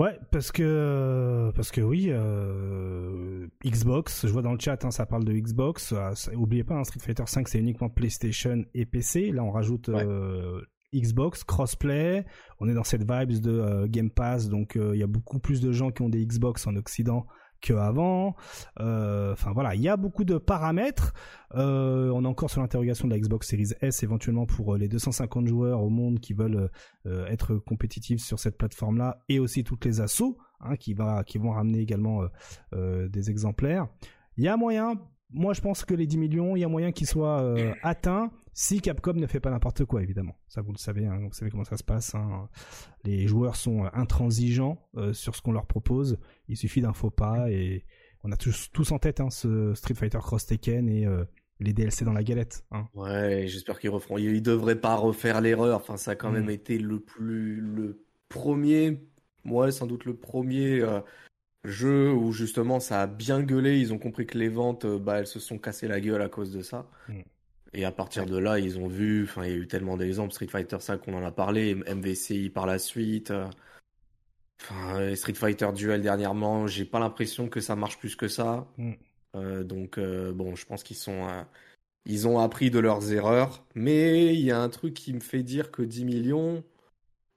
Ouais, 0.00 0.18
parce 0.30 0.50
que 0.50 1.52
parce 1.54 1.70
que 1.70 1.82
oui, 1.82 2.06
euh, 2.08 3.46
Xbox, 3.62 4.26
je 4.26 4.32
vois 4.32 4.40
dans 4.40 4.54
le 4.54 4.58
chat, 4.58 4.82
hein, 4.86 4.90
ça 4.90 5.04
parle 5.04 5.24
de 5.24 5.32
Xbox. 5.34 5.92
Ah, 5.92 6.14
oubliez 6.36 6.64
pas, 6.64 6.74
hein, 6.74 6.84
Street 6.84 7.00
Fighter 7.00 7.24
5 7.26 7.46
c'est 7.46 7.58
uniquement 7.58 7.90
PlayStation 7.90 8.64
et 8.72 8.86
PC. 8.86 9.30
Là, 9.30 9.44
on 9.44 9.50
rajoute 9.50 9.90
euh, 9.90 10.62
Xbox, 10.94 11.44
crossplay. 11.44 12.24
On 12.60 12.68
est 12.70 12.72
dans 12.72 12.82
cette 12.82 13.02
vibes 13.02 13.42
de 13.42 13.50
euh, 13.50 13.86
Game 13.88 14.08
Pass, 14.08 14.48
donc 14.48 14.78
il 14.80 14.98
y 14.98 15.02
a 15.02 15.06
beaucoup 15.06 15.38
plus 15.38 15.60
de 15.60 15.70
gens 15.70 15.90
qui 15.90 16.00
ont 16.00 16.08
des 16.08 16.24
Xbox 16.24 16.66
en 16.66 16.76
Occident 16.76 17.26
qu'avant. 17.60 18.34
Euh, 18.80 19.32
enfin 19.32 19.52
voilà, 19.52 19.74
il 19.74 19.80
y 19.80 19.88
a 19.88 19.96
beaucoup 19.96 20.24
de 20.24 20.38
paramètres. 20.38 21.12
Euh, 21.54 22.10
on 22.10 22.24
est 22.24 22.28
encore 22.28 22.50
sur 22.50 22.60
l'interrogation 22.60 23.08
de 23.08 23.12
la 23.12 23.18
Xbox 23.18 23.48
Series 23.48 23.72
S 23.80 24.02
éventuellement 24.02 24.46
pour 24.46 24.74
euh, 24.74 24.78
les 24.78 24.88
250 24.88 25.46
joueurs 25.46 25.82
au 25.82 25.90
monde 25.90 26.20
qui 26.20 26.32
veulent 26.32 26.70
être 27.06 27.56
compétitifs 27.56 28.20
sur 28.20 28.38
cette 28.38 28.56
plateforme-là 28.56 29.22
et 29.28 29.38
aussi 29.38 29.64
toutes 29.64 29.84
les 29.84 30.00
assos 30.00 30.38
hein, 30.60 30.76
qui 30.76 30.94
vont 30.94 31.50
ramener 31.50 31.80
également 31.80 32.22
des 32.72 33.30
exemplaires. 33.30 33.88
Il 34.36 34.44
y 34.44 34.48
a 34.48 34.56
moyen, 34.56 34.94
moi 35.30 35.54
je 35.54 35.60
pense 35.60 35.84
que 35.84 35.94
les 35.94 36.06
10 36.06 36.18
millions, 36.18 36.56
il 36.56 36.60
y 36.60 36.64
a 36.64 36.68
moyen 36.68 36.92
qu'ils 36.92 37.06
soient 37.06 37.54
atteints 37.82 38.30
si 38.52 38.80
Capcom 38.80 39.14
ne 39.14 39.26
fait 39.26 39.40
pas 39.40 39.50
n'importe 39.50 39.84
quoi, 39.84 40.02
évidemment. 40.02 40.36
Ça, 40.48 40.60
vous 40.60 40.72
le 40.72 40.78
savez, 40.78 41.06
hein, 41.06 41.20
vous 41.22 41.32
savez 41.32 41.50
comment 41.50 41.64
ça 41.64 41.76
se 41.76 41.84
passe. 41.84 42.14
Hein. 42.14 42.48
Les 43.04 43.26
joueurs 43.26 43.56
sont 43.56 43.84
intransigeants 43.92 44.88
euh, 44.96 45.12
sur 45.12 45.36
ce 45.36 45.42
qu'on 45.42 45.52
leur 45.52 45.66
propose. 45.66 46.18
Il 46.48 46.56
suffit 46.56 46.80
d'un 46.80 46.92
faux 46.92 47.10
pas 47.10 47.50
et 47.50 47.84
on 48.24 48.32
a 48.32 48.36
tous, 48.36 48.70
tous 48.72 48.92
en 48.92 48.98
tête 48.98 49.20
hein, 49.20 49.30
ce 49.30 49.74
Street 49.74 49.94
Fighter 49.94 50.18
Cross 50.18 50.46
Tekken 50.46 50.88
et 50.88 51.06
euh, 51.06 51.24
les 51.60 51.72
DLC 51.72 52.04
dans 52.04 52.12
la 52.12 52.24
galette. 52.24 52.64
Ouais, 52.94 53.46
j'espère 53.46 53.78
qu'ils 53.78 53.90
referont. 53.90 54.18
Ils 54.18 54.42
devraient 54.42 54.80
pas 54.80 54.96
refaire 54.96 55.40
l'erreur. 55.40 55.76
Enfin, 55.76 55.96
ça 55.96 56.12
a 56.12 56.16
quand 56.16 56.30
même 56.30 56.46
mm. 56.46 56.50
été 56.50 56.78
le 56.78 56.98
plus 56.98 57.60
le 57.60 58.04
premier, 58.28 59.00
moi 59.44 59.70
sans 59.70 59.86
doute 59.86 60.04
le 60.04 60.16
premier. 60.16 60.80
Euh, 60.80 61.00
jeu 61.64 62.10
où 62.10 62.32
justement 62.32 62.80
ça 62.80 63.02
a 63.02 63.06
bien 63.06 63.42
gueulé, 63.42 63.78
ils 63.78 63.92
ont 63.92 63.98
compris 63.98 64.26
que 64.26 64.38
les 64.38 64.48
ventes, 64.48 64.86
bah, 64.86 65.18
elles 65.18 65.26
se 65.26 65.38
sont 65.38 65.58
cassées 65.58 65.88
la 65.88 66.00
gueule 66.00 66.22
à 66.22 66.28
cause 66.28 66.52
de 66.52 66.62
ça. 66.62 66.90
Mm. 67.08 67.20
Et 67.72 67.84
à 67.84 67.92
partir 67.92 68.26
de 68.26 68.36
là, 68.36 68.58
ils 68.58 68.78
ont 68.78 68.88
vu, 68.88 69.24
enfin, 69.24 69.44
il 69.44 69.50
y 69.50 69.54
a 69.54 69.56
eu 69.56 69.68
tellement 69.68 69.96
d'exemples, 69.96 70.32
Street 70.32 70.48
Fighter 70.48 70.80
5, 70.80 71.06
on 71.06 71.14
en 71.14 71.24
a 71.24 71.30
parlé, 71.30 71.74
MVCI 71.74 72.50
par 72.50 72.66
la 72.66 72.78
suite. 72.78 73.30
Euh, 73.30 73.48
enfin, 74.62 75.14
Street 75.14 75.34
Fighter 75.34 75.68
Duel 75.72 76.02
dernièrement, 76.02 76.66
j'ai 76.66 76.84
pas 76.84 76.98
l'impression 76.98 77.48
que 77.48 77.60
ça 77.60 77.76
marche 77.76 77.98
plus 77.98 78.16
que 78.16 78.28
ça. 78.28 78.66
Mm. 78.76 78.92
Euh, 79.36 79.64
donc, 79.64 79.98
euh, 79.98 80.32
bon, 80.32 80.56
je 80.56 80.66
pense 80.66 80.82
qu'ils 80.82 80.96
sont. 80.96 81.28
ils 82.06 82.26
ont 82.28 82.40
appris 82.40 82.70
de 82.70 82.80
leurs 82.80 83.12
erreurs. 83.12 83.64
Mais 83.74 84.34
il 84.34 84.40
y 84.40 84.50
a 84.50 84.60
un 84.60 84.68
truc 84.68 84.94
qui 84.94 85.12
me 85.14 85.20
fait 85.20 85.42
dire 85.42 85.70
que 85.70 85.82
10 85.82 86.04
millions. 86.04 86.64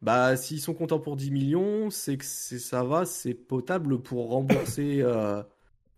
Bah, 0.02 0.36
s'ils 0.38 0.62
sont 0.62 0.74
contents 0.74 1.00
pour 1.00 1.16
10 1.16 1.32
millions, 1.32 1.90
c'est 1.90 2.18
que 2.18 2.26
ça 2.26 2.84
va, 2.84 3.06
c'est 3.06 3.34
potable 3.36 4.02
pour 4.02 4.30
rembourser 4.30 5.04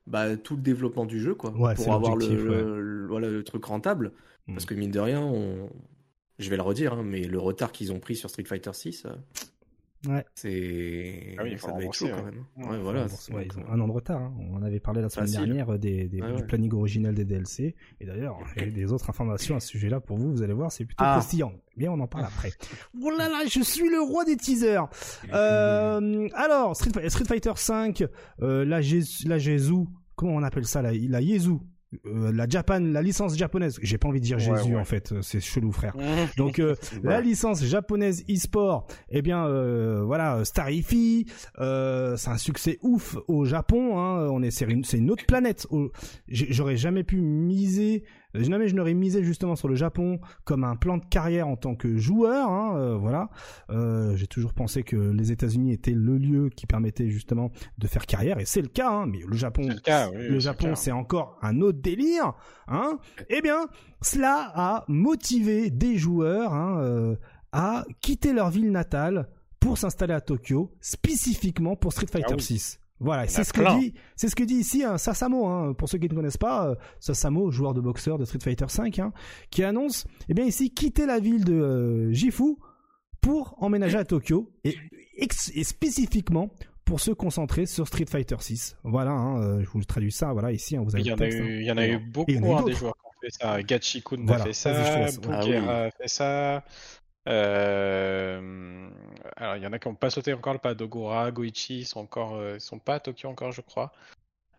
bah, 0.08 0.38
tout 0.38 0.56
le 0.56 0.62
développement 0.62 1.06
du 1.06 1.20
jeu, 1.20 1.36
quoi, 1.36 1.51
pour 1.51 1.93
avoir 1.93 2.16
le, 2.16 3.08
voilà, 3.08 3.30
le 3.30 3.43
truc 3.43 3.66
rentable. 3.66 4.14
Parce 4.47 4.64
mm. 4.64 4.68
que 4.68 4.74
mine 4.76 4.91
de 4.91 4.99
rien, 4.99 5.22
on... 5.22 5.70
je 6.39 6.49
vais 6.49 6.58
le 6.58 6.62
redire, 6.62 6.93
hein, 6.93 7.03
mais 7.03 7.24
le 7.24 7.39
retard 7.39 7.72
qu'ils 7.72 7.91
ont 7.91 7.99
pris 7.99 8.16
sur 8.16 8.30
Street 8.30 8.45
Fighter 8.45 8.74
6, 8.74 9.08
Ouais. 10.08 10.26
C'est. 10.36 11.36
Ah 11.38 11.43
oui, 11.43 11.58
ça 11.58 11.76
être 11.80 11.93
chaud 11.93 12.08
quand 12.10 12.24
même. 12.24 12.45
Ouais, 12.58 12.80
voilà. 12.80 13.08
ils 13.30 13.60
ont 13.60 13.70
un 13.70 13.80
an 13.80 13.88
de 13.88 13.91
retard. 13.91 14.22
Hein. 14.22 14.34
On 14.39 14.58
en 14.58 14.64
avait 14.64 14.80
parlé 14.80 15.01
la 15.01 15.10
semaine 15.10 15.32
dernière 15.32 15.74
euh, 15.74 15.78
des, 15.78 16.08
des 16.08 16.20
du 16.20 16.43
planning 16.47 16.74
original 16.74 17.14
des 17.14 17.26
DLC. 17.26 17.76
Et 17.99 18.06
d'ailleurs, 18.06 18.38
a 18.58 18.66
des 18.66 18.91
autres 18.91 19.10
informations 19.10 19.56
à 19.56 19.60
ce 19.60 19.68
sujet-là 19.70 19.99
pour 19.99 20.18
vous. 20.18 20.32
Vous 20.32 20.41
allez 20.43 20.53
voir, 20.53 20.72
c'est 20.72 20.86
plutôt 20.86 21.03
ah. 21.06 21.18
croustillant. 21.18 21.53
Bien, 21.78 21.91
on 21.91 21.99
en 21.99 22.08
parle 22.08 22.26
après. 22.26 22.51
Oh 23.01 23.12
là 23.12 23.30
là, 23.30 23.43
je 23.47 23.62
suis 23.62 23.88
le 23.89 24.01
roi 24.01 24.26
des 24.26 24.38
teasers. 24.38 24.88
Euh, 25.34 26.30
alors, 26.34 26.76
Street, 26.76 27.10
Street 27.10 27.26
Fighter 27.26 27.51
5, 27.56 28.06
euh, 28.41 28.64
la, 28.64 28.80
la 29.26 29.38
Jésus, 29.38 29.86
comment 30.16 30.36
on 30.36 30.43
appelle 30.43 30.66
ça, 30.66 30.82
la, 30.82 30.91
la 30.93 31.22
Yezu 31.22 31.58
euh, 32.06 32.32
la 32.32 32.48
Japan, 32.48 32.80
la 32.80 33.02
licence 33.02 33.38
japonaise. 33.38 33.80
J'ai 33.82 33.98
pas 33.98 34.08
envie 34.08 34.20
de 34.20 34.26
dire 34.26 34.39
Jésus 34.39 34.76
en 34.76 34.86
fait, 34.86 35.14
c'est 35.22 35.39
chelou 35.39 35.72
frère. 35.72 35.96
Donc 36.38 36.60
euh, 36.60 36.76
la 37.04 37.22
licence 37.22 37.64
japonaise 37.64 38.24
e-sport, 38.30 38.88
eh 39.10 39.22
bien 39.22 39.46
euh, 39.46 40.04
voilà, 40.04 40.43
Starify, 40.46 41.26
c'est 41.58 42.30
un 42.30 42.38
succès 42.38 42.80
ouf 42.82 43.18
au 43.28 43.46
Japon. 43.46 44.00
Hein. 44.00 44.28
On 44.32 44.41
est 44.41 44.52
c'est 44.52 44.66
une, 44.66 45.12
autre 45.12 45.26
planète. 45.26 45.68
J'aurais 46.28 46.78
jamais 46.78 47.04
pu 47.04 47.22
miser 47.22 48.04
Jamais 48.43 48.67
je 48.67 48.75
n'aurais 48.75 48.93
misé 48.93 49.23
justement 49.23 49.55
sur 49.55 49.67
le 49.67 49.75
Japon 49.75 50.19
comme 50.43 50.63
un 50.63 50.75
plan 50.75 50.97
de 50.97 51.05
carrière 51.05 51.47
en 51.47 51.55
tant 51.55 51.75
que 51.75 51.97
joueur. 51.97 52.49
Hein, 52.49 52.77
euh, 52.77 52.95
voilà, 52.95 53.29
euh, 53.69 54.15
j'ai 54.15 54.27
toujours 54.27 54.53
pensé 54.53 54.83
que 54.83 54.95
les 54.95 55.31
États-Unis 55.31 55.73
étaient 55.73 55.91
le 55.91 56.17
lieu 56.17 56.49
qui 56.49 56.65
permettait 56.65 57.09
justement 57.09 57.51
de 57.77 57.88
faire 57.88 58.05
carrière 58.05 58.39
et 58.39 58.45
c'est 58.45 58.61
le 58.61 58.67
cas. 58.67 58.89
Hein, 58.89 59.05
mais 59.07 59.19
le 59.25 59.36
Japon, 59.36 59.67
le, 59.67 60.39
Japon, 60.39 60.75
c'est 60.75 60.91
encore 60.91 61.38
un 61.41 61.61
autre 61.61 61.79
délire. 61.79 62.33
Hein. 62.67 62.99
Eh 63.29 63.41
bien, 63.41 63.67
cela 64.01 64.51
a 64.55 64.86
motivé 64.88 65.69
des 65.69 65.97
joueurs 65.97 66.53
hein, 66.53 66.79
euh, 66.81 67.15
à 67.51 67.86
quitter 68.01 68.33
leur 68.33 68.49
ville 68.49 68.71
natale 68.71 69.27
pour 69.59 69.77
s'installer 69.77 70.13
à 70.13 70.21
Tokyo, 70.21 70.71
spécifiquement 70.79 71.75
pour 71.75 71.91
Street 71.91 72.07
Fighter 72.11 72.38
6. 72.38 72.79
Ah 72.96 73.04
voilà, 73.04 73.28
c'est 73.28 73.43
ce 73.43 73.52
que 73.52 73.80
dit, 73.80 73.93
c'est 74.16 74.30
ce 74.30 74.36
que 74.36 74.43
dit 74.43 74.56
ici 74.56 74.84
hein, 74.84 74.98
Sasamo. 74.98 75.48
Hein, 75.48 75.74
pour 75.74 75.89
ceux 75.89 75.98
qui 75.98 76.08
ne 76.08 76.14
connaissent 76.14 76.38
pas, 76.38 76.70
euh, 76.70 76.76
Sasamo, 77.00 77.52
joueur 77.52 77.74
de 77.74 77.82
boxeur 77.82 78.18
de 78.18 78.24
Street 78.26 78.39
Fighter 78.41 78.66
V, 78.66 79.02
hein, 79.02 79.12
qui 79.50 79.64
annonce, 79.64 80.06
eh 80.30 80.34
bien 80.34 80.46
ici, 80.46 80.74
quitter 80.74 81.06
la 81.06 81.20
ville 81.20 81.43
de 81.43 81.54
euh, 81.54 82.14
Jifu 82.14 82.56
pour 83.20 83.56
emménager 83.62 83.98
à 83.98 84.06
Tokyo 84.06 84.52
et, 84.64 84.78
et, 85.18 85.64
spécifiquement 85.64 86.50
pour 86.86 87.00
se 87.00 87.12
concentrer 87.12 87.66
sur 87.66 87.88
Street 87.88 88.06
Fighter 88.08 88.38
6. 88.39 88.78
Voilà, 88.84 89.12
hein, 89.12 89.41
euh, 89.41 89.64
je 89.64 89.70
vous 89.70 89.84
traduis 89.84 90.12
ça. 90.12 90.32
Voilà, 90.32 90.52
ici, 90.52 90.78
vous 90.78 90.96
avez. 90.96 91.04
Il 91.04 91.08
y, 91.08 91.12
en 91.12 91.18
a 91.18 91.28
eu, 91.28 91.62
il 91.62 91.66
y 91.66 91.72
en 91.72 91.78
a 91.78 91.88
eu 91.88 91.98
beaucoup 91.98 92.32
des 92.32 92.74
joueurs 92.74 92.96
qui 92.96 93.06
ont 93.06 93.22
fait 93.22 93.32
ça. 93.32 93.62
Gachikun 93.62 94.28
a 94.30 94.39
fait 94.39 94.54
ça, 94.54 95.08
Bukera 95.22 95.86
a 95.86 95.91
fait 95.91 96.08
ça. 96.08 96.64
Euh, 97.28 98.89
alors, 99.36 99.55
il 99.57 99.63
y 99.63 99.67
en 99.67 99.73
a 99.73 99.80
qui 99.80 99.88
n'ont 99.88 99.95
pas 99.95 100.09
sauté 100.09 100.34
encore 100.34 100.53
le 100.53 100.59
pas. 100.59 100.73
Dogura, 100.73 101.32
Goichi, 101.32 101.80
ils 101.80 101.86
sont 101.86 101.99
encore, 101.99 102.36
euh, 102.36 102.59
sont 102.59 102.80
pas 102.80 102.95
à 102.95 102.99
Tokyo 102.99 103.30
encore, 103.30 103.51
je 103.51 103.61
crois. 103.61 103.91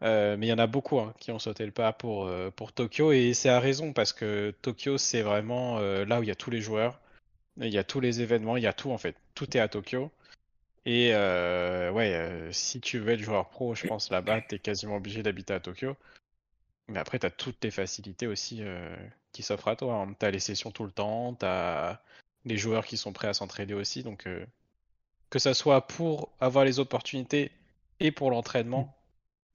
Euh, 0.02 0.36
mais 0.36 0.46
il 0.46 0.50
y 0.50 0.52
en 0.52 0.58
a 0.58 0.66
beaucoup 0.66 0.98
hein, 1.00 1.14
qui 1.20 1.32
ont 1.32 1.38
sauté 1.38 1.64
le 1.64 1.72
pas 1.72 1.92
pour, 1.92 2.30
pour 2.56 2.72
Tokyo 2.72 3.12
et 3.12 3.32
c'est 3.32 3.48
à 3.48 3.60
raison 3.60 3.94
parce 3.94 4.12
que 4.12 4.54
Tokyo 4.60 4.98
c'est 4.98 5.22
vraiment 5.22 5.78
là 5.80 6.20
où 6.20 6.22
il 6.22 6.28
y 6.28 6.30
a 6.30 6.34
tous 6.34 6.50
les 6.50 6.60
joueurs, 6.60 7.00
il 7.58 7.72
y 7.72 7.78
a 7.78 7.84
tous 7.84 8.00
les 8.00 8.20
événements, 8.20 8.58
il 8.58 8.62
y 8.64 8.66
a 8.66 8.74
tout 8.74 8.90
en 8.90 8.98
fait, 8.98 9.16
tout 9.34 9.56
est 9.56 9.60
à 9.60 9.68
Tokyo. 9.68 10.10
Et 10.84 11.12
ouais, 11.14 12.48
si 12.52 12.80
tu 12.82 12.98
veux 12.98 13.12
être 13.12 13.20
joueur 13.20 13.48
pro, 13.48 13.74
je 13.74 13.86
pense 13.86 14.10
là-bas, 14.10 14.42
tu 14.42 14.56
es 14.56 14.58
quasiment 14.58 14.96
obligé 14.96 15.22
d'habiter 15.22 15.54
à 15.54 15.60
Tokyo. 15.60 15.96
Mais 16.88 16.98
après, 16.98 17.18
tu 17.18 17.26
as 17.26 17.30
toutes 17.30 17.64
les 17.64 17.70
facilités 17.70 18.26
aussi 18.26 18.62
qui 19.32 19.42
s'offrent 19.42 19.68
à 19.68 19.76
toi. 19.76 19.94
Hein. 19.94 20.14
Tu 20.20 20.26
as 20.26 20.30
les 20.30 20.40
sessions 20.40 20.70
tout 20.70 20.84
le 20.84 20.92
temps, 20.92 21.34
tu 21.34 21.46
as 21.46 22.02
les 22.46 22.56
joueurs 22.56 22.86
qui 22.86 22.96
sont 22.96 23.12
prêts 23.12 23.28
à 23.28 23.34
s'entraider 23.34 23.74
aussi. 23.74 24.02
Donc, 24.02 24.26
euh, 24.26 24.46
que 25.28 25.38
ça 25.38 25.52
soit 25.52 25.86
pour 25.86 26.30
avoir 26.40 26.64
les 26.64 26.78
opportunités 26.78 27.50
et 28.00 28.12
pour 28.12 28.30
l'entraînement, 28.30 28.82
mm. 28.82 28.90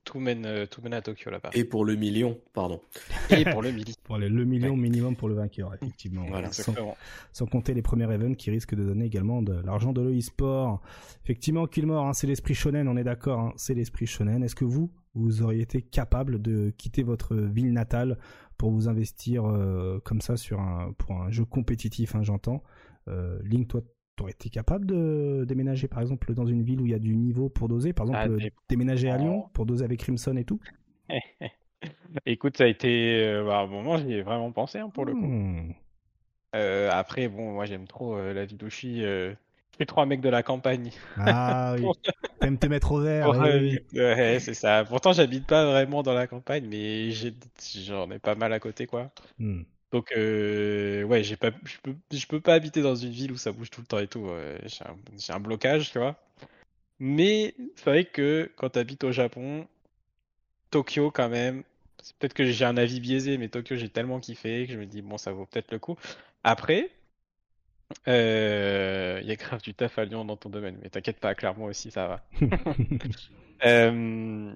tout 0.04 0.20
mène, 0.20 0.46
euh, 0.46 0.66
tout 0.66 0.82
mène 0.82 0.94
à 0.94 1.02
Tokyo 1.02 1.32
là-bas. 1.32 1.52
Et 1.54 1.64
pour 1.64 1.86
le 1.86 1.96
million, 1.96 2.38
pardon. 2.54 2.82
Et 3.30 3.46
pour 3.46 3.62
le 3.62 3.72
million. 3.72 3.96
pour 4.04 4.18
le, 4.18 4.30
million 4.30 4.76
minimum 4.76 5.16
pour 5.16 5.30
le 5.30 5.36
vainqueur, 5.36 5.74
effectivement. 5.74 6.26
voilà, 6.28 6.50
sans, 6.52 7.46
compter 7.46 7.74
les 7.74 7.82
premiers 7.82 8.14
events 8.14 8.36
qui 8.36 8.52
risquent 8.52 8.76
de 8.76 8.84
donner 8.84 9.06
également 9.06 9.42
de 9.42 9.54
l'argent 9.54 9.94
de 9.94 10.02
l'e-sport. 10.02 10.82
Effectivement, 11.24 11.68
Killmore, 11.68 12.08
hein, 12.08 12.14
c'est 12.14 12.28
l'esprit 12.28 12.56
shonen, 12.56 12.90
on 12.90 12.98
est 12.98 13.06
d'accord, 13.06 13.40
hein, 13.40 13.54
c'est 13.56 13.74
l'esprit 13.74 14.06
shonen. 14.06 14.44
Est-ce 14.44 14.56
que 14.56 14.66
vous, 14.66 14.92
vous 15.16 15.44
auriez 15.44 15.62
été 15.62 15.82
capable 15.82 16.42
de 16.42 16.74
quitter 16.78 17.04
votre 17.04 17.36
ville 17.36 17.72
natale 17.72 18.18
pour 18.58 18.70
vous 18.70 18.90
investir 18.90 19.44
comme 20.04 20.22
ça 20.22 20.38
sur 20.38 20.60
un 20.60 20.94
pour 21.00 21.14
un 21.14 21.32
jeu 21.32 21.46
compétitif, 21.46 22.14
hein, 22.14 22.22
j'entends. 22.22 22.62
Link, 23.08 23.68
toi, 23.68 23.82
t'aurais 24.16 24.32
été 24.32 24.50
capable 24.50 24.86
de 24.86 25.46
déménager 25.48 25.88
par 25.88 26.02
exemple 26.02 26.34
dans 26.34 26.46
une 26.46 26.64
ville 26.64 26.82
où 26.82 26.86
il 26.86 26.92
y 26.92 26.96
a 26.96 27.00
du 27.00 27.16
niveau 27.16 27.50
pour 27.50 27.68
doser, 27.68 27.94
par 27.94 28.08
exemple 28.08 28.38
ah, 28.42 28.50
déménager 28.70 29.10
à 29.10 29.18
Lyon 29.18 29.46
pour 29.54 29.66
doser 29.66 29.86
avec 29.86 30.00
Crimson 30.00 30.36
et 30.38 30.46
tout. 30.46 30.60
Écoute, 32.26 32.58
ça 32.58 32.66
a 32.66 32.68
été 32.68 33.42
bah, 33.46 33.60
à 33.60 33.62
un 33.64 33.68
moment 33.68 33.98
j'y 33.98 34.14
ai 34.14 34.22
vraiment 34.22 34.52
pensé 34.52 34.80
hein, 34.80 34.90
pour 34.90 35.06
le 35.06 35.14
coup. 35.14 35.28
Hmm. 35.28 35.74
après, 36.90 37.28
bon, 37.28 37.54
moi 37.54 37.66
j'aime 37.66 37.88
trop 37.88 38.18
la 38.18 38.46
Vidoshi 38.46 39.04
les 39.80 39.86
trois 39.86 40.06
mecs 40.06 40.22
de 40.22 40.30
la 40.30 40.44
campagne. 40.44 40.92
Ah 41.18 41.76
oui. 41.78 41.86
T'aimes 42.40 42.58
te 42.58 42.68
mettre 42.68 42.92
au 42.92 43.02
vert. 43.02 43.30
Ouais, 43.30 44.38
c'est 44.40 44.54
ça. 44.54 44.86
Pourtant, 44.86 45.12
j'habite 45.14 45.48
pas 45.48 45.66
vraiment 45.66 46.04
dans 46.04 46.14
la 46.14 46.28
campagne, 46.28 46.66
mais 46.68 47.12
j'en 47.12 48.10
ai, 48.12 48.20
pas 48.20 48.36
mal 48.36 48.54
à 48.54 48.60
côté, 48.60 48.86
quoi. 48.86 49.12
Hmm. 49.40 49.64
Donc, 49.92 50.12
euh, 50.16 51.04
ouais, 51.04 51.24
j'ai 51.24 51.36
pas, 51.36 51.52
je 51.66 51.78
peux, 51.84 51.96
je 52.12 52.26
peux 52.26 52.40
pas 52.40 52.54
habiter 52.54 52.82
dans 52.82 52.96
une 52.96 53.12
ville 53.12 53.32
où 53.32 53.38
ça 53.38 53.52
bouge 53.52 53.70
tout 53.70 53.82
le 53.82 53.88
temps 53.88 54.00
et 54.00 54.08
tout. 54.08 54.30
j'ai 55.18 55.34
un, 55.34 55.40
blocage, 55.40 55.92
tu 55.92 56.00
vois. 56.00 56.18
Mais 57.00 57.56
c'est 57.76 57.86
vrai 57.86 58.06
que 58.06 58.50
quand 58.56 58.70
t'habites 58.70 59.04
au 59.04 59.12
Japon, 59.12 59.68
Tokyo, 60.70 61.12
quand 61.12 61.30
même, 61.30 61.64
peut-être 62.20 62.34
que 62.34 62.46
j'ai 62.46 62.66
un 62.66 62.78
avis 62.78 63.00
biaisé, 63.00 63.38
mais 63.38 63.50
Tokyo, 63.50 63.76
j'ai 63.76 63.90
tellement 63.90 64.20
kiffé 64.20 64.66
que 64.68 64.74
je 64.74 64.78
me 64.80 64.86
dis, 64.86 65.02
bon, 65.02 65.18
ça 65.18 65.32
vaut 65.32 65.46
peut-être 65.46 65.72
le 65.72 65.80
coup. 65.80 65.98
Après, 66.44 66.90
il 68.08 68.14
euh, 68.14 69.22
y 69.24 69.32
a 69.32 69.36
grave 69.36 69.62
du 69.62 69.74
taf 69.74 69.98
à 69.98 70.06
Lyon 70.06 70.26
dans 70.26 70.38
ton 70.38 70.50
domaine, 70.50 70.78
mais 70.82 70.90
t'inquiète 70.90 71.20
pas, 71.20 71.36
clairement 71.36 71.66
aussi, 71.66 71.92
ça 71.92 72.08
va. 72.08 72.26
Euh, 73.64 74.52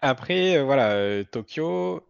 après, 0.00 0.56
euh, 0.56 0.62
voilà, 0.62 1.22
Tokyo, 1.26 2.02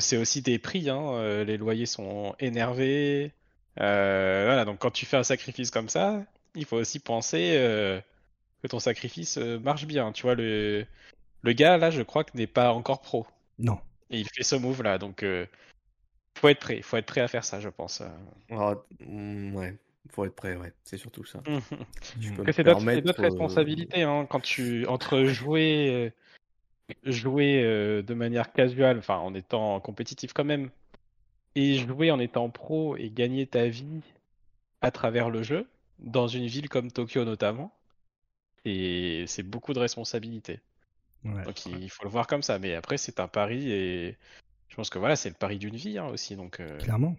c'est 0.00 0.16
aussi 0.16 0.42
des 0.42 0.58
prix, 0.58 0.88
hein, 0.88 1.44
les 1.44 1.56
loyers 1.56 1.86
sont 1.86 2.34
énervés. 2.38 3.32
voilà, 3.76 4.64
donc 4.64 4.78
quand 4.78 4.90
tu 4.90 5.06
fais 5.06 5.16
un 5.16 5.24
sacrifice 5.24 5.70
comme 5.70 5.88
ça, 5.88 6.24
il 6.54 6.64
faut 6.64 6.76
aussi 6.76 6.98
penser 6.98 7.52
que 8.62 8.68
ton 8.68 8.78
sacrifice 8.78 9.36
marche 9.36 9.86
bien. 9.86 10.12
Tu 10.12 10.22
vois, 10.22 10.34
le, 10.34 10.86
le 11.42 11.52
gars, 11.52 11.78
là, 11.78 11.90
je 11.90 12.02
crois 12.02 12.24
que 12.24 12.36
n'est 12.36 12.46
pas 12.46 12.72
encore 12.72 13.00
pro. 13.00 13.26
Non. 13.58 13.78
Et 14.10 14.20
il 14.20 14.28
fait 14.28 14.42
ce 14.42 14.56
move 14.56 14.82
là, 14.82 14.98
donc 14.98 15.24
faut 16.38 16.48
être 16.48 16.60
prêt, 16.60 16.82
faut 16.82 16.96
être 16.96 17.06
prêt 17.06 17.20
à 17.20 17.28
faire 17.28 17.44
ça, 17.44 17.60
je 17.60 17.68
pense. 17.68 18.02
Ah, 18.50 18.74
mm, 19.00 19.54
ouais, 19.54 19.76
faut 20.10 20.24
être 20.24 20.34
prêt, 20.34 20.56
ouais, 20.56 20.72
c'est 20.84 20.98
surtout 20.98 21.24
ça. 21.24 21.42
c'est 22.52 22.64
d'autres 22.64 23.20
euh, 23.20 23.22
responsabilités 23.22 24.02
hein, 24.02 24.26
quand 24.28 24.40
tu 24.40 24.86
entre 24.86 25.24
jouer, 25.24 26.12
jouer 27.04 27.62
euh, 27.62 28.02
de 28.02 28.14
manière 28.14 28.52
casuale, 28.52 28.98
enfin 28.98 29.18
en 29.18 29.34
étant 29.34 29.78
compétitif 29.80 30.32
quand 30.32 30.44
même, 30.44 30.70
et 31.54 31.74
jouer 31.74 32.10
en 32.10 32.18
étant 32.18 32.48
pro 32.50 32.96
et 32.96 33.10
gagner 33.10 33.46
ta 33.46 33.68
vie 33.68 34.02
à 34.80 34.90
travers 34.90 35.30
le 35.30 35.42
jeu 35.42 35.66
dans 35.98 36.26
une 36.26 36.46
ville 36.46 36.68
comme 36.68 36.90
Tokyo 36.90 37.24
notamment, 37.24 37.72
et 38.64 39.24
c'est 39.26 39.42
beaucoup 39.42 39.72
de 39.72 39.78
responsabilités. 39.78 40.60
Donc 41.24 41.66
il 41.66 41.88
faut 41.88 42.02
le 42.02 42.10
voir 42.10 42.26
comme 42.26 42.42
ça, 42.42 42.58
mais 42.58 42.74
après 42.74 42.96
c'est 42.96 43.20
un 43.20 43.28
pari 43.28 43.70
et 43.70 44.16
je 44.72 44.76
pense 44.76 44.88
que 44.88 44.98
voilà, 44.98 45.16
c'est 45.16 45.28
le 45.28 45.34
pari 45.34 45.58
d'une 45.58 45.76
vie 45.76 45.98
hein, 45.98 46.06
aussi. 46.06 46.34
Donc, 46.34 46.58
euh, 46.58 46.78
Clairement. 46.78 47.14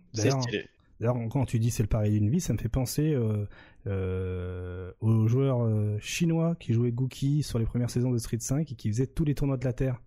D'ailleurs, 1.00 1.18
quand 1.30 1.46
tu 1.46 1.60
dis 1.60 1.72
c'est 1.72 1.84
le 1.84 1.90
pari 1.90 2.12
d'une 2.12 2.30
vie, 2.30 2.40
ça 2.40 2.54
me 2.54 2.58
fait 2.58 2.70
penser 2.70 3.14
euh, 3.14 3.46
euh, 3.88 4.92
aux 5.00 5.28
joueurs 5.28 5.68
chinois 6.00 6.56
qui 6.60 6.74
jouaient 6.74 6.92
Gookie 6.92 7.44
sur 7.44 7.60
les 7.60 7.66
premières 7.66 7.90
saisons 7.90 8.12
de 8.12 8.18
Street 8.18 8.40
5 8.40 8.72
et 8.72 8.76
qui 8.76 8.90
faisaient 8.90 9.08
tous 9.08 9.26
les 9.26 9.36
tournois 9.36 9.58
de 9.58 9.66
la 9.66 9.74
Terre. 9.74 10.02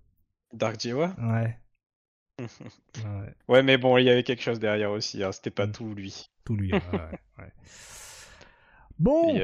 Dark 0.52 0.80
Jiwa 0.80 1.14
ouais. 1.22 1.58
ouais. 2.40 2.46
ouais. 3.48 3.62
mais 3.62 3.78
bon, 3.78 3.98
il 3.98 4.04
y 4.04 4.10
avait 4.10 4.22
quelque 4.22 4.42
chose 4.42 4.58
derrière 4.58 4.92
aussi. 4.92 5.22
Hein. 5.22 5.32
C'était 5.32 5.50
pas 5.50 5.66
mm. 5.66 5.72
tout 5.72 5.94
lui. 5.94 6.30
Tout 6.44 6.56
lui, 6.56 6.72
ouais. 6.72 6.80
ouais. 7.38 7.52
Bon 8.98 9.36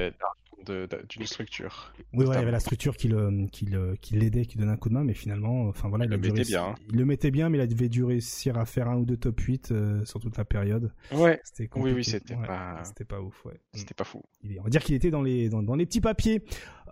d'une 1.09 1.27
structure. 1.27 1.93
Oui, 2.13 2.27
il 2.29 2.33
y 2.33 2.37
avait 2.37 2.51
la 2.51 2.61
structure 2.61 2.97
qui 2.97 3.09
le, 3.09 3.47
qui 3.51 3.67
le, 3.67 3.97
qui 4.01 4.15
l'aidait, 4.15 4.47
qui 4.47 4.59
donnait 4.59 4.73
un 4.73 4.77
coup 4.77 4.89
de 4.89 4.95
main, 4.95 5.05
mais 5.05 5.15
finalement, 5.15 5.69
enfin 5.69 5.89
voilà, 5.89 6.05
il, 6.05 6.11
le 6.11 6.19
mettait 6.19 6.43
bien. 6.43 6.65
Hein. 6.65 6.75
Il 6.91 6.99
le 6.99 7.05
mettait 7.05 7.31
bien, 7.31 7.49
mais 7.49 7.59
il 7.59 7.61
avait 7.61 7.89
dû 7.89 8.05
réussir 8.05 8.59
à 8.59 8.65
faire 8.65 8.89
un 8.89 8.97
ou 8.97 9.05
deux 9.05 9.17
top 9.17 9.41
8 9.41 9.73
euh, 9.73 10.05
sur 10.05 10.21
toute 10.21 10.37
la 10.37 10.45
période. 10.45 10.93
Ouais. 11.13 11.41
C'était 11.45 11.69
oui, 11.77 11.93
oui, 11.93 12.05
c'était 12.05 12.37
pas, 12.37 12.83
c'était 12.85 13.05
pas 13.05 13.21
ouf, 13.21 13.45
ouais. 13.45 13.61
C'était 13.75 13.95
pas 13.95 14.05
fou. 14.05 14.23
on 14.59 14.63
va 14.63 14.71
dire 14.71 14.83
qu'il 14.83 14.95
était 14.95 15.11
dans 15.11 15.23
les, 15.23 15.49
dans, 15.49 15.63
dans 15.63 15.75
les 15.75 15.87
petits 15.87 16.01
papiers. 16.01 16.45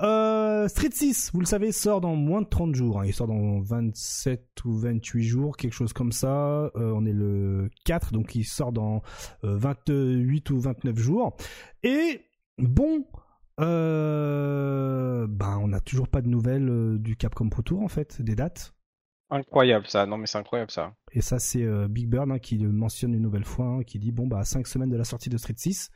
Euh, 0.03 0.67
Street 0.69 0.91
6, 0.93 1.31
vous 1.35 1.41
le 1.41 1.47
savez, 1.47 1.73
sort 1.73 2.01
dans 2.01 2.15
moins 2.15 2.43
de 2.43 2.49
30 2.49 2.75
jours. 2.75 3.01
Hein. 3.01 3.07
Il 3.07 3.13
sort 3.13 3.27
dans 3.27 3.61
27 3.61 4.65
ou 4.65 4.79
28 4.79 5.23
jours, 5.25 5.57
quelque 5.57 5.75
chose 5.75 5.93
comme 5.93 6.13
ça. 6.13 6.71
Euh, 6.77 6.93
on 6.95 7.05
est 7.05 7.13
le 7.13 7.71
4, 7.85 8.13
donc 8.13 8.35
il 8.35 8.45
sort 8.45 8.73
dans 8.73 9.03
28 9.43 10.51
ou 10.51 10.61
29 10.61 10.99
jours. 10.99 11.37
Et 11.83 12.27
bon, 12.59 13.05
euh, 13.61 15.27
ben, 15.28 15.59
on 15.62 15.69
n'a 15.69 15.81
toujours 15.81 16.09
pas 16.09 16.23
de 16.23 16.28
nouvelles 16.28 16.69
euh, 16.69 16.99
du 16.99 17.16
Capcom 17.16 17.49
Pro 17.49 17.62
Tour 17.62 17.82
en 17.82 17.89
fait, 17.89 18.23
des 18.23 18.35
dates. 18.35 18.74
Incroyable 19.28 19.87
ça, 19.87 20.07
non 20.07 20.16
mais 20.16 20.27
c'est 20.27 20.39
incroyable 20.39 20.70
ça. 20.70 20.95
Et 21.12 21.20
ça 21.20 21.39
c'est 21.39 21.62
euh, 21.62 21.87
Big 21.89 22.09
Burn 22.09 22.32
hein, 22.32 22.39
qui 22.39 22.59
le 22.59 22.70
mentionne 22.70 23.15
une 23.15 23.23
nouvelle 23.23 23.45
fois, 23.45 23.66
hein, 23.66 23.82
qui 23.82 23.99
dit 23.99 24.12
bon 24.12 24.27
bah 24.27 24.39
à 24.39 24.45
5 24.45 24.66
semaines 24.66 24.91
de 24.91 24.97
la 24.97 25.05
sortie 25.05 25.28
de 25.28 25.37
Street 25.37 25.55
6, 25.57 25.91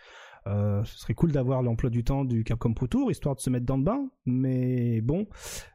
ce 0.46 0.82
serait 0.84 1.14
cool 1.14 1.32
d'avoir 1.32 1.62
l'emploi 1.62 1.88
du 1.88 2.04
temps 2.04 2.24
du 2.24 2.44
Capcom 2.44 2.74
Pro 2.74 2.86
Tour 2.86 3.10
histoire 3.10 3.34
de 3.34 3.40
se 3.40 3.50
mettre 3.50 3.66
dans 3.66 3.78
le 3.78 3.82
bain, 3.82 4.08
mais 4.26 5.00
bon, 5.00 5.26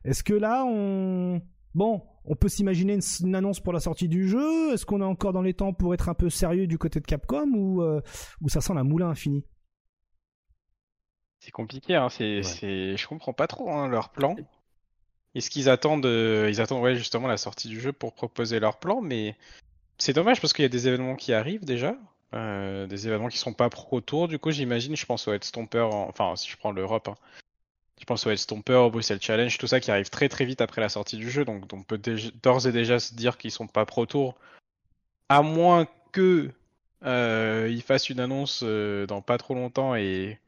est-ce 0.06 0.24
que 0.24 0.34
là 0.34 0.64
on 0.66 1.42
bon 1.74 2.04
on 2.26 2.36
peut 2.36 2.50
s'imaginer 2.50 3.00
une, 3.22 3.36
annonce 3.36 3.60
pour 3.60 3.74
la 3.74 3.80
sortie 3.80 4.08
du 4.08 4.28
jeu? 4.28 4.74
Est-ce 4.74 4.86
qu'on 4.86 5.02
est 5.02 5.06
encore 5.06 5.34
dans 5.34 5.42
les 5.42 5.56
temps 5.56 5.74
pour 5.74 5.96
être 5.96 6.08
un 6.08 6.14
peu 6.14 6.30
sérieux 6.30 6.68
du 6.68 6.78
côté 6.78 7.00
de 7.00 7.06
Capcom 7.06 7.50
ou, 7.56 7.84
ou 8.42 8.50
ça 8.50 8.62
sent 8.62 8.76
la 8.76 8.84
moulin 8.84 9.10
infinie? 9.10 9.44
C'est 11.40 11.52
compliqué, 11.52 11.96
hein. 11.96 12.10
C'est, 12.10 12.44
c'est, 12.44 12.98
je 12.98 13.08
comprends 13.08 13.34
pas 13.34 13.48
trop 13.48 13.72
hein, 13.72 13.88
leur 13.88 14.10
plan. 14.10 14.36
Est-ce 15.36 15.50
qu'ils 15.50 15.70
attendent, 15.70 16.06
euh, 16.06 16.50
ils 16.50 16.60
attendent 16.60 16.82
ouais, 16.82 16.96
justement 16.96 17.28
la 17.28 17.38
sortie 17.38 17.68
du 17.68 17.80
jeu 17.80 17.94
pour 17.94 18.14
proposer 18.14 18.60
leur 18.60 18.80
plan, 18.80 19.02
mais 19.02 19.36
c'est 19.98 20.14
dommage 20.14 20.42
parce 20.42 20.54
qu'il 20.54 20.64
y 20.64 20.66
a 20.66 20.70
des 20.70 20.88
événements 20.88 21.16
qui 21.16 21.34
arrivent 21.34 21.66
déjà, 21.66 21.96
euh, 22.34 22.88
des 22.88 23.08
événements 23.08 23.28
qui 23.28 23.38
sont 23.38 23.54
pas 23.54 23.70
pro 23.70 24.02
tour. 24.02 24.28
Du 24.28 24.40
coup, 24.40 24.52
j'imagine, 24.52 24.96
je 24.96 25.06
pense 25.06 25.28
au 25.28 25.34
Headstomper, 25.34 25.88
enfin 25.92 26.36
si 26.36 26.50
je 26.50 26.58
prends 26.58 26.72
l'Europe, 26.72 27.08
hein. 27.10 27.16
je 28.00 28.06
pense 28.06 28.26
au 28.26 28.32
Headstomper, 28.32 28.74
au 28.74 28.90
Bruxelles 28.90 29.22
Challenge, 29.22 29.56
tout 29.58 29.68
ça 29.68 29.80
qui 29.80 29.92
arrive 29.92 30.10
très 30.10 30.30
très 30.30 30.46
vite 30.46 30.62
après 30.62 30.82
la 30.82 30.90
sortie 30.90 31.18
du 31.18 31.30
jeu, 31.30 31.46
donc 31.46 31.72
on 31.74 31.84
peut 31.84 32.02
d'ores 32.42 32.68
et 32.68 32.72
déjà 32.72 33.00
se 33.00 33.14
dire 33.14 33.38
qu'ils 33.38 33.52
sont 33.52 33.68
pas 33.68 33.86
pro 33.86 34.06
tour, 34.08 34.36
à 35.30 35.44
moins 35.44 35.86
que 36.12 36.50
euh, 37.06 37.68
ils 37.70 37.84
fassent 37.84 38.10
une 38.10 38.20
annonce 38.20 38.62
euh, 38.64 39.06
dans 39.06 39.22
pas 39.22 39.38
trop 39.38 39.54
longtemps 39.54 39.96
et 39.96 40.40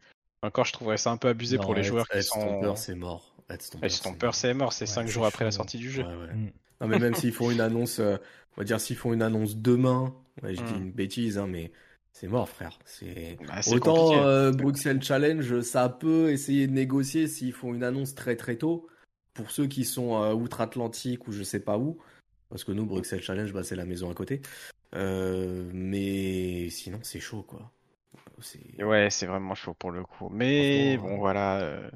encore, 0.44 0.66
je 0.66 0.74
trouverais 0.74 0.98
ça 0.98 1.12
un 1.12 1.18
peu 1.18 1.28
abusé 1.28 1.58
pour 1.58 1.76
les 1.76 1.84
joueurs 1.84 2.08
qui 2.08 2.24
sont. 2.24 2.76
c'est 2.76 2.96
mort. 2.96 3.32
Stomper, 3.60 4.32
c'est 4.34 4.54
mort, 4.54 4.74
c'est 4.74 4.86
5 4.86 5.08
jours 5.08 5.26
après 5.26 5.46
la 5.46 5.52
sortie 5.52 5.78
du 5.78 5.90
jeu. 5.90 6.04
Mm. 6.04 6.52
Non, 6.82 6.88
mais 6.88 7.00
même 7.00 7.16
s'ils 7.16 7.34
font 7.34 7.52
une 7.52 7.62
annonce, 7.62 8.00
euh, 8.00 8.18
on 8.56 8.62
va 8.62 8.64
dire 8.64 8.80
s'ils 8.80 8.96
font 8.96 9.14
une 9.14 9.22
annonce 9.22 9.58
demain, 9.58 10.16
je 10.44 10.62
dis 10.62 10.74
mm. 10.74 10.78
une 10.78 10.92
bêtise, 10.92 11.38
hein, 11.38 11.48
mais 11.48 11.72
c'est 12.12 12.28
mort, 12.28 12.50
frère. 12.50 12.80
C'est 12.86 13.38
bah, 13.48 13.60
autant 13.72 14.14
euh, 14.24 14.52
Bruxelles 14.52 15.02
Challenge, 15.02 15.62
ça 15.62 15.90
peut 15.90 16.32
essayer 16.32 16.68
de 16.68 16.74
négocier 16.74 17.28
s'ils 17.28 17.54
font 17.54 17.74
une 17.74 17.84
annonce 17.84 18.16
très 18.16 18.36
très 18.36 18.56
tôt. 18.56 18.88
Pour 19.34 19.52
ceux 19.52 19.68
qui 19.68 19.86
sont 19.86 20.22
euh, 20.22 20.34
outre-Atlantique 20.34 21.28
ou 21.28 21.32
je 21.32 21.44
sais 21.44 21.62
pas 21.62 21.78
où, 21.78 22.00
parce 22.50 22.64
que 22.64 22.72
nous 22.72 22.86
Bruxelles 22.86 23.22
Challenge, 23.22 23.54
bah, 23.54 23.64
c'est 23.64 23.78
la 23.78 23.86
maison 23.86 24.10
à 24.10 24.14
côté. 24.14 24.42
mais 24.94 26.70
sinon, 26.70 27.00
c'est 27.04 27.20
chaud, 27.20 27.44
quoi. 27.44 27.72
Ouais, 28.80 29.10
c'est 29.10 29.26
vraiment 29.26 29.56
chaud 29.56 29.74
pour 29.74 29.92
le 29.92 30.04
coup. 30.04 30.30
Mais 30.30 30.98
bon, 30.98 31.18
voilà. 31.18 31.60
Euh, 31.60 31.90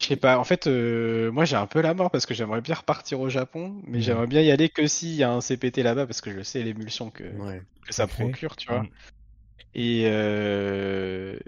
je 0.00 0.06
sais 0.06 0.16
pas. 0.16 0.38
En 0.38 0.44
fait, 0.44 0.66
euh, 0.66 1.30
moi 1.30 1.44
j'ai 1.44 1.56
un 1.56 1.66
peu 1.66 1.80
la 1.80 1.92
mort 1.92 2.10
parce 2.10 2.24
que 2.24 2.34
j'aimerais 2.34 2.62
bien 2.62 2.74
repartir 2.74 3.20
au 3.20 3.28
Japon, 3.28 3.80
mais 3.86 4.00
j'aimerais 4.00 4.26
bien 4.26 4.40
y 4.40 4.50
aller 4.50 4.68
que 4.68 4.86
s'il 4.86 5.14
y 5.14 5.22
a 5.22 5.30
un 5.30 5.40
CPT 5.40 5.78
là-bas 5.82 6.06
parce 6.06 6.20
que 6.20 6.32
je 6.32 6.42
sais 6.42 6.62
l'émulsion 6.62 7.10
que, 7.10 7.24
que 7.86 7.92
ça 7.92 8.06
procure, 8.06 8.56
tu 8.56 8.68
vois. 8.68 8.82
Mm. 8.82 8.88
Et 9.74 10.04
euh... 10.06 11.38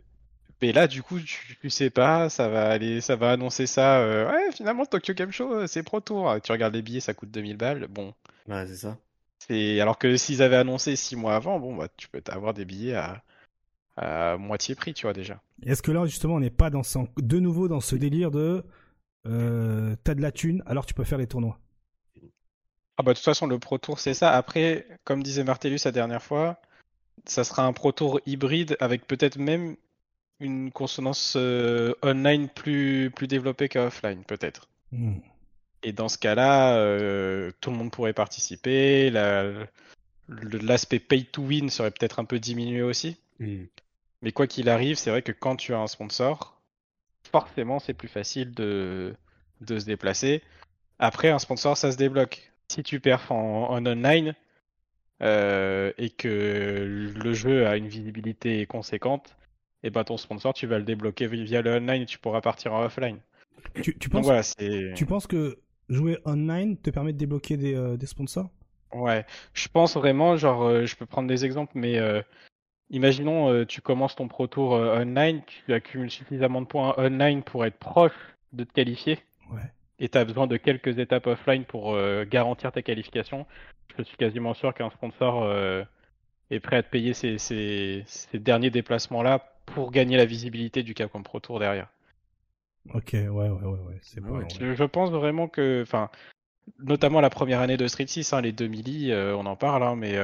mais 0.60 0.72
là, 0.72 0.86
du 0.86 1.02
coup, 1.02 1.18
tu, 1.18 1.70
sais 1.70 1.90
pas, 1.90 2.28
ça 2.28 2.48
va 2.48 2.68
aller, 2.68 3.00
ça 3.00 3.16
va 3.16 3.32
annoncer 3.32 3.66
ça. 3.66 4.00
Euh, 4.00 4.30
ouais, 4.30 4.52
finalement, 4.52 4.84
Tokyo 4.84 5.14
Game 5.14 5.32
Show, 5.32 5.66
c'est 5.66 5.82
Pro 5.82 6.00
Tour. 6.00 6.36
Tu 6.42 6.52
regardes 6.52 6.74
les 6.74 6.82
billets, 6.82 7.00
ça 7.00 7.14
coûte 7.14 7.30
2000 7.30 7.56
balles. 7.56 7.86
Bon. 7.88 8.12
Ouais, 8.48 8.66
c'est 8.66 8.76
ça. 8.76 8.98
C'est 9.38 9.80
alors 9.80 9.98
que 9.98 10.16
s'ils 10.16 10.42
avaient 10.42 10.56
annoncé 10.56 10.94
6 10.94 11.16
mois 11.16 11.34
avant, 11.34 11.58
bon, 11.58 11.74
bah, 11.74 11.88
tu 11.96 12.08
peux 12.08 12.22
avoir 12.28 12.54
des 12.54 12.64
billets 12.64 12.94
à 12.94 13.22
à 14.02 14.36
moitié 14.36 14.74
prix, 14.74 14.94
tu 14.94 15.06
vois 15.06 15.12
déjà. 15.12 15.40
Est-ce 15.64 15.82
que 15.82 15.92
là 15.92 16.04
justement 16.06 16.34
on 16.34 16.40
n'est 16.40 16.50
pas 16.50 16.70
dans 16.70 16.82
de 17.16 17.38
nouveau 17.38 17.68
dans 17.68 17.80
ce 17.80 17.96
délire 17.96 18.30
de 18.30 18.64
euh, 19.26 19.94
t'as 20.04 20.14
de 20.14 20.20
la 20.20 20.32
thune, 20.32 20.62
alors 20.66 20.86
tu 20.86 20.94
peux 20.94 21.04
faire 21.04 21.18
les 21.18 21.26
tournois? 21.26 21.58
Ah 22.98 23.02
bah 23.02 23.12
de 23.12 23.16
toute 23.16 23.24
façon 23.24 23.46
le 23.46 23.58
Pro 23.58 23.78
Tour 23.78 23.98
c'est 23.98 24.14
ça. 24.14 24.32
Après, 24.32 24.86
comme 25.04 25.22
disait 25.22 25.44
Martellus 25.44 25.80
la 25.84 25.92
dernière 25.92 26.22
fois, 26.22 26.60
ça 27.24 27.44
sera 27.44 27.64
un 27.64 27.72
Pro 27.72 27.92
Tour 27.92 28.20
hybride 28.26 28.76
avec 28.80 29.06
peut-être 29.06 29.38
même 29.38 29.76
une 30.40 30.72
consonance 30.72 31.34
euh, 31.36 31.94
online 32.02 32.48
plus, 32.48 33.10
plus 33.14 33.28
développée 33.28 33.68
qu'offline 33.68 34.24
peut-être. 34.24 34.68
Hmm. 34.90 35.20
Et 35.84 35.92
dans 35.92 36.08
ce 36.08 36.18
cas-là, 36.18 36.76
euh, 36.76 37.50
tout 37.60 37.70
le 37.70 37.76
monde 37.76 37.90
pourrait 37.90 38.12
participer. 38.12 39.10
La, 39.10 39.44
l'aspect 40.28 40.98
pay 40.98 41.24
to 41.24 41.42
win 41.42 41.70
serait 41.70 41.90
peut-être 41.90 42.18
un 42.18 42.24
peu 42.24 42.38
diminué 42.38 42.82
aussi. 42.82 43.16
Hmm. 43.40 43.64
Mais 44.22 44.32
quoi 44.32 44.46
qu'il 44.46 44.68
arrive, 44.68 44.96
c'est 44.96 45.10
vrai 45.10 45.22
que 45.22 45.32
quand 45.32 45.56
tu 45.56 45.74
as 45.74 45.78
un 45.78 45.88
sponsor, 45.88 46.60
forcément 47.30 47.80
c'est 47.80 47.94
plus 47.94 48.08
facile 48.08 48.54
de, 48.54 49.14
de 49.60 49.78
se 49.78 49.84
déplacer. 49.84 50.42
Après, 50.98 51.30
un 51.30 51.40
sponsor, 51.40 51.76
ça 51.76 51.90
se 51.90 51.96
débloque. 51.96 52.52
Si 52.68 52.82
tu 52.82 53.00
perfs 53.00 53.32
en, 53.32 53.76
online 53.76 54.34
euh, 55.22 55.92
et 55.98 56.10
que 56.10 57.12
le 57.14 57.34
jeu 57.34 57.66
a 57.66 57.76
une 57.76 57.88
visibilité 57.88 58.64
conséquente, 58.66 59.36
et 59.82 59.88
eh 59.88 59.90
ben 59.90 60.04
ton 60.04 60.16
sponsor, 60.16 60.54
tu 60.54 60.68
vas 60.68 60.78
le 60.78 60.84
débloquer 60.84 61.26
via 61.26 61.60
le 61.60 61.74
online 61.74 62.02
et 62.02 62.06
tu 62.06 62.18
pourras 62.18 62.40
partir 62.40 62.72
en 62.72 62.84
offline. 62.84 63.18
Tu, 63.82 64.08
penses, 64.08 64.54
tu 64.94 65.06
penses 65.06 65.26
que 65.26 65.58
jouer 65.88 66.18
online 66.24 66.76
te 66.76 66.90
permet 66.90 67.12
de 67.12 67.18
débloquer 67.18 67.56
des, 67.56 67.74
euh, 67.74 67.96
des 67.96 68.06
sponsors? 68.06 68.48
Ouais, 68.92 69.26
je 69.54 69.66
pense 69.66 69.96
vraiment, 69.96 70.36
genre, 70.36 70.62
euh, 70.62 70.86
je 70.86 70.94
peux 70.94 71.06
prendre 71.06 71.26
des 71.26 71.44
exemples, 71.44 71.72
mais 71.74 71.98
imaginons, 72.92 73.64
tu 73.64 73.80
commences 73.80 74.14
ton 74.14 74.28
Pro 74.28 74.46
Tour 74.46 74.72
online, 74.72 75.42
tu 75.46 75.74
accumules 75.74 76.10
suffisamment 76.10 76.60
de 76.62 76.66
points 76.66 76.94
online 76.96 77.42
pour 77.42 77.64
être 77.64 77.78
proche 77.78 78.12
de 78.52 78.62
te 78.64 78.72
qualifier. 78.72 79.18
Ouais 79.50 79.72
et 80.02 80.08
tu 80.08 80.18
as 80.18 80.24
besoin 80.24 80.48
de 80.48 80.56
quelques 80.56 80.98
étapes 80.98 81.28
offline 81.28 81.64
pour 81.64 81.94
euh, 81.94 82.24
garantir 82.28 82.72
ta 82.72 82.82
qualification, 82.82 83.46
je 83.96 84.02
suis 84.02 84.16
quasiment 84.16 84.52
sûr 84.52 84.74
qu'un 84.74 84.90
sponsor 84.90 85.44
euh, 85.44 85.84
est 86.50 86.58
prêt 86.58 86.76
à 86.76 86.82
te 86.82 86.90
payer 86.90 87.14
ces, 87.14 87.38
ces, 87.38 88.04
derniers 88.34 88.70
déplacements-là 88.70 89.54
pour 89.64 89.92
gagner 89.92 90.16
la 90.16 90.24
visibilité 90.24 90.82
du 90.82 90.94
Capcom 90.94 91.22
Pro 91.22 91.38
Tour 91.38 91.60
derrière. 91.60 91.88
Ok, 92.94 93.10
ouais, 93.12 93.28
ouais, 93.28 93.48
ouais, 93.48 93.64
ouais. 93.64 93.98
c'est 94.02 94.20
bon. 94.20 94.42
Je, 94.48 94.84
pense 94.84 95.10
vraiment 95.10 95.46
que, 95.46 95.82
enfin, 95.82 96.10
notamment 96.80 97.20
la 97.20 97.30
première 97.30 97.60
année 97.60 97.76
de 97.76 97.86
Street 97.86 98.08
6, 98.08 98.32
hein, 98.32 98.40
les 98.40 98.50
2000 98.50 99.12
euh, 99.12 99.36
on 99.36 99.46
en 99.46 99.54
parle, 99.54 99.84
hein, 99.84 99.94
mais 99.94 100.16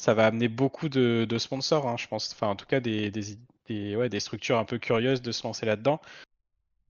ça 0.00 0.14
va 0.14 0.26
amener 0.26 0.48
beaucoup 0.48 0.88
de, 0.88 1.26
sponsors, 1.38 1.88
hein, 1.88 1.96
je 1.96 2.06
pense. 2.06 2.32
Enfin, 2.32 2.48
en 2.48 2.56
tout 2.56 2.66
cas, 2.66 2.80
des, 2.80 3.10
des, 3.10 3.96
ouais, 3.96 4.08
des 4.08 4.20
structures 4.20 4.58
un 4.58 4.64
peu 4.64 4.78
curieuses 4.78 5.22
de 5.22 5.32
se 5.32 5.42
lancer 5.42 5.66
là-dedans. 5.66 6.00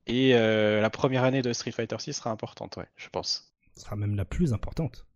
Et 0.06 0.34
euh, 0.34 0.80
la 0.80 0.90
première 0.90 1.24
année 1.24 1.42
de 1.42 1.52
Street 1.52 1.70
Fighter 1.70 1.96
6 1.98 2.14
sera 2.14 2.30
importante, 2.30 2.76
ouais, 2.76 2.86
je 2.96 3.08
pense. 3.08 3.52
Ce 3.74 3.82
sera 3.82 3.96
même 3.96 4.16
la 4.16 4.24
plus 4.24 4.52
importante. 4.52 5.06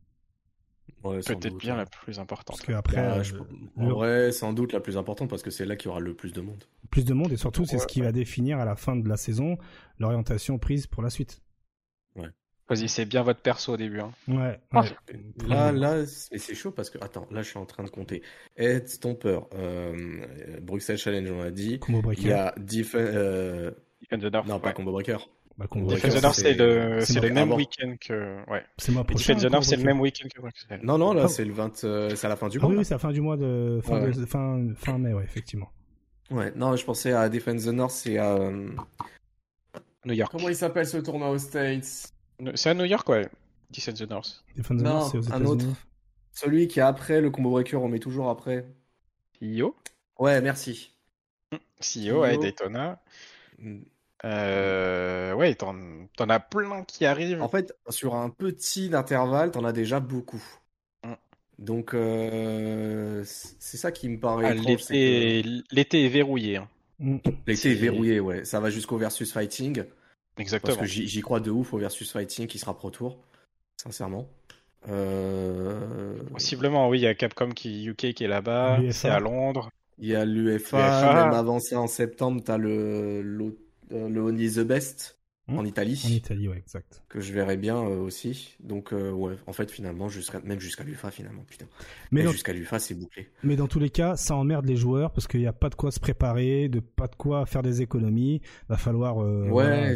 Peut-être 1.02 1.56
bien 1.56 1.76
la 1.76 1.86
plus 1.86 2.20
importante. 2.20 2.56
Parce 2.56 2.66
que 2.66 2.72
après, 2.72 2.96
bah, 2.96 3.22
euh, 3.80 4.30
sans 4.30 4.52
doute 4.52 4.72
la 4.72 4.80
plus 4.80 4.96
importante 4.96 5.28
parce 5.28 5.42
que 5.42 5.50
c'est 5.50 5.64
là 5.64 5.74
qu'il 5.74 5.86
y 5.86 5.90
aura 5.90 5.98
le 5.98 6.14
plus 6.14 6.32
de 6.32 6.40
monde. 6.40 6.64
Plus 6.90 7.04
de 7.04 7.12
monde 7.12 7.32
et 7.32 7.36
surtout, 7.36 7.64
c'est 7.64 7.78
ce 7.78 7.86
qui 7.86 8.00
va 8.00 8.12
définir 8.12 8.60
à 8.60 8.64
la 8.64 8.76
fin 8.76 8.94
de 8.94 9.08
la 9.08 9.16
saison 9.16 9.58
l'orientation 9.98 10.58
prise 10.58 10.86
pour 10.86 11.02
la 11.02 11.10
suite. 11.10 11.42
Ouais. 12.14 12.28
Choisissez 12.72 13.04
bien 13.04 13.22
votre 13.22 13.40
perso 13.40 13.74
au 13.74 13.76
début. 13.76 14.00
Hein. 14.00 14.12
Ouais. 14.28 14.58
Ah. 14.72 14.84
Là, 15.46 15.72
là, 15.72 16.06
c'est 16.06 16.54
chaud 16.54 16.70
parce 16.70 16.88
que 16.88 16.96
attends, 17.04 17.26
là, 17.30 17.42
je 17.42 17.48
suis 17.50 17.58
en 17.58 17.66
train 17.66 17.84
de 17.84 17.90
compter. 17.90 18.22
Ed 18.56 18.88
Stomper, 18.88 19.40
euh, 19.54 20.24
Bruxelles 20.62 20.96
Challenge, 20.96 21.30
on 21.30 21.42
l'a 21.42 21.50
dit. 21.50 21.78
Il 22.16 22.26
y 22.26 22.32
a 22.32 22.54
Defend 22.56 24.18
the 24.18 24.32
North. 24.32 24.48
Non, 24.48 24.58
pas 24.58 24.72
Combo 24.72 24.90
Breaker. 24.90 25.18
Bah, 25.58 25.66
Combo 25.68 25.94
the 25.94 26.22
North, 26.22 26.34
c'est 26.34 26.54
le, 26.54 27.00
c'est 27.02 27.20
le 27.20 27.28
même 27.28 27.52
week-end 27.52 27.94
que. 28.00 28.38
Ouais. 28.50 28.64
C'est 28.78 28.90
moi 28.90 29.04
Defend 29.04 29.36
the 29.36 29.50
North, 29.50 29.64
c'est 29.64 29.76
le 29.76 29.84
même 29.84 30.00
week-end 30.00 30.28
que 30.34 30.40
Bruxelles. 30.40 30.80
Non, 30.82 30.96
non, 30.96 31.12
là, 31.12 31.28
c'est 31.28 31.44
le 31.44 31.52
20. 31.52 31.84
Euh, 31.84 32.16
c'est 32.16 32.26
à 32.26 32.30
la 32.30 32.36
fin 32.36 32.48
du 32.48 32.56
ah 32.58 32.66
mois. 32.66 32.74
oui, 32.74 32.86
c'est 32.86 32.94
à 32.94 32.96
la 32.96 33.00
fin 33.00 33.12
du 33.12 33.20
mois 33.20 33.36
de. 33.36 33.80
Fin, 33.82 34.00
de... 34.00 34.24
fin, 34.24 34.66
fin 34.76 34.96
mai, 34.96 35.12
ouais, 35.12 35.24
effectivement. 35.24 35.70
Ouais, 36.30 36.52
non, 36.56 36.74
je 36.74 36.86
pensais 36.86 37.12
à 37.12 37.28
Defend 37.28 37.56
the 37.56 37.66
North, 37.66 37.92
c'est 37.92 38.16
à. 38.16 38.32
Euh, 38.32 38.70
New 40.06 40.14
York. 40.14 40.32
Comment 40.32 40.48
il 40.48 40.56
s'appelle 40.56 40.86
ce 40.86 40.96
tournoi 40.96 41.28
aux 41.28 41.38
States? 41.38 42.12
C'est 42.54 42.70
à 42.70 42.74
New 42.74 42.84
York, 42.84 43.08
ouais. 43.08 43.28
Defend 43.70 43.92
the 43.92 44.08
North. 44.08 44.44
Defend 44.56 44.76
the 44.76 44.82
North, 44.82 45.10
c'est 45.12 45.18
aux 45.18 45.32
un 45.32 45.44
autre. 45.44 45.64
Celui 46.32 46.68
qui 46.68 46.78
est 46.78 46.82
après 46.82 47.20
le 47.20 47.30
combo 47.30 47.50
breaker, 47.50 47.76
on 47.76 47.88
met 47.88 47.98
toujours 47.98 48.28
après. 48.28 48.66
CEO 49.40 49.74
Ouais, 50.18 50.40
merci. 50.40 50.92
CEO, 51.80 52.20
ouais, 52.20 52.38
Daytona. 52.38 53.02
Mm. 53.58 53.80
Euh, 54.24 55.34
ouais, 55.34 55.54
t'en, 55.54 55.74
as 56.28 56.40
plein 56.40 56.84
qui 56.84 57.04
arrivent. 57.04 57.42
En 57.42 57.48
fait, 57.48 57.74
sur 57.88 58.14
un 58.14 58.30
petit 58.30 58.90
intervalle, 58.94 59.50
t'en 59.50 59.64
as 59.64 59.72
déjà 59.72 60.00
beaucoup. 60.00 60.42
Mm. 61.04 61.12
Donc, 61.58 61.94
euh, 61.94 63.24
c'est 63.24 63.76
ça 63.76 63.90
qui 63.90 64.08
me 64.08 64.18
paraît. 64.20 64.46
Ah, 64.46 64.54
l'été... 64.54 65.42
l'été 65.70 66.06
est 66.06 66.08
verrouillé. 66.08 66.58
Hein. 66.58 66.68
L'été 67.46 67.72
est... 67.72 67.74
verrouillé, 67.74 68.20
ouais. 68.20 68.44
Ça 68.44 68.60
va 68.60 68.70
jusqu'au 68.70 68.96
versus 68.96 69.32
fighting. 69.32 69.84
Exactement. 70.38 70.76
Parce 70.76 70.88
que 70.88 70.92
j'y, 70.92 71.20
crois 71.20 71.40
de 71.40 71.50
ouf 71.50 71.72
au 71.74 71.78
versus 71.78 72.10
fighting 72.10 72.46
qui 72.46 72.58
sera 72.58 72.76
pro 72.76 72.90
tour. 72.90 73.18
Sincèrement. 73.76 74.28
Euh... 74.88 76.16
Possiblement, 76.32 76.88
oui. 76.88 77.00
Il 77.00 77.02
y 77.02 77.06
a 77.06 77.14
Capcom 77.14 77.50
qui 77.50 77.86
UK 77.86 78.14
qui 78.14 78.24
est 78.24 78.28
là-bas. 78.28 78.78
C'est 78.90 79.08
à 79.08 79.20
Londres. 79.20 79.70
Il 79.98 80.08
y 80.08 80.16
a 80.16 80.24
l'UFA. 80.24 81.14
Même 81.14 81.34
avancé 81.34 81.76
en 81.76 81.86
septembre, 81.86 82.42
t'as 82.44 82.56
le, 82.56 83.22
euh, 83.92 84.08
le 84.08 84.20
Only 84.20 84.52
the 84.52 84.60
Best 84.60 85.18
hmm. 85.54 85.58
en 85.58 85.64
Italie. 85.64 86.02
En 86.06 86.10
Italie, 86.10 86.48
ouais, 86.48 86.58
exact. 86.58 87.02
Que 87.08 87.20
je 87.20 87.32
verrais 87.32 87.56
bien 87.56 87.76
euh, 87.76 88.00
aussi. 88.00 88.56
Donc, 88.60 88.92
euh, 88.92 89.10
ouais, 89.10 89.34
en 89.46 89.52
fait, 89.52 89.70
finalement, 89.70 90.08
même 90.44 90.60
jusqu'à 90.60 90.84
l'UFA, 90.84 91.10
finalement, 91.10 91.44
putain. 91.44 91.66
Mais 92.10 92.26
jusqu'à 92.26 92.52
l'UFA, 92.52 92.78
c'est 92.78 92.94
bouclé. 92.94 93.28
Mais 93.42 93.56
dans 93.56 93.68
tous 93.68 93.78
les 93.78 93.90
cas, 93.90 94.16
ça 94.16 94.34
emmerde 94.36 94.66
les 94.66 94.76
joueurs 94.76 95.12
parce 95.12 95.26
qu'il 95.26 95.40
n'y 95.40 95.46
a 95.46 95.52
pas 95.52 95.70
de 95.70 95.74
quoi 95.74 95.90
se 95.90 96.00
préparer, 96.00 96.68
de 96.68 96.80
pas 96.80 97.06
de 97.06 97.16
quoi 97.16 97.46
faire 97.46 97.62
des 97.62 97.82
économies. 97.82 98.40
Va 98.68 98.76
falloir 98.76 99.16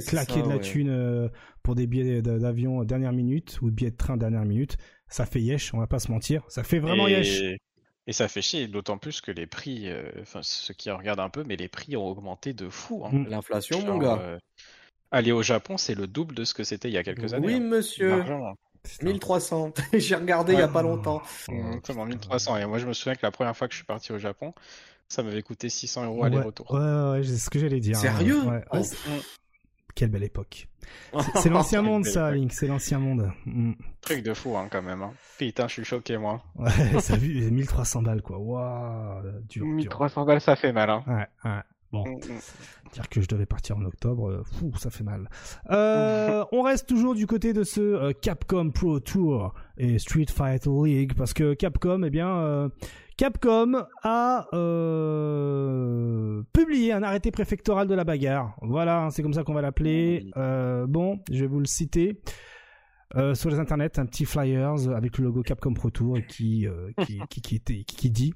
claquer 0.06 0.42
de 0.42 0.48
la 0.48 0.58
thune 0.58 1.30
pour 1.62 1.74
des 1.74 1.86
billets 1.86 2.22
d'avion 2.22 2.84
dernière 2.84 3.12
minute 3.12 3.58
ou 3.62 3.70
de 3.70 3.74
billets 3.74 3.90
de 3.90 3.96
train 3.96 4.16
dernière 4.16 4.44
minute. 4.44 4.76
Ça 5.08 5.26
fait 5.26 5.40
yesh, 5.40 5.72
on 5.74 5.78
va 5.78 5.86
pas 5.86 5.98
se 5.98 6.10
mentir. 6.10 6.42
Ça 6.48 6.62
fait 6.62 6.78
vraiment 6.78 7.08
yesh. 7.08 7.42
Et 8.08 8.12
ça 8.12 8.28
fait 8.28 8.42
chier, 8.42 8.68
d'autant 8.68 8.98
plus 8.98 9.20
que 9.20 9.32
les 9.32 9.46
prix, 9.46 9.88
euh, 9.88 10.08
enfin 10.20 10.40
ceux 10.42 10.74
qui 10.74 10.90
regardent 10.90 11.20
un 11.20 11.28
peu, 11.28 11.42
mais 11.44 11.56
les 11.56 11.68
prix 11.68 11.96
ont 11.96 12.06
augmenté 12.06 12.52
de 12.52 12.68
fou. 12.68 13.04
Hein. 13.04 13.10
Mm. 13.12 13.28
L'inflation, 13.28 13.84
mon 13.84 13.98
gars. 13.98 14.18
Euh, 14.20 14.38
aller 15.16 15.32
au 15.32 15.42
Japon, 15.42 15.76
c'est 15.76 15.94
le 15.94 16.06
double 16.06 16.34
de 16.34 16.44
ce 16.44 16.54
que 16.54 16.64
c'était 16.64 16.88
il 16.88 16.94
y 16.94 16.98
a 16.98 17.02
quelques 17.02 17.34
années. 17.34 17.46
Oui, 17.46 17.54
hein. 17.54 17.60
monsieur. 17.60 18.22
1300. 19.02 19.72
J'ai 19.94 20.14
regardé 20.14 20.52
il 20.52 20.58
y 20.58 20.62
a 20.62 20.68
pas 20.68 20.82
longtemps. 20.82 21.22
Exactement, 21.48 22.04
1300. 22.06 22.56
Et 22.58 22.66
moi, 22.66 22.78
je 22.78 22.86
me 22.86 22.92
souviens 22.92 23.14
que 23.14 23.24
la 23.24 23.32
première 23.32 23.56
fois 23.56 23.66
que 23.66 23.72
je 23.72 23.78
suis 23.78 23.86
parti 23.86 24.12
au 24.12 24.18
Japon, 24.18 24.54
ça 25.08 25.22
m'avait 25.22 25.42
coûté 25.42 25.68
600 25.68 26.04
euros 26.04 26.24
aller-retour. 26.24 26.70
Ouais, 26.72 27.10
ouais, 27.10 27.24
c'est 27.24 27.36
ce 27.36 27.50
que 27.50 27.58
j'allais 27.58 27.80
dire. 27.80 27.96
Sérieux 27.96 28.42
oh. 28.72 28.82
Quelle 29.94 30.10
belle 30.10 30.24
époque. 30.24 30.68
C'est 31.42 31.48
l'ancien 31.48 31.80
monde, 31.80 32.04
ça, 32.04 32.30
Link. 32.30 32.52
C'est 32.52 32.66
l'ancien 32.66 32.98
monde. 32.98 33.32
Mm. 33.46 33.72
Truc 34.02 34.22
de 34.22 34.34
fou, 34.34 34.56
hein, 34.56 34.68
quand 34.70 34.82
même. 34.82 35.02
Hein. 35.02 35.14
Putain, 35.38 35.68
je 35.68 35.72
suis 35.72 35.84
choqué, 35.84 36.18
moi. 36.18 36.42
Ouais, 36.54 36.70
ça 37.00 37.14
a 37.14 37.16
vu 37.16 37.50
1300 37.50 38.02
balles, 38.02 38.20
quoi. 38.20 38.36
Waouh, 38.36 39.22
dur. 39.48 39.64
1300 39.64 40.26
balles, 40.26 40.42
ça 40.42 40.54
fait 40.54 40.72
mal, 40.72 40.90
hein. 40.90 41.02
Ouais, 41.06 41.26
ouais. 41.50 41.60
Bon, 41.92 42.04
mm, 42.04 42.14
mm. 42.14 42.92
dire 42.92 43.08
que 43.08 43.20
je 43.20 43.28
devais 43.28 43.46
partir 43.46 43.76
en 43.76 43.84
octobre, 43.84 44.28
euh, 44.28 44.42
fou, 44.44 44.72
ça 44.76 44.90
fait 44.90 45.04
mal. 45.04 45.28
Euh, 45.70 46.44
on 46.52 46.62
reste 46.62 46.88
toujours 46.88 47.14
du 47.14 47.26
côté 47.26 47.52
de 47.52 47.62
ce 47.62 47.80
euh, 47.80 48.12
Capcom 48.12 48.70
Pro 48.70 49.00
Tour 49.00 49.54
et 49.78 49.98
Street 49.98 50.26
Fighter 50.28 50.70
League 50.84 51.14
parce 51.16 51.32
que 51.32 51.54
Capcom, 51.54 52.02
eh 52.02 52.10
bien, 52.10 52.70
Capcom 53.16 53.84
a 54.02 54.46
euh, 54.52 56.42
publié 56.52 56.92
un 56.92 57.02
arrêté 57.02 57.30
préfectoral 57.30 57.86
de 57.86 57.94
la 57.94 58.04
bagarre. 58.04 58.56
Voilà, 58.62 59.04
hein, 59.04 59.10
c'est 59.10 59.22
comme 59.22 59.34
ça 59.34 59.44
qu'on 59.44 59.54
va 59.54 59.62
l'appeler. 59.62 60.26
Bon, 60.88 61.20
je 61.30 61.40
vais 61.40 61.46
vous 61.46 61.60
le 61.60 61.66
citer. 61.66 62.20
Sur 63.34 63.50
les 63.50 63.58
internets, 63.58 63.98
un 63.98 64.06
petit 64.06 64.24
flyers 64.24 64.90
avec 64.94 65.16
le 65.18 65.24
logo 65.24 65.42
Capcom 65.42 65.72
Pro 65.72 65.90
Tour 65.90 66.18
qui, 66.28 66.66
qui, 67.06 67.20
qui, 67.30 67.60
qui, 67.60 67.84
qui, 67.84 68.10
dit 68.10 68.34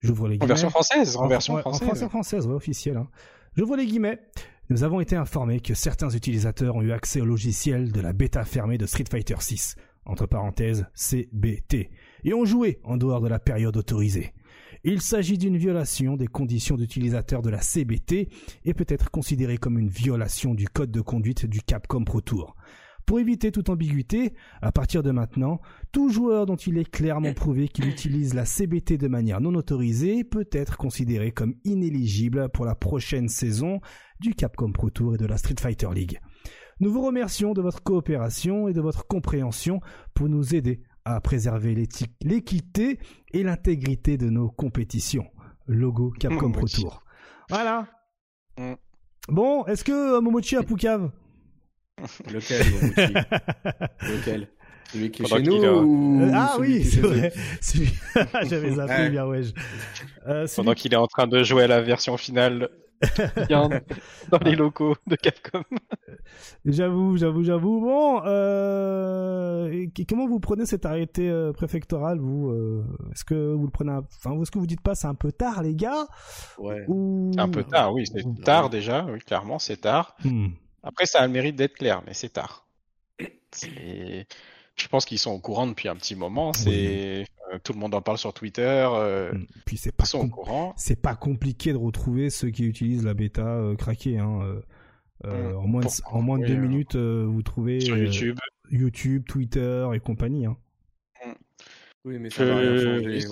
J'ouvre 0.00 0.28
les 0.28 0.38
guillemets. 0.38 0.44
En 0.44 0.48
version 0.48 0.70
française 0.70 1.16
En, 1.16 1.26
version 1.26 1.58
française, 1.58 1.82
en 1.82 1.86
version 1.86 2.08
française, 2.08 2.46
ouais, 2.46 2.54
officielle. 2.54 2.96
Hein. 2.96 3.08
J'ouvre 3.56 3.76
les 3.76 3.86
guillemets. 3.86 4.18
Nous 4.68 4.82
avons 4.82 5.00
été 5.00 5.16
informés 5.16 5.60
que 5.60 5.74
certains 5.74 6.10
utilisateurs 6.10 6.74
ont 6.76 6.82
eu 6.82 6.92
accès 6.92 7.20
au 7.20 7.24
logiciel 7.24 7.92
de 7.92 8.00
la 8.00 8.12
bêta 8.12 8.44
fermée 8.44 8.78
de 8.78 8.86
Street 8.86 9.04
Fighter 9.08 9.36
6, 9.38 9.76
entre 10.04 10.26
parenthèses 10.26 10.86
CBT, 10.94 11.90
et 12.24 12.34
ont 12.34 12.44
joué 12.44 12.80
en 12.84 12.96
dehors 12.96 13.20
de 13.20 13.28
la 13.28 13.38
période 13.38 13.76
autorisée. 13.76 14.34
Il 14.82 15.00
s'agit 15.00 15.38
d'une 15.38 15.56
violation 15.56 16.16
des 16.16 16.26
conditions 16.26 16.76
d'utilisateur 16.76 17.42
de 17.42 17.50
la 17.50 17.60
CBT 17.60 18.28
et 18.64 18.74
peut 18.74 18.86
être 18.88 19.10
considéré 19.10 19.56
comme 19.56 19.78
une 19.78 19.88
violation 19.88 20.54
du 20.54 20.68
code 20.68 20.90
de 20.90 21.00
conduite 21.00 21.46
du 21.46 21.60
Capcom 21.60 22.04
Pro 22.04 22.20
Tour. 22.20 22.56
Pour 23.06 23.20
éviter 23.20 23.52
toute 23.52 23.70
ambiguïté, 23.70 24.34
à 24.62 24.72
partir 24.72 25.04
de 25.04 25.12
maintenant, 25.12 25.60
tout 25.92 26.08
joueur 26.08 26.44
dont 26.44 26.56
il 26.56 26.76
est 26.76 26.90
clairement 26.90 27.32
prouvé 27.34 27.68
qu'il 27.68 27.86
utilise 27.86 28.34
la 28.34 28.44
CBT 28.44 28.98
de 28.98 29.06
manière 29.06 29.40
non 29.40 29.54
autorisée 29.54 30.24
peut 30.24 30.48
être 30.50 30.76
considéré 30.76 31.30
comme 31.30 31.54
inéligible 31.64 32.48
pour 32.48 32.64
la 32.64 32.74
prochaine 32.74 33.28
saison 33.28 33.80
du 34.18 34.34
Capcom 34.34 34.72
Pro 34.72 34.90
Tour 34.90 35.14
et 35.14 35.18
de 35.18 35.26
la 35.26 35.38
Street 35.38 35.54
Fighter 35.60 35.88
League. 35.94 36.18
Nous 36.80 36.92
vous 36.92 37.00
remercions 37.00 37.52
de 37.52 37.62
votre 37.62 37.80
coopération 37.80 38.66
et 38.66 38.72
de 38.72 38.80
votre 38.80 39.06
compréhension 39.06 39.80
pour 40.12 40.28
nous 40.28 40.56
aider 40.56 40.82
à 41.04 41.20
préserver 41.20 41.76
l'équité 42.22 42.98
et 43.32 43.42
l'intégrité 43.44 44.18
de 44.18 44.28
nos 44.28 44.50
compétitions. 44.50 45.26
Logo 45.68 46.10
Capcom 46.18 46.50
Pro 46.50 46.66
Tour. 46.66 47.04
Voilà. 47.48 47.86
Mm. 48.58 48.74
Bon, 49.28 49.64
est-ce 49.66 49.84
que 49.84 50.16
euh, 50.16 50.20
Momochi 50.20 50.56
a 50.56 50.64
Poucave 50.64 51.10
Lequel, 52.32 52.60
Lequel? 54.02 54.48
Celui 54.92 55.10
qui 55.10 55.22
est 55.22 55.26
chez 55.26 55.42
nous 55.42 56.30
Ah 56.32 56.56
oui, 56.60 56.84
c'est 56.84 57.00
vrai. 57.00 57.32
J'avais 58.48 58.74
zappé 58.74 59.10
bien, 59.10 59.26
ouais. 59.26 59.42
Pendant 60.54 60.74
qu'il 60.74 60.92
est 60.92 60.98
en 60.98 61.06
train 61.06 61.26
de 61.26 61.42
jouer 61.42 61.64
à 61.64 61.66
la 61.66 61.82
version 61.82 62.16
finale 62.16 62.70
dans 64.30 64.38
les 64.42 64.54
locaux 64.54 64.94
de 65.06 65.16
Capcom. 65.16 65.62
J'avoue, 66.64 67.16
j'avoue, 67.16 67.42
j'avoue. 67.42 67.80
Bon, 67.80 68.22
euh, 68.24 69.86
comment 70.08 70.26
vous 70.26 70.40
prenez 70.40 70.66
cet 70.66 70.86
arrêté 70.86 71.28
euh, 71.28 71.52
préfectoral, 71.52 72.18
vous 72.18 72.50
euh, 72.50 72.84
Est-ce 73.12 73.24
que 73.24 73.54
vous 73.54 73.64
le 73.64 73.70
prenez, 73.70 73.92
enfin, 73.92 74.40
est-ce 74.40 74.50
que 74.50 74.58
vous 74.58 74.66
dites 74.66 74.80
pas 74.80 74.94
c'est 74.94 75.06
un 75.06 75.14
peu 75.14 75.32
tard, 75.32 75.62
les 75.62 75.74
gars? 75.74 76.06
Ouais. 76.58 76.84
Ou... 76.88 77.32
Un 77.36 77.48
peu 77.48 77.64
tard, 77.64 77.92
oui, 77.92 78.04
c'est 78.06 78.24
tard 78.42 78.70
déjà. 78.70 79.04
Oui, 79.04 79.18
clairement, 79.20 79.58
c'est 79.58 79.78
tard. 79.78 80.16
Hmm. 80.24 80.48
Après, 80.86 81.04
ça 81.04 81.20
a 81.20 81.26
le 81.26 81.32
mérite 81.32 81.56
d'être 81.56 81.74
clair, 81.74 82.02
mais 82.06 82.14
c'est 82.14 82.28
tard. 82.28 82.68
Je 83.60 84.88
pense 84.88 85.04
qu'ils 85.04 85.18
sont 85.18 85.32
au 85.32 85.40
courant 85.40 85.66
depuis 85.66 85.88
un 85.88 85.96
petit 85.96 86.14
moment. 86.14 86.52
C'est 86.52 87.26
euh, 87.52 87.58
tout 87.64 87.72
le 87.72 87.78
monde 87.78 87.94
en 87.94 88.02
parle 88.02 88.18
sur 88.18 88.32
Twitter. 88.32 88.86
Euh, 88.92 89.32
mm. 89.32 89.46
Puis 89.64 89.78
c'est 89.78 89.92
pas 89.92 90.04
C'est 90.76 91.02
pas 91.02 91.16
compliqué 91.16 91.72
de 91.72 91.78
retrouver 91.78 92.30
ceux 92.30 92.50
qui 92.50 92.64
utilisent 92.64 93.04
la 93.04 93.14
bêta 93.14 93.46
euh, 93.46 93.74
craquée. 93.74 94.18
Hein. 94.18 94.60
Mm. 95.24 95.56
en 95.56 95.66
moins 95.66 95.82
de, 95.82 95.88
en 96.06 96.22
moins 96.22 96.38
de 96.38 96.46
deux 96.46 96.56
minutes, 96.56 96.94
vous 96.94 97.42
trouvez 97.42 97.80
sur 97.80 97.98
YouTube, 97.98 98.38
YouTube, 98.70 99.24
Twitter 99.26 99.88
et 99.92 99.98
compagnie. 99.98 100.46
Hein. 100.46 100.56
Mm. 101.24 101.32
Oui, 102.04 102.18
mais 102.20 102.30
ça 102.30 102.44
va 102.44 102.58
rien 102.58 102.76
changer. 102.76 103.26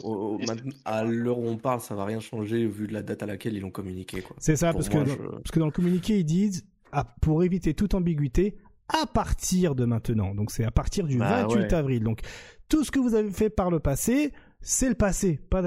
à 0.84 1.04
l'heure 1.04 1.38
où 1.38 1.46
on 1.46 1.58
parle, 1.58 1.80
ça 1.80 1.94
va 1.94 2.04
rien 2.04 2.18
changer 2.18 2.66
vu 2.66 2.88
de 2.88 2.92
la 2.92 3.02
date 3.02 3.22
à 3.22 3.26
laquelle 3.26 3.54
ils 3.54 3.60
l'ont 3.60 3.70
communiqué. 3.70 4.24
C'est 4.38 4.56
ça, 4.56 4.72
parce, 4.72 4.88
que, 4.88 4.96
parce 4.96 5.52
que 5.52 5.60
dans 5.60 5.66
le 5.66 5.72
communiqué, 5.72 6.18
ils 6.18 6.24
disent, 6.24 6.66
pour 7.20 7.42
éviter 7.42 7.74
toute 7.74 7.94
ambiguïté, 7.94 8.56
à 8.88 9.06
partir 9.06 9.74
de 9.74 9.84
maintenant. 9.84 10.34
Donc 10.34 10.50
c'est 10.50 10.64
à 10.64 10.70
partir 10.70 11.06
du 11.06 11.18
28 11.18 11.68
bah 11.70 11.78
avril. 11.78 12.02
Donc 12.02 12.20
tout 12.68 12.84
ce 12.84 12.90
que 12.90 12.98
vous 12.98 13.14
avez 13.14 13.30
fait 13.30 13.50
par 13.50 13.70
le 13.70 13.80
passé, 13.80 14.32
c'est 14.60 14.88
le 14.88 14.94
passé. 14.94 15.40
Pas 15.50 15.62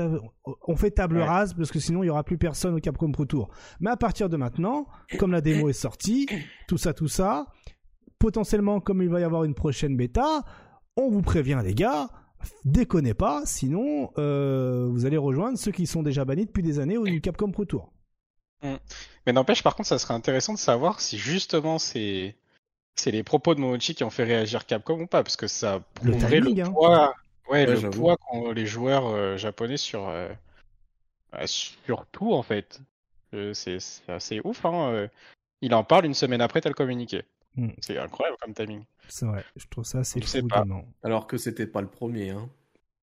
on 0.67 0.75
fait 0.75 0.91
table 0.91 1.19
rase 1.19 1.53
parce 1.53 1.71
que 1.71 1.79
sinon 1.79 2.03
il 2.03 2.07
y 2.07 2.09
aura 2.09 2.23
plus 2.23 2.37
personne 2.37 2.75
au 2.75 2.79
Capcom 2.79 3.11
Pro 3.11 3.25
Tour. 3.25 3.49
Mais 3.79 3.89
à 3.89 3.97
partir 3.97 4.29
de 4.29 4.37
maintenant, 4.37 4.87
comme 5.19 5.31
la 5.31 5.41
démo 5.41 5.69
est 5.69 5.73
sortie, 5.73 6.27
tout 6.67 6.77
ça, 6.77 6.93
tout 6.93 7.07
ça, 7.07 7.47
potentiellement 8.19 8.79
comme 8.79 9.01
il 9.01 9.09
va 9.09 9.19
y 9.19 9.23
avoir 9.23 9.43
une 9.43 9.55
prochaine 9.55 9.95
bêta, 9.97 10.43
on 10.95 11.09
vous 11.09 11.21
prévient 11.21 11.61
les 11.63 11.75
gars, 11.75 12.09
déconnez 12.65 13.13
pas, 13.13 13.43
sinon 13.45 14.11
euh, 14.17 14.87
vous 14.91 15.05
allez 15.05 15.17
rejoindre 15.17 15.57
ceux 15.57 15.71
qui 15.71 15.85
sont 15.85 16.03
déjà 16.03 16.25
bannis 16.25 16.45
depuis 16.45 16.63
des 16.63 16.79
années 16.79 16.97
au 16.97 17.05
Capcom 17.21 17.51
Pro 17.51 17.65
Tour. 17.65 17.91
Mm. 18.63 18.75
Mais 19.25 19.33
n'empêche, 19.33 19.63
par 19.63 19.75
contre, 19.75 19.89
ça 19.89 19.99
serait 19.99 20.13
intéressant 20.13 20.53
de 20.53 20.59
savoir 20.59 21.01
si 21.01 21.17
justement 21.17 21.79
c'est 21.79 22.35
c'est 22.95 23.11
les 23.11 23.23
propos 23.23 23.53
de 23.53 23.59
Momochi 23.59 23.93
qui 23.93 24.03
ont 24.03 24.09
fait 24.09 24.23
réagir 24.23 24.65
Capcom 24.65 24.99
ou 25.01 25.07
pas, 25.07 25.23
parce 25.23 25.37
que 25.37 25.47
ça 25.47 25.81
prouverait 25.93 26.39
le, 26.39 26.59
hein. 26.59 26.71
poids, 26.71 27.13
ouais, 27.49 27.65
le 27.65 27.89
poids 27.89 28.17
qu'ont 28.17 28.51
les 28.51 28.65
joueurs 28.65 29.07
euh, 29.07 29.37
japonais 29.37 29.77
sur, 29.77 30.09
euh, 30.09 30.29
bah, 31.31 31.45
sur 31.45 32.05
tout 32.07 32.33
en 32.33 32.41
fait. 32.41 32.81
Euh, 33.33 33.53
c'est 33.53 33.77
assez 34.07 34.41
ouf. 34.43 34.65
Hein, 34.65 35.09
il 35.61 35.75
en 35.75 35.83
parle 35.83 36.05
une 36.05 36.13
semaine 36.13 36.41
après, 36.41 36.61
t'as 36.61 36.69
le 36.69 36.75
communiqué. 36.75 37.23
Hmm. 37.55 37.69
C'est 37.79 37.97
incroyable 37.97 38.37
comme 38.41 38.53
timing. 38.53 38.83
C'est 39.07 39.25
vrai, 39.25 39.43
je 39.55 39.65
trouve 39.69 39.83
ça 39.83 39.99
assez 39.99 40.21
fou. 40.21 40.47
Alors 41.03 41.27
que 41.27 41.37
c'était 41.37 41.67
pas 41.67 41.81
le 41.81 41.87
premier. 41.87 42.31
Hein. 42.31 42.49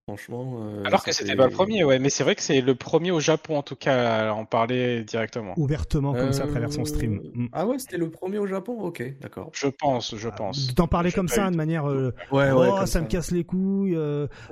Franchement. 0.06 0.60
Euh, 0.60 0.82
Alors 0.84 1.02
que 1.02 1.12
c'était 1.12 1.34
pas 1.34 1.46
le 1.46 1.52
premier, 1.52 1.82
ouais, 1.82 1.98
mais 1.98 2.10
c'est 2.10 2.24
vrai 2.24 2.34
que 2.34 2.42
c'est 2.42 2.60
le 2.60 2.74
premier 2.74 3.10
au 3.10 3.20
Japon 3.20 3.56
en 3.56 3.62
tout 3.62 3.74
cas 3.74 4.28
à 4.28 4.32
en 4.34 4.44
parler 4.44 5.02
directement. 5.02 5.54
Ouvertement 5.56 6.12
comme 6.12 6.34
ça 6.34 6.44
à 6.44 6.46
travers 6.46 6.70
son 6.70 6.84
stream. 6.84 7.22
Euh, 7.24 7.30
mm. 7.44 7.48
Ah 7.54 7.66
ouais, 7.66 7.78
c'était 7.78 7.96
le 7.96 8.10
premier 8.10 8.36
au 8.36 8.46
Japon, 8.46 8.78
ok, 8.80 9.02
d'accord. 9.22 9.50
Je 9.54 9.66
pense, 9.66 10.14
je 10.14 10.28
ah, 10.28 10.32
pense. 10.32 10.74
D'en 10.74 10.88
parler 10.88 11.10
comme 11.10 11.28
ça 11.28 11.50
de 11.50 11.56
manière. 11.56 11.88
Euh, 11.88 12.12
ouais, 12.32 12.52
ouais, 12.52 12.68
oh, 12.82 12.84
ça, 12.84 13.00
me 13.00 13.06
casse 13.06 13.30
les 13.30 13.44
couilles. 13.44 13.96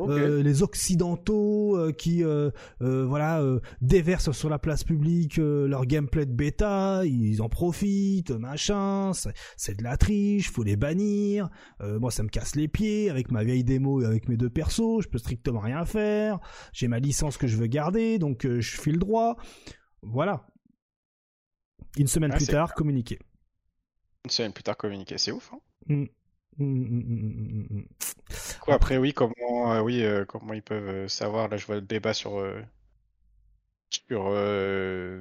les 0.09 0.63
Occidentaux 0.63 1.79
qui, 1.99 2.25
voilà, 2.81 3.43
déversent 3.83 4.33
sur 4.33 4.49
la 4.49 4.59
place 4.59 4.85
publique 4.85 5.37
leur 5.37 5.85
gameplay 5.85 6.25
de 6.25 6.33
bêta, 6.33 7.03
ils 7.05 7.43
en 7.43 7.51
profitent, 7.51 8.31
machin. 8.31 9.13
C'est 9.59 9.77
de 9.77 9.83
la 9.83 9.99
triche, 9.99 10.51
faut 10.51 10.63
les 10.63 10.77
bannir. 10.77 11.51
moi, 11.81 12.11
ça 12.11 12.23
me 12.23 12.29
casse 12.29 12.57
les 12.57 12.69
pieds 12.69 13.11
avec 13.11 13.31
ma 13.31 13.45
vieille 13.45 13.65
démo 13.65 14.01
et 14.01 14.07
avec 14.07 14.31
mes 14.31 14.39
deux 14.39 14.49
persos. 14.49 15.03
Je 15.03 15.09
peux 15.09 15.19
strictement 15.43 15.61
rien 15.61 15.85
faire, 15.85 16.39
j'ai 16.73 16.89
ma 16.89 17.01
licence 17.01 17.37
que 17.37 17.47
je 17.47 17.57
veux 17.57 17.67
garder, 17.67 18.19
donc 18.19 18.47
euh, 18.47 18.61
je 18.61 18.81
file 18.81 18.99
droit. 18.99 19.37
Voilà. 20.03 20.47
Une 21.97 22.07
semaine 22.07 22.33
plus 22.33 22.47
tard, 22.47 22.75
communiquer. 22.75 23.19
Une 24.25 24.31
semaine 24.31 24.53
plus 24.53 24.63
tard, 24.63 24.77
communiquer, 24.77 25.19
c'est 25.19 25.33
ouf. 25.33 25.53
Hein 25.91 26.07
Quoi, 28.61 28.75
après, 28.75 28.99
oui, 28.99 29.13
comment, 29.13 29.73
euh, 29.73 29.81
oui, 29.81 30.05
euh, 30.05 30.25
comment 30.25 30.53
ils 30.53 30.63
peuvent 30.63 31.09
savoir 31.09 31.49
Là, 31.49 31.57
je 31.57 31.67
vois 31.67 31.77
le 31.77 31.81
débat 31.81 32.15
sur, 32.15 32.41
sur, 33.91 34.23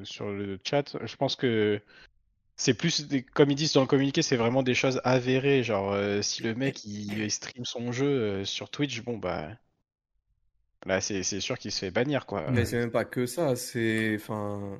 sur 0.06 0.32
le 0.32 0.60
chat. 0.64 0.98
Je 1.04 1.16
pense 1.16 1.36
que 1.36 1.82
c'est 2.58 2.76
plus 2.76 3.08
des, 3.08 3.24
comme 3.24 3.50
ils 3.50 3.56
disent 3.56 3.74
dans 3.74 3.82
le 3.82 3.88
communiqué, 3.88 4.22
c'est 4.22 4.38
vraiment 4.38 4.62
des 4.62 4.76
choses 4.76 5.02
avérées. 5.04 5.64
Genre, 5.64 5.98
si 6.24 6.44
le 6.44 6.54
mec 6.54 6.86
il, 6.86 7.32
stream 7.32 7.66
son 7.66 7.92
jeu 7.92 8.46
sur 8.46 8.70
Twitch, 8.70 9.02
bon 9.02 9.18
bah 9.18 9.50
Là, 10.86 11.00
c'est 11.00 11.24
sûr 11.24 11.58
qu'il 11.60 11.72
se 11.72 11.80
fait 11.80 11.92
bannir, 11.92 12.26
quoi. 12.26 12.50
Mais 12.52 12.66
c'est 12.66 12.78
même 12.78 12.92
pas 12.92 13.06
que 13.06 13.26
ça, 13.26 13.56
c'est. 13.56 14.16
Enfin. 14.16 14.80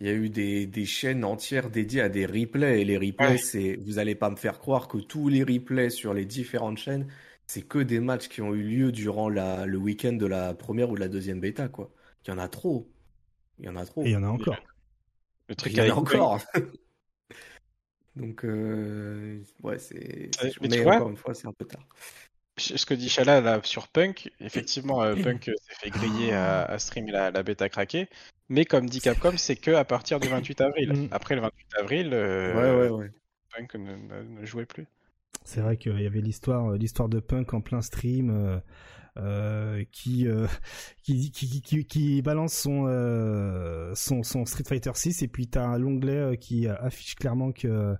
Il 0.00 0.06
y 0.06 0.10
a 0.10 0.12
eu 0.12 0.30
des, 0.30 0.66
des, 0.66 0.84
chaînes 0.84 1.24
entières 1.24 1.70
dédiées 1.70 2.02
à 2.02 2.08
des 2.08 2.24
replays. 2.24 2.80
Et 2.80 2.84
les 2.84 2.96
replays, 2.96 3.38
c'est. 3.38 3.76
Vous 3.76 3.98
allez 3.98 4.14
pas 4.14 4.30
me 4.30 4.36
faire 4.36 4.58
croire 4.58 4.88
que 4.88 4.98
tous 4.98 5.28
les 5.28 5.42
replays 5.42 5.90
sur 5.90 6.14
les 6.14 6.24
différentes 6.24 6.78
chaînes, 6.78 7.08
c'est 7.46 7.62
que 7.62 7.78
des 7.78 8.00
matchs 8.00 8.28
qui 8.28 8.42
ont 8.42 8.54
eu 8.54 8.62
lieu 8.62 8.92
durant 8.92 9.28
la, 9.28 9.66
le 9.66 9.78
week-end 9.78 10.12
de 10.12 10.26
la 10.26 10.54
première 10.54 10.90
ou 10.90 10.94
de 10.94 11.00
la 11.00 11.08
deuxième 11.08 11.40
bêta, 11.40 11.68
quoi. 11.68 11.90
Il 12.24 12.30
y 12.30 12.32
en 12.32 12.38
a 12.38 12.48
trop. 12.48 12.88
Il 13.58 13.66
y 13.66 13.68
en 13.68 13.76
a 13.76 13.84
trop. 13.86 14.02
Et 14.02 14.10
il 14.10 14.12
y 14.12 14.16
en 14.16 14.24
a 14.24 14.28
encore. 14.28 14.56
Le 15.48 15.54
truc 15.54 15.72
il 15.72 15.78
y 15.78 15.90
en 15.90 15.96
a 15.96 15.98
encore. 15.98 16.40
Donc, 18.16 18.44
euh... 18.44 19.40
ouais, 19.62 19.78
c'est. 19.78 20.30
Mais, 20.60 20.84
encore 20.86 21.10
une 21.10 21.16
fois, 21.16 21.34
c'est 21.34 21.46
un 21.46 21.52
peu 21.52 21.64
tard 21.64 21.86
ce 22.58 22.86
que 22.86 22.94
dit 22.94 23.08
Shala 23.08 23.40
là 23.40 23.60
sur 23.62 23.88
Punk, 23.88 24.30
effectivement, 24.40 25.02
euh, 25.02 25.14
Punk 25.14 25.44
s'est 25.44 25.74
fait 25.74 25.90
griller 25.90 26.32
à, 26.32 26.64
à 26.64 26.78
streamer 26.78 27.12
la, 27.12 27.30
la, 27.30 27.42
bêta 27.42 27.68
craquée. 27.68 28.08
Mais 28.48 28.64
comme 28.64 28.88
dit 28.88 29.00
Capcom, 29.00 29.36
c'est 29.36 29.56
que 29.56 29.70
à 29.72 29.84
partir 29.84 30.20
du 30.20 30.28
28 30.28 30.60
avril. 30.60 30.92
Mm. 30.92 31.08
Après 31.10 31.34
le 31.34 31.42
28 31.42 31.66
avril, 31.78 32.10
euh, 32.12 33.08
Punk 33.56 33.74
ne, 33.74 34.44
jouait 34.44 34.66
plus. 34.66 34.86
C'est 35.44 35.60
vrai 35.60 35.76
qu'il 35.76 36.00
y 36.00 36.06
avait 36.06 36.20
l'histoire, 36.20 36.72
euh, 36.72 36.76
l'histoire 36.76 37.08
de 37.08 37.20
Punk 37.20 37.54
en 37.54 37.60
plein 37.60 37.82
stream. 37.82 38.60
qui, 39.90 40.28
qui, 41.02 41.32
qui, 41.32 41.60
qui, 41.60 41.84
qui, 41.86 42.22
balance 42.22 42.52
son, 42.54 42.84
son, 43.96 44.22
son, 44.22 44.44
Street 44.44 44.62
Fighter 44.62 44.92
6 44.94 45.22
et 45.22 45.26
puis 45.26 45.48
t'as 45.48 45.76
l'onglet 45.76 46.36
qui 46.36 46.68
affiche 46.68 47.16
clairement 47.16 47.50
que, 47.50 47.96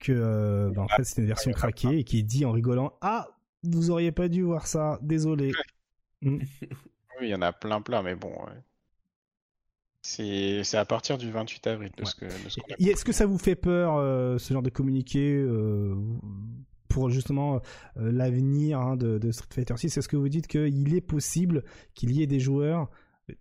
que 0.00 0.70
bah, 0.74 0.82
en 0.82 0.88
fait 0.88 1.04
c'est 1.04 1.22
une 1.22 1.28
version 1.28 1.50
craquée 1.52 2.00
et 2.00 2.04
qui 2.04 2.24
dit 2.24 2.44
en 2.44 2.52
rigolant 2.52 2.92
Ah, 3.00 3.37
vous 3.62 3.90
auriez 3.90 4.12
pas 4.12 4.28
dû 4.28 4.42
voir 4.42 4.66
ça, 4.66 4.98
désolé. 5.02 5.52
Mm. 6.22 6.38
Oui, 7.20 7.26
il 7.26 7.30
y 7.30 7.34
en 7.34 7.42
a 7.42 7.52
plein, 7.52 7.80
plein, 7.80 8.00
mais 8.02 8.14
bon. 8.14 8.32
C'est 10.02 10.74
à 10.74 10.84
partir 10.84 11.18
du 11.18 11.30
28 11.30 11.66
avril 11.66 11.90
de 11.96 12.04
ce 12.04 12.14
que. 12.14 12.26
Est-ce 12.78 13.04
que 13.04 13.12
ça 13.12 13.26
vous 13.26 13.38
fait 13.38 13.56
peur, 13.56 13.96
euh, 13.96 14.38
ce 14.38 14.52
genre 14.52 14.62
de 14.62 14.70
communiqué, 14.70 15.34
euh, 15.34 15.96
pour 16.88 17.10
justement 17.10 17.60
euh, 17.96 18.12
l'avenir 18.12 18.80
hein, 18.80 18.96
de, 18.96 19.30
Street 19.32 19.48
Fighter 19.50 19.76
6 19.76 19.98
Est-ce 19.98 20.08
que 20.08 20.16
vous 20.16 20.28
dites 20.28 20.46
qu'il 20.46 20.94
est 20.94 21.00
possible 21.00 21.64
qu'il 21.94 22.12
y 22.12 22.22
ait 22.22 22.26
des 22.26 22.40
joueurs 22.40 22.88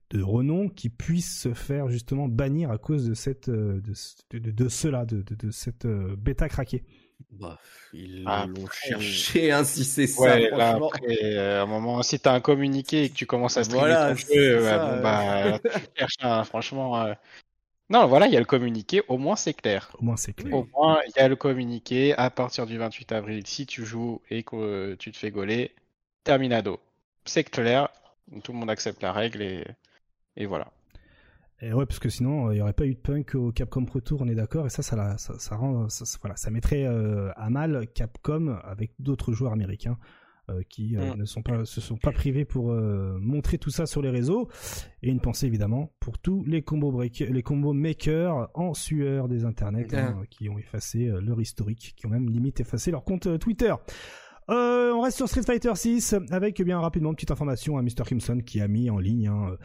de 0.09 0.21
renom 0.21 0.67
qui 0.67 0.89
puissent 0.89 1.39
se 1.39 1.53
faire 1.53 1.87
justement 1.87 2.27
bannir 2.27 2.71
à 2.71 2.77
cause 2.77 3.07
de 3.07 3.13
cette 3.13 3.49
de, 3.49 3.81
de, 4.33 4.67
cela, 4.67 5.05
de, 5.05 5.21
de, 5.21 5.51
cette 5.51 5.87
bêta 5.87 6.49
craquée? 6.49 6.83
Bah, 7.31 7.59
ils 7.93 8.23
ah, 8.25 8.45
l'ont 8.47 8.67
cherché, 8.67 9.51
hein, 9.51 9.63
si 9.63 9.83
c'est 9.83 10.07
ça. 10.07 10.21
Ouais, 10.21 10.49
là, 10.49 10.75
après, 10.75 11.23
euh, 11.23 11.59
à 11.59 11.63
un 11.63 11.65
moment, 11.65 12.01
si 12.03 12.19
t'as 12.19 12.33
un 12.33 12.41
communiqué 12.41 13.03
et 13.03 13.09
que 13.09 13.15
tu 13.15 13.25
commences 13.25 13.57
à 13.57 13.63
streamer 13.63 13.81
voilà, 13.81 14.09
ton 14.09 14.15
jeu, 14.15 14.59
bon, 14.59 15.01
bah, 15.01 15.59
tu 15.59 15.69
cherches, 15.97 16.15
hein, 16.21 16.43
franchement. 16.43 17.01
Euh... 17.01 17.13
Non, 17.89 18.07
voilà, 18.07 18.27
il 18.27 18.33
y 18.33 18.37
a 18.37 18.39
le 18.39 18.45
communiqué, 18.45 19.01
au 19.07 19.17
moins 19.17 19.35
c'est 19.35 19.53
clair. 19.53 19.91
Au 19.99 20.03
moins 20.03 20.17
c'est 20.17 20.33
clair. 20.33 20.53
Au 20.53 20.67
moins, 20.75 20.99
il 21.07 21.13
y 21.15 21.19
a 21.19 21.27
le 21.27 21.35
communiqué, 21.35 22.13
à 22.17 22.29
partir 22.29 22.65
du 22.65 22.77
28 22.77 23.11
avril, 23.11 23.47
si 23.47 23.65
tu 23.65 23.85
joues 23.85 24.21
et 24.29 24.43
que 24.43 24.95
tu 24.95 25.11
te 25.11 25.17
fais 25.17 25.31
gauler, 25.31 25.73
terminado. 26.23 26.79
C'est 27.25 27.43
clair, 27.43 27.89
tout 28.43 28.51
le 28.51 28.57
monde 28.57 28.69
accepte 28.69 29.01
la 29.01 29.13
règle 29.13 29.41
et, 29.41 29.65
et 30.35 30.45
voilà. 30.45 30.67
Et 31.61 31.73
ouais, 31.73 31.85
parce 31.87 31.99
que 31.99 32.09
sinon, 32.09 32.51
il 32.51 32.55
n'y 32.55 32.61
aurait 32.61 32.73
pas 32.73 32.85
eu 32.85 32.93
de 32.93 32.99
punk 32.99 33.33
au 33.33 33.51
Capcom 33.51 33.83
Pro 33.85 33.99
Tour, 33.99 34.21
on 34.21 34.27
est 34.27 34.35
d'accord, 34.35 34.67
et 34.67 34.69
ça, 34.69 34.83
ça, 34.83 35.17
ça, 35.17 35.39
ça 35.39 35.55
rend, 35.55 35.89
ça, 35.89 36.05
voilà, 36.21 36.35
ça 36.35 36.51
mettrait 36.51 36.85
euh, 36.85 37.31
à 37.35 37.49
mal 37.49 37.87
Capcom 37.95 38.59
avec 38.63 38.91
d'autres 38.99 39.31
joueurs 39.33 39.53
américains 39.53 39.97
euh, 40.51 40.61
qui 40.69 40.95
euh, 40.95 41.15
mm. 41.15 41.17
ne 41.17 41.25
sont 41.25 41.41
pas, 41.41 41.65
se 41.65 41.81
sont 41.81 41.97
pas 41.97 42.11
privés 42.11 42.45
pour 42.45 42.71
montrer 42.71 43.57
tout 43.57 43.71
ça 43.71 43.87
sur 43.87 44.03
les 44.03 44.11
réseaux. 44.11 44.49
Et 45.01 45.09
une 45.09 45.19
pensée 45.19 45.47
évidemment 45.47 45.91
pour 45.99 46.19
tous 46.19 46.43
les 46.45 46.61
combos 46.61 46.91
breakers, 46.91 47.31
les 47.31 47.43
combos 47.43 47.73
makers 47.73 48.49
en 48.53 48.75
sueur 48.75 49.27
des 49.27 49.43
internets 49.43 49.95
hein, 49.95 50.21
qui 50.29 50.49
ont 50.49 50.59
effacé 50.59 51.11
leur 51.21 51.41
historique, 51.41 51.95
qui 51.97 52.05
ont 52.05 52.09
même 52.09 52.29
limite 52.29 52.59
effacé 52.59 52.91
leur 52.91 53.03
compte 53.03 53.39
Twitter. 53.39 53.73
Euh, 54.49 54.93
on 54.93 55.01
reste 55.01 55.17
sur 55.17 55.27
Street 55.27 55.43
Fighter 55.43 55.75
6 55.75 56.15
avec 56.29 56.61
bien 56.61 56.79
rapidement 56.79 57.09
une 57.09 57.15
petite 57.15 57.31
information 57.31 57.77
à 57.77 57.81
Mr. 57.81 58.03
Crimson 58.05 58.39
qui 58.45 58.61
a 58.61 58.69
mis 58.69 58.89
en 58.89 58.97
ligne 58.97 59.27
hein, 59.27 59.57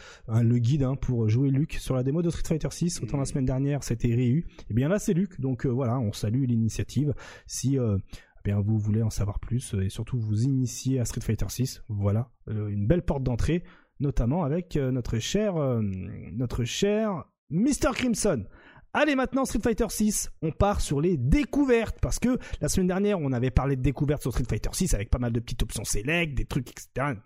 le 0.42 0.58
guide 0.58 0.82
hein, 0.82 0.96
pour 0.96 1.28
jouer 1.28 1.50
Luc 1.50 1.74
sur 1.74 1.94
la 1.94 2.02
démo 2.02 2.20
de 2.20 2.30
Street 2.30 2.42
Fighter 2.44 2.68
6. 2.70 3.00
Autant 3.00 3.18
la 3.18 3.24
semaine 3.24 3.44
dernière 3.44 3.84
c'était 3.84 4.08
Ryu, 4.08 4.38
et 4.38 4.64
eh 4.70 4.74
bien 4.74 4.88
là 4.88 4.98
c'est 4.98 5.14
Luc. 5.14 5.40
Donc 5.40 5.66
euh, 5.66 5.68
voilà, 5.68 6.00
on 6.00 6.12
salue 6.12 6.46
l'initiative. 6.46 7.14
Si 7.46 7.78
euh, 7.78 7.96
eh 8.38 8.40
bien 8.42 8.60
vous 8.60 8.76
voulez 8.76 9.02
en 9.02 9.10
savoir 9.10 9.38
plus 9.38 9.74
et 9.80 9.88
surtout 9.88 10.18
vous 10.18 10.42
initier 10.42 10.98
à 10.98 11.04
Street 11.04 11.20
Fighter 11.20 11.46
6, 11.48 11.84
voilà 11.88 12.30
une 12.48 12.88
belle 12.88 13.02
porte 13.02 13.22
d'entrée, 13.22 13.62
notamment 14.00 14.42
avec 14.42 14.74
notre 14.74 15.20
cher 15.20 15.54
notre 16.32 16.64
cher 16.64 17.24
Mr. 17.50 17.92
Crimson. 17.94 18.46
Allez 18.94 19.14
maintenant 19.14 19.46
Street 19.46 19.60
Fighter 19.62 19.86
6, 19.88 20.28
on 20.42 20.50
part 20.50 20.82
sur 20.82 21.00
les 21.00 21.16
découvertes 21.16 21.96
parce 22.02 22.18
que 22.18 22.36
la 22.60 22.68
semaine 22.68 22.88
dernière 22.88 23.18
on 23.18 23.32
avait 23.32 23.50
parlé 23.50 23.74
de 23.74 23.80
découvertes 23.80 24.20
sur 24.20 24.32
Street 24.32 24.44
Fighter 24.46 24.68
6 24.70 24.92
avec 24.92 25.08
pas 25.08 25.18
mal 25.18 25.32
de 25.32 25.40
petites 25.40 25.62
options 25.62 25.84
select, 25.84 26.34
des 26.34 26.44
trucs 26.44 26.70
etc. 26.70 27.16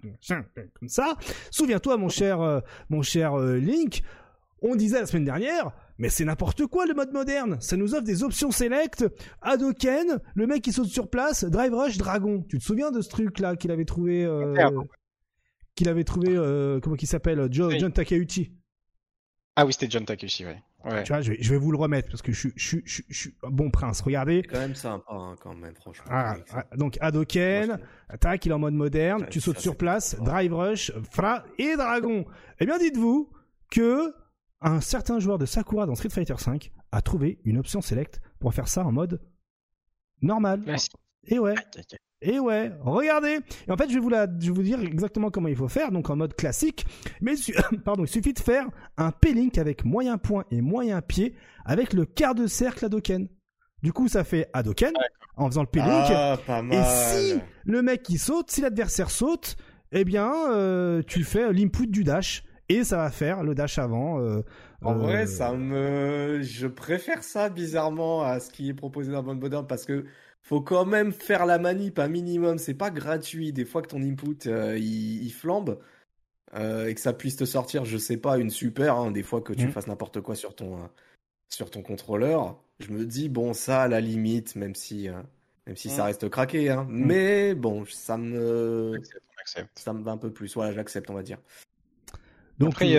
comme 0.78 0.88
ça. 0.88 1.16
Souviens-toi 1.51 1.97
mon 1.97 2.09
cher 2.09 2.40
euh, 2.40 2.60
mon 2.88 3.02
cher 3.02 3.34
euh, 3.34 3.56
Link, 3.56 4.02
on 4.62 4.76
disait 4.76 5.01
la 5.01 5.06
semaine 5.06 5.24
dernière 5.24 5.72
mais 5.98 6.09
c'est 6.09 6.24
n'importe 6.24 6.66
quoi 6.66 6.86
le 6.86 6.94
mode 6.94 7.12
moderne. 7.12 7.56
Ça 7.60 7.76
nous 7.76 7.94
offre 7.94 8.05
des 8.05 8.22
options 8.22 8.52
select, 8.52 9.05
Hadoken, 9.43 10.20
le 10.34 10.47
mec 10.47 10.62
qui 10.62 10.70
saute 10.70 10.88
sur 10.88 11.10
place, 11.10 11.43
Drive 11.44 11.74
Rush, 11.74 11.97
Dragon. 11.97 12.44
Tu 12.48 12.59
te 12.59 12.62
souviens 12.62 12.93
de 12.93 13.01
ce 13.01 13.09
truc 13.09 13.40
là 13.40 13.56
qu'il 13.56 13.72
avait 13.72 13.86
trouvé 13.86 14.24
euh, 14.24 14.70
qu'il 15.74 15.88
avait 15.88 16.05
trouvé 16.05 16.34
comment 16.80 16.97
il 16.97 17.09
s'appelle 17.09 17.48
John 17.51 17.93
Takeuchi? 17.93 18.52
Ah 19.56 19.66
oui, 19.66 19.72
c'était 19.72 19.90
John 19.90 20.05
Takeuchi, 20.05 20.44
ouais. 20.44 20.62
Tu 21.04 21.12
vois, 21.12 21.20
je 21.20 21.32
vais, 21.32 21.56
vous 21.56 21.72
le 21.72 21.78
remettre 21.78 22.08
parce 22.08 22.22
que 22.22 22.32
je, 22.32 22.48
suis 22.56 23.34
un 23.42 23.50
bon 23.50 23.70
prince. 23.70 24.00
Regardez. 24.00 24.42
C'est 24.44 24.52
quand 24.52 24.60
même 24.60 24.74
sympa, 24.74 25.12
hein, 25.12 25.36
quand 25.40 25.54
même, 25.54 25.74
franchement. 25.74 26.06
Ah, 26.10 26.36
ah, 26.52 26.64
donc 26.76 26.98
Hadoken, 27.00 27.78
attaque, 28.08 28.46
il 28.46 28.50
est 28.50 28.54
en 28.54 28.58
mode 28.58 28.74
moderne, 28.74 29.26
tu 29.30 29.40
sautes 29.40 29.58
sur 29.58 29.76
place, 29.76 30.16
Drive 30.20 30.52
Rush, 30.52 30.92
Fra 31.10 31.44
et 31.58 31.76
Dragon. 31.76 32.24
Eh 32.60 32.66
bien, 32.66 32.78
dites-vous 32.78 33.32
que 33.70 34.14
un 34.60 34.80
certain 34.80 35.18
joueur 35.18 35.38
de 35.38 35.46
Sakura 35.46 35.86
dans 35.86 35.94
Street 35.94 36.08
Fighter 36.08 36.34
V 36.34 36.72
a 36.92 37.02
trouvé 37.02 37.40
une 37.44 37.58
option 37.58 37.80
select 37.80 38.20
pour 38.38 38.54
faire 38.54 38.68
ça 38.68 38.84
en 38.84 38.92
mode 38.92 39.20
normal. 40.22 40.62
Merci. 40.66 40.90
Et 41.24 41.38
ouais. 41.38 41.54
Et 42.22 42.38
ouais, 42.38 42.72
regardez. 42.80 43.40
Et 43.68 43.70
en 43.70 43.76
fait, 43.76 43.88
je 43.88 43.94
vais 43.94 44.01
vous 44.01 44.09
la, 44.09 44.26
je 44.26 44.47
vais 44.47 44.52
vous 44.52 44.62
dire 44.62 44.80
exactement 44.80 45.30
comment 45.30 45.48
il 45.48 45.56
faut 45.56 45.68
faire, 45.68 45.93
donc 45.93 46.09
en 46.09 46.16
mode 46.16 46.34
classique. 46.34 46.86
Mais 47.20 47.34
pardon, 47.84 48.05
il 48.05 48.09
suffit 48.09 48.32
de 48.32 48.38
faire 48.38 48.66
un 48.97 49.10
P-Link 49.10 49.59
avec 49.59 49.84
moyen 49.84 50.16
point 50.16 50.44
et 50.51 50.60
moyen 50.62 51.02
pied 51.02 51.34
avec 51.64 51.93
le 51.93 52.06
quart 52.06 52.34
de 52.34 52.47
cercle 52.47 52.86
Hadoken. 52.86 53.28
Du 53.82 53.93
coup, 53.93 54.09
ça 54.09 54.24
fait 54.24 54.48
Hadoken 54.55 54.93
en 55.36 55.47
faisant 55.47 55.62
le 55.62 55.68
P-Link. 55.68 56.06
Ah, 56.10 56.62
et 56.70 56.82
si 56.82 57.40
le 57.64 57.82
mec 57.82 58.02
qui 58.02 58.16
saute, 58.16 58.51
si 58.51 58.62
l'adversaire 58.62 59.10
saute, 59.10 59.56
eh 59.93 60.05
bien, 60.05 60.32
euh, 60.51 61.02
tu 61.06 61.22
fais 61.22 61.52
l'input 61.52 61.86
du 61.86 62.02
dash 62.02 62.44
et 62.68 62.82
ça 62.84 62.97
va 62.97 63.10
faire 63.10 63.43
le 63.43 63.55
dash 63.55 63.78
avant. 63.78 64.20
Euh, 64.20 64.43
en 64.82 64.94
vrai, 64.94 65.22
euh, 65.22 65.26
ça 65.26 65.52
me, 65.52 66.40
je 66.43 66.66
préfère 66.66 67.22
ça 67.22 67.48
bizarrement 67.48 68.22
à 68.22 68.40
ce 68.40 68.51
qui 68.51 68.68
est 68.70 68.74
proposé 68.74 69.12
dans 69.12 69.22
Bond 69.22 69.36
Modern 69.36 69.66
parce 69.66 69.84
que 69.84 70.05
faut 70.47 70.60
quand 70.60 70.85
même 70.85 71.12
faire 71.12 71.44
la 71.44 71.59
manip 71.59 71.98
un 71.98 72.06
minimum. 72.06 72.59
C'est 72.59 72.74
pas 72.74 72.90
gratuit. 72.90 73.52
Des 73.52 73.64
fois 73.64 73.82
que 73.82 73.89
ton 73.89 74.01
input 74.01 74.47
euh, 74.47 74.78
il, 74.78 75.32
flambe 75.32 75.81
euh, 76.55 76.86
et 76.86 76.94
que 76.94 77.01
ça 77.01 77.12
puisse 77.12 77.35
te 77.35 77.44
sortir, 77.44 77.85
je 77.85 77.98
sais 77.98 78.16
pas, 78.16 78.39
une 78.39 78.51
super. 78.51 78.94
Hein, 78.94 79.10
des 79.10 79.24
fois 79.24 79.40
que 79.40 79.52
tu 79.52 79.66
mm. 79.66 79.73
fasses 79.73 79.89
n'importe 79.89 80.20
quoi 80.20 80.36
sur 80.36 80.55
ton 80.55 80.77
euh, 80.77 80.86
sur 81.48 81.68
ton 81.70 81.82
contrôleur, 81.82 82.62
je 82.78 82.93
me 82.93 83.05
dis 83.05 83.28
bon 83.28 83.55
ça 83.55 83.82
à 83.82 83.89
la 83.89 84.01
limite, 84.01 84.55
même 84.55 84.77
si 84.77 85.09
même 85.66 85.77
si 85.77 85.90
ça 85.90 86.05
mm. 86.05 86.06
reste 86.06 86.28
craqué. 86.28 86.70
Hein. 86.70 86.86
Mm. 86.89 87.06
Mais 87.06 87.55
bon, 87.56 87.85
ça 87.86 88.16
me 88.16 89.01
ça 89.74 89.93
me 89.93 90.02
va 90.05 90.12
un 90.12 90.16
peu 90.16 90.32
plus. 90.32 90.55
Voilà, 90.55 90.73
j'accepte, 90.73 91.10
on 91.10 91.14
va 91.14 91.24
dire. 91.24 91.39
Donc 92.59 92.74
après, 92.74 92.94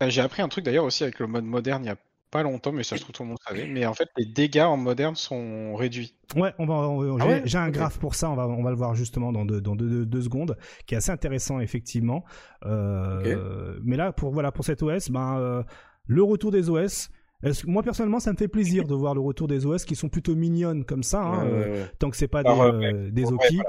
bah, 0.00 0.08
j'ai 0.08 0.22
appris 0.22 0.40
un 0.40 0.48
truc 0.48 0.64
d'ailleurs 0.64 0.84
aussi 0.84 1.02
avec 1.02 1.18
le 1.18 1.26
mode 1.26 1.44
moderne 1.44 1.84
il 1.84 1.88
y 1.88 1.90
a 1.90 1.96
pas 2.34 2.42
longtemps, 2.42 2.72
mais 2.72 2.82
ça 2.82 2.96
se 2.96 3.02
trouve 3.02 3.14
tout 3.14 3.22
le 3.22 3.28
monde 3.28 3.38
savait. 3.46 3.68
Mais 3.68 3.86
en 3.86 3.94
fait, 3.94 4.08
les 4.16 4.26
dégâts 4.26 4.64
en 4.66 4.76
moderne 4.76 5.14
sont 5.14 5.76
réduits. 5.76 6.16
Ouais, 6.34 6.52
on 6.58 6.66
va. 6.66 7.16
Ah 7.20 7.40
j'ai 7.44 7.58
un 7.58 7.70
graphe 7.70 8.00
pour 8.00 8.16
ça. 8.16 8.28
On 8.28 8.34
va, 8.34 8.48
on 8.48 8.62
va 8.64 8.70
le 8.70 8.76
voir 8.76 8.96
justement 8.96 9.30
dans 9.30 9.44
deux, 9.44 9.60
dans 9.60 9.76
deux, 9.76 10.20
secondes, 10.20 10.58
qui 10.86 10.94
est 10.94 10.96
assez 10.96 11.12
intéressant 11.12 11.60
effectivement. 11.60 12.24
Euh, 12.66 13.78
mais 13.84 13.96
là, 13.96 14.10
pour 14.10 14.32
voilà, 14.32 14.50
pour 14.50 14.64
cet 14.64 14.82
OS, 14.82 15.10
ben 15.10 15.38
euh, 15.38 15.62
le 16.06 16.24
retour 16.24 16.50
des 16.50 16.68
OS. 16.68 17.08
Moi 17.66 17.84
personnellement, 17.84 18.20
ça 18.20 18.32
me 18.32 18.36
fait 18.36 18.48
plaisir 18.48 18.84
de 18.84 18.94
voir 18.94 19.14
le 19.14 19.20
retour 19.20 19.46
des 19.46 19.64
OS 19.64 19.84
qui 19.84 19.94
sont 19.94 20.08
plutôt 20.08 20.34
mignonnes 20.34 20.84
comme 20.84 21.04
ça, 21.04 21.20
hein, 21.20 21.46
euh, 21.46 21.86
tant 22.00 22.10
que 22.10 22.16
c'est 22.16 22.26
pas 22.26 22.42
des, 22.42 23.10
des 23.12 23.30
Oki. 23.30 23.60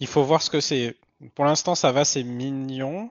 Il 0.00 0.08
faut 0.08 0.24
voir 0.24 0.42
ce 0.42 0.50
que 0.50 0.60
c'est. 0.60 0.96
Pour 1.34 1.46
l'instant, 1.46 1.74
ça 1.74 1.90
va, 1.90 2.04
c'est 2.04 2.24
mignon. 2.24 3.08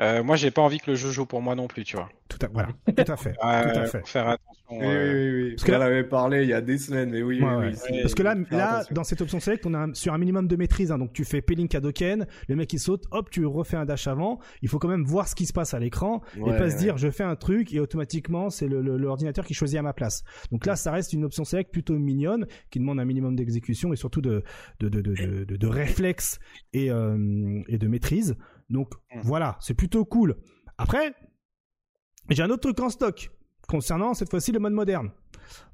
Euh, 0.00 0.22
moi, 0.22 0.36
j'ai 0.36 0.50
pas 0.50 0.62
envie 0.62 0.78
que 0.78 0.90
le 0.90 0.96
jeu 0.96 1.10
joue 1.10 1.26
pour 1.26 1.40
moi 1.40 1.54
non 1.54 1.68
plus, 1.68 1.84
tu 1.84 1.96
vois. 1.96 2.08
Tout 2.28 2.38
à, 2.44 2.48
voilà, 2.48 2.68
tout 2.86 3.04
à 3.10 3.16
fait. 3.16 3.32
tout 3.40 3.40
à 3.40 3.86
fait. 3.86 4.06
Faire 4.06 4.28
attention. 4.28 4.56
Oui, 4.68 4.86
oui, 4.86 5.30
oui. 5.30 5.50
Parce 5.50 5.64
qu'elle 5.64 5.82
avait 5.82 6.04
parlé 6.04 6.42
il 6.42 6.48
y 6.48 6.52
a 6.52 6.60
des 6.60 6.76
semaines, 6.76 7.10
mais 7.10 7.22
oui, 7.22 7.40
oui, 7.40 7.72
oui 7.90 8.02
Parce 8.02 8.14
que 8.14 8.22
là, 8.22 8.34
là, 8.50 8.84
dans 8.90 9.04
cette 9.04 9.20
option 9.20 9.38
select, 9.38 9.64
on 9.64 9.74
est 9.74 9.94
sur 9.94 10.12
un 10.12 10.18
minimum 10.18 10.48
de 10.48 10.56
maîtrise. 10.56 10.90
Hein. 10.90 10.98
donc, 10.98 11.12
tu 11.12 11.24
fais 11.24 11.40
P-Link 11.40 11.74
à 11.74 11.80
Doken, 11.80 12.26
le 12.48 12.56
mec 12.56 12.72
il 12.72 12.80
saute, 12.80 13.04
hop, 13.12 13.30
tu 13.30 13.46
refais 13.46 13.76
un 13.76 13.84
dash 13.84 14.06
avant. 14.08 14.40
Il 14.62 14.68
faut 14.68 14.78
quand 14.78 14.88
même 14.88 15.04
voir 15.04 15.28
ce 15.28 15.34
qui 15.34 15.46
se 15.46 15.52
passe 15.52 15.72
à 15.72 15.78
l'écran 15.78 16.20
et 16.36 16.40
pas 16.40 16.70
se 16.70 16.76
dire, 16.76 16.98
je 16.98 17.10
fais 17.10 17.24
un 17.24 17.36
truc 17.36 17.72
et 17.72 17.80
automatiquement, 17.80 18.50
c'est 18.50 18.66
l'ordinateur 18.68 19.44
le, 19.44 19.48
qui 19.48 19.54
choisit 19.54 19.78
à 19.78 19.82
ma 19.82 19.92
place. 19.92 20.24
Donc 20.50 20.66
là, 20.66 20.74
ça 20.76 20.90
reste 20.90 21.12
une 21.12 21.24
option 21.24 21.44
select 21.44 21.70
plutôt 21.70 21.96
mignonne, 21.96 22.46
qui 22.70 22.80
demande 22.80 22.98
un 22.98 23.04
minimum 23.04 23.36
d'exécution 23.36 23.92
et 23.92 23.96
surtout 23.96 24.20
de, 24.20 24.42
de, 24.80 24.88
de, 24.88 25.00
de, 25.00 25.44
de, 25.44 25.56
de 25.56 25.66
réflexe 25.66 26.38
et, 26.72 26.90
euh, 26.90 27.62
et 27.68 27.78
de 27.78 27.86
maîtrise. 27.86 28.36
Donc 28.68 28.92
mmh. 29.14 29.20
voilà, 29.22 29.56
c'est 29.60 29.74
plutôt 29.74 30.04
cool. 30.04 30.36
Après, 30.78 31.14
j'ai 32.30 32.42
un 32.42 32.50
autre 32.50 32.62
truc 32.62 32.80
en 32.80 32.90
stock 32.90 33.30
concernant 33.68 34.14
cette 34.14 34.30
fois-ci 34.30 34.52
le 34.52 34.58
mode 34.58 34.72
moderne. 34.72 35.10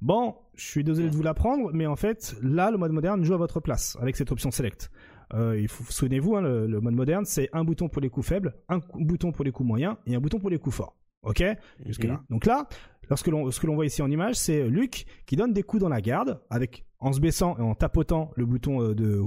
Bon, 0.01 0.37
je 0.55 0.67
suis 0.67 0.85
désolé 0.85 1.09
de 1.09 1.15
vous 1.15 1.23
l'apprendre, 1.23 1.71
mais 1.73 1.87
en 1.87 1.97
fait, 1.97 2.35
là, 2.43 2.71
le 2.71 2.79
mode 2.79 2.93
moderne 2.93 3.25
joue 3.25 3.35
à 3.35 3.39
votre 3.39 3.61
place 3.61 3.97
avec 4.01 4.17
cette 4.17 4.31
option 4.33 4.51
select. 4.51 4.91
Euh, 5.35 5.67
souvenez-vous, 5.89 6.37
hein, 6.37 6.43
le, 6.43 6.81
mode 6.81 6.95
moderne, 6.95 7.25
c'est 7.25 7.49
un 7.53 7.65
bouton 7.65 7.89
pour 7.89 8.03
les 8.03 8.11
coups 8.11 8.29
faibles, 8.29 8.55
un 8.69 8.81
bouton 8.95 9.33
pour 9.33 9.45
les 9.45 9.53
coups 9.53 9.67
moyens 9.67 9.97
et 10.07 10.15
un 10.15 10.21
bouton 10.21 10.39
pour 10.39 10.51
les 10.51 10.59
coups 10.59 10.77
forts. 10.77 10.97
Ok? 11.23 11.43
Jusque 11.87 12.05
là. 12.05 12.15
Mhm. 12.15 12.25
Donc 12.31 12.47
là, 12.47 12.69
lorsque 13.09 13.29
l'on, 13.29 13.51
ce 13.51 13.61
que 13.61 13.67
l'on 13.67 13.75
voit 13.75 13.87
ici 13.87 14.03
en 14.03 14.11
image, 14.11 14.35
c'est 14.35 14.69
Luc 14.69 15.07
qui 15.25 15.37
donne 15.37 15.53
des 15.53 15.63
coups 15.63 15.81
dans 15.81 15.89
la 15.89 16.01
garde 16.01 16.41
avec 16.51 16.85
en 16.99 17.13
se 17.13 17.21
baissant 17.21 17.57
et 17.59 17.63
en 17.63 17.75
tapotant 17.75 18.31
le 18.37 18.45
bouton 18.45 18.83
euh, 18.83 18.95
de 18.95 19.23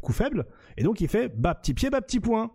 coup 0.00 0.12
faible, 0.12 0.46
et 0.78 0.82
donc 0.82 1.02
il 1.02 1.08
fait 1.08 1.28
bas 1.28 1.54
petit 1.54 1.74
pied, 1.74 1.90
bas 1.90 2.00
petit 2.00 2.20
point. 2.20 2.50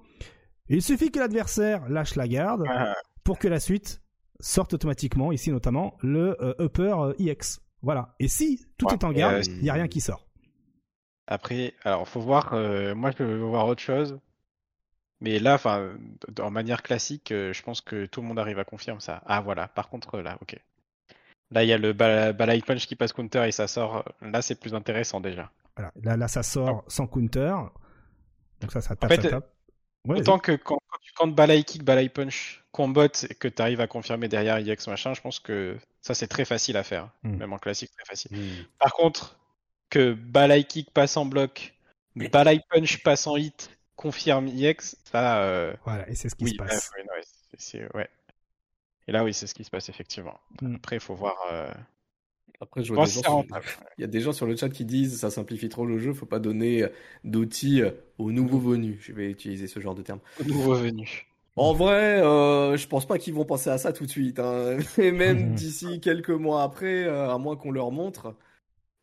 Il 0.69 0.81
suffit 0.81 1.11
que 1.11 1.19
l'adversaire 1.19 1.87
lâche 1.89 2.15
la 2.15 2.27
garde 2.27 2.65
ah. 2.67 2.95
pour 3.23 3.37
que 3.37 3.47
la 3.47 3.59
suite 3.59 4.01
sorte 4.39 4.73
automatiquement, 4.73 5.31
ici 5.31 5.51
notamment, 5.51 5.95
le 6.01 6.41
euh, 6.41 6.53
upper 6.59 7.13
EX. 7.19 7.57
Euh, 7.57 7.61
voilà. 7.81 8.15
Et 8.19 8.27
si 8.27 8.65
tout 8.77 8.87
est 8.91 9.03
en 9.03 9.11
garde, 9.11 9.45
il 9.45 9.61
n'y 9.61 9.69
a 9.69 9.73
rien 9.73 9.87
qui 9.87 10.01
sort. 10.01 10.25
Après, 11.27 11.73
alors 11.83 12.07
faut 12.07 12.19
voir, 12.19 12.53
euh, 12.53 12.95
moi 12.95 13.11
je 13.17 13.23
veux 13.23 13.39
voir 13.39 13.67
autre 13.67 13.81
chose. 13.81 14.19
Mais 15.21 15.39
là, 15.39 15.55
enfin, 15.55 15.91
en 16.39 16.51
manière 16.51 16.83
classique, 16.83 17.29
je 17.29 17.61
pense 17.61 17.81
que 17.81 18.05
tout 18.05 18.21
le 18.21 18.27
monde 18.27 18.37
arrive 18.37 18.59
à 18.59 18.65
confirmer 18.65 18.99
ça. 18.99 19.21
Ah 19.25 19.41
voilà, 19.41 19.67
par 19.67 19.89
contre 19.89 20.19
là, 20.19 20.37
ok. 20.41 20.59
Là, 21.51 21.63
il 21.63 21.69
y 21.69 21.73
a 21.73 21.77
le 21.77 21.93
balai 21.93 22.61
punch 22.61 22.87
qui 22.87 22.95
passe 22.95 23.13
counter 23.13 23.47
et 23.47 23.51
ça 23.51 23.67
sort. 23.67 24.03
Là, 24.21 24.41
c'est 24.41 24.59
plus 24.59 24.73
intéressant 24.73 25.21
déjà. 25.21 25.51
Voilà. 25.77 25.91
Là, 26.03 26.17
là, 26.17 26.27
ça 26.27 26.43
sort 26.43 26.83
ah. 26.85 26.85
sans 26.87 27.07
counter. 27.07 27.55
Donc 28.61 28.71
ça, 28.71 28.81
ça 28.81 28.95
tape, 28.95 29.13
ça 29.13 29.29
tape. 29.29 29.54
Autant 30.07 30.39
que 30.39 30.53
quand, 30.53 30.79
tu 31.01 31.11
comptes 31.13 31.35
balai 31.35 31.63
kick, 31.63 31.83
balai 31.83 32.09
punch, 32.09 32.63
combat 32.71 33.05
et 33.29 33.35
que 33.35 33.47
tu 33.47 33.61
arrives 33.61 33.81
à 33.81 33.87
confirmer 33.87 34.27
derrière 34.27 34.59
IX 34.59 34.87
machin, 34.87 35.13
je 35.13 35.21
pense 35.21 35.39
que 35.39 35.77
ça 36.01 36.13
c'est 36.13 36.27
très 36.27 36.45
facile 36.45 36.77
à 36.77 36.83
faire. 36.83 37.09
Hmm. 37.23 37.37
Même 37.37 37.53
en 37.53 37.57
classique, 37.57 37.91
très 37.95 38.05
facile. 38.05 38.37
Hmm. 38.37 38.65
Par 38.79 38.93
contre, 38.93 39.37
que 39.89 40.13
balai 40.13 40.63
kick 40.63 40.91
passe 40.91 41.17
en 41.17 41.25
bloc, 41.25 41.73
balai 42.15 42.61
punch 42.69 43.01
passe 43.03 43.27
en 43.27 43.37
hit, 43.37 43.71
confirme 43.95 44.47
IX, 44.47 44.95
ça. 45.11 45.41
Euh, 45.41 45.73
voilà, 45.85 46.07
et 46.09 46.15
c'est 46.15 46.29
ce 46.29 46.35
qui 46.35 46.49
se 46.49 46.55
passe. 46.55 46.91
ouais. 47.93 48.09
Et 49.07 49.11
là, 49.11 49.23
oui, 49.23 49.33
c'est 49.33 49.47
ce 49.47 49.53
qui 49.53 49.63
se 49.63 49.69
passe 49.69 49.89
effectivement. 49.89 50.39
Hmm. 50.61 50.75
Après, 50.75 50.97
il 50.97 51.01
faut 51.01 51.15
voir. 51.15 51.35
Euh, 51.51 51.71
après, 52.61 52.83
je 52.83 52.93
vois 52.93 53.05
des 53.05 53.11
gens 53.11 53.45
il 53.97 54.01
y 54.01 54.03
a 54.03 54.07
des 54.07 54.21
gens 54.21 54.33
sur 54.33 54.45
le 54.45 54.55
chat 54.55 54.69
qui 54.69 54.85
disent 54.85 55.19
ça 55.19 55.29
simplifie 55.29 55.69
trop 55.69 55.85
le 55.85 55.99
jeu, 55.99 56.13
faut 56.13 56.25
pas 56.25 56.39
donner 56.39 56.83
euh, 56.83 56.89
d'outils 57.23 57.81
euh, 57.81 57.91
aux 58.17 58.31
nouveaux 58.31 58.59
venus. 58.59 58.97
Je 59.01 59.13
vais 59.13 59.29
utiliser 59.29 59.67
ce 59.67 59.79
genre 59.79 59.95
de 59.95 60.01
terme. 60.01 60.19
Aux 60.39 60.43
nouveaux 60.43 60.75
venus. 60.75 61.25
En 61.57 61.73
vrai, 61.73 62.21
euh, 62.21 62.75
je 62.75 62.87
pense 62.87 63.05
pas 63.05 63.17
qu'ils 63.17 63.33
vont 63.33 63.45
penser 63.45 63.69
à 63.69 63.77
ça 63.77 63.93
tout 63.93 64.05
de 64.05 64.11
suite. 64.11 64.39
Hein. 64.39 64.77
Et 64.97 65.11
même 65.11 65.53
d'ici 65.55 66.01
quelques 66.01 66.29
mois 66.29 66.63
après, 66.63 67.05
euh, 67.05 67.31
à 67.31 67.37
moins 67.37 67.55
qu'on 67.55 67.71
leur 67.71 67.91
montre, 67.91 68.35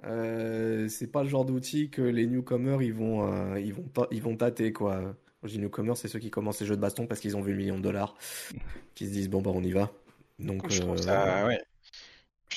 euh, 0.04 0.86
c'est 0.88 1.10
pas 1.10 1.22
le 1.22 1.28
genre 1.28 1.44
d'outil 1.46 1.88
que 1.90 2.02
les 2.02 2.26
newcomers 2.26 2.82
ils 2.82 2.92
vont, 2.92 3.56
ils 3.56 3.72
vont 3.72 3.84
ils 4.10 4.22
vont 4.22 4.36
tâter 4.36 4.72
quoi. 4.72 5.14
Je 5.44 5.48
dis 5.48 5.58
newcomers, 5.58 5.96
c'est 5.96 6.08
ceux 6.08 6.18
qui 6.18 6.30
commencent 6.30 6.60
les 6.60 6.66
jeux 6.66 6.76
de 6.76 6.80
baston 6.80 7.06
parce 7.06 7.20
qu'ils 7.20 7.36
ont 7.36 7.40
vu 7.40 7.52
le 7.52 7.58
million 7.58 7.76
de 7.78 7.82
dollars, 7.82 8.14
qui 8.94 9.06
se 9.06 9.12
disent 9.12 9.30
bon 9.30 9.40
bah 9.40 9.50
on 9.54 9.62
y 9.62 9.72
va. 9.72 9.90
Donc 10.38 10.68
je 10.70 10.82
trouve 10.82 10.98
ça, 10.98 11.46
ouais. 11.46 11.60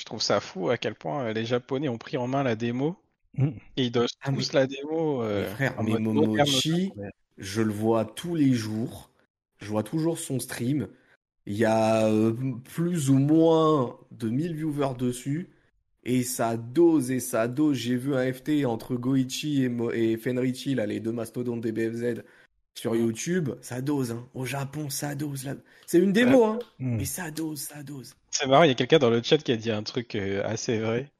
Je 0.06 0.10
trouve 0.10 0.22
ça 0.22 0.40
fou 0.40 0.70
à 0.70 0.78
quel 0.78 0.94
point 0.94 1.24
euh, 1.24 1.32
les 1.32 1.44
Japonais 1.44 1.88
ont 1.88 1.98
pris 1.98 2.16
en 2.16 2.28
main 2.28 2.44
la 2.44 2.54
démo 2.54 2.96
Mm. 3.36 3.48
Et 3.76 3.84
ils 3.84 3.92
dosent 3.92 4.16
ah, 4.22 4.32
tous 4.32 4.52
la 4.52 4.66
démo. 4.66 5.22
Euh, 5.22 5.46
frère, 5.46 5.82
mais 5.82 5.98
Momochi, 5.98 6.92
je 7.38 7.62
le 7.62 7.72
vois 7.72 8.04
tous 8.04 8.34
les 8.34 8.52
jours. 8.52 9.10
Je 9.58 9.68
vois 9.68 9.82
toujours 9.82 10.18
son 10.18 10.40
stream. 10.40 10.88
Il 11.46 11.54
y 11.54 11.64
a 11.64 12.06
euh, 12.06 12.32
plus 12.64 13.10
ou 13.10 13.18
moins 13.18 13.98
de 14.10 14.28
1000 14.28 14.54
viewers 14.54 14.94
dessus. 14.98 15.50
Et 16.04 16.22
ça 16.22 16.56
dose 16.56 17.10
et 17.10 17.20
ça 17.20 17.48
dose. 17.48 17.76
J'ai 17.76 17.96
vu 17.96 18.14
un 18.14 18.32
FT 18.32 18.64
entre 18.64 18.94
Goichi 18.94 19.64
et, 19.64 19.70
et 19.94 20.16
Fenrichi, 20.16 20.74
là, 20.74 20.86
les 20.86 21.00
deux 21.00 21.12
mastodontes 21.12 21.60
des 21.60 21.72
BFZ, 21.72 22.22
sur 22.76 22.94
YouTube. 22.94 23.50
Ça 23.60 23.80
dose. 23.80 24.12
Hein. 24.12 24.24
Au 24.34 24.44
Japon, 24.44 24.88
ça 24.90 25.14
dose. 25.14 25.44
Là. 25.44 25.54
C'est 25.86 25.98
une 25.98 26.12
démo, 26.12 26.44
hein. 26.44 26.58
Mm. 26.78 26.96
mais 26.98 27.04
ça 27.04 27.30
dose, 27.30 27.60
ça 27.60 27.82
dose. 27.82 28.14
C'est 28.30 28.46
marrant, 28.46 28.62
il 28.62 28.68
y 28.68 28.70
a 28.70 28.74
quelqu'un 28.74 28.98
dans 28.98 29.10
le 29.10 29.22
chat 29.22 29.38
qui 29.38 29.52
a 29.52 29.56
dit 29.56 29.70
un 29.70 29.82
truc 29.82 30.14
euh, 30.14 30.42
assez 30.44 30.78
vrai. 30.78 31.10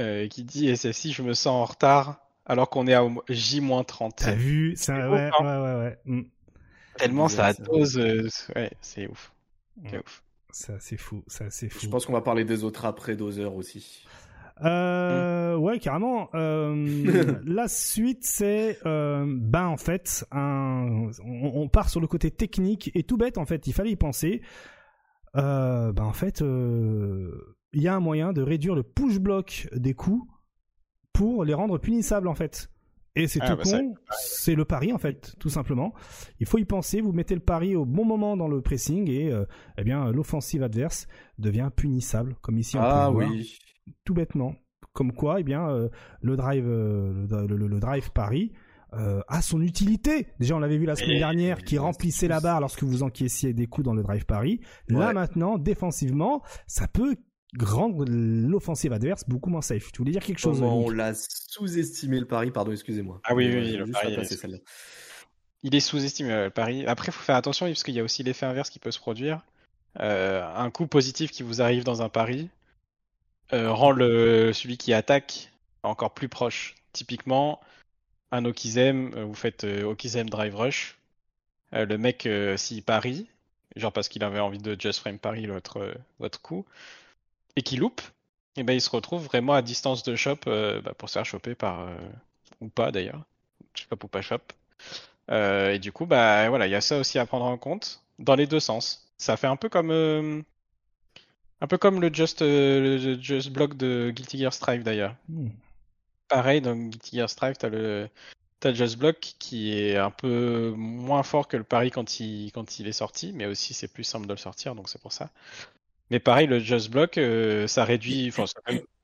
Euh, 0.00 0.28
qui 0.28 0.44
dit 0.44 0.74
SSI, 0.74 1.12
je 1.12 1.22
me 1.22 1.34
sens 1.34 1.48
en 1.48 1.64
retard 1.64 2.20
alors 2.46 2.70
qu'on 2.70 2.86
est 2.86 2.94
à 2.94 3.06
J-30. 3.28 4.12
T'as 4.16 4.34
vu? 4.34 4.74
C'est 4.76 4.92
ouais, 4.92 5.30
ouais, 5.40 5.46
ouais, 5.46 5.74
ouais. 5.74 5.98
Mm. 6.04 6.22
Tellement 6.96 7.28
ça 7.28 7.52
dose. 7.52 7.98
Euh, 7.98 8.28
ouais, 8.56 8.70
c'est 8.80 9.06
ouf. 9.06 9.32
C'est 9.88 9.98
ouf. 9.98 10.22
C'est 10.50 10.72
assez 10.72 10.96
fou, 10.96 11.22
c'est 11.26 11.44
assez 11.44 11.68
fou. 11.68 11.78
Je 11.82 11.88
pense 11.88 12.06
qu'on 12.06 12.14
va 12.14 12.22
parler 12.22 12.44
des 12.44 12.64
autres 12.64 12.86
après 12.86 13.16
doseurs 13.16 13.54
aussi. 13.54 14.04
Euh, 14.64 15.56
ouais, 15.56 15.78
carrément. 15.78 16.28
Euh, 16.34 17.34
la 17.44 17.68
suite, 17.68 18.24
c'est 18.24 18.78
euh, 18.86 19.24
ben 19.28 19.66
en 19.66 19.76
fait, 19.76 20.26
un, 20.32 21.08
on, 21.24 21.62
on, 21.62 21.68
part 21.68 21.88
sur 21.88 22.00
le 22.00 22.06
côté 22.06 22.30
technique 22.30 22.90
et 22.94 23.02
tout 23.02 23.16
bête 23.16 23.38
en 23.38 23.44
fait. 23.44 23.66
Il 23.66 23.72
fallait 23.72 23.92
y 23.92 23.96
penser. 23.96 24.42
Ben 25.34 25.94
en 25.98 26.12
fait, 26.12 26.40
il 26.40 27.82
y 27.82 27.86
a 27.86 27.94
un 27.94 28.00
moyen 28.00 28.32
de 28.32 28.42
réduire 28.42 28.74
le 28.74 28.82
push 28.82 29.18
block 29.18 29.68
des 29.72 29.94
coups 29.94 30.26
pour 31.12 31.44
les 31.44 31.54
rendre 31.54 31.78
punissables 31.78 32.28
en 32.28 32.34
fait. 32.34 32.70
Et 33.18 33.26
c'est 33.26 33.40
ah, 33.42 33.50
tout 33.50 33.56
bah, 33.56 33.62
con, 33.64 33.94
c'est 34.10 34.54
le 34.54 34.64
pari 34.64 34.92
en 34.92 34.98
fait, 34.98 35.34
tout 35.40 35.48
simplement. 35.48 35.92
Il 36.38 36.46
faut 36.46 36.58
y 36.58 36.64
penser, 36.64 37.00
vous 37.00 37.12
mettez 37.12 37.34
le 37.34 37.40
pari 37.40 37.74
au 37.74 37.84
bon 37.84 38.04
moment 38.04 38.36
dans 38.36 38.46
le 38.46 38.60
pressing 38.60 39.10
et 39.10 39.32
euh, 39.32 39.44
eh 39.76 39.82
bien 39.82 40.12
l'offensive 40.12 40.62
adverse 40.62 41.08
devient 41.36 41.70
punissable, 41.74 42.36
comme 42.42 42.58
ici 42.58 42.76
on 42.76 42.80
ah, 42.80 43.10
peut 43.12 43.20
le 43.20 43.26
oui. 43.26 43.58
Tout 44.04 44.14
bêtement. 44.14 44.54
Comme 44.92 45.12
quoi, 45.12 45.40
eh 45.40 45.44
bien 45.44 45.68
euh, 45.68 45.88
le 46.22 46.36
drive, 46.36 46.66
euh, 46.66 47.46
le, 47.46 47.80
drive 47.80 48.10
pari 48.12 48.52
a 48.90 49.42
son 49.42 49.60
utilité. 49.60 50.28
Déjà, 50.40 50.56
on 50.56 50.60
l'avait 50.60 50.78
vu 50.78 50.86
la 50.86 50.96
semaine 50.96 51.18
dernière, 51.18 51.62
qui 51.62 51.76
remplissait 51.76 52.26
la 52.26 52.40
barre 52.40 52.60
lorsque 52.60 52.82
vous 52.82 53.02
encaissiez 53.02 53.52
des 53.52 53.66
coups 53.66 53.84
dans 53.84 53.92
le 53.92 54.02
drive 54.02 54.24
pari. 54.24 54.60
Là 54.88 55.12
maintenant, 55.12 55.58
défensivement, 55.58 56.42
ça 56.66 56.88
peut 56.88 57.16
rendre 57.60 58.04
l'offensive 58.06 58.92
adverse 58.92 59.24
beaucoup 59.28 59.50
moins 59.50 59.62
safe. 59.62 59.92
Tu 59.92 59.98
voulais 59.98 60.12
dire 60.12 60.22
quelque 60.22 60.38
chose 60.38 60.62
On 60.62 60.90
l'a 60.90 61.12
sous-estimé 61.14 62.18
le 62.18 62.26
pari, 62.26 62.50
pardon, 62.50 62.72
excusez-moi. 62.72 63.20
Ah 63.24 63.34
oui, 63.34 63.46
oui, 63.52 63.76
le 63.76 63.86
pari. 63.86 64.16
Il 65.62 65.74
est 65.74 65.80
sous-estimé 65.80 66.44
le 66.44 66.50
pari. 66.50 66.86
Après, 66.86 67.08
il 67.08 67.12
faut 67.12 67.22
faire 67.22 67.36
attention 67.36 67.66
parce 67.66 67.82
qu'il 67.82 67.94
y 67.94 68.00
a 68.00 68.04
aussi 68.04 68.22
l'effet 68.22 68.46
inverse 68.46 68.70
qui 68.70 68.78
peut 68.78 68.90
se 68.90 69.00
produire. 69.00 69.44
Euh, 70.00 70.46
un 70.54 70.70
coup 70.70 70.86
positif 70.86 71.30
qui 71.30 71.42
vous 71.42 71.60
arrive 71.60 71.82
dans 71.82 72.02
un 72.02 72.08
pari 72.08 72.50
euh, 73.52 73.72
rend 73.72 73.90
le, 73.90 74.52
celui 74.52 74.78
qui 74.78 74.92
attaque 74.92 75.50
encore 75.82 76.14
plus 76.14 76.28
proche. 76.28 76.74
Typiquement, 76.92 77.60
un 78.32 78.44
Okizem, 78.44 79.12
euh, 79.16 79.24
vous 79.24 79.34
faites 79.34 79.64
Okizem 79.64 80.28
Drive 80.30 80.56
Rush. 80.56 80.98
le 81.72 81.98
mec, 81.98 82.28
s'il 82.56 82.82
parie, 82.82 83.28
genre 83.76 83.92
parce 83.92 84.08
qu'il 84.08 84.24
avait 84.24 84.40
envie 84.40 84.58
de 84.58 84.76
just 84.78 85.00
frame 85.00 85.18
pari 85.18 85.46
votre, 85.46 85.94
votre 86.18 86.40
coup, 86.42 86.66
et 87.56 87.62
qui 87.62 87.76
loupe, 87.76 88.02
et 88.56 88.62
ben 88.62 88.72
il 88.74 88.80
se 88.80 88.90
retrouve 88.90 89.24
vraiment 89.24 89.54
à 89.54 89.62
distance 89.62 90.02
de 90.02 90.16
shop 90.16 90.38
euh, 90.46 90.80
bah, 90.80 90.94
pour 90.96 91.08
se 91.08 91.14
faire 91.14 91.26
choper 91.26 91.54
par 91.54 91.80
euh, 91.80 91.96
ou 92.60 92.68
pas 92.68 92.90
d'ailleurs, 92.92 93.24
je 93.74 93.82
sais 93.82 93.88
pas 93.96 94.22
shop. 94.22 94.38
Euh, 95.30 95.72
et 95.72 95.78
du 95.78 95.92
coup 95.92 96.06
bah 96.06 96.48
voilà, 96.48 96.66
il 96.66 96.70
y 96.70 96.74
a 96.74 96.80
ça 96.80 96.98
aussi 96.98 97.18
à 97.18 97.26
prendre 97.26 97.44
en 97.44 97.58
compte 97.58 98.02
dans 98.18 98.34
les 98.34 98.46
deux 98.46 98.60
sens. 98.60 99.12
Ça 99.18 99.36
fait 99.36 99.46
un 99.46 99.56
peu 99.56 99.68
comme 99.68 100.44
un 101.60 101.66
peu 101.66 101.78
comme 101.78 102.00
le 102.00 102.12
just 102.12 102.40
le 102.40 103.18
just 103.20 103.50
block 103.50 103.76
de 103.76 104.12
Guilty 104.14 104.38
Gear 104.38 104.52
Strive 104.52 104.82
d'ailleurs. 104.82 105.14
Hmm. 105.28 105.48
Pareil 106.28 106.60
dans 106.60 106.76
Guilty 106.76 107.16
Gear 107.16 107.30
Strive 107.30 107.56
t'as 107.56 107.68
le 107.68 108.08
T'as 108.60 108.72
Just 108.72 108.98
Block 108.98 109.18
qui 109.38 109.78
est 109.78 109.96
un 109.96 110.10
peu 110.10 110.72
moins 110.76 111.22
fort 111.22 111.46
que 111.46 111.56
le 111.56 111.62
pari 111.62 111.92
quand 111.92 112.18
il, 112.18 112.50
quand 112.50 112.80
il 112.80 112.88
est 112.88 112.92
sorti, 112.92 113.32
mais 113.32 113.46
aussi 113.46 113.72
c'est 113.72 113.86
plus 113.86 114.02
simple 114.02 114.26
de 114.26 114.32
le 114.32 114.38
sortir, 114.38 114.74
donc 114.74 114.88
c'est 114.88 115.00
pour 115.00 115.12
ça. 115.12 115.30
Mais 116.10 116.18
pareil, 116.18 116.48
le 116.48 116.58
just 116.58 116.90
block, 116.90 117.18
euh, 117.18 117.68
ça 117.68 117.84
réduit, 117.84 118.28
enfin, 118.28 118.46
ça 118.46 118.60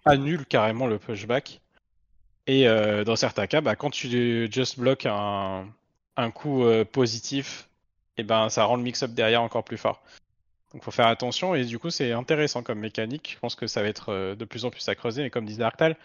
annule 0.06 0.44
carrément 0.46 0.86
le 0.86 0.98
pushback. 0.98 1.60
Et 2.46 2.66
euh, 2.66 3.04
dans 3.04 3.14
certains 3.14 3.46
cas, 3.46 3.60
bah, 3.60 3.76
quand 3.76 3.90
tu 3.90 4.50
just 4.50 4.78
block 4.78 5.06
un, 5.06 5.68
un 6.16 6.30
coup 6.32 6.64
euh, 6.64 6.84
positif, 6.84 7.68
et 8.16 8.22
eh 8.22 8.24
ben 8.24 8.48
ça 8.48 8.64
rend 8.64 8.76
le 8.76 8.82
mix-up 8.82 9.12
derrière 9.12 9.42
encore 9.42 9.64
plus 9.64 9.76
fort. 9.76 10.02
Donc 10.74 10.82
faut 10.82 10.90
faire 10.90 11.06
attention 11.06 11.54
et 11.54 11.64
du 11.64 11.78
coup 11.78 11.88
c'est 11.88 12.12
intéressant 12.12 12.62
comme 12.62 12.80
mécanique. 12.80 13.32
Je 13.34 13.38
pense 13.38 13.54
que 13.54 13.66
ça 13.66 13.80
va 13.80 13.88
être 13.88 14.34
de 14.34 14.44
plus 14.44 14.66
en 14.66 14.70
plus 14.70 14.86
à 14.88 14.94
creuser. 14.94 15.22
Mais 15.22 15.30
comme 15.30 15.46
disait 15.46 15.62
Arctal, 15.62 15.96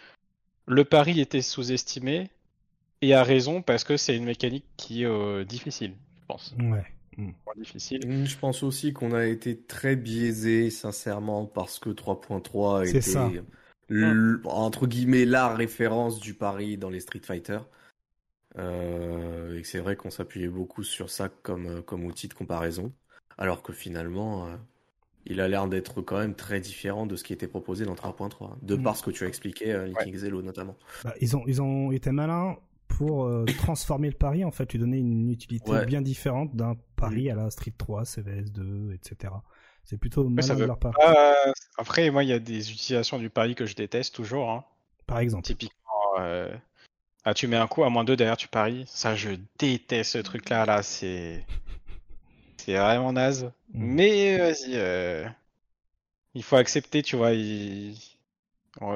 le 0.67 0.85
pari 0.85 1.19
était 1.19 1.41
sous-estimé 1.41 2.29
et 3.01 3.13
a 3.13 3.23
raison 3.23 3.61
parce 3.61 3.83
que 3.83 3.97
c'est 3.97 4.15
une 4.15 4.25
mécanique 4.25 4.65
qui 4.77 5.03
est 5.03 5.45
difficile, 5.45 5.93
je 6.21 6.25
pense. 6.27 6.55
Ouais. 6.59 6.85
Hmm. 7.19 7.31
difficile. 7.57 8.07
Hmm, 8.07 8.25
je 8.25 8.37
pense 8.37 8.63
aussi 8.63 8.93
qu'on 8.93 9.13
a 9.13 9.25
été 9.25 9.59
très 9.59 9.97
biaisé, 9.97 10.69
sincèrement, 10.69 11.45
parce 11.45 11.77
que 11.77 11.89
3.3 11.89 12.87
était 12.87 13.01
ça. 13.01 13.29
entre 14.45 14.87
guillemets 14.87 15.25
la 15.25 15.53
référence 15.53 16.19
du 16.19 16.33
pari 16.33 16.77
dans 16.77 16.89
les 16.89 17.01
Street 17.01 17.21
Fighter. 17.21 17.59
Euh, 18.57 19.57
et 19.57 19.63
c'est 19.63 19.79
vrai 19.79 19.95
qu'on 19.95 20.09
s'appuyait 20.09 20.47
beaucoup 20.47 20.83
sur 20.83 21.09
ça 21.09 21.29
comme, 21.29 21.67
euh, 21.67 21.81
comme 21.81 22.05
outil 22.05 22.27
de 22.27 22.33
comparaison, 22.33 22.93
alors 23.39 23.63
que 23.63 23.73
finalement, 23.73 24.45
euh, 24.45 24.55
il 25.25 25.39
a 25.41 25.47
l'air 25.47 25.67
d'être 25.67 26.01
quand 26.01 26.19
même 26.19 26.35
très 26.35 26.59
différent 26.59 27.07
de 27.07 27.15
ce 27.15 27.23
qui 27.23 27.33
était 27.33 27.47
proposé 27.47 27.85
dans 27.85 27.95
3.3, 27.95 28.57
de 28.61 28.75
hmm. 28.75 28.83
par 28.83 28.97
ce 28.97 29.03
que 29.03 29.11
tu 29.11 29.23
as 29.23 29.27
expliqué, 29.27 29.71
euh, 29.71 29.87
Linking 29.87 30.29
notamment. 30.43 30.75
Bah, 31.05 31.15
ils, 31.21 31.35
ont, 31.35 31.43
ils 31.47 31.61
ont 31.61 31.91
été 31.91 32.11
malins 32.11 32.57
pour 32.89 33.23
euh, 33.23 33.45
transformer 33.57 34.09
le 34.09 34.15
pari, 34.15 34.43
en 34.43 34.51
fait, 34.51 34.71
lui 34.73 34.79
donner 34.79 34.97
une 34.97 35.29
utilité 35.29 35.85
bien 35.87 36.01
différente 36.01 36.53
d'un 36.53 36.75
pari 36.97 37.31
à 37.31 37.35
la 37.35 37.49
Street 37.49 37.73
3, 37.75 38.03
CVS 38.03 38.51
2, 38.51 38.93
etc. 38.93 39.33
C'est 39.85 39.97
plutôt 39.97 40.27
malin 40.27 40.55
de 40.55 40.65
leur 40.65 40.77
part. 40.77 40.93
Après, 41.77 42.11
moi, 42.11 42.23
il 42.25 42.29
y 42.29 42.33
a 42.33 42.39
des 42.39 42.71
utilisations 42.71 43.19
du 43.19 43.29
pari 43.29 43.55
que 43.55 43.65
je 43.65 43.73
déteste 43.73 44.13
toujours. 44.13 44.51
Hein. 44.51 44.65
Par 45.07 45.19
exemple. 45.19 45.45
Typiquement, 45.45 46.19
euh... 46.19 46.53
ah, 47.23 47.33
tu 47.33 47.47
mets 47.47 47.55
un 47.55 47.67
coup 47.67 47.85
à 47.85 47.89
moins 47.89 48.03
2 48.03 48.17
derrière, 48.17 48.37
tu 48.37 48.49
paries. 48.49 48.83
Ça, 48.87 49.15
je 49.15 49.29
déteste 49.57 50.11
ce 50.11 50.17
truc-là. 50.17 50.65
Là, 50.65 50.83
c'est. 50.83 51.45
C'est 52.59 52.73
vraiment 52.77 53.13
naze. 53.13 53.45
Mm. 53.73 53.93
Mais 53.95 54.37
vas-y. 54.37 54.73
Euh... 54.73 55.27
Il 56.35 56.43
faut 56.43 56.57
accepter, 56.57 57.01
tu 57.01 57.15
vois. 57.15 57.31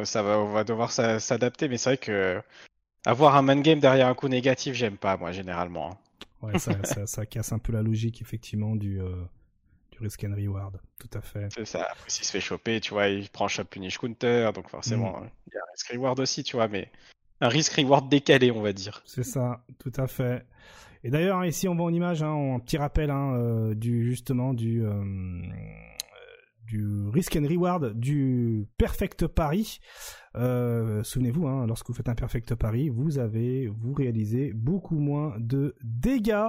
Ça 0.06 0.22
va, 0.22 0.40
on 0.40 0.52
va 0.52 0.64
devoir 0.64 0.92
s'adapter. 0.92 1.68
Mais 1.68 1.78
c'est 1.78 1.92
vrai 1.92 1.98
que 1.98 2.42
avoir 3.06 3.36
un 3.36 3.42
man 3.42 3.62
game 3.62 3.80
derrière 3.80 4.08
un 4.08 4.14
coup 4.14 4.28
négatif, 4.28 4.76
j'aime 4.76 4.98
pas, 4.98 5.18
moi, 5.18 5.32
généralement. 5.32 5.92
Hein. 5.92 5.98
Ouais, 6.42 6.60
ça, 6.60 7.06
ça, 7.06 7.26
casse 7.26 7.52
un 7.52 7.60
peu 7.60 7.74
la 7.74 7.82
logique, 7.82 8.22
effectivement, 8.22 8.76
du, 8.76 9.02
euh, 9.02 9.16
du 9.92 10.00
risk 10.00 10.24
and 10.24 10.36
reward. 10.36 10.80
Tout 11.00 11.18
à 11.18 11.22
fait. 11.22 11.48
C'est 11.54 11.66
ça. 11.66 11.88
S'il 12.08 12.26
se 12.26 12.32
fait 12.32 12.42
choper, 12.42 12.82
tu 12.82 12.94
vois, 12.94 13.08
il 13.08 13.30
prend 13.30 13.48
shot 13.48 13.64
punish 13.66 13.98
counter, 13.98 14.52
donc 14.54 14.70
forcément, 14.70 15.22
mm. 15.22 15.30
il 15.48 15.54
y 15.54 15.58
a 15.58 15.62
un 15.62 15.72
risk 15.72 15.88
reward 15.92 16.20
aussi, 16.20 16.44
tu 16.44 16.56
vois, 16.56 16.68
mais 16.68 16.90
un 17.42 17.48
risk 17.50 17.74
reward 17.74 18.10
décalé, 18.10 18.52
on 18.52 18.62
va 18.62 18.74
dire. 18.74 19.02
C'est 19.06 19.24
ça, 19.24 19.64
tout 19.80 19.94
à 19.96 20.08
fait. 20.08 20.46
Et 21.04 21.10
d'ailleurs, 21.10 21.44
ici, 21.46 21.68
on 21.68 21.76
voit 21.76 21.86
en 21.86 21.94
image, 21.94 22.24
hein, 22.24 22.56
un 22.56 22.60
petit 22.60 22.78
rappel 22.78 23.12
hein, 23.12 23.36
euh, 23.36 23.76
du 23.76 24.06
justement 24.06 24.54
du 24.54 24.86
euh, 24.86 25.04
du 26.66 27.10
risk 27.10 27.36
and 27.36 27.48
reward 27.48 27.94
du 27.94 28.68
perfect 28.78 29.28
pari. 29.28 29.80
Euh, 30.36 31.04
souvenez-vous, 31.04 31.46
hein, 31.48 31.68
lorsque 31.68 31.88
vous 31.88 31.94
faites 31.94 32.10
un 32.10 32.16
perfect 32.16 32.56
pari, 32.56 32.90
vous 32.90 33.20
avez, 33.20 33.68
vous 33.68 33.94
réalisez 33.94 34.54
beaucoup 34.54 34.98
moins 34.98 35.36
de 35.40 35.76
dégâts. 35.84 36.48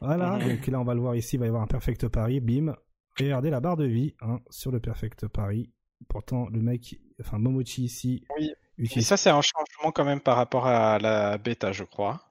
Voilà, 0.00 0.38
donc 0.38 0.66
là 0.66 0.80
on 0.80 0.84
va 0.84 0.94
le 0.94 1.00
voir 1.00 1.14
ici, 1.14 1.36
il 1.36 1.38
va 1.38 1.46
y 1.46 1.48
avoir 1.48 1.62
un 1.62 1.66
perfect 1.68 2.08
pari, 2.08 2.40
bim. 2.40 2.74
Regardez 3.18 3.50
la 3.50 3.60
barre 3.60 3.76
de 3.76 3.86
vie 3.86 4.14
hein, 4.20 4.38
sur 4.50 4.70
le 4.70 4.80
perfect 4.80 5.28
pari. 5.28 5.72
Pourtant, 6.08 6.48
le 6.50 6.60
mec, 6.60 7.00
enfin 7.20 7.38
Momochi 7.38 7.84
ici. 7.84 8.24
Oui. 8.38 8.52
Et 8.78 9.00
ça, 9.00 9.16
c'est 9.16 9.30
un 9.30 9.40
changement 9.40 9.90
quand 9.92 10.04
même 10.04 10.20
par 10.20 10.36
rapport 10.36 10.66
à 10.66 10.98
la 11.00 11.36
bêta, 11.36 11.72
je 11.72 11.82
crois. 11.82 12.27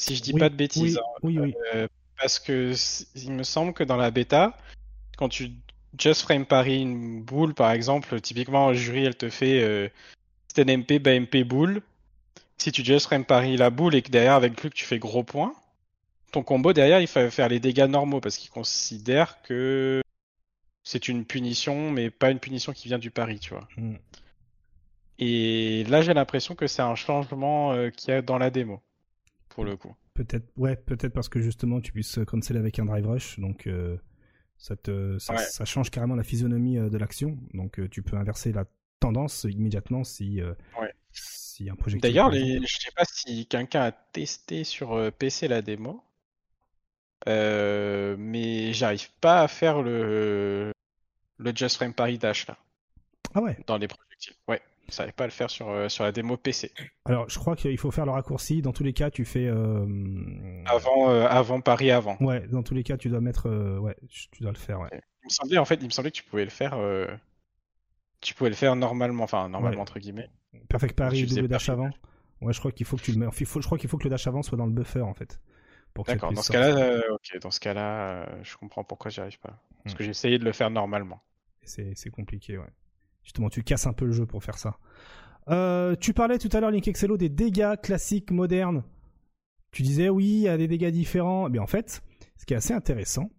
Si 0.00 0.16
je 0.16 0.22
dis 0.22 0.32
pas 0.32 0.48
de 0.48 0.54
bêtises. 0.54 0.98
Oui, 1.22 1.36
hein, 1.36 1.42
oui, 1.42 1.54
euh, 1.74 1.86
parce 2.18 2.38
que 2.38 2.72
il 3.16 3.32
me 3.32 3.42
semble 3.42 3.74
que 3.74 3.84
dans 3.84 3.98
la 3.98 4.10
bêta, 4.10 4.56
quand 5.18 5.28
tu 5.28 5.50
Just 5.98 6.22
Frame 6.22 6.46
Paris, 6.46 6.80
une 6.80 7.22
boule 7.22 7.52
par 7.52 7.70
exemple, 7.70 8.18
typiquement 8.22 8.66
en 8.66 8.72
jury 8.72 9.04
elle 9.04 9.16
te 9.16 9.28
fait 9.28 9.62
euh, 9.62 9.88
MP, 10.56 10.98
MP 10.98 11.44
boule. 11.44 11.82
Si 12.56 12.72
tu 12.72 12.82
Just 12.82 13.06
Frame 13.06 13.26
Paris 13.26 13.58
la 13.58 13.68
boule 13.68 13.94
et 13.94 14.00
que 14.00 14.10
derrière 14.10 14.34
avec 14.34 14.56
que 14.56 14.68
tu 14.68 14.86
fais 14.86 14.98
gros 14.98 15.22
point, 15.22 15.54
ton 16.32 16.42
combo 16.42 16.72
derrière 16.72 17.00
il 17.02 17.06
faut 17.06 17.28
faire 17.30 17.50
les 17.50 17.60
dégâts 17.60 17.86
normaux 17.86 18.20
parce 18.20 18.38
qu'il 18.38 18.50
considère 18.50 19.42
que 19.42 20.00
c'est 20.82 21.08
une 21.08 21.26
punition 21.26 21.90
mais 21.90 22.08
pas 22.08 22.30
une 22.30 22.40
punition 22.40 22.72
qui 22.72 22.88
vient 22.88 22.98
du 22.98 23.10
pari, 23.10 23.38
tu 23.38 23.50
vois. 23.50 23.68
Hmm. 23.76 23.96
Et 25.18 25.84
là, 25.90 26.00
j'ai 26.00 26.14
l'impression 26.14 26.54
que 26.54 26.66
c'est 26.66 26.80
un 26.80 26.94
changement 26.94 27.74
euh, 27.74 27.90
qu'il 27.90 28.14
y 28.14 28.16
a 28.16 28.22
dans 28.22 28.38
la 28.38 28.48
démo, 28.48 28.80
pour 29.50 29.64
le 29.64 29.76
coup. 29.76 29.94
Peut-être, 30.14 30.46
ouais, 30.56 30.76
peut-être 30.76 31.12
parce 31.12 31.28
que 31.28 31.40
justement, 31.40 31.80
tu 31.80 31.92
puisses 31.92 32.18
cancel 32.26 32.56
avec 32.56 32.78
un 32.78 32.86
drive 32.86 33.06
rush, 33.06 33.38
donc 33.38 33.66
euh, 33.66 33.96
ça, 34.56 34.76
te, 34.76 35.18
ça, 35.18 35.64
change 35.64 35.90
carrément 35.90 36.16
la 36.16 36.24
physionomie 36.24 36.76
de 36.76 36.98
l'action. 36.98 37.38
Donc, 37.54 37.80
tu 37.90 38.02
peux 38.02 38.16
inverser 38.16 38.52
la 38.52 38.64
tendance 38.98 39.44
immédiatement 39.44 40.04
si, 40.04 40.40
si 41.12 41.70
un 41.70 41.74
projectile. 41.74 42.10
D'ailleurs, 42.10 42.32
je 42.32 42.66
sais 42.66 42.92
pas 42.94 43.04
si 43.04 43.46
quelqu'un 43.46 43.82
a 43.82 43.92
testé 43.92 44.64
sur 44.64 45.12
PC 45.18 45.48
la 45.48 45.62
démo. 45.62 46.02
Euh, 47.28 48.16
mais 48.18 48.72
j'arrive 48.72 49.10
pas 49.20 49.42
à 49.42 49.48
faire 49.48 49.82
le, 49.82 50.72
le 51.38 51.52
Just 51.54 51.76
Frame 51.76 51.92
Paris 51.92 52.18
Dash 52.18 52.46
là. 52.46 52.56
Ah 53.34 53.42
ouais 53.42 53.58
Dans 53.66 53.76
les 53.76 53.88
projectiles. 53.88 54.34
Ouais, 54.48 54.60
j'arrive 54.90 55.12
pas 55.12 55.24
à 55.24 55.26
le 55.26 55.32
faire 55.32 55.50
sur, 55.50 55.68
euh, 55.68 55.88
sur 55.88 56.04
la 56.04 56.12
démo 56.12 56.36
PC. 56.36 56.72
Alors, 57.04 57.28
je 57.28 57.38
crois 57.38 57.56
qu'il 57.56 57.76
faut 57.78 57.90
faire 57.90 58.06
le 58.06 58.12
raccourci. 58.12 58.62
Dans 58.62 58.72
tous 58.72 58.84
les 58.84 58.92
cas, 58.92 59.10
tu 59.10 59.24
fais. 59.24 59.46
Euh... 59.46 60.64
Avant, 60.66 61.10
euh, 61.10 61.26
avant 61.28 61.60
Paris 61.60 61.90
avant. 61.90 62.16
Ouais, 62.20 62.46
dans 62.48 62.62
tous 62.62 62.74
les 62.74 62.82
cas, 62.82 62.96
tu 62.96 63.08
dois 63.08 63.20
mettre. 63.20 63.48
ouais, 63.78 63.96
tu 64.08 64.42
dois 64.42 64.52
le 64.52 64.58
faire, 64.58 64.80
ouais. 64.80 64.88
Il 64.92 65.26
me 65.26 65.30
semblait, 65.30 65.58
en 65.58 65.64
fait, 65.64 65.78
il 65.80 65.86
me 65.86 65.90
semblait 65.90 66.10
que 66.10 66.16
tu 66.16 66.24
pouvais 66.24 66.44
le 66.44 66.50
faire. 66.50 66.76
Tu 68.20 68.34
pouvais 68.34 68.50
le 68.50 68.56
faire 68.56 68.76
normalement, 68.76 69.24
enfin, 69.24 69.48
normalement, 69.48 69.82
entre 69.82 69.98
guillemets. 69.98 70.28
Perfect 70.68 70.96
Paris, 70.96 71.26
double 71.26 71.48
dash 71.48 71.68
avant. 71.68 71.90
Ouais, 72.40 72.54
je 72.54 72.58
crois 72.58 72.72
qu'il 72.72 72.86
faut 72.86 72.96
que 72.96 73.02
tu 73.02 73.12
le 73.12 73.18
mets. 73.18 73.26
je 73.30 73.66
crois 73.66 73.78
qu'il 73.78 73.90
faut 73.90 73.98
que 73.98 74.04
le 74.04 74.10
dash 74.10 74.26
avant 74.26 74.42
soit 74.42 74.56
dans 74.56 74.66
le 74.66 74.72
buffer, 74.72 75.02
en 75.02 75.14
fait. 75.14 75.40
D'accord, 76.06 76.32
dans 76.32 76.42
ce 76.42 76.52
cas-là, 76.52 76.76
euh, 76.76 77.14
ok, 77.14 77.40
dans 77.40 77.50
ce 77.50 77.60
cas-là, 77.60 78.00
euh, 78.00 78.26
je 78.42 78.56
comprends 78.56 78.84
pourquoi 78.84 79.10
j'y 79.10 79.20
arrive 79.20 79.38
pas. 79.38 79.60
Parce 79.82 79.94
hmm. 79.94 79.98
que 79.98 80.04
j'ai 80.04 80.10
essayé 80.10 80.38
de 80.38 80.44
le 80.44 80.52
faire 80.52 80.70
normalement. 80.70 81.20
C'est 81.62 82.10
compliqué, 82.10 82.58
ouais. 82.58 82.66
Justement, 83.30 83.48
tu 83.48 83.62
casses 83.62 83.86
un 83.86 83.92
peu 83.92 84.06
le 84.06 84.10
jeu 84.10 84.26
pour 84.26 84.42
faire 84.42 84.58
ça. 84.58 84.76
Euh, 85.50 85.94
tu 85.94 86.12
parlais 86.12 86.36
tout 86.36 86.48
à 86.52 86.58
l'heure, 86.58 86.72
Link 86.72 86.88
Excello, 86.88 87.16
des 87.16 87.28
dégâts 87.28 87.76
classiques 87.80 88.32
modernes. 88.32 88.82
Tu 89.70 89.84
disais, 89.84 90.08
oui, 90.08 90.24
il 90.24 90.40
y 90.40 90.48
a 90.48 90.56
des 90.56 90.66
dégâts 90.66 90.90
différents. 90.90 91.48
Mais 91.48 91.60
en 91.60 91.68
fait, 91.68 92.02
ce 92.36 92.44
qui 92.44 92.54
est 92.54 92.56
assez 92.56 92.74
intéressant, 92.74 93.30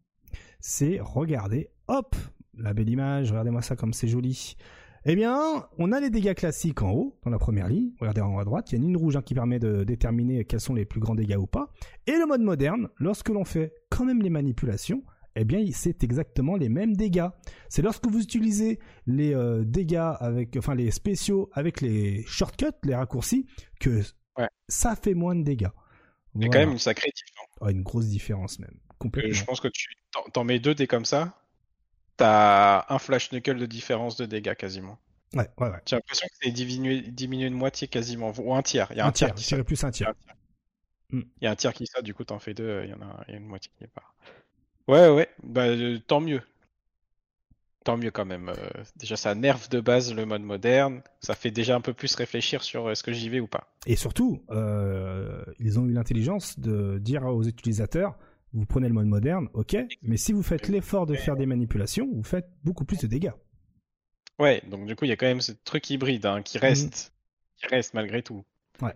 c'est 0.62 1.02
regarder, 1.02 1.72
hop, 1.90 2.16
la 2.58 2.74
belle 2.74 2.88
image, 2.88 3.32
regardez-moi 3.32 3.62
ça 3.62 3.76
comme 3.76 3.92
c'est 3.92 4.08
joli. 4.08 4.56
Eh 5.04 5.18
bien, 5.18 5.68
on 5.78 5.92
a 5.92 6.00
les 6.00 6.10
dégâts 6.10 6.36
classiques 6.36 6.82
en 6.82 6.92
haut, 6.92 7.20
dans 7.26 7.32
la 7.32 7.38
première 7.38 7.68
ligne. 7.68 7.92
Regardez 8.00 8.22
en 8.22 8.34
haut 8.34 8.40
à 8.40 8.46
droite, 8.46 8.72
il 8.72 8.76
y 8.76 8.76
a 8.76 8.78
une 8.78 8.88
ligne 8.88 8.98
rouge 8.98 9.18
hein, 9.18 9.22
qui 9.22 9.34
permet 9.34 9.60
de 9.60 9.84
déterminer 9.84 10.46
quels 10.46 10.62
sont 10.62 10.74
les 10.74 10.86
plus 10.86 11.02
grands 11.02 11.16
dégâts 11.16 11.36
ou 11.38 11.48
pas. 11.48 11.74
Et 12.08 12.14
le 12.14 12.26
mode 12.26 12.44
moderne, 12.44 12.88
lorsque 12.96 13.28
l'on 13.28 13.44
fait 13.44 13.74
quand 13.90 14.06
même 14.06 14.22
les 14.22 14.30
manipulations, 14.30 15.04
eh 15.36 15.46
bien, 15.46 15.66
c'est 15.74 16.04
exactement 16.04 16.56
les 16.56 16.70
mêmes 16.70 16.96
dégâts. 16.96 17.30
C'est 17.70 17.82
lorsque 17.82 18.06
vous 18.08 18.22
utilisez 18.22 18.80
les 19.08 19.34
euh, 19.34 19.64
dégâts 19.64 20.14
avec, 20.20 20.56
enfin, 20.58 20.76
les 20.76 20.92
spéciaux 20.92 21.50
avec 21.54 21.82
les 21.82 22.24
shortcuts, 22.26 22.66
les 22.84 22.96
raccourcis, 22.96 23.48
que 23.80 24.02
ça 24.68 24.96
fait 24.96 25.14
moins 25.14 25.36
de 25.36 25.44
dégâts. 25.44 25.70
Il 26.36 26.44
y 26.44 26.46
a 26.46 26.50
quand 26.50 26.60
même 26.60 26.72
une 26.72 26.80
sacrée 26.80 27.12
différence. 27.14 27.50
Ah, 27.62 27.72
une 27.72 27.84
grosse 27.84 28.08
différence 28.08 28.60
même. 28.60 28.78
Complètement. 28.98 29.34
je 29.34 29.44
pense 29.44 29.60
que 29.60 29.68
tu 29.68 29.90
t'en 30.34 30.44
mets 30.44 30.60
deux, 30.60 30.76
t'es 30.76 30.88
comme 30.88 31.06
ça 31.06 31.42
t'as 32.22 32.86
un 32.90 33.00
flash 33.00 33.30
knuckle 33.32 33.58
de 33.58 33.66
différence 33.66 34.16
de 34.16 34.26
dégâts 34.26 34.54
quasiment. 34.54 35.00
Ouais, 35.34 35.50
ouais, 35.58 35.70
ouais. 35.70 35.80
J'ai 35.88 35.96
l'impression 35.96 36.28
que 36.28 36.36
c'est 36.42 36.52
diminué, 36.52 37.02
diminué 37.02 37.50
de 37.50 37.56
moitié 37.56 37.88
quasiment, 37.88 38.32
ou 38.38 38.54
un 38.54 38.62
tiers. 38.62 38.88
Il 38.92 38.98
y 38.98 39.00
a 39.00 39.08
un, 39.08 39.12
tiers, 39.12 39.34
qui 39.34 39.44
serait 39.44 39.64
plus 39.64 39.84
un 39.84 39.92
tiers. 39.92 40.14
Il 41.12 41.26
y 41.42 41.48
a 41.48 41.52
un 41.52 41.56
tiers 41.56 41.74
qui 41.74 41.88
ça, 41.88 42.02
du 42.02 42.14
coup 42.14 42.24
t'en 42.24 42.40
fais 42.40 42.54
deux, 42.54 42.84
il 42.84 42.92
y 42.92 42.94
en 42.94 43.02
a, 43.02 43.26
une 43.30 43.46
moitié 43.46 43.72
qui 43.76 43.86
est 43.86 43.88
pas. 43.88 44.04
Ouais, 44.88 45.10
ouais, 45.10 45.30
bah 45.44 45.68
euh, 45.68 46.00
tant 46.06 46.22
mieux. 46.22 46.42
Tant 47.84 47.98
mieux 47.98 48.12
quand 48.12 48.26
même. 48.26 48.50
Euh, 48.50 48.84
déjà, 48.96 49.16
ça 49.16 49.34
nerve 49.34 49.70
de 49.70 49.80
base 49.80 50.14
le 50.14 50.26
mode 50.26 50.44
moderne. 50.44 51.02
Ça 51.20 51.34
fait 51.34 51.50
déjà 51.50 51.76
un 51.76 51.82
peu 51.82 51.94
plus 51.94 52.14
réfléchir 52.16 52.62
sur 52.62 52.92
est-ce 52.92 53.04
que 53.04 53.12
j'y 53.12 53.30
vais 53.30 53.40
ou 53.40 53.48
pas. 53.48 53.74
Et 53.88 53.96
surtout, 53.96 54.44
euh, 54.52 55.44
ils 55.60 55.80
ont 55.80 55.86
eu 55.86 55.92
l'intelligence 55.92 56.60
de 56.60 57.00
dire 57.00 57.24
aux 57.26 57.44
utilisateurs 57.44 58.18
vous 58.54 58.66
prenez 58.66 58.88
le 58.88 58.94
mode 58.94 59.08
moderne, 59.08 59.50
ok, 59.54 59.78
mais 60.02 60.18
si 60.18 60.34
vous 60.34 60.44
faites 60.44 60.68
l'effort 60.68 61.06
de 61.06 61.16
faire 61.16 61.38
des 61.38 61.46
manipulations, 61.46 62.10
vous 62.12 62.24
faites 62.24 62.50
beaucoup 62.64 62.84
plus 62.84 63.00
de 63.00 63.08
dégâts. 63.08 63.32
Ouais, 64.40 64.62
donc 64.68 64.86
du 64.88 64.96
coup, 64.96 65.06
il 65.06 65.10
y 65.10 65.12
a 65.12 65.16
quand 65.16 65.28
même 65.28 65.42
ce 65.42 65.52
truc 65.52 65.90
hybride 65.90 66.26
hein, 66.26 66.42
qui 66.42 66.58
reste, 66.58 67.14
mhm. 67.14 67.60
qui 67.60 67.68
reste 67.68 67.94
malgré 67.94 68.24
tout. 68.24 68.44
Ouais. 68.82 68.96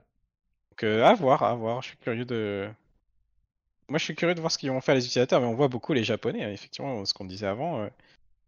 Donc 0.71 0.83
euh, 0.83 1.03
à 1.03 1.13
voir, 1.13 1.43
à 1.43 1.55
voir. 1.55 1.81
Je 1.81 1.89
suis 1.89 1.97
curieux 1.97 2.25
de. 2.25 2.67
Moi, 3.89 3.99
je 3.99 4.03
suis 4.03 4.15
curieux 4.15 4.35
de 4.35 4.39
voir 4.39 4.51
ce 4.51 4.57
qu'ils 4.57 4.71
vont 4.71 4.81
faire 4.81 4.95
les 4.95 5.05
utilisateurs, 5.05 5.41
mais 5.41 5.47
on 5.47 5.53
voit 5.53 5.67
beaucoup 5.67 5.93
les 5.93 6.03
Japonais, 6.03 6.43
hein, 6.43 6.51
effectivement, 6.51 7.05
ce 7.05 7.13
qu'on 7.13 7.25
disait 7.25 7.47
avant, 7.47 7.81
euh, 7.81 7.87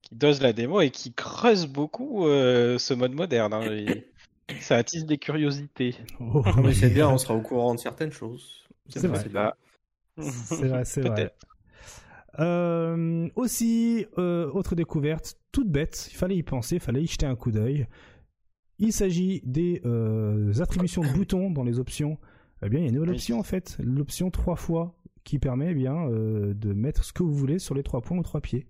qui 0.01 0.15
dosent 0.15 0.41
la 0.41 0.53
démo 0.53 0.81
et 0.81 0.89
qui 0.89 1.13
creusent 1.13 1.67
beaucoup 1.67 2.27
euh, 2.27 2.77
ce 2.77 2.93
mode 2.93 3.13
moderne. 3.13 3.53
Hein, 3.53 3.85
Ça 4.61 4.77
attise 4.77 5.05
des 5.05 5.17
curiosités. 5.17 5.95
Oh, 6.21 6.41
mais 6.63 6.73
c'est 6.73 6.89
bien, 6.89 7.09
on 7.09 7.17
sera 7.17 7.35
au 7.35 7.41
courant 7.41 7.75
de 7.75 7.79
certaines 7.79 8.13
choses. 8.13 8.65
C'est 8.87 9.05
vrai. 9.05 9.19
C'est 10.19 10.67
vrai, 10.67 10.85
c'est 10.85 11.01
vrai. 11.01 11.33
Euh, 12.39 13.29
aussi, 13.35 14.05
euh, 14.17 14.49
autre 14.51 14.75
découverte, 14.75 15.37
toute 15.51 15.69
bête, 15.69 16.09
il 16.11 16.15
fallait 16.15 16.35
y 16.35 16.43
penser, 16.43 16.75
il 16.75 16.81
fallait 16.81 17.01
y 17.01 17.07
jeter 17.07 17.25
un 17.25 17.35
coup 17.35 17.51
d'œil. 17.51 17.87
Il 18.79 18.93
s'agit 18.93 19.41
des 19.43 19.81
euh, 19.85 20.53
attributions 20.61 21.01
de 21.01 21.09
boutons 21.09 21.49
dans 21.49 21.63
les 21.63 21.79
options. 21.79 22.17
Eh 22.63 22.69
bien, 22.69 22.79
il 22.79 22.83
y 22.83 22.85
a 22.85 22.89
une 22.89 22.95
nouvelle 22.95 23.11
option 23.11 23.39
en 23.39 23.43
fait, 23.43 23.77
l'option 23.79 24.29
trois 24.31 24.55
fois, 24.55 24.95
qui 25.27 25.39
permet 25.39 25.71
eh 25.71 25.75
bien 25.75 26.09
de 26.09 26.73
mettre 26.73 27.03
ce 27.03 27.13
que 27.13 27.21
vous 27.21 27.33
voulez 27.33 27.59
sur 27.59 27.75
les 27.75 27.83
trois 27.83 28.01
points 28.01 28.17
ou 28.17 28.23
trois 28.23 28.41
pieds. 28.41 28.67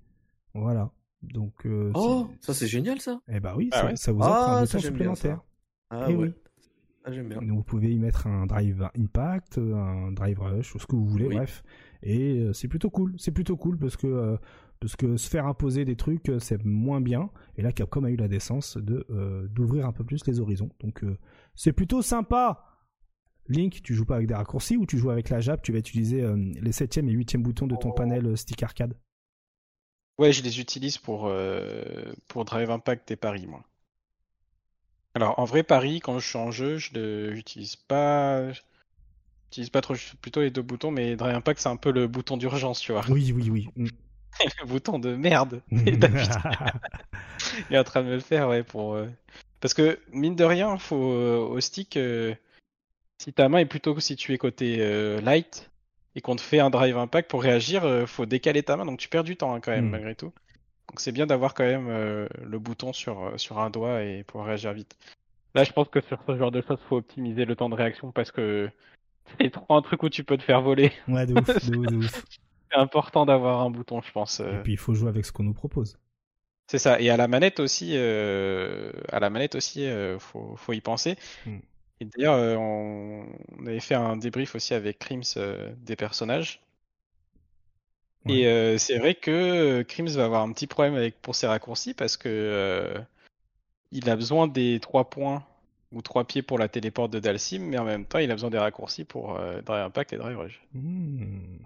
Voilà. 0.54 0.92
Donc. 1.22 1.68
oh, 1.94 2.28
ça 2.40 2.54
c'est 2.54 2.68
génial 2.68 3.00
ça. 3.00 3.22
Eh 3.28 3.40
bah 3.40 3.54
oui, 3.56 3.70
ah 3.72 3.96
ça, 3.96 4.12
vous 4.12 4.20
offre 4.20 4.32
un 4.32 4.58
ah, 4.58 4.62
bouton 4.62 4.80
supplémentaire. 4.80 5.42
Ah, 5.90 6.08
eh 6.10 6.16
oui. 6.16 6.34
Ah, 7.08 7.12
j'aime 7.12 7.30
bien. 7.30 7.40
vous 7.40 7.64
pouvez 7.64 7.94
y 7.94 8.00
mettre 8.00 8.28
un 8.28 8.46
drive 8.48 8.90
impact, 8.98 9.60
un 9.60 10.12
drive 10.12 10.42
rush, 10.42 10.76
ou 10.76 10.80
ce 10.80 10.86
que 10.86 10.96
vous 10.98 11.06
voulez, 11.06 11.30
bref. 11.30 11.64
Et 12.04 12.40
euh, 12.40 12.54
c'est 12.54 12.68
plutôt 12.68 12.90
cool. 12.90 13.16
C'est 13.18 13.32
plutôt 13.32 13.56
cool 13.56 13.78
parce 13.78 13.96
que 13.96 14.08
euh, 14.08 14.38
parce 14.80 14.98
que 14.98 15.16
se 15.16 15.30
faire 15.30 15.48
imposer 15.48 15.86
des 15.86 15.96
trucs, 15.96 16.28
euh, 16.30 16.40
c'est 16.40 16.64
moins 16.66 17.00
bien. 17.00 17.30
Et 17.56 17.62
là, 17.62 17.72
Capcom 17.72 18.04
a 18.04 18.12
eu 18.12 18.18
la 18.18 18.28
décence 18.28 18.78
de 18.78 19.06
d'ouvrir 19.50 19.88
un 19.88 19.94
peu 19.94 20.04
plus 20.04 20.26
les 20.28 20.42
horizons. 20.42 20.70
Donc 20.82 21.04
c'est 21.56 21.74
plutôt 21.74 22.02
sympa. 22.02 22.64
Link, 23.50 23.82
tu 23.84 23.94
joues 23.94 24.06
pas 24.06 24.16
avec 24.16 24.28
des 24.28 24.34
raccourcis 24.34 24.78
ou 24.78 24.86
tu 24.86 24.98
joues 24.98 25.10
avec 25.10 25.30
la 25.30 25.42
JAP, 25.42 25.62
tu 25.62 25.72
vas 25.72 25.80
utiliser 25.80 26.22
les 26.62 26.72
7e 26.72 27.10
et 27.10 27.14
8e 27.14 27.38
boutons 27.38 27.68
de 27.68 27.76
ton 27.76 27.90
oh. 27.90 27.94
panel 27.94 28.38
stick 28.38 28.64
arcade? 28.64 28.94
Ouais, 30.18 30.34
je 30.34 30.44
les 30.44 30.60
utilise 30.60 30.98
pour, 30.98 31.32
pour 32.28 32.46
Drive 32.46 32.72
Impact 32.72 33.12
et 33.12 33.16
Paris, 33.16 33.48
moi. 33.48 33.64
Alors, 35.18 35.40
en 35.40 35.46
vrai, 35.46 35.64
Paris, 35.64 36.00
quand 36.00 36.20
je 36.20 36.28
suis 36.28 36.38
en 36.38 36.52
jeu, 36.52 36.78
je 36.78 37.32
n'utilise 37.32 37.76
pas. 37.76 38.52
J'utilise 39.46 39.72
pas 39.72 39.82
trop, 39.82 39.96
plutôt 40.22 40.42
les 40.42 40.52
deux 40.52 40.62
boutons, 40.62 40.92
mais 40.92 41.16
Drive 41.16 41.36
Impact, 41.36 41.60
c'est 41.60 41.70
un 41.70 41.76
peu 41.76 41.92
le 41.92 42.08
bouton 42.08 42.38
d'urgence, 42.38 42.80
tu 42.80 42.92
vois. 42.92 43.02
Oui, 43.10 43.34
oui, 43.36 43.50
oui. 43.50 43.68
Mm. 43.76 43.88
le 44.62 44.68
bouton 44.68 45.00
de 45.00 45.16
merde. 45.16 45.64
Il 45.72 46.04
est 47.72 47.80
en 47.80 47.84
train 47.84 48.04
de 48.04 48.10
me 48.10 48.14
le 48.14 48.20
faire, 48.20 48.48
ouais, 48.48 48.62
pour. 48.62 48.94
Euh, 48.94 49.08
parce 49.60 49.74
que, 49.74 49.98
mine 50.12 50.36
de 50.36 50.44
rien, 50.44 50.78
faut, 50.78 51.14
euh, 51.14 51.40
au 51.40 51.60
stick, 51.62 51.98
euh, 51.98 52.36
si 53.18 53.34
ta 53.34 53.50
main 53.50 53.60
est 53.60 53.66
plutôt 53.66 54.00
située 54.00 54.38
côté 54.38 54.78
light, 55.22 55.70
et 56.16 56.22
qu'on 56.22 56.36
te 56.36 56.42
fait 56.42 56.60
un 56.60 56.70
drive 56.70 56.98
impact 56.98 57.30
pour 57.30 57.44
réagir, 57.44 58.08
faut 58.08 58.26
décaler 58.26 58.64
ta 58.64 58.76
main, 58.76 58.86
donc 58.86 59.00
tu 59.00 59.08
perds 59.08 59.24
du 59.24 59.36
temps 59.38 59.54
hein, 59.54 59.60
quand 59.60 59.72
même, 59.72 59.88
mm. 59.88 59.92
malgré 59.92 60.16
tout. 60.16 60.32
Donc 60.90 61.02
c'est 61.02 61.12
bien 61.12 61.28
d'avoir 61.28 61.54
quand 61.54 61.66
même 61.66 61.88
euh, 61.90 62.28
le 62.44 62.60
bouton 62.60 62.94
sur, 62.94 63.22
euh, 63.22 63.38
sur 63.38 63.60
un 63.60 63.70
doigt 63.70 64.04
et 64.04 64.24
pour 64.24 64.46
réagir 64.46 64.74
vite. 64.74 64.98
Là, 65.54 65.64
je 65.64 65.72
pense 65.74 65.90
que 65.90 66.02
sur 66.02 66.20
ce 66.26 66.38
genre 66.38 66.52
de 66.52 66.62
choses, 66.62 66.80
faut 66.88 66.98
optimiser 66.98 67.46
le 67.46 67.56
temps 67.56 67.70
de 67.70 67.76
réaction 67.76 68.12
parce 68.12 68.32
que 68.32 68.70
c'est 69.40 69.52
trop 69.52 69.76
un 69.76 69.82
truc 69.82 70.04
où 70.04 70.10
tu 70.10 70.24
peux 70.24 70.38
te 70.38 70.44
faire 70.44 70.62
voler. 70.62 70.92
Ouais, 71.08 71.26
de 71.26 71.34
ouf, 71.34 71.70
de 71.70 71.96
ouf, 71.96 72.26
C'est 72.72 72.78
important 72.78 73.26
d'avoir 73.26 73.62
un 73.62 73.70
bouton, 73.70 74.02
je 74.02 74.12
pense. 74.12 74.42
Euh. 74.42 74.60
Et 74.60 74.64
puis 74.64 74.74
il 74.74 74.78
faut 74.78 74.94
jouer 74.94 75.08
avec 75.08 75.26
ce 75.26 75.32
qu'on 75.32 75.44
nous 75.44 75.54
propose. 75.54 75.98
C'est 76.70 76.80
ça. 76.80 77.00
Et 77.00 77.10
à 77.10 77.16
la 77.16 77.30
manette 77.30 77.62
aussi, 77.62 77.96
à 77.96 79.20
la 79.20 79.30
manette 79.30 79.56
aussi, 79.56 79.88
faut, 80.20 80.54
faut 80.58 80.74
y 80.74 80.82
penser. 80.82 81.16
Hmm. 81.46 81.60
Et 82.00 82.06
d'ailleurs, 82.06 82.38
on... 82.60 83.26
on, 83.60 83.66
avait 83.66 83.80
fait 83.80 83.96
un 83.96 84.18
débrief 84.18 84.56
aussi 84.56 84.74
avec 84.74 85.00
Crims 85.00 85.24
des 85.84 85.96
personnages. 85.96 86.62
Et 88.30 88.48
euh, 88.48 88.78
c'est 88.78 88.98
vrai 88.98 89.16
que 89.16 89.32
euh, 89.32 89.84
Crims 89.84 90.10
va 90.10 90.26
avoir 90.26 90.42
un 90.42 90.52
petit 90.52 90.68
problème 90.68 90.96
avec 90.96 91.22
pour 91.22 91.36
ses 91.36 91.48
raccourcis 91.48 91.94
parce 91.94 92.18
que 92.18 92.30
euh, 92.30 93.00
il 93.92 94.10
a 94.10 94.16
besoin 94.16 94.48
des 94.48 94.80
trois 94.80 95.10
points 95.10 95.44
ou 95.94 96.02
trois 96.02 96.26
pieds 96.26 96.42
pour 96.42 96.60
la 96.60 96.68
téléporte 96.68 97.12
de 97.12 97.20
Dalsim, 97.20 97.60
mais 97.60 97.78
en 97.78 97.86
même 97.86 98.06
temps 98.06 98.20
il 98.20 98.30
a 98.32 98.34
besoin 98.34 98.50
des 98.50 98.58
raccourcis 98.58 99.06
pour 99.06 99.40
Drive 99.66 99.86
Impact 99.86 100.14
et 100.14 100.18
Drive 100.18 100.38
Rush. 100.38 100.62
Hmm. 100.74 101.60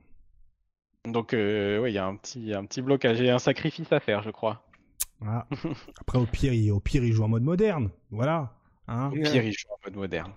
Donc 1.06 1.32
oui, 1.34 1.90
il 1.90 1.94
y 1.94 1.98
a 1.98 2.06
un 2.06 2.16
petit, 2.16 2.54
un 2.54 2.64
petit 2.66 2.82
blocage 2.82 3.20
et 3.22 3.32
un 3.32 3.40
sacrifice 3.40 3.92
à 3.92 4.00
faire, 4.00 4.22
je 4.22 4.30
crois. 4.30 4.64
Ah. 5.26 5.48
Après 6.00 6.20
au 6.20 6.26
pire, 6.26 6.54
il, 6.54 6.72
au 6.72 6.80
pire 6.80 7.04
il 7.04 7.14
joue 7.14 7.24
en 7.24 7.30
mode 7.30 7.44
moderne, 7.44 7.90
voilà. 8.12 8.54
Hein 8.88 9.10
au 9.10 9.12
pire 9.12 9.44
il 9.44 9.54
joue 9.54 9.70
en 9.70 9.78
mode 9.86 9.96
moderne. 9.96 10.32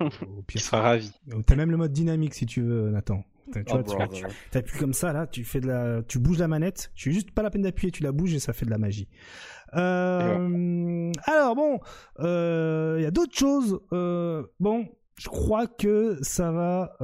au 0.00 0.42
pire, 0.46 0.56
il 0.56 0.60
sera 0.60 0.80
ravi. 0.80 1.12
T'as 1.46 1.56
même 1.56 1.70
le 1.70 1.76
mode 1.76 1.92
dynamique 1.92 2.34
si 2.34 2.46
tu 2.46 2.62
veux, 2.62 2.90
Nathan. 2.90 3.24
Tu, 3.52 3.62
vois, 3.68 3.82
tu, 3.82 4.58
appuies 4.58 4.78
comme 4.78 4.92
ça 4.92 5.12
là, 5.12 5.26
tu 5.26 5.42
fais 5.44 5.60
de 5.60 5.66
la, 5.66 6.02
tu 6.04 6.20
bouges 6.20 6.38
la 6.38 6.46
manette, 6.46 6.92
tu 6.94 7.12
juste 7.12 7.32
pas 7.32 7.42
la 7.42 7.50
peine 7.50 7.62
d'appuyer, 7.62 7.90
tu 7.90 8.04
la 8.04 8.12
bouges 8.12 8.32
et 8.32 8.38
ça 8.38 8.52
fait 8.52 8.64
de 8.64 8.70
la 8.70 8.78
magie. 8.78 9.08
Euh, 9.74 11.12
alors 11.24 11.54
bon, 11.54 11.80
il 12.18 12.26
euh, 12.26 13.00
y 13.00 13.04
a 13.04 13.10
d'autres 13.10 13.36
choses. 13.36 13.80
Euh, 13.92 14.44
bon, 14.58 14.86
je 15.18 15.28
crois 15.28 15.66
que 15.66 16.18
ça 16.22 16.50
va 16.50 16.96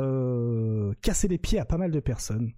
casser 1.02 1.28
les 1.28 1.39
pieds 1.39 1.59
à 1.59 1.64
pas 1.64 1.78
mal 1.78 1.90
de 1.90 2.01
personnes. 2.01 2.52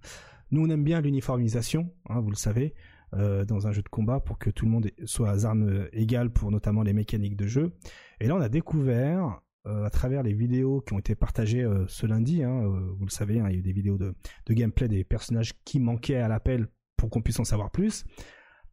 Nous, 0.51 0.65
on 0.65 0.69
aime 0.69 0.83
bien 0.83 1.01
l'uniformisation, 1.01 1.91
hein, 2.09 2.21
vous 2.21 2.31
le 2.31 2.35
savez, 2.35 2.73
dans 3.13 3.67
un 3.67 3.71
jeu 3.71 3.81
de 3.81 3.89
combat 3.89 4.19
pour 4.19 4.37
que 4.37 4.49
tout 4.49 4.65
le 4.65 4.71
monde 4.71 4.91
soit 5.05 5.29
à 5.29 5.45
armes 5.45 5.87
égales 5.93 6.29
pour 6.29 6.51
notamment 6.51 6.83
les 6.83 6.93
mécaniques 6.93 7.35
de 7.35 7.47
jeu. 7.47 7.71
Et 8.19 8.27
là, 8.27 8.35
on 8.35 8.41
a 8.41 8.49
découvert 8.49 9.41
à 9.65 9.89
travers 9.89 10.23
les 10.23 10.33
vidéos 10.33 10.81
qui 10.81 10.93
ont 10.93 10.99
été 10.99 11.15
partagées 11.15 11.67
ce 11.87 12.05
lundi, 12.05 12.43
hein, 12.43 12.61
vous 12.97 13.05
le 13.05 13.11
savez, 13.11 13.39
hein, 13.39 13.47
il 13.49 13.53
y 13.53 13.55
a 13.55 13.59
eu 13.59 13.63
des 13.63 13.73
vidéos 13.73 13.97
de, 13.97 14.13
gameplay 14.49 14.87
des 14.87 15.03
personnages 15.03 15.53
qui 15.65 15.79
manquaient 15.79 16.17
à 16.17 16.27
l'appel 16.27 16.67
pour 16.97 17.09
qu'on 17.09 17.21
puisse 17.21 17.39
en 17.39 17.45
savoir 17.45 17.71
plus. 17.71 18.05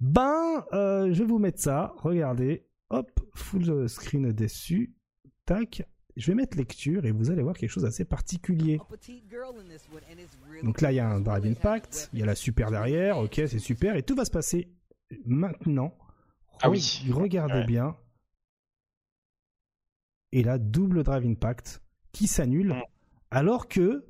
Ben, 0.01 0.65
euh, 0.73 1.13
je 1.13 1.23
vais 1.23 1.29
vous 1.29 1.39
mettre 1.39 1.61
ça. 1.61 1.95
Regardez. 1.99 2.67
Hop, 2.91 3.11
full 3.35 3.89
screen 3.89 4.33
dessus. 4.33 4.95
Tac. 5.47 5.89
Je 6.17 6.29
vais 6.29 6.35
mettre 6.35 6.57
lecture 6.57 7.05
et 7.05 7.11
vous 7.11 7.31
allez 7.31 7.43
voir 7.43 7.57
quelque 7.57 7.71
chose 7.71 7.83
d'assez 7.83 8.05
particulier. 8.05 8.81
Donc 10.63 10.81
là, 10.81 10.93
il 10.93 10.97
y 10.97 11.01
a 11.01 11.09
un 11.09 11.21
Drive 11.21 11.45
Impact, 11.45 12.11
il 12.13 12.21
y 12.21 12.23
a 12.23 12.27
la 12.27 12.35
super 12.35 12.71
derrière, 12.71 13.19
ok, 13.19 13.35
c'est 13.35 13.59
super, 13.59 13.97
et 13.97 14.03
tout 14.03 14.15
va 14.15 14.25
se 14.25 14.31
passer 14.31 14.69
maintenant. 15.27 15.97
Ah 16.63 16.71
oui. 16.71 17.05
Regardez 17.11 17.65
bien. 17.65 17.97
Et 20.33 20.43
là, 20.43 20.59
double 20.59 21.03
Drive 21.03 21.27
Impact 21.27 21.83
qui 22.13 22.27
s'annule, 22.27 22.75
mm. 22.75 22.83
alors 23.31 23.69
que, 23.69 24.07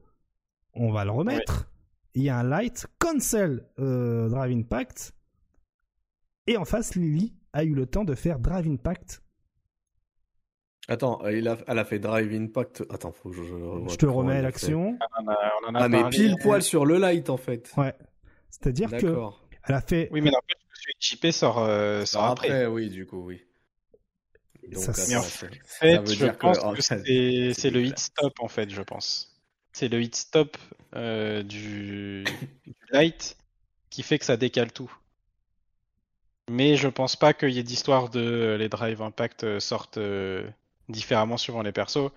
on 0.75 0.93
va 0.93 1.05
le 1.05 1.11
remettre, 1.11 1.69
il 2.15 2.23
y 2.23 2.29
a 2.29 2.39
un 2.39 2.45
Light 2.45 2.87
Cancel 2.99 3.67
euh, 3.79 4.29
Drive 4.29 4.57
Impact 4.57 5.17
et 6.47 6.57
en 6.57 6.65
face, 6.65 6.95
Lily 6.95 7.35
a 7.53 7.65
eu 7.65 7.75
le 7.75 7.87
temps 7.87 8.05
de 8.05 8.15
faire 8.15 8.39
Drive 8.39 8.69
Impact. 8.69 9.23
Attends, 10.89 11.25
elle 11.27 11.49
a, 11.49 11.85
fait 11.85 11.99
Drive 11.99 12.33
Impact. 12.33 12.85
Attends, 12.91 13.13
faut 13.13 13.31
que 13.31 13.37
je. 13.37 13.43
Je, 13.89 13.97
te 13.97 14.07
remets 14.07 14.41
l'action. 14.41 14.99
Ah, 15.75 15.89
mais 15.89 16.09
pile 16.11 16.37
poil 16.41 16.63
sur 16.63 16.85
le 16.85 16.99
light 16.99 17.29
en 17.29 17.37
fait. 17.37 17.73
Ouais. 17.77 17.95
C'est-à-dire 18.51 18.91
que. 18.91 19.17
Elle 19.69 19.75
a 19.75 19.81
fait. 19.81 20.09
Oui, 20.13 20.21
mais 20.21 20.31
en 20.31 20.41
fait, 20.47 20.57
JP 21.01 21.33
sort, 21.33 21.59
euh, 21.59 22.05
sort 22.05 22.25
après. 22.25 22.49
après. 22.49 22.67
Oui, 22.67 22.89
du 22.89 23.05
coup, 23.05 23.25
oui. 23.25 23.43
Donc, 24.71 24.83
ça, 24.83 25.19
en 25.19 25.23
fait, 25.23 25.61
je 26.07 26.27
pense 26.27 26.59
que, 26.59 26.83
c'est 26.83 27.71
le 27.71 27.83
hit 27.83 27.99
stop 27.99 28.35
en 28.41 28.49
fait, 28.49 28.71
je 28.71 28.83
pense. 28.83 29.41
C'est 29.73 29.89
le 29.89 30.01
hit 30.01 30.17
stop 30.17 30.57
euh, 30.95 31.43
du... 31.43 32.25
du 32.67 32.75
light 32.91 33.37
qui 33.91 34.03
fait 34.03 34.19
que 34.19 34.25
ça 34.25 34.37
décale 34.37 34.73
tout. 34.73 34.93
Mais 36.49 36.77
je 36.77 36.89
pense 36.89 37.17
pas 37.17 37.33
qu'il 37.33 37.51
y 37.51 37.59
ait 37.59 37.65
d'histoire 37.65 38.09
de 38.09 38.21
euh, 38.21 38.57
les 38.57 38.69
Drive 38.69 39.03
Impact 39.03 39.45
euh, 39.45 39.61
sortent 39.61 39.99
euh, 39.99 40.49
différemment 40.89 41.37
suivant 41.37 41.63
les 41.63 41.73
persos. 41.73 42.11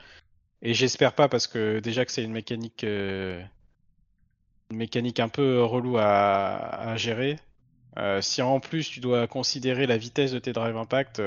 Et 0.62 0.74
j'espère 0.74 1.14
pas 1.14 1.30
parce 1.30 1.48
que 1.48 1.80
déjà 1.80 2.06
que 2.06 2.12
c'est 2.12 2.24
une 2.24 2.34
mécanique 2.34 2.84
une 2.84 3.48
mécanique 4.72 5.20
un 5.20 5.30
peu 5.30 5.64
relou 5.64 5.98
à, 5.98 6.96
gérer. 6.98 7.40
si 8.22 8.42
en 8.42 8.60
plus 8.60 8.90
tu 8.90 9.00
dois 9.00 9.28
considérer 9.28 9.88
la 9.88 9.98
vitesse 9.98 10.32
de 10.32 10.40
tes 10.40 10.54
Drive 10.54 10.76
Impact, 10.76 11.22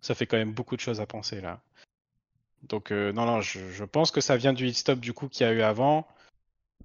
ça 0.00 0.14
fait 0.14 0.26
quand 0.26 0.36
même 0.36 0.52
beaucoup 0.52 0.76
de 0.76 0.80
choses 0.80 1.00
à 1.00 1.06
penser 1.06 1.40
là. 1.40 1.60
Donc 2.68 2.90
non 2.90 3.24
non, 3.26 3.40
je, 3.40 3.84
pense 3.84 4.10
que 4.10 4.20
ça 4.20 4.36
vient 4.36 4.52
du 4.52 4.66
hit 4.66 4.76
stop 4.76 5.00
du 5.00 5.12
coup 5.12 5.28
qu'il 5.28 5.46
y 5.46 5.50
a 5.50 5.52
eu 5.52 5.62
avant. 5.62 6.06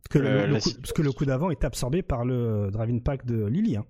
Parce 0.10 0.14
que 0.14 0.20
le, 0.20 0.60
coup, 0.60 0.72
parce 0.80 0.94
que 0.94 1.02
le 1.02 1.12
coup 1.12 1.26
d'avant 1.26 1.50
est 1.50 1.66
absorbé 1.66 2.02
par 2.02 2.24
le 2.24 2.70
Drive 2.72 2.96
Impact 2.96 3.26
de 3.26 3.46
Lily. 3.46 3.78
Hein. 3.78 3.86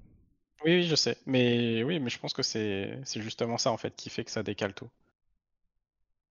Oui, 0.65 0.83
je 0.83 0.95
sais. 0.95 1.17
Mais 1.25 1.83
oui, 1.83 1.99
mais 1.99 2.09
je 2.09 2.19
pense 2.19 2.33
que 2.33 2.43
c'est 2.43 2.99
justement 3.15 3.57
ça 3.57 3.71
en 3.71 3.77
fait 3.77 3.95
qui 3.95 4.09
fait 4.09 4.23
que 4.23 4.31
ça 4.31 4.43
décale 4.43 4.73
tout. 4.73 4.89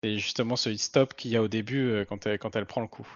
C'est 0.06 0.18
justement 0.18 0.54
ce 0.54 0.70
hit 0.70 0.80
stop 0.80 1.14
qu'il 1.14 1.32
y 1.32 1.36
a 1.36 1.42
au 1.42 1.48
début 1.48 1.88
euh, 1.88 2.04
quand, 2.04 2.26
elle, 2.26 2.38
quand 2.38 2.54
elle 2.54 2.66
prend 2.66 2.80
le 2.80 2.86
coup. 2.86 3.08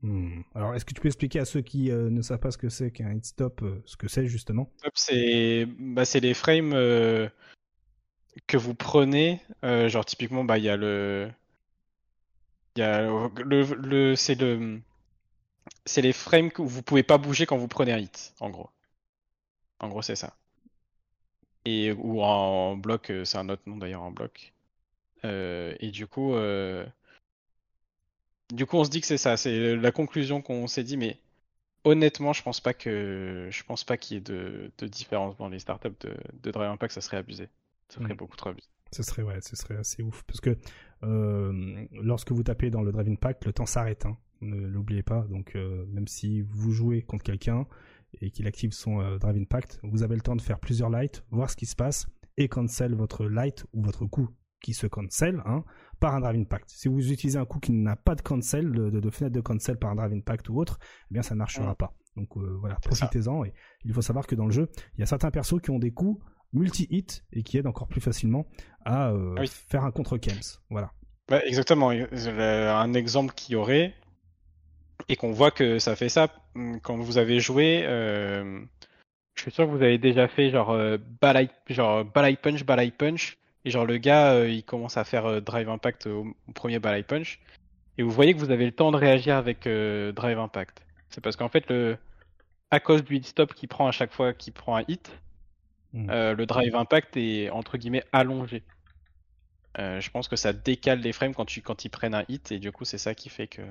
Hmm. 0.00 0.40
Alors, 0.54 0.74
est-ce 0.74 0.86
que 0.86 0.94
tu 0.94 1.00
peux 1.02 1.08
expliquer 1.08 1.38
à 1.38 1.44
ceux 1.44 1.60
qui 1.60 1.90
euh, 1.90 2.08
ne 2.08 2.22
savent 2.22 2.38
pas 2.38 2.50
ce 2.50 2.56
que 2.56 2.70
c'est 2.70 2.90
qu'un 2.90 3.12
hit 3.12 3.26
stop, 3.26 3.60
euh, 3.62 3.82
ce 3.84 3.98
que 3.98 4.08
c'est 4.08 4.26
justement? 4.26 4.70
C'est 4.94 5.66
bah, 5.78 6.04
les 6.14 6.32
frames 6.32 6.70
que 8.46 8.56
vous 8.56 8.74
prenez. 8.74 9.42
genre, 9.62 10.06
typiquement, 10.06 10.44
bah, 10.44 10.56
il 10.56 10.64
y 10.64 10.70
a 10.70 10.78
le. 10.78 11.30
Il 12.76 12.80
y 12.80 12.84
a 12.84 13.02
le, 13.02 13.74
le 13.74 14.16
c'est 14.16 14.40
le. 14.40 14.80
C'est 15.84 16.00
les 16.00 16.14
frames 16.14 16.50
que 16.50 16.62
vous 16.62 16.82
pouvez 16.82 17.02
pas 17.02 17.18
bouger 17.18 17.44
quand 17.44 17.58
vous 17.58 17.68
prenez 17.68 17.92
un 17.92 17.98
hit, 17.98 18.32
en 18.40 18.48
gros. 18.48 18.70
En 19.78 19.88
gros, 19.88 20.00
c'est 20.00 20.16
ça. 20.16 20.34
Et, 21.66 21.92
ou 21.92 22.22
en 22.22 22.78
bloc, 22.78 23.12
c'est 23.24 23.36
un 23.36 23.50
autre 23.50 23.62
nom 23.66 23.76
d'ailleurs 23.76 24.02
en 24.02 24.10
bloc. 24.10 24.54
Euh, 25.24 25.74
et 25.80 25.90
du 25.90 26.06
coup, 26.06 26.34
euh, 26.34 26.84
du 28.52 28.66
coup, 28.66 28.76
on 28.76 28.84
se 28.84 28.90
dit 28.90 29.00
que 29.00 29.06
c'est 29.06 29.18
ça, 29.18 29.36
c'est 29.36 29.76
la 29.76 29.92
conclusion 29.92 30.42
qu'on 30.42 30.66
s'est 30.66 30.84
dit, 30.84 30.96
mais 30.96 31.18
honnêtement, 31.84 32.32
je 32.32 32.42
pense 32.42 32.60
pas 32.60 32.74
que 32.74 33.48
je 33.50 33.62
pense 33.64 33.84
pas 33.84 33.96
qu'il 33.96 34.16
y 34.16 34.18
ait 34.18 34.22
de, 34.22 34.70
de, 34.78 34.86
différence 34.86 35.36
dans 35.36 35.48
les 35.48 35.58
startups 35.58 35.88
de, 36.00 36.14
de 36.42 36.50
Drive 36.50 36.70
Impact, 36.70 36.92
ça 36.92 37.00
serait 37.00 37.18
abusé. 37.18 37.48
Ça 37.88 38.00
serait 38.00 38.14
mm. 38.14 38.16
beaucoup 38.16 38.36
trop 38.36 38.50
abusé. 38.50 38.68
Ce 38.92 39.02
serait 39.02 39.22
ouais, 39.22 39.40
ce 39.40 39.54
serait 39.54 39.76
assez 39.76 40.02
ouf 40.02 40.24
parce 40.24 40.40
que 40.40 40.56
lorsque 41.92 42.32
vous 42.32 42.42
tapez 42.42 42.70
dans 42.70 42.82
le 42.82 42.90
Drive 42.92 43.08
Impact, 43.08 43.44
le 43.46 43.52
temps 43.52 43.66
s'arrête. 43.66 44.04
Hein. 44.04 44.16
Ne 44.40 44.66
l'oubliez 44.66 45.02
pas. 45.02 45.26
Donc 45.30 45.54
même 45.54 46.08
si 46.08 46.42
vous 46.42 46.72
jouez 46.72 47.02
contre 47.02 47.22
quelqu'un, 47.22 47.66
et 48.20 48.30
qu'il 48.30 48.46
active 48.46 48.72
son 48.72 49.00
euh, 49.00 49.18
Drive 49.18 49.36
Impact, 49.36 49.80
vous 49.82 50.02
avez 50.02 50.14
le 50.14 50.20
temps 50.20 50.36
de 50.36 50.42
faire 50.42 50.58
plusieurs 50.58 50.90
lights, 50.90 51.24
voir 51.30 51.50
ce 51.50 51.56
qui 51.56 51.66
se 51.66 51.76
passe 51.76 52.06
et 52.36 52.48
cancel 52.48 52.94
votre 52.94 53.26
light 53.26 53.64
ou 53.72 53.82
votre 53.82 54.06
coup 54.06 54.28
qui 54.60 54.74
se 54.74 54.86
cancel 54.86 55.42
hein, 55.46 55.64
par 55.98 56.14
un 56.14 56.20
Drive 56.20 56.40
Impact. 56.40 56.70
Si 56.70 56.88
vous 56.88 57.12
utilisez 57.12 57.38
un 57.38 57.44
coup 57.44 57.60
qui 57.60 57.72
n'a 57.72 57.96
pas 57.96 58.14
de 58.14 58.22
cancel, 58.22 58.70
de, 58.70 59.10
fenêtre 59.10 59.34
de 59.34 59.40
cancel 59.40 59.78
par 59.78 59.90
un 59.90 59.96
Drive 59.96 60.12
Impact 60.12 60.48
ou 60.48 60.58
autre, 60.58 60.78
eh 61.10 61.14
bien 61.14 61.22
ça 61.22 61.34
ne 61.34 61.38
marchera 61.38 61.74
pas. 61.74 61.94
Donc 62.16 62.36
euh, 62.36 62.56
voilà, 62.60 62.76
profitez-en. 62.76 63.44
Et 63.44 63.54
il 63.84 63.92
faut 63.92 64.02
savoir 64.02 64.26
que 64.26 64.34
dans 64.34 64.46
le 64.46 64.52
jeu, 64.52 64.68
il 64.96 65.00
y 65.00 65.02
a 65.02 65.06
certains 65.06 65.30
persos 65.30 65.60
qui 65.62 65.70
ont 65.70 65.78
des 65.78 65.92
coups 65.92 66.22
multi-hit 66.52 67.24
et 67.32 67.42
qui 67.42 67.58
aident 67.58 67.68
encore 67.68 67.86
plus 67.86 68.00
facilement 68.00 68.46
à 68.84 69.10
euh, 69.10 69.34
ah 69.38 69.46
faire 69.46 69.84
un 69.84 69.92
contre-Kems. 69.92 70.58
Voilà. 70.68 70.92
Bah, 71.28 71.40
exactement. 71.46 71.90
Un 71.90 72.94
exemple 72.94 73.34
qui 73.34 73.54
aurait, 73.54 73.94
et 75.08 75.16
qu'on 75.16 75.32
voit 75.32 75.50
que 75.50 75.78
ça 75.78 75.96
fait 75.96 76.08
ça 76.08 76.28
hum, 76.54 76.80
quand 76.80 76.96
vous 76.98 77.18
avez 77.18 77.40
joué. 77.40 77.82
Euh, 77.84 78.60
je 79.34 79.42
suis 79.42 79.50
sûr 79.52 79.64
que 79.64 79.70
vous 79.70 79.82
avez 79.82 79.98
déjà 79.98 80.28
fait 80.28 80.50
genre 80.50 80.70
euh, 80.70 80.98
balai, 81.20 81.48
genre 81.68 82.04
balai 82.04 82.36
punch, 82.36 82.64
balai 82.64 82.90
punch, 82.90 83.38
et 83.64 83.70
genre 83.70 83.84
le 83.84 83.98
gars 83.98 84.32
euh, 84.32 84.48
il 84.48 84.64
commence 84.64 84.96
à 84.96 85.04
faire 85.04 85.42
drive 85.42 85.68
impact 85.68 86.06
au, 86.06 86.26
premier 86.54 86.78
balai 86.78 87.02
punch, 87.02 87.40
et 87.98 88.02
vous 88.02 88.10
voyez 88.10 88.34
que 88.34 88.38
vous 88.38 88.50
avez 88.50 88.66
le 88.66 88.72
temps 88.72 88.90
de 88.90 88.96
réagir 88.96 89.36
avec 89.36 89.64
drive 89.64 90.38
impact. 90.38 90.82
C'est 91.10 91.20
parce 91.20 91.36
qu'en 91.36 91.48
fait 91.48 91.68
le, 91.68 91.98
à 92.70 92.80
cause 92.80 93.04
du 93.04 93.16
hit 93.16 93.26
stop 93.26 93.54
qui 93.54 93.66
prend 93.66 93.86
à 93.86 93.92
chaque 93.92 94.12
fois 94.12 94.32
qu'il 94.32 94.52
prend 94.52 94.76
un 94.76 94.84
hit, 94.88 95.10
mmh. 95.92 96.10
le 96.10 96.46
drive 96.46 96.74
impact 96.76 97.16
est 97.16 97.50
entre 97.50 97.76
guillemets 97.76 98.04
allongé. 98.12 98.62
je 99.76 100.10
pense 100.10 100.28
que 100.28 100.36
ça 100.36 100.52
décale 100.52 101.00
les 101.00 101.12
frames 101.12 101.34
quand, 101.34 101.46
tu, 101.46 101.62
quand 101.62 101.84
ils 101.84 101.90
prennent 101.90 102.14
un 102.14 102.24
hit 102.28 102.52
et 102.52 102.58
du 102.58 102.72
coup 102.72 102.84
c'est 102.84 102.98
ça 102.98 103.14
qui 103.14 103.28
fait 103.28 103.48
que 103.48 103.62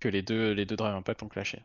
que 0.00 0.08
les 0.08 0.22
deux, 0.22 0.52
les 0.52 0.66
deux 0.66 0.76
Drive 0.76 0.94
Impact 0.94 1.22
ont 1.22 1.28
clashé. 1.28 1.62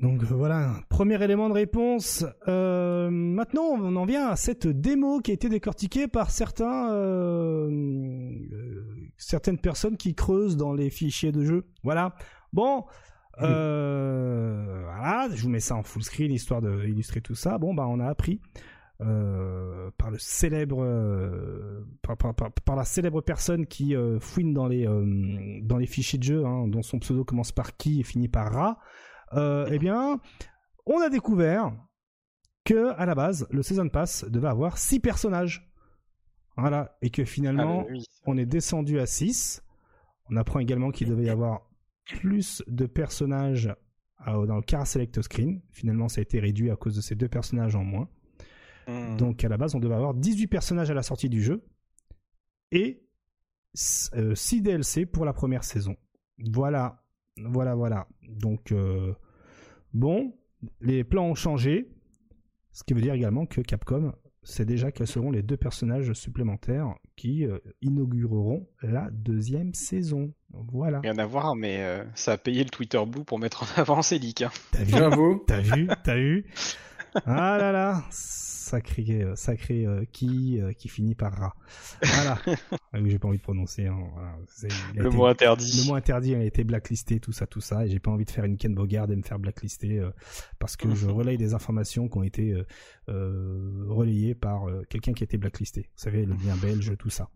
Donc 0.00 0.22
euh, 0.22 0.26
voilà, 0.34 0.74
premier 0.88 1.22
élément 1.22 1.48
de 1.48 1.54
réponse. 1.54 2.26
Euh, 2.48 3.10
maintenant, 3.10 3.62
on 3.62 3.94
en 3.96 4.04
vient 4.04 4.28
à 4.28 4.36
cette 4.36 4.66
démo 4.66 5.20
qui 5.20 5.30
a 5.30 5.34
été 5.34 5.48
décortiquée 5.48 6.08
par 6.08 6.30
certains, 6.30 6.92
euh, 6.92 8.32
certaines 9.16 9.58
personnes 9.58 9.96
qui 9.96 10.14
creusent 10.14 10.56
dans 10.56 10.72
les 10.72 10.90
fichiers 10.90 11.32
de 11.32 11.44
jeu. 11.44 11.64
Voilà. 11.82 12.14
Bon, 12.52 12.84
voilà, 13.38 15.28
je 15.32 15.42
vous 15.42 15.48
mets 15.48 15.60
ça 15.60 15.76
en 15.76 15.82
full 15.82 16.02
screen 16.02 16.32
histoire 16.32 16.60
d'illustrer 16.60 17.20
tout 17.20 17.34
ça. 17.34 17.58
Bon, 17.58 17.74
bah 17.74 17.86
on 17.88 18.00
a 18.00 18.06
appris 18.06 18.40
euh, 19.00 19.90
par 19.98 20.12
le 20.12 20.18
célèbre 20.18 20.84
euh, 20.84 21.84
par, 22.64 22.76
la 22.76 22.84
célèbre 22.84 23.22
personne 23.22 23.66
qui 23.66 23.96
euh, 23.96 24.20
fouine 24.20 24.54
dans 24.54 24.68
les 24.68 24.86
dans 25.62 25.78
les 25.78 25.86
fichiers 25.86 26.20
de 26.20 26.22
jeu 26.22 26.46
hein, 26.46 26.68
dont 26.68 26.82
son 26.82 27.00
pseudo 27.00 27.24
commence 27.24 27.50
par 27.50 27.76
qui 27.76 27.98
et 27.98 28.02
finit 28.04 28.28
par 28.28 28.52
Ra 28.52 28.78
eh 29.32 29.78
bien 29.78 30.20
on 30.86 31.00
a 31.00 31.08
découvert 31.08 31.72
que 32.64 32.92
à 32.96 33.06
la 33.06 33.14
base 33.14 33.46
le 33.50 33.62
season 33.62 33.88
pass 33.88 34.24
devait 34.28 34.48
avoir 34.48 34.78
6 34.78 35.00
personnages 35.00 35.70
voilà 36.56 36.96
et 37.02 37.10
que 37.10 37.24
finalement 37.24 37.86
ah, 37.88 37.94
on 38.26 38.36
est 38.36 38.46
descendu 38.46 39.00
à 39.00 39.06
6 39.06 39.62
on 40.30 40.36
apprend 40.36 40.60
également 40.60 40.90
qu'il 40.90 41.08
devait 41.08 41.24
y 41.24 41.30
avoir 41.30 41.70
plus 42.06 42.62
de 42.66 42.86
personnages 42.86 43.74
dans 44.26 44.56
le 44.56 44.62
car 44.62 44.86
select 44.86 45.20
screen 45.22 45.60
finalement 45.70 46.08
ça 46.08 46.20
a 46.20 46.22
été 46.22 46.40
réduit 46.40 46.70
à 46.70 46.76
cause 46.76 46.96
de 46.96 47.00
ces 47.00 47.14
deux 47.14 47.28
personnages 47.28 47.76
en 47.76 47.84
moins 47.84 48.08
Hmm. 48.86 49.16
Donc 49.16 49.44
à 49.44 49.48
la 49.48 49.56
base, 49.56 49.74
on 49.74 49.80
devait 49.80 49.94
avoir 49.94 50.14
18 50.14 50.46
personnages 50.46 50.90
à 50.90 50.94
la 50.94 51.02
sortie 51.02 51.28
du 51.28 51.42
jeu 51.42 51.64
et 52.70 53.02
6 53.74 54.10
euh, 54.14 54.60
DLC 54.60 55.06
pour 55.06 55.24
la 55.24 55.32
première 55.32 55.64
saison. 55.64 55.96
Voilà. 56.38 57.03
Voilà, 57.36 57.74
voilà. 57.74 58.06
Donc, 58.28 58.72
bon, 59.92 60.34
les 60.80 61.04
plans 61.04 61.26
ont 61.26 61.34
changé. 61.34 61.88
Ce 62.72 62.82
qui 62.84 62.94
veut 62.94 63.00
dire 63.00 63.14
également 63.14 63.46
que 63.46 63.60
Capcom 63.60 64.12
sait 64.42 64.64
déjà 64.64 64.92
quels 64.92 65.06
seront 65.06 65.30
les 65.30 65.42
deux 65.42 65.56
personnages 65.56 66.12
supplémentaires 66.12 66.94
qui 67.16 67.46
inaugureront 67.82 68.68
la 68.82 69.08
deuxième 69.10 69.74
saison. 69.74 70.32
Voilà. 70.50 71.00
Rien 71.00 71.18
à 71.18 71.26
voir, 71.26 71.56
mais 71.56 72.04
ça 72.14 72.32
a 72.32 72.38
payé 72.38 72.62
le 72.62 72.70
Twitter 72.70 73.02
Blue 73.06 73.24
pour 73.24 73.38
mettre 73.38 73.62
en 73.62 73.66
avant 73.80 74.02
ces 74.02 74.18
leaks. 74.18 74.42
Hein. 74.42 74.50
T'as 74.72 74.84
vu 74.84 74.92
T'as 75.46 75.60
vu 75.60 75.88
T'as 76.04 76.16
vu 76.16 76.46
Ah 77.26 77.58
là 77.58 77.72
là 77.72 78.02
sacré, 78.64 79.22
euh, 79.22 79.36
sacré 79.36 79.86
euh, 79.86 80.04
qui 80.10 80.60
euh, 80.60 80.72
qui 80.72 80.88
finit 80.88 81.14
par 81.14 81.32
rat. 81.32 81.54
Voilà. 82.02 82.38
ah, 82.92 82.98
j'ai 83.04 83.18
pas 83.18 83.28
envie 83.28 83.38
de 83.38 83.42
prononcer. 83.42 83.86
Hein, 83.86 83.98
le 84.94 85.10
mot 85.10 85.26
interdit. 85.26 85.82
Le 85.82 85.88
mot 85.88 85.94
interdit 85.94 86.34
a 86.34 86.42
été 86.42 86.64
blacklisté, 86.64 87.20
tout 87.20 87.32
ça, 87.32 87.46
tout 87.46 87.60
ça. 87.60 87.86
Et 87.86 87.90
j'ai 87.90 88.00
pas 88.00 88.10
envie 88.10 88.24
de 88.24 88.30
faire 88.30 88.44
une 88.44 88.56
Ken 88.56 88.74
Bogard 88.74 89.10
et 89.10 89.16
me 89.16 89.22
faire 89.22 89.38
blacklister 89.38 90.02
parce 90.58 90.76
que 90.76 90.94
je 90.94 91.06
relaye 91.10 91.36
des 91.36 91.54
informations 91.54 92.08
qui 92.08 92.18
ont 92.18 92.22
été 92.22 92.56
relayées 93.06 94.34
par 94.34 94.66
quelqu'un 94.88 95.12
qui 95.12 95.22
a 95.22 95.26
été 95.26 95.36
blacklisté. 95.36 95.82
Vous 95.82 96.02
savez, 96.02 96.24
le 96.24 96.34
lien 96.34 96.56
belge, 96.60 96.96
tout 96.98 97.10
ça. 97.10 97.28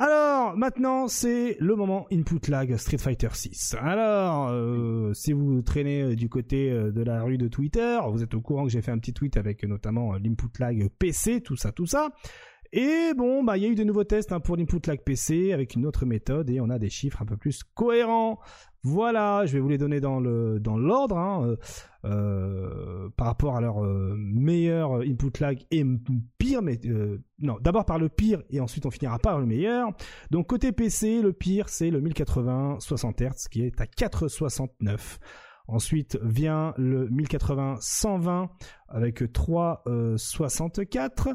Alors, 0.00 0.56
maintenant, 0.56 1.08
c'est 1.08 1.56
le 1.58 1.74
moment 1.74 2.06
input 2.12 2.38
lag 2.48 2.76
Street 2.76 2.98
Fighter 2.98 3.30
6. 3.32 3.74
Alors, 3.80 4.46
euh, 4.48 5.12
si 5.12 5.32
vous 5.32 5.60
traînez 5.60 6.02
euh, 6.02 6.14
du 6.14 6.28
côté 6.28 6.70
euh, 6.70 6.92
de 6.92 7.02
la 7.02 7.24
rue 7.24 7.36
de 7.36 7.48
Twitter, 7.48 7.98
vous 8.08 8.22
êtes 8.22 8.32
au 8.32 8.40
courant 8.40 8.62
que 8.62 8.70
j'ai 8.70 8.80
fait 8.80 8.92
un 8.92 8.98
petit 8.98 9.12
tweet 9.12 9.36
avec 9.36 9.64
notamment 9.64 10.12
l'input 10.12 10.56
lag 10.60 10.88
PC, 11.00 11.40
tout 11.40 11.56
ça, 11.56 11.72
tout 11.72 11.86
ça. 11.86 12.10
Et 12.72 13.12
bon, 13.16 13.42
bah 13.42 13.56
il 13.56 13.64
y 13.64 13.66
a 13.66 13.70
eu 13.70 13.74
de 13.74 13.82
nouveaux 13.82 14.04
tests 14.04 14.30
hein, 14.30 14.38
pour 14.38 14.56
l'input 14.56 14.86
lag 14.86 15.00
PC 15.02 15.52
avec 15.52 15.74
une 15.74 15.84
autre 15.84 16.06
méthode 16.06 16.48
et 16.48 16.60
on 16.60 16.70
a 16.70 16.78
des 16.78 16.90
chiffres 16.90 17.20
un 17.22 17.26
peu 17.26 17.36
plus 17.36 17.64
cohérents. 17.74 18.38
Voilà, 18.84 19.44
je 19.44 19.52
vais 19.54 19.60
vous 19.60 19.68
les 19.68 19.76
donner 19.78 20.00
dans 20.00 20.20
l'ordre 20.20 21.18
hein, 21.18 21.44
euh, 21.44 21.56
euh, 22.04 23.08
par 23.16 23.26
rapport 23.26 23.56
à 23.56 23.60
leur 23.60 23.84
euh, 23.84 24.14
meilleur 24.16 25.00
input 25.00 25.32
lag 25.40 25.64
et 25.72 25.84
pire, 26.38 26.62
mais 26.62 26.80
non, 27.40 27.58
d'abord 27.60 27.84
par 27.84 27.98
le 27.98 28.08
pire 28.08 28.40
et 28.50 28.60
ensuite 28.60 28.86
on 28.86 28.90
finira 28.90 29.18
par 29.18 29.40
le 29.40 29.46
meilleur. 29.46 29.90
Donc 30.30 30.46
côté 30.46 30.70
PC, 30.70 31.22
le 31.22 31.32
pire 31.32 31.68
c'est 31.68 31.90
le 31.90 32.00
1080 32.00 32.76
60 32.78 33.20
Hz 33.20 33.48
qui 33.50 33.62
est 33.62 33.80
à 33.80 33.86
469. 33.86 35.18
Ensuite 35.66 36.16
vient 36.22 36.72
le 36.78 37.08
1080 37.08 37.78
120 37.80 38.48
avec 38.88 39.32
364 39.32 41.30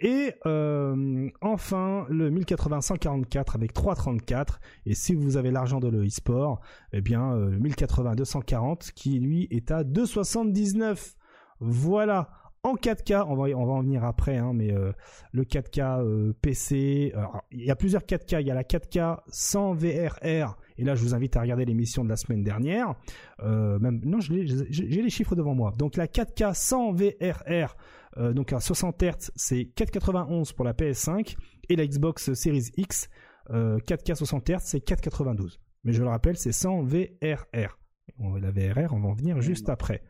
et 0.00 0.34
euh, 0.44 1.28
enfin, 1.40 2.06
le 2.10 2.30
1080-144 2.30 3.54
avec 3.54 3.72
334. 3.72 4.60
Et 4.84 4.94
si 4.94 5.14
vous 5.14 5.36
avez 5.36 5.50
l'argent 5.50 5.80
de 5.80 5.88
le 5.88 6.08
sport 6.08 6.60
eh 6.92 7.00
bien, 7.00 7.32
euh, 7.32 7.50
le 7.50 7.58
1080-240 7.58 8.92
qui 8.92 9.18
lui 9.18 9.48
est 9.50 9.70
à 9.70 9.84
279. 9.84 11.14
Voilà. 11.60 12.30
En 12.62 12.74
4K, 12.74 13.24
on 13.28 13.36
va, 13.36 13.44
on 13.56 13.64
va 13.64 13.72
en 13.74 13.82
venir 13.82 14.02
après, 14.02 14.38
hein, 14.38 14.50
mais 14.52 14.72
euh, 14.72 14.90
le 15.30 15.44
4K 15.44 16.32
PC, 16.42 17.14
il 17.52 17.64
y 17.64 17.70
a 17.70 17.76
plusieurs 17.76 18.02
4K. 18.02 18.40
Il 18.40 18.46
y 18.48 18.50
a 18.50 18.54
la 18.54 18.64
4K 18.64 19.20
sans 19.28 19.72
VRR. 19.72 20.58
Et 20.76 20.84
là, 20.84 20.96
je 20.96 21.02
vous 21.02 21.14
invite 21.14 21.36
à 21.36 21.42
regarder 21.42 21.64
l'émission 21.64 22.02
de 22.02 22.08
la 22.08 22.16
semaine 22.16 22.42
dernière. 22.42 22.96
même, 23.40 24.00
non, 24.04 24.18
j'ai 24.20 24.42
les 24.42 25.10
chiffres 25.10 25.36
devant 25.36 25.54
moi. 25.54 25.72
Donc 25.78 25.96
la 25.96 26.08
4K 26.08 26.54
sans 26.54 26.92
VRR 26.92 27.76
euh, 28.18 28.32
donc 28.32 28.52
à 28.52 28.60
60 28.60 29.02
Hz, 29.02 29.30
c'est 29.34 29.70
4,91 29.76 30.54
pour 30.54 30.64
la 30.64 30.72
PS5 30.72 31.36
et 31.68 31.76
la 31.76 31.86
Xbox 31.86 32.32
Series 32.34 32.70
X, 32.76 33.08
4K 33.48 34.14
60 34.16 34.50
Hz, 34.50 34.58
c'est 34.60 34.86
4,92. 34.86 35.58
Mais 35.84 35.92
je 35.92 36.02
le 36.02 36.08
rappelle, 36.08 36.36
c'est 36.36 36.52
sans 36.52 36.82
VRR. 36.82 37.78
La 38.18 38.50
VRR, 38.50 38.92
on 38.92 39.00
va 39.00 39.08
en 39.08 39.14
venir 39.14 39.40
juste 39.40 39.68
après. 39.68 40.02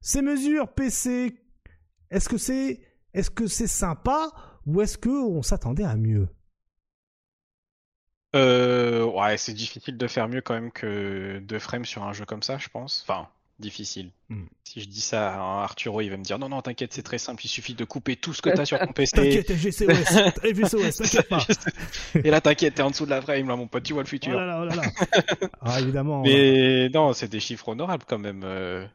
Ces 0.00 0.22
mesures 0.22 0.72
PC, 0.72 1.36
est-ce 2.10 2.28
que 2.28 2.38
c'est 2.38 2.80
est-ce 3.12 3.30
que 3.30 3.46
c'est 3.46 3.66
sympa 3.66 4.30
ou 4.66 4.82
est-ce 4.82 4.98
que 4.98 5.08
on 5.08 5.42
s'attendait 5.42 5.84
à 5.84 5.96
mieux? 5.96 6.28
Euh, 8.34 9.04
ouais, 9.04 9.38
c'est 9.38 9.54
difficile 9.54 9.96
de 9.96 10.06
faire 10.06 10.28
mieux 10.28 10.42
quand 10.42 10.54
même 10.54 10.70
que 10.70 11.38
2 11.38 11.58
frames 11.58 11.86
sur 11.86 12.02
un 12.02 12.12
jeu 12.12 12.26
comme 12.26 12.42
ça, 12.42 12.58
je 12.58 12.68
pense. 12.68 13.02
Enfin, 13.02 13.28
difficile. 13.58 14.10
Hmm. 14.28 14.44
Si 14.64 14.80
je 14.80 14.88
dis 14.88 15.00
ça 15.00 15.34
à 15.34 15.62
Arturo, 15.62 16.00
il 16.00 16.10
va 16.10 16.16
me 16.16 16.22
dire 16.22 16.38
non, 16.38 16.48
non, 16.48 16.60
t'inquiète, 16.60 16.92
c'est 16.92 17.02
très 17.02 17.18
simple, 17.18 17.44
il 17.44 17.48
suffit 17.48 17.74
de 17.74 17.84
couper 17.84 18.16
tout 18.16 18.34
ce 18.34 18.42
que 18.42 18.50
t'as 18.50 18.64
sur 18.64 18.78
ton 18.78 18.86
PC. 18.92 19.16
T'inquiète, 19.16 19.52
FGCOS, 19.52 20.90
t'inquiète 20.98 21.28
pas. 21.28 21.46
Et 22.24 22.30
là, 22.30 22.40
t'inquiète, 22.40 22.74
t'es 22.74 22.82
en 22.82 22.90
dessous 22.90 23.04
de 23.04 23.10
la 23.10 23.22
frame, 23.22 23.48
là, 23.48 23.56
mon 23.56 23.66
pote, 23.66 23.82
tu 23.82 23.92
vois 23.92 24.02
le 24.02 24.08
futur. 24.08 24.34
Oh 24.34 24.38
là 24.38 24.46
là, 24.46 24.60
oh 24.60 24.64
là 24.64 24.74
là. 24.76 25.48
ah, 25.62 25.80
évidemment. 25.80 26.22
Mais 26.22 26.88
non, 26.90 27.12
c'est 27.12 27.28
des 27.28 27.40
chiffres 27.40 27.68
honorables 27.68 28.04
quand 28.06 28.18
même. 28.18 28.42
Euh... 28.44 28.86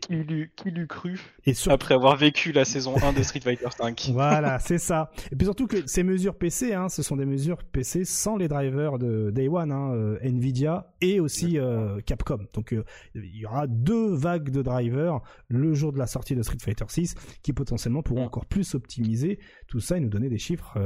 Qui 0.00 0.70
l'eût 0.70 0.86
cru 0.86 1.20
et 1.44 1.54
après 1.68 1.94
avoir 1.94 2.16
vécu 2.16 2.52
la 2.52 2.64
saison 2.64 2.94
1 3.02 3.12
de 3.12 3.22
Street 3.22 3.40
Fighter 3.40 3.68
5 3.76 4.10
Voilà, 4.12 4.58
c'est 4.58 4.78
ça. 4.78 5.10
Et 5.30 5.36
puis 5.36 5.44
surtout 5.44 5.66
que 5.66 5.86
ces 5.86 6.02
mesures 6.02 6.36
PC, 6.36 6.72
hein, 6.72 6.88
ce 6.88 7.02
sont 7.02 7.16
des 7.16 7.24
mesures 7.24 7.62
PC 7.64 8.04
sans 8.04 8.36
les 8.36 8.48
drivers 8.48 8.98
de 8.98 9.30
Day 9.30 9.48
One, 9.48 9.72
hein, 9.72 9.92
euh, 9.92 10.18
Nvidia 10.22 10.92
et 11.00 11.20
aussi 11.20 11.58
euh, 11.58 12.00
Capcom. 12.06 12.38
Donc 12.52 12.72
euh, 12.72 12.84
il 13.14 13.36
y 13.36 13.46
aura 13.46 13.66
deux 13.66 14.14
vagues 14.14 14.50
de 14.50 14.62
drivers 14.62 15.20
le 15.48 15.74
jour 15.74 15.92
de 15.92 15.98
la 15.98 16.06
sortie 16.06 16.34
de 16.34 16.42
Street 16.42 16.58
Fighter 16.60 16.84
6 16.88 17.14
qui 17.42 17.52
potentiellement 17.52 18.02
pourront 18.02 18.24
encore 18.24 18.46
plus 18.46 18.74
optimiser 18.74 19.38
tout 19.66 19.80
ça 19.80 19.96
et 19.96 20.00
nous 20.00 20.08
donner 20.08 20.28
des 20.28 20.38
chiffres 20.38 20.78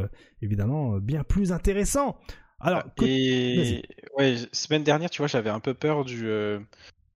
évidemment 0.43 0.99
bien 0.99 1.23
plus 1.23 1.53
intéressants. 1.53 2.17
Alors, 2.59 2.85
et 3.03 3.83
ouais, 4.17 4.37
semaine 4.53 4.83
dernière, 4.83 5.11
tu 5.11 5.19
vois, 5.19 5.27
j'avais 5.27 5.51
un 5.51 5.61
peu 5.61 5.75
peur 5.75 6.07
du 6.07 6.27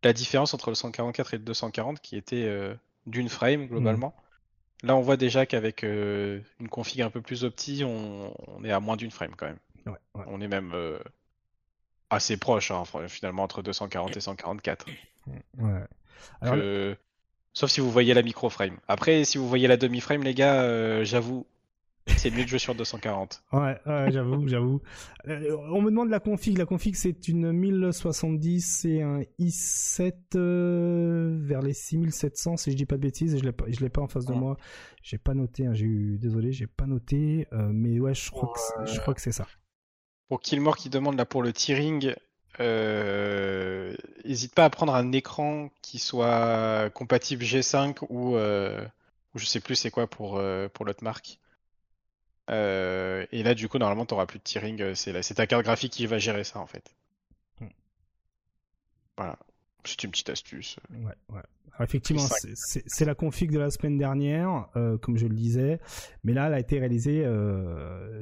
la 0.03 0.13
différence 0.13 0.55
entre 0.55 0.71
le 0.71 0.75
144 0.75 1.35
et 1.35 1.39
le 1.39 1.45
240 1.45 2.01
qui 2.01 2.17
était 2.17 2.45
euh, 2.45 2.75
d'une 3.07 3.29
frame 3.29 3.67
globalement. 3.67 4.15
Hmm. 4.83 4.87
Là, 4.87 4.97
on 4.97 5.01
voit 5.01 5.19
déjà 5.19 5.45
qu'avec 5.45 5.85
euh, 5.85 6.41
une 6.59 6.69
config 6.69 7.03
un 7.03 7.11
peu 7.11 7.21
plus 7.21 7.45
opti, 7.45 7.83
on, 7.85 8.33
est 8.65 8.71
à 8.71 8.81
moins 8.81 8.97
d'une 8.97 9.11
frame 9.11 9.35
quand 9.37 9.47
même. 9.47 9.59
On 10.15 10.41
est 10.41 10.49
même 10.49 10.73
euh, 10.75 10.99
assez 12.09 12.37
proche 12.37 12.71
hein, 12.71 12.85
finalement 13.09 13.43
entre 13.43 13.63
240 13.63 14.17
et 14.17 14.21
144. 14.21 14.87
Sauf 17.53 17.71
si 17.71 17.81
vous 17.81 17.91
voyez 17.91 18.15
la 18.15 18.23
micro 18.23 18.49
frame. 18.49 18.79
Après, 18.89 19.25
si 19.25 19.37
vous 19.37 19.49
voyez 19.49 19.69
la 19.69 19.77
demi 19.77 20.01
frame, 20.01 20.23
les 20.23 20.35
gars, 20.35 21.05
j'avoue, 21.05 21.47
c'est 22.17 22.31
mieux 22.31 22.45
de 22.45 22.49
jouer 22.49 22.59
sur 22.59 22.75
240. 22.75 23.43
Ouais, 23.53 23.79
ouais 23.87 24.11
j'avoue, 24.11 24.47
j'avoue. 24.49 24.81
Euh, 25.29 25.57
on 25.71 25.83
me 25.83 25.91
demande 25.91 26.11
la 26.11 26.21
config. 26.21 26.57
La 26.57 26.67
config, 26.67 26.95
c'est 26.95 27.29
une 27.29 27.53
1070 27.53 28.85
et 28.87 29.03
un 29.03 29.21
i7 29.39 30.13
euh, 30.35 31.39
vers 31.41 31.63
les 31.63 31.73
6700, 31.73 32.57
si 32.57 32.71
je 32.71 32.77
dis 32.77 32.87
pas 32.87 32.97
de 32.97 33.03
bêtises. 33.03 33.39
Je 33.39 33.45
l'ai 33.45 33.53
pas, 33.53 33.65
je 33.69 33.81
l'ai 33.81 33.89
pas 33.89 34.03
en 34.03 34.09
face 34.09 34.27
de 34.27 34.35
moi. 34.35 34.57
J'ai 35.03 35.19
pas 35.19 35.35
noté. 35.35 35.67
Hein, 35.67 35.75
j'ai 35.75 35.87
eu, 35.87 36.19
désolé, 36.19 36.53
j'ai 36.53 36.67
pas 36.67 36.87
noté. 36.87 37.47
Euh, 37.53 37.71
mais 37.73 37.99
ouais, 38.01 38.15
je 38.15 38.31
crois 38.31 38.53
que, 38.53 38.87
je 38.87 39.01
crois 39.01 39.15
que 39.15 39.21
c'est 39.21 39.33
ça. 39.33 39.47
Pour 40.29 40.41
Killmore 40.41 40.77
qui 40.77 40.91
demande 40.91 41.17
là 41.17 41.25
pour 41.25 41.43
le 41.43 41.53
tearing, 41.53 42.15
n'hésite 44.25 44.55
pas 44.55 44.65
à 44.65 44.71
prendre 44.71 44.95
un 44.95 45.13
écran 45.13 45.71
qui 45.83 45.99
soit 45.99 46.91
compatible 46.91 47.43
G5 47.43 48.05
ou, 48.11 48.37
ou 48.37 49.39
je 49.39 49.45
sais 49.45 49.61
plus 49.61 49.75
c'est 49.75 49.91
quoi 49.91 50.07
pour, 50.07 50.41
pour 50.73 50.85
l'autre 50.85 51.03
marque. 51.03 51.41
Euh, 52.51 53.27
et 53.33 53.43
là, 53.43 53.55
du 53.55 53.69
coup, 53.69 53.79
normalement, 53.79 54.07
tu 54.07 54.15
n'auras 54.15 54.27
plus 54.27 54.39
de 54.39 54.45
tearing. 54.45 54.81
Euh, 54.81 54.95
c'est 54.95 55.35
ta 55.35 55.47
carte 55.47 55.65
graphique 55.65 55.93
qui 55.93 56.07
va 56.07 56.19
gérer 56.19 56.45
ça, 56.45 56.59
en 56.59 56.67
fait. 56.67 56.95
Hmm. 57.61 57.69
Voilà. 59.17 59.39
C'est 59.85 60.05
une 60.05 60.11
petite 60.11 60.29
astuce. 60.29 60.77
Ouais, 60.91 61.15
ouais. 61.31 61.41
effectivement, 61.83 62.27
c'est 62.55 63.05
la 63.07 63.15
config 63.15 63.51
de 63.51 63.59
la 63.59 63.71
semaine 63.71 63.97
dernière, 63.97 64.69
euh, 64.77 64.99
comme 64.99 65.17
je 65.17 65.27
le 65.27 65.35
disais, 65.35 65.81
mais 66.23 66.35
là, 66.35 66.49
elle 66.49 66.55
a 66.55 66.61
été 66.61 66.79
réalisée 66.79 67.25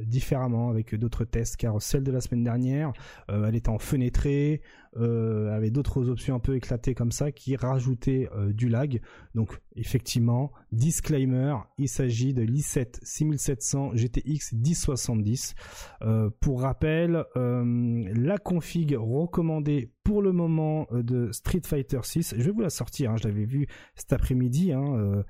différemment 0.04 0.70
avec 0.70 0.94
d'autres 0.94 1.24
tests, 1.24 1.56
car 1.56 1.82
celle 1.82 2.04
de 2.04 2.12
la 2.12 2.20
semaine 2.20 2.44
dernière, 2.44 2.92
elle 3.26 3.56
était 3.56 3.70
en 3.70 3.80
fenêtré, 3.80 4.62
euh, 4.96 5.54
avait 5.54 5.70
d'autres 5.70 6.08
options 6.08 6.34
un 6.34 6.40
peu 6.40 6.56
éclatées 6.56 6.94
comme 6.94 7.12
ça 7.12 7.30
qui 7.30 7.56
rajoutaient 7.56 8.28
euh, 8.34 8.52
du 8.52 8.68
lag. 8.68 9.00
Donc 9.34 9.60
effectivement, 9.76 10.52
disclaimer, 10.72 11.56
il 11.78 11.88
s'agit 11.88 12.34
de 12.34 12.42
l'i7 12.42 12.98
6700 13.02 13.92
GTX 13.94 14.54
1070. 14.54 15.54
Euh, 16.02 16.30
pour 16.40 16.62
rappel, 16.62 17.24
la 17.34 18.38
config 18.38 18.96
recommandée 18.98 19.92
pour 20.02 20.22
le 20.22 20.32
moment 20.32 20.86
de 20.92 21.30
Street 21.32 21.60
Fighter 21.64 22.00
6, 22.02 22.34
je 22.38 22.42
vais 22.42 22.50
vous 22.50 22.62
la 22.62 22.70
sortir, 22.70 23.10
hein, 23.10 23.16
je 23.16 23.28
l'avais 23.28 23.44
vu 23.44 23.66
cet 23.94 24.12
après-midi. 24.14 24.72
Hein, 24.72 25.22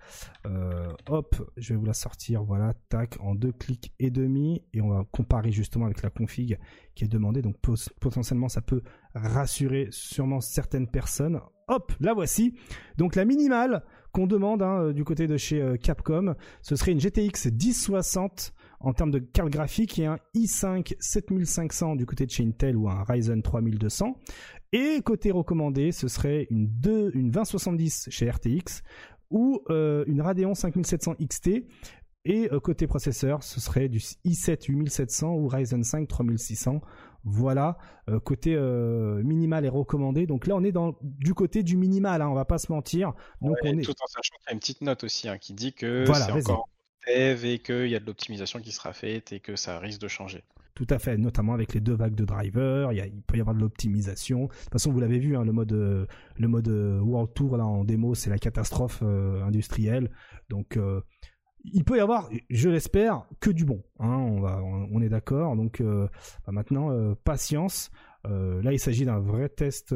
hop, 1.09 1.51
je 1.57 1.75
vais 1.75 1.79
vous 1.79 1.85
la 1.85 1.95
sortir, 1.95 2.45
voilà, 2.45 2.75
tac, 2.89 3.17
en 3.21 3.35
deux 3.35 3.53
clics 3.53 3.93
et 3.99 4.11
demi, 4.11 4.63
et 4.73 4.81
on 4.81 4.89
va 4.89 5.05
comparer 5.11 5.51
justement 5.51 5.87
avec 5.87 6.03
la 6.03 6.11
config 6.11 6.59
qui 6.95 7.05
est 7.05 7.09
demandée. 7.09 7.43
Donc 7.43 7.57
potentiellement, 8.01 8.49
ça 8.49 8.61
peut 8.61 8.83
rassurer 9.15 9.89
sûrement 9.91 10.41
certaines 10.41 10.89
personnes. 10.89 11.41
Hop, 11.69 11.93
la 12.01 12.15
voici. 12.15 12.55
Donc 12.97 13.15
la 13.15 13.27
minimale 13.27 13.85
qu'on 14.13 14.27
demande 14.27 14.63
hein, 14.63 14.85
euh, 14.85 14.93
du 14.93 15.05
côté 15.05 15.27
de 15.27 15.37
chez 15.37 15.61
euh, 15.61 15.77
Capcom, 15.77 16.35
ce 16.63 16.77
serait 16.77 16.93
une 16.93 17.01
GTX 17.01 17.51
1060 17.53 18.55
en 18.81 18.93
termes 18.95 19.11
de 19.11 19.19
carte 19.19 19.51
graphique 19.51 19.99
et 19.99 20.07
un 20.07 20.19
i5 20.35 20.95
7500 20.99 21.97
du 21.97 22.07
côté 22.07 22.25
de 22.25 22.31
chez 22.31 22.45
Intel 22.45 22.77
ou 22.77 22.89
un 22.89 23.05
Ryzen 23.05 23.43
3200 23.43 24.17
Et 24.73 25.03
côté 25.03 25.31
recommandé, 25.31 25.93
ce 25.93 26.09
serait 26.09 26.47
une, 26.51 26.69
2, 26.69 27.11
une 27.15 27.31
2070 27.31 28.09
chez 28.11 28.31
RTX 28.31 28.83
ou 29.31 29.61
euh, 29.69 30.05
une 30.07 30.23
Radeon 30.23 30.55
5700 30.55 31.17
XT. 31.23 31.67
Et 32.25 32.49
côté 32.63 32.87
processeur, 32.87 33.43
ce 33.43 33.59
serait 33.59 33.89
du 33.89 33.99
i7 33.99 34.71
8700 34.71 35.35
ou 35.35 35.49
Ryzen 35.49 35.83
5 35.83 36.07
3600. 36.07 36.83
Voilà, 37.24 37.78
euh, 38.09 38.20
côté 38.20 38.57
minimal 39.23 39.65
et 39.65 39.69
recommandé. 39.69 40.27
Donc 40.27 40.47
là, 40.47 40.57
on 40.57 40.65
est 40.65 40.73
dans 40.73 40.97
du 41.03 41.35
côté 41.35 41.62
du 41.62 41.77
minimal, 41.77 42.23
hein, 42.23 42.28
on 42.28 42.35
va 42.35 42.45
pas 42.45 42.59
se 42.59 42.73
mentir. 42.73 43.12
Donc 43.43 43.57
on 43.62 43.78
est... 43.78 43.82
Tout 43.82 43.90
en 43.90 44.07
sachant 44.07 44.36
qu'il 44.39 44.47
y 44.49 44.51
a 44.51 44.53
une 44.53 44.61
petite 44.61 44.81
note 44.82 45.05
aussi 45.05 45.28
hein, 45.28 45.39
qui 45.39 45.53
dit 45.53 45.73
que 45.73 46.05
c'est 46.07 46.32
encore 46.32 46.69
dev 47.07 47.45
et 47.45 47.59
qu'il 47.59 47.89
y 47.89 47.95
a 47.95 48.01
de 48.01 48.07
l'optimisation 48.07 48.61
qui 48.61 48.73
sera 48.73 48.93
faite 48.93 49.32
et 49.32 49.40
que 49.40 49.57
ça 49.57 49.78
risque 49.78 50.01
de 50.01 50.09
changer. 50.09 50.45
Tout 50.74 50.86
à 50.90 51.01
fait, 51.01 51.16
notamment 51.16 51.55
avec 51.55 51.74
les 51.74 51.81
deux 51.81 51.95
vagues 51.95 52.15
de 52.15 52.24
drivers, 52.24 52.93
il, 52.93 53.23
peut 53.23 53.36
y 53.36 53.40
avoir 53.40 53.57
de 53.57 53.61
l'optimisation. 53.61 54.45
De 54.45 54.47
toute 54.47 54.73
façon, 54.73 54.93
vous 54.93 55.01
l'avez 55.01 55.19
vu, 55.19 55.36
hein, 55.36 55.45
le 55.45 55.51
mode, 55.51 55.73
le 55.73 56.49
mode 56.49 56.69
euh, 56.69 57.01
World 57.01 57.35
Tour 57.35 57.57
là 57.57 57.66
en 57.66 57.82
démo, 57.82 58.15
c'est 58.15 58.31
la 58.31 58.39
catastrophe 58.39 59.01
euh, 59.03 59.43
industrielle. 59.43 60.09
Donc, 60.49 60.77
euh, 60.77 61.01
il 61.73 61.85
peut 61.85 61.97
y 61.97 62.01
avoir, 62.01 62.28
je 62.51 62.69
l'espère, 62.69 63.24
que 63.40 63.51
du 63.51 63.65
bon. 63.65 63.82
Hein, 63.99 64.16
on, 64.93 65.01
est 65.01 65.09
d'accord. 65.09 65.57
Donc, 65.57 65.82
bah, 65.82 66.53
maintenant, 66.53 67.15
patience. 67.24 67.90
là, 68.24 68.73
il 68.73 68.78
s'agit 68.78 69.05
d'un 69.05 69.20
vrai 69.20 69.49
test 69.49 69.95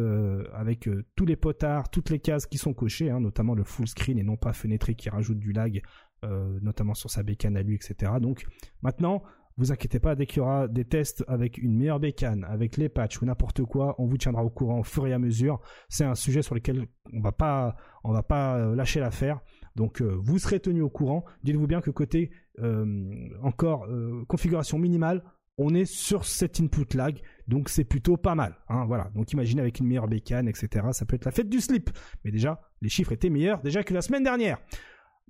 avec 0.55 0.89
tous 1.17 1.27
les 1.27 1.37
potards, 1.37 1.91
toutes 1.91 2.11
les 2.11 2.19
cases 2.19 2.47
qui 2.47 2.59
sont 2.59 2.75
cochées, 2.75 3.11
hein, 3.11 3.21
notamment 3.21 3.55
le 3.55 3.65
full 3.65 3.87
screen 3.87 4.19
et 4.19 4.23
non 4.23 4.37
pas 4.37 4.53
fenêtré 4.53 4.95
qui 4.95 5.11
rajoute 5.11 5.39
du 5.39 5.53
lag, 5.53 5.83
notamment 6.23 6.95
sur 6.95 7.11
sa 7.11 7.23
bécane 7.23 7.57
à 7.57 7.63
lui, 7.63 7.75
etc. 7.75 8.13
Donc, 8.21 8.45
maintenant 8.83 9.23
vous 9.57 9.73
inquiétez 9.73 10.01
pas, 10.01 10.15
dès 10.15 10.27
qu'il 10.27 10.39
y 10.39 10.41
aura 10.41 10.67
des 10.69 10.85
tests 10.85 11.25
avec 11.29 11.59
une 11.59 11.77
meilleure 11.77 12.01
bécane, 12.01 12.45
avec 12.45 12.77
les 12.77 12.89
patchs 12.89 13.21
ou 13.21 13.27
n'importe 13.27 13.63
quoi, 13.65 13.95
on 13.99 14.07
vous 14.07 14.17
tiendra 14.17 14.45
au 14.45 14.51
courant 14.51 14.81
au 14.81 14.83
fur 14.83 15.07
et 15.07 15.13
à 15.13 15.19
mesure. 15.19 15.61
C'est 15.89 16.05
un 16.05 16.15
sujet 16.15 16.43
sur 16.43 16.55
lequel 16.55 16.87
on 17.13 17.21
va 17.21 17.33
pas, 17.33 17.77
on 18.05 18.13
va 18.13 18.23
pas 18.23 18.57
euh, 18.57 18.75
lâcher 18.75 19.01
l'affaire. 19.01 19.41
Donc 19.77 20.01
euh, 20.01 20.19
vous 20.23 20.39
serez 20.39 20.61
tenu 20.61 20.83
au 20.83 20.91
courant. 20.91 21.25
Dites-vous 21.43 21.67
bien 21.67 21.81
que 21.81 21.91
côté 21.91 22.31
euh, 22.59 23.29
encore 23.43 23.87
configuration 24.29 24.79
minimale, 24.79 25.23
on 25.59 25.75
est 25.75 25.85
sur 25.85 26.25
cet 26.25 26.61
input 26.61 26.95
lag, 26.95 27.21
donc 27.47 27.69
c'est 27.69 27.85
plutôt 27.85 28.17
pas 28.17 28.35
mal. 28.35 28.57
Hein, 28.69 28.85
voilà. 28.87 29.11
Donc 29.15 29.33
imaginez 29.33 29.61
avec 29.61 29.81
une 29.81 29.87
meilleure 29.87 30.09
bécane, 30.09 30.49
etc. 30.49 30.87
Ça 30.93 31.05
peut 31.05 31.17
être 31.17 31.25
la 31.25 31.31
fête 31.31 31.49
du 31.49 31.61
slip. 31.61 31.91
Mais 32.25 32.31
déjà, 32.31 32.61
les 32.81 32.89
chiffres 32.89 33.13
étaient 33.13 33.31
meilleurs 33.31 33.61
déjà 33.63 33.85
que 33.85 33.93
la 33.95 34.03
semaine 34.03 34.25
dernière. 34.25 34.59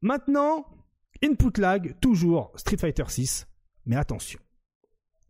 Maintenant, 0.01 0.67
input 1.23 1.61
lag, 1.61 1.99
toujours 2.01 2.53
Street 2.57 2.77
Fighter 2.77 3.05
6 3.09 3.47
mais 3.87 3.97
attention. 3.97 4.41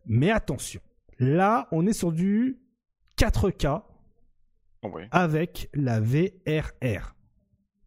Mais 0.05 0.31
attention. 0.31 0.81
Là, 1.19 1.67
on 1.71 1.85
est 1.87 1.93
sur 1.93 2.11
du 2.11 2.59
4K 3.17 3.83
avec 5.11 5.69
la 5.73 5.99
VRR. 5.99 7.15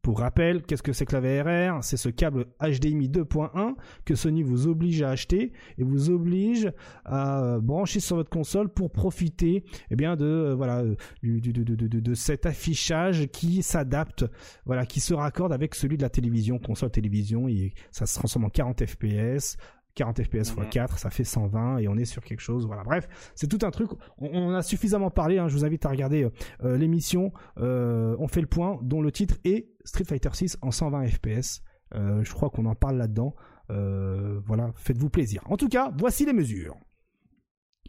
Pour 0.07 0.21
rappel, 0.21 0.63
qu'est-ce 0.63 0.85
que 0.85 0.93
c'est 0.93 1.05
que 1.05 1.17
la 1.17 1.21
VRR 1.21 1.83
C'est 1.83 1.97
ce 1.97 2.09
câble 2.09 2.47
HDMI 2.61 3.09
2.1 3.09 3.75
que 4.05 4.15
Sony 4.15 4.45
vous 4.45 4.69
oblige 4.69 5.03
à 5.03 5.11
acheter 5.11 5.53
et 5.79 5.83
vous 5.83 6.11
oblige 6.11 6.73
à 7.05 7.59
brancher 7.61 7.99
sur 7.99 8.15
votre 8.15 8.31
console 8.31 8.69
pour 8.69 8.93
profiter 8.93 9.65
eh 9.91 9.97
bien, 9.97 10.15
de, 10.15 10.25
euh, 10.25 10.55
voilà, 10.55 10.85
de, 11.25 12.15
cet 12.15 12.47
affichage 12.47 13.27
qui 13.33 13.65
s'adapte, 13.65 14.25
voilà, 14.65 14.87
qui 14.87 15.01
se 15.01 15.13
raccorde 15.13 15.53
avec 15.53 15.75
celui 15.75 15.97
de 15.97 16.03
la 16.03 16.09
télévision, 16.09 16.61
console 16.61 16.93
télévision, 16.93 17.49
et 17.49 17.75
ça 17.91 18.07
se 18.07 18.17
transforme 18.17 18.45
en 18.45 18.51
40 18.51 18.87
FPS 18.87 19.57
40 19.97 20.23
fps 20.23 20.51
x 20.51 20.55
4, 20.71 20.99
ça 20.99 21.11
fait 21.11 21.25
120 21.25 21.79
et 21.79 21.89
on 21.89 21.97
est 21.97 22.05
sur 22.05 22.23
quelque 22.23 22.41
chose. 22.41 22.67
Voilà, 22.67 22.85
bref, 22.85 23.09
c'est 23.35 23.49
tout 23.49 23.59
un 23.67 23.71
truc. 23.71 23.91
On, 24.19 24.55
a 24.55 24.63
suffisamment 24.63 25.11
parlé. 25.11 25.39
Hein, 25.39 25.49
je 25.49 25.55
vous 25.55 25.65
invite 25.65 25.85
à 25.85 25.89
regarder 25.89 26.25
euh, 26.25 26.31
euh, 26.65 26.77
l'émission. 26.77 27.33
Euh, 27.59 28.15
on 28.21 28.29
fait 28.29 28.43
le 28.43 28.47
point, 28.47 28.79
dont 28.83 29.03
le 29.03 29.11
titre 29.11 29.37
est 29.45 29.71
Street 29.85 30.05
Fighter 30.05 30.29
6 30.33 30.59
en 30.63 30.71
120 30.71 31.09
fps. 31.09 31.63
je 31.93 32.33
crois 32.33 32.51
qu'on 32.51 32.67
en 32.67 32.75
parle 32.75 32.99
là-dedans. 32.99 33.35
voilà, 33.69 34.73
faites-vous 34.77 35.11
plaisir. 35.11 35.43
En 35.47 35.57
tout 35.57 35.69
cas, 35.69 35.93
voici 35.99 36.27
les 36.27 36.35
mesures. 36.35 36.77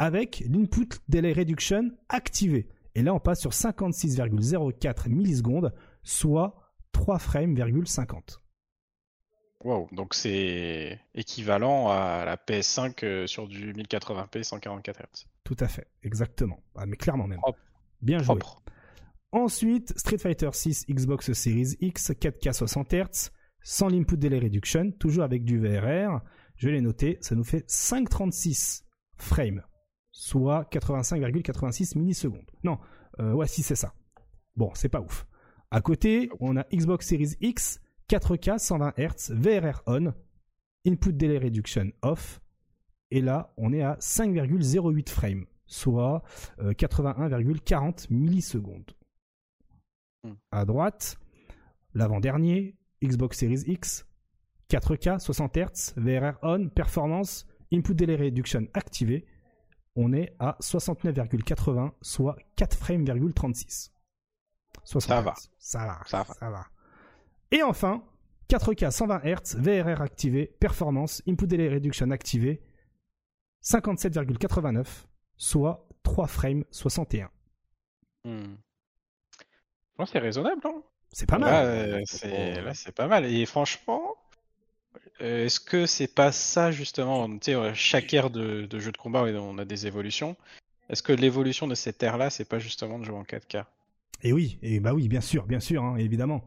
avec 0.00 0.42
l'input 0.48 0.88
delay 1.10 1.34
reduction 1.34 1.90
activé. 2.08 2.66
Et 2.94 3.02
là, 3.02 3.12
on 3.12 3.20
passe 3.20 3.40
sur 3.40 3.50
56,04 3.50 5.10
millisecondes, 5.10 5.74
soit 6.02 6.56
3 6.92 7.18
frames,50. 7.18 8.38
Wow, 9.62 9.88
donc 9.92 10.14
c'est 10.14 10.98
équivalent 11.14 11.90
à 11.90 12.24
la 12.24 12.36
PS5 12.36 13.04
euh, 13.04 13.26
sur 13.26 13.46
du 13.46 13.74
1080p 13.74 14.42
144 14.42 15.00
Hz. 15.00 15.26
Tout 15.44 15.56
à 15.60 15.68
fait, 15.68 15.86
exactement. 16.02 16.62
Ah, 16.76 16.86
mais 16.86 16.96
clairement 16.96 17.26
même. 17.26 17.40
Bien 18.00 18.22
joué. 18.22 18.38
Ensuite, 19.32 19.96
Street 19.98 20.16
Fighter 20.16 20.48
6 20.50 20.86
Xbox 20.88 21.30
Series 21.34 21.76
X 21.78 22.12
4K 22.12 22.54
60 22.54 22.94
Hz, 22.94 23.30
sans 23.62 23.88
l'input 23.88 24.16
delay 24.16 24.38
reduction, 24.38 24.92
toujours 24.92 25.24
avec 25.24 25.44
du 25.44 25.58
VRR. 25.58 26.22
Je 26.56 26.70
l'ai 26.70 26.80
noté, 26.80 27.18
ça 27.20 27.34
nous 27.34 27.44
fait 27.44 27.64
536 27.66 28.86
frames 29.18 29.62
soit 30.20 30.68
85,86 30.70 31.96
millisecondes. 31.96 32.50
Non, 32.62 32.78
euh, 33.20 33.32
ouais, 33.32 33.46
si 33.46 33.62
c'est 33.62 33.74
ça. 33.74 33.94
Bon, 34.54 34.70
c'est 34.74 34.90
pas 34.90 35.00
ouf. 35.00 35.26
À 35.70 35.80
côté, 35.80 36.28
on 36.40 36.58
a 36.58 36.64
Xbox 36.64 37.06
Series 37.06 37.36
X, 37.40 37.80
4K 38.10 38.58
120 38.58 38.92
Hz, 38.98 39.32
VRR 39.32 39.82
on, 39.86 40.12
input 40.86 41.14
delay 41.14 41.38
reduction 41.38 41.90
off, 42.02 42.42
et 43.10 43.22
là, 43.22 43.54
on 43.56 43.72
est 43.72 43.80
à 43.80 43.94
5,08 43.94 45.08
frames, 45.08 45.46
soit 45.64 46.22
81,40 46.58 48.04
euh, 48.12 48.14
millisecondes. 48.14 48.90
Hmm. 50.22 50.34
À 50.50 50.66
droite, 50.66 51.16
l'avant-dernier, 51.94 52.76
Xbox 53.02 53.38
Series 53.38 53.62
X, 53.66 54.06
4K 54.68 55.18
60 55.18 55.56
Hz, 55.56 55.94
VRR 55.96 56.36
on, 56.42 56.68
performance, 56.68 57.46
input 57.72 57.94
delay 57.94 58.16
reduction 58.16 58.66
activé, 58.74 59.24
on 59.96 60.12
est 60.12 60.34
à 60.38 60.56
69,80, 60.60 61.92
soit 62.00 62.36
4 62.56 62.76
frames,36. 62.76 63.90
Ça 64.84 65.20
va. 65.20 65.34
Ça 65.58 65.86
va. 65.86 66.00
Ça 66.06 66.22
va. 66.22 66.34
Ça 66.34 66.50
va. 66.50 66.66
Et 67.50 67.62
enfin, 67.62 68.02
4K 68.48 68.90
120 68.90 69.20
Hz, 69.24 69.56
VRR 69.56 70.00
activé, 70.00 70.46
performance, 70.58 71.22
input 71.28 71.46
delay 71.46 71.68
reduction 71.68 72.10
activé, 72.10 72.62
57,89, 73.62 74.86
soit 75.36 75.88
3 76.02 76.26
frames 76.26 76.64
61. 76.70 77.30
Hmm. 78.24 78.56
c'est 80.06 80.18
raisonnable, 80.18 80.60
hein 80.64 80.82
C'est 81.12 81.28
pas 81.28 81.38
mal. 81.38 81.66
Euh, 81.66 82.62
là, 82.62 82.74
c'est 82.74 82.92
pas 82.92 83.06
mal. 83.06 83.24
Et 83.24 83.46
franchement, 83.46 84.16
euh, 85.22 85.44
est-ce 85.46 85.60
que 85.60 85.86
c'est 85.86 86.12
pas 86.12 86.32
ça 86.32 86.70
justement 86.70 87.28
chaque 87.74 88.14
ère 88.14 88.30
de, 88.30 88.66
jeu 88.78 88.92
de 88.92 88.96
combat, 88.96 89.24
on 89.24 89.58
a 89.58 89.64
des 89.64 89.86
évolutions. 89.86 90.36
Est-ce 90.88 91.02
que 91.02 91.12
l'évolution 91.12 91.66
de 91.66 91.74
cette 91.74 92.02
ère-là, 92.02 92.30
c'est 92.30 92.48
pas 92.48 92.58
justement 92.58 92.98
de 92.98 93.04
jouer 93.04 93.16
en 93.16 93.22
4K 93.22 93.64
Et 94.22 94.32
oui, 94.32 94.58
et 94.62 94.80
bah 94.80 94.92
oui, 94.92 95.08
bien 95.08 95.20
sûr, 95.20 95.46
bien 95.46 95.60
sûr, 95.60 95.84
hein, 95.84 95.96
évidemment. 95.96 96.44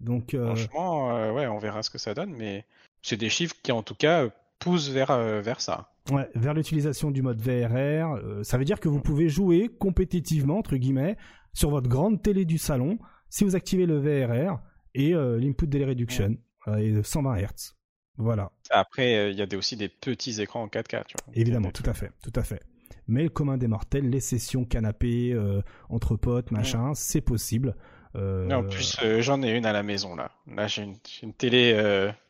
Donc, 0.00 0.34
euh, 0.34 0.46
franchement, 0.46 1.16
euh, 1.16 1.32
ouais, 1.32 1.46
on 1.46 1.58
verra 1.58 1.82
ce 1.82 1.90
que 1.90 1.98
ça 1.98 2.14
donne, 2.14 2.32
mais 2.32 2.64
c'est 3.02 3.16
des 3.16 3.28
chiffres 3.28 3.56
qui, 3.62 3.72
en 3.72 3.82
tout 3.82 3.94
cas, 3.94 4.28
poussent 4.58 4.88
vers 4.88 5.16
vers 5.42 5.60
ça. 5.60 5.88
Ouais, 6.10 6.28
vers 6.34 6.54
l'utilisation 6.54 7.10
du 7.10 7.22
mode 7.22 7.40
VRR. 7.40 8.44
ça 8.44 8.58
veut 8.58 8.64
dire 8.64 8.80
que 8.80 8.88
vous 8.88 9.00
pouvez 9.00 9.28
jouer 9.28 9.68
compétitivement 9.68 10.58
entre 10.58 10.76
guillemets 10.76 11.16
sur 11.52 11.70
votre 11.70 11.88
grande 11.88 12.22
télé 12.22 12.44
du 12.44 12.58
salon 12.58 12.98
si 13.28 13.44
vous 13.44 13.54
activez 13.54 13.86
le 13.86 13.98
VRR 13.98 14.58
et 14.94 15.12
l'input 15.12 15.68
delay 15.68 15.84
reduction 15.84 16.36
et 16.76 17.02
120 17.02 17.36
Hz. 17.36 17.74
Voilà. 18.18 18.50
Après, 18.70 19.14
euh, 19.16 19.30
il 19.30 19.38
y 19.38 19.42
a 19.42 19.58
aussi 19.58 19.76
des 19.76 19.88
petits 19.88 20.40
écrans 20.40 20.62
en 20.62 20.68
4K. 20.68 21.04
Tu 21.06 21.16
vois. 21.24 21.34
Évidemment, 21.34 21.70
tout 21.70 21.88
à 21.88 21.94
fait, 21.94 22.10
tout 22.22 22.32
à 22.36 22.42
fait. 22.42 22.60
Mais 23.08 23.24
le 23.24 23.28
commun 23.30 23.56
des 23.56 23.68
mortels, 23.68 24.08
les 24.08 24.20
sessions 24.20 24.64
canapé 24.64 25.32
euh, 25.32 25.60
entre 25.88 26.16
potes, 26.16 26.50
machin, 26.50 26.92
c'est 26.94 27.20
possible. 27.20 27.74
en 28.14 28.64
plus, 28.64 28.98
j'en 29.18 29.42
ai 29.42 29.50
une 29.50 29.66
à 29.66 29.72
la 29.72 29.82
maison 29.82 30.14
là. 30.14 30.30
Là, 30.46 30.66
j'ai 30.66 30.82
une, 30.82 31.32
télé 31.32 31.72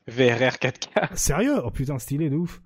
VRR 0.07 0.57
4K. 0.57 1.15
Sérieux? 1.15 1.61
Oh 1.65 1.71
putain, 1.71 1.99
stylé 1.99 2.31
de 2.31 2.37
ouf. 2.37 2.63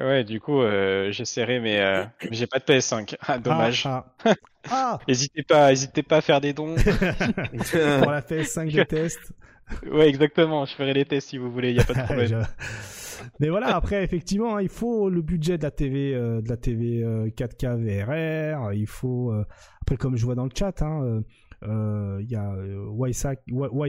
Ouais, 0.00 0.24
du 0.24 0.40
coup, 0.40 0.62
j'ai 1.10 1.24
serré, 1.24 1.60
mais, 1.60 2.08
j'ai 2.30 2.46
pas 2.46 2.58
de 2.58 2.64
PS5. 2.64 3.14
Ah, 3.20 3.38
dommage. 3.38 3.86
Ah, 3.86 4.06
ah. 4.70 4.98
N'hésitez 5.06 5.42
pas, 5.42 5.70
hésitez 5.70 6.02
pas 6.02 6.16
à 6.16 6.20
faire 6.22 6.40
des 6.40 6.52
dons. 6.52 6.74
Pour 6.74 8.10
la 8.10 8.20
PS5 8.20 8.72
de 8.72 8.82
test. 8.82 9.32
Ouais, 9.90 10.08
exactement. 10.08 10.64
Je 10.64 10.74
ferai 10.74 10.92
les 10.92 11.04
tests 11.04 11.28
si 11.28 11.38
vous 11.38 11.50
voulez. 11.50 11.70
Il 11.70 11.76
y 11.76 11.80
a 11.80 11.84
pas 11.84 11.94
de 11.94 12.02
problème. 12.04 12.46
Mais 13.40 13.48
voilà, 13.48 13.74
après 13.74 14.02
effectivement, 14.04 14.56
hein, 14.56 14.62
il 14.62 14.68
faut 14.68 15.08
le 15.08 15.22
budget 15.22 15.58
de 15.58 15.62
la 15.62 15.70
TV, 15.70 16.14
euh, 16.14 16.40
de 16.40 16.48
la 16.48 16.56
TV 16.56 17.02
4K 17.36 17.76
VRR. 17.76 18.72
Il 18.74 18.86
faut 18.86 19.32
euh, 19.32 19.44
après 19.82 19.96
comme 19.96 20.16
je 20.16 20.24
vois 20.24 20.34
dans 20.34 20.44
le 20.44 20.50
chat, 20.56 20.82
hein, 20.82 21.22
euh, 21.62 22.20
il 22.20 22.30
y 22.30 22.36
a 22.36 22.54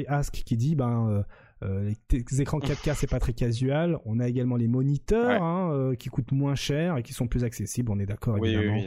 Ask 0.07 0.33
qui 0.33 0.57
dit 0.57 0.75
ben 0.75 1.23
les 1.61 2.41
écrans 2.41 2.59
4K 2.59 2.93
c'est 2.95 3.09
pas 3.09 3.19
très 3.19 3.33
casual. 3.33 3.99
On 4.05 4.19
a 4.19 4.27
également 4.27 4.55
les 4.55 4.67
moniteurs 4.67 5.41
hein, 5.41 5.93
qui 5.97 6.09
coûtent 6.09 6.31
moins 6.31 6.55
cher 6.55 6.97
et 6.97 7.03
qui 7.03 7.13
sont 7.13 7.27
plus 7.27 7.43
accessibles. 7.43 7.91
On 7.91 7.99
est 7.99 8.05
d'accord 8.05 8.37
oui, 8.39 8.53
évidemment. 8.53 8.75
Oui, 8.75 8.85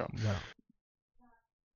oui, 0.00 0.06
voilà. 0.16 0.38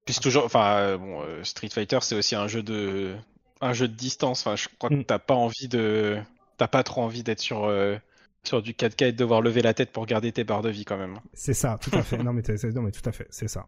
Puis 0.04 0.14
toujours, 0.22 0.44
enfin 0.44 0.96
bon, 0.98 1.22
Street 1.42 1.68
Fighter 1.68 1.98
c'est 2.02 2.14
aussi 2.14 2.36
un 2.36 2.46
jeu 2.46 2.62
de 2.62 3.16
un 3.60 3.72
jeu 3.72 3.88
de 3.88 3.94
distance. 3.94 4.46
Enfin, 4.46 4.56
je 4.56 4.68
crois 4.78 4.90
que 4.90 4.94
mm. 4.96 5.04
t'as 5.04 5.18
pas 5.18 5.34
envie 5.34 5.68
de 5.68 6.18
t'as 6.56 6.68
pas 6.68 6.82
trop 6.82 7.02
envie 7.02 7.22
d'être 7.22 7.40
sur, 7.40 7.64
euh, 7.64 7.96
sur 8.44 8.62
du 8.62 8.72
4K 8.72 9.06
et 9.06 9.12
de 9.12 9.16
devoir 9.16 9.42
lever 9.42 9.62
la 9.62 9.74
tête 9.74 9.92
pour 9.92 10.06
garder 10.06 10.32
tes 10.32 10.44
barres 10.44 10.62
de 10.62 10.70
vie 10.70 10.84
quand 10.84 10.96
même. 10.96 11.18
C'est 11.34 11.54
ça, 11.54 11.78
tout 11.80 11.90
à 11.92 12.02
fait. 12.02 12.18
non, 12.22 12.32
mais, 12.32 12.42
non, 12.74 12.82
mais 12.82 12.90
tout 12.90 13.06
à 13.08 13.12
fait, 13.12 13.26
c'est 13.30 13.48
ça. 13.48 13.66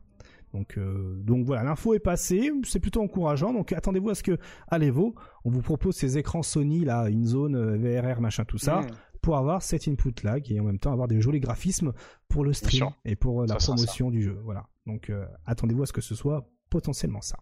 Donc, 0.54 0.78
euh, 0.78 1.14
donc 1.16 1.44
voilà, 1.44 1.62
l'info 1.62 1.92
est 1.92 1.98
passée, 1.98 2.50
c'est 2.64 2.80
plutôt 2.80 3.02
encourageant. 3.02 3.52
Donc 3.52 3.72
attendez-vous 3.72 4.10
à 4.10 4.14
ce 4.14 4.22
que 4.22 4.38
à 4.68 4.78
l'Evo, 4.78 5.14
on 5.44 5.50
vous 5.50 5.60
propose 5.60 5.94
ces 5.94 6.16
écrans 6.16 6.42
Sony 6.42 6.86
là, 6.86 7.08
une 7.08 7.26
zone 7.26 7.54
euh, 7.54 7.76
VRR 7.76 8.22
machin 8.22 8.46
tout 8.46 8.56
ça, 8.56 8.80
mm. 8.80 8.86
pour 9.20 9.36
avoir 9.36 9.62
cet 9.62 9.86
input 9.88 10.14
lag 10.22 10.50
et 10.50 10.58
en 10.58 10.64
même 10.64 10.78
temps 10.78 10.92
avoir 10.92 11.06
des 11.06 11.20
jolis 11.20 11.40
graphismes 11.40 11.92
pour 12.28 12.44
le 12.44 12.54
stream 12.54 12.88
et 13.04 13.14
pour 13.14 13.44
la 13.44 13.56
promotion 13.56 14.10
du 14.10 14.22
jeu. 14.22 14.40
Voilà. 14.42 14.64
Donc 14.86 15.12
attendez-vous 15.44 15.82
à 15.82 15.86
ce 15.86 15.92
que 15.92 16.00
ce 16.00 16.14
soit 16.14 16.48
potentiellement 16.70 17.20
ça. 17.20 17.36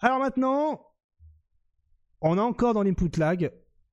Alors 0.00 0.18
maintenant, 0.18 0.80
on 2.20 2.36
est 2.36 2.40
encore 2.40 2.74
dans 2.74 2.82
l'input 2.82 3.10
lag. 3.18 3.50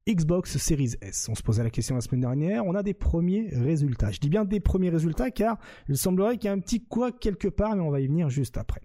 Xbox 0.07 0.57
Series 0.59 0.93
S. 1.01 1.27
On 1.29 1.35
se 1.35 1.41
posait 1.41 1.63
la 1.63 1.71
question 1.71 1.95
la 1.95 2.01
semaine 2.01 2.21
dernière, 2.21 2.63
on 2.67 2.75
a 2.75 2.83
des 2.83 2.93
premiers 2.93 3.49
résultats. 3.51 4.11
Je 4.11 4.19
dis 4.19 4.29
bien 4.29 4.45
des 4.45 4.59
premiers 4.59 4.91
résultats 4.91 5.31
car 5.31 5.57
il 5.89 5.97
semblerait 5.97 6.37
qu'il 6.37 6.45
y 6.45 6.49
a 6.49 6.53
un 6.53 6.59
petit 6.59 6.85
quoi 6.85 7.11
quelque 7.11 7.47
part, 7.47 7.75
mais 7.75 7.81
on 7.81 7.89
va 7.89 8.01
y 8.01 8.07
venir 8.07 8.29
juste 8.29 8.57
après. 8.57 8.81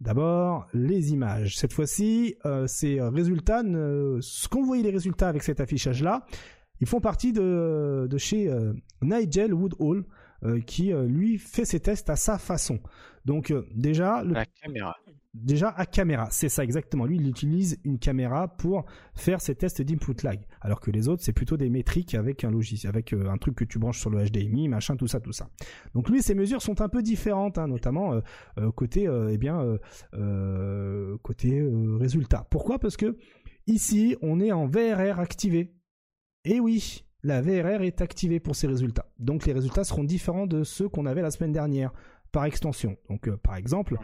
D'abord, 0.00 0.68
les 0.72 1.12
images. 1.12 1.56
Cette 1.56 1.72
fois-ci, 1.72 2.36
euh, 2.46 2.68
ces 2.68 3.00
résultats, 3.00 3.62
ce 3.62 4.48
qu'on 4.48 4.62
voyait 4.62 4.84
les 4.84 4.92
résultats 4.92 5.28
avec 5.28 5.42
cet 5.42 5.58
affichage-là, 5.58 6.24
ils 6.80 6.86
font 6.86 7.00
partie 7.00 7.32
de, 7.32 8.08
chez 8.16 8.48
euh, 8.48 8.72
Nigel 9.02 9.52
Woodhall, 9.52 10.04
euh, 10.44 10.60
qui 10.60 10.92
lui 10.92 11.38
fait 11.38 11.64
ses 11.64 11.80
tests 11.80 12.10
à 12.10 12.16
sa 12.16 12.38
façon. 12.38 12.80
Donc 13.24 13.52
déjà, 13.74 14.22
la 14.24 14.46
caméra. 14.46 14.96
Déjà 15.34 15.68
à 15.68 15.86
caméra, 15.86 16.28
c'est 16.30 16.48
ça 16.48 16.64
exactement. 16.64 17.04
Lui, 17.04 17.16
il 17.16 17.28
utilise 17.28 17.78
une 17.84 17.98
caméra 17.98 18.48
pour 18.48 18.86
faire 19.14 19.40
ses 19.40 19.54
tests 19.54 19.82
d'input 19.82 20.14
lag, 20.24 20.40
alors 20.60 20.80
que 20.80 20.90
les 20.90 21.06
autres, 21.06 21.22
c'est 21.22 21.34
plutôt 21.34 21.56
des 21.56 21.68
métriques 21.68 22.14
avec 22.14 22.44
un 22.44 22.50
logiciel, 22.50 22.88
avec 22.88 23.12
euh, 23.12 23.28
un 23.28 23.36
truc 23.36 23.54
que 23.54 23.64
tu 23.64 23.78
branches 23.78 24.00
sur 24.00 24.10
le 24.10 24.24
HDMI, 24.24 24.68
machin, 24.68 24.96
tout 24.96 25.06
ça, 25.06 25.20
tout 25.20 25.32
ça. 25.32 25.50
Donc 25.94 26.08
lui, 26.08 26.22
ses 26.22 26.34
mesures 26.34 26.62
sont 26.62 26.80
un 26.80 26.88
peu 26.88 27.02
différentes, 27.02 27.58
hein, 27.58 27.68
notamment 27.68 28.14
euh, 28.14 28.20
euh, 28.58 28.72
côté, 28.72 29.08
eh 29.30 29.38
bien, 29.38 29.78
côté 31.22 31.62
résultat. 31.98 32.46
Pourquoi? 32.50 32.78
Parce 32.78 32.96
que 32.96 33.16
ici, 33.66 34.16
on 34.22 34.40
est 34.40 34.52
en 34.52 34.66
VRR 34.66 35.20
activé. 35.20 35.74
Et 36.44 36.58
oui, 36.58 37.04
la 37.22 37.40
VRR 37.40 37.82
est 37.82 38.00
activée 38.00 38.40
pour 38.40 38.56
ces 38.56 38.66
résultats. 38.66 39.06
Donc 39.18 39.46
les 39.46 39.52
résultats 39.52 39.84
seront 39.84 40.04
différents 40.04 40.46
de 40.46 40.64
ceux 40.64 40.88
qu'on 40.88 41.06
avait 41.06 41.22
la 41.22 41.30
semaine 41.30 41.52
dernière 41.52 41.92
par 42.32 42.44
extension. 42.44 42.96
Donc 43.08 43.28
par 43.36 43.56
exemple, 43.56 43.96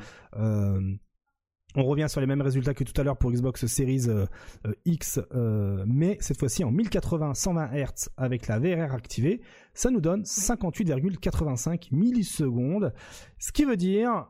on 1.77 1.85
revient 1.85 2.07
sur 2.09 2.21
les 2.21 2.27
mêmes 2.27 2.41
résultats 2.41 2.75
que 2.75 2.85
tout 2.85 2.99
à 3.01 3.05
l'heure 3.05 3.17
pour 3.17 3.33
Xbox 3.33 3.67
Series 3.67 4.09
euh, 4.09 4.27
euh, 4.67 4.75
X, 4.85 5.21
euh, 5.35 5.85
mais 5.87 6.17
cette 6.21 6.39
fois-ci 6.39 6.63
en 6.63 6.71
1080 6.71 7.35
120 7.35 7.73
Hz 7.73 8.09
avec 8.17 8.47
la 8.47 8.59
VRR 8.59 8.95
activée, 8.95 9.41
ça 9.75 9.91
nous 9.91 10.01
donne 10.01 10.23
58,85 10.23 11.89
millisecondes, 11.93 12.93
ce 13.39 13.53
qui 13.53 13.65
veut 13.65 13.77
dire 13.77 14.27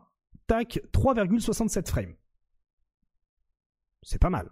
tac 0.47 0.81
3,67 0.93 1.89
frames. 1.89 2.15
C'est 4.03 4.21
pas 4.21 4.31
mal. 4.31 4.51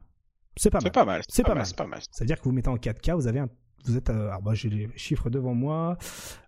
C'est 0.57 0.71
pas, 0.71 0.81
pas, 0.81 1.05
mal. 1.07 1.23
C'est 1.29 1.43
pas, 1.43 1.55
mal. 1.55 1.65
C'est 1.65 1.77
pas 1.77 1.87
mal. 1.87 2.01
C'est-à-dire 2.11 2.39
que 2.39 2.45
vous 2.45 2.53
mettez 2.53 2.69
en 2.69 2.77
4K, 2.77 3.15
vous 3.15 3.27
avez 3.27 3.39
un 3.39 3.49
vous 3.85 3.97
êtes 3.97 4.11
alors 4.11 4.43
moi 4.43 4.55
j'ai 4.55 4.69
les 4.69 4.89
chiffres 4.97 5.31
devant 5.31 5.55
moi. 5.55 5.97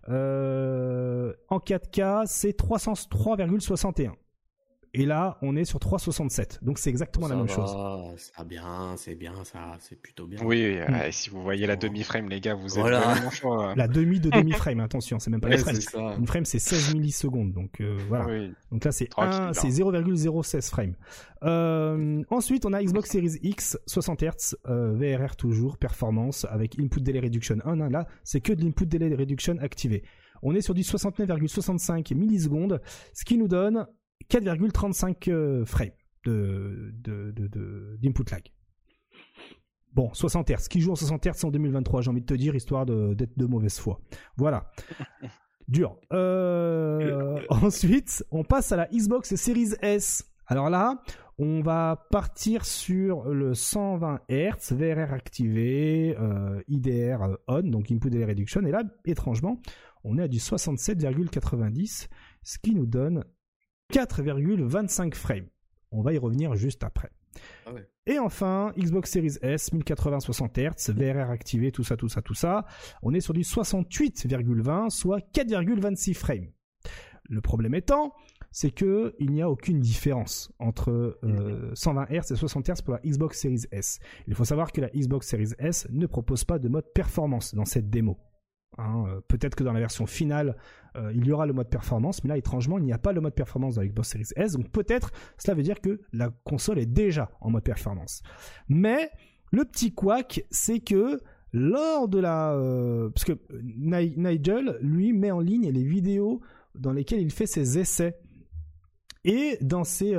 En 0.07 1.57
4K 1.57 2.23
c'est 2.27 2.57
303,61 2.59 4.11
et 4.95 5.05
là, 5.05 5.37
on 5.41 5.55
est 5.55 5.65
sur 5.65 5.79
3,67. 5.79 6.63
Donc 6.63 6.79
c'est 6.79 6.89
exactement 6.89 7.27
la 7.27 7.35
même 7.35 7.49
chose. 7.49 7.75
Ça 8.17 8.43
bien, 8.43 8.95
c'est 8.97 9.15
bien, 9.15 9.33
ça, 9.43 9.77
c'est 9.79 10.01
plutôt 10.01 10.25
bien. 10.25 10.39
Oui, 10.43 10.77
hmm. 10.77 11.11
si 11.11 11.29
vous 11.29 11.41
voyez 11.41 11.67
la 11.67 11.75
demi-frame, 11.75 12.29
les 12.29 12.39
gars, 12.39 12.55
vous 12.55 12.79
êtes 12.79 12.85
vraiment 12.85 13.29
chaud. 13.31 13.53
Hein. 13.53 13.73
La 13.75 13.87
demi 13.87 14.19
de 14.19 14.29
demi-frame, 14.37 14.79
attention, 14.79 15.19
c'est 15.19 15.29
même 15.29 15.41
pas 15.41 15.49
la 15.49 15.57
frame. 15.57 15.75
Une 16.17 16.27
frame, 16.27 16.45
c'est 16.45 16.59
16 16.59 16.95
millisecondes. 16.95 17.51
Donc 17.51 17.81
euh, 17.81 17.97
voilà. 18.07 18.25
Donc 18.71 18.85
là, 18.85 18.91
c'est 18.91 19.09
0,016 19.69 20.69
frame. 20.69 20.95
Euh, 21.43 22.23
ensuite, 22.29 22.65
on 22.65 22.73
a 22.73 22.81
Xbox 22.81 23.11
Series 23.11 23.37
X, 23.41 23.77
60 23.85 24.23
Hz, 24.23 24.55
VRR 24.65 25.35
toujours, 25.35 25.77
performance, 25.77 26.45
avec 26.49 26.79
Input 26.79 27.01
Delay 27.01 27.19
Reduction 27.19 27.57
1. 27.65 27.81
Hein, 27.81 27.89
là, 27.89 28.07
c'est 28.23 28.41
que 28.41 28.53
de 28.53 28.63
l'Input 28.63 28.85
Delay 28.85 29.13
Reduction 29.13 29.57
activé. 29.59 30.03
On 30.41 30.53
est 30.53 30.61
sur 30.61 30.73
du 30.73 30.81
69,65 30.81 32.13
millisecondes, 32.15 32.81
ce 33.13 33.25
qui 33.25 33.37
nous 33.37 33.47
donne 33.47 33.87
4,35 34.29 35.31
euh, 35.31 35.65
frames 35.65 35.91
de, 36.25 36.93
d'input 38.01 38.25
lag. 38.31 38.51
Bon, 39.93 40.13
60 40.13 40.49
Hz. 40.49 40.67
Qui 40.67 40.81
joue 40.81 40.91
en 40.91 40.95
60 40.95 41.25
Hz 41.25 41.45
en 41.45 41.51
2023, 41.51 42.01
j'ai 42.01 42.09
envie 42.09 42.21
de 42.21 42.25
te 42.25 42.33
dire, 42.33 42.55
histoire 42.55 42.85
d'être 42.85 43.37
de 43.37 43.45
mauvaise 43.45 43.79
foi. 43.79 44.01
Voilà. 44.37 44.71
Dur. 45.67 45.97
Euh, 46.13 47.39
ensuite, 47.49 48.23
on 48.31 48.43
passe 48.43 48.71
à 48.71 48.75
la 48.75 48.87
Xbox 48.87 49.35
Series 49.35 49.73
S. 49.81 50.25
Alors 50.47 50.69
là, 50.69 51.01
on 51.37 51.61
va 51.61 52.07
partir 52.11 52.65
sur 52.65 53.25
le 53.25 53.53
120 53.53 54.21
Hz, 54.29 54.73
VRR 54.73 55.13
activé, 55.13 56.15
euh, 56.19 56.61
IDR 56.67 57.17
on, 57.47 57.63
donc 57.63 57.91
Input 57.91 58.09
Delay 58.09 58.25
Reduction. 58.25 58.61
Et 58.65 58.71
là, 58.71 58.83
étrangement, 59.05 59.59
on 60.03 60.17
est 60.17 60.23
à 60.23 60.27
du 60.27 60.37
67,90, 60.37 62.07
ce 62.43 62.59
qui 62.59 62.75
nous 62.75 62.85
donne 62.85 63.23
4,25 63.93 65.13
frames. 65.13 65.47
On 65.91 66.01
va 66.01 66.13
y 66.13 66.17
revenir 66.17 66.55
juste 66.55 66.83
après. 66.83 67.09
Ah 67.65 67.71
Et 68.05 68.19
enfin, 68.19 68.73
Xbox 68.77 69.11
Series 69.11 69.37
S, 69.41 69.71
1080-60 69.73 70.59
Hz, 70.59 70.93
VRR 70.93 71.29
activé, 71.29 71.71
tout 71.71 71.83
ça, 71.83 71.97
tout 71.97 72.09
ça, 72.09 72.21
tout 72.21 72.33
ça. 72.33 72.65
On 73.01 73.13
est 73.13 73.21
sur 73.21 73.33
du 73.33 73.41
68,20, 73.41 74.89
soit 74.89 75.19
4,26 75.33 76.13
frames. 76.13 76.47
Le 77.27 77.41
problème 77.41 77.73
étant, 77.73 78.13
c'est 78.51 78.71
que 78.71 79.15
il 79.19 79.31
n'y 79.31 79.41
a 79.41 79.49
aucune 79.49 79.79
différence 79.79 80.51
entre 80.59 81.19
120 81.73 82.03
euh, 82.03 82.21
Hz 82.21 82.31
et 82.31 82.35
60 82.35 82.69
Hz 82.69 82.81
pour 82.83 82.93
la 82.93 82.99
Xbox 82.99 83.39
Series 83.39 83.65
S. 83.71 83.99
Il 84.27 84.35
faut 84.35 84.45
savoir 84.45 84.71
que 84.71 84.81
la 84.81 84.89
Xbox 84.89 85.27
Series 85.27 85.53
S 85.59 85.87
ne 85.91 86.05
propose 86.05 86.43
pas 86.43 86.59
de 86.59 86.69
mode 86.69 86.85
performance 86.93 87.53
dans 87.55 87.65
cette 87.65 87.89
démo. 87.89 88.17
Hein, 88.77 89.05
euh, 89.07 89.21
peut-être 89.27 89.55
que 89.55 89.63
dans 89.63 89.73
la 89.73 89.79
version 89.79 90.05
finale, 90.05 90.57
euh, 90.95 91.11
il 91.13 91.25
y 91.25 91.31
aura 91.31 91.45
le 91.45 91.53
mode 91.53 91.69
performance, 91.69 92.23
mais 92.23 92.29
là, 92.29 92.37
étrangement, 92.37 92.77
il 92.77 92.83
n'y 92.83 92.93
a 92.93 92.97
pas 92.97 93.13
le 93.13 93.21
mode 93.21 93.33
performance 93.33 93.75
dans 93.75 93.83
Xbox 93.83 94.09
Series 94.09 94.27
S. 94.35 94.53
Donc 94.53 94.69
peut-être, 94.69 95.11
cela 95.37 95.55
veut 95.55 95.63
dire 95.63 95.79
que 95.81 96.01
la 96.11 96.29
console 96.43 96.79
est 96.79 96.85
déjà 96.85 97.31
en 97.41 97.51
mode 97.51 97.63
performance. 97.63 98.21
Mais 98.67 99.09
le 99.51 99.63
petit 99.65 99.93
couac, 99.93 100.45
c'est 100.49 100.79
que 100.79 101.21
lors 101.53 102.09
de 102.09 102.19
la... 102.19 102.53
Euh, 102.53 103.09
parce 103.09 103.23
que 103.23 103.39
Nigel, 103.63 104.77
lui, 104.81 105.13
met 105.13 105.31
en 105.31 105.39
ligne 105.39 105.69
les 105.69 105.83
vidéos 105.83 106.41
dans 106.75 106.91
lesquelles 106.91 107.21
il 107.21 107.31
fait 107.31 107.47
ses 107.47 107.79
essais. 107.79 108.17
Et 109.23 109.57
dans 109.61 109.83
ces, 109.83 110.13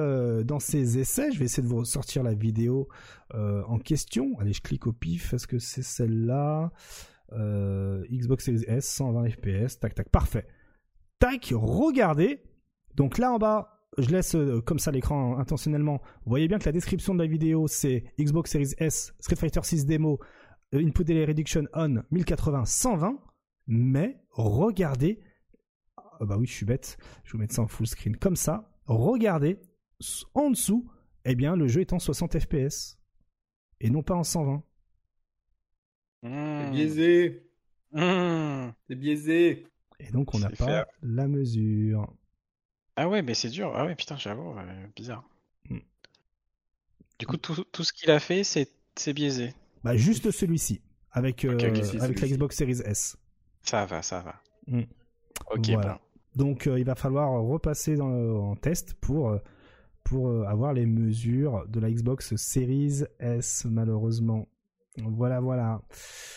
dans 0.45 0.59
ces 0.59 0.99
essais, 0.99 1.31
je 1.31 1.39
vais 1.39 1.45
essayer 1.45 1.63
de 1.63 1.69
vous 1.69 1.77
ressortir 1.77 2.25
la 2.25 2.35
vidéo 2.35 2.89
en 3.33 3.79
question. 3.79 4.33
Allez, 4.41 4.53
je 4.53 4.63
clique 4.63 4.89
au 4.89 4.93
pif. 4.93 5.33
Est-ce 5.33 5.47
que 5.47 5.61
c'est 5.61 5.85
celle-là? 5.85 6.73
Xbox 7.33 8.45
Series 8.45 8.65
S, 8.67 8.89
120 8.89 9.31
FPS, 9.31 9.79
tac 9.79 9.95
tac, 9.95 10.09
parfait. 10.11 10.47
Tac, 11.19 11.53
regardez. 11.55 12.43
Donc 12.95 13.19
là 13.19 13.33
en 13.33 13.39
bas, 13.39 13.77
je 13.99 14.11
laisse 14.11 14.35
euh, 14.35 14.61
comme 14.61 14.79
ça 14.79 14.91
l'écran 14.91 15.39
intentionnellement. 15.39 16.01
Vous 16.25 16.31
voyez 16.31 16.49
bien 16.49 16.59
que 16.59 16.65
la 16.65 16.73
description 16.73 17.15
de 17.15 17.23
la 17.23 17.27
vidéo 17.27 17.67
c'est 17.69 18.05
Xbox 18.19 18.51
Series 18.51 18.75
S, 18.79 19.15
Street 19.21 19.37
Fighter 19.37 19.61
6 19.63 19.87
démo, 19.87 20.19
euh, 20.75 20.85
Input 20.85 21.05
Delay 21.05 21.25
Reduction 21.25 21.65
on 21.75 22.03
1080 22.11 22.65
120. 22.65 23.19
Mais 23.69 24.21
regardez, 24.31 25.21
ah 25.97 26.25
bah 26.25 26.37
oui 26.39 26.47
je 26.47 26.53
suis 26.53 26.67
bête, 26.67 26.99
je 27.25 27.31
vais 27.31 27.33
vous 27.33 27.39
mettre 27.39 27.55
ça 27.55 27.63
en 27.63 27.69
full 27.69 27.87
screen 27.87 28.17
comme 28.17 28.37
ça. 28.37 28.71
Regardez 28.87 29.59
en 30.35 30.51
dessous 30.51 30.89
eh 31.25 31.35
bien 31.35 31.57
le 31.57 31.67
jeu 31.67 31.81
est 31.81 31.93
en 31.93 31.99
60 31.99 32.39
fps 32.39 32.99
et 33.81 33.91
non 33.91 34.03
pas 34.03 34.15
en 34.15 34.23
120. 34.23 34.63
C'est 36.27 36.67
hmm. 36.69 36.73
biaisé. 36.73 37.43
C'est 37.93 38.95
biaisé. 38.95 39.67
Et 40.01 40.11
donc 40.11 40.35
on 40.35 40.39
n'a 40.39 40.51
pas 40.51 40.87
la 41.03 41.29
mesure. 41.29 42.13
Ah 42.97 43.09
ouais, 43.09 43.23
mais 43.23 43.35
c'est 43.35 43.51
dur. 43.51 43.73
Ah 43.75 43.85
ouais, 43.85 43.95
putain, 43.95 44.17
j'avoue, 44.17 44.55
bizarre. 44.95 45.29
Hmm. 45.69 45.79
Du 47.19 47.27
coup, 47.27 47.37
tout, 47.37 47.65
tout 47.65 47.85
ce 47.85 47.93
qu'il 47.93 48.11
a 48.11 48.19
fait, 48.21 48.43
c'est 48.45 49.13
biaisé. 49.13 49.55
Bah 49.85 49.97
juste 49.97 50.31
celui-ci, 50.31 50.81
avec, 51.13 51.45
euh, 51.45 51.57
avec 52.01 52.21
la 52.21 52.29
Xbox 52.29 52.57
Series 52.57 52.81
S. 52.85 53.17
Ça 53.63 53.87
va, 53.87 54.03
ça 54.03 54.21
va. 54.21 54.43
Ok, 55.51 55.69
voilà. 55.71 56.01
Donc 56.35 56.67
euh, 56.67 56.79
il 56.79 56.85
va 56.85 56.95
falloir 56.95 57.31
repasser 57.43 57.95
dans, 57.95 58.51
en 58.51 58.57
test 58.57 58.95
pour, 58.95 59.31
euh, 59.31 59.39
pour 60.03 60.31
avoir 60.47 60.73
les 60.73 60.87
mesures 60.87 61.67
de 61.69 61.81
la 61.81 61.91
Xbox 61.91 62.35
Series 62.37 63.05
S, 63.21 63.65
malheureusement. 63.69 64.49
Voilà, 65.05 65.41
voilà. 65.41 65.81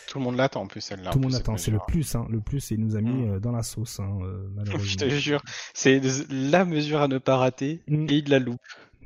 Tout 0.08 0.20
le 0.20 0.24
monde 0.24 0.38
l'attend 0.38 0.62
en 0.62 0.68
plus 0.68 0.82
celle-là. 0.82 1.12
Tout 1.12 1.20
le 1.20 1.24
monde 1.24 1.34
l'attend, 1.34 1.58
c'est 1.58 1.72
le 1.72 1.80
plus, 1.88 2.16
hein. 2.16 2.26
le 2.30 2.42
plus, 2.42 2.72
il 2.72 2.80
nous 2.80 2.96
a 2.96 3.02
mis 3.02 3.26
mm. 3.26 3.32
euh, 3.32 3.40
dans 3.40 3.52
la 3.52 3.64
sauce, 3.64 4.00
hein, 4.00 4.18
euh, 4.22 4.48
malheureusement. 4.54 4.84
Je 4.84 4.98
te 4.98 5.10
jure, 5.10 5.42
c'est 5.74 6.02
la 6.30 6.66
mesure 6.66 7.02
à 7.02 7.08
ne 7.08 7.18
pas 7.18 7.38
rater 7.38 7.84
mm. 7.88 8.08
et 8.10 8.16
il 8.16 8.30
la 8.30 8.40
loupe. 8.40 8.60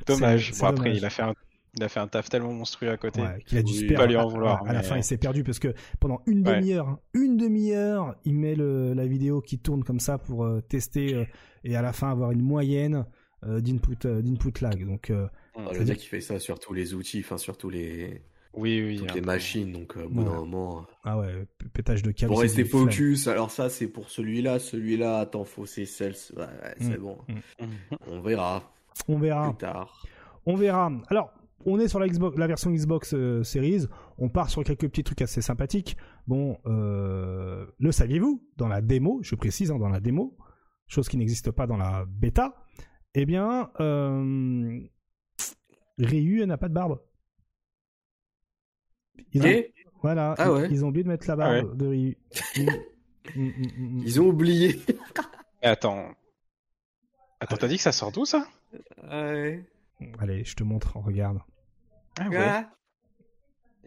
Dommage. 0.07 0.51
Bon, 0.59 0.67
après, 0.67 0.95
il 0.95 1.05
a 1.05 1.09
fait 1.09 1.21
un 1.21 1.33
il 1.75 1.83
a 1.83 1.89
fait 1.89 1.99
un 1.99 2.07
taf 2.07 2.29
tellement 2.29 2.53
monstrueux 2.53 2.91
à 2.91 2.97
côté. 2.97 3.21
Ouais, 3.21 3.41
qu'il 3.47 3.57
a 3.57 3.63
dû 3.63 3.73
se 3.73 3.85
perdre. 3.85 4.03
Pas 4.03 4.05
lui 4.05 4.15
en 4.15 4.27
vouloir. 4.27 4.63
À, 4.67 4.73
la 4.73 4.83
fin, 4.83 4.95
il 4.95 5.03
s'est 5.03 5.17
perdu 5.17 5.43
parce 5.43 5.57
que 5.57 5.73
pendant 5.99 6.21
une 6.27 6.43
demi-heure, 6.43 6.99
une 7.15 7.35
demi-heure, 7.35 8.15
il 8.25 8.35
met 8.35 8.53
le, 8.53 8.93
la 8.93 9.07
vidéo 9.07 9.41
qui 9.41 9.57
tourne 9.57 9.83
comme 9.83 9.99
ça 9.99 10.19
pour 10.19 10.45
euh, 10.45 10.61
tester 10.61 11.27
et 11.63 11.75
à 11.75 11.81
la 11.81 11.91
fin 11.91 12.11
avoir 12.11 12.31
une 12.31 12.43
moyenne 12.43 13.05
d'input 13.43 14.07
d'input 14.07 14.61
lag. 14.61 14.85
Donc, 14.85 15.11
on 15.55 15.71
veut 15.71 15.83
dire 15.83 15.97
qu'il 15.97 16.09
fait 16.09 16.21
ça 16.21 16.39
sur 16.39 16.59
tous 16.59 16.73
les 16.73 16.93
outils, 16.93 17.21
enfin 17.21 17.37
sur 17.37 17.57
tous 17.57 17.71
les 17.71 18.21
oui, 18.53 18.83
oui. 18.85 18.97
Toutes 18.97 19.15
les 19.15 19.21
machines, 19.21 19.71
donc 19.71 19.97
euh, 19.97 20.05
au 20.05 20.09
bout 20.09 20.23
d'un 20.23 20.35
moment. 20.35 20.79
Euh, 20.79 20.83
ah 21.03 21.17
ouais, 21.17 21.47
pétage 21.73 22.03
de 22.03 22.11
câble. 22.11 22.31
Pour 22.31 22.41
rester 22.41 22.65
focus, 22.65 23.27
alors 23.27 23.49
ça 23.49 23.69
c'est 23.69 23.87
pour 23.87 24.09
celui-là, 24.09 24.59
celui-là, 24.59 25.19
attends, 25.19 25.43
faut 25.43 25.65
c'est 25.65 25.85
celle, 25.85 26.13
ouais, 26.37 26.45
c'est 26.79 26.99
mm, 26.99 27.01
bon. 27.01 27.17
Mm. 27.27 27.65
On 28.07 28.21
verra. 28.21 28.71
On 29.07 29.17
verra. 29.17 29.49
Plus 29.49 29.57
tard. 29.57 30.05
On 30.45 30.55
verra. 30.55 30.91
Alors, 31.09 31.33
on 31.65 31.79
est 31.79 31.87
sur 31.87 31.99
la, 31.99 32.07
Xbox, 32.07 32.37
la 32.37 32.45
version 32.47 32.69
Xbox 32.71 33.13
euh, 33.13 33.43
Series. 33.43 33.87
On 34.17 34.29
part 34.29 34.49
sur 34.49 34.63
quelques 34.63 34.87
petits 34.87 35.03
trucs 35.03 35.21
assez 35.21 35.41
sympathiques. 35.41 35.97
Bon, 36.27 36.57
le 36.65 37.91
saviez-vous? 37.91 38.43
Dans 38.57 38.67
la 38.67 38.81
démo, 38.81 39.19
je 39.23 39.35
précise, 39.35 39.71
hein, 39.71 39.79
dans 39.79 39.89
la 39.89 39.99
démo, 39.99 40.37
chose 40.87 41.09
qui 41.09 41.17
n'existe 41.17 41.51
pas 41.51 41.65
dans 41.65 41.77
la 41.77 42.05
bêta, 42.05 42.65
eh 43.15 43.25
bien, 43.25 43.71
Ryu 45.97 46.45
n'a 46.45 46.57
pas 46.57 46.69
de 46.69 46.73
barbe. 46.73 46.99
Ils 49.33 49.45
ont... 49.45 49.63
Voilà, 50.01 50.35
ah 50.37 50.49
ils, 50.69 50.83
ont 50.83 50.89
oublié 50.89 51.03
de 51.03 51.09
mettre 51.09 51.27
la 51.29 51.35
barbe 51.37 51.69
ah 51.71 51.75
de 51.75 51.87
Ryu. 51.87 52.17
Mm, 53.37 53.45
mm, 53.45 53.67
mm, 53.77 54.03
ils 54.05 54.19
ont 54.19 54.25
oublié. 54.25 54.81
attends. 55.61 56.09
Attends, 57.39 57.55
t'as 57.55 57.69
dit 57.69 57.77
que 57.77 57.81
ça 57.81 57.93
sort 57.93 58.11
d'où 58.11 58.25
ça? 58.25 58.45
Ouais. 59.01 59.63
Allez, 60.19 60.43
je 60.43 60.55
te 60.55 60.63
montre, 60.63 60.97
regarde. 60.97 61.39
Ah 62.19 62.27
ouais. 62.27 62.65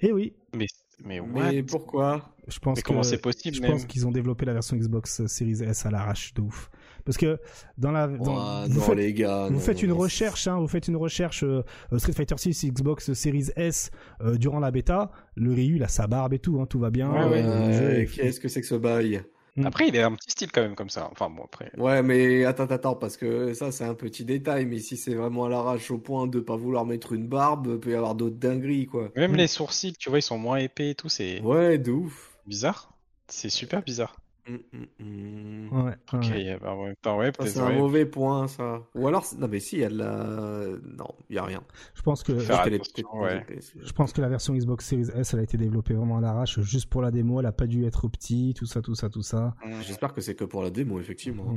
Eh 0.00 0.10
oui. 0.10 0.34
Mais 0.54 0.66
mais, 1.04 1.20
mais 1.20 1.62
pourquoi? 1.62 2.34
Je 2.48 2.58
pense 2.58 2.82
comment 2.82 3.02
c'est 3.02 3.20
possible 3.20 3.56
Je 3.56 3.60
pense 3.60 3.84
qu'ils 3.84 4.06
ont 4.06 4.10
développé 4.10 4.46
la 4.46 4.54
version 4.54 4.76
Xbox 4.76 5.26
Series 5.26 5.62
S 5.62 5.84
à 5.84 5.90
l'arrache 5.90 6.32
de 6.34 6.40
ouf. 6.40 6.70
Parce 7.06 7.16
que 7.16 7.38
dans 7.78 7.92
la 7.92 8.08
dans, 8.08 8.66
vous 8.68 8.80
faites, 8.80 8.96
les 8.96 9.14
gars, 9.14 9.48
vous 9.48 9.60
faites 9.60 9.82
une 9.82 9.92
recherche, 9.92 10.48
hein, 10.48 10.58
vous 10.58 10.66
faites 10.66 10.88
une 10.88 10.96
recherche 10.96 11.44
euh, 11.44 11.62
euh, 11.92 11.98
Street 11.98 12.12
Fighter 12.12 12.34
6 12.36 12.72
Xbox 12.72 13.12
Series 13.12 13.50
S 13.54 13.92
euh, 14.20 14.36
durant 14.36 14.58
la 14.58 14.72
bêta. 14.72 15.12
Le 15.36 15.52
Ryu, 15.52 15.76
il 15.76 15.84
a 15.84 15.88
sa 15.88 16.08
barbe 16.08 16.34
et 16.34 16.40
tout, 16.40 16.60
hein, 16.60 16.66
tout 16.66 16.80
va 16.80 16.90
bien. 16.90 17.10
Ouais, 17.30 18.08
Qu'est-ce 18.12 18.40
que 18.40 18.48
c'est 18.48 18.60
que 18.60 18.66
ce 18.66 18.74
bail 18.74 19.22
mm. 19.54 19.66
après, 19.66 19.86
il 19.86 19.96
a 19.96 20.06
un 20.06 20.14
petit 20.16 20.32
style 20.32 20.50
quand 20.50 20.62
même 20.62 20.74
comme 20.74 20.90
ça. 20.90 21.08
Enfin 21.12 21.30
bon, 21.30 21.44
après. 21.44 21.70
Ouais, 21.78 22.02
mais 22.02 22.44
attends, 22.44 22.64
attends, 22.64 22.96
parce 22.96 23.16
que 23.16 23.54
ça, 23.54 23.70
c'est 23.70 23.84
un 23.84 23.94
petit 23.94 24.24
détail. 24.24 24.66
Mais 24.66 24.80
si 24.80 24.96
c'est 24.96 25.14
vraiment 25.14 25.44
à 25.44 25.48
l'arrache 25.48 25.92
au 25.92 25.98
point 25.98 26.26
de 26.26 26.40
pas 26.40 26.56
vouloir 26.56 26.84
mettre 26.84 27.12
une 27.12 27.28
barbe, 27.28 27.68
il 27.70 27.78
peut 27.78 27.92
y 27.92 27.94
avoir 27.94 28.16
d'autres 28.16 28.36
dingueries, 28.36 28.86
quoi. 28.86 29.12
Même 29.14 29.32
mm. 29.32 29.36
les 29.36 29.46
sourcils, 29.46 29.92
tu 29.92 30.08
vois, 30.08 30.18
ils 30.18 30.22
sont 30.22 30.38
moins 30.38 30.56
épais 30.56 30.90
et 30.90 30.94
tout. 30.96 31.08
C'est. 31.08 31.40
Ouais, 31.42 31.78
de 31.78 31.92
ouf. 31.92 32.36
Bizarre. 32.48 32.90
C'est 33.28 33.48
super 33.48 33.82
bizarre. 33.82 34.16
Mm, 34.48 34.54
mm, 34.72 34.86
mm. 35.04 35.72
Ouais, 35.72 35.82
ouais. 35.82 37.32
c'est 37.40 37.58
un 37.58 37.72
mauvais 37.72 38.06
point, 38.06 38.46
ça. 38.46 38.82
Ou 38.94 39.08
alors, 39.08 39.24
non, 39.38 39.48
mais 39.48 39.58
si, 39.58 39.76
il 39.76 39.80
y 39.80 39.84
a 39.84 39.88
de 39.88 39.98
la. 39.98 40.68
Non, 40.96 41.08
il 41.28 41.32
n'y 41.32 41.38
a 41.38 41.44
rien. 41.44 41.62
Je 41.94 42.02
pense 42.02 42.22
que. 42.22 42.38
Je 42.38 43.92
pense 43.92 44.12
que 44.12 44.20
la 44.20 44.28
version 44.28 44.54
Xbox 44.54 44.86
Series 44.86 45.08
S, 45.14 45.34
elle 45.34 45.40
a 45.40 45.42
été 45.42 45.56
développée 45.56 45.94
vraiment 45.94 46.18
à 46.18 46.20
l'arrache, 46.20 46.60
juste 46.60 46.88
pour 46.88 47.02
la 47.02 47.10
démo, 47.10 47.40
elle 47.40 47.46
a 47.46 47.52
pas 47.52 47.66
dû 47.66 47.84
être 47.86 48.08
petit, 48.08 48.54
tout 48.56 48.66
ça, 48.66 48.82
tout 48.82 48.94
ça, 48.94 49.08
tout 49.08 49.22
ça. 49.22 49.54
J'espère 49.82 50.12
que 50.12 50.20
c'est 50.20 50.34
que 50.34 50.44
pour 50.44 50.62
la 50.62 50.70
démo, 50.70 51.00
effectivement. 51.00 51.54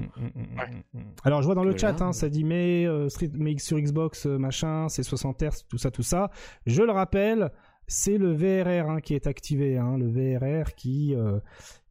Alors, 1.24 1.42
je 1.42 1.46
vois 1.46 1.56
dans 1.56 1.64
le 1.64 1.78
chat, 1.78 2.02
hein, 2.02 2.14
ça 2.14 2.30
dit, 2.30 2.44
mais, 2.44 2.86
euh, 2.86 3.08
mais 3.34 3.58
sur 3.58 3.80
Xbox, 3.80 4.26
euh, 4.26 4.38
machin, 4.38 4.90
c'est 4.90 5.04
60 5.04 5.42
Hz, 5.44 5.66
tout 5.68 5.78
ça, 5.78 5.92
tout 5.92 6.04
ça. 6.04 6.32
Je 6.66 6.82
le 6.82 6.92
rappelle, 6.92 7.52
c'est 7.88 8.18
le 8.18 8.32
VRR 8.32 8.90
hein, 8.90 9.02
qui 9.02 9.16
est 9.16 9.28
activé, 9.28 9.78
hein, 9.78 9.98
le 9.98 10.08
VRR 10.08 10.76
qui, 10.76 11.16
euh, 11.16 11.40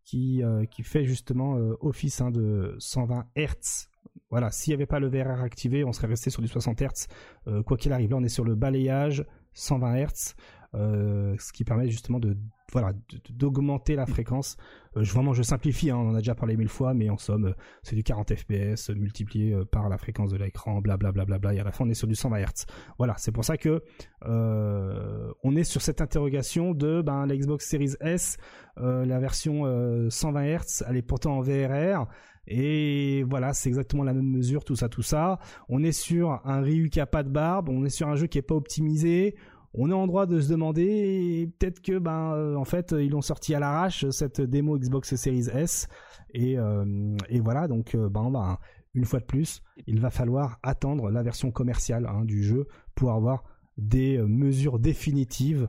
qui, 0.08 0.42
euh, 0.42 0.64
qui 0.64 0.82
fait 0.84 1.04
justement 1.04 1.56
euh, 1.56 1.76
office 1.80 2.22
hein, 2.22 2.30
de 2.30 2.74
120 2.78 3.26
Hz. 3.36 3.88
Voilà, 4.30 4.50
s'il 4.50 4.70
n'y 4.70 4.76
avait 4.76 4.86
pas 4.86 5.00
le 5.00 5.08
VRR 5.08 5.42
activé, 5.42 5.84
on 5.84 5.92
serait 5.92 6.06
resté 6.06 6.30
sur 6.30 6.40
du 6.40 6.48
60 6.48 6.80
Hz. 6.80 7.08
Euh, 7.46 7.62
quoi 7.62 7.76
qu'il 7.76 7.92
arrive, 7.92 8.10
là 8.10 8.16
on 8.16 8.24
est 8.24 8.30
sur 8.30 8.44
le 8.44 8.54
balayage 8.54 9.26
120 9.52 10.06
Hz. 10.06 10.34
Euh, 10.74 11.34
ce 11.38 11.50
qui 11.50 11.64
permet 11.64 11.88
justement 11.88 12.20
de 12.20 12.36
voilà 12.70 12.92
d'augmenter 13.30 13.96
la 13.96 14.04
fréquence. 14.04 14.58
Euh, 14.98 15.02
vraiment, 15.02 15.32
je 15.32 15.42
simplifie, 15.42 15.90
hein, 15.90 15.96
on 15.96 16.10
en 16.10 16.14
a 16.14 16.18
déjà 16.18 16.34
parlé 16.34 16.58
mille 16.58 16.68
fois, 16.68 16.92
mais 16.92 17.08
en 17.08 17.16
somme, 17.16 17.46
euh, 17.46 17.52
c'est 17.82 17.96
du 17.96 18.02
40 18.02 18.34
fps 18.34 18.90
multiplié 18.90 19.56
par 19.72 19.88
la 19.88 19.96
fréquence 19.96 20.30
de 20.30 20.36
l'écran, 20.36 20.82
blablabla, 20.82 21.24
bla, 21.24 21.38
bla, 21.38 21.54
et 21.54 21.60
à 21.60 21.64
la 21.64 21.72
fin 21.72 21.86
on 21.86 21.88
est 21.88 21.94
sur 21.94 22.06
du 22.06 22.14
120 22.14 22.40
Hz. 22.40 22.66
Voilà, 22.98 23.14
c'est 23.16 23.32
pour 23.32 23.46
ça 23.46 23.56
que 23.56 23.82
on 24.22 25.56
est 25.56 25.64
sur 25.64 25.80
cette 25.80 26.02
interrogation 26.02 26.74
de 26.74 27.00
ben, 27.00 27.24
la 27.24 27.34
Xbox 27.34 27.66
Series 27.66 27.94
S, 28.00 28.36
la 28.76 29.18
version 29.18 30.10
120 30.10 30.58
Hz, 30.58 30.84
elle 30.86 30.96
est 30.96 31.02
pourtant 31.02 31.38
en 31.38 31.40
VRR. 31.40 32.06
Et 32.50 33.24
voilà, 33.24 33.52
c'est 33.52 33.68
exactement 33.68 34.04
la 34.04 34.14
même 34.14 34.28
mesure, 34.28 34.64
tout 34.64 34.74
ça, 34.74 34.88
tout 34.88 35.02
ça. 35.02 35.38
On 35.68 35.82
est 35.82 35.92
sur 35.92 36.40
un 36.44 36.60
Ryu 36.62 36.88
qui 36.88 36.98
a 36.98 37.06
pas 37.06 37.22
de 37.22 37.28
barbe, 37.28 37.68
on 37.68 37.84
est 37.84 37.90
sur 37.90 38.08
un 38.08 38.16
jeu 38.16 38.26
qui 38.26 38.38
est 38.38 38.42
pas 38.42 38.54
optimisé, 38.54 39.36
on 39.74 39.90
est 39.90 39.94
en 39.94 40.06
droit 40.06 40.26
de 40.26 40.40
se 40.40 40.48
demander 40.48 41.50
peut-être 41.58 41.80
que 41.80 41.98
ben 41.98 42.32
euh, 42.32 42.54
en 42.56 42.64
fait 42.64 42.94
ils 42.98 43.10
l'ont 43.10 43.22
sorti 43.22 43.54
à 43.54 43.60
l'arrache 43.60 44.08
cette 44.10 44.40
démo 44.40 44.78
Xbox 44.78 45.14
Series 45.14 45.48
S. 45.52 45.88
Et, 46.34 46.58
euh, 46.58 47.16
voilà 47.42 47.68
donc 47.68 47.94
euh, 47.94 48.08
ben, 48.08 48.30
ben, 48.30 48.58
une 48.94 49.04
fois 49.04 49.20
de 49.20 49.24
plus 49.24 49.62
il 49.86 50.00
va 50.00 50.10
falloir 50.10 50.58
attendre 50.62 51.10
la 51.10 51.22
version 51.22 51.50
commerciale 51.50 52.06
hein, 52.06 52.24
du 52.24 52.42
jeu 52.42 52.66
pour 52.94 53.12
avoir 53.12 53.44
des 53.76 54.18
mesures 54.18 54.78
définitives 54.78 55.68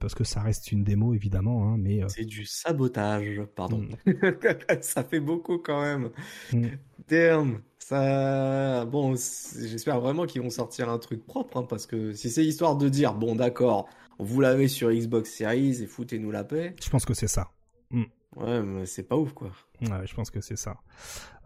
parce 0.00 0.14
que 0.14 0.24
ça 0.24 0.40
reste 0.40 0.72
une 0.72 0.84
démo 0.84 1.14
évidemment 1.14 1.68
hein, 1.68 1.76
mais 1.78 2.00
c'est 2.08 2.24
du 2.24 2.44
sabotage 2.44 3.42
pardon 3.54 3.86
mm. 4.06 4.12
ça 4.80 5.04
fait 5.04 5.20
beaucoup 5.20 5.58
quand 5.58 5.82
même 5.82 6.10
mm. 6.52 6.66
Damn. 7.08 7.62
Ça, 7.78 8.84
bon, 8.84 9.14
j'espère 9.14 10.00
vraiment 10.00 10.26
qu'ils 10.26 10.42
vont 10.42 10.50
sortir 10.50 10.88
un 10.88 10.98
truc 10.98 11.24
propre, 11.24 11.58
hein, 11.58 11.66
parce 11.68 11.86
que 11.86 12.12
si 12.12 12.30
c'est 12.30 12.44
histoire 12.44 12.76
de 12.76 12.88
dire, 12.88 13.14
bon, 13.14 13.36
d'accord, 13.36 13.88
vous 14.18 14.40
l'avez 14.40 14.66
sur 14.66 14.90
Xbox 14.90 15.32
Series 15.32 15.82
et 15.82 15.86
foutez-nous 15.86 16.32
la 16.32 16.42
paix. 16.42 16.74
Je 16.82 16.90
pense 16.90 17.04
que 17.04 17.14
c'est 17.14 17.28
ça. 17.28 17.50
Mm. 17.90 18.04
Ouais, 18.36 18.62
mais 18.62 18.84
c'est 18.84 19.02
pas 19.02 19.16
ouf, 19.16 19.32
quoi. 19.32 19.48
Ouais, 19.80 20.06
je 20.06 20.14
pense 20.14 20.30
que 20.30 20.40
c'est 20.42 20.56
ça. 20.56 20.76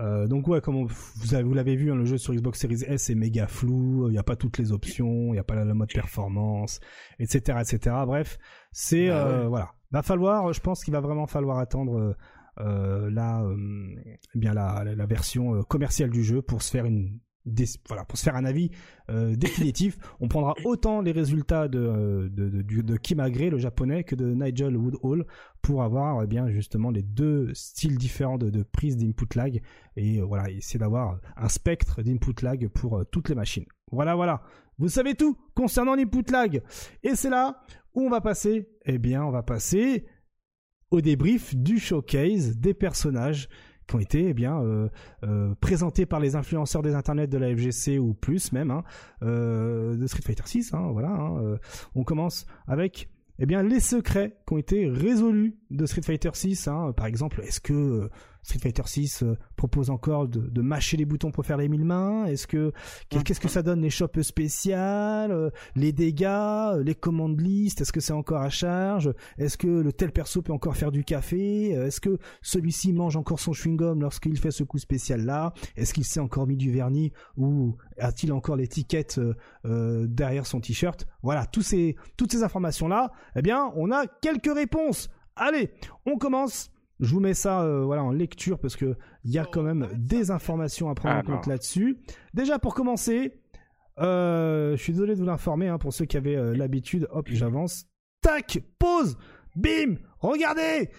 Euh, 0.01 0.27
donc 0.27 0.49
ouais, 0.49 0.61
comme 0.61 0.87
vous, 0.87 1.35
avez, 1.35 1.45
vous 1.45 1.55
l'avez 1.55 1.77
vu, 1.77 1.93
hein, 1.93 1.95
le 1.95 2.05
jeu 2.05 2.19
sur 2.19 2.35
Xbox 2.35 2.59
Series 2.59 2.83
S 2.85 3.11
est 3.11 3.15
méga 3.15 3.47
flou. 3.47 4.09
Il 4.09 4.13
n'y 4.13 4.19
a 4.19 4.25
pas 4.25 4.35
toutes 4.35 4.59
les 4.59 4.73
options, 4.73 5.29
il 5.29 5.33
n'y 5.33 5.39
a 5.39 5.45
pas 5.45 5.55
la, 5.55 5.73
mode 5.73 5.93
performance, 5.93 6.81
etc., 7.21 7.59
etc. 7.61 7.97
Bref, 8.07 8.39
c'est 8.73 9.09
bah 9.09 9.27
euh, 9.27 9.49
voilà. 9.49 9.73
Va 9.93 10.03
falloir, 10.03 10.53
je 10.53 10.61
pense 10.61 10.83
qu'il 10.85 10.93
va 10.93 11.01
vraiment 11.01 11.27
falloir 11.27 11.59
attendre. 11.59 12.17
Euh, 12.59 13.09
la, 13.11 13.43
eh 14.35 14.39
bien 14.39 14.53
la, 14.53 14.85
la, 14.85 15.07
version 15.07 15.63
commerciale 15.63 16.11
du 16.11 16.23
jeu 16.23 16.43
pour 16.43 16.61
se 16.61 16.71
faire 16.71 16.85
une 16.85 17.19
pour 18.09 18.19
se 18.19 18.23
faire 18.23 18.37
un 18.37 18.45
avis 18.45 18.71
définitif, 19.09 19.99
on 20.21 20.29
prendra 20.29 20.55
autant 20.65 21.01
les 21.01 21.11
résultats 21.11 21.67
de, 21.67 22.31
de, 22.33 22.63
de, 22.63 22.97
Kim 22.97 23.21
le 23.21 23.59
japonais, 23.59 24.05
que 24.05 24.15
de 24.15 24.35
Nigel 24.35 24.77
Woodhall 24.77 25.27
pour 25.63 25.83
avoir 25.83 26.23
eh 26.23 26.27
bien 26.29 26.49
justement 26.49 26.91
les 26.91 27.03
deux 27.03 27.53
styles 27.55 27.99
différents 27.99 28.39
de, 28.39 28.63
prise 28.63 28.97
d'input 28.97 29.27
lag 29.35 29.61
et 29.97 30.21
voilà, 30.21 30.49
essayer 30.51 30.79
d'avoir 30.79 31.19
un 31.37 31.49
spectre 31.49 32.03
d'input 32.03 32.43
lag 32.43 32.69
pour 32.69 33.05
toutes 33.11 33.29
les 33.29 33.35
machines. 33.35 33.67
Voilà, 33.91 34.15
voilà. 34.15 34.43
Vous 34.79 34.89
savez 34.89 35.15
tout 35.15 35.37
concernant 35.55 35.95
l'input 35.95 36.31
lag. 36.31 36.63
Et 37.03 37.15
c'est 37.15 37.31
là 37.31 37.63
où 37.95 38.03
on 38.03 38.11
va 38.11 38.21
passer, 38.21 38.69
eh 38.87 38.99
bien, 38.99 39.25
on 39.25 39.31
va 39.31 39.43
passer 39.43 40.07
au 40.91 41.01
débrief 41.01 41.55
du 41.55 41.79
showcase 41.79 42.57
des 42.57 42.75
personnages 42.75 43.49
qui 43.99 44.03
été 44.03 44.29
eh 44.29 44.35
bien 44.35 44.63
présentés 45.61 46.07
par 46.07 46.21
les 46.21 46.37
influenceurs 46.37 46.83
des 46.83 46.95
internets 46.95 47.27
de 47.27 47.39
la 47.39 47.55
FGC 47.55 47.99
ou 47.99 48.15
plus 48.15 48.53
même 48.53 48.71
hein, 48.71 48.85
de 49.23 50.07
Street 50.07 50.23
Fighter 50.23 50.45
6. 50.47 50.75
Hein, 50.75 50.89
voilà. 50.93 51.11
Hein, 51.11 51.59
on 51.95 52.05
commence 52.05 52.47
avec 52.67 53.09
eh 53.43 53.47
bien, 53.47 53.63
les 53.63 53.81
secrets 53.81 54.37
qui 54.47 54.53
ont 54.53 54.59
été 54.59 54.87
résolus 54.87 55.57
de 55.71 55.87
Street 55.87 56.03
Fighter 56.03 56.31
6. 56.35 56.69
Hein. 56.69 56.93
Par 56.95 57.07
exemple, 57.07 57.41
est-ce 57.41 57.61
que 57.61 58.11
Street 58.43 58.59
Fighter 58.59 58.83
6 58.87 59.23
euh, 59.23 59.37
propose 59.57 59.91
encore 59.91 60.29
de, 60.29 60.61
mâcher 60.61 60.97
les 60.97 61.05
boutons 61.05 61.31
pour 61.31 61.45
faire 61.45 61.57
les 61.57 61.69
mille 61.69 61.85
mains. 61.85 62.27
Est-ce 62.27 62.47
que 62.47 62.73
qu'est-ce 63.09 63.41
que 63.41 63.49
ça 63.49 63.63
donne 63.63 63.81
les 63.81 63.91
shops 63.91 64.23
spéciales, 64.23 65.33
euh, 65.33 65.51
les 65.75 65.93
dégâts, 65.93 66.25
euh, 66.27 66.83
les 66.83 66.95
commandes 66.95 67.41
list 67.41 67.81
Est-ce 67.81 67.93
que 67.93 68.01
c'est 68.01 68.13
encore 68.13 68.43
à 68.43 68.51
charge? 68.51 69.13
Est-ce 69.39 69.57
que 69.57 69.69
le 69.69 69.93
tel 69.93 70.13
perso 70.13 70.43
peut 70.43 70.53
encore 70.53 70.77
faire 70.77 70.91
du 70.91 71.05
café? 71.05 71.71
Est-ce 71.71 72.01
que 72.01 72.19
celui-ci 72.43 72.93
mange 72.93 73.17
encore 73.17 73.41
son 73.41 73.53
chewing 73.53 73.77
gum 73.77 74.01
lorsqu'il 74.01 74.39
fait 74.39 74.51
ce 74.51 74.65
coup 74.65 74.79
spécial 74.79 75.25
là 75.25 75.53
Est-ce 75.77 75.95
qu'il 75.95 76.05
s'est 76.05 76.21
encore 76.21 76.47
mis 76.47 76.57
du 76.57 76.71
vernis 76.71 77.13
ou 77.37 77.77
a-t-il 77.99 78.33
encore 78.33 78.57
l'étiquette 78.57 79.21
derrière 79.65 80.47
son 80.47 80.61
t-shirt? 80.61 81.07
Voilà, 81.23 81.47
tous 81.47 81.63
ces, 81.63 81.97
toutes 82.17 82.33
ces 82.33 82.43
informations 82.43 82.89
là, 82.89 83.13
eh 83.37 83.43
bien, 83.43 83.73
on 83.77 83.91
a 83.91 84.07
quelques 84.07 84.53
réponses. 84.53 85.09
Allez, 85.37 85.71
on 86.07 86.17
commence 86.17 86.71
je 87.01 87.15
vous 87.15 87.21
mets 87.21 87.35
ça 87.35 87.63
euh, 87.63 87.83
voilà 87.85 88.05
en 88.05 88.11
lecture 88.11 88.59
parce 88.59 88.77
que 88.77 88.97
il 89.25 89.31
y 89.31 89.39
a 89.39 89.45
quand 89.45 89.63
même 89.63 89.89
des 89.97 90.31
informations 90.31 90.91
à 90.91 90.95
prendre 90.95 91.19
en 91.19 91.23
compte 91.23 91.47
là-dessus. 91.47 91.99
Déjà 92.35 92.59
pour 92.59 92.75
commencer, 92.75 93.41
euh, 93.99 94.77
je 94.77 94.83
suis 94.83 94.93
désolé 94.93 95.15
de 95.15 95.19
vous 95.19 95.27
l'informer 95.27 95.69
hein, 95.69 95.79
pour 95.79 95.93
ceux 95.93 96.05
qui 96.05 96.17
avaient 96.17 96.37
euh, 96.37 96.55
l'habitude. 96.55 97.09
Hop, 97.11 97.29
j'avance. 97.31 97.87
Tac, 98.23 98.61
pause, 98.79 99.17
bim, 99.57 99.97
regardez 100.19 100.91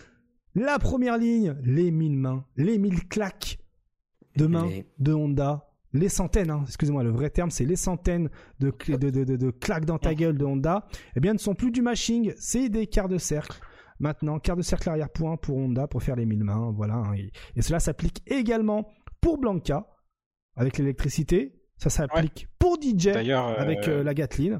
la 0.55 0.79
première 0.79 1.17
ligne, 1.17 1.55
les 1.63 1.91
mille 1.91 2.17
mains, 2.17 2.45
les 2.57 2.77
mille 2.77 3.07
claques 3.07 3.59
de 4.37 4.47
mains 4.47 4.69
de 4.99 5.13
Honda. 5.13 5.67
Les 5.93 6.07
centaines, 6.07 6.49
hein, 6.49 6.63
excusez-moi, 6.65 7.03
le 7.03 7.09
vrai 7.09 7.29
terme, 7.29 7.51
c'est 7.51 7.65
les 7.65 7.75
centaines 7.75 8.29
de, 8.59 8.71
de, 8.87 9.09
de, 9.09 9.23
de, 9.35 9.51
claques 9.51 9.83
dans 9.83 9.97
ta 9.97 10.15
gueule 10.15 10.37
de 10.37 10.45
Honda, 10.45 10.87
eh 11.17 11.19
bien, 11.19 11.33
ne 11.33 11.37
sont 11.37 11.53
plus 11.53 11.69
du 11.69 11.81
mashing, 11.81 12.33
c'est 12.37 12.69
des 12.69 12.87
quarts 12.87 13.09
de 13.09 13.17
cercle. 13.17 13.59
Maintenant, 14.01 14.39
quart 14.39 14.57
de 14.57 14.63
cercle 14.63 14.89
arrière-point 14.89 15.37
pour 15.37 15.57
Honda 15.57 15.87
pour 15.87 16.01
faire 16.01 16.15
les 16.15 16.25
mille 16.25 16.43
mains. 16.43 16.71
Voilà. 16.75 16.95
Hein, 16.95 17.13
et, 17.55 17.61
cela 17.61 17.79
s'applique 17.79 18.23
également 18.25 18.91
pour 19.21 19.37
Blanca 19.37 19.85
avec 20.55 20.79
l'électricité. 20.79 21.53
Ça 21.77 21.91
s'applique 21.91 22.47
pour 22.57 22.81
DJ 22.81 23.09
avec 23.09 23.37
euh, 23.87 23.99
euh, 23.99 24.03
la 24.03 24.13
Gatling. 24.15 24.57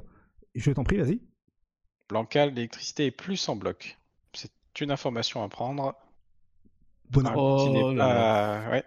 Je 0.54 0.72
t'en 0.72 0.84
prie, 0.84 0.98
vas-y. 0.98 1.22
Blanca, 2.08 2.46
l'électricité 2.46 3.08
est 3.08 3.12
plus 3.12 3.50
en 3.50 3.56
bloc. 3.56 3.98
C'est 4.34 4.52
une 4.80 4.92
information 4.92 5.44
à 5.44 5.50
prendre. 5.50 5.96
Bon, 7.10 7.24
oh, 7.36 7.96
ouais. 8.72 8.84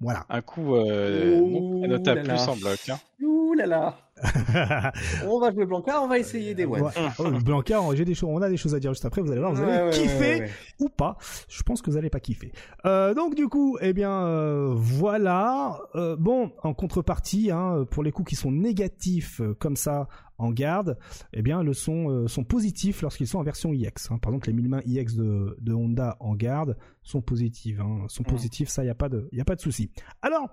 Voilà. 0.00 0.24
Un 0.30 0.40
coup 0.40 0.74
euh, 0.74 1.86
notable 1.86 2.22
plus 2.22 2.48
en 2.48 2.56
bloc. 2.56 2.88
Hein. 2.88 2.98
Ouh 3.22 3.52
là 3.52 3.66
là. 3.66 4.05
on 5.26 5.38
va 5.38 5.52
jouer 5.52 5.66
Blanca, 5.66 6.00
on 6.00 6.08
va 6.08 6.18
essayer 6.18 6.54
des 6.54 6.64
web. 6.64 6.84
Oh, 7.18 7.30
Blanca, 7.44 7.80
j'ai 7.94 8.04
des 8.04 8.14
choses, 8.14 8.30
on 8.32 8.40
a 8.40 8.48
des 8.48 8.56
choses 8.56 8.74
à 8.74 8.80
dire 8.80 8.92
juste 8.92 9.04
après. 9.04 9.20
Vous 9.20 9.30
allez 9.30 9.40
voir, 9.40 9.52
vous 9.52 9.62
allez 9.62 9.90
kiffer 9.90 10.50
ou 10.80 10.88
pas. 10.88 11.18
Je 11.48 11.62
pense 11.62 11.82
que 11.82 11.90
vous 11.90 11.96
allez 11.96 12.08
pas 12.08 12.20
kiffer. 12.20 12.52
Euh, 12.86 13.12
donc 13.12 13.34
du 13.34 13.48
coup, 13.48 13.76
eh 13.80 13.92
bien 13.92 14.12
euh, 14.26 14.72
voilà. 14.74 15.80
Euh, 15.94 16.16
bon, 16.16 16.52
en 16.62 16.72
contrepartie, 16.72 17.50
hein, 17.50 17.84
pour 17.90 18.02
les 18.02 18.12
coups 18.12 18.30
qui 18.30 18.36
sont 18.36 18.50
négatifs 18.50 19.42
comme 19.58 19.76
ça 19.76 20.08
en 20.38 20.50
garde, 20.50 20.98
eh 21.32 21.42
bien 21.42 21.62
le 21.62 21.72
son 21.74 22.10
euh, 22.10 22.28
sont 22.28 22.44
positifs 22.44 23.02
lorsqu'ils 23.02 23.26
sont 23.26 23.38
en 23.38 23.42
version 23.42 23.72
IX. 23.72 23.90
Hein. 24.10 24.18
Par 24.18 24.32
exemple, 24.32 24.48
les 24.48 24.54
1000 24.54 24.68
mains 24.68 24.82
IX 24.86 25.14
de, 25.14 25.56
de 25.60 25.72
Honda 25.74 26.16
en 26.20 26.34
garde 26.34 26.76
sont 27.02 27.20
positives. 27.20 27.80
Hein. 27.82 28.06
Sont 28.08 28.24
positifs, 28.24 28.68
ça 28.68 28.84
y 28.84 28.88
a 28.88 28.94
pas 28.94 29.08
de, 29.08 29.28
y 29.32 29.40
a 29.40 29.44
pas 29.44 29.56
de 29.56 29.60
souci. 29.60 29.90
Alors. 30.22 30.48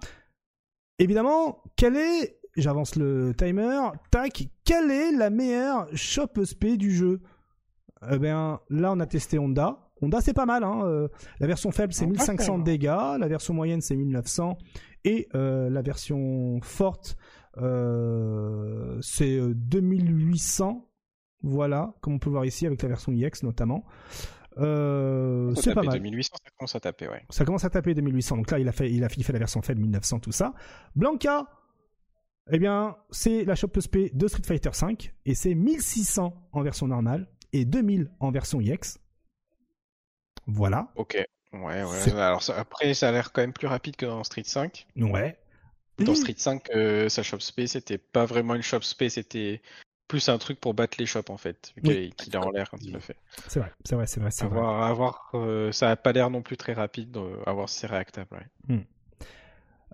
Évidemment, 1.00 1.64
quelle 1.76 1.98
est 1.98 2.40
j'avance 2.56 2.96
le 2.96 3.34
timer, 3.36 3.80
tac, 4.12 4.48
quelle 4.64 4.92
est 4.92 5.12
la 5.12 5.30
meilleure 5.30 5.88
shop 5.96 6.30
SP 6.44 6.78
du 6.78 6.92
jeu? 6.92 7.22
Eh 8.12 8.20
bien, 8.20 8.60
là, 8.70 8.92
on 8.92 9.00
a 9.00 9.06
testé 9.06 9.40
Honda. 9.40 9.80
Honda, 10.02 10.22
c'est 10.22 10.34
pas 10.34 10.46
mal. 10.46 10.64
Hein. 10.64 10.82
Euh, 10.84 11.08
la 11.40 11.48
version 11.48 11.72
faible, 11.72 11.94
c'est 11.94 12.06
1500 12.06 12.60
dégâts. 12.60 13.18
La 13.20 13.28
version 13.28 13.54
moyenne, 13.54 13.82
c'est 13.82 13.96
1900. 13.96 14.58
Et 15.06 15.28
euh, 15.36 15.70
la 15.70 15.82
version 15.82 16.60
forte, 16.62 17.18
euh, 17.58 18.98
c'est 19.02 19.40
2800. 19.40 20.90
Voilà, 21.46 21.94
comme 22.00 22.14
on 22.14 22.20
peut 22.20 22.30
voir 22.30 22.46
ici 22.46 22.66
avec 22.66 22.82
la 22.82 22.88
version 22.88 23.12
IX 23.12 23.44
notamment. 23.44 23.84
c'est 24.56 25.74
pas 25.74 25.84
mal. 25.84 26.00
2800, 26.00 26.36
ça 26.42 26.52
commence 26.58 26.76
à 26.76 26.80
taper, 26.80 27.10
ouais. 27.10 27.22
Ça 27.30 27.44
commence 27.44 27.66
à 27.66 27.70
taper 27.70 27.94
2800. 27.94 28.38
Donc 28.38 28.52
là, 28.52 28.60
il 28.60 28.68
a 28.68 28.72
fait, 28.72 28.92
il 28.92 29.04
a 29.04 29.10
fait 29.10 29.34
la 29.34 29.40
version 29.40 29.62
faible 29.62 29.82
1900, 29.82 30.20
tout 30.20 30.32
ça. 30.32 30.54
Blanca, 30.96 31.48
eh 32.52 32.60
bien, 32.60 32.98
c'est 33.10 33.46
la 33.46 33.56
Shop 33.56 33.72
SP 33.80 34.12
de 34.14 34.28
Street 34.28 34.44
Fighter 34.46 34.70
V 34.70 35.12
et 35.26 35.36
c'est 35.36 35.54
1600 35.54 36.50
en 36.52 36.62
version 36.62 36.88
normale 36.88 37.28
et 37.54 37.66
2000 37.66 38.12
en 38.20 38.32
version 38.32 38.60
EX. 38.60 39.00
Voilà. 40.48 40.92
Ok. 40.96 41.18
Ouais, 41.54 41.84
ouais. 41.84 42.12
Alors 42.14 42.44
après, 42.58 42.94
ça 42.94 43.10
a 43.10 43.12
l'air 43.12 43.32
quand 43.32 43.42
même 43.42 43.54
plus 43.54 43.68
rapide 43.68 43.96
que 43.96 44.06
dans 44.06 44.24
Street 44.24 44.44
5. 44.44 44.88
Ouais. 44.98 45.38
Dans 46.00 46.16
Street 46.16 46.36
5, 46.36 46.70
euh, 46.72 47.08
sa 47.08 47.22
Shop 47.24 47.40
SP, 47.40 47.68
c'était 47.68 48.00
pas 48.00 48.26
vraiment 48.26 48.56
une 48.56 48.64
Shop 48.64 48.82
SP, 48.82 49.08
c'était 49.08 49.62
plus 50.08 50.28
un 50.30 50.38
truc 50.38 50.60
pour 50.60 50.74
battre 50.74 50.98
les 51.00 51.06
shops 51.06 51.30
en 51.30 51.38
fait, 51.38 51.74
qu'il 51.82 51.92
est 51.92 52.36
en 52.36 52.52
l'air 52.52 52.70
quand 52.70 52.78
il 52.82 52.94
le 52.94 53.00
fait. 53.00 53.16
C'est 53.48 53.60
vrai, 53.60 53.72
c'est 53.84 53.96
vrai, 53.96 54.06
c'est 54.06 54.20
vrai. 54.20 54.60
Avoir, 54.60 55.32
euh, 55.34 55.72
ça 55.72 55.90
a 55.90 55.96
pas 55.96 56.12
l'air 56.12 56.30
non 56.30 56.42
plus 56.42 56.58
très 56.58 56.74
rapide, 56.74 57.18
à 57.46 57.54
voir 57.54 57.70
si 57.70 57.80
c'est 57.80 57.88
réactable. 57.88 58.48
Hmm. 58.68 58.82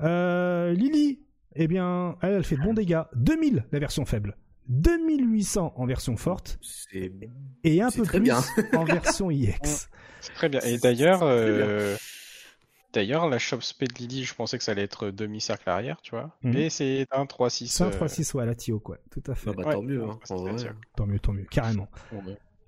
Euh, 0.02 0.74
Lily, 0.74 1.20
eh 1.56 1.68
bien, 1.68 2.18
elle, 2.22 2.34
elle 2.34 2.44
fait 2.44 2.56
de 2.56 2.62
bons 2.62 2.74
dégâts. 2.74 3.02
2000 3.16 3.66
la 3.72 3.80
version 3.80 4.06
faible. 4.06 4.36
2800 4.70 5.74
en 5.76 5.86
version 5.86 6.16
forte. 6.16 6.60
Et 7.64 7.82
un 7.82 7.90
peu 7.90 8.04
plus 8.04 8.20
bien. 8.20 8.40
en 8.74 8.86
version 8.86 9.32
IX. 9.32 9.58
C'est 10.22 10.34
très 10.34 10.50
bien. 10.50 10.60
Et 10.62 10.78
d'ailleurs, 10.78 11.22
euh, 11.24 11.96
d'ailleurs, 12.94 13.28
la 13.28 13.40
shop 13.40 13.62
speed 13.62 13.98
Lily, 13.98 14.26
je 14.26 14.36
pensais 14.36 14.58
que 14.58 14.64
ça 14.64 14.74
allait 14.74 14.84
être 14.84 15.10
demi-cercle 15.10 15.70
arrière, 15.70 16.00
tu 16.02 16.12
vois. 16.12 16.38
Mhm. 16.44 16.54
Mais 16.54 16.70
c'est 16.70 17.08
un 17.12 17.26
3-6. 17.26 17.68
C'est 17.68 17.84
un 17.84 17.90
3-6, 17.90 18.36
ouais, 18.36 18.46
la 18.46 18.56
Tio, 18.56 18.80
quoi. 18.80 18.98
Tout 19.10 19.24
à 19.28 19.36
fait. 19.36 19.50
Ah 19.50 19.54
bah, 19.58 19.74
tant 19.74 19.82
mieux, 19.82 20.04
hein. 20.04 20.20
Tant 20.96 21.06
mieux, 21.08 21.20
tant 21.20 21.34
mieux, 21.34 21.46
carrément. 21.50 21.88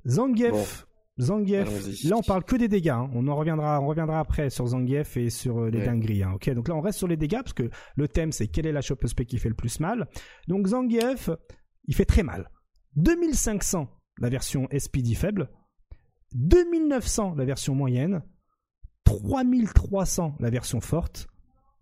Zangief, 0.08 0.88
Zangief, 1.19 2.05
là 2.05 2.15
on 2.17 2.21
parle 2.21 2.43
que 2.43 2.55
des 2.55 2.67
dégâts. 2.67 2.89
Hein. 2.89 3.09
On 3.13 3.27
en 3.27 3.35
reviendra, 3.35 3.81
on 3.81 3.88
reviendra 3.88 4.19
après 4.19 4.49
sur 4.49 4.67
Zangief 4.67 5.17
et 5.17 5.29
sur 5.29 5.59
euh, 5.59 5.69
les 5.69 5.83
dingueries. 5.83 6.23
Hein. 6.23 6.31
Ok, 6.35 6.49
donc 6.51 6.67
là 6.67 6.75
on 6.75 6.81
reste 6.81 6.97
sur 6.97 7.07
les 7.07 7.17
dégâts 7.17 7.41
parce 7.41 7.53
que 7.53 7.69
le 7.95 8.07
thème 8.07 8.31
c'est 8.31 8.47
quelle 8.47 8.65
est 8.65 8.71
la 8.71 8.81
shop 8.81 8.97
spec 9.05 9.27
qui 9.27 9.38
fait 9.38 9.49
le 9.49 9.55
plus 9.55 9.79
mal. 9.79 10.07
Donc 10.47 10.67
Zangief, 10.67 11.29
il 11.85 11.95
fait 11.95 12.05
très 12.05 12.23
mal. 12.23 12.49
2500 12.95 13.88
la 14.19 14.29
version 14.29 14.67
SPD 14.77 15.15
faible, 15.15 15.49
2900 16.33 17.35
la 17.35 17.45
version 17.45 17.75
moyenne, 17.75 18.23
3300 19.03 20.38
la 20.39 20.49
version 20.49 20.81
forte 20.81 21.27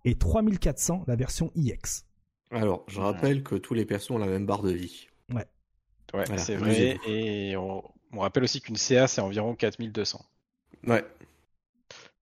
et 0.06 0.16
3400 0.16 1.04
la 1.08 1.16
version 1.16 1.52
IX. 1.56 2.06
Alors, 2.52 2.84
je 2.88 3.00
rappelle 3.00 3.44
que 3.44 3.56
tous 3.56 3.74
les 3.76 3.86
persos 3.86 4.12
ont 4.12 4.18
la 4.18 4.26
même 4.26 4.46
barre 4.46 4.64
de 4.64 4.72
vie. 4.72 5.08
Ouais. 5.32 5.46
Ouais, 6.16 6.38
c'est 6.38 6.56
vrai. 6.56 6.98
Et 7.08 7.56
on, 7.56 7.84
on 8.14 8.20
rappelle 8.20 8.44
aussi 8.44 8.62
qu'une 8.62 8.76
CA, 8.76 9.08
c'est 9.08 9.22
environ 9.22 9.56
4200. 9.56 10.26
Ouais. 10.88 11.06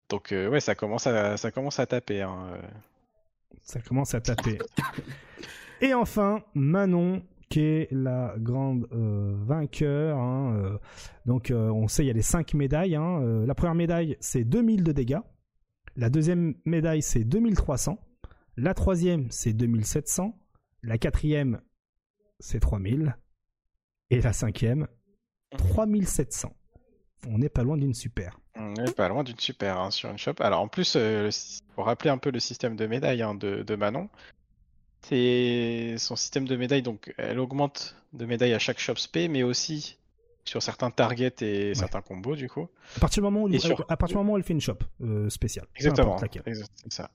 Donc, 0.09 0.31
euh, 0.31 0.49
ouais, 0.49 0.59
ça 0.59 0.75
commence 0.75 1.07
à, 1.07 1.37
ça 1.37 1.51
commence 1.51 1.79
à 1.79 1.85
taper. 1.85 2.21
Hein, 2.21 2.49
euh. 2.53 2.61
Ça 3.61 3.81
commence 3.81 4.13
à 4.13 4.21
taper. 4.21 4.57
Et 5.81 5.93
enfin, 5.93 6.43
Manon, 6.53 7.21
qui 7.49 7.61
est 7.61 7.87
la 7.91 8.33
grande 8.37 8.87
euh, 8.91 9.35
vainqueur. 9.37 10.17
Hein, 10.17 10.79
donc, 11.25 11.51
on 11.53 11.87
sait, 11.87 12.03
il 12.03 12.07
y 12.07 12.11
a 12.11 12.13
les 12.13 12.21
5 12.21 12.53
médailles. 12.53 12.95
Hein, 12.95 13.45
la 13.45 13.55
première 13.55 13.75
médaille, 13.75 14.17
c'est 14.19 14.43
2000 14.43 14.83
de 14.83 14.91
dégâts. 14.91 15.19
La 15.95 16.09
deuxième 16.09 16.55
médaille, 16.65 17.01
c'est 17.01 17.23
2300. 17.23 17.97
La 18.55 18.73
troisième, 18.73 19.27
c'est 19.29 19.53
2700. 19.53 20.37
La 20.83 20.97
quatrième, 20.97 21.61
c'est 22.39 22.59
3000. 22.59 23.15
Et 24.09 24.21
la 24.21 24.31
cinquième, 24.31 24.87
3700. 25.55 26.53
On 27.27 27.37
n'est 27.39 27.49
pas 27.49 27.63
loin 27.63 27.77
d'une 27.77 27.93
super. 27.93 28.39
On 28.55 28.73
n'est 28.73 28.91
pas 28.91 29.09
loin 29.09 29.23
d'une 29.23 29.39
super 29.39 29.79
hein, 29.79 29.91
sur 29.91 30.09
une 30.09 30.17
shop. 30.17 30.35
Alors 30.39 30.61
en 30.61 30.67
plus, 30.67 30.95
euh, 30.95 31.29
pour 31.75 31.85
rappeler 31.85 32.09
un 32.09 32.17
peu 32.17 32.31
le 32.31 32.39
système 32.39 32.75
de 32.75 32.85
médailles 32.87 33.21
hein, 33.21 33.35
de, 33.35 33.75
Manon, 33.75 34.09
c'est 35.01 35.95
son 35.97 36.15
système 36.15 36.47
de 36.47 36.55
médailles, 36.55 36.81
donc 36.81 37.13
elle 37.17 37.39
augmente 37.39 37.95
de 38.13 38.25
médailles 38.25 38.53
à 38.53 38.59
chaque 38.59 38.79
shop 38.79 38.95
SP, 38.95 39.29
mais 39.29 39.43
aussi 39.43 39.97
sur 40.45 40.63
certains 40.63 40.91
targets 40.91 41.35
et 41.41 41.75
certains 41.75 42.01
combos 42.01 42.35
du 42.35 42.49
coup. 42.49 42.67
À 42.95 42.99
partir 42.99 43.21
du 43.21 43.25
moment 43.25 43.43
où, 43.43 43.47
elle, 43.49 43.59
à 43.89 43.97
partir 43.97 44.15
du 44.15 44.23
moment 44.23 44.33
où 44.33 44.37
elle 44.37 44.43
fait 44.43 44.53
une 44.53 44.61
shop 44.61 44.79
euh, 45.01 45.29
spéciale. 45.29 45.67
Exactement. 45.75 46.17
C'est 46.17 46.93
ça. 46.93 47.11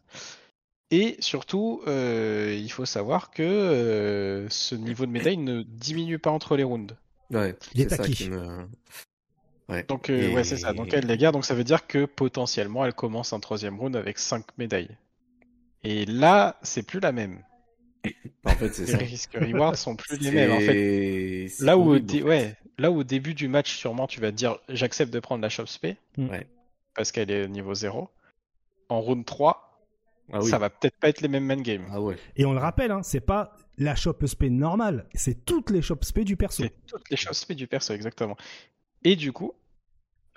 Et 0.91 1.17
surtout, 1.21 1.81
euh, 1.87 2.55
il 2.61 2.71
faut 2.71 2.85
savoir 2.85 3.31
que 3.31 4.47
ce 4.51 4.75
niveau 4.75 5.07
de 5.07 5.11
médaille 5.11 5.39
ne 5.39 5.63
diminue 5.63 6.19
pas 6.19 6.31
entre 6.31 6.57
les 6.57 6.65
rounds. 6.65 6.95
Ouais, 7.33 7.57
c'est 7.75 7.89
ça 7.89 8.09
qui 8.09 8.31
me... 8.31 8.67
Donc 9.89 10.07
ouais, 10.09 10.45
c'est 10.45 10.59
ça. 10.59 10.73
Donc 10.73 10.93
elle 10.93 11.07
les 11.07 11.17
garde. 11.17 11.35
Donc 11.35 11.45
ça 11.45 11.55
veut 11.55 11.65
dire 11.65 11.87
que 11.87 12.05
potentiellement 12.05 12.85
elle 12.85 12.95
commence 12.95 13.33
un 13.33 13.41
troisième 13.41 13.79
round 13.79 13.97
avec 13.97 14.19
5 14.19 14.45
médailles. 14.59 14.97
Et 15.85 16.05
là, 16.05 16.59
c'est 16.63 16.83
plus 16.83 17.01
la 17.01 17.13
même. 17.13 17.43
en 18.45 18.51
fait, 18.51 18.73
c'est 18.73 18.87
ça. 18.87 18.99
Les 18.99 19.05
risques 19.05 19.35
rewards 19.35 19.77
sont 19.77 19.97
plus 19.97 20.19
les 20.19 20.31
mêmes. 20.31 20.53
En 20.53 20.61
fait, 20.61 21.49
là 21.61 21.79
où, 21.79 21.95
ouais, 21.95 22.57
là 22.79 22.91
où 22.91 22.99
au 22.99 23.05
début 23.05 23.35
du 23.35 23.49
match, 23.49 23.75
sûrement, 23.77 24.07
tu 24.07 24.21
vas 24.21 24.31
te 24.31 24.37
dire 24.37 24.59
j'accepte 24.69 25.13
de 25.13 25.21
prendre 25.21 25.43
la 25.43 25.49
shop 25.49 25.67
spé. 25.67 25.97
Mm. 26.17 26.29
Ouais. 26.29 26.47
Parce 26.95 27.13
qu'elle 27.13 27.31
est 27.31 27.49
niveau 27.49 27.75
0. 27.75 28.11
En 28.89 29.01
round 29.01 29.25
3, 29.25 29.73
ah 30.33 30.41
ça 30.43 30.59
va 30.59 30.69
peut-être 30.69 30.97
pas 30.99 31.09
être 31.09 31.21
les 31.21 31.29
mêmes 31.29 31.47
main 31.47 31.61
games. 31.61 31.87
Ah 31.91 32.01
ouais. 32.01 32.17
Et 32.37 32.45
on 32.45 32.53
le 32.53 32.59
rappelle, 32.59 32.91
hein, 32.91 33.03
c'est 33.03 33.21
pas 33.21 33.57
la 33.79 33.95
shop 33.95 34.17
spé 34.27 34.51
normale, 34.51 35.07
c'est 35.15 35.45
toutes 35.45 35.71
les 35.71 35.83
shop 35.83 35.99
spé 36.03 36.25
du 36.25 36.37
perso. 36.37 36.63
C'est 36.63 36.75
toutes 36.87 37.09
les 37.11 37.17
shop 37.17 37.33
spé 37.33 37.55
du 37.55 37.67
perso, 37.67 37.95
exactement. 37.95 38.37
Et 39.05 39.17
du 39.17 39.33
coup, 39.33 39.55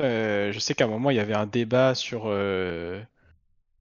euh, 0.02 0.52
je 0.52 0.60
sais 0.60 0.74
qu'à 0.74 0.86
un 0.86 0.88
moment 0.88 1.10
il 1.10 1.16
y 1.18 1.22
avait 1.22 1.36
un 1.36 1.46
débat 1.46 1.96
sur 1.96 2.24
euh, 2.26 3.02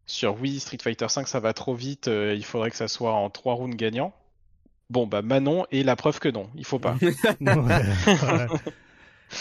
sur 0.07 0.41
oui 0.41 0.61
Street 0.61 0.79
Fighter 0.81 1.09
5 1.09 1.27
ça 1.27 1.41
va 1.41 1.53
trop 1.53 1.75
vite, 1.75 2.07
euh, 2.09 2.35
il 2.35 2.45
faudrait 2.45 2.71
que 2.71 2.77
ça 2.77 2.87
soit 2.89 3.13
en 3.13 3.31
3 3.31 3.55
rounds 3.55 3.77
gagnants. 3.77 4.13
Bon 4.91 5.07
bah 5.07 5.23
Manon 5.23 5.67
est 5.73 5.83
la 5.83 5.97
preuve 5.97 6.21
que 6.21 6.29
non, 6.29 6.51
il 6.55 6.65
faut 6.65 6.79
pas. 6.79 6.97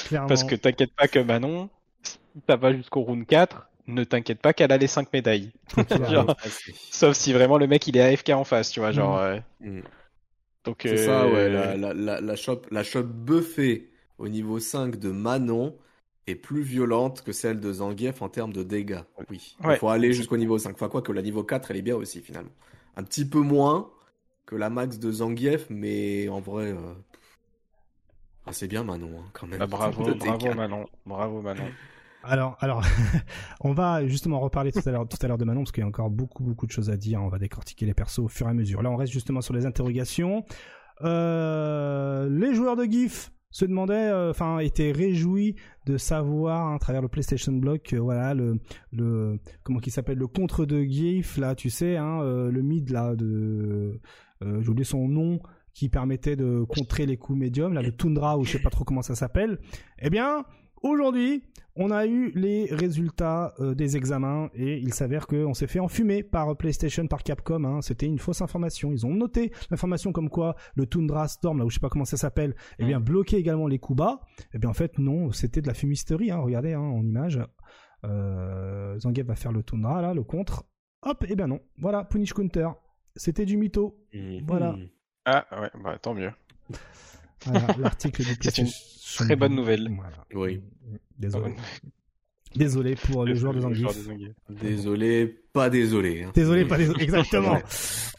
Parce 0.09 0.43
que 0.43 0.55
t'inquiète 0.55 0.95
pas 0.95 1.07
que 1.07 1.19
Manon, 1.19 1.69
si 2.01 2.17
ça 2.47 2.55
va 2.55 2.73
jusqu'au 2.73 3.01
round 3.01 3.27
4, 3.27 3.67
ne 3.87 4.03
t'inquiète 4.03 4.41
pas 4.41 4.53
qu'elle 4.53 4.71
a 4.71 4.77
les 4.77 4.87
5 4.87 5.11
médailles. 5.13 5.51
sauf 6.91 7.15
si 7.15 7.33
vraiment 7.33 7.57
le 7.57 7.67
mec 7.67 7.85
il 7.87 7.97
est 7.97 8.01
AFK 8.13 8.29
en 8.29 8.45
face, 8.45 8.71
tu 8.71 8.79
vois, 8.79 8.91
genre. 8.91 9.21
Mm. 9.59 9.79
Mm. 9.79 9.83
Donc. 10.63 10.79
C'est 10.83 10.97
ça, 10.97 11.27
ouais. 11.27 11.49
La, 11.49 11.75
la, 11.93 12.21
la, 12.21 12.35
shop, 12.35 12.61
la 12.71 12.83
shop 12.83 13.03
buffée 13.03 13.89
au 14.17 14.27
niveau 14.27 14.59
5 14.59 14.97
de 14.97 15.09
Manon 15.11 15.75
est 16.27 16.35
plus 16.35 16.61
violente 16.61 17.21
que 17.21 17.31
celle 17.31 17.59
de 17.59 17.73
Zangief 17.73 18.21
en 18.21 18.29
termes 18.29 18.53
de 18.53 18.63
dégâts. 18.63 19.01
Oui. 19.29 19.55
Il 19.63 19.75
faut 19.75 19.89
aller 19.89 20.13
jusqu'au 20.13 20.37
niveau 20.37 20.57
5. 20.57 20.73
Enfin, 20.73 20.89
quoi 20.89 21.01
que 21.01 21.11
la 21.11 21.21
niveau 21.21 21.43
4, 21.43 21.71
elle 21.71 21.77
est 21.77 21.81
bien 21.81 21.95
aussi, 21.95 22.21
finalement. 22.21 22.51
Un 22.95 23.03
petit 23.03 23.25
peu 23.25 23.39
moins 23.39 23.89
que 24.45 24.55
la 24.55 24.69
max 24.69 24.99
de 24.99 25.11
Zangief, 25.11 25.67
mais 25.69 26.29
en 26.29 26.39
vrai. 26.39 26.71
Euh, 26.71 26.93
ah, 28.45 28.53
c'est 28.53 28.67
bien 28.67 28.83
Manon, 28.83 29.19
hein, 29.19 29.29
quand 29.33 29.47
même. 29.47 29.59
Bah, 29.59 29.65
bravo, 29.69 30.13
bravo 30.15 30.53
Manon. 30.53 30.85
Bravo 31.05 31.41
Manon. 31.41 31.69
Alors, 32.23 32.57
alors, 32.61 32.81
on 33.61 33.73
va 33.73 34.07
justement 34.07 34.39
reparler 34.39 34.71
tout 34.71 34.81
à 34.85 34.91
l'heure, 34.91 35.07
tout 35.07 35.17
à 35.21 35.27
l'heure 35.27 35.37
de 35.37 35.43
Manon 35.43 35.61
parce 35.61 35.71
qu'il 35.71 35.81
y 35.81 35.83
a 35.83 35.87
encore 35.87 36.09
beaucoup, 36.09 36.43
beaucoup 36.43 36.65
de 36.65 36.71
choses 36.71 36.89
à 36.89 36.95
dire. 36.95 37.21
On 37.21 37.27
va 37.27 37.37
décortiquer 37.37 37.85
les 37.85 37.93
persos 37.93 38.19
au 38.19 38.27
fur 38.29 38.47
et 38.47 38.49
à 38.49 38.53
mesure. 38.53 38.81
Là, 38.81 38.89
on 38.89 38.95
reste 38.95 39.11
justement 39.11 39.41
sur 39.41 39.53
les 39.53 39.65
interrogations. 39.65 40.45
Euh, 41.01 42.29
les 42.29 42.53
joueurs 42.53 42.77
de 42.77 42.85
GIF 42.85 43.31
se 43.49 43.65
demandaient, 43.65 44.09
euh, 44.09 44.31
enfin, 44.31 44.59
étaient 44.59 44.91
réjouis 44.91 45.55
de 45.85 45.97
savoir 45.97 46.67
hein, 46.67 46.75
à 46.75 46.79
travers 46.79 47.01
le 47.01 47.09
PlayStation 47.09 47.51
Block, 47.51 47.93
voilà, 47.93 48.33
le, 48.33 48.59
le, 48.91 49.39
comment 49.63 49.79
qui 49.79 49.91
s'appelle, 49.91 50.17
le 50.17 50.27
contre 50.27 50.65
de 50.65 50.81
GIF, 50.81 51.37
là, 51.37 51.53
tu 51.55 51.69
sais, 51.69 51.97
hein, 51.97 52.21
euh, 52.21 52.49
le 52.49 52.61
mid 52.61 52.89
là 52.89 53.15
de, 53.15 53.99
j'ai 54.41 54.69
oublié 54.69 54.85
son 54.85 55.07
nom 55.07 55.39
qui 55.73 55.89
permettait 55.89 56.35
de 56.35 56.63
contrer 56.63 57.05
les 57.05 57.17
coups 57.17 57.37
médiums, 57.37 57.73
là, 57.73 57.81
le 57.81 57.91
Tundra 57.95 58.37
ou 58.37 58.43
je 58.43 58.53
sais 58.53 58.61
pas 58.61 58.69
trop 58.69 58.83
comment 58.83 59.01
ça 59.01 59.15
s'appelle. 59.15 59.59
Eh 59.99 60.09
bien, 60.09 60.45
Aujourd'hui, 60.83 61.43
on 61.77 61.91
a 61.91 62.05
eu 62.05 62.31
les 62.35 62.65
résultats 62.65 63.53
euh, 63.61 63.73
des 63.73 63.95
examens 63.95 64.49
et 64.53 64.77
il 64.77 64.93
s'avère 64.93 65.27
qu'on 65.27 65.53
s'est 65.53 65.67
fait 65.67 65.79
enfumer 65.79 66.23
par 66.23 66.57
PlayStation, 66.57 67.07
par 67.07 67.23
Capcom. 67.23 67.63
Hein. 67.63 67.81
C'était 67.81 68.05
une 68.05 68.19
fausse 68.19 68.41
information. 68.41 68.91
Ils 68.91 69.05
ont 69.05 69.13
noté 69.13 69.53
l'information 69.71 70.11
comme 70.11 70.29
quoi 70.29 70.57
le 70.75 70.85
Tundra 70.85 71.29
Storm, 71.29 71.57
là 71.57 71.65
où 71.65 71.69
je 71.69 71.75
sais 71.75 71.79
pas 71.79 71.87
comment 71.87 72.03
ça 72.03 72.17
s'appelle, 72.17 72.53
eh 72.79 72.85
bien 72.85 72.99
bloquait 72.99 73.39
également 73.39 73.67
les 73.67 73.79
coups 73.79 73.97
bas. 73.97 74.19
Eh 74.53 74.59
bien 74.59 74.69
en 74.69 74.73
fait 74.73 74.99
non, 74.99 75.31
c'était 75.31 75.61
de 75.61 75.67
la 75.67 75.73
fumisterie. 75.73 76.31
Hein. 76.31 76.39
Regardez 76.39 76.73
hein, 76.73 76.81
en 76.81 77.01
image. 77.01 77.39
Euh, 78.03 78.99
Zangief 78.99 79.25
va 79.25 79.35
faire 79.35 79.53
le 79.53 79.63
Tundra 79.63 80.01
là, 80.01 80.13
le 80.13 80.23
contre. 80.23 80.65
Hop, 81.01 81.25
eh 81.29 81.35
bien 81.37 81.47
non. 81.47 81.61
Voilà, 81.77 82.03
Punish 82.03 82.33
Counter. 82.33 82.67
C'était 83.15 83.45
du 83.45 83.55
mytho. 83.55 84.05
Voilà. 84.45 84.75
Ah 85.23 85.45
ouais, 85.61 85.71
bah 85.81 85.97
tant 85.97 86.13
mieux. 86.13 86.31
l'article 87.77 88.23
du 88.23 88.35
C'est 88.41 88.65
très 89.15 89.35
bonne 89.35 89.55
nouvelle. 89.55 89.89
Oui. 90.33 90.61
Désolé. 91.17 91.55
Désolé 92.55 92.95
pour 92.95 93.25
les 93.25 93.35
joueurs 93.35 93.53
de 93.53 93.61
Zangief. 93.61 94.07
Désolé, 94.49 95.42
pas 95.53 95.69
désolé. 95.69 96.23
Hein. 96.23 96.31
Désolé, 96.33 96.65
pas 96.65 96.77
désolé. 96.77 97.03
Exactement. 97.03 97.59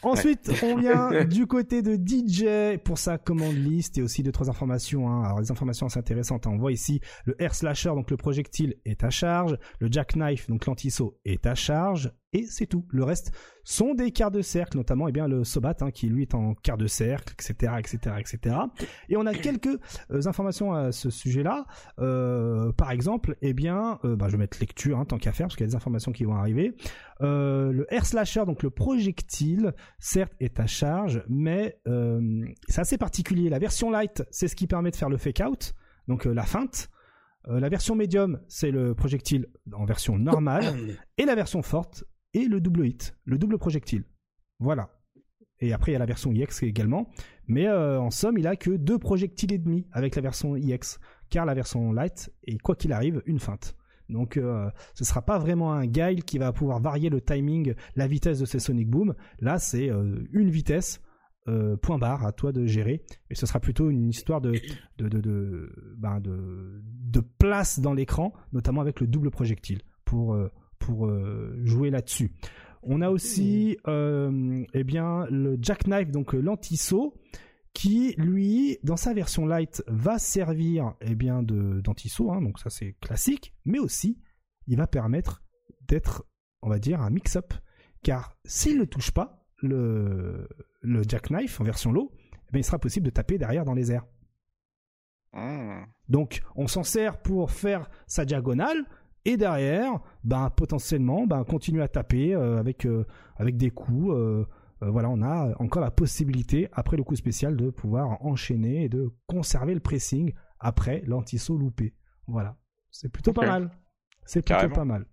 Ensuite, 0.01 0.51
on 0.63 0.77
vient 0.77 1.25
du 1.25 1.45
côté 1.47 1.81
de 1.81 1.95
DJ 1.95 2.79
pour 2.83 2.97
sa 2.97 3.17
commande 3.17 3.55
liste 3.55 3.97
et 3.97 4.01
aussi 4.01 4.23
deux 4.23 4.31
trois 4.31 4.49
informations. 4.49 5.09
Hein. 5.09 5.23
Alors 5.25 5.41
les 5.41 5.51
informations 5.51 5.87
assez 5.87 5.99
intéressantes. 5.99 6.47
Hein. 6.47 6.51
On 6.53 6.57
voit 6.57 6.71
ici 6.71 7.01
le 7.25 7.39
air 7.41 7.53
slasher, 7.53 7.89
donc 7.89 8.09
le 8.09 8.17
projectile 8.17 8.75
est 8.85 9.03
à 9.03 9.09
charge. 9.09 9.57
Le 9.79 9.91
jackknife, 9.91 10.47
donc 10.47 10.65
l'antisaut 10.65 11.19
est 11.25 11.45
à 11.45 11.55
charge 11.55 12.11
et 12.35 12.45
c'est 12.47 12.65
tout. 12.65 12.85
Le 12.89 13.05
reste 13.05 13.31
sont 13.63 13.93
des 13.93 14.11
quarts 14.11 14.29
de 14.29 14.41
cercle, 14.41 14.75
notamment 14.75 15.07
eh 15.07 15.13
bien 15.13 15.27
le 15.27 15.45
Sobat 15.45 15.75
hein, 15.79 15.89
qui 15.89 16.07
lui 16.07 16.23
est 16.23 16.35
en 16.35 16.53
quart 16.53 16.77
de 16.77 16.85
cercle, 16.85 17.33
etc., 17.33 17.73
etc., 17.79 18.15
etc. 18.19 18.55
Et 19.07 19.15
on 19.15 19.25
a 19.25 19.33
quelques 19.33 19.79
euh, 20.11 20.27
informations 20.27 20.73
à 20.73 20.91
ce 20.91 21.09
sujet-là. 21.09 21.65
Euh, 21.99 22.73
par 22.73 22.91
exemple, 22.91 23.37
eh 23.41 23.53
bien, 23.53 23.99
euh, 24.03 24.17
bah, 24.17 24.27
je 24.27 24.33
vais 24.33 24.39
mettre 24.39 24.59
lecture 24.59 24.99
hein, 24.99 25.05
tant 25.05 25.17
qu'à 25.17 25.31
faire 25.31 25.47
parce 25.47 25.55
qu'il 25.55 25.65
y 25.65 25.69
a 25.69 25.71
des 25.71 25.75
informations 25.75 26.11
qui 26.11 26.25
vont 26.25 26.35
arriver. 26.35 26.75
Le 27.25 27.85
air 27.89 28.05
slasher, 28.05 28.45
donc 28.45 28.63
le 28.63 28.69
projectile, 28.69 29.73
certes 29.99 30.33
est 30.39 30.59
à 30.59 30.67
charge, 30.67 31.23
mais 31.27 31.79
c'est 32.67 32.81
assez 32.81 32.97
particulier. 32.97 33.49
La 33.49 33.59
version 33.59 33.89
light, 33.89 34.23
c'est 34.31 34.47
ce 34.47 34.55
qui 34.55 34.67
permet 34.67 34.91
de 34.91 34.95
faire 34.95 35.09
le 35.09 35.17
fake 35.17 35.41
out, 35.47 35.73
donc 36.07 36.25
la 36.25 36.43
feinte. 36.43 36.89
la 37.47 37.69
version 37.69 37.95
médium, 37.95 38.39
c'est 38.47 38.71
le 38.71 38.95
projectile 38.95 39.47
en 39.73 39.85
version 39.85 40.17
normale. 40.17 40.65
Et 41.17 41.25
la 41.25 41.35
version 41.35 41.61
forte, 41.61 42.03
et 42.35 42.45
le 42.45 42.59
double 42.59 42.85
hit, 42.85 43.15
le 43.23 43.37
double 43.37 43.57
projectile. 43.57 44.03
Voilà. 44.59 44.89
Et 45.61 45.71
après, 45.73 45.91
il 45.91 45.93
y 45.93 45.95
a 45.95 45.99
la 45.99 46.05
version 46.05 46.33
IX 46.33 46.63
également. 46.63 47.09
Mais 47.47 47.67
euh, 47.67 47.99
en 47.99 48.11
somme, 48.11 48.37
il 48.37 48.45
a 48.45 48.55
que 48.55 48.71
deux 48.71 48.99
projectiles 48.99 49.53
et 49.53 49.57
demi 49.57 49.87
avec 49.91 50.15
la 50.15 50.21
version 50.21 50.55
IX. 50.57 50.99
Car 51.29 51.45
la 51.45 51.53
version 51.53 51.93
light 51.93 52.31
est, 52.43 52.57
quoi 52.57 52.75
qu'il 52.75 52.91
arrive, 52.91 53.23
une 53.25 53.39
feinte. 53.39 53.75
Donc 54.09 54.37
euh, 54.37 54.69
ce 54.93 55.03
sera 55.03 55.21
pas 55.21 55.39
vraiment 55.39 55.73
un 55.73 55.85
guile 55.85 56.23
qui 56.23 56.37
va 56.37 56.51
pouvoir 56.51 56.79
varier 56.79 57.09
le 57.09 57.21
timing, 57.21 57.73
la 57.95 58.07
vitesse 58.07 58.39
de 58.39 58.45
ces 58.45 58.59
Sonic 58.59 58.89
Boom. 58.89 59.15
Là, 59.39 59.57
c'est 59.59 59.89
euh, 59.89 60.23
une 60.31 60.49
vitesse, 60.49 61.01
point 61.83 61.99
barre, 61.99 62.25
à 62.25 62.31
toi 62.31 62.51
de 62.51 62.65
gérer. 62.65 63.03
Et 63.29 63.35
ce 63.35 63.45
sera 63.45 63.59
plutôt 63.59 63.91
une 63.91 64.09
histoire 64.09 64.41
de, 64.41 64.53
de, 64.97 65.07
de, 65.07 65.69
ben 65.95 66.19
place 67.37 67.79
dans 67.79 67.93
l'écran, 67.93 68.33
notamment 68.51 68.81
avec 68.81 68.99
le 68.99 69.05
double 69.05 69.29
projectile, 69.29 69.81
pour 70.05 70.33
euh, 71.07 71.55
jouer 71.63 71.89
là-dessus. 71.89 72.31
On 72.83 73.01
a 73.01 73.09
aussi 73.09 73.77
euh, 73.87 74.63
eh 74.73 74.83
bien 74.83 75.25
le 75.31 75.57
jackknife, 75.59 76.11
donc 76.11 76.33
l'anti-saut, 76.33 77.15
qui 77.75 78.15
lui, 78.17 78.79
dans 78.83 78.95
sa 78.95 79.13
version 79.13 79.45
light, 79.45 79.83
va 79.87 80.17
servir 80.17 80.95
eh 81.01 81.13
bien 81.13 81.43
de 81.43 81.81
d'anti-saut, 81.81 82.31
hein, 82.31 82.41
donc 82.41 82.57
ça 82.57 82.69
c'est 82.69 82.93
classique, 83.01 83.53
mais 83.65 83.79
aussi 83.79 84.17
il 84.65 84.77
va 84.77 84.87
permettre 84.87 85.43
d'être, 85.87 86.25
on 86.61 86.69
va 86.69 86.79
dire, 86.79 87.01
un 87.01 87.09
mix-up, 87.09 87.53
car 88.01 88.37
s'il 88.45 88.79
ne 88.79 88.85
touche 88.85 89.11
pas 89.11 89.45
le, 89.57 90.47
le 90.81 91.03
jackknife 91.07 91.59
en 91.59 91.65
version 91.65 91.91
low, 91.91 92.11
eh 92.53 92.57
il 92.57 92.63
sera 92.63 92.79
possible 92.79 93.05
de 93.05 93.11
taper 93.11 93.37
derrière 93.37 93.65
dans 93.65 93.73
les 93.73 93.91
airs. 93.91 94.05
Ah. 95.33 95.83
Donc 96.07 96.41
on 96.55 96.67
s'en 96.67 96.83
sert 96.83 97.21
pour 97.21 97.51
faire 97.51 97.89
sa 98.07 98.23
diagonale, 98.23 98.85
et 99.25 99.35
derrière, 99.35 99.99
ben 100.23 100.49
potentiellement, 100.49 101.27
ben 101.27 101.43
continuer 101.43 101.83
à 101.83 101.89
taper 101.89 102.33
euh, 102.33 102.57
avec 102.57 102.85
euh, 102.85 103.05
avec 103.35 103.57
des 103.57 103.69
coups. 103.69 104.13
Euh, 104.13 104.45
voilà, 104.89 105.09
on 105.09 105.21
a 105.21 105.53
encore 105.59 105.81
la 105.81 105.91
possibilité 105.91 106.67
après 106.73 106.97
le 106.97 107.03
coup 107.03 107.15
spécial 107.15 107.55
de 107.55 107.69
pouvoir 107.69 108.23
enchaîner 108.25 108.85
et 108.85 108.89
de 108.89 109.11
conserver 109.27 109.73
le 109.73 109.79
pressing 109.79 110.33
après 110.59 111.01
l'anti-saut 111.05 111.57
loupé. 111.57 111.93
Voilà, 112.27 112.57
c'est 112.91 113.09
plutôt 113.09 113.33
pas 113.33 113.45
mal. 113.45 113.71
C'est 114.25 114.43
plutôt 114.43 114.69
pas 114.69 114.85
mal. 114.85 115.05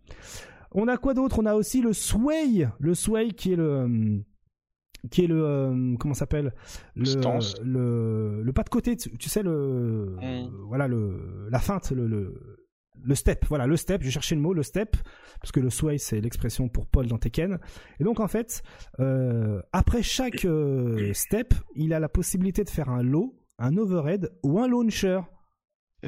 On 0.70 0.88
a 0.88 0.96
quoi 0.96 1.14
d'autre? 1.14 1.38
On 1.38 1.46
a 1.46 1.54
aussi 1.54 1.82
le 1.82 1.92
sway, 1.92 2.66
le 2.78 2.94
sway 2.94 3.32
qui 3.32 3.52
est 3.52 3.56
le 3.56 4.22
qui 5.10 5.24
est 5.24 5.26
le 5.26 5.96
comment 5.98 6.14
s'appelle? 6.14 6.54
Le, 6.94 7.64
le, 7.64 8.42
le 8.42 8.52
pas 8.52 8.62
de 8.62 8.68
côté 8.68 8.96
tu 8.96 9.28
sais 9.28 9.42
le 9.42 10.16
mm. 10.20 10.66
voilà 10.68 10.86
le 10.86 11.48
la 11.50 11.58
feinte 11.58 11.90
le 11.90 12.06
le 12.06 12.61
step, 13.14 13.44
voilà, 13.48 13.66
le 13.66 13.76
step, 13.76 14.02
j'ai 14.02 14.10
cherché 14.10 14.34
le 14.34 14.40
mot, 14.40 14.52
le 14.52 14.62
step, 14.62 14.96
parce 15.40 15.52
que 15.52 15.60
le 15.60 15.70
sway 15.70 15.98
c'est 15.98 16.20
l'expression 16.20 16.68
pour 16.68 16.86
Paul 16.86 17.06
dans 17.06 17.18
Tekken. 17.18 17.58
Et 18.00 18.04
donc 18.04 18.20
en 18.20 18.28
fait, 18.28 18.62
euh, 19.00 19.60
après 19.72 20.02
chaque 20.02 20.44
euh, 20.44 21.12
step, 21.14 21.54
il 21.74 21.92
a 21.94 22.00
la 22.00 22.08
possibilité 22.08 22.64
de 22.64 22.70
faire 22.70 22.88
un 22.88 23.02
low, 23.02 23.38
un 23.58 23.76
overhead 23.76 24.30
ou 24.42 24.58
un 24.58 24.68
launcher. 24.68 25.20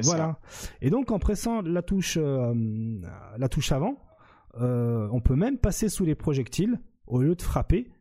Voilà. 0.03 0.39
Et 0.81 0.89
donc 0.89 1.11
en 1.11 1.19
pressant 1.19 1.61
la 1.61 1.81
touche, 1.81 2.17
euh, 2.19 2.53
la 3.37 3.49
touche 3.49 3.71
avant, 3.71 3.97
on 4.57 5.21
peut 5.21 5.35
même 5.35 5.57
passer 5.57 5.89
sous 5.89 6.05
les 6.05 6.15
projectiles 6.15 6.79
au 7.07 7.21
lieu 7.21 7.35
de 7.35 7.41
frapper 7.41 7.91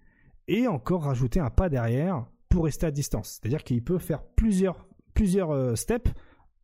et 0.49 0.67
encore 0.67 1.05
rajouter 1.05 1.41
un 1.41 1.51
pas 1.51 1.69
derrière 1.69 2.27
pour 2.49 2.65
rester 2.65 2.87
à 2.87 2.91
distance. 2.91 3.41
C'est-à-dire 3.41 3.65
qu'il 3.65 3.83
peut 3.83 3.99
faire 3.99 4.23
plusieurs, 4.23 4.87
plusieurs 5.15 5.77
steps 5.77 6.13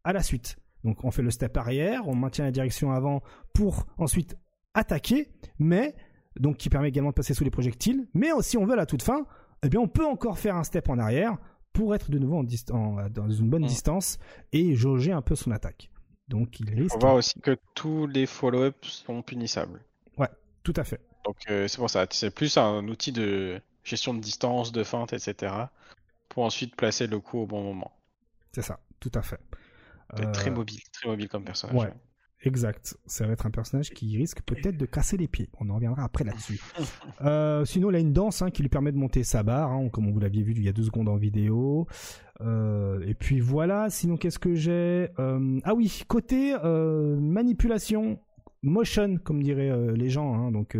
à 0.04 0.12
la 0.12 0.22
suite. 0.22 0.56
Donc 0.84 1.04
on 1.04 1.10
fait 1.10 1.22
le 1.22 1.30
step 1.30 1.56
arrière, 1.56 2.08
on 2.08 2.14
maintient 2.14 2.44
la 2.44 2.50
direction 2.50 2.92
avant 2.92 3.22
pour 3.52 3.86
ensuite 3.98 4.36
attaquer, 4.74 5.28
mais 5.58 5.94
donc 6.38 6.56
qui 6.56 6.70
permet 6.70 6.88
également 6.88 7.10
de 7.10 7.14
passer 7.14 7.34
sous 7.34 7.44
les 7.44 7.50
projectiles. 7.50 8.08
Mais 8.14 8.30
si 8.40 8.56
on 8.56 8.64
veut 8.64 8.72
à 8.72 8.76
la 8.76 8.86
toute 8.86 9.02
fin, 9.02 9.26
eh 9.62 9.68
bien 9.68 9.80
on 9.80 9.88
peut 9.88 10.06
encore 10.06 10.38
faire 10.38 10.56
un 10.56 10.64
step 10.64 10.88
en 10.88 10.98
arrière 10.98 11.36
pour 11.72 11.94
être 11.94 12.10
de 12.10 12.18
nouveau 12.18 12.36
en 12.38 13.08
dans 13.08 13.30
une 13.30 13.50
bonne 13.50 13.64
mm. 13.64 13.66
distance 13.66 14.18
et 14.52 14.74
jauger 14.74 15.12
un 15.12 15.22
peu 15.22 15.34
son 15.34 15.50
attaque. 15.50 15.90
Donc 16.28 16.60
il 16.60 16.70
risque. 16.70 16.96
On 16.96 17.00
voit 17.00 17.14
aussi 17.14 17.40
que 17.40 17.56
tous 17.74 18.06
les 18.06 18.26
follow-up 18.26 18.76
sont 18.82 19.22
punissables. 19.22 19.80
Ouais, 20.16 20.28
tout 20.62 20.74
à 20.76 20.84
fait. 20.84 21.00
Donc 21.24 21.36
euh, 21.50 21.68
c'est 21.68 21.78
pour 21.78 21.90
ça, 21.90 22.06
c'est 22.10 22.30
plus 22.30 22.56
un 22.56 22.86
outil 22.88 23.12
de 23.12 23.60
gestion 23.84 24.14
de 24.14 24.20
distance, 24.20 24.72
de 24.72 24.84
feinte, 24.84 25.12
etc. 25.12 25.52
pour 26.28 26.44
ensuite 26.44 26.76
placer 26.76 27.06
le 27.06 27.18
coup 27.18 27.38
au 27.38 27.46
bon 27.46 27.62
moment. 27.62 27.92
C'est 28.52 28.62
ça, 28.62 28.80
tout 29.00 29.12
à 29.14 29.22
fait. 29.22 29.40
Très 30.32 30.50
euh, 30.50 30.54
mobile, 30.54 30.80
très 30.92 31.08
mobile 31.08 31.28
comme 31.28 31.44
personnage. 31.44 31.76
Ouais, 31.76 31.92
Exact. 32.42 32.96
Ça 33.06 33.26
va 33.26 33.34
être 33.34 33.46
un 33.46 33.50
personnage 33.50 33.90
qui 33.90 34.16
risque 34.16 34.42
peut-être 34.42 34.76
de 34.76 34.86
casser 34.86 35.16
les 35.16 35.28
pieds. 35.28 35.50
On 35.60 35.68
en 35.68 35.74
reviendra 35.74 36.04
après 36.04 36.24
là-dessus. 36.24 36.60
Euh, 37.22 37.66
sinon, 37.66 37.90
il 37.90 37.96
a 37.96 37.98
une 37.98 38.14
danse 38.14 38.40
hein, 38.40 38.50
qui 38.50 38.62
lui 38.62 38.70
permet 38.70 38.92
de 38.92 38.96
monter 38.96 39.24
sa 39.24 39.42
barre, 39.42 39.70
hein, 39.70 39.90
comme 39.90 40.10
vous 40.10 40.18
l'aviez 40.18 40.42
vu 40.42 40.52
il 40.52 40.62
y 40.62 40.68
a 40.68 40.72
deux 40.72 40.84
secondes 40.84 41.08
en 41.08 41.16
vidéo. 41.16 41.86
Euh, 42.40 43.04
et 43.06 43.12
puis 43.12 43.40
voilà. 43.40 43.90
Sinon, 43.90 44.16
qu'est-ce 44.16 44.38
que 44.38 44.54
j'ai 44.54 45.08
euh, 45.18 45.60
Ah 45.64 45.74
oui, 45.74 46.02
côté 46.08 46.56
manipulation, 46.64 48.20
motion, 48.62 49.18
comme 49.18 49.42
diraient 49.42 49.94
les 49.94 50.08
gens. 50.08 50.34
Hein, 50.34 50.50
donc 50.50 50.78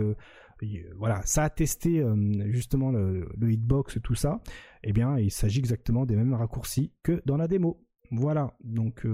voilà, 0.97 1.21
ça 1.25 1.45
a 1.45 1.51
testé 1.51 2.03
justement 2.47 2.91
le, 2.91 3.29
le 3.37 3.53
hitbox, 3.53 3.99
tout 4.03 4.15
ça. 4.15 4.41
Eh 4.83 4.93
bien, 4.95 5.19
il 5.19 5.31
s'agit 5.31 5.59
exactement 5.59 6.07
des 6.07 6.17
mêmes 6.17 6.33
raccourcis 6.33 6.93
que 7.03 7.21
dans 7.27 7.37
la 7.37 7.49
démo. 7.49 7.85
Voilà, 8.11 8.55
donc 8.65 9.07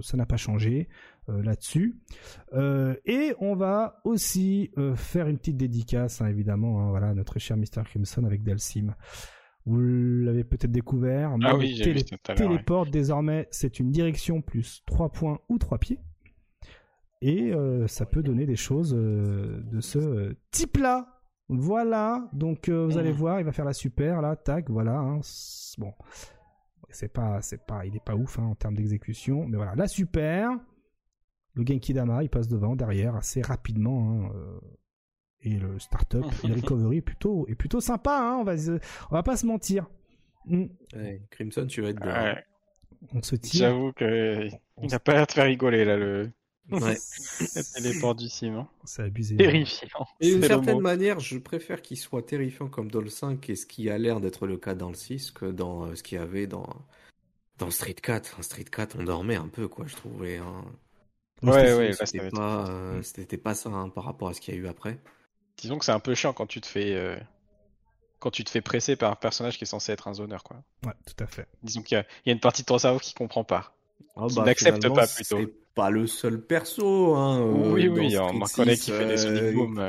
ça 0.00 0.16
n'a 0.16 0.26
pas 0.26 0.36
changé. 0.36 0.88
Euh, 1.28 1.42
là-dessus. 1.42 1.94
Euh, 2.54 2.94
et 3.04 3.34
on 3.38 3.54
va 3.54 4.00
aussi 4.04 4.70
euh, 4.78 4.94
faire 4.94 5.28
une 5.28 5.36
petite 5.36 5.58
dédicace, 5.58 6.22
hein, 6.22 6.26
évidemment, 6.26 6.80
hein, 6.80 6.88
voilà, 6.88 7.12
notre 7.12 7.38
cher 7.38 7.58
Mr. 7.58 7.82
Crimson 7.84 8.24
avec 8.24 8.42
Delsim. 8.42 8.94
Vous 9.66 9.78
l'avez 9.78 10.42
peut-être 10.44 10.72
découvert. 10.72 11.36
Ah 11.44 11.54
oui, 11.54 11.78
télé 11.82 12.02
désormais, 12.90 13.46
c'est 13.50 13.78
une 13.78 13.90
direction 13.90 14.40
plus 14.40 14.82
3 14.86 15.10
points 15.10 15.38
ou 15.50 15.58
3 15.58 15.76
pieds. 15.76 15.98
Et 17.20 17.52
ça 17.88 18.06
peut 18.06 18.22
donner 18.22 18.46
des 18.46 18.56
choses 18.56 18.92
de 18.92 19.80
ce 19.80 20.34
type-là. 20.52 21.20
Voilà, 21.50 22.30
donc 22.32 22.70
vous 22.70 22.96
allez 22.96 23.12
mmh. 23.12 23.16
voir, 23.16 23.40
il 23.40 23.44
va 23.44 23.52
faire 23.52 23.64
la 23.64 23.74
super 23.74 24.22
là, 24.22 24.36
tac, 24.36 24.70
voilà. 24.70 24.98
Hein, 24.98 25.20
bon, 25.76 25.92
c'est 26.98 27.12
pas, 27.12 27.40
c'est 27.42 27.64
pas, 27.64 27.86
il 27.86 27.94
est 27.94 28.04
pas 28.04 28.16
ouf 28.16 28.40
en 28.40 28.56
termes 28.56 28.74
d'exécution, 28.74 29.46
mais 29.46 29.56
voilà, 29.56 29.76
la 29.76 29.86
super. 29.86 30.50
Le 31.54 31.64
Genki 31.64 31.92
Dama, 31.92 32.24
il 32.24 32.28
passe 32.28 32.48
devant, 32.48 32.74
derrière, 32.74 33.14
assez 33.14 33.40
rapidement. 33.40 34.10
Hein, 34.10 34.32
euh, 34.34 34.60
et 35.42 35.56
le 35.58 35.78
startup, 35.78 36.24
le 36.44 36.54
recovery 36.54 36.96
est 36.96 37.02
plutôt, 37.02 37.46
est 37.46 37.54
plutôt 37.54 37.80
sympa, 37.80 38.18
hein, 38.18 38.38
on, 38.40 38.44
va, 38.44 38.54
on 39.10 39.14
va 39.14 39.22
pas 39.22 39.36
se 39.36 39.46
mentir. 39.46 39.86
Mm. 40.46 40.64
Crimson, 41.30 41.66
tu 41.66 41.82
vas 41.82 41.90
être 41.90 42.00
bien. 42.00 42.36
On 43.14 43.22
se 43.22 43.36
tire. 43.36 43.60
J'avoue 43.60 43.92
qu'il 43.92 44.90
n'a 44.90 44.98
pas 44.98 45.12
l'air 45.12 45.26
de 45.28 45.32
faire 45.32 45.46
rigoler, 45.46 45.84
là, 45.84 45.96
le. 45.96 46.32
Ouais. 46.70 46.96
téléport 47.74 48.14
du 48.14 48.28
ciment. 48.28 48.68
C'est 48.84 49.02
abusé. 49.02 49.36
Terrifiant. 49.36 50.06
Et 50.20 50.30
d'une 50.30 50.42
certaine 50.42 50.80
manière, 50.80 51.20
je 51.20 51.38
préfère 51.38 51.80
qu'il 51.80 51.96
soit 51.96 52.22
terrifiant 52.22 52.68
comme 52.68 52.90
dans 52.90 53.00
le 53.00 53.08
5 53.08 53.48
et 53.48 53.56
ce 53.56 53.66
qui 53.66 53.88
a 53.88 53.98
l'air 53.98 54.20
d'être 54.20 54.46
le 54.46 54.56
cas 54.58 54.74
dans 54.74 54.88
le 54.88 54.94
6 54.94 55.30
que 55.30 55.46
dans 55.46 55.84
euh, 55.84 55.94
ce 55.94 56.02
qu'il 56.02 56.18
y 56.18 56.20
avait 56.20 56.46
dans, 56.46 56.66
dans 57.58 57.70
Street 57.70 57.94
4. 57.94 58.42
Street 58.44 58.64
4, 58.64 58.96
on 58.98 59.04
dormait 59.04 59.36
un 59.36 59.48
peu, 59.48 59.68
quoi, 59.68 59.86
je 59.86 59.96
trouvais. 59.96 60.36
Hein. 60.36 60.64
Ouais, 61.42 61.74
ouais, 61.74 61.92
c'était 61.92 62.30
pas, 62.30 62.68
euh, 62.68 63.02
c'était 63.02 63.36
pas 63.36 63.54
ça 63.54 63.70
hein, 63.70 63.88
par 63.88 64.04
rapport 64.04 64.28
à 64.28 64.34
ce 64.34 64.40
qu'il 64.40 64.54
y 64.54 64.56
a 64.56 64.60
eu 64.60 64.66
après. 64.66 64.98
Disons 65.56 65.78
que 65.78 65.84
c'est 65.84 65.92
un 65.92 66.00
peu 66.00 66.14
chiant 66.14 66.32
quand 66.32 66.46
tu 66.46 66.60
te 66.60 66.66
fais 66.66 66.94
euh, 66.94 67.16
quand 68.18 68.30
tu 68.30 68.44
te 68.44 68.50
fais 68.50 68.60
presser 68.60 68.96
par 68.96 69.12
un 69.12 69.16
personnage 69.16 69.56
qui 69.58 69.64
est 69.64 69.68
censé 69.68 69.92
être 69.92 70.08
un 70.08 70.14
zoneur, 70.14 70.42
quoi. 70.42 70.62
Ouais, 70.84 70.92
tout 71.06 71.22
à 71.22 71.26
fait. 71.26 71.46
Disons 71.62 71.82
qu'il 71.82 71.96
y, 71.96 72.30
a 72.30 72.32
une 72.32 72.40
partie 72.40 72.62
de 72.62 72.66
ton 72.66 72.78
cerveau 72.78 72.98
qui 72.98 73.14
comprend 73.14 73.44
pas, 73.44 73.76
oh, 74.16 74.26
qui 74.26 74.36
bah, 74.36 74.44
n'accepte 74.44 74.88
pas 74.88 75.06
plutôt. 75.06 75.38
Pas 75.78 75.90
le 75.90 76.08
seul 76.08 76.40
perso, 76.40 77.14
hein. 77.14 77.40
oui, 77.40 77.86
euh, 77.86 77.90
oui, 77.90 78.18
on 78.18 78.40
connaît 78.40 78.76
qui 78.76 78.90
fait 78.90 79.06
des 79.06 79.16
Sonic 79.16 79.54
Boom. 79.54 79.80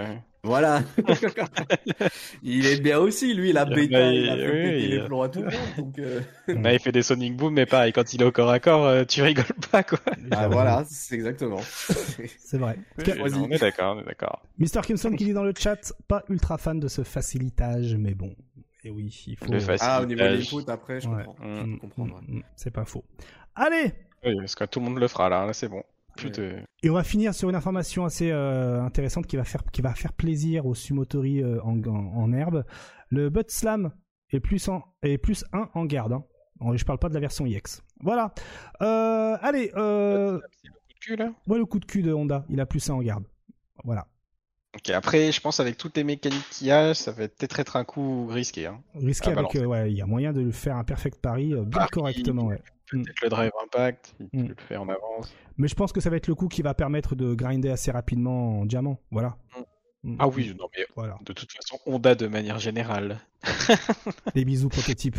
Voilà. 0.44 0.84
il 2.44 2.68
est 2.68 2.80
bien 2.80 3.00
aussi, 3.00 3.34
lui, 3.34 3.50
il 3.50 3.58
a 3.58 3.66
pété, 3.66 3.88
il 3.88 4.30
a 4.30 4.36
fait 4.36 4.52
péter 4.52 4.88
les 4.88 5.06
plombs 5.08 5.24
à 5.24 5.30
tout 5.30 5.40
le 5.40 5.46
monde. 5.46 5.76
Donc 5.80 5.98
euh. 5.98 6.22
il 6.48 6.80
fait 6.80 6.92
des 6.92 7.02
Sonic 7.02 7.36
Boom, 7.36 7.56
mais 7.56 7.66
pareil, 7.66 7.92
quand 7.92 8.14
il 8.14 8.22
est 8.22 8.24
au 8.26 8.32
corps 8.32 8.52
à 8.52 8.60
corps, 8.60 8.86
euh, 8.86 9.04
tu 9.04 9.24
rigoles 9.24 9.46
pas, 9.72 9.82
quoi. 9.82 9.98
Ah, 10.30 10.48
voilà, 10.48 10.84
c'est 10.88 11.16
exactement. 11.16 11.60
c'est 11.64 12.60
vrai. 12.60 12.78
on 13.00 13.50
est 13.50 13.58
d'accord, 13.58 13.96
on 13.98 14.02
est 14.02 14.06
d'accord. 14.06 14.44
Mr. 14.60 14.82
Kimson 14.86 15.16
qui 15.16 15.26
dit 15.26 15.34
dans 15.34 15.44
le 15.44 15.54
chat, 15.58 15.92
pas 16.08 16.24
ultra 16.30 16.60
fan 16.60 16.80
de 16.80 16.88
ce 16.88 17.02
facilitage, 17.02 17.96
mais 17.96 18.14
bon. 18.14 18.36
Et 18.84 18.92
oui, 18.92 19.24
il 19.26 19.38
faut. 19.38 19.48
Ah, 19.80 20.04
au 20.04 20.06
niveau 20.06 20.22
des 20.22 20.44
foot, 20.44 20.70
après, 20.70 21.02
je 21.02 21.08
comprends. 21.08 21.36
Mm, 21.44 21.80
mm, 21.98 22.04
mm, 22.28 22.44
c'est 22.56 22.72
pas 22.72 22.86
faux. 22.86 23.04
Allez! 23.56 23.92
Oui, 24.26 24.36
parce 24.38 24.56
que 24.56 24.66
tout 24.66 24.80
le 24.80 24.86
monde 24.86 25.00
le 25.00 25.08
fera, 25.08 25.30
là, 25.30 25.46
là 25.46 25.54
c'est 25.54 25.70
bon. 25.70 25.84
Et 26.84 26.90
on 26.90 26.94
va 26.94 27.04
finir 27.04 27.34
sur 27.34 27.50
une 27.50 27.56
information 27.56 28.06
assez 28.06 28.32
euh, 28.32 28.82
intéressante 28.82 29.28
qui 29.28 29.38
va 29.38 29.44
faire 29.44 29.64
qui 29.72 29.82
va 29.82 29.94
faire 29.94 30.14
plaisir 30.14 30.66
aux 30.66 30.76
sumotori 30.76 31.42
euh, 31.42 31.62
en, 31.64 31.82
en, 31.86 32.34
herbe. 32.34 32.66
Le 33.10 33.30
Butt 33.30 33.50
Slam 33.50 33.92
est 34.32 34.40
plus 34.40 34.68
en 34.70 34.84
est 35.04 35.18
plus 35.18 35.46
1 35.54 35.70
en 35.74 35.86
garde. 35.86 36.14
Hein. 36.14 36.24
Je 36.76 36.84
parle 36.84 37.00
pas 37.00 37.10
de 37.10 37.14
la 37.14 37.20
version 37.20 37.46
EX. 37.46 37.82
Voilà. 38.02 38.34
Euh, 38.82 39.38
allez. 39.42 39.72
Euh... 39.76 40.40
C'est 40.62 40.68
le 40.68 40.74
coup 40.74 40.94
de 40.94 41.00
cul 41.00 41.16
là? 41.16 41.34
Ouais, 41.48 41.58
le 41.58 41.66
coup 41.66 41.80
de 41.80 41.86
cul 41.86 42.02
de 42.02 42.14
Honda. 42.14 42.46
Il 42.50 42.60
a 42.60 42.66
plus 42.66 42.90
1 42.90 42.94
en 42.94 43.02
garde. 43.02 43.24
Voilà. 43.84 44.08
Ok, 44.76 44.90
après, 44.92 45.32
je 45.32 45.42
pense 45.42 45.60
avec 45.60 45.78
toutes 45.78 45.98
les 45.98 46.04
mécaniques 46.04 46.48
qu'il 46.52 46.68
y 46.68 46.72
a, 46.72 46.94
ça 46.94 47.12
va 47.12 47.28
peut-être 47.28 47.60
être 47.60 47.76
un 47.76 47.84
coup 47.84 48.28
risqué. 48.28 48.68
Hein, 48.68 48.80
risqué 48.94 49.32
avec, 49.32 49.52
ouais, 49.56 49.92
il 49.92 49.98
y 49.98 50.02
a 50.02 50.06
moyen 50.06 50.32
de 50.32 50.52
faire 50.52 50.76
un 50.76 50.84
perfect 50.84 51.20
pari 51.20 51.56
bien 51.66 51.88
correctement. 51.88 52.46
Ouais. 52.46 52.62
Peut-être 52.90 53.08
mm. 53.08 53.24
le 53.24 53.30
drive 53.30 53.52
impact, 53.64 54.16
il 54.34 54.44
mm. 54.44 54.48
le 54.48 54.56
fait 54.68 54.78
en 54.78 54.90
avance. 54.90 55.34
Mais 55.58 55.68
je 55.68 55.76
pense 55.76 55.92
que 55.92 56.02
ça 56.02 56.10
va 56.10 56.18
être 56.18 56.28
le 56.28 56.36
coup 56.36 56.48
qui 56.48 56.62
va 56.62 56.74
permettre 56.74 57.16
de 57.16 57.34
grinder 57.34 57.70
assez 57.70 57.92
rapidement 57.92 58.62
en 58.62 58.66
diamant. 58.66 59.00
Voilà. 59.12 59.38
Mm. 60.04 60.16
Ah 60.20 60.28
oui, 60.28 60.56
non, 60.58 60.68
mais 60.78 60.86
voilà. 60.96 61.18
de 61.26 61.34
toute 61.34 61.52
façon, 61.52 61.78
Honda 61.86 62.16
de 62.16 62.28
manière 62.28 62.60
générale. 62.60 63.20
Les 64.36 64.46
bisous 64.46 64.70
prototypes. 64.70 65.18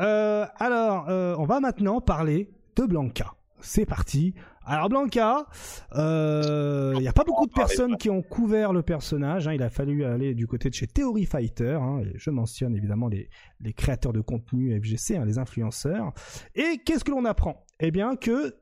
Euh, 0.00 0.46
alors, 0.56 1.08
euh, 1.08 1.34
on 1.38 1.44
va 1.44 1.60
maintenant 1.60 2.00
parler 2.00 2.50
de 2.76 2.84
Blanca. 2.84 3.34
C'est 3.60 3.86
parti. 3.86 4.34
Alors 4.66 4.88
Blanca, 4.88 5.46
il 5.92 5.98
euh, 5.98 6.94
n'y 7.00 7.08
a 7.08 7.12
pas 7.12 7.24
beaucoup 7.24 7.46
de 7.46 7.52
personnes 7.52 7.96
qui 7.96 8.10
ont 8.10 8.22
couvert 8.22 8.72
le 8.72 8.82
personnage. 8.82 9.48
Hein. 9.48 9.54
Il 9.54 9.62
a 9.62 9.70
fallu 9.70 10.04
aller 10.04 10.34
du 10.34 10.46
côté 10.46 10.68
de 10.68 10.74
chez 10.74 10.86
Theory 10.86 11.24
Fighter. 11.24 11.78
Hein. 11.80 12.02
je 12.14 12.30
mentionne 12.30 12.76
évidemment 12.76 13.08
les, 13.08 13.30
les, 13.60 13.72
créateurs 13.72 14.12
de 14.12 14.20
contenu 14.20 14.78
FGC, 14.78 15.16
hein, 15.16 15.24
les 15.24 15.38
influenceurs. 15.38 16.12
Et 16.54 16.78
qu'est-ce 16.84 17.04
que 17.04 17.10
l'on 17.10 17.24
apprend? 17.24 17.64
Eh 17.80 17.90
bien 17.90 18.16
que 18.16 18.54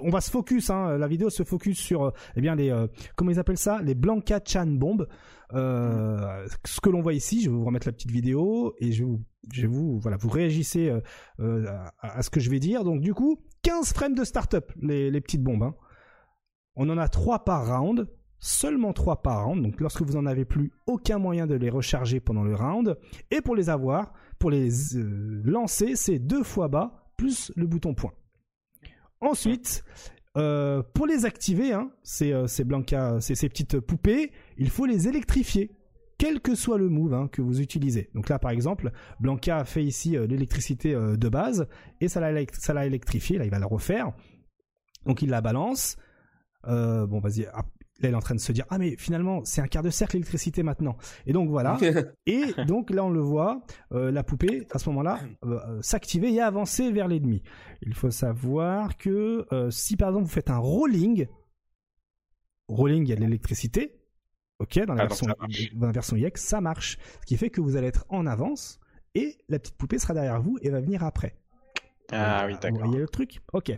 on 0.00 0.10
va 0.10 0.20
se 0.20 0.30
focus, 0.30 0.70
hein, 0.70 0.98
la 0.98 1.06
vidéo 1.06 1.30
se 1.30 1.42
focus 1.42 1.78
sur, 1.78 2.04
euh, 2.04 2.10
eh 2.36 2.40
bien 2.40 2.54
les, 2.54 2.70
euh, 2.70 2.86
comment 3.16 3.30
ils 3.30 3.38
appellent 3.38 3.58
ça, 3.58 3.80
les 3.82 3.94
Blanca 3.94 4.40
Chan 4.44 4.66
bombes. 4.66 5.08
Euh, 5.52 6.46
ce 6.64 6.80
que 6.80 6.90
l'on 6.90 7.00
voit 7.00 7.12
ici, 7.12 7.42
je 7.42 7.50
vais 7.50 7.56
vous 7.56 7.64
remettre 7.64 7.88
la 7.88 7.92
petite 7.92 8.10
vidéo 8.10 8.74
et 8.78 8.92
je 8.92 9.04
vous, 9.66 9.98
voilà, 9.98 10.16
vous 10.16 10.28
réagissez 10.28 10.92
à, 11.38 12.22
ce 12.22 12.30
que 12.30 12.40
je 12.40 12.50
vais 12.50 12.60
dire. 12.60 12.84
Donc 12.84 13.00
du 13.00 13.14
coup, 13.14 13.40
15 13.62 13.92
frames 13.92 14.14
de 14.14 14.24
start-up, 14.24 14.70
les, 14.80 15.20
petites 15.20 15.42
bombes. 15.42 15.64
Hein. 15.64 15.74
On 16.76 16.88
en 16.88 16.98
a 16.98 17.08
3 17.08 17.44
par 17.44 17.66
round, 17.66 18.08
seulement 18.38 18.92
3 18.92 19.22
par 19.22 19.44
round. 19.46 19.62
Donc 19.62 19.80
lorsque 19.80 20.02
vous 20.02 20.16
en 20.16 20.24
avez 20.24 20.44
plus, 20.44 20.72
aucun 20.86 21.18
moyen 21.18 21.46
de 21.48 21.56
les 21.56 21.70
recharger 21.70 22.20
pendant 22.20 22.44
le 22.44 22.54
round. 22.54 22.96
Et 23.32 23.40
pour 23.40 23.56
les 23.56 23.70
avoir, 23.70 24.12
pour 24.38 24.50
les 24.50 24.68
lancer, 25.44 25.96
c'est 25.96 26.20
deux 26.20 26.44
fois 26.44 26.68
bas 26.68 27.10
plus 27.16 27.52
le 27.56 27.66
bouton 27.66 27.92
point. 27.92 28.12
Ensuite, 29.20 29.84
euh, 30.36 30.82
pour 30.94 31.06
les 31.06 31.24
activer, 31.24 31.72
hein, 31.72 31.90
ces, 32.02 32.32
euh, 32.32 32.46
ces 32.46 32.64
Blanca, 32.64 33.20
ces, 33.20 33.48
petites 33.48 33.80
poupées, 33.80 34.30
il 34.56 34.70
faut 34.70 34.86
les 34.86 35.08
électrifier 35.08 35.70
quel 36.18 36.40
que 36.40 36.54
soit 36.54 36.78
le 36.78 36.88
move 36.88 37.14
hein, 37.14 37.28
que 37.32 37.42
vous 37.42 37.60
utilisez. 37.60 38.10
Donc 38.14 38.28
là, 38.28 38.38
par 38.38 38.50
exemple, 38.50 38.92
Blanca 39.20 39.58
a 39.58 39.64
fait 39.64 39.82
ici 39.82 40.16
euh, 40.16 40.26
l'électricité 40.26 40.94
de 40.94 41.28
base 41.28 41.66
et 42.00 42.08
ça 42.08 42.20
l'a 42.20 42.86
électrifié. 42.86 43.38
Là, 43.38 43.44
il 43.44 43.50
va 43.50 43.58
le 43.58 43.66
refaire. 43.66 44.12
Donc 45.06 45.22
il 45.22 45.30
la 45.30 45.40
balance. 45.40 45.96
Bon, 46.64 47.20
vas-y. 47.20 47.48
Là, 48.00 48.08
il 48.08 48.12
est 48.12 48.16
en 48.16 48.20
train 48.20 48.34
de 48.34 48.40
se 48.40 48.52
dire 48.52 48.64
ah 48.70 48.78
mais 48.78 48.96
finalement 48.96 49.44
c'est 49.44 49.60
un 49.60 49.66
quart 49.66 49.82
de 49.82 49.90
cercle 49.90 50.16
l'électricité 50.16 50.62
maintenant. 50.62 50.96
Et 51.26 51.32
donc 51.32 51.48
voilà. 51.48 51.78
et 52.26 52.54
donc 52.66 52.90
là, 52.90 53.04
on 53.04 53.10
le 53.10 53.20
voit, 53.20 53.62
la 53.90 54.22
poupée 54.22 54.66
à 54.72 54.78
ce 54.78 54.88
moment-là 54.90 55.20
s'activer 55.80 56.32
et 56.32 56.40
avancer 56.40 56.90
vers 56.92 57.08
l'ennemi. 57.08 57.42
Il 57.82 57.94
faut 57.94 58.10
savoir 58.10 58.96
que 58.96 59.46
si 59.70 59.96
par 59.96 60.08
exemple 60.10 60.24
vous 60.24 60.32
faites 60.32 60.50
un 60.50 60.58
rolling, 60.58 61.26
rolling 62.68 63.04
il 63.04 63.10
y 63.10 63.12
a 63.12 63.16
de 63.16 63.20
l'électricité 63.20 64.00
Ok, 64.60 64.78
dans 64.84 64.92
la, 64.92 65.04
ah, 65.04 65.06
version, 65.06 65.26
dans 65.74 65.86
la 65.86 65.92
version 65.92 66.16
IX, 66.18 66.38
ça 66.38 66.60
marche. 66.60 66.98
Ce 67.22 67.26
qui 67.26 67.38
fait 67.38 67.48
que 67.48 67.62
vous 67.62 67.76
allez 67.76 67.86
être 67.86 68.04
en 68.10 68.26
avance 68.26 68.78
et 69.14 69.38
la 69.48 69.58
petite 69.58 69.76
poupée 69.76 69.98
sera 69.98 70.12
derrière 70.12 70.42
vous 70.42 70.58
et 70.60 70.68
va 70.68 70.80
venir 70.80 71.02
après. 71.02 71.39
Ah 72.12 72.44
oui, 72.46 72.54
d'accord. 72.60 72.82
Vous 72.82 72.86
voyez 72.86 73.00
le 73.00 73.08
truc 73.08 73.40
Ok. 73.52 73.72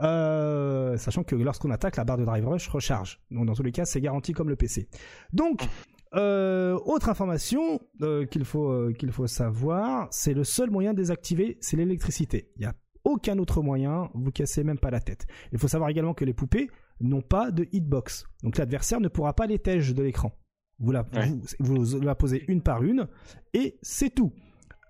Euh, 0.00 0.96
sachant 0.96 1.22
que 1.22 1.34
lorsqu'on 1.34 1.70
attaque, 1.70 1.96
la 1.96 2.04
barre 2.04 2.18
de 2.18 2.24
Drive 2.24 2.46
Rush 2.46 2.68
recharge. 2.68 3.20
Donc 3.30 3.46
dans 3.46 3.54
tous 3.54 3.62
les 3.62 3.72
cas, 3.72 3.84
c'est 3.84 4.00
garanti 4.00 4.32
comme 4.32 4.48
le 4.48 4.56
PC. 4.56 4.88
Donc, 5.32 5.62
euh, 6.14 6.78
autre 6.84 7.08
information 7.08 7.80
euh, 8.02 8.26
qu'il 8.26 8.44
faut, 8.44 8.90
qu'il 8.98 9.12
faut 9.12 9.26
savoir, 9.26 10.08
c'est 10.10 10.34
le 10.34 10.44
seul 10.44 10.70
moyen 10.70 10.92
de 10.92 10.98
désactiver, 10.98 11.58
c'est 11.60 11.76
l'électricité. 11.76 12.50
Il 12.56 12.60
n'y 12.60 12.66
a 12.66 12.74
aucun 13.04 13.38
autre 13.38 13.62
moyen, 13.62 14.10
vous 14.14 14.30
cassez 14.30 14.64
même 14.64 14.78
pas 14.78 14.90
la 14.90 15.00
tête. 15.00 15.26
Il 15.52 15.58
faut 15.58 15.68
savoir 15.68 15.90
également 15.90 16.14
que 16.14 16.24
les 16.24 16.34
poupées 16.34 16.70
n'ont 17.00 17.22
pas 17.22 17.50
de 17.50 17.66
hitbox. 17.72 18.26
Donc 18.42 18.58
l'adversaire 18.58 19.00
ne 19.00 19.08
pourra 19.08 19.34
pas 19.34 19.46
les 19.46 19.58
tèges 19.58 19.94
de 19.94 20.02
l'écran. 20.02 20.32
Vous 20.78 20.92
la, 20.92 21.06
vous 21.58 22.00
la 22.00 22.14
posez 22.14 22.44
une 22.48 22.62
par 22.62 22.82
une 22.82 23.06
et 23.52 23.78
c'est 23.82 24.14
tout. 24.14 24.32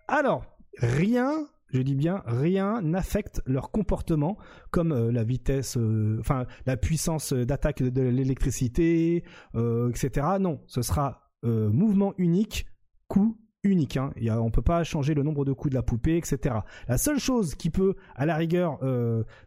Alors, 0.06 0.44
rien 0.78 1.46
je 1.72 1.82
dis 1.82 1.94
bien 1.94 2.22
rien 2.26 2.80
n'affecte 2.82 3.42
leur 3.46 3.70
comportement 3.70 4.36
comme 4.70 4.92
euh, 4.92 5.12
la 5.12 5.24
vitesse, 5.24 5.76
euh, 5.76 6.16
enfin 6.20 6.46
la 6.66 6.76
puissance 6.76 7.32
d'attaque 7.32 7.82
de, 7.82 8.02
l'électricité, 8.02 9.24
euh, 9.54 9.90
etc. 9.90 10.26
Non, 10.40 10.60
ce 10.66 10.82
sera 10.82 11.26
mouvement 11.42 12.12
unique, 12.18 12.66
coup 13.08 13.38
unique. 13.62 13.96
Hein. 13.96 14.12
Il 14.16 14.30
peut 14.52 14.60
pas 14.60 14.84
changer 14.84 15.14
le 15.14 15.22
nombre 15.22 15.46
de 15.46 15.52
coups 15.52 15.70
de 15.70 15.74
la 15.74 15.82
poupée, 15.82 16.18
etc. 16.18 16.56
La 16.86 16.98
seule 16.98 17.18
chose 17.18 17.54
qui 17.54 17.70
peut, 17.70 17.94
à 18.14 18.26
la 18.26 18.36
rigueur, 18.36 18.78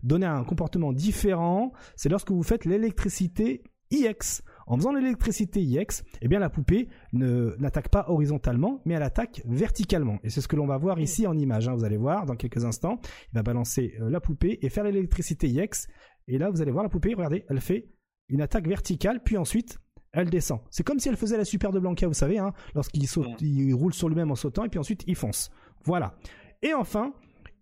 donner 0.01 0.25
un 0.25 0.43
comportement 0.43 0.91
différent, 0.91 1.71
c'est 1.95 2.09
lorsque 2.09 2.31
vous 2.31 2.41
faites 2.41 2.65
l'électricité 2.65 3.63
IX. 3.91 4.41
En 4.67 4.77
faisant 4.77 4.93
l'électricité 4.93 5.61
IX, 5.61 6.03
eh 6.21 6.27
bien 6.27 6.39
la 6.39 6.49
poupée 6.49 6.87
n'attaque 7.11 7.89
pas 7.89 8.05
horizontalement, 8.07 8.81
mais 8.85 8.93
elle 8.93 9.03
attaque 9.03 9.41
verticalement. 9.45 10.19
Et 10.23 10.29
c'est 10.29 10.41
ce 10.41 10.47
que 10.47 10.55
l'on 10.55 10.67
va 10.67 10.77
voir 10.77 10.99
ici 10.99 11.27
en 11.27 11.37
image. 11.37 11.67
Hein. 11.67 11.75
Vous 11.75 11.83
allez 11.83 11.97
voir 11.97 12.25
dans 12.25 12.35
quelques 12.35 12.65
instants. 12.65 12.99
Il 13.31 13.35
va 13.35 13.43
balancer 13.43 13.95
euh, 13.99 14.09
la 14.09 14.19
poupée 14.19 14.59
et 14.61 14.69
faire 14.69 14.83
l'électricité 14.83 15.47
IX. 15.47 15.87
Et 16.27 16.37
là, 16.37 16.49
vous 16.49 16.61
allez 16.61 16.71
voir 16.71 16.83
la 16.83 16.89
poupée. 16.89 17.13
Regardez, 17.13 17.45
elle 17.49 17.59
fait 17.59 17.89
une 18.29 18.41
attaque 18.41 18.67
verticale, 18.67 19.21
puis 19.23 19.37
ensuite 19.37 19.79
elle 20.13 20.29
descend. 20.29 20.59
C'est 20.69 20.83
comme 20.83 20.99
si 20.99 21.09
elle 21.09 21.17
faisait 21.17 21.37
la 21.37 21.45
super 21.45 21.71
de 21.71 21.79
Blanca, 21.79 22.07
vous 22.07 22.13
savez, 22.13 22.37
hein, 22.37 22.53
lorsqu'il 22.75 23.07
saute, 23.07 23.41
il 23.41 23.73
roule 23.73 23.93
sur 23.93 24.09
lui-même 24.09 24.31
en 24.31 24.35
sautant, 24.35 24.63
et 24.63 24.69
puis 24.69 24.79
ensuite 24.79 25.03
il 25.07 25.15
fonce. 25.15 25.49
Voilà. 25.85 26.15
Et 26.61 26.73
enfin, 26.73 27.13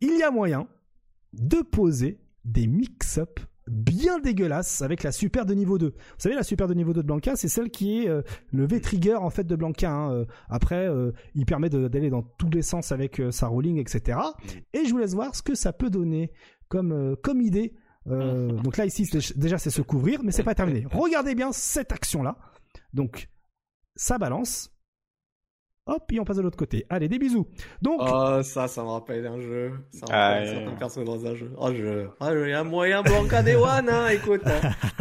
il 0.02 0.18
y 0.18 0.22
a 0.22 0.32
moyen 0.32 0.68
de 1.34 1.62
poser 1.62 2.20
des 2.44 2.68
mix-up 2.68 3.40
bien 3.72 4.20
dégueulasse 4.20 4.82
avec 4.82 5.02
la 5.02 5.12
super 5.12 5.46
de 5.46 5.54
niveau 5.54 5.78
2. 5.78 5.88
Vous 5.88 5.96
savez, 6.18 6.36
la 6.36 6.44
super 6.44 6.68
de 6.68 6.74
niveau 6.74 6.94
2 6.94 7.02
de 7.02 7.08
Blanca, 7.08 7.36
c'est 7.36 7.48
celle 7.48 7.72
qui 7.72 8.04
est 8.04 8.10
euh, 8.10 8.22
le 8.52 8.68
V-trigger 8.68 9.16
en 9.16 9.30
fait 9.30 9.46
de 9.46 9.56
Blanca. 9.56 9.90
Hein. 9.90 10.14
Euh, 10.14 10.26
après, 10.50 10.88
euh, 10.88 11.12
il 11.34 11.46
permet 11.46 11.70
d'aller 11.70 12.10
dans 12.10 12.22
tous 12.22 12.50
les 12.50 12.62
sens 12.62 12.92
avec 12.92 13.22
sa 13.32 13.48
rolling, 13.48 13.80
etc. 13.80 14.20
Et 14.74 14.86
je 14.86 14.92
vous 14.92 14.98
laisse 14.98 15.14
voir 15.14 15.34
ce 15.34 15.42
que 15.42 15.56
ça 15.56 15.72
peut 15.74 15.90
donner 15.90 16.32
comme, 16.68 17.16
comme 17.24 17.42
idée. 17.42 17.74
Donc 18.06 18.78
là, 18.78 18.86
ici, 18.86 19.08
déjà, 19.36 19.58
c'est 19.58 19.70
se 19.70 19.82
couvrir, 19.82 20.22
mais 20.24 20.32
c'est 20.32 20.44
pas 20.44 20.56
terminé. 20.56 20.86
Regardez 20.92 21.36
bien 21.36 21.52
cette 21.52 21.92
action-là. 21.92 22.38
Donc, 22.94 23.30
ça 23.96 24.18
balance 24.18 24.71
hop, 25.86 26.12
et 26.12 26.20
on 26.20 26.24
passe 26.24 26.38
de 26.38 26.42
l'autre 26.42 26.58
côté. 26.58 26.86
Allez, 26.90 27.08
des 27.08 27.20
bisous. 27.20 27.48
Donc. 27.82 28.00
Oh, 28.02 28.42
ça, 28.44 28.68
ça 28.68 28.84
me 28.84 28.90
rappelle 28.90 29.26
un 29.26 29.40
jeu. 29.40 29.72
Ça 29.92 30.06
me 30.06 30.12
rappelle 30.12 30.44
ah, 30.44 30.46
certaines 30.46 30.78
personnes 30.78 31.06
dans 31.06 31.26
un 31.26 31.36
jeu. 31.36 31.52
Oh, 31.58 31.70
je. 31.74 32.08
Ah, 32.20 32.34
il 32.34 32.50
y 32.50 32.54
a 32.54 32.60
un 32.60 32.64
moyen 32.64 33.02
Blanca 33.02 33.44
des 33.44 33.56
One, 33.56 33.90
hein, 33.90 34.10
écoute. 34.10 34.42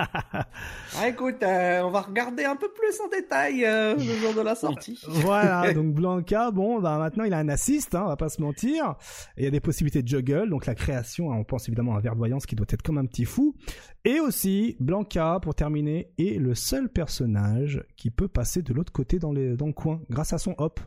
ah, 0.97 1.09
écoute, 1.09 1.43
euh, 1.43 1.83
on 1.83 1.91
va 1.91 2.03
regarder 2.03 2.45
un 2.45 2.57
peu 2.57 2.69
plus 2.73 3.01
en 3.01 3.09
détail 3.09 3.65
euh, 3.65 3.95
le 3.95 4.15
jour 4.15 4.35
de 4.35 4.41
la 4.41 4.55
sortie. 4.55 5.01
voilà, 5.09 5.73
donc 5.75 5.95
Blanca, 5.95 6.51
bon, 6.51 6.81
bah, 6.81 6.99
maintenant 6.99 7.25
il 7.25 7.33
a 7.33 7.39
un 7.39 7.49
assist, 7.49 7.95
hein, 7.95 8.03
on 8.05 8.09
va 8.09 8.17
pas 8.17 8.29
se 8.29 8.41
mentir. 8.41 8.95
Il 9.37 9.45
y 9.45 9.47
a 9.47 9.51
des 9.51 9.61
possibilités 9.61 10.03
de 10.03 10.09
juggle, 10.09 10.49
donc 10.51 10.67
la 10.67 10.75
création, 10.75 11.33
hein, 11.33 11.37
on 11.39 11.45
pense 11.45 11.69
évidemment 11.69 11.95
à 11.95 11.99
un 11.99 12.01
verdoyance 12.01 12.47
qui 12.47 12.57
doit 12.57 12.67
être 12.69 12.83
comme 12.83 12.99
un 12.99 13.07
petit 13.07 13.25
fou. 13.25 13.55
Et 14.05 14.21
aussi, 14.21 14.77
Blanca, 14.81 15.39
pour 15.43 15.55
terminer, 15.55 16.11
est 16.19 16.39
le 16.39 16.55
seul 16.55 16.89
personnage 16.89 17.85
qui 17.97 18.11
peut 18.11 18.29
passer 18.29 18.63
de 18.63 18.73
l'autre 18.73 18.93
côté 18.93 19.19
dans, 19.19 19.33
les, 19.33 19.57
dans 19.57 19.67
le 19.67 19.73
coin, 19.73 20.01
grâce 20.09 20.33
à 20.33 20.39
son 20.39 20.55
hop. 20.59 20.81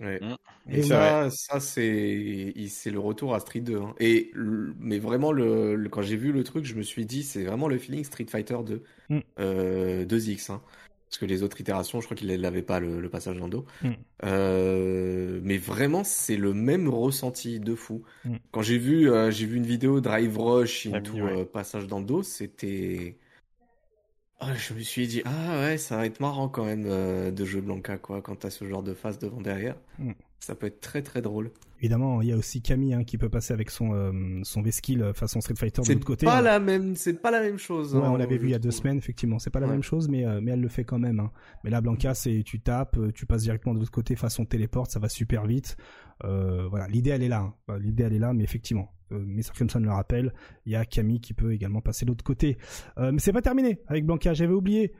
Ouais. 0.00 0.20
Mmh. 0.20 0.36
Et, 0.70 0.82
ça, 0.82 1.30
ça 1.30 1.58
c'est 1.58 2.52
c'est 2.68 2.90
le 2.90 2.98
retour 2.98 3.34
à 3.34 3.40
Street 3.40 3.60
2. 3.60 3.80
Hein. 3.80 3.94
Et 3.98 4.30
mais 4.78 4.98
vraiment 4.98 5.32
le, 5.32 5.88
quand 5.90 6.02
j'ai 6.02 6.16
vu 6.16 6.32
le 6.32 6.44
truc, 6.44 6.66
je 6.66 6.74
me 6.74 6.82
suis 6.82 7.06
dit 7.06 7.22
c'est 7.22 7.44
vraiment 7.44 7.66
le 7.66 7.78
feeling 7.78 8.04
Street 8.04 8.26
Fighter 8.28 8.58
2 8.64 8.82
mmh. 9.08 9.18
euh, 9.38 10.04
2X. 10.04 10.52
Hein. 10.52 10.60
Parce 11.08 11.18
que 11.18 11.24
les 11.24 11.42
autres 11.42 11.60
itérations, 11.60 12.00
je 12.00 12.06
crois 12.06 12.16
qu'il 12.16 12.28
n'avait 12.40 12.62
pas 12.62 12.80
le, 12.80 13.08
passage 13.08 13.36
dans 13.38 13.48
dos. 13.48 13.64
Mmh. 13.82 13.90
Euh, 14.24 15.40
mais 15.42 15.56
vraiment, 15.56 16.02
c'est 16.02 16.36
le 16.36 16.52
même 16.52 16.88
ressenti 16.88 17.60
de 17.60 17.74
fou. 17.74 18.02
Quand 18.50 18.62
j'ai 18.62 18.78
vu, 18.78 19.10
euh, 19.10 19.30
j'ai 19.30 19.46
vu 19.46 19.56
une 19.56 19.66
vidéo 19.66 20.00
Drive 20.00 20.36
Rush 20.36 20.86
into 20.86 21.16
euh, 21.18 21.44
passage 21.44 21.86
dans 21.86 22.00
le 22.00 22.04
dos, 22.04 22.22
c'était 22.22 23.16
ah, 24.38 24.54
je 24.54 24.74
me 24.74 24.80
suis 24.80 25.06
dit, 25.06 25.22
ah 25.24 25.60
ouais, 25.60 25.78
ça 25.78 25.96
va 25.96 26.04
être 26.04 26.20
marrant 26.20 26.48
quand 26.48 26.64
même 26.64 26.84
de 27.32 27.44
jouer 27.46 27.62
Blanca, 27.62 27.96
quoi, 27.96 28.20
quand 28.20 28.36
t'as 28.36 28.50
ce 28.50 28.66
genre 28.66 28.82
de 28.82 28.92
face 28.92 29.18
devant 29.18 29.40
derrière. 29.40 29.76
Hmm. 29.98 30.12
Ça 30.40 30.54
peut 30.54 30.66
être 30.66 30.80
très 30.80 31.02
très 31.02 31.22
drôle. 31.22 31.50
Évidemment, 31.80 32.22
il 32.22 32.28
y 32.28 32.32
a 32.32 32.36
aussi 32.36 32.62
Camille 32.62 32.94
hein, 32.94 33.04
qui 33.04 33.18
peut 33.18 33.28
passer 33.28 33.52
avec 33.52 33.70
son 33.70 33.92
euh, 33.94 34.40
son 34.44 34.62
V-Skill 34.62 35.02
euh, 35.02 35.12
façon 35.12 35.40
Street 35.40 35.56
Fighter 35.56 35.82
de 35.82 35.92
l'autre 35.92 36.06
côté. 36.06 36.26
Pas 36.26 36.38
hein. 36.38 36.42
la 36.42 36.58
même, 36.58 36.94
c'est 36.96 37.14
pas 37.14 37.30
la 37.30 37.40
même 37.40 37.58
chose. 37.58 37.94
Ouais, 37.94 38.02
on 38.02 38.14
hein, 38.14 38.18
l'avait 38.18 38.38
vu 38.38 38.48
il 38.48 38.52
y 38.52 38.54
a 38.54 38.58
deux 38.58 38.70
semaines, 38.70 38.98
effectivement. 38.98 39.38
C'est 39.38 39.50
pas 39.50 39.60
la 39.60 39.66
même 39.66 39.82
chose, 39.82 40.08
mais 40.08 40.24
mais 40.40 40.52
elle 40.52 40.60
le 40.60 40.68
fait 40.68 40.84
quand 40.84 40.98
même. 40.98 41.20
Hein. 41.20 41.30
Mais 41.64 41.70
là, 41.70 41.80
Blanca, 41.80 42.14
c'est 42.14 42.42
tu 42.44 42.60
tapes, 42.60 42.98
tu 43.14 43.26
passes 43.26 43.42
directement 43.42 43.74
de 43.74 43.80
l'autre 43.80 43.90
côté 43.90 44.16
façon 44.16 44.44
téléporte, 44.44 44.90
ça 44.90 45.00
va 45.00 45.08
super 45.08 45.46
vite. 45.46 45.76
voilà, 46.22 46.86
l'idée 46.88 47.10
elle 47.10 47.22
est 47.22 47.28
là. 47.28 47.52
L'idée 47.78 48.04
elle 48.04 48.14
est 48.14 48.18
là, 48.18 48.32
mais 48.32 48.44
effectivement, 48.44 48.92
euh, 49.12 49.24
Mr. 49.24 49.52
Crimson 49.54 49.78
le 49.80 49.90
rappelle, 49.90 50.32
il 50.64 50.72
y 50.72 50.76
a 50.76 50.84
Camille 50.84 51.20
qui 51.20 51.34
peut 51.34 51.52
également 51.52 51.80
passer 51.80 52.04
de 52.04 52.10
l'autre 52.10 52.24
côté. 52.24 52.58
Euh, 52.98 53.12
mais 53.12 53.18
c'est 53.18 53.32
pas 53.32 53.42
terminé 53.42 53.80
avec 53.86 54.04
Blanca, 54.04 54.34
j'avais 54.34 54.54
oublié. 54.54 54.92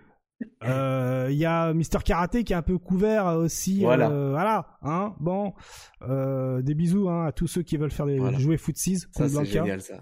Euh, 0.65 1.29
il 1.31 1.37
y 1.37 1.47
a 1.47 1.73
Mister 1.73 1.99
Karaté 2.05 2.45
qui 2.45 2.53
est 2.53 2.57
un 2.57 2.63
peu 2.63 2.79
couvert 2.79 3.27
aussi. 3.27 3.81
Voilà. 3.81 4.09
voilà 4.09 4.79
hein, 4.83 5.15
bon. 5.21 5.55
des 6.01 6.75
bisous 6.75 7.09
hein, 7.09 7.27
à 7.27 7.33
tous 7.33 7.47
ceux 7.47 7.63
qui 7.63 7.77
veulent 7.77 7.91
faire 7.91 8.07
des 8.07 8.19
jouer 8.39 8.57
footsies. 8.57 9.05
Ça, 9.13 9.29
c'est 9.29 9.45
génial, 9.45 9.81
ça. 9.81 9.95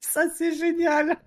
ça, 0.00 0.22
c'est 0.34 0.54
génial. 0.54 1.18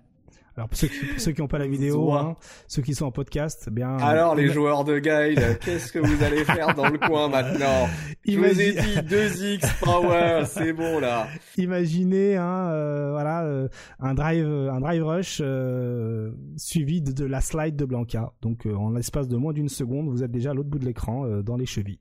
Alors 0.54 0.68
pour 0.68 0.76
ceux 0.76 0.88
qui, 0.88 1.40
n'ont 1.40 1.48
pas 1.48 1.58
la 1.58 1.66
vidéo, 1.66 2.12
hein, 2.12 2.36
ceux 2.66 2.82
qui 2.82 2.94
sont 2.94 3.06
en 3.06 3.10
podcast, 3.10 3.64
eh 3.68 3.70
bien. 3.70 3.96
Alors 3.96 4.34
les 4.34 4.48
joueurs 4.48 4.84
de 4.84 4.98
guide, 4.98 5.58
qu'est-ce 5.60 5.90
que 5.90 5.98
vous 5.98 6.22
allez 6.22 6.44
faire 6.44 6.74
dans 6.74 6.90
le 6.90 6.98
coin 6.98 7.28
maintenant 7.28 7.88
Je 8.26 8.38
vous 8.38 8.60
ai 8.60 8.72
dit 8.72 8.96
2x 8.98 9.78
power, 9.80 10.44
c'est 10.44 10.74
bon 10.74 11.00
là. 11.00 11.26
Imaginez, 11.56 12.36
hein, 12.36 12.68
euh, 12.70 13.12
voilà, 13.12 13.44
euh, 13.44 13.68
un 13.98 14.12
drive, 14.12 14.46
un 14.46 14.80
drive 14.80 15.02
rush 15.02 15.40
euh, 15.42 16.32
suivi 16.58 17.00
de, 17.00 17.24
la 17.24 17.40
slide 17.40 17.76
de 17.76 17.86
Blanca. 17.86 18.34
Donc 18.42 18.66
en 18.66 18.90
l'espace 18.90 19.28
de 19.28 19.38
moins 19.38 19.54
d'une 19.54 19.70
seconde, 19.70 20.10
vous 20.10 20.22
êtes 20.22 20.30
déjà 20.30 20.50
à 20.50 20.54
l'autre 20.54 20.68
bout 20.68 20.78
de 20.78 20.84
l'écran, 20.84 21.26
dans 21.42 21.56
les 21.56 21.66
chevilles. 21.66 22.00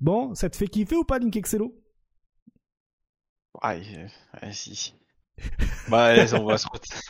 Bon, 0.00 0.34
ça 0.34 0.50
te 0.50 0.56
fait 0.56 0.68
kiffer 0.68 0.96
ou 0.96 1.04
pas 1.04 1.18
Link 1.18 1.34
Excello? 1.34 1.74
Ouais, 3.64 3.80
si 4.52 4.94
bah, 5.88 6.14
on 6.34 6.44
va 6.44 6.58
se 6.58 6.66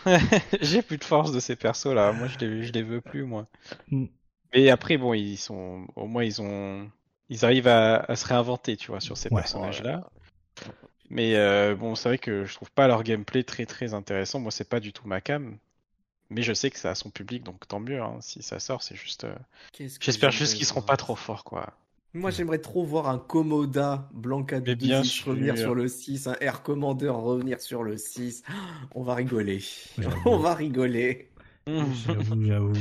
J'ai 0.61 0.83
plus 0.83 0.99
de 0.99 1.05
force 1.05 1.33
de 1.33 1.41
ces 1.41 1.57
persos 1.57 1.87
là. 1.87 2.13
Moi, 2.13 2.29
je 2.29 2.39
les, 2.45 2.63
je 2.65 2.73
les 2.73 2.83
veux 2.83 3.01
plus, 3.01 3.25
moi. 3.25 3.47
Mm. 3.91 4.07
Mais 4.55 4.71
après, 4.71 4.97
bon, 4.97 5.13
ils 5.15 5.37
sont, 5.37 5.87
au 5.95 6.07
moins, 6.07 6.25
ils 6.25 6.41
ont, 6.41 6.91
ils 7.29 7.45
arrivent 7.45 7.69
à, 7.69 8.15
se 8.17 8.27
réinventer, 8.27 8.77
tu 8.77 8.91
vois, 8.91 9.01
sur 9.01 9.17
ces 9.17 9.29
personnages-là. 9.29 10.09
Mais 11.11 11.37
euh, 11.37 11.75
bon, 11.75 11.95
c'est 11.95 12.09
vrai 12.09 12.19
que 12.19 12.45
je 12.45 12.55
trouve 12.55 12.71
pas 12.71 12.87
leur 12.87 13.03
gameplay 13.03 13.43
très 13.43 13.67
très 13.67 13.95
intéressant. 13.95 14.41
Moi, 14.41 14.51
c'est 14.51 14.69
pas 14.69 14.81
du 14.81 14.93
tout 14.93 15.07
ma 15.07 15.21
cam. 15.21 15.57
Mais 16.31 16.43
je 16.43 16.53
sais 16.53 16.71
que 16.71 16.79
ça 16.79 16.91
a 16.91 16.95
son 16.95 17.11
public, 17.11 17.43
donc 17.43 17.67
tant 17.67 17.81
mieux. 17.81 18.03
Hein. 18.03 18.19
Si 18.21 18.43
ça 18.43 18.59
sort, 18.59 18.83
c'est 18.83 18.97
juste. 18.97 19.25
Euh, 19.25 19.35
j'espère 20.01 20.31
juste 20.31 20.57
qu'ils 20.57 20.67
seront 20.67 20.83
pas 20.83 20.99
trop 20.99 21.17
forts, 21.17 21.45
quoi. 21.45 21.73
Moi, 22.15 22.31
j'aimerais 22.31 22.59
trop 22.59 22.85
voir 22.85 23.09
un 23.09 23.19
Komoda 23.19 24.09
Blanca 24.13 24.61
de 24.61 24.71
revenir 24.71 25.59
sur 25.59 25.75
le 25.75 25.89
6, 25.89 26.27
un 26.27 26.37
Air 26.41 26.63
Commander 26.63 27.09
revenir 27.09 27.61
sur 27.61 27.83
le 27.83 27.99
6. 27.99 28.43
On 28.95 29.03
va 29.03 29.15
rigoler. 29.15 29.63
On 30.25 30.39
va 30.39 30.55
rigoler. 30.55 31.31
J'avoue, 31.67 32.45
j'avoue. 32.47 32.73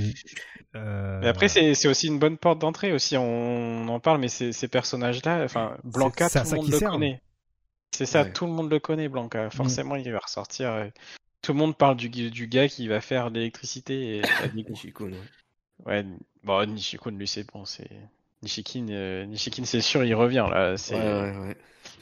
Euh, 0.76 1.20
mais 1.20 1.28
après, 1.28 1.50
c'est 1.50 1.88
aussi 1.88 2.08
une 2.08 2.20
bonne 2.20 2.38
porte 2.38 2.60
d'entrée 2.60 2.94
aussi. 2.94 3.18
On 3.18 3.88
en 3.90 4.00
parle, 4.00 4.20
mais 4.20 4.30
ces, 4.30 4.68
personnages-là, 4.68 5.44
enfin, 5.44 5.78
Blanca, 5.84 6.30
tout 6.30 6.38
le 6.38 6.56
monde 6.56 6.72
le 6.72 6.80
connaît. 6.80 7.22
C'est 7.92 8.06
ça, 8.06 8.26
tout 8.26 8.46
le 8.46 8.52
monde 8.52 8.70
le 8.70 8.80
connaît, 8.80 9.10
Blanca. 9.10 9.50
Forcément, 9.50 9.96
il 9.96 10.10
va 10.12 10.20
ressortir. 10.20 10.70
Euh, 10.70 10.88
tout 11.42 11.54
le 11.54 11.60
monde 11.60 11.78
parle 11.78 11.98
du, 11.98 12.10
du 12.10 12.48
gars 12.48 12.68
qui 12.68 12.88
va 12.88 13.02
faire 13.02 13.30
l'électricité. 13.30 14.18
Et... 14.18 14.22
Nishikun, 14.70 15.12
ouais. 15.86 16.06
Bon, 16.44 16.70
Nishikun, 16.70 17.12
lui, 17.12 17.28
c'est 17.28 17.50
bon, 17.52 17.66
c'est. 17.66 17.90
Nishikin, 18.44 18.88
euh, 18.90 19.26
Nishikin 19.26 19.66
c'est 19.66 19.82
sûr, 19.82 20.04
il 20.04 20.14
revient 20.16 20.48
là. 20.50 20.78
C'est... 20.78 20.96
Ouais, 20.96 21.02
ouais, 21.02 21.38
ouais. 21.40 21.58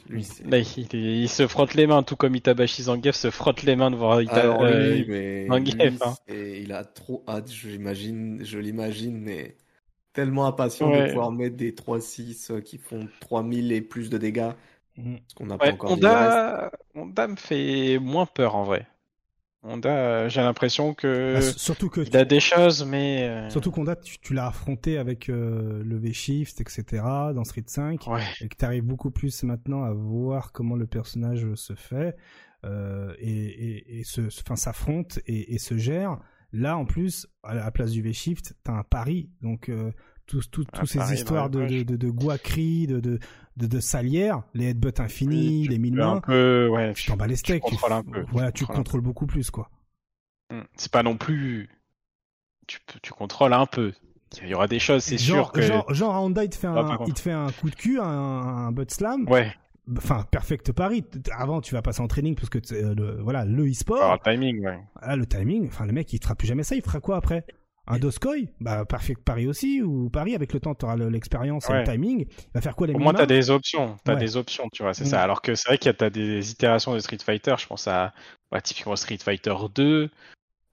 Lui, 0.08 0.24
là, 0.44 0.58
il, 0.58 1.28
se 1.28 1.48
frotte 1.48 1.74
les 1.74 1.86
mains, 1.88 2.04
tout 2.04 2.14
comme 2.14 2.36
Itabashi 2.36 2.84
Zangief 2.84 3.16
se 3.16 3.30
frotte 3.30 3.64
les 3.64 3.74
mains 3.74 3.90
de 3.90 3.96
voir 3.96 4.22
Ita... 4.22 4.60
euh, 4.62 5.04
mais 5.08 5.48
Zangief. 5.48 6.02
Hein. 6.02 6.14
Et 6.28 6.60
il 6.62 6.72
a 6.72 6.84
trop 6.84 7.24
hâte, 7.26 7.50
j'imagine, 7.50 8.44
je 8.44 8.58
l'imagine, 8.58 9.18
mais 9.18 9.56
tellement 10.12 10.46
impatient 10.46 10.90
de 10.90 11.08
pouvoir 11.08 11.32
mettre 11.32 11.56
des 11.56 11.72
3-6 11.72 12.52
euh, 12.52 12.60
qui 12.60 12.78
font 12.78 13.08
3000 13.20 13.72
et 13.72 13.80
plus 13.80 14.08
de 14.08 14.18
dégâts 14.18 14.52
qu'on 15.34 15.46
n'a 15.46 15.58
pas 15.58 15.72
encore 15.72 15.92
Honda... 15.92 16.70
Honda 16.94 17.28
me 17.28 17.36
fait 17.36 17.98
moins 17.98 18.26
peur 18.26 18.54
en 18.54 18.62
vrai. 18.62 18.86
Honda, 19.66 20.28
j'ai 20.28 20.40
l'impression 20.40 20.94
que 20.94 21.34
bah, 21.34 21.42
surtout 21.42 21.88
que 21.88 22.00
il 22.00 22.16
a 22.16 22.24
des 22.24 22.40
choses, 22.40 22.84
mais 22.84 23.28
euh, 23.28 23.50
surtout 23.50 23.70
qu'Honda, 23.70 23.96
tu, 23.96 24.18
tu 24.18 24.32
l'as 24.32 24.46
affronté 24.46 24.96
avec 24.98 25.28
euh, 25.28 25.82
le 25.84 25.98
V-Shift, 25.98 26.60
etc. 26.60 27.02
dans 27.34 27.44
Street 27.44 27.64
5, 27.66 28.00
et 28.40 28.48
que 28.48 28.56
tu 28.56 28.64
arrives 28.64 28.84
beaucoup 28.84 29.10
plus 29.10 29.42
maintenant 29.42 29.82
à 29.82 29.92
voir 29.92 30.52
comment 30.52 30.76
le 30.76 30.86
personnage 30.86 31.46
se 31.54 31.74
fait 31.74 32.16
euh, 32.64 33.14
et, 33.18 33.28
et, 33.30 33.98
et 33.98 34.04
se, 34.04 34.22
enfin, 34.42 34.56
s'affronte 34.56 35.18
et, 35.26 35.54
et, 35.54 35.58
se 35.58 35.76
gère. 35.76 36.18
Là, 36.52 36.76
en 36.76 36.84
plus, 36.84 37.26
à 37.42 37.54
la 37.54 37.70
place 37.70 37.90
du 37.90 38.02
V-Shift, 38.02 38.54
t'as 38.62 38.72
un 38.72 38.84
pari, 38.84 39.30
donc 39.42 39.70
tous 40.26 40.50
tout, 40.50 40.64
tous 40.64 40.86
ces 40.86 41.12
histoires 41.12 41.50
de, 41.50 41.66
de, 41.66 41.82
de, 41.82 41.96
de, 41.96 42.10
guacri, 42.10 42.86
de, 42.86 43.00
de, 43.00 43.18
de, 43.56 43.66
de 43.66 43.80
salière, 43.80 44.42
les 44.54 44.70
headbutts 44.70 45.00
infinis, 45.00 45.68
les 45.68 45.78
mille 45.78 45.94
mains. 45.94 46.20
ouais, 46.28 46.92
tu 46.94 47.06
t'en 47.06 47.16
bats 47.16 47.26
les 47.26 47.36
steaks. 47.36 47.62
Tu, 47.64 47.76
un 47.90 48.02
peu. 48.02 48.24
Voilà, 48.32 48.52
tu, 48.52 48.66
contrôles 48.66 49.00
beaucoup 49.00 49.26
plus, 49.26 49.50
quoi. 49.50 49.70
Hmm, 50.50 50.62
c'est 50.76 50.92
pas 50.92 51.02
non 51.02 51.16
plus. 51.16 51.68
Tu, 52.66 52.78
tu 53.02 53.12
contrôles 53.12 53.52
un 53.52 53.66
peu. 53.66 53.92
Il 54.42 54.48
y 54.48 54.54
aura 54.54 54.66
des 54.66 54.78
choses, 54.78 55.02
c'est 55.04 55.18
sûr 55.18 55.52
que. 55.52 55.62
Genre, 55.62 55.92
genre 55.94 56.22
Honda, 56.22 56.44
il 56.44 56.50
te 56.50 56.56
fait 56.56 56.66
un, 56.66 56.98
il 57.06 57.14
te 57.14 57.20
fait 57.20 57.32
un 57.32 57.50
coup 57.50 57.70
de 57.70 57.74
cul, 57.74 57.98
un, 58.00 58.04
un 58.04 58.72
butt 58.72 58.90
slam. 58.90 59.28
Ouais. 59.28 59.52
Enfin, 59.96 60.24
perfect 60.30 60.72
pari. 60.72 61.04
Avant, 61.30 61.60
tu 61.60 61.74
vas 61.74 61.82
passer 61.82 62.00
en 62.00 62.08
training 62.08 62.34
parce 62.34 62.48
que 62.48 62.58
euh, 62.72 62.94
le, 62.94 63.22
voilà, 63.22 63.44
le 63.44 63.70
e-sport. 63.70 64.02
Ah, 64.02 64.18
le 64.24 64.32
timing, 64.32 64.66
ouais. 64.66 64.80
Ah, 65.00 65.14
le 65.14 65.26
timing. 65.26 65.68
Enfin, 65.68 65.86
le 65.86 65.92
mec, 65.92 66.12
il 66.12 66.20
fera 66.20 66.34
plus 66.34 66.48
jamais 66.48 66.64
ça. 66.64 66.74
Il 66.74 66.82
fera 66.82 67.00
quoi 67.00 67.16
après? 67.16 67.44
Un 67.86 67.98
Doskoy, 67.98 68.48
bah 68.60 68.84
Perfect 68.84 69.22
Paris 69.22 69.46
aussi, 69.46 69.80
ou 69.82 70.10
Paris 70.10 70.34
avec 70.34 70.52
le 70.52 70.60
temps, 70.60 70.74
tu 70.74 70.84
auras 70.84 70.96
l'expérience 70.96 71.70
et 71.70 71.72
le 71.72 71.84
timing. 71.84 72.26
Il 72.28 72.50
va 72.54 72.60
faire 72.60 72.74
quoi 72.74 72.86
les 72.86 72.94
Au 72.94 72.98
moins, 72.98 73.14
tu 73.14 73.20
as 73.20 73.26
des 73.26 73.50
options, 73.50 73.96
tu 74.04 74.10
as 74.10 74.16
des 74.16 74.36
options, 74.36 74.68
tu 74.72 74.82
vois, 74.82 74.94
c'est 74.94 75.04
ça. 75.04 75.22
Alors 75.22 75.42
que 75.42 75.54
c'est 75.54 75.68
vrai 75.68 75.78
qu'il 75.78 75.92
y 75.92 76.04
a 76.04 76.10
des 76.10 76.50
itérations 76.50 76.94
de 76.94 76.98
Street 76.98 77.18
Fighter, 77.24 77.54
je 77.58 77.66
pense 77.66 77.86
à 77.86 78.12
bah, 78.50 78.60
typiquement 78.60 78.96
Street 78.96 79.18
Fighter 79.18 79.54
2, 79.74 80.10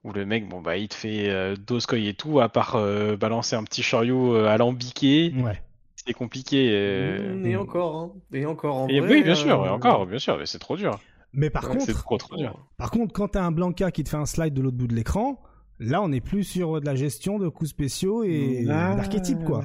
où 0.04 0.12
le 0.12 0.26
mec, 0.26 0.48
bon, 0.48 0.60
bah, 0.60 0.76
il 0.76 0.88
te 0.88 0.94
fait 0.94 1.30
euh, 1.30 1.56
Doskoy 1.56 2.08
et 2.08 2.14
tout, 2.14 2.40
à 2.40 2.48
part 2.48 2.76
euh, 2.76 3.16
balancer 3.16 3.56
un 3.56 3.64
petit 3.64 3.82
Shoryu 3.82 4.12
euh, 4.12 4.48
alambiqué. 4.48 5.32
Ouais. 5.36 5.62
C'est 5.96 6.12
compliqué. 6.12 6.70
Euh... 6.72 7.36
Mm, 7.36 7.46
et 7.46 7.56
encore, 7.56 7.96
hein. 7.96 8.12
Et 8.32 8.44
encore, 8.44 8.76
en 8.76 8.88
et 8.88 9.00
Oui, 9.00 9.22
bien 9.22 9.34
sûr, 9.34 9.60
encore, 9.60 10.06
bien 10.06 10.18
sûr, 10.18 10.36
mais 10.36 10.46
c'est 10.46 10.58
trop 10.58 10.76
dur. 10.76 11.00
Mais 11.32 11.50
par 11.50 11.68
contre, 11.68 11.92
trop, 11.92 12.18
trop 12.18 12.36
dur. 12.36 12.56
par 12.76 12.90
contre, 12.90 13.12
quand 13.12 13.28
t'as 13.28 13.42
un 13.42 13.50
Blanca 13.50 13.90
qui 13.90 14.04
te 14.04 14.08
fait 14.08 14.16
un 14.16 14.26
slide 14.26 14.54
de 14.54 14.62
l'autre 14.62 14.76
bout 14.76 14.86
de 14.86 14.94
l'écran, 14.94 15.42
Là, 15.80 16.02
on 16.02 16.08
n'est 16.08 16.20
plus 16.20 16.44
sur 16.44 16.80
de 16.80 16.86
la 16.86 16.94
gestion 16.94 17.38
de 17.38 17.48
coups 17.48 17.70
spéciaux 17.70 18.24
et 18.24 18.64
d'archétypes, 18.64 19.44
quoi. 19.44 19.64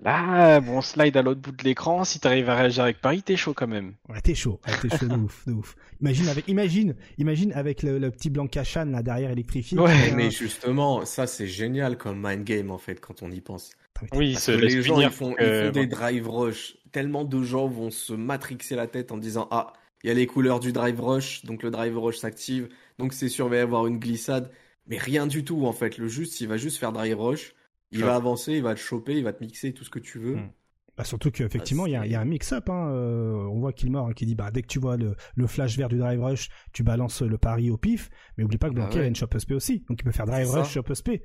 Là, 0.00 0.60
bon, 0.60 0.80
slide 0.80 1.16
à 1.16 1.22
l'autre 1.22 1.40
bout 1.40 1.52
de 1.52 1.64
l'écran, 1.64 2.04
si 2.04 2.18
t'arrives 2.18 2.48
à 2.48 2.56
réagir 2.56 2.84
avec 2.84 3.00
Paris, 3.00 3.22
t'es 3.22 3.36
chaud 3.36 3.52
quand 3.52 3.66
même. 3.66 3.92
Ouais, 4.08 4.20
t'es 4.22 4.34
chaud, 4.34 4.58
t'es 4.80 4.88
chaud 4.96 5.06
de 5.06 5.16
ouf, 5.16 5.46
de 5.46 5.52
ouf. 5.52 5.76
Imagine 6.00 6.28
avec, 6.28 6.48
imagine, 6.48 6.94
imagine 7.18 7.52
avec 7.52 7.82
le, 7.82 8.10
petit 8.10 8.30
Blanca 8.30 8.64
Chan 8.64 8.86
là 8.86 9.02
derrière 9.02 9.30
électrifié. 9.30 9.78
Ouais, 9.78 10.12
mais 10.16 10.30
justement, 10.30 11.04
ça 11.04 11.26
c'est 11.26 11.46
génial 11.46 11.98
comme 11.98 12.26
mind 12.26 12.44
game 12.44 12.70
en 12.70 12.78
fait 12.78 13.00
quand 13.00 13.22
on 13.22 13.30
y 13.30 13.40
pense. 13.40 13.70
Oui, 14.14 14.32
Parce 14.32 14.46
que 14.46 14.52
les 14.52 14.82
gens 14.82 14.98
ils 14.98 15.10
font, 15.10 15.34
ils 15.38 15.64
font 15.66 15.70
des 15.70 15.86
drive 15.86 16.28
rush. 16.28 16.76
Tellement 16.90 17.24
de 17.24 17.42
gens 17.42 17.68
vont 17.68 17.90
se 17.90 18.14
matrixer 18.14 18.74
la 18.74 18.86
tête 18.86 19.12
en 19.12 19.18
disant 19.18 19.46
ah, 19.50 19.74
il 20.02 20.08
y 20.08 20.10
a 20.10 20.14
les 20.14 20.26
couleurs 20.26 20.58
du 20.58 20.72
drive 20.72 21.00
rush, 21.00 21.44
donc 21.44 21.62
le 21.62 21.70
drive 21.70 21.96
rush 21.98 22.16
s'active, 22.16 22.68
donc 22.98 23.12
c'est 23.12 23.28
sûr 23.28 23.46
il 23.46 23.50
va 23.50 23.56
y 23.56 23.60
avoir 23.60 23.86
une 23.86 23.98
glissade 23.98 24.50
mais 24.86 24.98
rien 24.98 25.26
du 25.26 25.44
tout 25.44 25.66
en 25.66 25.72
fait. 25.72 25.98
Le 25.98 26.08
juste, 26.08 26.40
il 26.40 26.48
va 26.48 26.56
juste 26.56 26.78
faire 26.78 26.92
drive 26.92 27.18
rush, 27.18 27.54
il 27.90 28.04
va 28.04 28.14
avancer, 28.14 28.54
il 28.54 28.62
va 28.62 28.74
te 28.74 28.80
choper, 28.80 29.16
il 29.16 29.24
va 29.24 29.32
te 29.32 29.42
mixer 29.42 29.72
tout 29.72 29.84
ce 29.84 29.90
que 29.90 29.98
tu 29.98 30.18
veux. 30.18 30.36
Hmm. 30.36 30.50
Bah 30.96 31.04
surtout 31.04 31.30
qu'effectivement, 31.30 31.86
il 31.86 31.92
y, 31.92 32.14
a 32.14 32.20
un 32.20 32.24
mix-up. 32.26 32.68
Hein. 32.68 32.90
Euh, 32.90 33.48
on 33.50 33.60
voit 33.60 33.72
Kilmore 33.72 34.08
hein, 34.08 34.12
qui 34.12 34.26
dit 34.26 34.34
bah, 34.34 34.50
dès 34.50 34.60
que 34.60 34.66
tu 34.66 34.78
vois 34.78 34.98
le, 34.98 35.16
flash 35.46 35.78
vert 35.78 35.88
du 35.88 35.96
drive 35.96 36.22
rush, 36.22 36.50
tu 36.74 36.82
balances 36.82 37.22
le 37.22 37.38
pari 37.38 37.70
au 37.70 37.78
pif. 37.78 38.10
Mais 38.36 38.44
oublie 38.44 38.58
pas 38.58 38.68
que 38.68 38.74
Blanquer 38.74 38.98
ah 39.00 39.04
a 39.04 39.06
une 39.06 39.16
shop 39.16 39.28
SP 39.32 39.52
aussi. 39.52 39.84
Donc 39.88 40.00
il 40.00 40.04
peut 40.04 40.12
faire 40.12 40.26
drive 40.26 40.50
rush, 40.50 40.72
shop 40.72 40.92
SP. 40.92 41.24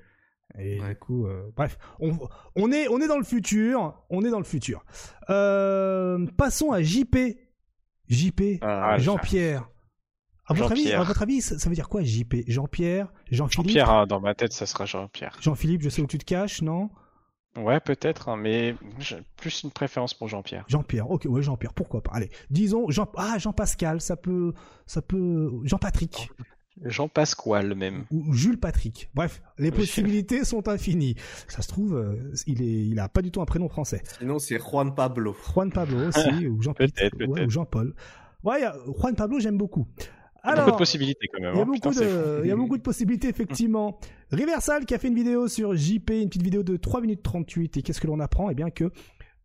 Et 0.57 0.79
du 0.79 0.95
coup, 0.95 1.27
euh, 1.27 1.51
bref, 1.55 1.77
on, 1.99 2.17
on, 2.55 2.71
est, 2.71 2.87
on 2.87 3.01
est 3.01 3.07
dans 3.07 3.17
le 3.17 3.25
futur. 3.25 3.93
On 4.09 4.23
est 4.23 4.29
dans 4.29 4.39
le 4.39 4.45
futur. 4.45 4.85
Euh, 5.29 6.25
passons 6.37 6.71
à 6.71 6.81
JP. 6.81 7.17
JP, 8.07 8.41
ah, 8.61 8.97
Jean-Pierre. 8.97 9.69
À 10.47 10.53
votre, 10.53 10.71
avis, 10.71 10.93
à 10.93 11.03
votre 11.03 11.21
avis, 11.21 11.41
ça 11.41 11.69
veut 11.69 11.75
dire 11.75 11.89
quoi 11.89 12.03
JP 12.03 12.35
Jean-Pierre 12.47 13.11
Jean-Philippe? 13.29 13.67
Jean-Pierre, 13.67 13.89
hein, 13.89 14.07
dans 14.07 14.21
ma 14.21 14.33
tête, 14.33 14.53
ça 14.53 14.65
sera 14.65 14.85
Jean-Pierre. 14.85 15.35
Jean-Philippe, 15.41 15.81
je 15.81 15.89
sais 15.89 16.01
où 16.01 16.07
tu 16.07 16.17
te 16.17 16.23
caches, 16.23 16.61
non? 16.61 16.89
Ouais, 17.57 17.79
peut-être, 17.79 18.29
hein, 18.29 18.37
mais 18.37 18.75
j'ai 18.99 19.17
plus 19.35 19.63
une 19.63 19.71
préférence 19.71 20.13
pour 20.13 20.27
Jean-Pierre. 20.27 20.63
Jean-Pierre, 20.67 21.09
ok, 21.09 21.25
ouais, 21.27 21.41
Jean-Pierre, 21.41 21.73
pourquoi 21.73 22.01
pas. 22.01 22.11
Allez, 22.13 22.29
disons 22.49 22.89
Jean, 22.89 23.09
ah, 23.17 23.37
Jean-Pascal, 23.39 23.99
ça 23.99 24.15
peut, 24.15 24.53
ça 24.85 25.01
peut, 25.01 25.51
Jean-Patrick. 25.63 26.29
Jean-Pasquale 26.83 27.73
même. 27.73 28.05
Ou 28.11 28.33
Jules 28.33 28.59
Patrick. 28.59 29.09
Bref, 29.15 29.41
les 29.57 29.71
possibilités 29.71 30.45
sont 30.45 30.67
infinies. 30.67 31.15
Ça 31.47 31.61
se 31.61 31.67
trouve, 31.67 31.97
euh, 31.97 32.33
il 32.45 32.61
est, 32.61 32.85
il 32.87 32.99
a 32.99 33.09
pas 33.09 33.23
du 33.23 33.31
tout 33.31 33.41
un 33.41 33.45
prénom 33.45 33.67
français. 33.67 34.03
Sinon, 34.19 34.37
c'est 34.37 34.59
Juan 34.59 34.93
Pablo. 34.93 35.35
Juan 35.53 35.71
Pablo 35.71 36.09
aussi, 36.09 36.47
ou 36.47 36.61
Jean-Paul. 36.61 36.89
Ouais, 37.27 37.45
ou 37.45 37.49
Jean-Paul. 37.49 37.95
Ouais, 38.43 38.61
Juan 38.99 39.15
Pablo, 39.15 39.39
j'aime 39.39 39.57
beaucoup. 39.57 39.87
Alors, 40.47 40.55
il 40.55 40.57
y 40.57 40.61
a 40.61 40.65
beaucoup 40.65 40.71
de 40.71 40.77
possibilités 40.77 41.27
quand 41.27 41.41
même. 41.41 41.53
Il 41.53 41.57
y 41.57 41.59
a, 41.59 41.61
hein. 41.61 41.65
beaucoup, 41.65 41.93
de, 41.93 42.41
il 42.43 42.47
y 42.47 42.51
a 42.51 42.55
beaucoup 42.55 42.77
de 42.77 42.81
possibilités, 42.81 43.27
effectivement. 43.27 43.99
Riversal 44.31 44.85
qui 44.85 44.93
a 44.93 44.99
fait 44.99 45.07
une 45.07 45.15
vidéo 45.15 45.47
sur 45.47 45.75
JP, 45.75 46.09
une 46.09 46.29
petite 46.29 46.43
vidéo 46.43 46.63
de 46.63 46.77
3 46.77 47.01
minutes 47.01 47.23
38. 47.23 47.77
Et 47.77 47.81
qu'est-ce 47.81 47.99
que 47.99 48.07
l'on 48.07 48.19
apprend? 48.19 48.49
Eh 48.49 48.55
bien 48.55 48.69
que 48.69 48.91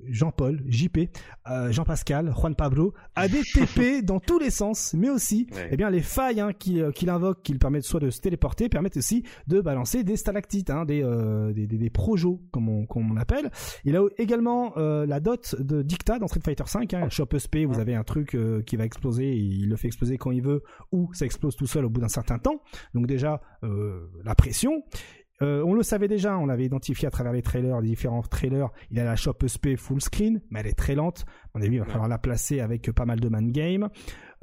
Jean-Paul, 0.08 0.62
JP, 0.66 0.98
euh, 1.48 1.72
Jean-Pascal, 1.72 2.32
Juan 2.34 2.54
Pablo, 2.54 2.94
a 3.14 3.28
des 3.28 3.42
TP 3.54 4.04
dans 4.04 4.20
tous 4.20 4.38
les 4.38 4.50
sens, 4.50 4.94
mais 4.94 5.10
aussi, 5.10 5.46
eh 5.70 5.76
bien, 5.76 5.90
les 5.90 6.00
failles 6.00 6.40
hein, 6.40 6.52
qu'il 6.52 7.10
invoque, 7.10 7.42
qui 7.42 7.54
permettent 7.54 7.84
soit 7.84 8.00
de 8.00 8.10
se 8.10 8.20
téléporter, 8.20 8.68
permettent 8.68 8.96
aussi 8.96 9.24
de 9.46 9.60
balancer 9.60 10.04
des 10.04 10.16
stalactites, 10.16 10.70
hein, 10.70 10.84
des, 10.84 11.02
euh, 11.02 11.52
des, 11.52 11.66
des, 11.66 11.78
des, 11.78 11.90
projos, 11.90 12.40
comme 12.50 12.68
on, 12.68 12.86
comme 12.86 13.10
on 13.10 13.16
appelle. 13.16 13.50
Il 13.84 13.96
a 13.96 14.06
également 14.18 14.72
euh, 14.76 15.06
la 15.06 15.20
dot 15.20 15.56
de 15.58 15.82
Dicta 15.82 16.18
dans 16.18 16.26
Street 16.28 16.40
Fighter 16.44 16.64
5, 16.66 16.94
hein, 16.94 17.08
Shop 17.08 17.28
SP, 17.36 17.64
vous 17.66 17.78
avez 17.78 17.94
un 17.94 18.04
truc 18.04 18.34
euh, 18.34 18.62
qui 18.62 18.76
va 18.76 18.84
exploser, 18.84 19.32
il 19.32 19.68
le 19.68 19.76
fait 19.76 19.88
exploser 19.88 20.18
quand 20.18 20.30
il 20.30 20.42
veut, 20.42 20.62
ou 20.90 21.12
ça 21.12 21.24
explose 21.24 21.56
tout 21.56 21.66
seul 21.66 21.84
au 21.84 21.90
bout 21.90 22.00
d'un 22.00 22.08
certain 22.08 22.38
temps. 22.38 22.62
Donc 22.94 23.06
déjà, 23.06 23.40
euh, 23.64 24.08
la 24.24 24.34
pression. 24.34 24.82
Euh, 25.42 25.62
on 25.64 25.74
le 25.74 25.82
savait 25.82 26.08
déjà, 26.08 26.38
on 26.38 26.46
l'avait 26.46 26.64
identifié 26.64 27.08
à 27.08 27.10
travers 27.10 27.32
les 27.32 27.42
trailers, 27.42 27.80
les 27.80 27.88
différents 27.88 28.22
trailers. 28.22 28.68
Il 28.90 29.00
a 29.00 29.04
la 29.04 29.16
shop 29.16 29.34
ESP 29.42 29.76
full 29.76 30.00
screen, 30.00 30.40
mais 30.50 30.60
elle 30.60 30.68
est 30.68 30.78
très 30.78 30.94
lente. 30.94 31.24
On 31.54 31.60
a 31.60 31.64
vu, 31.64 31.74
il 31.74 31.78
va 31.80 31.86
falloir 31.86 32.08
la 32.08 32.18
placer 32.18 32.60
avec 32.60 32.90
pas 32.92 33.04
mal 33.04 33.18
de 33.18 33.28
man 33.28 33.50
game. 33.50 33.88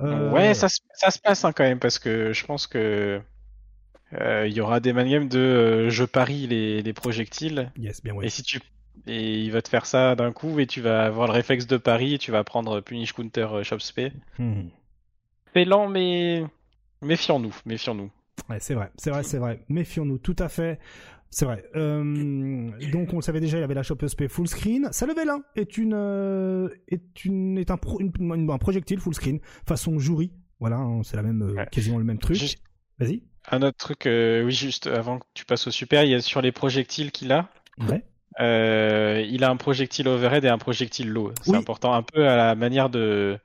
Euh... 0.02 0.32
Ouais, 0.32 0.54
ça, 0.54 0.68
ça, 0.94 1.12
se 1.12 1.20
passe 1.20 1.46
hein, 1.46 1.54
quand 1.54 1.64
même 1.64 1.80
parce 1.80 2.00
que 2.00 2.34
je 2.34 2.46
pense 2.46 2.68
que 2.68 3.22
euh, 4.14 4.48
il 4.48 4.54
y 4.54 4.62
aura 4.62 4.80
des 4.80 4.92
man 4.92 5.10
games 5.10 5.28
de 5.28 5.40
euh, 5.40 5.90
je 5.90 6.04
parie 6.04 6.48
les, 6.48 6.82
les 6.82 6.94
projectiles. 6.94 7.72
Yes, 7.78 8.04
bien 8.04 8.14
ouais. 8.14 8.26
Et 8.26 8.30
si 8.30 8.44
tu 8.44 8.60
et 9.08 9.40
il 9.40 9.52
va 9.52 9.62
te 9.62 9.70
faire 9.70 9.86
ça 9.86 10.16
d'un 10.16 10.34
coup 10.34 10.60
et 10.60 10.68
tu 10.68 10.82
vas 10.82 11.06
avoir 11.06 11.28
le 11.28 11.34
réflexe 11.34 11.68
de 11.68 11.78
pari 11.78 12.16
et 12.16 12.18
tu 12.18 12.32
vas 12.32 12.44
prendre 12.44 12.82
punish 12.82 13.14
counter 13.14 13.48
shop 13.64 13.80
SP. 13.80 14.12
Hmm. 14.38 14.68
C'est 15.54 15.64
lent 15.64 15.88
mais 15.88 16.44
méfions-nous, 17.02 17.56
méfions-nous. 17.66 18.12
Ouais, 18.50 18.58
c'est 18.60 18.74
vrai, 18.74 18.92
c'est 18.98 19.10
vrai, 19.10 19.24
c'est 19.24 19.38
vrai. 19.38 19.64
Méfions-nous, 19.70 20.18
tout 20.18 20.36
à 20.40 20.50
fait. 20.50 20.80
C'est 21.32 21.46
vrai. 21.46 21.64
Euh, 21.76 22.72
donc 22.92 23.14
on 23.14 23.18
le 23.18 23.22
savait 23.22 23.40
déjà, 23.40 23.58
il 23.58 23.62
y 23.62 23.64
avait 23.64 23.76
la 23.76 23.84
Shop 23.84 23.98
SP 24.02 24.28
full 24.28 24.48
screen. 24.48 24.90
Ça 24.92 25.06
level 25.06 25.30
1 25.30 25.42
est 25.56 25.78
une 25.78 25.94
euh, 25.94 26.70
est 26.88 27.24
une 27.24 27.58
est 27.58 27.70
un, 27.70 27.78
un 27.78 28.58
projectile 28.58 29.00
full 29.00 29.14
screen 29.14 29.40
façon 29.68 30.00
jury. 30.00 30.32
Voilà, 30.60 30.78
hein, 30.78 31.02
c'est 31.04 31.18
la 31.18 31.24
même 31.24 31.42
euh, 31.44 31.66
quasiment 31.66 32.00
le 32.00 32.04
même 32.04 32.18
truc. 32.18 32.38
Vas-y. 32.98 33.24
Un 33.52 33.62
autre 33.62 33.78
truc, 33.78 34.02
oui, 34.06 34.52
juste 34.52 34.88
avant 34.88 35.20
que 35.20 35.26
tu 35.34 35.46
passes 35.46 35.68
au 35.68 35.72
super, 35.72 36.04
il 36.04 36.10
y 36.12 36.16
a 36.16 36.22
sur 36.22 36.42
les 36.42 36.52
projectiles 36.52 37.12
qu'il 37.12 37.32
a. 37.32 37.50
Ouais. 37.80 38.04
il 38.40 39.44
a 39.44 39.50
un 39.50 39.56
projectile 39.56 40.08
overhead 40.08 40.44
et 40.44 40.50
un 40.50 40.58
projectile 40.58 41.10
low. 41.10 41.32
C'est 41.42 41.56
important, 41.56 41.94
un 41.94 42.04
peu 42.04 42.28
à 42.28 42.36
la 42.36 42.56
manière 42.56 42.90
de 42.90 43.40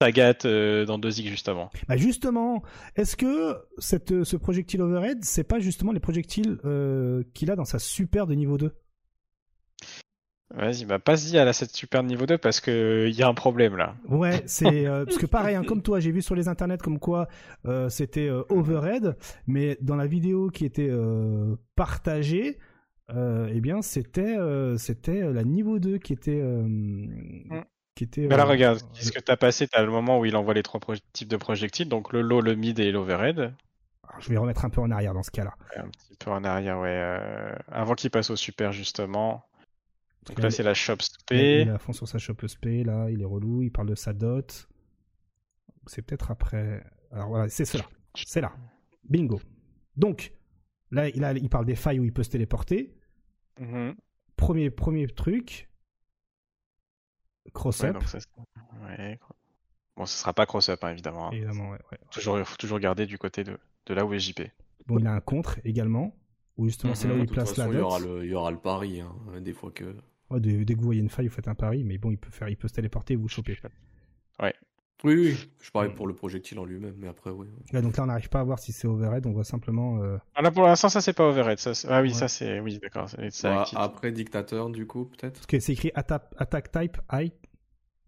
Sagat 0.00 0.44
euh, 0.44 0.84
dans 0.84 0.98
2X 0.98 1.28
juste 1.28 1.48
avant. 1.48 1.70
Bah 1.88 1.96
justement, 1.96 2.62
est-ce 2.94 3.16
que 3.16 3.56
cette, 3.78 4.22
ce 4.22 4.36
projectile 4.36 4.82
overhead, 4.82 5.24
c'est 5.24 5.44
pas 5.44 5.58
justement 5.58 5.92
les 5.92 6.00
projectiles 6.00 6.58
euh, 6.64 7.24
qu'il 7.34 7.50
a 7.50 7.56
dans 7.56 7.64
sa 7.64 7.80
super 7.80 8.26
de 8.26 8.34
niveau 8.34 8.58
2 8.58 8.72
Vas-y, 10.54 10.86
bah 10.86 10.98
passe-y 10.98 11.36
à 11.36 11.44
la, 11.44 11.52
cette 11.52 11.72
super 11.72 12.02
de 12.02 12.08
niveau 12.08 12.26
2 12.26 12.38
parce 12.38 12.60
que 12.60 13.06
il 13.08 13.14
y 13.14 13.22
a 13.22 13.28
un 13.28 13.34
problème 13.34 13.76
là. 13.76 13.96
Ouais, 14.08 14.42
c'est 14.46 14.86
euh, 14.86 15.04
parce 15.04 15.18
que 15.18 15.26
pareil, 15.26 15.56
hein, 15.56 15.64
comme 15.64 15.82
toi, 15.82 15.98
j'ai 15.98 16.12
vu 16.12 16.22
sur 16.22 16.36
les 16.36 16.46
internets 16.46 16.78
comme 16.78 17.00
quoi 17.00 17.28
c'était 17.88 18.30
overhead, 18.30 19.16
mais 19.48 19.78
dans 19.80 19.96
la 19.96 20.06
vidéo 20.06 20.48
qui 20.50 20.64
était 20.64 20.90
partagée, 21.74 22.58
eh 23.10 23.60
bien 23.60 23.82
c'était 23.82 24.36
c'était 24.78 25.32
la 25.32 25.42
niveau 25.42 25.80
2 25.80 25.98
qui 25.98 26.12
était 26.12 26.40
mm. 26.40 27.64
Mais 28.16 28.36
là, 28.36 28.44
euh, 28.44 28.46
regarde, 28.46 28.80
ce 28.94 29.10
que 29.12 29.20
tu 29.20 29.32
as 29.32 29.36
passé, 29.36 29.68
tu 29.68 29.76
as 29.76 29.82
le 29.82 29.90
moment 29.90 30.18
où 30.18 30.24
il 30.24 30.36
envoie 30.36 30.54
les 30.54 30.62
trois 30.62 30.80
types 31.12 31.28
de 31.28 31.36
projectiles, 31.36 31.88
donc 31.88 32.12
le 32.12 32.20
low, 32.20 32.40
le 32.40 32.54
mid 32.54 32.78
et 32.78 32.90
l'overhead. 32.92 33.52
Je 34.20 34.30
vais 34.30 34.36
remettre 34.36 34.64
un 34.64 34.70
peu 34.70 34.80
en 34.80 34.90
arrière 34.90 35.14
dans 35.14 35.22
ce 35.22 35.30
cas-là. 35.30 35.54
Un 35.76 35.88
petit 35.88 36.16
peu 36.18 36.30
en 36.30 36.42
arrière, 36.44 36.78
ouais. 36.80 36.90
Euh, 36.90 37.54
avant 37.68 37.94
qu'il 37.94 38.10
passe 38.10 38.30
au 38.30 38.36
super, 38.36 38.72
justement. 38.72 39.44
Donc 40.26 40.40
là, 40.40 40.50
c'est 40.50 40.62
la 40.62 40.74
shop 40.74 40.96
SP. 41.00 41.32
Il 41.32 41.38
est 41.40 41.70
à 41.70 41.78
fond 41.78 41.92
sur 41.92 42.08
sa 42.08 42.18
shop 42.18 42.36
SP, 42.44 42.84
là, 42.84 43.08
il 43.10 43.22
est 43.22 43.26
relou, 43.26 43.62
il 43.62 43.70
parle 43.70 43.88
de 43.88 43.94
sa 43.94 44.12
dot. 44.12 44.68
C'est 45.86 46.02
peut-être 46.02 46.30
après. 46.30 46.84
Alors 47.12 47.28
voilà, 47.28 47.48
c'est 47.48 47.64
cela. 47.64 47.84
C'est 48.14 48.40
là. 48.40 48.52
Bingo. 49.08 49.40
Donc, 49.96 50.32
là, 50.90 51.08
il, 51.08 51.24
a, 51.24 51.32
il 51.32 51.48
parle 51.48 51.64
des 51.64 51.76
failles 51.76 52.00
où 52.00 52.04
il 52.04 52.12
peut 52.12 52.22
se 52.22 52.30
téléporter. 52.30 52.94
Mm-hmm. 53.60 53.94
Premier, 54.36 54.70
premier 54.70 55.06
truc. 55.06 55.67
Cross-up. 57.52 57.96
Ouais, 58.82 59.18
Bon, 59.98 60.06
ce 60.06 60.16
sera 60.16 60.32
pas 60.32 60.46
cross-up, 60.46 60.84
hein, 60.84 60.90
évidemment. 60.90 61.26
Hein. 61.26 61.32
Évidemment, 61.32 61.70
ouais, 61.70 61.78
Toujours, 62.12 62.38
faut 62.46 62.56
toujours 62.56 62.78
garder 62.78 63.04
du 63.04 63.18
côté 63.18 63.42
de, 63.42 63.58
de 63.86 63.94
là 63.94 64.06
où 64.06 64.14
est 64.14 64.20
JP. 64.20 64.42
Bon, 64.86 64.98
il 65.00 65.06
a 65.08 65.12
un 65.12 65.20
contre 65.20 65.58
également, 65.64 66.14
où 66.56 66.66
justement 66.66 66.94
c'est 66.94 67.08
là 67.08 67.14
où 67.14 67.18
il 67.18 67.26
place 67.26 67.56
la 67.56 67.66
il 67.66 67.74
y, 67.74 67.78
aura 67.78 67.98
le, 67.98 68.24
il 68.24 68.30
y 68.30 68.34
aura 68.34 68.52
le 68.52 68.58
pari, 68.58 69.00
hein, 69.00 69.12
des 69.40 69.52
fois 69.52 69.72
que. 69.72 69.96
Ouais, 70.30 70.38
dès, 70.38 70.64
que 70.64 70.78
vous 70.78 70.84
voyez 70.84 71.00
une 71.00 71.08
faille, 71.08 71.26
vous 71.26 71.34
faites 71.34 71.48
un 71.48 71.56
pari, 71.56 71.82
mais 71.82 71.98
bon, 71.98 72.12
il 72.12 72.16
peut 72.16 72.30
faire, 72.30 72.48
il 72.48 72.56
peut 72.56 72.68
se 72.68 72.74
téléporter 72.74 73.14
et 73.14 73.16
vous 73.16 73.28
choper. 73.28 73.58
Ouais. 74.40 74.54
Oui, 75.04 75.14
oui, 75.14 75.50
je 75.60 75.70
parlais 75.70 75.90
pour 75.90 76.08
le 76.08 76.14
projectile 76.14 76.58
en 76.58 76.64
lui-même, 76.64 76.94
mais 76.98 77.06
après, 77.06 77.30
oui. 77.30 77.46
donc 77.72 77.96
là, 77.96 78.02
on 78.02 78.06
n'arrive 78.06 78.28
pas 78.28 78.40
à 78.40 78.44
voir 78.44 78.58
si 78.58 78.72
c'est 78.72 78.88
overhead, 78.88 79.26
on 79.26 79.32
voit 79.32 79.44
simplement. 79.44 80.02
Euh... 80.02 80.18
Ah, 80.34 80.42
là, 80.42 80.50
pour 80.50 80.64
l'instant, 80.64 80.88
ça, 80.88 81.00
c'est 81.00 81.12
pas 81.12 81.28
overhead. 81.28 81.58
Ça, 81.58 81.72
ah 81.88 82.02
oui, 82.02 82.12
ça, 82.12 82.26
c'est. 82.26 82.58
Oui, 82.58 82.80
d'accord. 82.80 83.08
après, 83.76 84.10
dictateur, 84.10 84.70
du 84.70 84.86
coup, 84.86 85.04
peut-être? 85.04 85.34
Parce 85.34 85.46
que 85.46 85.60
c'est 85.60 85.72
écrit 85.72 85.92
attack, 85.94 86.24
attack 86.36 86.72
type, 86.72 86.98
high. 87.12 87.32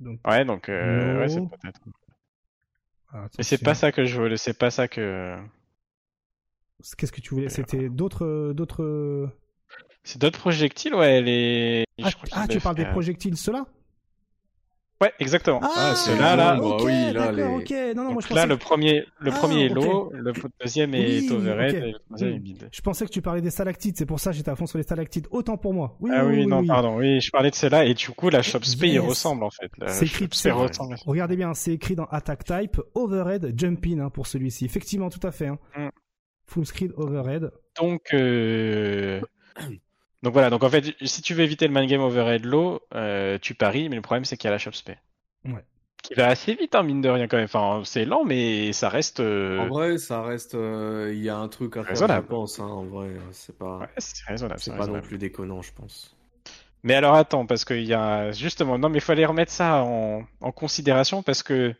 Donc... 0.00 0.18
Ouais, 0.26 0.44
donc. 0.44 0.68
Euh, 0.68 1.20
ouais, 1.20 1.28
c'est 1.28 1.40
peut-être. 1.40 1.80
Ah, 3.12 3.26
mais 3.38 3.44
c'est 3.44 3.62
pas 3.62 3.74
ça 3.74 3.92
que 3.92 4.04
je 4.04 4.20
voulais, 4.20 4.36
c'est 4.36 4.58
pas 4.58 4.70
ça 4.70 4.88
que. 4.88 5.36
Qu'est-ce 6.96 7.12
que 7.12 7.20
tu 7.20 7.34
voulais? 7.34 7.48
C'était 7.50 7.88
d'autres, 7.88 8.52
d'autres. 8.52 9.30
C'est 10.02 10.20
d'autres 10.20 10.38
projectiles, 10.40 10.94
ouais. 10.94 11.20
Les... 11.20 11.84
Ah, 12.02 12.08
ah 12.32 12.48
tu 12.48 12.58
parles 12.58 12.76
des 12.76 12.86
projectiles, 12.86 13.36
ceux-là? 13.36 13.66
Ouais, 15.00 15.14
exactement. 15.18 15.60
Ah, 15.62 15.94
c'est 15.96 16.14
là, 16.18 16.36
là. 16.36 16.60
Ok, 16.60 16.82
oui, 16.84 17.12
là, 17.12 17.32
ok. 17.32 17.70
Non, 17.96 18.04
non, 18.04 18.12
moi, 18.12 18.22
je 18.28 18.34
là, 18.34 18.44
le 18.44 18.58
premier, 18.58 19.06
le 19.20 19.30
ah, 19.32 19.34
premier 19.34 19.64
est 19.64 19.68
low, 19.70 20.12
le 20.12 20.32
deuxième 20.60 20.94
est 20.94 21.30
overhead, 21.30 21.74
et 21.74 21.92
le 21.92 21.98
troisième 22.00 22.34
est 22.34 22.38
mid. 22.38 22.68
Je 22.70 22.80
pensais 22.82 23.06
que 23.06 23.10
tu 23.10 23.22
parlais 23.22 23.40
des 23.40 23.48
stalactites, 23.48 23.96
c'est 23.96 24.04
pour 24.04 24.20
ça 24.20 24.30
que 24.30 24.36
j'étais 24.36 24.50
à 24.50 24.56
fond 24.56 24.66
sur 24.66 24.76
les 24.76 24.84
stalactites. 24.84 25.26
Autant 25.30 25.56
pour 25.56 25.72
moi. 25.72 25.96
Oui, 26.00 26.10
ah 26.12 26.26
oui, 26.26 26.46
non, 26.46 26.66
pardon. 26.66 26.98
Oui, 26.98 27.20
je 27.20 27.30
parlais 27.30 27.50
de 27.50 27.54
celle-là, 27.54 27.86
et 27.86 27.94
du 27.94 28.10
coup, 28.10 28.28
la 28.28 28.42
shop 28.42 28.62
spé, 28.62 28.88
il 28.88 29.00
ressemble, 29.00 29.42
en 29.44 29.50
fait. 29.50 29.70
C'est 29.86 30.04
écrit, 30.04 30.28
regardez 31.06 31.36
bien, 31.36 31.54
c'est 31.54 31.72
écrit 31.72 31.96
dans 31.96 32.06
attack 32.06 32.44
type, 32.44 32.80
overhead, 32.94 33.54
jump 33.56 33.84
in, 33.86 34.00
hein, 34.00 34.10
pour 34.10 34.26
celui-ci. 34.26 34.66
Effectivement, 34.66 35.08
tout 35.08 35.26
à 35.26 35.30
fait, 35.30 35.46
hein. 35.46 35.58
Mm. 35.76 35.88
Full 36.44 36.66
screen, 36.66 36.92
overhead. 36.96 37.50
Donc, 37.80 38.12
euh... 38.12 39.20
Donc 40.23 40.32
voilà, 40.32 40.50
donc 40.50 40.62
en 40.62 40.68
fait, 40.68 40.94
si 41.02 41.23
tu 41.23 41.34
veux 41.34 41.44
éviter 41.44 41.66
le 41.66 41.73
man 41.73 41.86
game 41.86 42.02
overhead 42.02 42.44
low, 42.44 42.81
euh, 42.94 43.39
tu 43.40 43.55
paries, 43.55 43.89
mais 43.89 43.97
le 43.97 44.02
problème 44.02 44.24
c'est 44.24 44.36
qu'il 44.36 44.49
y 44.49 44.49
a 44.49 44.52
la 44.52 44.58
shop 44.58 44.73
spé. 44.73 44.97
Ouais. 45.44 45.65
Qui 46.02 46.15
va 46.15 46.28
assez 46.28 46.55
vite, 46.55 46.74
hein, 46.74 46.82
mine 46.82 47.02
de 47.02 47.08
rien 47.08 47.28
quand 47.28 47.36
même. 47.36 47.44
Enfin, 47.44 47.82
c'est 47.84 48.05
lent, 48.07 48.24
mais 48.24 48.73
ça 48.73 48.89
reste. 48.89 49.20
Euh, 49.20 49.58
en 49.58 49.68
vrai, 49.68 49.99
ça 49.99 50.23
reste. 50.23 50.55
Euh, 50.55 51.10
il 51.15 51.23
y 51.23 51.28
a 51.28 51.36
un 51.36 51.49
truc 51.49 51.76
à 51.76 51.84
faire, 51.84 51.94
je 51.97 52.26
pense. 52.26 52.58
Hein, 52.58 52.65
en 52.65 52.84
vrai, 52.84 53.10
c'est 53.32 53.57
pas. 53.57 53.78
Ouais, 53.78 53.89
c'est 53.99 54.24
raisonnable. 54.26 54.60
C'est 54.60 54.76
pas 54.76 54.86
non 54.86 55.00
plus 55.00 55.18
déconnant, 55.18 55.60
je 55.60 55.73
pense. 55.73 56.16
Mais 56.82 56.94
alors 56.94 57.15
attends, 57.15 57.44
parce 57.44 57.66
qu'il 57.66 57.84
y 57.84 57.92
a 57.92 58.32
justement, 58.32 58.78
non, 58.78 58.89
mais 58.89 58.99
il 58.99 59.02
fallait 59.02 59.26
remettre 59.26 59.52
ça 59.52 59.82
en, 59.84 60.24
en 60.40 60.52
considération 60.52 61.23
parce 61.23 61.42
que 61.42 61.74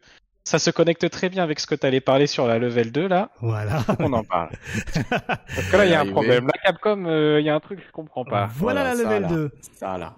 ça 0.44 0.59
se 0.59 0.70
connecte 0.70 1.09
très 1.10 1.28
bien 1.28 1.43
avec 1.43 1.60
ce 1.60 1.67
que 1.67 1.75
tu 1.75 1.86
allais 1.86 2.01
parler 2.01 2.27
sur 2.27 2.47
la 2.47 2.59
level 2.59 2.93
2 2.93 3.09
là. 3.09 3.31
Voilà. 3.41 3.85
On 3.99 4.12
en 4.12 4.25
parle. 4.25 4.51
Parce 5.10 5.70
que 5.70 5.77
là, 5.77 5.85
il 5.85 5.91
y 5.91 5.94
a 5.94 6.01
un 6.01 6.10
problème. 6.10 6.47
La 6.47 6.60
Capcom, 6.62 7.05
euh, 7.07 7.41
il 7.41 7.47
y 7.47 7.51
a 7.51 7.55
un 7.55 7.60
truc 7.60 7.81
que 7.81 7.86
je 7.86 7.93
comprends 7.93 8.25
pas. 8.25 8.49
Voilà, 8.55 8.85
la 8.85 8.94
level 8.94 9.27
2. 9.28 9.51
Ça 9.73 9.99
là. 9.99 10.17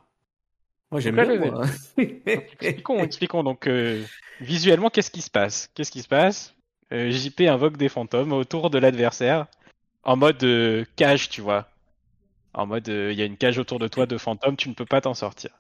Moi 0.91 1.01
j'aime 1.01 1.17
bien. 1.17 1.51
Moi. 1.51 1.65
expliquons, 1.97 3.03
expliquons. 3.03 3.43
Donc 3.43 3.67
euh, 3.67 4.03
visuellement, 4.41 4.91
qu'est-ce 4.91 5.11
qui 5.11 5.23
se 5.23 5.31
passe? 5.31 5.71
Qu'est-ce 5.75 5.91
qui 5.91 6.03
se 6.03 6.09
passe? 6.09 6.55
Euh, 6.93 7.11
JP 7.11 7.41
invoque 7.43 7.79
des 7.79 7.89
fantômes 7.89 8.33
autour 8.33 8.71
de 8.71 8.79
l'adversaire 8.79 9.47
en 10.05 10.17
mode 10.17 10.45
cage, 10.97 11.29
tu 11.29 11.41
vois. 11.41 11.69
En 12.55 12.67
mode, 12.67 12.89
il 12.89 13.15
y 13.15 13.23
a 13.23 13.25
une 13.25 13.39
cage 13.39 13.59
autour 13.59 13.79
de 13.79 13.89
toi 13.89 14.05
de 14.05 14.19
fantômes, 14.19 14.57
tu 14.57 14.69
ne 14.69 14.75
peux 14.75 14.85
pas 14.85 15.01
t'en 15.01 15.15
sortir. 15.15 15.51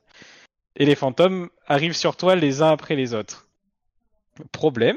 Et 0.77 0.85
les 0.85 0.95
fantômes 0.95 1.49
arrivent 1.67 1.97
sur 1.97 2.17
toi 2.17 2.35
les 2.35 2.61
uns 2.61 2.71
après 2.71 2.97
les 2.97 3.15
autres. 3.15 3.47
Problème, 4.51 4.97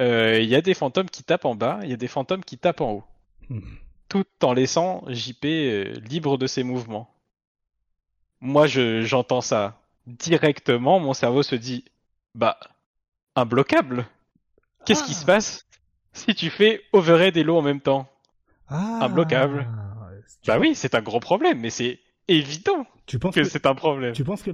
euh, 0.00 0.40
il 0.40 0.48
y 0.48 0.54
a 0.54 0.60
des 0.60 0.74
fantômes 0.74 1.08
qui 1.08 1.22
tapent 1.22 1.44
en 1.44 1.54
bas, 1.54 1.80
il 1.82 1.90
y 1.90 1.92
a 1.92 1.96
des 1.96 2.08
fantômes 2.08 2.44
qui 2.44 2.58
tapent 2.58 2.80
en 2.80 2.92
haut. 2.92 3.04
Hmm. 3.48 3.60
Tout 4.08 4.24
en 4.42 4.52
laissant 4.52 5.04
JP 5.08 5.44
euh, 5.44 5.94
libre 6.08 6.38
de 6.38 6.46
ses 6.46 6.62
mouvements. 6.62 7.10
Moi, 8.40 8.66
j'entends 8.66 9.40
ça 9.40 9.80
directement, 10.06 11.00
mon 11.00 11.14
cerveau 11.14 11.42
se 11.42 11.56
dit, 11.56 11.84
bah, 12.34 12.58
imbloquable. 13.34 14.06
Qu'est-ce 14.84 15.04
qui 15.04 15.14
se 15.14 15.24
ah. 15.24 15.26
passe 15.26 15.66
si 16.12 16.34
tu 16.34 16.50
fais 16.50 16.82
overhead 16.92 17.36
et 17.36 17.42
low 17.42 17.56
en 17.56 17.62
même 17.62 17.80
temps? 17.80 18.08
Ah, 18.68 19.00
Imbloquable. 19.02 19.68
Bah 20.46 20.58
oui, 20.58 20.74
c'est 20.74 20.94
un 20.94 21.02
gros 21.02 21.20
problème, 21.20 21.60
mais 21.60 21.70
c'est 21.70 21.98
évident 22.28 22.86
tu 23.06 23.18
penses 23.18 23.34
que, 23.34 23.40
que 23.40 23.48
c'est 23.48 23.66
un 23.66 23.74
problème. 23.74 24.12
Tu 24.12 24.24
penses 24.24 24.42
que 24.42 24.50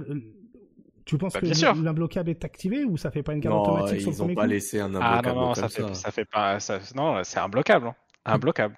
tu 1.05 1.17
penses 1.17 1.33
bah, 1.33 1.41
que 1.41 1.83
l'imbloquable 1.83 2.29
est 2.29 2.45
activé 2.45 2.85
ou 2.85 2.97
ça 2.97 3.11
fait 3.11 3.23
pas 3.23 3.33
une 3.33 3.39
garde 3.39 3.67
automatique 3.67 4.01
sur 4.01 4.11
le 4.11 4.15
ils 4.15 4.23
ont 4.23 4.33
pas 4.33 4.47
laissé 4.47 4.79
un 4.79 4.95
imbloquable 4.95 5.27
ah 5.27 5.33
non, 5.33 5.47
non 5.47 5.53
ça, 5.53 5.69
fait, 5.69 5.95
ça. 5.95 6.11
fait 6.11 6.25
pas 6.25 6.59
ça... 6.59 6.79
non 6.95 7.23
c'est 7.23 7.39
imbloquable 7.39 7.87
hein. 7.87 7.95
imbloquable 8.25 8.77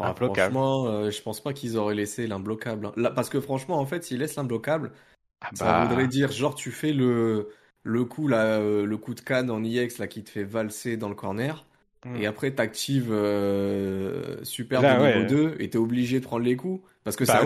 Franchement, 0.00 0.86
euh, 0.86 1.10
je 1.10 1.20
pense 1.22 1.40
pas 1.40 1.52
qu'ils 1.52 1.76
auraient 1.76 1.94
laissé 1.94 2.26
l'imbloquable. 2.26 2.86
Hein. 2.86 3.12
Parce 3.14 3.28
que 3.28 3.40
franchement, 3.40 3.78
en 3.78 3.86
fait, 3.86 4.02
s'ils 4.04 4.18
laissent 4.18 4.36
l'imbloquable, 4.36 4.92
ah 5.42 5.50
ça 5.52 5.64
bah. 5.64 5.84
voudrait 5.84 6.06
dire 6.06 6.32
genre 6.32 6.54
tu 6.54 6.70
fais 6.70 6.92
le 6.92 7.50
le 7.82 8.04
coup 8.04 8.28
là, 8.28 8.58
euh, 8.58 8.84
le 8.84 8.96
coup 8.96 9.14
de 9.14 9.20
canne 9.20 9.50
en 9.50 9.62
IX 9.62 9.98
là 9.98 10.06
qui 10.06 10.22
te 10.22 10.30
fait 10.30 10.44
valser 10.44 10.96
dans 10.96 11.08
le 11.08 11.14
corner. 11.14 11.66
Hmm. 12.04 12.16
Et 12.16 12.26
après, 12.26 12.50
t'actives 12.50 13.10
euh, 13.10 14.42
super 14.42 14.80
niveau 14.80 15.28
2 15.28 15.56
et 15.58 15.68
t'es 15.68 15.78
obligé 15.78 16.20
de 16.20 16.24
prendre 16.24 16.44
les 16.44 16.56
coups. 16.56 16.82
Parce 17.04 17.16
que 17.16 17.24
bah 17.24 17.42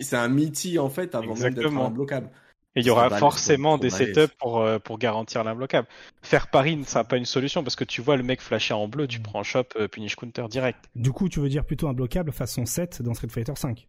c'est 0.00 0.16
un, 0.16 0.28
miti 0.28 0.78
en 0.78 0.90
fait 0.90 1.14
avant 1.14 1.34
même 1.34 1.54
d'être 1.54 1.74
imbloquable. 1.74 2.30
Et 2.76 2.80
il 2.80 2.86
y 2.86 2.90
aura 2.90 3.08
forcément 3.10 3.78
des 3.78 3.90
setups 3.90 4.34
pour, 4.38 4.60
euh, 4.60 4.78
pour 4.78 4.98
garantir 4.98 5.44
l'imbloquable. 5.44 5.86
Faire 6.22 6.48
pari, 6.48 6.82
ça 6.84 7.00
n'a 7.00 7.04
pas 7.04 7.16
une 7.16 7.24
solution 7.24 7.62
parce 7.62 7.76
que 7.76 7.84
tu 7.84 8.00
vois 8.00 8.16
le 8.16 8.24
mec 8.24 8.40
flasher 8.40 8.74
en 8.74 8.88
bleu, 8.88 9.06
tu 9.06 9.20
mm. 9.20 9.22
prends 9.22 9.42
shop, 9.44 9.64
euh, 9.76 9.86
punish 9.86 10.16
counter 10.16 10.46
direct. 10.48 10.78
Du 10.96 11.12
coup, 11.12 11.28
tu 11.28 11.38
veux 11.38 11.48
dire 11.48 11.64
plutôt 11.64 11.86
imbloquable 11.86 12.32
façon 12.32 12.66
7 12.66 13.02
dans 13.02 13.14
Street 13.14 13.28
Fighter 13.28 13.54
5 13.54 13.86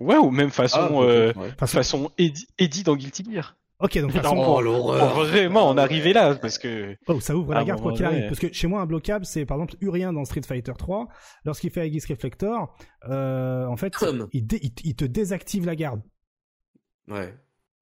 Ouais, 0.00 0.16
ou 0.16 0.30
même 0.30 0.50
façon, 0.50 1.00
ah, 1.00 1.04
euh, 1.04 1.32
façon 1.56 2.10
Eddie, 2.18 2.82
dans 2.82 2.96
Guilty 2.96 3.24
Gear. 3.30 3.56
Ok, 3.78 3.98
donc 3.98 4.12
façon 4.12 4.36
oh, 4.36 4.44
pour, 4.44 5.24
vraiment 5.24 5.68
en 5.68 5.76
arriver 5.76 6.12
là, 6.12 6.34
parce 6.34 6.58
que. 6.58 6.96
Oh, 7.06 7.20
ça 7.20 7.36
ouvre 7.36 7.54
la 7.54 7.64
garde 7.64 7.80
quoi 7.80 7.92
qu'il 7.92 8.04
arrive. 8.04 8.26
Parce 8.26 8.40
que 8.40 8.52
chez 8.52 8.66
moi, 8.66 8.80
un 8.80 8.86
bloquable, 8.86 9.24
c'est 9.24 9.44
par 9.44 9.56
exemple 9.56 9.76
Urien 9.80 10.12
dans 10.12 10.24
Street 10.24 10.42
Fighter 10.46 10.72
3. 10.76 11.06
Lorsqu'il 11.44 11.70
fait 11.70 11.86
Aegis 11.86 12.02
Reflector, 12.08 12.76
euh, 13.08 13.66
en 13.66 13.76
fait, 13.76 13.94
il, 14.32 14.46
il, 14.84 14.96
te 14.96 15.04
désactive 15.04 15.66
la 15.66 15.76
garde. 15.76 16.02
Ouais. 17.08 17.34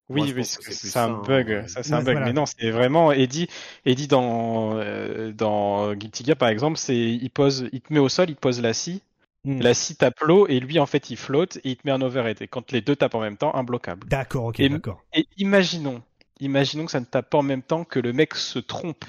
Oui, 0.09 0.33
oui 0.35 0.43
c'est 0.45 0.97
un 0.97 1.21
bug. 1.21 1.65
Ça, 1.67 1.81
c'est 1.81 1.93
un 1.93 2.03
bug. 2.03 2.19
Mais 2.23 2.33
non, 2.33 2.45
c'est 2.45 2.71
vraiment 2.71 3.11
Eddie. 3.11 3.47
Eddie 3.85 4.07
dans 4.07 4.77
euh, 4.77 5.31
dans 5.31 5.93
Guilty 5.93 6.25
Gear 6.25 6.35
par 6.35 6.49
exemple, 6.49 6.77
c'est 6.77 6.97
il 6.97 7.29
pose, 7.29 7.69
il 7.71 7.81
te 7.81 7.93
met 7.93 7.99
au 7.99 8.09
sol, 8.09 8.29
il 8.29 8.35
pose 8.35 8.61
la 8.61 8.73
scie. 8.73 9.01
Hmm. 9.45 9.61
La 9.61 9.73
scie 9.73 9.95
tape 9.95 10.19
l'eau 10.21 10.47
et 10.47 10.59
lui 10.59 10.79
en 10.79 10.85
fait 10.85 11.09
il 11.09 11.17
flotte 11.17 11.57
et 11.57 11.71
il 11.71 11.75
te 11.77 11.81
met 11.85 11.91
un 11.91 12.01
overhead. 12.01 12.41
Et 12.41 12.47
quand 12.47 12.71
les 12.71 12.81
deux 12.81 12.95
tapent 12.95 13.15
en 13.15 13.21
même 13.21 13.37
temps, 13.37 13.53
imbloquable. 13.55 14.07
D'accord, 14.07 14.45
ok, 14.45 14.61
d'accord. 14.61 15.03
Et 15.13 15.27
imaginons, 15.37 16.01
imaginons 16.39 16.85
que 16.85 16.91
ça 16.91 16.99
ne 16.99 17.05
tape 17.05 17.29
pas 17.29 17.37
en 17.37 17.43
même 17.43 17.61
temps 17.63 17.83
que 17.83 17.99
le 17.99 18.13
mec 18.13 18.35
se 18.35 18.59
trompe, 18.59 19.05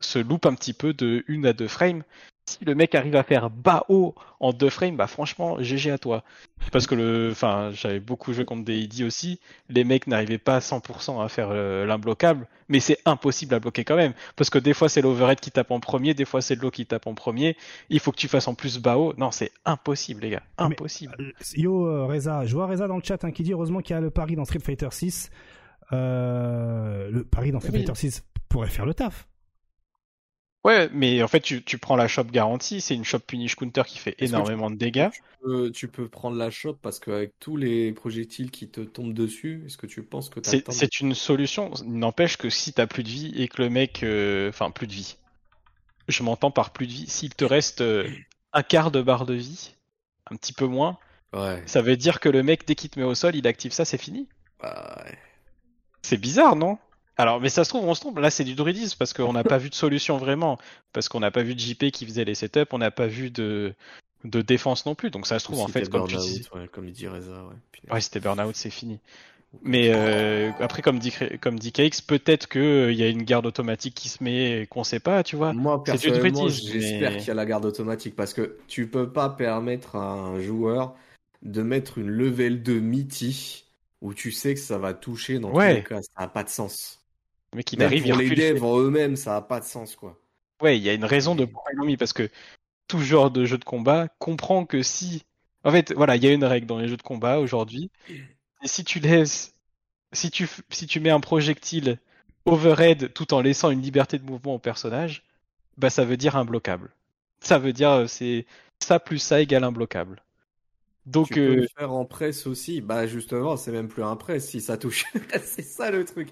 se 0.00 0.18
loupe 0.18 0.46
un 0.46 0.54
petit 0.54 0.72
peu 0.72 0.92
de 0.92 1.24
une 1.28 1.46
à 1.46 1.52
deux 1.52 1.68
frames 1.68 2.02
si 2.48 2.64
le 2.64 2.74
mec 2.74 2.94
arrive 2.94 3.16
à 3.16 3.24
faire 3.24 3.50
bas 3.50 3.84
haut 3.88 4.14
en 4.38 4.52
deux 4.52 4.70
frames, 4.70 4.96
bah 4.96 5.08
franchement, 5.08 5.60
GG 5.60 5.90
à 5.90 5.98
toi. 5.98 6.22
Parce 6.70 6.86
que 6.86 6.94
le, 6.94 7.30
enfin, 7.32 7.70
j'avais 7.72 7.98
beaucoup 7.98 8.32
joué 8.32 8.44
contre 8.44 8.64
des 8.64 8.78
ID 8.78 9.02
aussi. 9.02 9.40
Les 9.68 9.82
mecs 9.82 10.06
n'arrivaient 10.06 10.38
pas 10.38 10.56
à 10.56 10.58
100% 10.60 11.22
à 11.24 11.28
faire 11.28 11.48
euh, 11.50 11.86
l'imbloquable, 11.86 12.46
mais 12.68 12.78
c'est 12.78 12.98
impossible 13.04 13.54
à 13.54 13.58
bloquer 13.58 13.84
quand 13.84 13.96
même. 13.96 14.12
Parce 14.36 14.50
que 14.50 14.58
des 14.58 14.74
fois 14.74 14.88
c'est 14.88 15.02
l'overhead 15.02 15.40
qui 15.40 15.50
tape 15.50 15.72
en 15.72 15.80
premier, 15.80 16.14
des 16.14 16.24
fois 16.24 16.40
c'est 16.40 16.54
le 16.54 16.60
low 16.62 16.70
qui 16.70 16.86
tape 16.86 17.06
en 17.08 17.14
premier. 17.14 17.56
Il 17.90 17.98
faut 17.98 18.12
que 18.12 18.16
tu 18.16 18.28
fasses 18.28 18.46
en 18.46 18.54
plus 18.54 18.78
bas 18.78 18.96
haut. 18.96 19.12
Non, 19.16 19.32
c'est 19.32 19.50
impossible, 19.64 20.22
les 20.22 20.30
gars. 20.30 20.42
Impossible. 20.58 21.16
Euh, 21.18 21.32
yo, 21.56 21.88
euh, 21.88 22.06
Reza, 22.06 22.44
je 22.46 22.54
vois 22.54 22.66
Reza 22.66 22.86
dans 22.86 22.96
le 22.96 23.02
chat 23.02 23.24
hein, 23.24 23.32
qui 23.32 23.42
dit 23.42 23.52
heureusement 23.52 23.80
qu'il 23.80 23.94
y 23.94 23.96
a 23.96 24.00
le 24.00 24.10
pari 24.10 24.36
dans 24.36 24.44
Street 24.44 24.60
Fighter 24.60 24.88
6. 24.90 25.30
le 25.90 27.22
pari 27.22 27.50
dans 27.50 27.58
Street 27.58 27.72
Fighter 27.72 27.94
6 27.94 28.24
pourrait 28.48 28.68
faire 28.68 28.86
le 28.86 28.94
taf. 28.94 29.26
Ouais, 30.66 30.88
mais 30.92 31.22
en 31.22 31.28
fait, 31.28 31.38
tu, 31.38 31.62
tu 31.62 31.78
prends 31.78 31.94
la 31.94 32.08
shop 32.08 32.24
garantie, 32.24 32.80
c'est 32.80 32.96
une 32.96 33.04
shop 33.04 33.20
punish 33.20 33.54
counter 33.54 33.84
qui 33.86 33.98
fait 33.98 34.16
énormément 34.18 34.68
de 34.68 34.74
dégâts. 34.74 35.10
Tu 35.12 35.22
peux, 35.40 35.70
tu 35.70 35.86
peux, 35.86 36.08
prendre 36.08 36.36
la 36.36 36.50
shop 36.50 36.76
parce 36.82 36.98
qu'avec 36.98 37.38
tous 37.38 37.56
les 37.56 37.92
projectiles 37.92 38.50
qui 38.50 38.68
te 38.68 38.80
tombent 38.80 39.14
dessus, 39.14 39.62
est-ce 39.64 39.76
que 39.76 39.86
tu 39.86 40.02
penses 40.02 40.28
que 40.28 40.40
c'est, 40.42 40.68
c'est 40.72 40.98
une 40.98 41.14
solution. 41.14 41.70
N'empêche 41.84 42.36
que 42.36 42.50
si 42.50 42.72
t'as 42.72 42.88
plus 42.88 43.04
de 43.04 43.08
vie 43.08 43.32
et 43.40 43.46
que 43.46 43.62
le 43.62 43.70
mec, 43.70 44.02
euh, 44.02 44.48
enfin 44.48 44.72
plus 44.72 44.88
de 44.88 44.92
vie, 44.92 45.16
je 46.08 46.24
m'entends 46.24 46.50
par 46.50 46.72
plus 46.72 46.88
de 46.88 46.92
vie. 46.92 47.06
S'il 47.06 47.32
te 47.32 47.44
reste 47.44 47.80
euh, 47.80 48.10
un 48.52 48.64
quart 48.64 48.90
de 48.90 49.00
barre 49.02 49.24
de 49.24 49.34
vie, 49.34 49.72
un 50.28 50.34
petit 50.34 50.52
peu 50.52 50.66
moins, 50.66 50.98
Ça 51.66 51.80
veut 51.80 51.96
dire 51.96 52.18
que 52.18 52.28
le 52.28 52.42
mec, 52.42 52.66
dès 52.66 52.74
qu'il 52.74 52.90
te 52.90 52.98
met 52.98 53.06
au 53.06 53.14
sol, 53.14 53.36
il 53.36 53.46
active 53.46 53.70
ça, 53.70 53.84
c'est 53.84 53.98
fini. 53.98 54.26
Bah, 54.60 55.04
c'est 56.02 56.16
bizarre, 56.16 56.56
non? 56.56 56.76
Alors, 57.16 57.40
mais 57.40 57.48
ça 57.48 57.64
se 57.64 57.70
trouve, 57.70 57.84
on 57.84 57.94
se 57.94 58.00
trompe. 58.00 58.18
Là, 58.18 58.30
c'est 58.30 58.44
du 58.44 58.54
druidisme 58.54 58.96
parce 58.98 59.12
qu'on 59.12 59.32
n'a 59.32 59.44
pas 59.44 59.58
vu 59.58 59.70
de 59.70 59.74
solution 59.74 60.18
vraiment. 60.18 60.58
Parce 60.92 61.08
qu'on 61.08 61.20
n'a 61.20 61.30
pas 61.30 61.42
vu 61.42 61.54
de 61.54 61.60
JP 61.60 61.90
qui 61.90 62.04
faisait 62.04 62.24
les 62.24 62.34
setups, 62.34 62.66
on 62.72 62.78
n'a 62.78 62.90
pas 62.90 63.06
vu 63.06 63.30
de, 63.30 63.72
de 64.24 64.42
défense 64.42 64.84
non 64.84 64.94
plus. 64.94 65.10
Donc, 65.10 65.26
ça 65.26 65.38
se 65.38 65.44
trouve, 65.44 65.60
en 65.60 65.68
fait, 65.68 65.88
comme 65.88 66.06
tu 66.06 66.16
dis. 66.16 66.46
comme 66.72 66.86
il 66.86 66.92
dit 66.92 67.08
Reza, 67.08 67.32
ouais. 67.32 67.92
Ouais, 67.92 68.00
c'était 68.00 68.20
Burnout, 68.20 68.54
c'est 68.54 68.70
fini. 68.70 68.98
Mais 69.62 69.90
euh, 69.90 70.50
après, 70.60 70.82
comme 70.82 70.98
dit, 70.98 71.14
comme 71.40 71.58
dit 71.58 71.72
KX, 71.72 72.02
peut-être 72.06 72.48
qu'il 72.48 72.60
euh, 72.60 72.92
il 72.92 72.98
y 72.98 73.02
a 73.02 73.08
une 73.08 73.22
garde 73.22 73.46
automatique 73.46 73.94
qui 73.94 74.08
se 74.08 74.22
met 74.22 74.62
et 74.62 74.66
qu'on 74.66 74.84
sait 74.84 75.00
pas, 75.00 75.22
tu 75.22 75.36
vois. 75.36 75.52
Moi, 75.52 75.82
personnellement, 75.82 76.48
j'espère 76.48 77.16
qu'il 77.16 77.28
y 77.28 77.30
a 77.30 77.34
la 77.34 77.46
garde 77.46 77.64
automatique 77.64 78.14
parce 78.16 78.34
que 78.34 78.58
tu 78.66 78.88
peux 78.88 79.10
pas 79.10 79.30
permettre 79.30 79.96
à 79.96 80.12
un 80.12 80.40
joueur 80.40 80.94
de 81.42 81.62
mettre 81.62 81.98
une 81.98 82.08
level 82.08 82.62
de 82.62 82.78
Miti 82.78 83.64
où 84.02 84.12
tu 84.12 84.30
sais 84.30 84.54
que 84.54 84.60
ça 84.60 84.78
va 84.78 84.92
toucher 84.92 85.38
dans 85.38 85.52
tous 85.52 85.60
les 85.60 85.82
cas. 85.82 86.02
Ça 86.02 86.10
n'a 86.20 86.28
pas 86.28 86.44
de 86.44 86.50
sens. 86.50 87.00
Mais 87.54 87.62
qui 87.62 87.80
arrive, 87.82 88.04
pour 88.04 88.16
les 88.16 88.34
devs 88.34 88.64
eux-mêmes, 88.64 89.16
ça 89.16 89.32
n'a 89.32 89.42
pas 89.42 89.60
de 89.60 89.64
sens, 89.64 89.96
quoi. 89.96 90.18
Ouais, 90.62 90.78
il 90.78 90.82
y 90.82 90.88
a 90.88 90.94
une 90.94 91.04
raison 91.04 91.34
de 91.34 91.44
pourquoi 91.44 91.72
ils 91.72 91.76
l'ont 91.76 91.84
mis 91.84 91.96
parce 91.96 92.12
que 92.12 92.30
tout 92.88 93.00
genre 93.00 93.30
de 93.30 93.44
jeu 93.44 93.58
de 93.58 93.64
combat 93.64 94.08
comprend 94.18 94.64
que 94.64 94.82
si. 94.82 95.24
En 95.64 95.70
fait, 95.70 95.92
voilà, 95.92 96.16
il 96.16 96.24
y 96.24 96.28
a 96.28 96.32
une 96.32 96.44
règle 96.44 96.66
dans 96.66 96.78
les 96.78 96.88
jeux 96.88 96.96
de 96.96 97.02
combat 97.02 97.38
aujourd'hui. 97.38 97.90
Et 98.08 98.68
si 98.68 98.84
tu 98.84 99.00
laisses. 99.00 99.52
Si 100.12 100.30
tu, 100.30 100.48
si 100.70 100.86
tu 100.86 101.00
mets 101.00 101.10
un 101.10 101.20
projectile 101.20 101.98
overhead 102.46 103.12
tout 103.12 103.34
en 103.34 103.40
laissant 103.40 103.70
une 103.70 103.82
liberté 103.82 104.18
de 104.18 104.24
mouvement 104.24 104.54
au 104.54 104.58
personnage, 104.58 105.24
bah 105.76 105.90
ça 105.90 106.04
veut 106.04 106.16
dire 106.16 106.36
imbloquable. 106.36 106.94
Ça 107.40 107.58
veut 107.58 107.72
dire 107.72 107.90
euh, 107.90 108.06
c'est 108.06 108.46
ça 108.78 109.00
plus 109.00 109.18
ça 109.18 109.40
égale 109.40 109.64
imbloquable. 109.64 110.22
Donc, 111.06 111.28
tu 111.28 111.34
peux 111.34 111.54
le 111.54 111.62
euh, 111.62 111.66
faire 111.78 111.92
en 111.92 112.04
presse 112.04 112.48
aussi. 112.48 112.80
Bah 112.80 113.06
justement, 113.06 113.56
c'est 113.56 113.70
même 113.70 113.86
plus 113.86 114.02
un 114.02 114.16
presse 114.16 114.48
si 114.48 114.60
ça 114.60 114.76
touche. 114.76 115.04
c'est 115.40 115.62
ça 115.62 115.92
le 115.92 116.04
truc. 116.04 116.30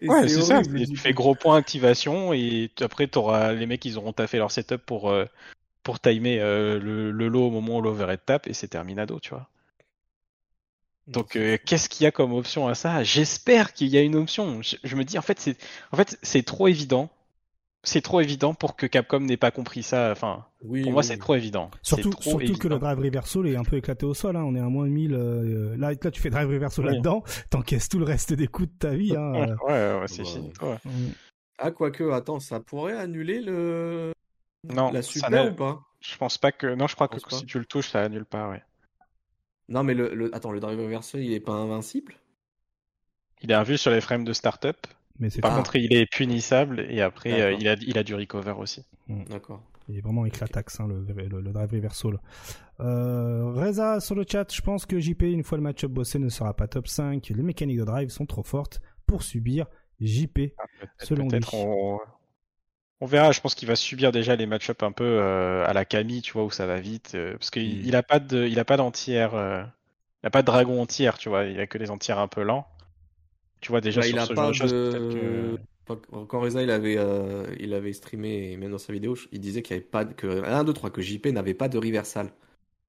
ouais, 0.00 0.28
c'est 0.28 0.42
ça. 0.42 0.62
Tu 0.62 0.96
fais 0.96 1.12
gros 1.12 1.34
point 1.34 1.56
activation 1.56 2.32
et 2.32 2.70
après 2.80 3.08
t'auras 3.08 3.52
les 3.52 3.66
mecs 3.66 3.84
ils 3.84 3.98
auront 3.98 4.12
taffé 4.12 4.38
leur 4.38 4.52
setup 4.52 4.78
pour 4.86 5.10
euh, 5.10 5.24
pour 5.82 5.98
timer 5.98 6.38
euh, 6.40 6.78
le, 6.78 7.10
le, 7.10 7.28
lot 7.28 7.48
au 7.48 7.50
moment 7.50 7.78
où 7.78 7.82
l'overhead 7.82 8.20
tape 8.24 8.46
et 8.46 8.54
c'est 8.54 8.68
terminado, 8.68 9.18
tu 9.18 9.30
vois. 9.30 9.48
Donc 11.08 11.36
qu'est-ce 11.64 11.88
qu'il 11.88 12.04
y 12.04 12.06
a 12.06 12.12
comme 12.12 12.32
option 12.32 12.68
à 12.68 12.76
ça? 12.76 13.02
J'espère 13.02 13.72
qu'il 13.72 13.88
y 13.88 13.98
a 13.98 14.02
une 14.02 14.14
option. 14.14 14.62
Je, 14.62 14.76
je 14.84 14.94
me 14.94 15.02
dis 15.02 15.18
en 15.18 15.22
fait 15.22 15.40
c'est 15.40 15.56
en 15.90 15.96
fait 15.96 16.16
c'est 16.22 16.44
trop 16.44 16.68
évident 16.68 17.10
c'est 17.84 18.00
trop 18.00 18.20
évident 18.20 18.54
pour 18.54 18.76
que 18.76 18.86
Capcom 18.86 19.20
n'ait 19.20 19.36
pas 19.36 19.50
compris 19.50 19.82
ça. 19.82 20.12
Enfin, 20.12 20.46
pour 20.60 20.92
moi, 20.92 21.02
c'est 21.02 21.16
trop 21.16 21.34
évident. 21.34 21.70
Surtout, 21.82 22.12
surtout 22.20 22.56
que 22.56 22.68
le 22.68 22.78
drive 22.78 22.98
reversal 22.98 23.46
est 23.48 23.56
un 23.56 23.64
peu 23.64 23.76
éclaté 23.76 24.06
au 24.06 24.14
sol. 24.14 24.36
Hein. 24.36 24.44
On 24.44 24.54
est 24.54 24.60
à 24.60 24.68
moins 24.68 24.86
de 24.86 24.90
1000. 24.90 25.14
Euh, 25.14 25.76
là, 25.76 25.92
là, 26.00 26.10
tu 26.10 26.20
fais 26.20 26.30
drive 26.30 26.48
reversal 26.48 26.84
là-dedans, 26.84 27.24
t'encaisses 27.50 27.88
tout 27.88 27.98
le 27.98 28.04
reste 28.04 28.32
des 28.32 28.46
coups 28.46 28.68
de 28.68 28.78
ta 28.78 28.90
vie. 28.90 29.16
Hein. 29.16 29.56
ouais, 29.66 30.00
ouais, 30.00 30.06
c'est 30.06 30.24
fini. 30.24 30.52
Ah, 31.58 31.70
quoique, 31.70 32.10
attends, 32.10 32.40
ça 32.40 32.60
pourrait 32.60 32.96
annuler 32.96 33.40
le. 33.40 34.12
Non, 34.64 34.92
la 34.92 35.02
super 35.02 35.52
ou 35.52 35.54
pas? 35.54 35.80
Je 36.00 36.16
pense 36.16 36.38
pas 36.38 36.52
que. 36.52 36.74
Non, 36.74 36.86
je 36.86 36.94
crois 36.94 37.08
que 37.08 37.18
si 37.30 37.46
tu 37.46 37.58
le 37.58 37.64
touches, 37.64 37.90
ça 37.90 38.02
annule 38.02 38.24
pas, 38.24 38.48
ouais. 38.48 38.62
Non, 39.68 39.82
mais 39.82 39.94
le, 39.94 40.14
le... 40.14 40.34
attends, 40.34 40.52
le 40.52 40.60
drive 40.60 40.78
reversal, 40.78 41.20
il 41.20 41.32
est 41.32 41.40
pas 41.40 41.52
invincible? 41.52 42.14
Il 43.42 43.50
est 43.50 43.54
invu 43.54 43.76
sur 43.76 43.90
les 43.90 44.00
frames 44.00 44.24
de 44.24 44.32
startup. 44.32 44.86
Par 45.40 45.56
contre, 45.56 45.76
il 45.76 45.94
est 45.94 46.06
punissable 46.06 46.86
et 46.88 47.00
après, 47.00 47.40
euh, 47.40 47.52
il, 47.52 47.68
a, 47.68 47.74
il 47.74 47.98
a 47.98 48.02
du 48.02 48.14
recover 48.14 48.54
aussi. 48.58 48.84
Hmm. 49.08 49.24
D'accord. 49.24 49.62
Il 49.88 49.98
est 49.98 50.00
vraiment 50.00 50.24
éclataxe, 50.24 50.80
hein, 50.80 50.86
le, 50.88 51.04
le, 51.04 51.52
drive 51.52 51.72
reversal. 51.72 52.20
Euh, 52.80 53.50
Reza 53.52 54.00
sur 54.00 54.14
le 54.14 54.24
chat, 54.28 54.52
je 54.52 54.60
pense 54.60 54.86
que 54.86 54.98
JP, 54.98 55.22
une 55.22 55.42
fois 55.42 55.58
le 55.58 55.62
match-up 55.62 55.90
bossé, 55.90 56.18
ne 56.18 56.28
sera 56.28 56.54
pas 56.54 56.68
top 56.68 56.86
5. 56.86 57.28
Les 57.28 57.42
mécaniques 57.42 57.78
de 57.78 57.84
drive 57.84 58.08
sont 58.08 58.26
trop 58.26 58.42
fortes 58.42 58.80
pour 59.06 59.22
subir 59.22 59.66
JP, 60.00 60.38
ah, 60.58 60.64
selon 60.98 61.28
lui. 61.28 61.40
On... 63.00 63.06
verra, 63.06 63.32
je 63.32 63.40
pense 63.40 63.54
qu'il 63.54 63.66
va 63.66 63.76
subir 63.76 64.12
déjà 64.12 64.36
les 64.36 64.46
match-up 64.46 64.82
un 64.82 64.92
peu 64.92 65.04
euh, 65.04 65.66
à 65.66 65.72
la 65.72 65.84
Camille, 65.84 66.22
tu 66.22 66.32
vois, 66.32 66.44
où 66.44 66.50
ça 66.50 66.66
va 66.66 66.80
vite. 66.80 67.16
parce 67.32 67.50
qu'il 67.50 67.90
n'a 67.90 68.02
pas 68.02 68.20
de, 68.20 68.46
il 68.46 68.58
a 68.60 68.64
pas 68.64 68.76
d'entière, 68.76 69.32
il 69.34 70.26
n'a 70.26 70.30
pas 70.30 70.42
de 70.42 70.46
dragon 70.46 70.80
entière, 70.80 71.18
tu 71.18 71.28
vois, 71.28 71.44
il 71.44 71.58
a 71.58 71.66
que 71.66 71.78
des 71.78 71.90
entières 71.90 72.20
un 72.20 72.28
peu 72.28 72.42
lents. 72.42 72.66
Tu 73.62 73.70
vois 73.70 73.80
déjà 73.80 74.00
bah, 74.00 74.06
sur 74.06 74.16
il 74.16 74.18
a 74.18 74.26
ce 74.26 74.34
pas 74.34 74.52
genre 74.52 74.68
de... 74.68 75.58
Quand 76.28 76.40
Reza 76.40 76.62
il 76.62 76.70
avait, 76.70 76.96
euh, 76.96 77.46
il 77.58 77.74
avait 77.74 77.92
streamé, 77.92 78.52
et 78.52 78.56
même 78.56 78.70
dans 78.70 78.78
sa 78.78 78.92
vidéo, 78.92 79.16
il 79.30 79.40
disait 79.40 79.62
qu'il 79.62 79.76
n'y 79.76 79.80
avait 79.80 79.88
pas 79.88 80.04
de, 80.04 80.12
que 80.12 80.44
1, 80.44 80.64
2, 80.64 80.72
3, 80.72 80.90
que 80.90 81.00
JP 81.00 81.26
n'avait 81.26 81.54
pas 81.54 81.68
de 81.68 81.78
reversal. 81.78 82.32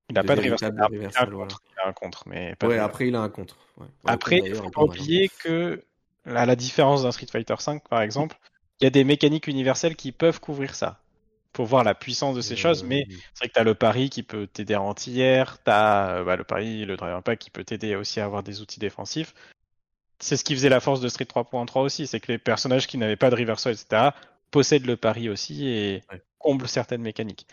Il 0.10 0.16
n'a 0.16 0.24
pas 0.24 0.36
de 0.36 0.42
reversal. 0.42 0.74
il, 0.92 1.06
a 1.06 1.88
un 1.88 1.94
contre, 1.94 2.24
mais 2.28 2.56
ouais, 2.64 2.78
après 2.78 3.08
il 3.08 3.16
a 3.16 3.22
un 3.22 3.30
contre. 3.30 3.58
après, 4.06 4.42
il 4.46 4.56
faut 4.56 4.70
pas 4.70 4.84
oublier 4.84 5.30
que, 5.44 5.84
à 6.26 6.46
la 6.46 6.56
différence 6.56 7.04
d'un 7.04 7.12
Street 7.12 7.28
Fighter 7.32 7.56
5 7.58 7.88
par 7.88 8.02
exemple, 8.02 8.38
il 8.80 8.84
y 8.84 8.88
a 8.88 8.92
des 8.92 9.04
mécaniques 9.04 9.48
universelles 9.48 9.96
qui 9.96 10.12
peuvent 10.12 10.40
couvrir 10.40 10.76
ça. 10.76 11.00
Pour 11.52 11.68
voir 11.68 11.84
la 11.84 11.94
puissance 11.94 12.36
de 12.36 12.42
ces 12.42 12.56
choses, 12.56 12.84
mais 12.84 13.02
euh, 13.02 13.14
c'est 13.36 13.42
vrai 13.42 13.48
que 13.50 13.54
tu 13.54 13.60
as 13.60 13.64
le 13.64 13.76
pari 13.76 14.10
qui 14.10 14.24
peut 14.24 14.48
t'aider 14.48 14.76
en 14.76 14.86
entière, 14.86 15.62
tu 15.64 15.70
as 15.70 16.16
euh, 16.16 16.24
bah, 16.24 16.36
le 16.36 16.44
pari, 16.44 16.84
le 16.84 16.98
drive 16.98 17.14
impact 17.14 17.44
qui 17.44 17.52
peut 17.52 17.64
t'aider 17.64 17.96
aussi 17.96 18.20
à 18.20 18.26
avoir 18.26 18.42
des 18.42 18.62
outils 18.62 18.80
défensifs 18.80 19.36
c'est 20.24 20.38
ce 20.38 20.44
qui 20.44 20.56
faisait 20.56 20.70
la 20.70 20.80
force 20.80 21.02
de 21.02 21.10
Street 21.10 21.26
3.3 21.26 21.82
aussi, 21.82 22.08
c'est 22.08 22.20
que 22.20 22.32
les 22.32 22.38
personnages 22.38 22.88
qui 22.88 22.98
n'avaient 22.98 23.18
pas 23.18 23.30
de 23.30 23.36
reversal, 23.36 23.74
etc., 23.74 24.10
possèdent 24.52 24.86
le 24.86 24.96
pari 24.96 25.30
aussi 25.30 25.68
et 25.68 26.02
comblent 26.40 26.68
certaines 26.68 27.02
mécaniques. 27.02 27.46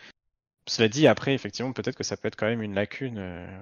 Cela 0.66 0.88
dit, 0.88 1.06
après, 1.06 1.34
effectivement, 1.34 1.72
peut-être 1.72 1.96
que 1.96 2.04
ça 2.04 2.16
peut 2.16 2.28
être 2.28 2.36
quand 2.36 2.46
même 2.46 2.62
une 2.62 2.74
lacune 2.74 3.18
euh, 3.18 3.60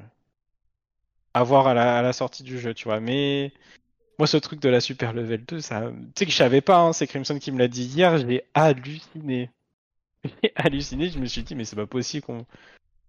à 1.33 1.43
voir 1.43 1.69
à 1.69 1.75
la, 1.75 2.13
sortie 2.13 2.43
du 2.43 2.59
jeu, 2.59 2.75
tu 2.75 2.85
vois. 2.85 3.01
Mais 3.01 3.53
moi, 4.19 4.27
ce 4.27 4.37
truc 4.37 4.61
de 4.61 4.69
la 4.69 4.81
super 4.81 5.15
level 5.15 5.45
2, 5.45 5.61
ça, 5.61 5.91
tu 5.91 5.97
sais 6.17 6.27
que 6.27 6.33
je 6.33 6.37
savais 6.37 6.61
pas, 6.61 6.79
hein, 6.79 6.93
c'est 6.93 7.07
Crimson 7.07 7.39
qui 7.39 7.51
me 7.51 7.59
l'a 7.59 7.69
dit 7.69 7.85
hier, 7.85 8.19
j'ai 8.19 8.45
halluciné. 8.55 9.51
J'ai 10.43 10.53
halluciné, 10.57 11.11
je 11.11 11.19
me 11.21 11.27
suis 11.27 11.45
dit, 11.45 11.55
mais 11.55 11.65
c'est 11.65 11.77
pas 11.77 11.87
possible 11.87 12.27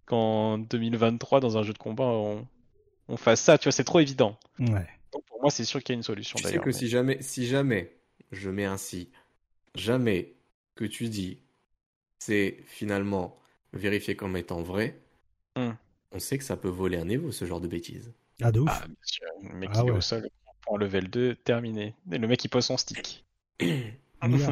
qu'en 0.06 0.58
2023, 0.58 1.40
dans 1.40 1.58
un 1.58 1.64
jeu 1.64 1.72
de 1.72 1.78
combat, 1.78 2.04
on, 2.04 2.46
on 3.08 3.16
fasse 3.16 3.40
ça, 3.40 3.58
tu 3.58 3.64
vois, 3.64 3.72
c'est 3.72 3.82
trop 3.82 3.98
évident. 3.98 4.38
Ouais 4.60 4.86
pour 5.10 5.40
moi, 5.40 5.50
c'est 5.50 5.64
sûr 5.64 5.82
qu'il 5.82 5.94
y 5.94 5.96
a 5.96 5.98
une 5.98 6.02
solution. 6.02 6.38
Tu 6.38 6.44
sais 6.44 6.58
que 6.58 6.72
si 6.72 6.88
jamais, 6.88 7.20
si 7.20 7.46
jamais, 7.46 7.96
je 8.32 8.50
mets 8.50 8.64
ainsi, 8.64 9.10
jamais 9.74 10.34
que 10.74 10.84
tu 10.84 11.08
dis, 11.08 11.38
c'est 12.18 12.58
finalement 12.66 13.38
vérifié 13.72 14.16
comme 14.16 14.36
étant 14.36 14.62
vrai, 14.62 15.00
hmm. 15.56 15.70
on 16.12 16.18
sait 16.18 16.38
que 16.38 16.44
ça 16.44 16.56
peut 16.56 16.68
voler 16.68 16.98
un 16.98 17.04
niveau, 17.04 17.32
ce 17.32 17.44
genre 17.44 17.60
de 17.60 17.68
bêtises. 17.68 18.12
Ah, 18.42 18.52
de 18.52 18.60
ouf. 18.60 18.70
Ah, 18.70 18.84
Le 19.42 19.54
mec 19.54 19.70
ah, 19.74 19.84
est 19.86 19.90
au 19.90 20.00
sol, 20.00 20.28
pour 20.62 20.78
level 20.78 21.08
2, 21.08 21.36
terminé. 21.36 21.94
Et 22.10 22.18
le 22.18 22.26
mec, 22.26 22.44
il 22.44 22.48
pose 22.48 22.64
son 22.64 22.76
stick. 22.76 23.24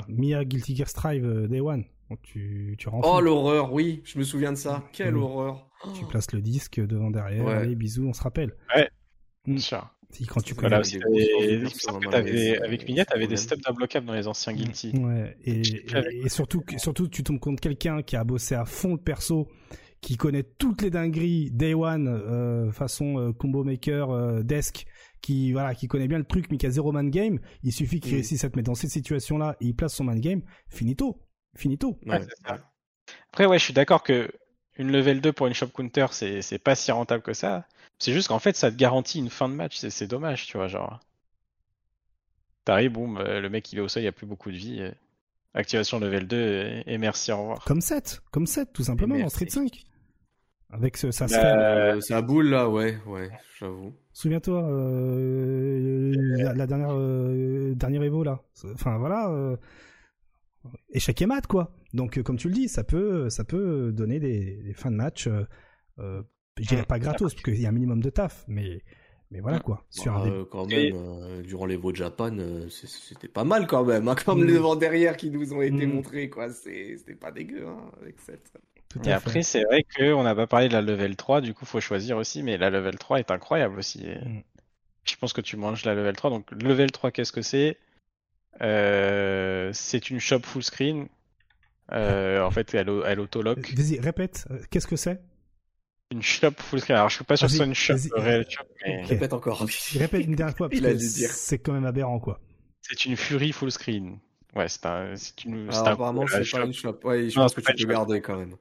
Mia, 0.09 0.45
Guilty 0.45 0.77
Gear 0.77 0.89
Strive 0.89 1.27
euh, 1.27 1.47
Day 1.47 1.61
One. 1.61 1.85
tu, 2.23 2.75
tu 2.79 2.89
oh 2.91 3.21
l'horreur, 3.21 3.73
oui, 3.73 4.01
je 4.05 4.19
me 4.19 4.25
souviens 4.25 4.53
de 4.53 4.57
ça. 4.57 4.83
Quelle 4.93 5.17
horreur. 5.17 5.69
Tu 5.95 6.05
places 6.07 6.33
le 6.33 6.41
disque 6.41 6.81
devant 6.81 7.11
derrière, 7.11 7.47
allez 7.47 7.75
bisous, 7.75 8.09
on 8.09 8.13
se 8.13 8.23
rappelle. 8.23 8.55
Ouais, 8.75 8.91
mm. 9.47 9.59
Si, 10.13 10.25
quand 10.25 10.41
tu 10.41 10.55
connais. 10.55 10.77
avec 10.77 10.91
avais 13.11 13.27
des 13.27 13.37
steps 13.37 13.63
d'imbloquables 13.63 14.07
dans 14.07 14.15
les 14.15 14.27
anciens 14.27 14.55
Guilty. 14.55 14.93
Ouais, 14.97 15.37
et, 15.45 15.61
et, 16.25 16.29
surtout, 16.29 16.63
surtout, 16.79 17.09
tu 17.09 17.23
tombes 17.23 17.39
compte 17.39 17.61
quelqu'un 17.61 18.03
qui 18.03 18.17
a 18.17 18.25
bossé 18.25 18.55
à 18.55 18.65
fond 18.65 18.93
le 18.93 19.01
perso, 19.01 19.49
qui 20.01 20.17
connaît 20.17 20.45
toutes 20.45 20.83
les 20.83 20.91
dingueries 20.91 21.51
Day 21.51 21.75
One, 21.75 22.09
euh, 22.09 22.73
façon 22.73 23.19
euh, 23.19 23.33
combo 23.33 23.65
maker, 23.65 24.11
euh, 24.11 24.43
desk, 24.43 24.87
qui 25.21 25.53
voilà, 25.53 25.75
qui 25.75 25.89
connaît 25.89 26.09
bien 26.09 26.19
le 26.19 26.25
truc, 26.25 26.47
mais 26.51 26.57
qui 26.57 26.67
a 26.67 26.71
zéro 26.71 26.91
man 26.91 27.11
game. 27.11 27.39
Il 27.63 27.73
suffit 27.73 28.01
qu'il 28.01 28.15
réussisse 28.15 28.45
à 28.45 28.51
te 28.51 28.57
mettre 28.57 28.71
dans 28.71 28.75
cette 28.75 28.91
situation-là 28.91 29.57
et 29.61 29.67
il 29.67 29.75
place 29.75 29.95
son 29.95 30.05
man 30.05 30.21
game. 30.21 30.43
Finito, 30.69 31.21
finito. 31.55 31.99
Après, 33.31 33.45
ouais, 33.45 33.59
je 33.59 33.65
suis 33.65 33.75
d'accord 33.75 34.03
que 34.03 34.31
une 34.79 34.93
level 34.93 35.21
2 35.21 35.33
pour 35.33 35.49
une 35.49 35.55
shop 35.55 35.69
counter, 35.69 36.07
c'est 36.13 36.63
pas 36.63 36.75
si 36.75 36.93
rentable 36.93 37.23
que 37.23 37.33
ça. 37.33 37.67
C'est 37.99 38.13
juste 38.13 38.29
qu'en 38.29 38.39
fait, 38.39 38.57
ça 38.57 38.71
te 38.71 38.77
garantit 38.77 39.19
une 39.19 39.31
fin 39.31 39.49
de 39.49 39.55
match. 39.55 39.79
C'est 39.79 40.07
dommage, 40.07 40.47
tu 40.47 40.57
vois, 40.57 40.69
genre. 40.69 41.01
T'arrives, 42.65 42.93
boum, 42.93 43.17
euh, 43.19 43.41
le 43.41 43.49
mec 43.49 43.73
il 43.73 43.79
est 43.79 43.81
au 43.81 43.89
sol, 43.89 44.03
il 44.03 44.05
n'y 44.05 44.09
a 44.09 44.13
plus 44.13 44.27
beaucoup 44.27 44.51
de 44.51 44.57
vie. 44.57 44.81
Euh, 44.81 44.93
activation 45.55 45.99
level 45.99 46.27
2 46.27 46.83
et, 46.87 46.99
merci, 46.99 47.33
au 47.33 47.39
revoir. 47.41 47.65
Comme 47.65 47.81
7, 47.81 48.21
comme 48.31 48.47
7, 48.47 48.73
tout 48.73 48.85
simplement, 48.85 49.17
en 49.17 49.29
Street 49.29 49.49
5. 49.49 49.85
Avec 50.71 50.99
ce, 50.99 51.11
ça 51.11 51.27
bah, 51.27 51.99
sa 52.03 52.21
boule 52.21 52.51
là, 52.51 52.69
ouais, 52.69 52.99
ouais, 53.07 53.31
j'avoue. 53.59 53.95
Souviens-toi, 54.13 54.63
euh, 54.71 56.13
la, 56.55 56.67
dernière, 56.67 56.91
euh, 56.93 57.75
dernière 57.75 58.03
Evo 58.03 58.23
là. 58.23 58.43
Enfin 58.75 58.99
voilà, 58.99 59.31
euh, 59.31 59.57
échec 60.91 61.23
et 61.23 61.27
mat 61.27 61.47
quoi. 61.47 61.73
Donc 61.95 62.23
comme 62.23 62.37
tu 62.37 62.49
le 62.49 62.55
dis, 62.55 62.69
ça 62.69 62.85
peut, 62.85 63.31
ça 63.31 63.45
peut 63.45 63.93
donner 63.93 64.21
des, 64.21 64.63
des 64.63 64.75
fins 64.75 64.91
de 64.91 64.97
match 64.97 65.27
je 66.59 66.69
dirais 66.69 66.85
pas 66.85 66.99
gratos, 66.99 67.35
parce 67.35 67.43
qu'il 67.43 67.61
y 67.61 67.67
a 67.67 67.69
un 67.69 67.73
minimum 67.73 68.01
de 68.01 68.11
taf, 68.11 68.45
mais, 68.49 68.83
mais 69.31 69.41
voilà 69.41 69.61
quoi. 69.61 69.85
Sur 69.91 70.13
bah, 70.13 70.25
euh, 70.27 70.45
quand 70.51 70.67
même, 70.67 70.95
euh, 70.95 71.43
durant 71.43 71.67
les 71.67 71.77
Voix 71.77 71.93
Japan, 71.95 72.37
euh, 72.39 72.69
c'était 72.69 73.29
pas 73.29 73.45
mal 73.45 73.67
quand 73.67 73.85
même. 73.85 74.09
Hein, 74.09 74.15
comme 74.25 74.43
mm. 74.43 74.47
les 74.47 74.59
vents 74.59 74.77
derrière 74.77 75.17
qui 75.17 75.31
nous 75.31 75.53
ont 75.53 75.63
été 75.63 75.87
mm. 75.87 75.93
montrés, 75.93 76.29
quoi. 76.31 76.51
C'était 76.51 77.15
pas 77.15 77.31
dégueu 77.31 77.67
hein, 77.67 77.91
avec 78.01 78.17
cette. 78.21 78.51
et 79.05 79.13
après, 79.13 79.43
c'est 79.43 79.65
vrai 79.65 79.85
qu'on 79.97 80.23
n'a 80.23 80.35
pas 80.35 80.47
parlé 80.47 80.69
de 80.69 80.75
la 80.75 80.83
level 80.83 81.17
3, 81.17 81.41
du 81.41 81.55
coup, 81.55 81.65
faut 81.65 81.81
choisir 81.81 82.17
aussi, 82.17 82.43
mais 82.43 82.57
la 82.57 82.71
level 82.71 82.99
3 82.99 83.21
est 83.21 83.31
incroyable 83.31 83.79
aussi. 83.79 84.05
Mm. 84.07 84.43
Je 85.05 85.17
pense 85.17 85.33
que 85.33 85.41
tu 85.41 85.57
manges 85.57 85.85
la 85.85 85.95
level 85.95 86.15
3. 86.15 86.31
Donc, 86.31 86.51
level 86.53 86.91
3, 86.91 87.11
qu'est-ce 87.11 87.33
que 87.33 87.43
c'est? 87.43 87.79
Euh, 88.61 89.71
C'est 89.73 90.11
une 90.11 90.21
shop 90.21 90.41
full 90.45 90.63
screen. 90.63 91.09
Euh, 91.93 92.43
en 92.43 92.51
fait, 92.51 92.75
elle, 92.75 92.91
elle 93.07 93.21
auto-lock. 93.21 93.59
Vas-y, 93.75 93.99
répète, 93.99 94.47
qu'est-ce 94.71 94.87
que 94.87 94.97
c'est? 94.97 95.21
Une 96.11 96.23
shop 96.23 96.53
full 96.59 96.81
screen. 96.81 96.97
Alors, 96.97 97.11
je 97.11 97.17
suis 97.17 97.25
pas 97.25 97.37
sûr 97.37 97.47
que 97.47 97.51
ce 97.51 97.57
soit 97.59 97.67
une 97.67 97.75
shop, 97.75 97.97
réelle 98.15 98.47
shop. 98.49 98.65
Mais... 98.87 99.05
Répète 99.05 99.33
encore. 99.33 99.67
Répète 99.95 100.25
une 100.25 100.35
dernière 100.35 100.57
fois, 100.57 100.69
c'est 100.99 101.59
quand 101.59 101.73
même 101.73 101.85
aberrant, 101.85 102.19
quoi. 102.19 102.41
C'est 102.81 103.05
une 103.05 103.17
Fury 103.17 103.53
full 103.53 103.71
screen. 103.71 104.19
Ouais, 104.55 104.69
c'est 104.69 104.87
un, 104.87 105.15
c'est 105.17 105.45
une. 105.45 105.69
Alors, 105.69 105.89
apparemment, 105.89 106.27
c'est 106.27 106.51
pas 106.51 106.65
une 106.65 106.73
shop. 106.73 106.99
Ouais, 107.05 107.29
je 107.29 107.35
pense 107.35 107.55
que 107.55 107.61
tu 107.61 107.87
peux 107.87 107.93
garder 107.93 108.21
quand 108.23 108.37
même. 108.37 108.55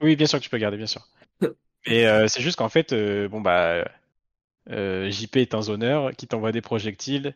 Oui, 0.00 0.16
bien 0.16 0.26
sûr 0.26 0.38
que 0.38 0.44
tu 0.44 0.50
peux 0.50 0.58
garder, 0.58 0.78
bien 0.78 0.86
sûr. 0.86 1.06
Mais 1.86 2.06
euh, 2.06 2.26
c'est 2.28 2.40
juste 2.40 2.56
qu'en 2.56 2.70
fait, 2.70 2.92
euh, 2.92 3.28
bon 3.28 3.42
bah, 3.42 3.84
euh, 4.70 5.10
JP 5.10 5.36
est 5.36 5.54
un 5.54 5.62
zoneur 5.62 6.12
qui 6.12 6.26
t'envoie 6.26 6.52
des 6.52 6.62
projectiles. 6.62 7.34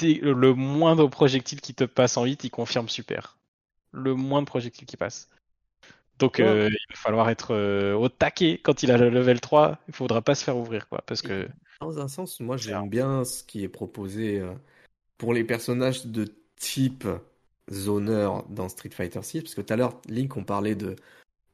le 0.00 0.52
moindre 0.54 1.08
projectile 1.08 1.60
qui 1.60 1.74
te 1.74 1.84
passe 1.84 2.16
en 2.16 2.24
hit, 2.24 2.44
il 2.44 2.50
confirme 2.50 2.88
super. 2.88 3.36
Le 3.92 4.14
moindre 4.14 4.46
projectile 4.46 4.86
qui 4.86 4.96
passe. 4.96 5.28
Donc 6.18 6.38
il 6.38 6.44
va 6.44 6.68
falloir 6.94 7.28
être 7.30 7.54
au 7.94 8.08
taquet 8.08 8.60
quand 8.62 8.82
il 8.82 8.90
a 8.90 8.96
le 8.96 9.10
level 9.10 9.40
3. 9.40 9.78
Il 9.88 9.94
faudra 9.94 10.22
pas 10.22 10.34
se 10.34 10.44
faire 10.44 10.56
ouvrir 10.56 10.88
quoi, 10.88 11.02
parce 11.06 11.22
que. 11.22 11.48
Dans 11.80 11.98
un 11.98 12.08
sens, 12.08 12.40
moi 12.40 12.56
j'aime 12.56 12.88
bien 12.88 13.24
ce 13.24 13.44
qui 13.44 13.62
est 13.62 13.68
proposé 13.68 14.42
pour 15.18 15.34
les 15.34 15.44
personnages 15.44 16.06
de 16.06 16.26
type 16.56 17.06
zoneur 17.70 18.44
dans 18.48 18.68
Street 18.68 18.90
Fighter 18.90 19.22
6, 19.22 19.42
parce 19.42 19.54
que 19.54 19.60
tout 19.60 19.72
à 19.72 19.76
l'heure, 19.76 20.00
Link, 20.08 20.36
on 20.36 20.44
parlait 20.44 20.74
de 20.74 20.96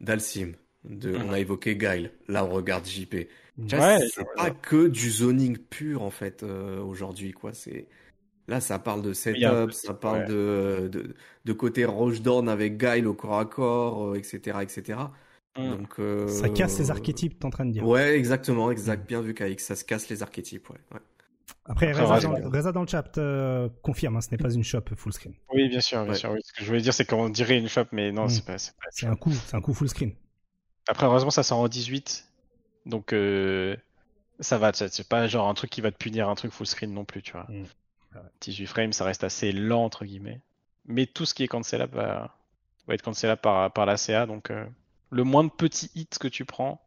d'Alcim, 0.01 0.53
de, 0.85 1.15
on 1.17 1.33
a 1.33 1.39
évoqué 1.39 1.77
Guile, 1.77 2.11
là 2.29 2.45
on 2.45 2.51
regarde 2.51 2.85
JP. 2.87 3.15
Ouais, 3.59 3.99
c'est 4.11 4.27
pas 4.37 4.51
que 4.51 4.89
du 4.89 5.11
zoning 5.11 5.59
pur 5.59 6.03
en 6.03 6.11
fait 6.11 6.43
euh, 6.43 6.81
aujourd'hui, 6.83 7.33
quoi. 7.33 7.53
C'est 7.53 7.87
là, 8.49 8.61
ça 8.61 8.79
parle 8.79 9.03
de 9.03 9.13
setup, 9.13 9.73
ça 9.73 9.95
parle 9.95 10.27
de, 10.27 10.89
de, 10.91 11.15
de 11.45 11.53
côté 11.53 11.85
Roche 11.85 12.21
Dorn 12.23 12.49
avec 12.49 12.77
Guile 12.79 13.07
au 13.07 13.15
corps 13.15 13.39
à 13.39 13.45
corps, 13.45 14.17
etc., 14.17 14.59
etc. 14.63 14.99
Donc, 15.57 15.99
euh... 15.99 16.29
ça 16.29 16.49
casse 16.49 16.79
les 16.79 16.91
archétypes, 16.91 17.39
t'es 17.39 17.45
en 17.45 17.51
train 17.51 17.67
de 17.67 17.73
dire. 17.73 17.87
Ouais, 17.87 18.17
exactement, 18.17 18.71
exact. 18.71 19.07
Bien 19.07 19.21
vu 19.21 19.35
qu'avec 19.35 19.61
ça 19.61 19.77
se 19.77 19.85
casse 19.85 20.09
les 20.09 20.23
archétypes, 20.23 20.71
ouais. 20.71 20.79
ouais. 20.93 21.01
Après, 21.65 21.93
Reza, 21.93 22.73
dans, 22.73 22.83
le 22.83 22.89
chat 22.89 23.19
euh, 23.19 23.69
confirme, 23.83 24.17
hein, 24.17 24.21
ce 24.21 24.31
n'est 24.31 24.37
pas 24.37 24.53
une 24.53 24.65
shop 24.65 24.83
full 24.97 25.13
screen. 25.13 25.35
Oui, 25.55 25.69
bien 25.69 25.81
sûr, 25.81 26.05
bien 26.05 26.15
sûr. 26.15 26.35
Ce 26.43 26.53
que 26.53 26.63
je 26.63 26.67
voulais 26.67 26.81
dire, 26.81 26.95
c'est 26.95 27.05
qu'on 27.05 27.29
dirait 27.29 27.59
une 27.59 27.69
shop, 27.69 27.85
mais 27.93 28.11
non, 28.11 28.25
mm. 28.25 28.31
c'est 28.31 28.45
pas. 28.45 28.57
C'est 28.59 29.07
un 29.07 29.15
coup, 29.15 29.33
c'est 29.33 29.55
un 29.55 29.61
coup 29.61 29.75
full 29.75 29.89
screen. 29.89 30.13
Après, 30.89 31.07
heureusement, 31.07 31.31
ça 31.31 31.43
sort 31.43 31.59
en 31.59 31.69
18, 31.69 32.27
donc 32.87 33.13
euh, 33.13 33.77
ça 34.41 34.59
va. 34.59 34.73
C'est 34.73 35.09
pas 35.09 35.29
genre 35.29 35.49
un 35.49 35.55
truc 35.55 35.71
qui 35.71 35.81
va 35.81 35.93
te 35.93 35.99
punir 35.99 36.29
un 36.29 36.35
truc 36.35 36.51
full 36.51 36.67
screen 36.67 36.93
non 36.93 37.05
plus, 37.05 37.23
tu 37.23 37.33
vois. 37.33 37.47
18 38.41 38.65
mm. 38.65 38.67
frames, 38.67 38.93
ça 38.93 39.05
reste 39.05 39.25
assez 39.25 39.53
lent 39.53 39.85
entre 39.85 40.05
guillemets. 40.05 40.41
Mais 40.87 41.07
tout 41.07 41.25
ce 41.25 41.35
qui 41.35 41.45
est 41.45 41.49
cancelable 41.49 41.95
va, 41.95 42.37
va 42.89 42.95
être 42.95 43.03
cancelable 43.03 43.41
par, 43.41 43.73
par 43.73 43.87
la 43.87 43.97
CA, 43.97 44.27
donc 44.27 44.51
euh, 44.51 44.65
le 45.11 45.25
moins 45.25 45.45
de 45.45 45.51
petits 45.51 45.91
hits 45.95 46.19
que 46.21 46.29
tu 46.29 46.45
prends, 46.45 46.81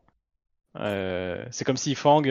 c'est 0.75 1.63
comme 1.65 1.77
si 1.77 1.95
Fang 1.95 2.23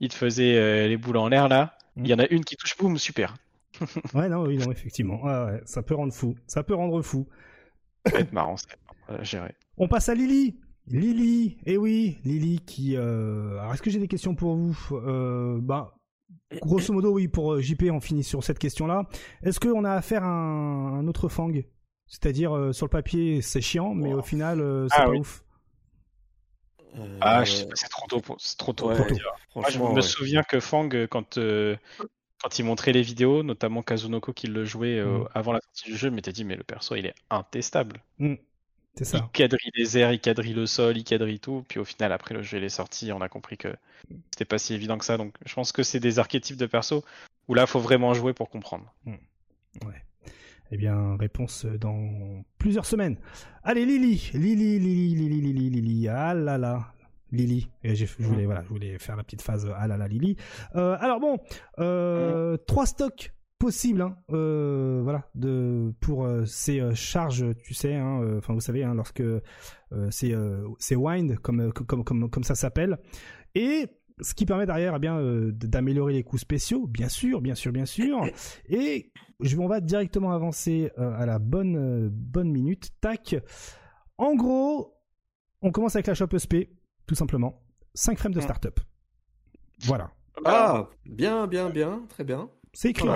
il 0.00 0.08
te 0.10 0.14
faisait 0.14 0.86
les 0.88 0.96
boules 0.98 1.16
en 1.16 1.28
l'air 1.28 1.48
là 1.48 1.78
il 2.04 2.08
y 2.08 2.14
en 2.14 2.18
a 2.18 2.26
une 2.28 2.44
qui 2.44 2.56
touche, 2.56 2.76
boum, 2.76 2.96
super. 2.98 3.36
ouais, 4.14 4.28
non, 4.28 4.42
oui, 4.42 4.56
non, 4.58 4.70
effectivement. 4.70 5.22
ouais, 5.22 5.60
ça 5.64 5.82
peut 5.82 5.94
rendre 5.94 6.12
fou. 6.12 6.36
Ça 6.46 6.62
peut 6.62 6.74
rendre 6.74 7.00
fou. 7.02 7.26
Ça 8.06 8.12
va 8.12 8.20
être 8.20 8.32
marrant, 8.32 8.56
ça 8.56 8.68
va 9.08 9.22
gérer. 9.22 9.54
On 9.76 9.88
passe 9.88 10.08
à 10.08 10.14
Lily. 10.14 10.56
Lily, 10.86 11.58
eh 11.66 11.76
oui, 11.76 12.18
Lily 12.24 12.60
qui. 12.60 12.96
Euh... 12.96 13.58
Alors, 13.58 13.74
est-ce 13.74 13.82
que 13.82 13.90
j'ai 13.90 13.98
des 13.98 14.08
questions 14.08 14.34
pour 14.34 14.54
vous? 14.54 14.78
Euh, 14.92 15.58
Bah, 15.60 15.97
grosso 16.62 16.92
modo, 16.92 17.12
oui, 17.12 17.28
pour 17.28 17.54
euh, 17.54 17.60
JP, 17.60 17.84
on 17.92 18.00
finit 18.00 18.24
sur 18.24 18.42
cette 18.44 18.58
question-là. 18.58 19.04
Est-ce 19.42 19.60
qu'on 19.60 19.84
a 19.84 19.92
affaire 19.92 20.24
à 20.24 20.28
un, 20.28 21.06
autre 21.06 21.28
Fang? 21.28 21.52
C'est-à-dire, 22.06 22.56
euh, 22.56 22.72
sur 22.72 22.86
le 22.86 22.90
papier, 22.90 23.42
c'est 23.42 23.60
chiant, 23.60 23.94
mais 23.94 24.14
au 24.14 24.22
final, 24.22 24.58
c'est 24.90 25.00
ah 25.00 25.04
pas 25.06 25.12
ouf. 25.12 25.42
Euh, 26.96 27.18
ah, 27.20 27.44
c'est 27.44 27.88
trop 27.88 28.06
tôt 28.06 28.20
pour, 28.20 28.38
trop 28.56 28.72
tôt 28.72 28.92
dire. 28.92 29.32
Moi, 29.54 29.68
je 29.70 29.78
me 29.78 30.00
souviens 30.00 30.42
que 30.42 30.60
Fang, 30.60 30.88
euh, 30.92 31.06
quand, 31.06 31.38
euh, 31.38 31.76
quand 32.42 32.58
il 32.58 32.64
montrait 32.64 32.92
les 32.92 33.02
vidéos, 33.02 33.42
notamment 33.42 33.82
Kazunoko 33.82 34.32
qui 34.32 34.46
le 34.46 34.64
jouait 34.64 35.02
mm. 35.02 35.28
avant 35.34 35.52
la 35.52 35.60
sortie 35.60 35.90
du 35.90 35.96
jeu, 35.96 36.10
m'était 36.10 36.32
dit, 36.32 36.44
mais 36.44 36.56
le 36.56 36.64
perso, 36.64 36.94
il 36.94 37.06
est 37.06 37.14
intestable. 37.30 38.02
Mm. 38.18 38.34
C'est 38.98 39.04
ça. 39.04 39.18
Il 39.18 39.30
quadrille 39.30 39.70
les 39.76 39.96
airs, 39.96 40.12
il 40.12 40.18
quadrille 40.18 40.54
le 40.54 40.66
sol, 40.66 40.96
il 40.96 41.04
quadrille 41.04 41.38
tout. 41.38 41.64
Puis 41.68 41.78
au 41.78 41.84
final, 41.84 42.10
après 42.10 42.34
le 42.34 42.42
jeu 42.42 42.58
il 42.58 42.64
est 42.64 42.68
sorti, 42.68 43.12
on 43.12 43.20
a 43.20 43.28
compris 43.28 43.56
que 43.56 43.68
c'était 44.32 44.44
pas 44.44 44.58
si 44.58 44.74
évident 44.74 44.98
que 44.98 45.04
ça. 45.04 45.16
Donc 45.16 45.34
je 45.46 45.54
pense 45.54 45.70
que 45.70 45.84
c'est 45.84 46.00
des 46.00 46.18
archétypes 46.18 46.56
de 46.56 46.66
perso 46.66 47.04
où 47.46 47.54
là, 47.54 47.62
il 47.62 47.68
faut 47.68 47.78
vraiment 47.78 48.12
jouer 48.12 48.32
pour 48.32 48.50
comprendre. 48.50 48.92
Mm. 49.04 49.12
Ouais. 49.86 50.02
Eh 50.72 50.76
bien, 50.76 51.16
réponse 51.16 51.64
dans 51.64 52.42
plusieurs 52.58 52.86
semaines. 52.86 53.16
Allez, 53.62 53.86
Lily, 53.86 54.32
Lily, 54.34 54.78
Lily, 54.80 55.14
Lily, 55.14 55.40
Lily, 55.40 55.70
Lily, 55.70 56.08
ah 56.08 56.34
là 56.34 56.58
là, 56.58 56.92
Lily. 57.30 57.70
Et 57.84 57.94
je, 57.94 58.04
voulais, 58.18 58.46
voilà, 58.46 58.64
je 58.64 58.68
voulais 58.68 58.98
faire 58.98 59.16
la 59.16 59.22
petite 59.22 59.42
phase 59.42 59.70
ah 59.76 59.86
là 59.86 59.96
là, 59.96 60.08
Lily. 60.08 60.36
Euh, 60.74 60.96
alors 61.00 61.20
bon, 61.20 61.38
euh, 61.78 62.56
trois 62.66 62.84
stocks 62.84 63.32
possibles, 63.58 64.02
hein, 64.02 64.16
euh, 64.30 65.00
voilà, 65.02 65.28
de 65.34 65.92
pour 66.00 66.28
ces 66.46 66.94
charges, 66.94 67.44
tu 67.62 67.74
sais, 67.74 67.94
hein, 67.94 68.38
enfin 68.38 68.54
vous 68.54 68.60
savez, 68.60 68.84
hein, 68.84 68.94
lorsque 68.94 69.22
c'est 70.10 70.34
c'est 70.78 70.96
wind 70.96 71.38
comme 71.38 71.72
comme 71.72 72.04
comme 72.04 72.30
comme 72.30 72.44
ça 72.44 72.54
s'appelle, 72.54 72.98
et 73.54 73.86
ce 74.20 74.34
qui 74.34 74.46
permet 74.46 74.66
derrière 74.66 74.94
eh 74.96 74.98
bien 74.98 75.20
d'améliorer 75.52 76.14
les 76.14 76.22
coups 76.22 76.42
spéciaux, 76.42 76.86
bien 76.86 77.08
sûr, 77.08 77.40
bien 77.40 77.54
sûr, 77.54 77.72
bien 77.72 77.86
sûr. 77.86 78.26
Et 78.68 79.12
je, 79.40 79.56
on 79.58 79.68
va 79.68 79.80
directement 79.80 80.32
avancer 80.32 80.90
à 80.96 81.24
la 81.26 81.38
bonne 81.38 82.08
bonne 82.08 82.50
minute. 82.50 82.90
Tac. 83.00 83.36
En 84.18 84.34
gros, 84.34 84.94
on 85.62 85.70
commence 85.70 85.94
avec 85.94 86.08
la 86.08 86.14
shop 86.14 86.28
SP 86.34 86.66
tout 87.08 87.14
simplement. 87.16 87.60
5 87.94 88.18
frames 88.18 88.34
de 88.34 88.40
startup. 88.40 88.78
Voilà. 89.84 90.12
Ah, 90.44 90.88
bien, 91.04 91.48
bien, 91.48 91.70
bien, 91.70 92.04
très 92.08 92.22
bien. 92.22 92.48
C'est 92.78 92.90
écrit. 92.90 93.08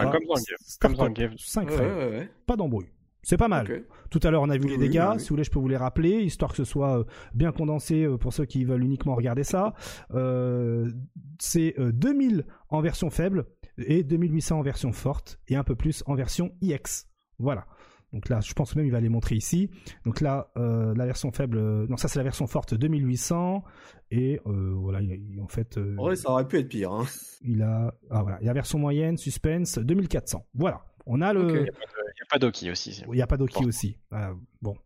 comme 0.80 0.94
dans 0.96 1.06
5 1.38 1.70
frames. 1.70 2.26
Pas 2.46 2.56
d'embrouille. 2.56 2.90
C'est 3.22 3.36
pas 3.36 3.46
mal. 3.46 3.84
Tout 4.10 4.18
à 4.24 4.32
l'heure, 4.32 4.42
on 4.42 4.50
a 4.50 4.56
vu 4.56 4.66
les 4.66 4.76
dégâts. 4.76 5.18
Si 5.18 5.28
vous 5.28 5.34
voulez, 5.34 5.44
je 5.44 5.52
peux 5.52 5.60
vous 5.60 5.68
les 5.68 5.76
rappeler, 5.76 6.20
histoire 6.22 6.50
que 6.50 6.56
ce 6.56 6.64
soit 6.64 6.98
euh, 6.98 7.04
bien 7.32 7.52
condensé 7.52 8.02
euh, 8.02 8.18
pour 8.18 8.32
ceux 8.32 8.44
qui 8.44 8.64
veulent 8.64 8.82
uniquement 8.82 9.14
regarder 9.14 9.44
ça. 9.44 9.74
Euh, 10.14 10.90
c'est 11.38 11.76
2000 11.78 12.44
en 12.70 12.80
version 12.80 13.08
faible 13.08 13.46
et 13.78 14.02
2800 14.02 14.58
en 14.58 14.62
version 14.62 14.90
forte 14.90 15.38
et 15.46 15.54
un 15.54 15.62
peu 15.62 15.76
plus 15.76 16.02
en 16.06 16.16
version 16.16 16.50
IX. 16.60 17.06
Voilà. 17.38 17.66
Donc 18.12 18.28
là, 18.28 18.40
je 18.40 18.52
pense 18.52 18.76
même 18.76 18.86
il 18.86 18.92
va 18.92 19.00
les 19.00 19.08
montrer 19.08 19.36
ici. 19.36 19.70
Donc 20.04 20.20
là, 20.20 20.50
euh, 20.56 20.94
la 20.94 21.06
version 21.06 21.32
faible, 21.32 21.56
euh, 21.56 21.86
non 21.88 21.96
ça 21.96 22.08
c'est 22.08 22.18
la 22.18 22.24
version 22.24 22.46
forte 22.46 22.74
2800 22.74 23.64
et 24.10 24.40
euh, 24.46 24.74
voilà, 24.76 25.00
en 25.40 25.48
fait. 25.48 25.78
ouais, 25.98 26.16
ça 26.16 26.30
aurait 26.30 26.46
pu 26.46 26.58
être 26.58 26.68
pire. 26.68 26.92
Hein. 26.92 27.06
Il 27.42 27.62
a, 27.62 27.94
ah 28.10 28.22
voilà, 28.22 28.38
il 28.40 28.46
y 28.46 28.50
a 28.50 28.52
version 28.52 28.78
moyenne, 28.78 29.16
suspense 29.16 29.78
2400. 29.78 30.46
Voilà, 30.54 30.84
on 31.06 31.22
a 31.22 31.32
le. 31.32 31.48
Il 31.48 31.62
n'y 31.62 31.68
a 31.68 32.26
pas 32.30 32.38
d'Oki 32.38 32.70
aussi. 32.70 33.02
Il 33.06 33.14
n'y 33.14 33.22
a 33.22 33.26
pas 33.26 33.38
d'Oki 33.38 33.64
aussi. 33.64 33.96
Ah, 34.10 34.32
bon, 34.60 34.76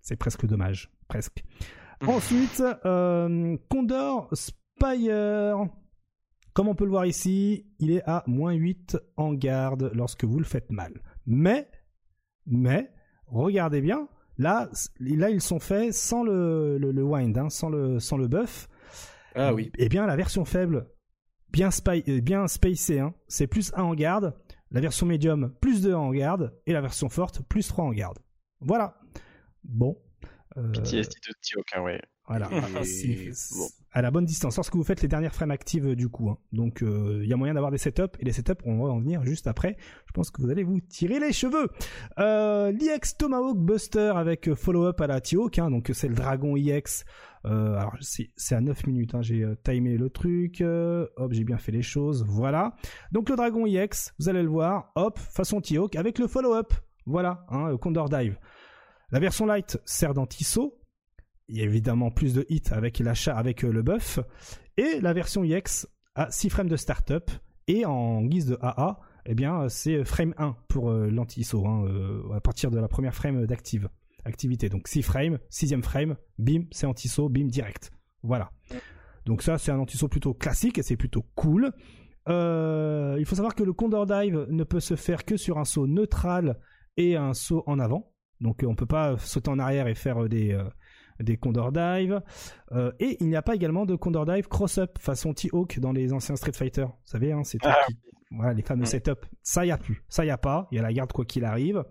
c'est 0.00 0.16
presque 0.16 0.46
dommage, 0.46 0.90
presque. 1.08 1.44
Ensuite, 2.06 2.62
Condor 3.68 4.30
Spire. 4.32 5.68
Comme 6.54 6.68
on 6.68 6.76
peut 6.76 6.84
le 6.84 6.90
voir 6.90 7.04
ici, 7.04 7.66
il 7.80 7.90
est 7.90 8.02
à 8.06 8.22
moins 8.28 8.52
8 8.52 8.96
en 9.16 9.34
garde 9.34 9.90
lorsque 9.92 10.24
vous 10.24 10.38
le 10.38 10.44
faites 10.44 10.70
mal. 10.70 11.02
Mais 11.26 11.68
mais 12.46 12.90
regardez 13.26 13.80
bien, 13.80 14.08
là, 14.38 14.70
là 15.00 15.30
ils 15.30 15.40
sont 15.40 15.60
faits 15.60 15.92
sans 15.92 16.22
le, 16.22 16.78
le, 16.78 17.02
wind, 17.02 17.36
hein, 17.38 17.50
sans 17.50 17.68
le 17.68 18.00
sans 18.00 18.16
le 18.16 18.28
buff. 18.28 18.68
Ah 19.34 19.52
oui. 19.52 19.72
Eh 19.78 19.88
bien 19.88 20.06
la 20.06 20.16
version 20.16 20.44
faible, 20.44 20.88
bien 21.50 21.70
euh, 21.88 22.20
bien 22.20 22.48
spacée, 22.48 22.98
hein, 22.98 23.14
c'est 23.28 23.46
plus 23.46 23.72
1 23.74 23.82
en 23.82 23.94
garde. 23.94 24.34
La 24.70 24.80
version 24.80 25.06
médium, 25.06 25.54
plus 25.60 25.82
2 25.82 25.94
en 25.94 26.10
garde. 26.10 26.52
Et 26.66 26.72
la 26.72 26.80
version 26.80 27.08
forte, 27.08 27.42
plus 27.48 27.68
3 27.68 27.84
en 27.84 27.92
garde. 27.92 28.18
Voilà. 28.60 28.98
Bon. 29.62 29.96
Euh... 30.56 30.72
PTSD 30.72 31.14
de 31.28 31.34
Tioka, 31.40 31.82
ouais. 31.82 32.00
Voilà. 32.26 32.48
À 33.92 34.02
la 34.02 34.10
bonne 34.10 34.24
distance. 34.24 34.56
Lorsque 34.56 34.74
vous 34.74 34.82
faites 34.82 35.02
les 35.02 35.08
dernières 35.08 35.34
frames 35.34 35.50
actives 35.50 35.86
euh, 35.86 35.94
du 35.94 36.08
coup. 36.08 36.30
Hein. 36.30 36.38
Donc 36.52 36.82
euh, 36.82 37.20
il 37.22 37.28
y 37.28 37.32
a 37.32 37.36
moyen 37.36 37.54
d'avoir 37.54 37.70
des 37.70 37.78
setups. 37.78 38.16
Et 38.18 38.24
les 38.24 38.32
setups, 38.32 38.62
on 38.64 38.82
va 38.82 38.90
en 38.90 38.98
venir 38.98 39.24
juste 39.24 39.46
après. 39.46 39.76
Je 40.06 40.12
pense 40.12 40.30
que 40.30 40.42
vous 40.42 40.50
allez 40.50 40.64
vous 40.64 40.80
tirer 40.80 41.20
les 41.20 41.32
cheveux. 41.32 41.68
Euh, 42.18 42.72
L'IX 42.72 43.16
Tomahawk 43.16 43.58
Buster 43.58 44.12
avec 44.16 44.48
euh, 44.48 44.54
follow-up 44.54 45.00
à 45.00 45.06
la 45.06 45.20
Tioka. 45.20 45.64
Hein. 45.64 45.70
donc 45.70 45.90
c'est 45.92 46.08
le 46.08 46.14
Dragon 46.14 46.56
IX. 46.56 47.04
Euh, 47.44 47.76
alors 47.76 47.94
c'est 48.00 48.54
à 48.54 48.60
9 48.60 48.86
minutes. 48.86 49.14
Hein. 49.14 49.22
J'ai 49.22 49.46
timé 49.62 49.98
le 49.98 50.08
truc. 50.08 50.62
hop, 50.62 51.32
j'ai 51.32 51.44
bien 51.44 51.58
fait 51.58 51.72
les 51.72 51.82
choses. 51.82 52.24
Voilà. 52.26 52.74
Donc 53.12 53.28
le 53.28 53.36
Dragon 53.36 53.66
IX, 53.66 54.12
vous 54.18 54.28
allez 54.28 54.42
le 54.42 54.48
voir. 54.48 54.92
Hop, 54.96 55.18
façon 55.18 55.60
Tioka 55.60 56.00
avec 56.00 56.18
le 56.18 56.26
follow-up. 56.26 56.72
Voilà, 57.06 57.44
hein, 57.50 57.76
Condor 57.76 58.08
Dive. 58.08 58.38
La 59.10 59.20
version 59.20 59.44
light 59.44 59.78
sert 59.84 60.14
d'anti-saut 60.14 60.80
il 61.48 61.58
y 61.58 61.60
a 61.60 61.64
évidemment 61.64 62.10
plus 62.10 62.34
de 62.34 62.46
hits 62.48 62.70
avec 62.70 62.98
l'achat, 62.98 63.36
avec 63.36 63.62
le 63.62 63.82
buff. 63.82 64.18
Et 64.76 65.00
la 65.00 65.12
version 65.12 65.44
EX 65.44 65.86
a 66.14 66.30
6 66.30 66.50
frames 66.50 66.68
de 66.68 66.76
startup. 66.76 67.30
Et 67.66 67.86
en 67.86 68.22
guise 68.22 68.46
de 68.46 68.58
AA, 68.60 68.98
eh 69.26 69.34
bien, 69.34 69.68
c'est 69.68 70.04
frame 70.04 70.34
1 70.36 70.56
pour 70.68 70.90
l'anti-ISO, 70.90 71.66
hein, 71.66 71.86
à 72.34 72.40
partir 72.40 72.70
de 72.70 72.78
la 72.78 72.88
première 72.88 73.14
frame 73.14 73.46
d'active 73.46 73.88
activité. 74.24 74.68
Donc 74.68 74.88
6 74.88 75.02
frames, 75.02 75.38
6 75.50 75.74
frame, 75.82 76.16
bim, 76.38 76.64
c'est 76.70 76.86
anti-saut, 76.86 77.28
bim, 77.28 77.46
direct. 77.46 77.90
Voilà. 78.22 78.50
Donc 79.26 79.42
ça, 79.42 79.58
c'est 79.58 79.72
un 79.72 79.78
anti-saut 79.78 80.08
plutôt 80.08 80.34
classique 80.34 80.78
et 80.78 80.82
c'est 80.82 80.96
plutôt 80.96 81.24
cool. 81.34 81.72
Euh, 82.28 83.16
il 83.18 83.26
faut 83.26 83.34
savoir 83.34 83.54
que 83.54 83.62
le 83.62 83.72
Condor 83.72 84.06
Dive 84.06 84.46
ne 84.48 84.64
peut 84.64 84.80
se 84.80 84.96
faire 84.96 85.24
que 85.24 85.36
sur 85.36 85.58
un 85.58 85.64
saut 85.64 85.86
neutral 85.86 86.58
et 86.96 87.16
un 87.16 87.34
saut 87.34 87.62
en 87.66 87.78
avant. 87.78 88.12
Donc 88.40 88.62
on 88.66 88.70
ne 88.70 88.76
peut 88.76 88.86
pas 88.86 89.16
sauter 89.18 89.50
en 89.50 89.58
arrière 89.58 89.88
et 89.88 89.94
faire 89.94 90.28
des, 90.28 90.52
euh, 90.52 90.64
des 91.20 91.36
Condor 91.36 91.72
Dive. 91.72 92.20
Euh, 92.72 92.92
et 93.00 93.16
il 93.20 93.28
n'y 93.28 93.36
a 93.36 93.42
pas 93.42 93.54
également 93.54 93.86
de 93.86 93.94
Condor 93.94 94.26
Dive 94.26 94.48
cross-up 94.48 94.98
façon 94.98 95.32
T-Hawk 95.32 95.78
dans 95.80 95.92
les 95.92 96.12
anciens 96.12 96.36
Street 96.36 96.52
Fighter. 96.52 96.84
Vous 96.84 96.92
savez, 97.04 97.32
hein, 97.32 97.42
c'est 97.44 97.58
ah. 97.64 97.76
voilà, 98.30 98.54
les 98.54 98.62
fameux 98.62 98.84
setups. 98.84 99.12
Ça, 99.42 99.64
il 99.64 99.68
n'y 99.68 99.72
a 99.72 99.78
plus. 99.78 100.02
Ça, 100.08 100.24
il 100.24 100.28
n'y 100.28 100.32
a 100.32 100.38
pas. 100.38 100.68
Il 100.70 100.76
y 100.76 100.78
a 100.78 100.82
la 100.82 100.92
garde 100.92 101.12
quoi 101.12 101.24
qu'il 101.24 101.44
arrive. 101.44 101.84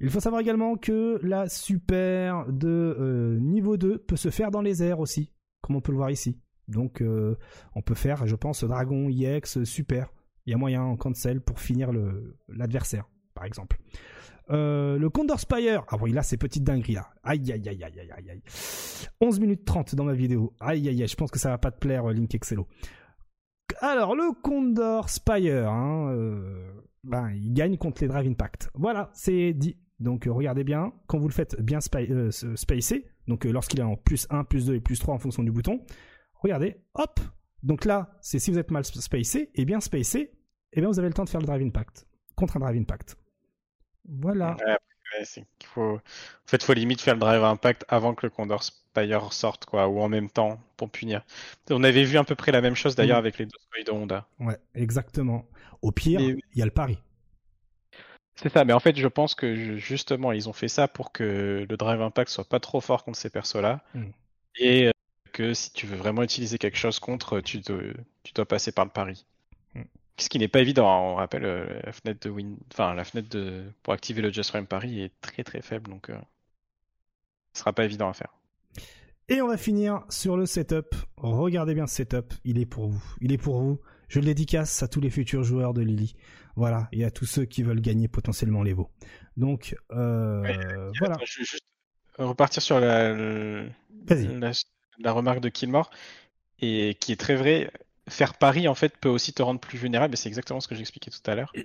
Il 0.00 0.10
faut 0.10 0.20
savoir 0.20 0.40
également 0.40 0.76
que 0.76 1.18
la 1.22 1.48
super 1.48 2.46
de 2.52 3.38
niveau 3.40 3.76
2 3.76 3.98
peut 3.98 4.16
se 4.16 4.30
faire 4.30 4.52
dans 4.52 4.62
les 4.62 4.82
airs 4.82 5.00
aussi, 5.00 5.32
comme 5.60 5.74
on 5.74 5.80
peut 5.80 5.90
le 5.90 5.98
voir 5.98 6.10
ici. 6.10 6.40
Donc 6.68 7.00
euh, 7.00 7.36
on 7.74 7.82
peut 7.82 7.94
faire, 7.94 8.26
je 8.26 8.36
pense, 8.36 8.62
Dragon, 8.62 9.08
EX, 9.08 9.64
Super. 9.64 10.12
Il 10.46 10.52
y 10.52 10.54
a 10.54 10.56
moyen 10.56 10.82
en 10.82 10.96
cancel 10.96 11.40
pour 11.40 11.60
finir 11.60 11.90
l'adversaire, 12.48 13.04
par 13.34 13.44
exemple. 13.44 13.78
Euh, 14.50 14.98
le 14.98 15.10
Condor 15.10 15.38
Spire. 15.40 15.84
Ah 15.88 15.96
oui, 16.00 16.12
là, 16.12 16.22
c'est 16.22 16.36
petite 16.36 16.64
dinguerie, 16.64 16.94
là. 16.94 17.10
Aïe, 17.22 17.52
aïe, 17.52 17.68
aïe, 17.68 17.84
aïe, 17.84 18.00
aïe, 18.00 18.30
aïe. 18.30 18.42
11 19.20 19.40
minutes 19.40 19.64
30 19.64 19.94
dans 19.94 20.04
ma 20.04 20.14
vidéo. 20.14 20.54
Aïe, 20.60 20.88
aïe, 20.88 21.02
aïe. 21.02 21.08
Je 21.08 21.16
pense 21.16 21.30
que 21.30 21.38
ça 21.38 21.50
va 21.50 21.58
pas 21.58 21.70
te 21.70 21.78
plaire, 21.78 22.06
Link 22.08 22.34
Excello. 22.34 22.66
Alors, 23.80 24.14
le 24.16 24.32
Condor 24.42 25.08
Spire, 25.08 25.68
hein, 25.68 26.10
euh, 26.12 26.72
ben, 27.04 27.30
il 27.30 27.52
gagne 27.52 27.76
contre 27.76 28.02
les 28.02 28.08
Drive 28.08 28.28
Impact. 28.28 28.70
Voilà, 28.74 29.10
c'est 29.12 29.52
dit. 29.52 29.76
Donc, 30.00 30.26
regardez 30.28 30.64
bien. 30.64 30.92
Quand 31.06 31.18
vous 31.18 31.28
le 31.28 31.34
faites 31.34 31.60
bien 31.60 31.80
spacer, 31.80 33.06
donc 33.26 33.44
lorsqu'il 33.44 33.80
est 33.80 33.84
en 33.84 33.96
plus 33.96 34.26
1, 34.30 34.44
plus 34.44 34.66
2 34.66 34.76
et 34.76 34.80
plus 34.80 34.98
3 34.98 35.14
en 35.14 35.18
fonction 35.18 35.42
du 35.42 35.50
bouton, 35.50 35.80
regardez, 36.34 36.76
hop 36.94 37.20
Donc 37.62 37.84
là, 37.84 38.16
c'est 38.20 38.38
si 38.38 38.50
vous 38.50 38.58
êtes 38.58 38.70
mal 38.70 38.84
spacé, 38.84 39.50
et 39.54 39.64
bien 39.64 39.80
spacé, 39.80 40.20
et 40.20 40.30
eh 40.74 40.80
bien 40.80 40.88
vous 40.88 40.98
avez 40.98 41.08
le 41.08 41.14
temps 41.14 41.24
de 41.24 41.28
faire 41.28 41.40
le 41.40 41.46
drive 41.46 41.62
impact, 41.62 42.06
contre 42.36 42.56
un 42.56 42.60
drive 42.60 42.80
impact. 42.80 43.16
Voilà. 44.08 44.56
faut... 45.64 45.94
En 45.94 46.00
fait, 46.46 46.56
il 46.56 46.64
faut 46.64 46.72
limite 46.72 47.00
faire 47.00 47.14
le 47.14 47.20
drive 47.20 47.44
impact 47.44 47.84
avant 47.88 48.14
que 48.14 48.26
le 48.26 48.30
Condor 48.30 48.62
Spire 48.62 49.32
sorte, 49.32 49.64
quoi, 49.64 49.88
ou 49.88 50.00
en 50.00 50.08
même 50.08 50.30
temps, 50.30 50.60
pour 50.76 50.90
punir. 50.90 51.22
On 51.70 51.84
avait 51.84 52.04
vu 52.04 52.18
à 52.18 52.24
peu 52.24 52.34
près 52.34 52.52
la 52.52 52.60
même 52.60 52.74
chose 52.74 52.94
d'ailleurs 52.94 53.18
mm. 53.18 53.26
avec 53.26 53.38
les 53.38 53.46
deux 53.46 53.84
de 53.84 53.90
Honda. 53.92 54.26
Ouais, 54.40 54.58
exactement. 54.74 55.46
Au 55.82 55.92
pire, 55.92 56.20
il 56.20 56.40
y 56.54 56.62
a 56.62 56.64
le 56.64 56.70
pari. 56.70 56.98
C'est 58.36 58.52
ça, 58.52 58.64
mais 58.64 58.72
en 58.72 58.80
fait, 58.80 58.96
je 58.96 59.08
pense 59.08 59.34
que 59.34 59.76
justement, 59.76 60.30
ils 60.32 60.48
ont 60.48 60.52
fait 60.52 60.68
ça 60.68 60.86
pour 60.86 61.12
que 61.12 61.66
le 61.68 61.76
drive 61.76 62.00
impact 62.00 62.30
soit 62.30 62.48
pas 62.48 62.60
trop 62.60 62.80
fort 62.80 63.04
contre 63.04 63.18
ces 63.18 63.30
persos-là. 63.30 63.82
Mm. 63.94 64.04
Et 64.60 64.86
euh, 64.86 64.92
que 65.32 65.54
si 65.54 65.72
tu 65.72 65.86
veux 65.86 65.96
vraiment 65.96 66.22
utiliser 66.22 66.58
quelque 66.58 66.78
chose 66.78 66.98
contre, 66.98 67.40
tu, 67.40 67.60
tu 67.60 68.32
dois 68.34 68.46
passer 68.46 68.72
par 68.72 68.84
le 68.84 68.90
pari. 68.90 69.26
Ce 70.18 70.28
qui 70.28 70.38
n'est 70.38 70.48
pas 70.48 70.60
évident, 70.60 70.90
hein. 70.90 71.12
on 71.12 71.14
rappelle 71.14 71.44
euh, 71.44 71.80
la 71.84 71.92
fenêtre 71.92 72.26
de 72.26 72.30
win, 72.30 72.56
enfin 72.72 72.92
la 72.94 73.04
fenêtre 73.04 73.28
de 73.28 73.64
pour 73.82 73.92
activer 73.92 74.20
le 74.20 74.32
Just 74.32 74.50
Frame 74.50 74.66
pari 74.66 75.00
est 75.00 75.12
très 75.20 75.44
très 75.44 75.62
faible, 75.62 75.90
donc 75.90 76.10
euh, 76.10 76.18
ce 77.52 77.60
sera 77.60 77.72
pas 77.72 77.84
évident 77.84 78.08
à 78.08 78.12
faire. 78.12 78.34
Et 79.28 79.42
on 79.42 79.46
va 79.46 79.56
finir 79.56 80.04
sur 80.08 80.36
le 80.36 80.46
setup. 80.46 80.94
Regardez 81.18 81.74
bien 81.74 81.86
ce 81.86 81.96
setup, 81.96 82.34
il 82.44 82.58
est 82.58 82.66
pour 82.66 82.88
vous. 82.88 83.02
Il 83.20 83.32
est 83.32 83.38
pour 83.38 83.60
vous. 83.60 83.80
Je 84.08 84.20
le 84.20 84.24
dédicace 84.24 84.82
à 84.82 84.88
tous 84.88 85.00
les 85.00 85.10
futurs 85.10 85.44
joueurs 85.44 85.74
de 85.74 85.82
Lily. 85.82 86.16
Voilà, 86.56 86.88
et 86.92 87.04
à 87.04 87.10
tous 87.10 87.26
ceux 87.26 87.44
qui 87.44 87.62
veulent 87.62 87.80
gagner 87.80 88.08
potentiellement 88.08 88.62
les 88.62 88.72
veaux. 88.72 88.90
Donc, 89.36 89.76
euh, 89.92 90.42
voilà. 90.98 91.16
je 91.24 91.40
vais 91.40 91.44
juste 91.44 91.66
repartir 92.18 92.62
sur 92.62 92.80
la, 92.80 93.14
la, 93.14 94.50
la 94.98 95.12
remarque 95.12 95.40
de 95.40 95.48
Kilmore, 95.48 95.90
et 96.60 96.96
qui 96.98 97.12
est 97.12 97.20
très 97.20 97.36
vrai. 97.36 97.70
Faire 98.08 98.34
pari, 98.34 98.68
en 98.68 98.74
fait, 98.74 98.96
peut 98.96 99.08
aussi 99.08 99.32
te 99.32 99.42
rendre 99.42 99.60
plus 99.60 99.78
vulnérable, 99.78 100.14
et 100.14 100.16
c'est 100.16 100.28
exactement 100.28 100.60
ce 100.60 100.68
que 100.68 100.74
j'expliquais 100.74 101.10
tout 101.10 101.30
à 101.30 101.34
l'heure. 101.34 101.52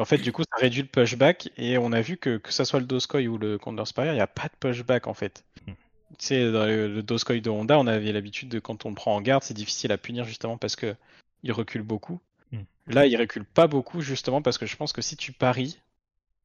En 0.00 0.04
fait, 0.04 0.18
du 0.18 0.30
coup, 0.30 0.42
ça 0.42 0.60
réduit 0.60 0.82
le 0.82 0.86
pushback, 0.86 1.50
et 1.56 1.76
on 1.76 1.90
a 1.90 2.00
vu 2.00 2.18
que 2.18 2.36
que 2.36 2.52
ça 2.52 2.64
soit 2.64 2.78
le 2.78 2.86
Doskoy 2.86 3.26
ou 3.26 3.36
le 3.36 3.58
Condor 3.58 3.88
Spire, 3.88 4.12
il 4.12 4.14
n'y 4.14 4.20
a 4.20 4.28
pas 4.28 4.44
de 4.44 4.54
pushback, 4.60 5.08
en 5.08 5.14
fait. 5.14 5.44
Hmm. 5.66 5.72
Tu 6.20 6.26
sais, 6.26 6.52
dans 6.52 6.66
le, 6.66 6.86
le 6.86 7.02
de 7.02 7.50
Honda, 7.50 7.80
on 7.80 7.86
avait 7.88 8.12
l'habitude 8.12 8.48
de, 8.48 8.60
quand 8.60 8.86
on 8.86 8.90
le 8.90 8.94
prend 8.94 9.16
en 9.16 9.20
garde, 9.20 9.42
c'est 9.42 9.54
difficile 9.54 9.90
à 9.90 9.98
punir, 9.98 10.24
justement, 10.24 10.56
parce 10.56 10.76
que 10.76 10.94
il 11.42 11.50
recule 11.50 11.82
beaucoup. 11.82 12.20
Hmm. 12.52 12.62
Là, 12.86 13.06
il 13.06 13.16
recule 13.16 13.44
pas 13.44 13.66
beaucoup, 13.66 14.00
justement, 14.00 14.40
parce 14.40 14.56
que 14.56 14.66
je 14.66 14.76
pense 14.76 14.92
que 14.92 15.02
si 15.02 15.16
tu 15.16 15.32
paries, 15.32 15.80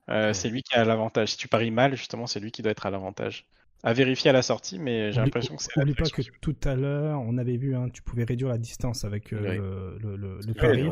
euh, 0.10 0.34
c'est 0.34 0.50
lui 0.50 0.64
qui 0.64 0.74
a 0.74 0.84
l'avantage. 0.84 1.30
Si 1.30 1.38
tu 1.38 1.48
paries 1.48 1.70
mal, 1.70 1.96
justement, 1.96 2.26
c'est 2.26 2.40
lui 2.40 2.52
qui 2.52 2.64
doit 2.64 2.72
être 2.72 2.88
à 2.88 2.90
l'avantage 2.90 3.46
à 3.84 3.92
vérifier 3.92 4.30
à 4.30 4.34
la 4.34 4.42
sortie, 4.42 4.80
mais 4.80 5.12
j'ai 5.12 5.20
l'impression 5.20 5.58
que 5.58 5.62
c'est. 5.62 5.76
N'oublie 5.78 5.94
pas 5.94 6.10
que 6.10 6.22
tout 6.42 6.56
à 6.64 6.76
l'heure, 6.76 7.20
on 7.20 7.38
avait 7.38 7.58
vu, 7.58 7.76
hein, 7.76 7.90
tu 7.94 8.02
pouvais 8.02 8.24
réduire 8.24 8.48
la 8.48 8.58
distance 8.58 9.04
avec 9.04 9.34
euh, 9.34 9.98
le, 10.00 10.16
le, 10.16 10.40
le 10.40 10.54
pari. 10.54 10.90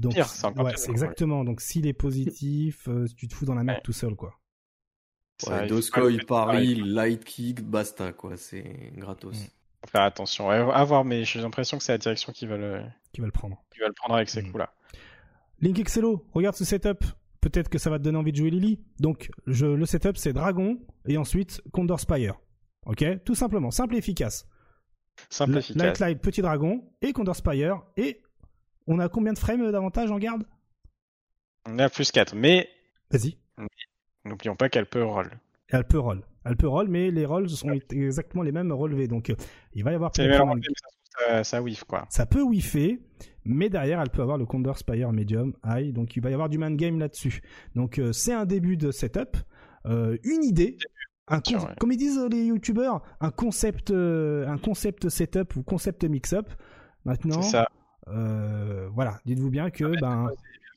Donc, 0.00 0.14
ouais, 0.14 0.72
exactement. 0.88 1.44
Donc, 1.44 1.62
s'il 1.62 1.86
est 1.86 1.94
positif, 1.94 2.88
euh, 2.88 3.06
tu 3.16 3.26
te 3.26 3.34
fous 3.34 3.46
dans 3.46 3.54
la 3.54 3.64
merde 3.64 3.80
tout 3.82 3.94
seul, 3.94 4.14
quoi. 4.14 4.38
Ouais, 5.48 5.66
Doskoy, 5.66 6.18
pari, 6.18 6.74
light 6.74 7.24
kick, 7.24 7.62
basta, 7.62 8.12
quoi. 8.12 8.36
C'est 8.36 8.92
gratos. 8.94 9.36
Mm. 9.36 9.46
Faut 9.80 9.90
faire 9.90 10.02
attention. 10.02 10.50
à 10.50 10.84
voir, 10.84 11.04
mais 11.04 11.24
j'ai 11.24 11.40
l'impression 11.40 11.78
que 11.78 11.84
c'est 11.84 11.92
la 11.92 11.98
direction 11.98 12.32
qui 12.32 12.46
va 12.46 12.58
le. 12.58 12.82
Qui 13.12 13.22
va 13.22 13.26
le 13.26 13.32
prendre. 13.32 13.62
Qui 13.72 13.80
va 13.80 13.86
le 13.88 13.94
prendre 13.94 14.14
avec 14.14 14.28
ces 14.28 14.42
mm. 14.42 14.46
coups-là. 14.46 14.74
Link 15.62 15.78
Excello, 15.78 16.26
regarde 16.34 16.54
ce 16.54 16.66
setup 16.66 17.02
peut-être 17.50 17.68
que 17.68 17.78
ça 17.78 17.90
va 17.90 17.98
te 17.98 18.02
donner 18.02 18.18
envie 18.18 18.32
de 18.32 18.36
jouer 18.36 18.50
Lily. 18.50 18.80
Donc, 18.98 19.30
je, 19.46 19.66
le 19.66 19.86
setup, 19.86 20.16
c'est 20.16 20.32
Dragon 20.32 20.80
et 21.06 21.16
ensuite 21.16 21.62
Condor 21.72 22.00
Spire. 22.00 22.34
Ok? 22.86 23.04
Tout 23.24 23.36
simplement, 23.36 23.70
simple 23.70 23.94
et 23.94 23.98
efficace. 23.98 24.48
Simple 25.30 25.54
et 25.54 25.58
efficace. 25.58 25.82
Light 25.82 25.98
Light, 26.00 26.20
petit 26.20 26.42
dragon 26.42 26.84
et 27.02 27.12
Condor 27.12 27.36
Spire. 27.36 27.82
Et 27.96 28.20
on 28.88 28.98
a 28.98 29.08
combien 29.08 29.32
de 29.32 29.38
frames 29.38 29.70
d'avantage 29.70 30.10
en 30.10 30.18
garde? 30.18 30.44
On 31.68 31.78
a 31.78 31.88
plus 31.88 32.10
4, 32.10 32.34
mais. 32.34 32.68
Vas-y. 33.10 33.38
N'oublions 34.24 34.56
pas 34.56 34.68
qu'elle 34.68 34.86
peut 34.86 35.04
roll. 35.04 35.30
Elle 35.68 35.84
peut 35.84 36.00
roll. 36.00 36.22
Elle 36.44 36.56
peut 36.56 36.68
roll, 36.68 36.88
mais 36.88 37.12
les 37.12 37.26
rolls 37.26 37.48
sont 37.48 37.70
exactement 37.90 38.42
les 38.42 38.52
mêmes 38.52 38.72
relevés. 38.72 39.06
Donc, 39.06 39.30
euh, 39.30 39.36
il 39.72 39.84
va 39.84 39.92
y 39.92 39.94
avoir. 39.94 40.10
C'est 40.14 40.28
ça, 41.18 41.44
ça 41.44 41.62
whiff, 41.62 41.84
quoi. 41.84 42.06
Ça 42.10 42.26
peut 42.26 42.42
whiffer, 42.42 43.00
mais 43.46 43.68
derrière, 43.68 44.00
elle 44.00 44.10
peut 44.10 44.22
avoir 44.22 44.38
le 44.38 44.46
Condor 44.46 44.78
Spire 44.78 45.12
Medium 45.12 45.54
High, 45.64 45.92
donc 45.92 46.16
il 46.16 46.22
va 46.22 46.30
y 46.30 46.34
avoir 46.34 46.48
du 46.48 46.58
man 46.58 46.76
game 46.76 46.98
là-dessus. 46.98 47.40
Donc 47.74 47.98
euh, 47.98 48.12
c'est 48.12 48.32
un 48.32 48.44
début 48.44 48.76
de 48.76 48.90
setup, 48.90 49.36
euh, 49.86 50.18
une 50.24 50.44
idée, 50.44 50.76
un 51.28 51.40
comme 51.78 51.92
ils 51.92 51.96
disent 51.96 52.20
les 52.30 52.44
youtubeurs, 52.44 53.02
un 53.20 53.30
concept, 53.30 53.90
euh, 53.90 54.46
un 54.46 54.58
concept 54.58 55.08
setup 55.08 55.56
ou 55.56 55.62
concept 55.62 56.04
mix-up. 56.04 56.50
Maintenant, 57.04 57.42
ça. 57.42 57.68
voilà, 58.06 59.20
dites-vous 59.24 59.50
bien 59.50 59.70
que 59.70 59.98
ben, 60.00 60.28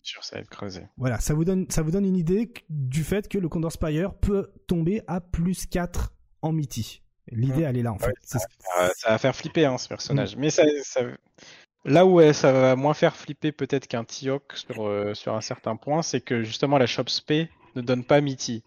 ça 0.03 0.35
va 0.35 0.41
être 0.41 0.49
creusé. 0.49 0.87
Voilà, 0.97 1.19
ça 1.19 1.33
vous 1.33 1.45
donne, 1.45 1.65
ça 1.69 1.81
vous 1.81 1.91
donne 1.91 2.05
une 2.05 2.17
idée 2.17 2.53
du 2.69 3.03
fait 3.03 3.27
que 3.27 3.37
le 3.37 3.49
Condor 3.49 3.71
Spire 3.71 4.13
peut 4.13 4.51
tomber 4.67 5.01
à 5.07 5.21
plus 5.21 5.65
4 5.65 6.13
en 6.41 6.51
MITI. 6.51 7.01
L'idée, 7.31 7.61
elle 7.61 7.77
est 7.77 7.83
là, 7.83 7.93
en 7.93 7.99
fait. 7.99 8.15
Ça, 8.21 8.39
va 9.07 9.17
faire 9.17 9.35
flipper, 9.35 9.65
hein, 9.65 9.77
ce 9.77 9.87
personnage. 9.87 10.35
Mm. 10.35 10.39
Mais 10.39 10.49
ça, 10.49 10.63
ça, 10.83 11.01
Là 11.85 12.05
où 12.05 12.21
ça 12.33 12.51
va 12.51 12.75
moins 12.75 12.93
faire 12.93 13.15
flipper 13.15 13.51
peut-être 13.51 13.87
qu'un 13.87 14.03
Tiok 14.03 14.53
sur, 14.55 14.85
euh, 14.85 15.13
sur 15.13 15.35
un 15.35 15.41
certain 15.41 15.75
point, 15.75 16.01
c'est 16.01 16.21
que 16.21 16.43
justement 16.43 16.77
la 16.77 16.87
Shop 16.87 17.07
Spé 17.07 17.49
ne 17.75 17.81
donne 17.81 18.03
pas 18.03 18.21
Miti. 18.21 18.63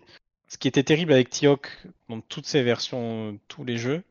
Ce 0.48 0.58
qui 0.58 0.68
était 0.68 0.82
terrible 0.82 1.12
avec 1.12 1.30
Tiok 1.30 1.68
dans 2.08 2.20
toutes 2.20 2.46
ses 2.46 2.62
versions, 2.62 3.38
tous 3.48 3.64
les 3.64 3.76
jeux, 3.76 4.02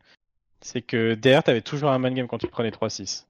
c'est 0.62 0.82
que 0.82 1.16
derrière, 1.16 1.44
t'avais 1.44 1.62
toujours 1.62 1.90
un 1.90 2.00
man 2.00 2.14
game 2.14 2.28
quand 2.28 2.38
tu 2.38 2.48
prenais 2.48 2.70
3-6. 2.70 3.26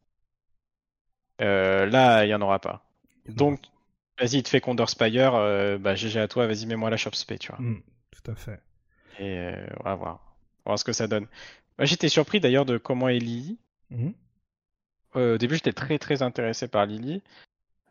Euh, 1.41 1.85
là, 1.87 2.23
il 2.25 2.27
n'y 2.27 2.33
en 2.33 2.41
aura 2.41 2.59
pas. 2.59 2.83
Donc, 3.27 3.61
vas-y, 4.19 4.37
il 4.37 4.43
te 4.43 4.49
fait 4.49 4.61
Condor 4.61 4.89
Spire, 4.89 5.35
euh, 5.35 5.77
bah 5.77 5.95
GG 5.95 6.19
à 6.19 6.27
toi, 6.27 6.47
vas-y, 6.47 6.65
mets-moi 6.65 6.89
la 6.89 6.97
Shop 6.97 7.13
Spé, 7.13 7.37
tu 7.37 7.51
vois. 7.51 7.59
Mm, 7.59 7.81
tout 8.11 8.31
à 8.31 8.35
fait. 8.35 8.59
Et 9.19 9.37
euh, 9.37 9.67
on 9.79 9.83
va 9.83 9.95
voir. 9.95 10.19
On 10.65 10.69
va 10.69 10.71
voir 10.71 10.79
ce 10.79 10.83
que 10.83 10.93
ça 10.93 11.07
donne. 11.07 11.27
Moi, 11.77 11.85
j'étais 11.85 12.09
surpris 12.09 12.39
d'ailleurs 12.39 12.65
de 12.65 12.77
comment 12.77 13.09
Ellie. 13.09 13.57
Mm. 13.89 14.11
Euh, 15.15 15.35
au 15.35 15.37
début, 15.37 15.55
j'étais 15.55 15.73
très 15.73 15.99
très 15.99 16.21
intéressé 16.21 16.67
par 16.67 16.85
Lily. 16.85 17.21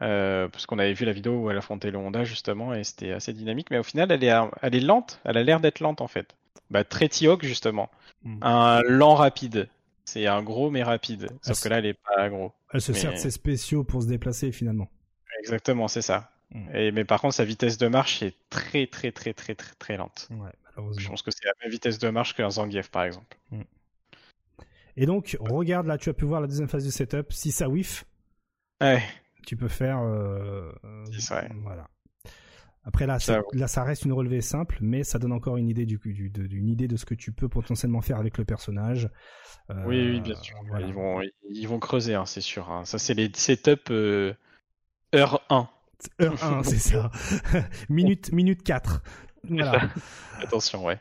Euh, 0.02 0.49
parce 0.49 0.65
qu'on 0.65 0.78
avait 0.78 0.94
vu 0.94 1.05
la 1.05 1.12
vidéo 1.12 1.34
où 1.34 1.50
elle 1.50 1.58
affrontait 1.58 1.90
le 1.90 1.99
Honda 1.99 2.24
justement 2.24 2.73
et 2.73 2.84
c'était 2.84 3.12
assez 3.12 3.34
dynamique 3.34 3.70
mais 3.70 3.76
au 3.76 3.82
final 3.82 4.10
elle 4.10 4.24
est, 4.24 4.34
elle 4.62 4.74
est 4.74 4.81
lente 4.81 5.20
elle 5.24 5.36
a 5.36 5.42
l'air 5.42 5.60
d'être 5.60 5.81
lente 5.81 6.00
en 6.00 6.08
fait 6.08 6.34
bah 6.70 6.84
très 6.84 7.10
T-Hawk 7.10 7.44
justement 7.44 7.90
hmm. 8.24 8.39
un 8.40 8.81
lent 8.81 9.15
rapide 9.15 9.68
c'est 10.07 10.26
un 10.26 10.42
gros 10.42 10.70
mais 10.70 10.82
rapide 10.82 11.28
sauf 11.42 11.62
que 11.62 11.68
là 11.68 11.81
elle 11.81 11.84
est 11.84 11.99
pas 12.16 12.31
gros 12.31 12.55
elle 12.73 12.81
se 12.81 12.94
sert 12.94 13.12
de 13.12 13.18
ses 13.18 13.31
spéciaux 13.31 13.84
pour 13.84 14.00
se 14.00 14.07
déplacer 14.07 14.52
finalement 14.52 14.89
exactement 15.40 15.86
c'est 15.86 16.00
ça 16.00 16.31
hmm. 16.55 16.74
et 16.74 16.92
mais 16.92 17.05
par 17.05 17.20
contre 17.20 17.34
sa 17.34 17.44
vitesse 17.44 17.76
de 17.76 17.89
marche 17.89 18.23
est 18.23 18.36
très 18.49 18.86
très 18.86 19.12
très 19.12 19.34
très 19.34 19.55
très 19.55 19.74
très 19.74 19.99
lente 19.99 20.28
ouais 20.31 20.49
Je 20.97 21.08
pense 21.08 21.23
que 21.23 21.31
c'est 21.31 21.44
la 21.44 21.52
même 21.62 21.70
vitesse 21.70 21.99
de 21.99 22.08
marche 22.08 22.34
qu'un 22.34 22.50
Zangief, 22.50 22.90
par 22.90 23.05
exemple. 23.05 23.36
Mm. 23.50 23.62
Et 25.01 25.07
donc, 25.07 25.39
regarde 25.41 25.87
là, 25.87 25.97
tu 25.97 26.11
as 26.11 26.12
pu 26.12 26.27
voir 26.27 26.43
la 26.43 26.47
deuxième 26.47 26.69
phase 26.69 26.85
du 26.85 26.91
setup. 26.91 27.33
Si 27.33 27.53
ça 27.53 27.70
whiff, 27.70 28.05
ouais. 28.83 29.03
tu 29.47 29.57
peux 29.57 29.67
faire. 29.67 29.99
Euh, 30.03 30.70
voilà. 31.62 31.89
Après 32.85 33.07
là, 33.07 33.19
ça, 33.19 33.41
là, 33.55 33.67
ça 33.67 33.83
reste 33.83 34.05
une 34.05 34.12
relevée 34.12 34.43
simple, 34.43 34.77
mais 34.83 35.03
ça 35.03 35.19
donne 35.19 35.33
encore 35.33 35.57
une 35.57 35.69
idée 35.69 35.87
du, 35.87 35.99
du 36.05 36.29
de, 36.29 36.47
une 36.55 36.69
idée 36.69 36.87
de 36.87 36.99
ce 36.99 37.07
que 37.07 37.15
tu 37.15 37.33
peux 37.33 37.49
potentiellement 37.49 38.03
faire 38.03 38.19
avec 38.19 38.37
le 38.37 38.45
personnage. 38.45 39.09
Euh, 39.70 39.83
oui, 39.87 40.07
oui, 40.11 40.20
bien 40.20 40.35
sûr. 40.35 40.59
Ils 40.81 40.93
vont, 40.93 41.23
ils 41.49 41.67
vont 41.67 41.79
creuser, 41.79 42.15
hein, 42.15 42.27
c'est 42.27 42.43
sûr. 42.43 42.70
Hein. 42.70 42.85
Ça, 42.85 42.99
c'est 42.99 43.15
les 43.15 43.31
setups 43.33 43.91
euh, 43.91 44.35
heure 45.15 45.43
1. 45.49 45.67
Heure 46.20 46.45
1, 46.45 46.62
c'est 46.65 46.79
ça. 46.79 47.11
minute, 47.89 48.33
minute 48.33 48.62
4. 48.62 49.03
Voilà. 49.49 49.89
Attention, 50.43 50.85
ouais. 50.85 51.01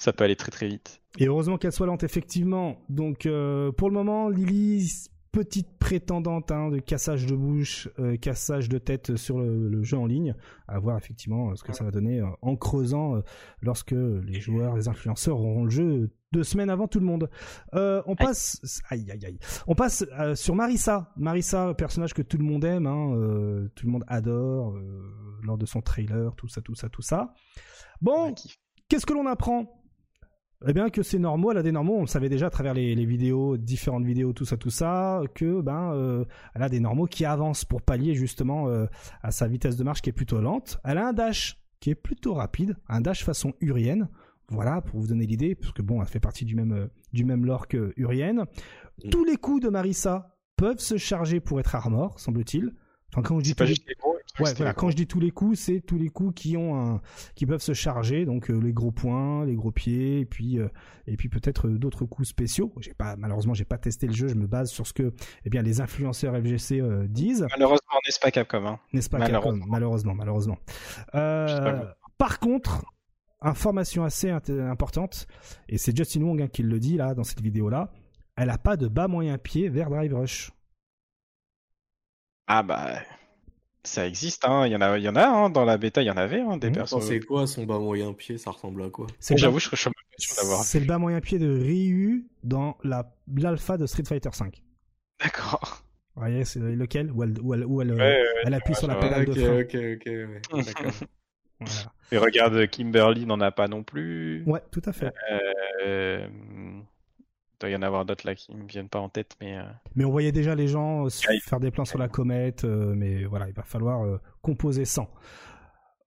Ça 0.00 0.14
peut 0.14 0.24
aller 0.24 0.34
très 0.34 0.50
très 0.50 0.66
vite. 0.66 1.02
Et 1.18 1.26
heureusement 1.26 1.58
qu'elle 1.58 1.72
soit 1.72 1.86
lente, 1.86 2.04
effectivement. 2.04 2.78
Donc, 2.88 3.26
euh, 3.26 3.70
pour 3.70 3.90
le 3.90 3.94
moment, 3.94 4.30
Lily, 4.30 5.10
petite 5.30 5.78
prétendante 5.78 6.50
hein, 6.50 6.70
de 6.70 6.78
cassage 6.78 7.26
de 7.26 7.36
bouche, 7.36 7.86
euh, 7.98 8.16
cassage 8.16 8.70
de 8.70 8.78
tête 8.78 9.16
sur 9.16 9.38
le, 9.38 9.82
jeu 9.82 9.98
en 9.98 10.06
ligne. 10.06 10.34
À 10.68 10.78
voir 10.78 10.96
effectivement 10.96 11.50
euh, 11.50 11.54
ce 11.54 11.64
que 11.64 11.74
ça 11.74 11.84
va 11.84 11.90
donner 11.90 12.22
en 12.40 12.56
creusant 12.56 13.20
lorsque 13.60 13.92
les 13.92 14.40
joueurs, 14.40 14.74
les 14.74 14.88
influenceurs 14.88 15.38
auront 15.38 15.64
le 15.64 15.70
jeu 15.70 16.10
deux 16.32 16.44
semaines 16.44 16.70
avant 16.70 16.88
tout 16.88 16.98
le 16.98 17.04
monde. 17.04 17.28
on 17.74 18.16
passe, 18.16 18.80
aïe 18.88 19.10
aïe 19.10 19.26
aïe, 19.26 19.38
on 19.66 19.74
passe 19.74 20.06
sur 20.34 20.54
Marissa. 20.54 21.12
Marissa, 21.18 21.74
personnage 21.74 22.14
que 22.14 22.22
tout 22.22 22.38
le 22.38 22.44
monde 22.44 22.64
aime, 22.64 22.86
hein, 22.86 23.68
tout 23.74 23.84
le 23.84 23.92
monde 23.92 24.04
adore 24.08 24.78
lors 25.42 25.58
de 25.58 25.66
son 25.66 25.82
trailer, 25.82 26.34
tout 26.36 26.48
ça, 26.48 26.62
tout 26.62 26.74
ça, 26.74 26.88
tout 26.88 27.02
ça. 27.02 27.34
Bon, 28.00 28.34
qu'est-ce 28.88 29.04
que 29.04 29.12
l'on 29.12 29.26
apprend? 29.26 29.79
Eh 30.66 30.72
bien 30.74 30.90
que 30.90 31.02
c'est 31.02 31.18
normal, 31.18 31.52
elle 31.52 31.60
a 31.60 31.62
des 31.62 31.72
normaux, 31.72 31.96
on 31.96 32.02
le 32.02 32.06
savait 32.06 32.28
déjà 32.28 32.48
à 32.48 32.50
travers 32.50 32.74
les, 32.74 33.06
vidéos, 33.06 33.56
différentes 33.56 34.04
vidéos, 34.04 34.32
tout 34.34 34.44
ça, 34.44 34.58
tout 34.58 34.70
ça, 34.70 35.22
que 35.34 35.62
ben 35.62 35.94
euh, 35.94 36.24
elle 36.54 36.62
a 36.62 36.68
des 36.68 36.80
normaux 36.80 37.06
qui 37.06 37.24
avancent 37.24 37.64
pour 37.64 37.80
pallier 37.80 38.14
justement 38.14 38.68
euh, 38.68 38.86
à 39.22 39.30
sa 39.30 39.48
vitesse 39.48 39.76
de 39.76 39.84
marche 39.84 40.02
qui 40.02 40.10
est 40.10 40.14
plutôt 40.14 40.40
lente. 40.40 40.78
Elle 40.84 40.98
a 40.98 41.08
un 41.08 41.12
dash 41.14 41.58
qui 41.80 41.90
est 41.90 41.94
plutôt 41.94 42.34
rapide, 42.34 42.76
un 42.88 43.00
dash 43.00 43.24
façon 43.24 43.54
Urienne. 43.60 44.08
Voilà, 44.48 44.82
pour 44.82 45.00
vous 45.00 45.06
donner 45.06 45.26
l'idée, 45.26 45.54
parce 45.54 45.72
que 45.72 45.80
bon, 45.80 46.02
elle 46.02 46.08
fait 46.08 46.20
partie 46.20 46.44
du 46.44 46.56
même, 46.56 46.72
euh, 46.72 46.86
du 47.12 47.24
même 47.24 47.46
lore 47.46 47.66
que 47.66 47.94
Urienne. 47.96 48.44
Mm. 49.04 49.08
Tous 49.08 49.24
les 49.24 49.36
coups 49.36 49.62
de 49.62 49.70
Marissa 49.70 50.36
peuvent 50.56 50.80
se 50.80 50.98
charger 50.98 51.40
pour 51.40 51.58
être 51.58 51.74
armor, 51.74 52.20
semble-t-il. 52.20 52.74
Enfin, 53.12 53.22
quand 53.22 53.38
je 53.40 53.44
dis 53.44 53.54
Ouais, 54.38 54.54
voilà, 54.54 54.72
quand 54.72 54.90
je 54.90 54.96
dis 54.96 55.06
tous 55.06 55.20
les 55.20 55.30
coups, 55.30 55.58
c'est 55.58 55.80
tous 55.80 55.98
les 55.98 56.08
coups 56.08 56.34
qui 56.34 56.56
ont 56.56 56.76
un, 56.76 57.00
qui 57.34 57.46
peuvent 57.46 57.60
se 57.60 57.74
charger, 57.74 58.24
donc 58.24 58.50
euh, 58.50 58.58
les 58.58 58.72
gros 58.72 58.92
points, 58.92 59.44
les 59.44 59.54
gros 59.54 59.72
pieds, 59.72 60.20
et 60.20 60.24
puis 60.24 60.58
euh, 60.58 60.68
et 61.06 61.16
puis 61.16 61.28
peut-être 61.28 61.68
euh, 61.68 61.78
d'autres 61.78 62.06
coups 62.06 62.28
spéciaux. 62.28 62.72
J'ai 62.80 62.94
pas, 62.94 63.16
malheureusement, 63.16 63.54
j'ai 63.54 63.64
pas 63.64 63.78
testé 63.78 64.06
le 64.06 64.12
jeu, 64.12 64.28
je 64.28 64.34
me 64.34 64.46
base 64.46 64.70
sur 64.70 64.86
ce 64.86 64.92
que, 64.92 65.12
eh 65.44 65.50
bien, 65.50 65.62
les 65.62 65.80
influenceurs 65.80 66.34
FGC 66.36 66.82
disent. 67.08 67.46
Malheureusement, 67.50 67.98
n'est-ce 68.06 68.20
pas 68.20 68.30
Capcom, 68.30 68.66
hein? 68.66 68.78
N'est-ce 68.92 69.10
pas 69.10 69.18
malheureusement. 69.18 69.52
Capcom, 69.52 69.70
malheureusement, 69.70 70.14
malheureusement. 70.14 70.58
par 71.12 72.38
contre, 72.38 72.84
information 73.42 74.04
assez 74.04 74.30
importante, 74.30 75.26
et 75.68 75.76
c'est 75.76 75.96
Justin 75.96 76.22
Wong 76.22 76.42
hein, 76.42 76.48
qui 76.48 76.62
le 76.62 76.78
dit 76.78 76.96
là 76.96 77.14
dans 77.14 77.24
cette 77.24 77.40
vidéo 77.40 77.68
là, 77.68 77.90
elle 78.36 78.50
a 78.50 78.58
pas 78.58 78.76
de 78.76 78.86
bas 78.86 79.08
moyen 79.08 79.38
pied 79.38 79.68
vers 79.68 79.90
Drive 79.90 80.14
Rush. 80.14 80.52
Ah 82.52 82.64
bah 82.64 82.98
ça 83.84 84.08
existe, 84.08 84.44
hein. 84.44 84.66
Il 84.66 84.72
y 84.72 84.76
en 84.76 84.80
a, 84.80 84.98
il 84.98 85.04
y 85.04 85.08
en 85.08 85.14
a 85.14 85.24
hein. 85.24 85.50
dans 85.50 85.64
la 85.64 85.78
bêta, 85.78 86.02
il 86.02 86.06
y 86.06 86.10
en 86.10 86.16
avait 86.16 86.40
hein, 86.40 86.56
des 86.56 86.70
mmh. 86.70 86.72
personnes. 86.72 87.00
C'est 87.00 87.20
quoi 87.20 87.46
son 87.46 87.64
bas 87.64 87.78
moyen 87.78 88.12
pied? 88.12 88.38
Ça 88.38 88.50
ressemble 88.50 88.82
à 88.82 88.90
quoi? 88.90 89.06
J'avoue, 89.36 89.60
je 89.60 89.76
sûr 89.76 89.92
d'avoir. 90.36 90.64
C'est 90.64 90.80
le 90.80 90.86
bas 90.86 90.98
moyen 90.98 91.20
pied 91.20 91.38
de 91.38 91.48
Ryu 91.48 92.26
dans 92.42 92.76
la 92.82 93.14
l'alpha 93.36 93.76
de 93.76 93.86
Street 93.86 94.02
Fighter 94.04 94.30
V. 94.30 94.50
D'accord. 95.22 95.84
Vous 96.16 96.22
voyez, 96.22 96.44
c'est 96.44 96.58
lequel? 96.58 97.12
Où 97.12 97.22
elle, 97.22 97.40
où 97.40 97.80
elle, 97.80 97.96
elle, 98.44 98.54
appuie 98.54 98.74
sur 98.74 98.88
la 98.88 98.96
pédale 98.96 99.26
de 99.26 99.32
frein. 99.32 99.60
Ok, 99.60 99.76
ok, 99.76 100.08
ok. 100.50 100.64
D'accord. 100.66 100.92
voilà. 101.60 101.92
Et 102.10 102.18
regarde, 102.18 102.66
Kimberly 102.66 103.26
n'en 103.26 103.40
a 103.40 103.52
pas 103.52 103.68
non 103.68 103.84
plus. 103.84 104.42
Ouais, 104.44 104.60
tout 104.72 104.82
à 104.86 104.92
fait. 104.92 105.12
Euh, 105.86 106.26
doit 107.60 107.70
y 107.70 107.76
en 107.76 107.82
avoir 107.82 108.04
d'autres 108.04 108.26
là 108.26 108.34
qui 108.34 108.54
me 108.54 108.66
viennent 108.66 108.88
pas 108.88 109.00
en 109.00 109.08
tête, 109.08 109.36
mais. 109.40 109.58
Euh, 109.58 109.62
mais 109.94 110.04
on 110.04 110.10
voyait 110.10 110.32
déjà 110.32 110.54
les 110.54 110.66
gens 110.66 111.06
euh, 111.06 111.10
faire 111.42 111.60
des 111.60 111.70
plans 111.70 111.84
sur 111.84 111.98
la 111.98 112.08
comète, 112.08 112.64
euh, 112.64 112.94
mais 112.96 113.24
voilà, 113.24 113.48
il 113.48 113.54
va 113.54 113.62
falloir 113.62 114.20
composer 114.42 114.84
sans. 114.84 115.10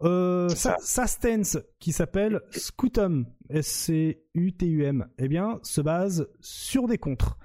Euh, 0.02 0.50
Sastens, 0.50 1.60
qui 1.80 1.94
s'appelle 1.94 2.42
Scutum, 2.50 3.26
S-C-U-T-U-M, 3.50 5.08
eh 5.18 5.28
bien, 5.30 5.60
se 5.64 5.80
base 5.80 6.28
sur 6.42 6.88
des 6.88 6.98
contres. 6.98 7.38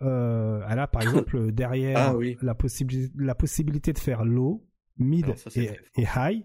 elle 0.00 0.78
a 0.78 0.86
par 0.86 1.02
exemple 1.02 1.50
derrière 1.50 2.14
ah 2.14 2.14
la, 2.42 2.54
possibilité, 2.54 3.12
la 3.18 3.34
possibilité 3.34 3.92
de 3.92 3.98
faire 3.98 4.24
low, 4.24 4.64
mid 4.98 5.34
et, 5.56 5.72
high. 6.14 6.44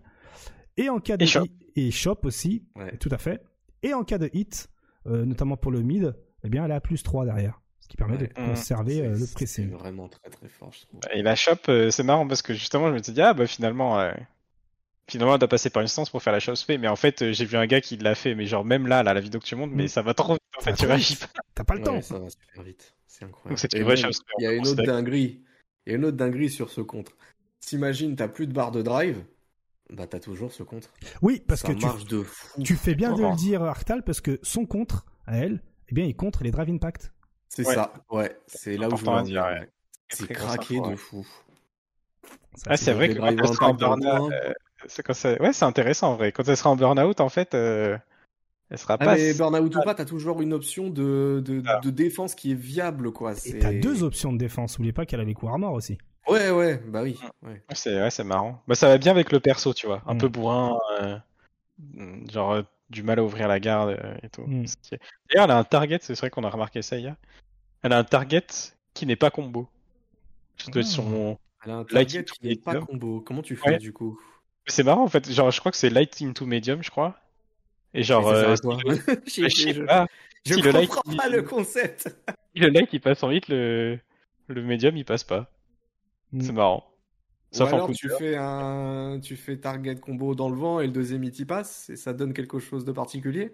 Et 0.78 0.90
en 0.90 1.00
cas 1.00 1.18
de 1.18 1.26
et 1.76 1.92
shop, 1.92 2.20
aussi, 2.24 2.66
tout 3.00 3.10
à 3.12 3.18
fait. 3.18 3.44
Et 3.84 3.94
en 3.94 4.04
cas 4.04 4.18
de 4.18 4.30
hit, 4.34 4.68
notamment 5.06 5.58
pour 5.58 5.72
le 5.72 5.82
mid, 5.82 6.16
eh 6.44 6.50
bien, 6.50 6.66
elle 6.66 6.72
a 6.72 6.82
plus 6.82 7.04
3 7.04 7.26
derrière. 7.26 7.62
Ce 7.80 7.88
qui 7.88 7.98
permet 7.98 8.18
de 8.18 8.28
conserver 8.28 9.02
euh, 9.02 9.18
le 9.18 9.26
pressing. 9.28 9.70
C'est 9.70 9.78
vraiment 9.78 10.08
très 10.08 10.30
très 10.30 10.48
fort, 10.48 10.72
je 10.72 10.82
trouve. 10.82 11.02
Et 11.14 11.22
la 11.22 11.36
shop, 11.36 11.58
euh, 11.70 11.92
c'est 11.92 12.04
marrant 12.04 12.28
parce 12.28 12.42
que 12.42 12.54
justement, 12.54 12.88
je 12.90 12.94
me 12.94 13.04
suis 13.04 13.12
dit, 13.14 13.22
ah 13.22 13.34
bah 13.34 13.48
finalement, 13.48 14.00
euh, 14.00 14.14
finalement, 15.08 15.34
elle 15.34 15.40
doit 15.40 15.50
passer 15.50 15.70
par 15.70 15.82
une 15.82 15.86
instance 15.86 16.10
pour 16.10 16.24
faire 16.24 16.34
la 16.34 16.40
shop 16.40 16.56
spé. 16.56 16.78
Mais 16.78 16.88
en 16.88 16.96
fait, 16.96 17.32
j'ai 17.32 17.46
vu 17.46 17.58
un 17.58 17.66
gars 17.66 17.82
qui 17.82 17.98
l'a 17.98 18.16
fait, 18.16 18.34
mais 18.34 18.46
genre, 18.46 18.64
même 18.64 18.88
là, 18.88 19.04
là, 19.04 19.14
la 19.14 19.20
vidéo 19.20 19.40
que 19.40 19.46
tu 19.46 19.56
montres, 19.56 19.74
mais 19.76 19.86
mm. 19.86 19.90
ça 19.90 20.02
va 20.02 20.14
trop 20.14 20.34
vite. 20.34 20.42
En 20.58 20.62
fait, 20.62 20.74
tu 20.74 20.86
réagis 20.86 21.16
pas. 21.18 21.28
T'as 21.54 21.64
pas 21.64 21.76
le 21.76 21.82
temps. 21.82 22.02
ça 22.02 22.20
va 22.20 22.30
super 22.30 22.64
vite. 22.64 22.96
C'est 23.08 23.26
incroyable. 23.26 24.10
Il 24.38 24.44
y 24.44 24.48
a 24.48 24.54
une 24.54 24.68
autre 24.68 24.84
dinguerie. 24.84 25.42
Il 25.86 25.92
y 25.92 25.94
a 25.94 25.98
une 25.98 26.06
autre 26.06 26.18
dinguerie 26.18 26.50
sur 26.50 26.70
ce 26.70 26.82
contre. 26.82 27.14
T'imagines, 27.60 28.16
t'as 28.16 28.28
plus 28.28 28.48
de 28.48 28.54
barre 28.54 28.72
de 28.72 28.82
drive. 28.82 29.24
Bah 29.90 30.08
t'as 30.08 30.20
toujours 30.20 30.54
ce 30.54 30.64
contre. 30.64 30.90
Oui, 31.22 31.44
parce 31.46 31.64
que 31.64 31.74
tu, 31.74 31.86
de 32.06 32.24
fou. 32.24 32.64
tu 32.64 32.76
fais 32.76 32.96
bien 32.96 33.14
de 33.14 33.22
le 33.22 33.36
dire, 33.36 33.62
Arctal, 33.64 34.04
parce 34.04 34.22
que 34.22 34.40
son 34.42 34.66
contre, 34.66 35.06
à 35.28 35.38
elle, 35.38 35.62
eh 35.92 35.96
bien, 35.96 36.06
il 36.06 36.16
contre 36.16 36.44
les 36.44 36.52
Drive 36.52 36.70
Impact. 36.70 37.12
C'est 37.50 37.66
ça, 37.66 37.92
ouais. 38.10 38.36
C'est 38.48 38.78
là 38.78 38.88
où 38.88 38.96
je 38.96 39.06
veux 39.06 39.24
dire. 39.24 39.46
C'est 40.10 40.28
craqué 40.28 40.80
de 40.80 40.96
fou. 40.96 41.26
Ah, 42.66 42.78
c'est 42.78 42.94
vrai 42.94 43.10
que 43.10 43.20
quand 43.20 43.28
elle 43.28 43.48
sera 43.48 43.68
en 43.68 43.74
burn-out, 43.74 44.32
euh, 44.32 45.38
ouais, 45.40 45.54
c'est 45.54 45.66
intéressant 45.66 46.14
en 46.14 46.16
vrai. 46.16 46.32
Quand 46.32 46.48
elle 46.48 46.58
sera 46.58 46.70
en 46.70 46.76
burn-out, 46.76 47.22
en 47.22 47.30
fait, 47.30 47.54
euh, 47.54 47.98
elle 48.70 48.78
sera 48.78 48.96
ah, 48.96 49.06
pas. 49.06 49.16
Mais 49.16 49.34
burn-out 49.34 49.76
ou 49.76 49.82
pas, 49.82 49.96
t'as 49.96 50.06
toujours 50.06 50.42
une 50.42 50.54
option 50.54 50.90
de, 50.90 51.42
de, 51.46 51.64
ah. 51.66 51.80
de, 51.82 51.90
défense 51.90 52.36
qui 52.36 52.52
est 52.52 52.60
viable, 52.60 53.12
quoi. 53.12 53.34
Et 53.46 53.60
t'as 53.60 53.74
deux 53.74 54.04
options 54.04 54.34
de 54.34 54.38
défense. 54.38 54.78
N'oubliez 54.78 54.94
pas 54.94 55.06
qu'elle 55.06 55.22
a 55.22 55.24
les 55.24 55.34
coups 55.34 55.52
armor 55.52 55.74
aussi. 55.74 55.98
Ouais, 56.28 56.52
ouais, 56.52 56.82
bah 56.88 57.02
oui. 57.04 57.20
Ouais. 57.42 57.64
C'est 57.74 58.02
ouais, 58.02 58.12
c'est 58.12 58.24
marrant. 58.24 58.62
Bah, 58.68 58.76
ça 58.76 58.88
va 58.88 58.98
bien 58.98 59.12
avec 59.12 59.32
le 59.32 59.40
perso, 59.40 59.74
tu 59.74 59.88
vois. 59.88 60.02
Un 60.06 60.14
mm. 60.14 60.18
peu 60.20 60.28
bourrin. 60.28 60.78
Euh, 61.02 61.18
genre, 62.32 62.64
du 62.92 63.04
mal 63.04 63.20
à 63.20 63.24
ouvrir 63.24 63.48
la 63.48 63.60
garde 63.60 63.92
euh, 63.92 64.16
et 64.22 64.30
tout. 64.30 64.44
Hmm. 64.44 64.66
D'ailleurs, 65.30 65.46
elle 65.46 65.52
a 65.52 65.58
un 65.58 65.64
target, 65.64 66.00
c'est 66.02 66.18
vrai 66.18 66.30
qu'on 66.30 66.44
a 66.44 66.50
remarqué 66.50 66.82
ça 66.82 66.98
hier. 66.98 67.16
Elle 67.82 67.94
a 67.94 67.98
un 67.98 68.04
target 68.04 68.46
qui 68.94 69.06
n'est 69.06 69.16
pas 69.16 69.32
combo. 69.32 69.68
Ah. 70.76 70.84
son 70.84 71.40
elle 71.66 71.72
a 71.72 71.76
un 71.78 71.84
target 71.86 72.26
qui 72.26 72.48
n'est 72.48 72.56
pas 72.56 72.76
combo. 72.76 73.22
Comment 73.22 73.42
tu 73.42 73.56
fais 73.56 73.78
du 73.78 73.94
coup? 73.94 74.20
C'est 74.68 74.84
marrant 74.84 75.04
en 75.04 75.08
fait. 75.08 75.32
Genre, 75.32 75.50
je 75.50 75.60
crois 75.60 75.72
que 75.72 75.78
c'est 75.78 75.90
light 75.90 76.22
into 76.22 76.46
medium, 76.46 76.84
je 76.84 76.92
crois. 76.92 77.18
Et 77.94 78.04
genre, 78.04 78.28
euh, 78.28 78.56
je 79.26 79.48
sais 79.48 79.74
pas. 79.86 80.08
Je 80.46 80.56
si 80.56 80.62
comprends 80.62 81.02
le 81.12 81.18
pas 81.18 81.30
le 81.30 81.44
concept. 81.44 82.16
le 82.56 82.68
light 82.68 82.90
il 82.94 83.02
passe 83.02 83.24
en 83.24 83.30
vite, 83.30 83.48
le 83.48 84.00
le 84.48 84.62
medium 84.64 84.98
il 84.98 85.06
passe 85.06 85.24
pas. 85.24 85.52
Hmm. 86.32 86.42
C'est 86.42 86.52
marrant. 86.52 86.91
Ou 87.54 87.64
alors 87.64 87.92
tu 87.92 88.10
fais 88.10 88.36
un, 88.38 89.20
tu 89.22 89.36
fais 89.36 89.58
target 89.58 89.96
combo 89.96 90.36
dans 90.36 90.50
le 90.50 90.56
vent 90.56 90.80
et 90.80 90.88
le 90.88 90.94
deuxième 90.94 91.24
il 91.24 91.38
y 91.38 91.46
passe 91.46 91.90
et 91.90 91.96
ça 91.98 92.14
donne 92.14 92.34
quelque 92.34 92.60
chose 92.60 92.86
de 92.86 92.92
particulier? 92.92 93.52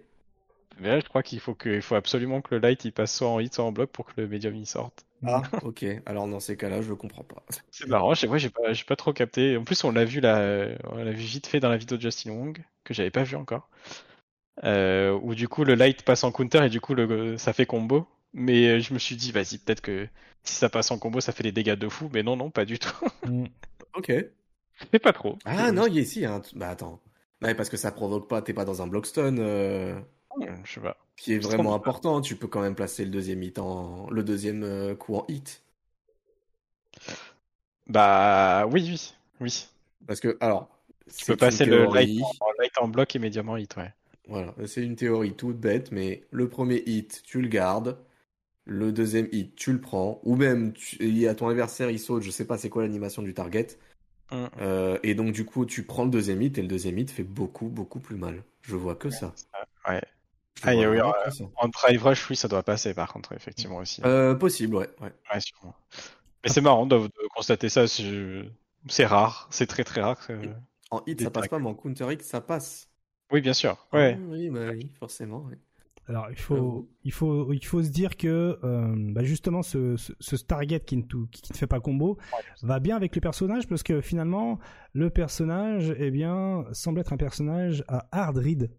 Mais 0.80 0.90
là, 0.90 1.00
je 1.00 1.06
crois 1.06 1.24
qu'il 1.24 1.40
faut 1.40 1.56
que, 1.56 1.82
faut 1.82 1.96
absolument 1.96 2.42
que 2.42 2.54
le 2.54 2.62
light 2.62 2.86
il 2.86 2.92
passe 2.92 3.16
soit 3.16 3.28
en 3.28 3.40
hit 3.40 3.54
soit 3.54 3.64
en 3.64 3.72
bloc 3.72 3.90
pour 3.92 4.06
que 4.06 4.22
le 4.22 4.28
medium 4.28 4.56
il 4.56 4.68
sorte. 4.68 5.06
Ah, 5.26 5.42
ok. 5.64 5.86
Alors 6.06 6.28
dans 6.28 6.40
ces 6.40 6.56
cas-là, 6.58 6.82
je 6.82 6.94
comprends 6.94 7.24
pas. 7.24 7.44
C'est 7.72 7.88
marrant. 7.88 8.14
J'ai, 8.14 8.30
j'ai 8.38 8.50
pas, 8.50 8.74
j'ai 8.74 8.84
pas 8.84 8.96
trop 8.96 9.14
capté. 9.14 9.58
En 9.58 9.64
plus, 9.64 9.84
on 9.84 9.92
l'a 9.92 10.06
vu 10.06 10.20
là, 10.20 10.68
on 10.92 10.98
l'a 11.04 11.12
vu 11.12 11.24
vite 11.24 11.48
fait 11.48 11.60
dans 11.60 11.70
la 11.70 11.78
vidéo 11.78 11.98
de 11.98 12.04
Justin 12.04 12.32
Wong 12.32 12.64
que 12.84 12.94
j'avais 12.94 13.12
pas 13.12 13.24
vu 13.24 13.36
encore. 13.36 13.70
Euh, 14.64 15.18
où 15.22 15.36
du 15.36 15.48
coup 15.48 15.64
le 15.64 15.76
light 15.76 16.02
passe 16.04 16.24
en 16.24 16.32
counter 16.32 16.66
et 16.66 16.70
du 16.70 16.82
coup 16.82 16.96
le, 16.96 17.38
ça 17.38 17.54
fait 17.54 17.66
combo. 17.66 18.08
Mais 18.34 18.82
je 18.82 18.94
me 18.94 19.00
suis 19.00 19.16
dit, 19.16 19.32
vas-y, 19.32 19.58
peut-être 19.58 19.82
que 19.82 20.08
si 20.44 20.56
ça 20.56 20.70
passe 20.70 20.92
en 20.92 20.98
combo, 20.98 21.22
ça 21.22 21.32
fait 21.32 21.44
des 21.44 21.52
dégâts 21.52 21.76
de 21.76 21.90
fou. 21.90 22.10
Mais 22.14 22.24
non, 22.24 22.36
non, 22.36 22.50
pas 22.50 22.66
du 22.66 22.80
tout. 22.80 22.94
Mm. 23.28 23.46
Ok. 23.96 24.14
C'est 24.92 25.00
pas 25.00 25.12
trop. 25.12 25.38
Ah 25.44 25.72
non, 25.72 25.88
il 25.88 25.96
y 25.96 25.98
a 25.98 26.02
ici. 26.02 26.24
Hein. 26.24 26.42
Bah 26.56 26.70
attends. 26.70 27.02
Ouais, 27.42 27.56
parce 27.56 27.68
que 27.68 27.76
ça 27.76 27.92
provoque 27.92 28.30
pas, 28.30 28.42
t'es 28.42 28.54
pas 28.54 28.64
dans 28.64 28.82
un 28.82 28.88
blockstone. 28.88 29.40
Euh... 29.40 30.00
Je 30.64 30.72
sais 30.72 30.80
pas. 30.80 30.98
Qui 31.18 31.34
est 31.34 31.40
vraiment 31.40 31.74
important. 31.74 32.22
Tu 32.22 32.36
peux 32.36 32.48
quand 32.48 32.62
même 32.62 32.76
placer 32.76 33.04
le 33.04 33.12
deuxième 33.12 33.42
hit 33.44 33.60
en... 33.60 34.10
le 34.10 34.24
deuxième 34.24 34.64
euh, 34.64 34.96
coup 34.96 35.16
en 35.16 35.26
hit. 35.28 35.64
Bah 37.88 38.68
oui, 38.68 38.88
oui, 38.90 39.14
oui. 39.42 39.68
Parce 40.06 40.20
que 40.20 40.38
alors. 40.40 40.70
Tu 41.18 41.26
peux 41.26 41.38
passer 41.38 41.66
le 41.66 41.86
light 41.86 42.22
en, 42.42 42.52
light 42.60 42.74
en, 42.80 42.88
bloc 42.88 43.16
et 43.16 43.20
médium 43.20 43.50
en 43.50 43.58
hit, 43.58 43.76
ouais. 43.78 43.94
Voilà, 44.28 44.54
c'est 44.66 44.84
une 44.84 44.98
théorie 44.98 45.34
toute 45.34 45.58
bête, 45.58 45.92
mais 45.94 46.24
le 46.32 46.50
premier 46.50 46.84
hit, 46.86 47.24
tu 47.24 47.42
le 47.42 47.48
gardes. 47.48 47.98
Le 48.68 48.92
deuxième 48.92 49.30
hit, 49.32 49.56
tu 49.56 49.72
le 49.72 49.80
prends. 49.80 50.20
Ou 50.24 50.36
même, 50.36 50.74
y 51.00 51.26
a 51.26 51.36
ton 51.36 51.48
adversaire, 51.48 51.90
il 51.90 52.00
saute, 52.00 52.24
je 52.24 52.32
sais 52.32 52.46
pas 52.46 52.58
c'est 52.58 52.70
quoi 52.70 52.84
l'animation 52.84 53.22
du 53.22 53.34
target. 53.34 53.68
Hum. 54.32 54.50
Euh, 54.60 55.00
et 55.04 55.16
donc, 55.16 55.32
du 55.32 55.46
coup, 55.46 55.66
tu 55.66 55.84
prends 55.84 56.04
le 56.04 56.12
deuxième 56.12 56.42
hit 56.42 56.58
et 56.58 56.62
le 56.62 56.68
deuxième 56.68 56.98
hit 56.98 57.10
fait 57.10 57.24
beaucoup, 57.24 57.68
beaucoup 57.68 58.00
plus 58.00 58.18
mal. 58.18 58.44
Je 58.62 58.76
vois 58.76 58.96
que 58.96 59.10
ça. 59.10 59.34
Ouais. 59.88 60.02
Ah, 60.64 60.74
oui, 60.76 61.00
en 61.56 61.68
drive 61.68 62.04
rush, 62.04 62.30
oui, 62.30 62.36
ça 62.36 62.48
doit 62.48 62.64
passer 62.64 62.94
par 62.94 63.14
contre, 63.14 63.34
effectivement 63.34 63.78
aussi. 63.78 64.02
Euh, 64.04 64.34
possible, 64.36 64.76
ouais. 64.76 64.90
ouais. 65.02 65.40
sûrement. 65.40 65.76
Mais 66.44 66.50
c'est 66.50 66.62
marrant 66.62 66.86
de, 66.86 67.10
constater 67.36 67.70
ça. 67.70 67.86
C'est 67.88 69.06
rare, 69.06 69.48
c'est 69.52 69.68
très 69.68 69.84
très 69.84 70.02
rare. 70.02 70.28
En 70.90 71.04
hit, 71.06 71.22
ça 71.22 71.30
passe 71.30 71.48
pas, 71.48 71.60
mais 71.60 71.68
en 71.68 71.76
counter 71.76 72.12
hit, 72.12 72.24
ça 72.24 72.42
passe. 72.42 72.90
Oui, 73.32 73.42
bien 73.42 73.54
sûr. 73.54 73.88
Ouais. 73.94 74.18
Ah 74.18 74.24
oui, 74.30 74.50
bah, 74.50 74.72
oui, 74.72 74.92
forcément. 75.00 75.50
Alors 76.10 76.28
il 76.30 76.38
faut, 76.38 76.90
il 77.04 77.12
faut, 77.12 77.52
il 77.52 77.66
faut 77.66 77.84
se 77.84 77.90
dire 77.90 78.16
que 78.16 78.58
euh, 78.64 78.96
bah 79.12 79.24
justement 79.24 79.62
ce, 79.62 79.96
ce, 79.98 80.36
target 80.38 80.80
qui 80.80 80.96
ne, 80.96 81.04
qui 81.04 81.52
ne 81.52 81.58
fait 81.58 81.68
pas 81.68 81.82
combo 81.82 82.18
va 82.64 82.80
bien 82.80 82.96
avec 82.96 83.14
le 83.14 83.20
personnage 83.20 83.68
parce 83.68 83.84
que 83.84 84.00
finalement 84.00 84.58
le 84.94 85.10
personnage 85.10 85.94
eh 85.98 86.10
bien 86.10 86.64
semble 86.72 87.02
être 87.02 87.12
un 87.12 87.18
personnage 87.18 87.84
à 87.90 88.08
hard 88.12 88.38
read. 88.38 88.72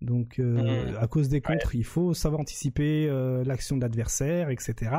Donc 0.00 0.38
euh, 0.38 0.92
mmh. 0.92 0.96
à 0.98 1.06
cause 1.08 1.28
des 1.28 1.42
contres, 1.42 1.74
il 1.74 1.84
faut 1.84 2.14
savoir 2.14 2.40
anticiper 2.40 3.06
euh, 3.06 3.44
l'action 3.44 3.76
de 3.76 3.82
l'adversaire, 3.82 4.48
etc. 4.48 4.92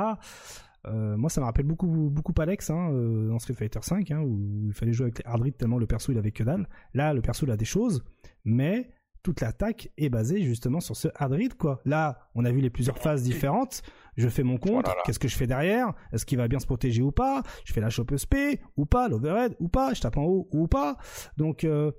moi, 0.86 1.30
ça 1.30 1.42
me 1.42 1.46
rappelle 1.46 1.66
beaucoup, 1.66 2.10
beaucoup 2.12 2.34
Alex 2.38 2.70
hein, 2.70 2.92
dans 2.92 3.40
Street 3.40 3.56
Fighter 3.56 3.80
V, 3.92 4.14
hein, 4.14 4.22
où 4.22 4.68
il 4.68 4.74
fallait 4.74 4.94
jouer 4.94 5.06
avec 5.06 5.20
les 5.20 5.26
hard 5.26 5.42
read 5.42 5.58
tellement 5.58 5.80
le 5.80 5.88
perso 5.88 6.12
il 6.12 6.18
avait 6.20 6.32
que 6.32 6.44
dalle. 6.44 6.70
Là, 6.94 7.14
le 7.14 7.22
perso 7.22 7.46
il 7.46 7.52
a 7.52 7.58
des 7.58 7.66
choses, 7.66 8.06
mais 8.46 8.90
toute 9.24 9.42
l'attaque 9.42 9.92
est 9.98 10.10
basée 10.10 10.42
justement 10.44 10.80
sur 10.80 10.96
ce 10.96 11.08
hard 11.16 11.34
read 11.34 11.54
quoi. 11.56 11.82
Là, 11.86 12.30
on 12.36 12.46
a 12.46 12.52
vu 12.52 12.62
les 12.62 12.70
plusieurs 12.70 12.98
phases 12.98 13.24
différentes. 13.24 13.82
Je 14.16 14.30
fais 14.30 14.44
mon 14.44 14.58
compte, 14.58 14.88
qu'est-ce 15.06 15.20
que 15.20 15.28
je 15.28 15.36
fais 15.36 15.48
derrière? 15.48 15.94
Est-ce 16.12 16.26
qu'il 16.26 16.38
va 16.38 16.48
bien 16.48 16.60
se 16.60 16.66
protéger 16.66 17.02
ou 17.02 17.12
pas? 17.12 17.44
Je 17.66 17.74
fais 17.74 17.82
la 17.82 17.90
chope 17.90 18.16
SP 18.16 18.60
ou 18.76 18.86
pas, 18.86 19.08
l'overhead 19.08 19.56
ou 19.60 19.68
pas, 19.68 19.94
je 19.94 20.02
tape 20.02 20.18
en 20.18 20.24
haut 20.24 20.48
ou 20.52 20.68
pas? 20.68 20.98
Donc 21.38 21.64
euh, 21.64 21.92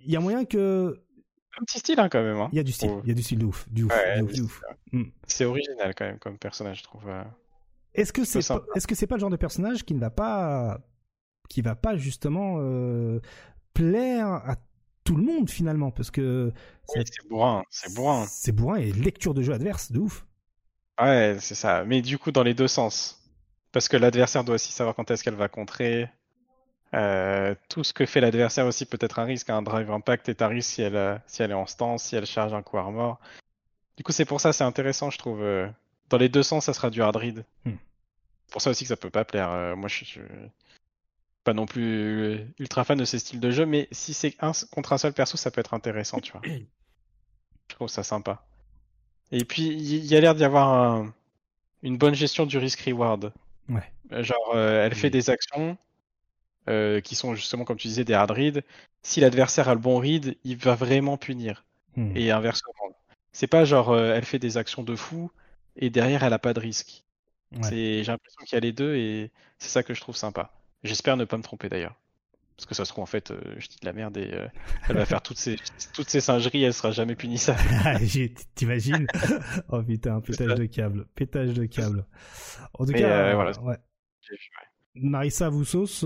il 0.00 0.12
y 0.12 0.16
a 0.16 0.20
moyen 0.20 0.44
que 0.44 1.02
un 1.60 1.64
petit 1.64 1.80
style 1.80 1.98
hein, 1.98 2.08
quand 2.08 2.22
même. 2.22 2.36
Hein. 2.36 2.48
Il 2.52 2.56
y 2.56 2.60
a 2.60 2.62
du 2.62 2.72
style, 2.72 2.92
il 3.02 3.08
y 3.08 3.12
a 3.12 3.14
du 3.14 3.22
style 3.22 3.38
de 3.38 3.46
ouf, 3.46 3.68
du 3.68 3.84
ouf, 3.84 4.62
hmm. 4.92 5.04
C'est 5.26 5.44
original 5.44 5.94
quand 5.94 6.04
même 6.04 6.18
comme 6.18 6.38
personnage, 6.38 6.78
je 6.78 6.82
trouve. 6.84 7.08
Euh. 7.08 7.24
Est-ce 7.94 8.12
que 8.12 8.24
c'est 8.24 8.38
est-ce 8.76 8.86
que 8.86 8.94
c'est 8.94 9.06
pas 9.06 9.16
le 9.16 9.20
genre 9.20 9.30
de 9.30 9.36
personnage 9.36 9.84
qui 9.84 9.94
ne 9.94 10.00
va 10.00 10.10
pas 10.10 10.80
qui 11.48 11.62
va 11.62 11.74
pas 11.74 11.96
justement 11.96 12.58
euh, 12.60 13.20
plaire 13.74 14.28
à 14.28 14.56
tout 15.10 15.16
le 15.16 15.24
monde 15.24 15.50
finalement 15.50 15.90
parce 15.90 16.12
que 16.12 16.52
c'est 16.86 17.28
bourrin, 17.28 17.64
c'est 17.68 17.92
bourrin. 17.94 18.26
C'est 18.28 18.52
bourrin 18.52 18.76
et 18.76 18.92
lecture 18.92 19.34
de 19.34 19.42
jeu 19.42 19.52
adverse 19.52 19.90
de 19.90 19.98
ouf. 19.98 20.24
Ouais, 21.00 21.36
c'est 21.40 21.56
ça. 21.56 21.84
Mais 21.84 22.00
du 22.00 22.16
coup 22.16 22.30
dans 22.30 22.44
les 22.44 22.54
deux 22.54 22.68
sens. 22.68 23.20
Parce 23.72 23.88
que 23.88 23.96
l'adversaire 23.96 24.44
doit 24.44 24.54
aussi 24.54 24.70
savoir 24.70 24.94
quand 24.94 25.10
est-ce 25.10 25.24
qu'elle 25.24 25.34
va 25.34 25.48
contrer. 25.48 26.08
Euh, 26.94 27.56
tout 27.68 27.82
ce 27.82 27.92
que 27.92 28.06
fait 28.06 28.20
l'adversaire 28.20 28.66
aussi 28.66 28.86
peut 28.86 28.98
être 29.00 29.18
un 29.18 29.24
risque. 29.24 29.50
Un 29.50 29.62
drive 29.62 29.90
impact 29.90 30.28
est 30.28 30.42
un 30.42 30.46
risque 30.46 30.70
si 30.70 30.82
elle, 30.82 30.94
euh, 30.94 31.16
si 31.26 31.42
elle 31.42 31.50
est 31.50 31.54
en 31.54 31.66
stance, 31.66 32.04
si 32.04 32.14
elle 32.14 32.26
charge 32.26 32.54
un 32.54 32.62
coup 32.62 32.78
armor. 32.78 33.18
Du 33.96 34.04
coup, 34.04 34.12
c'est 34.12 34.24
pour 34.24 34.40
ça, 34.40 34.52
c'est 34.52 34.64
intéressant, 34.64 35.10
je 35.10 35.18
trouve. 35.18 35.42
Euh, 35.42 35.68
dans 36.08 36.18
les 36.18 36.28
deux 36.28 36.44
sens, 36.44 36.66
ça 36.66 36.72
sera 36.72 36.88
du 36.88 37.02
hard 37.02 37.16
read. 37.16 37.44
Hmm. 37.64 37.74
Pour 38.52 38.62
ça 38.62 38.70
aussi 38.70 38.84
que 38.84 38.88
ça 38.88 38.96
peut 38.96 39.10
pas 39.10 39.24
plaire. 39.24 39.76
moi, 39.76 39.88
je, 39.88 40.04
je, 40.04 40.20
pas 41.44 41.54
non 41.54 41.66
plus 41.66 42.46
ultra 42.58 42.84
fan 42.84 42.98
de 42.98 43.04
ces 43.04 43.18
styles 43.18 43.40
de 43.40 43.50
jeu, 43.50 43.66
mais 43.66 43.88
si 43.92 44.14
c'est 44.14 44.36
un 44.40 44.52
contre 44.70 44.92
un 44.92 44.98
seul 44.98 45.12
perso, 45.12 45.36
ça 45.36 45.50
peut 45.50 45.60
être 45.60 45.74
intéressant, 45.74 46.20
tu 46.20 46.32
vois. 46.32 46.42
Je 47.70 47.74
trouve 47.74 47.88
ça 47.88 48.02
sympa. 48.02 48.44
Et 49.32 49.44
puis, 49.44 49.68
il 49.68 50.04
y, 50.06 50.16
a 50.16 50.20
l'air 50.20 50.34
d'y 50.34 50.42
avoir 50.42 51.04
une 51.82 51.96
bonne 51.96 52.14
gestion 52.14 52.46
du 52.46 52.58
risk-reward. 52.58 53.32
Ouais. 53.68 53.92
Euh, 54.12 54.24
genre, 54.24 54.52
euh, 54.54 54.84
elle 54.84 54.94
fait 54.94 55.10
des 55.10 55.30
actions 55.30 55.78
euh, 56.68 57.00
qui 57.00 57.14
sont 57.14 57.34
justement, 57.36 57.64
comme 57.64 57.76
tu 57.76 57.88
disais, 57.88 58.04
des 58.04 58.14
hard 58.14 58.32
reads. 58.32 58.62
Si 59.02 59.20
l'adversaire 59.20 59.68
a 59.68 59.74
le 59.74 59.80
bon 59.80 59.98
read, 59.98 60.36
il 60.44 60.56
va 60.56 60.74
vraiment 60.74 61.16
punir. 61.16 61.64
Hmm. 61.96 62.16
Et 62.16 62.32
inversement. 62.32 62.72
C'est 63.32 63.46
pas 63.46 63.64
genre, 63.64 63.96
elle 63.96 64.24
fait 64.24 64.40
des 64.40 64.56
actions 64.56 64.82
de 64.82 64.96
fou 64.96 65.30
et 65.76 65.90
derrière, 65.90 66.24
elle 66.24 66.32
a 66.32 66.40
pas 66.40 66.52
de 66.52 66.60
risque. 66.60 67.04
J'ai 67.52 68.02
l'impression 68.02 68.42
qu'il 68.44 68.54
y 68.54 68.56
a 68.56 68.60
les 68.60 68.72
deux 68.72 68.96
et 68.96 69.30
c'est 69.58 69.68
ça 69.68 69.84
que 69.84 69.94
je 69.94 70.00
trouve 70.00 70.16
sympa. 70.16 70.52
J'espère 70.82 71.16
ne 71.16 71.24
pas 71.24 71.36
me 71.36 71.42
tromper 71.42 71.68
d'ailleurs. 71.68 71.96
Parce 72.60 72.66
que 72.66 72.74
ça 72.74 72.84
se 72.84 72.90
trouve, 72.90 73.02
en 73.02 73.06
fait, 73.06 73.30
euh, 73.30 73.40
je 73.56 73.68
dis 73.68 73.78
de 73.80 73.86
la 73.86 73.94
merde 73.94 74.18
et 74.18 74.34
euh, 74.34 74.46
elle 74.86 74.96
va 74.96 75.06
faire 75.06 75.22
toutes 75.22 75.38
ces, 75.38 75.56
toutes 75.94 76.10
ces 76.10 76.20
singeries, 76.20 76.62
elle 76.62 76.74
sera 76.74 76.90
jamais 76.90 77.16
punie 77.16 77.38
ça. 77.38 77.56
T'imagines 78.54 79.06
Oh 79.70 79.82
putain, 79.82 80.20
pétage 80.20 80.56
de 80.56 80.66
câble. 80.66 81.06
Pétage 81.14 81.54
de 81.54 81.64
câble. 81.64 82.04
En 82.74 82.84
tout 82.84 82.92
cas, 82.92 83.30
euh, 83.30 83.34
voilà. 83.34 83.58
ouais. 83.62 83.76
Marissa 84.94 85.48
vous 85.48 85.64
sauce, 85.64 86.00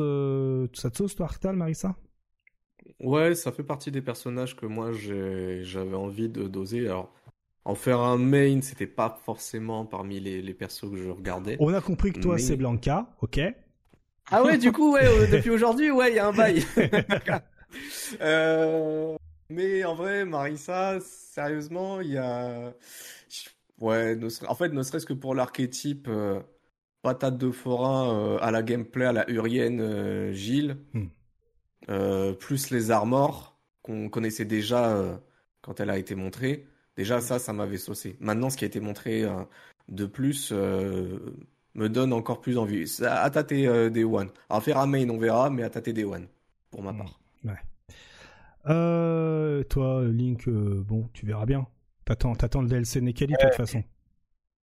ça 0.74 0.90
te 0.90 0.96
sauce 0.96 1.16
toi, 1.16 1.26
Arctal, 1.26 1.56
Marissa? 1.56 1.96
Ouais, 3.00 3.34
ça 3.34 3.50
fait 3.50 3.64
partie 3.64 3.90
des 3.90 4.02
personnages 4.02 4.54
que 4.54 4.66
moi 4.66 4.92
j'avais 4.92 5.96
envie 5.96 6.28
de 6.28 6.46
doser. 6.46 6.86
Alors, 6.86 7.12
en 7.64 7.74
faire 7.74 7.98
un 7.98 8.16
main, 8.16 8.60
c'était 8.62 8.86
pas 8.86 9.18
forcément 9.24 9.86
parmi 9.86 10.20
les, 10.20 10.40
les 10.40 10.54
persos 10.54 10.88
que 10.88 10.96
je 10.96 11.08
regardais. 11.08 11.56
On 11.58 11.74
a 11.74 11.80
compris 11.80 12.12
que 12.12 12.20
toi 12.20 12.38
c'est 12.38 12.56
Blanca, 12.56 13.08
ok 13.22 13.40
ah 14.30 14.42
ouais, 14.42 14.58
du 14.58 14.72
coup, 14.72 14.92
ouais, 14.92 15.06
euh, 15.06 15.26
depuis 15.26 15.50
aujourd'hui, 15.50 15.90
ouais, 15.90 16.12
il 16.12 16.16
y 16.16 16.18
a 16.18 16.26
un 16.26 16.32
bail. 16.32 16.64
euh, 18.20 19.16
mais 19.50 19.84
en 19.84 19.94
vrai, 19.94 20.24
Marissa, 20.24 20.98
sérieusement, 21.00 22.00
il 22.00 22.12
y 22.12 22.18
a, 22.18 22.72
ouais, 23.80 24.18
en 24.48 24.54
fait, 24.54 24.70
ne 24.70 24.82
serait-ce 24.82 25.06
que 25.06 25.12
pour 25.12 25.34
l'archétype 25.34 26.06
euh, 26.08 26.40
patate 27.02 27.36
de 27.36 27.50
forain 27.50 28.14
euh, 28.14 28.38
à 28.40 28.50
la 28.50 28.62
gameplay 28.62 29.04
à 29.04 29.12
la 29.12 29.30
Urienne 29.30 30.32
Gilles, 30.32 30.78
hmm. 30.94 32.34
plus 32.40 32.70
les 32.70 32.90
armors 32.90 33.58
qu'on 33.82 34.08
connaissait 34.08 34.46
déjà 34.46 35.20
quand 35.60 35.80
elle 35.80 35.90
a 35.90 35.98
été 35.98 36.14
montrée. 36.14 36.66
Déjà, 36.96 37.20
ça, 37.20 37.38
ça 37.38 37.52
m'avait 37.52 37.76
saucé. 37.76 38.16
Maintenant, 38.20 38.48
ce 38.48 38.56
qui 38.56 38.64
a 38.64 38.68
été 38.68 38.80
montré 38.80 39.24
de 39.88 40.06
plus 40.06 40.50
me 41.74 41.88
donne 41.88 42.12
encore 42.12 42.40
plus 42.40 42.58
envie. 42.58 42.84
À 43.04 43.28
tâter 43.30 43.66
euh, 43.66 43.90
des 43.90 44.04
One. 44.04 44.30
À 44.48 44.60
faire 44.60 44.78
un 44.78 44.86
main, 44.86 45.08
on 45.08 45.18
verra, 45.18 45.50
mais 45.50 45.62
à 45.62 45.70
tâter 45.70 45.92
des 45.92 46.04
One, 46.04 46.26
pour 46.70 46.82
ma 46.82 46.92
part. 46.92 47.18
Ouais. 47.44 47.52
Euh, 48.66 49.62
toi, 49.64 50.02
Link, 50.04 50.48
euh, 50.48 50.82
bon, 50.86 51.08
tu 51.12 51.26
verras 51.26 51.46
bien. 51.46 51.66
T'attends, 52.04 52.34
t'attends 52.34 52.62
le 52.62 52.68
DLC 52.68 53.00
Nekali 53.00 53.32
de 53.32 53.38
toute 53.38 53.54
façon. 53.54 53.82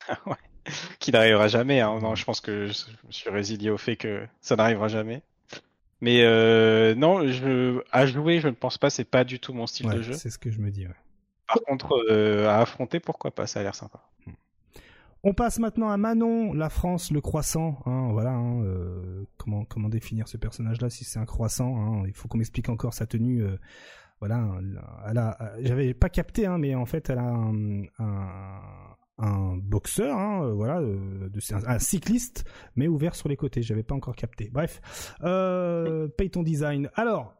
ouais. 0.26 0.36
Qui 1.00 1.12
n'arrivera 1.12 1.48
jamais. 1.48 1.80
Hein. 1.80 2.00
Non, 2.02 2.16
je 2.16 2.24
pense 2.24 2.40
que 2.40 2.68
je, 2.68 2.74
suis 3.10 3.30
résilié 3.30 3.70
au 3.70 3.78
fait 3.78 3.96
que 3.96 4.26
ça 4.42 4.56
n'arrivera 4.56 4.88
jamais. 4.88 5.22
Mais 6.02 6.24
euh, 6.24 6.96
non, 6.96 7.28
je, 7.28 7.84
à 7.92 8.06
jouer, 8.06 8.40
je 8.40 8.48
ne 8.48 8.54
pense 8.54 8.78
pas. 8.78 8.90
C'est 8.90 9.04
pas 9.04 9.24
du 9.24 9.40
tout 9.40 9.54
mon 9.54 9.68
style 9.68 9.90
de 9.90 10.02
jeu. 10.02 10.14
C'est 10.14 10.30
ce 10.30 10.40
que 10.40 10.52
je 10.52 10.60
me 10.60 10.70
dis. 10.72 10.88
Ouais. 10.88 10.94
Par 11.48 11.62
contre, 11.64 12.06
euh, 12.10 12.48
à 12.48 12.60
affronter, 12.60 13.00
pourquoi 13.00 13.32
pas 13.32 13.46
Ça 13.48 13.60
a 13.60 13.64
l'air 13.64 13.76
sympa. 13.76 14.02
Hmm. 14.26 14.32
On 15.24 15.34
passe 15.34 15.60
maintenant 15.60 15.90
à 15.90 15.98
Manon, 15.98 16.54
la 16.54 16.70
France, 16.70 17.12
le 17.12 17.22
croissant. 17.22 17.80
Hein, 17.86 18.10
voilà, 18.12 18.32
hein, 18.32 18.64
euh, 18.64 19.24
comment 19.38 19.90
définir 19.90 20.28
ce 20.28 20.38
personnage-là 20.38 20.90
si 20.90 21.04
c'est 21.04 21.20
un 21.20 21.26
croissant 21.26 21.78
hein, 21.78 22.04
Il 22.08 22.14
faut 22.14 22.28
qu'on 22.28 22.40
m'explique 22.40 22.70
encore 22.70 22.94
sa 22.94 23.06
tenue. 23.06 23.44
Euh, 23.44 23.58
voilà, 24.22 24.62
a, 25.04 25.54
j'avais 25.62 25.96
pas 25.96 26.10
capté, 26.10 26.48
mais 26.60 26.76
en 26.76 26.86
fait, 26.86 27.10
elle 27.10 27.18
a 27.18 27.34
un, 29.18 29.58
boxeur, 29.58 30.44
euh, 30.44 30.54
voilà, 30.54 30.80
un, 31.66 31.80
cycliste, 31.80 32.46
mais 32.76 32.88
ouvert 32.88 33.16
sur 33.16 33.30
les 33.30 33.36
côtés. 33.36 33.64
J'avais 33.64 33.84
pas 33.84 33.96
encore 33.96 34.16
capté. 34.16 34.50
Bref, 34.52 35.16
euh, 35.24 36.08
paye 36.08 36.30
ton 36.30 36.44
design. 36.44 36.92
Alors, 36.94 37.34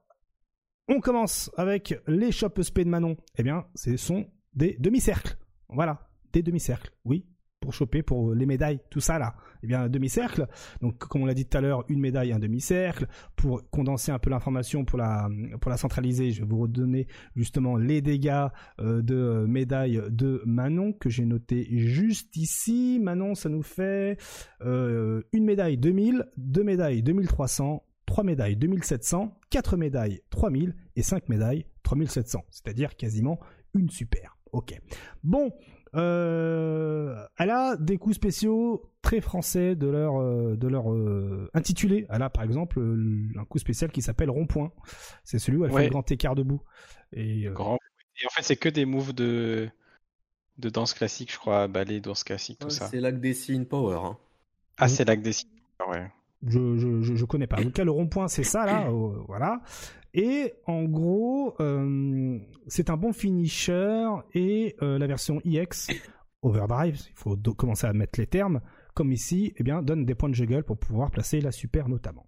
on 0.88 1.02
commence 1.02 1.52
avec 1.56 1.96
les 2.08 2.32
shop 2.32 2.54
SP 2.58 2.82
de 2.82 2.90
Manon. 2.90 3.16
Eh 3.38 3.44
bien, 3.44 3.68
ce 3.76 3.96
sont 3.96 4.26
des 4.54 4.76
demi-cercles. 4.80 5.38
Voilà, 5.70 6.10
des 6.34 6.42
demi-cercles. 6.42 6.92
Oui, 7.06 7.28
pour 7.62 7.74
choper 7.74 8.02
pour 8.02 8.34
les 8.34 8.46
médailles, 8.46 8.80
tout 8.90 9.00
ça 9.00 9.18
là. 9.18 9.36
Eh 9.64 9.68
bien, 9.68 9.84
un 9.84 9.90
demi-cercle. 9.90 10.48
Donc, 10.82 10.98
comme 10.98 11.22
on 11.22 11.26
l'a 11.26 11.36
dit 11.36 11.46
tout 11.46 11.58
à 11.58 11.62
l'heure, 11.62 11.86
une 11.88 12.00
médaille, 12.00 12.34
un 12.34 12.40
demi-cercle. 12.40 13.08
Pour 13.36 13.70
condenser 13.70 14.12
un 14.12 14.20
peu 14.20 14.30
l'information, 14.30 14.84
pour 14.84 14.98
la, 14.98 15.30
pour 15.62 15.72
centraliser, 15.78 16.32
je 16.32 16.42
vais 16.42 16.48
vous 16.48 16.60
redonner 16.60 17.08
justement 17.36 17.78
les 17.78 18.02
dégâts 18.02 18.48
euh, 18.80 19.02
de 19.02 19.46
médaille 19.48 20.02
de 20.10 20.42
Manon 20.46 20.92
que 20.92 21.10
j'ai 21.10 21.26
noté 21.26 21.68
juste 21.70 22.36
ici. 22.36 23.00
Manon, 23.02 23.36
ça 23.36 23.48
nous 23.48 23.62
fait 23.62 24.18
euh, 24.66 25.22
une 25.32 25.46
médaille 25.46 25.78
2000, 25.78 26.26
deux 26.38 26.64
médailles 26.64 27.04
2300, 27.04 27.84
trois 28.08 28.24
médailles 28.24 28.56
2700, 28.56 29.40
quatre 29.52 29.78
médailles 29.78 30.22
3000 30.32 30.76
et 30.96 31.04
cinq 31.04 31.30
médailles 31.30 31.66
3700. 31.84 32.44
C'est-à-dire 32.50 32.96
quasiment 32.96 33.40
une 33.76 33.90
super. 33.90 34.38
Ok. 34.52 34.78
Bon, 35.24 35.52
euh, 35.96 37.16
elle 37.38 37.50
a 37.50 37.76
des 37.76 37.98
coups 37.98 38.16
spéciaux 38.16 38.90
très 39.02 39.20
français 39.20 39.76
de 39.76 39.88
leur 39.88 40.22
euh, 40.22 40.56
de 40.56 40.68
leur 40.68 40.92
euh, 40.92 41.50
intitulé. 41.54 42.06
Elle 42.10 42.22
a 42.22 42.30
par 42.30 42.44
exemple 42.44 42.80
un 43.38 43.46
coup 43.46 43.60
spécial 43.60 43.92
qui 43.92 44.02
s'appelle 44.02 44.30
rond-point. 44.30 44.72
C'est 45.24 45.40
celui 45.40 45.58
où 45.58 45.66
elle 45.66 45.72
fait 45.72 45.86
le 45.86 45.90
grand 45.90 46.10
écart 46.10 46.36
debout. 46.36 46.62
Et 47.14 47.44
grand 47.54 47.78
Et 48.22 48.26
en 48.26 48.30
fait, 48.30 48.44
c'est 48.44 48.56
que 48.56 48.70
des 48.70 48.86
moves 48.86 49.14
de 49.14 49.70
de 50.58 50.70
danse 50.70 50.94
classique, 50.94 51.32
je 51.32 51.38
crois, 51.38 51.68
ballet, 51.68 52.00
danse 52.00 52.24
classique, 52.24 52.60
tout 52.60 52.70
ça. 52.70 52.88
C'est 52.88 53.00
l'ACDC 53.00 53.50
in 53.50 53.64
Power. 53.64 54.00
Hein. 54.04 54.18
Ah, 54.78 54.88
c'est 54.88 55.06
l'ACDC. 55.06 55.46
Ouais. 55.88 56.12
Je, 56.48 56.78
je, 56.78 57.16
je, 57.16 57.26
connais 57.26 57.48
pas. 57.48 57.60
En 57.60 57.64
tout 57.64 57.72
cas, 57.72 57.84
le 57.84 57.92
rond-point, 57.92 58.28
c'est 58.28 58.44
ça, 58.44 58.66
là. 58.66 58.90
Euh, 58.90 59.14
voilà. 59.28 59.62
Et 60.14 60.54
en 60.66 60.84
gros, 60.84 61.56
euh, 61.60 62.40
c'est 62.68 62.90
un 62.90 62.98
bon 62.98 63.14
finisher 63.14 64.08
et 64.34 64.76
euh, 64.82 64.98
la 64.98 65.08
version 65.08 65.40
EX 65.46 65.90
Overdrive, 66.42 67.00
il 67.08 67.16
faut 67.16 67.38
commencer 67.56 67.86
à 67.86 67.94
mettre 67.94 68.20
les 68.20 68.26
termes, 68.26 68.62
comme 68.96 69.12
ici, 69.12 69.54
eh 69.58 69.64
bien, 69.64 69.84
donne 69.84 70.06
des 70.06 70.16
points 70.16 70.30
de 70.30 70.34
juggle 70.36 70.64
pour 70.64 70.78
pouvoir 70.78 71.12
placer 71.12 71.40
la 71.40 71.52
super 71.52 71.88
notamment. 71.88 72.28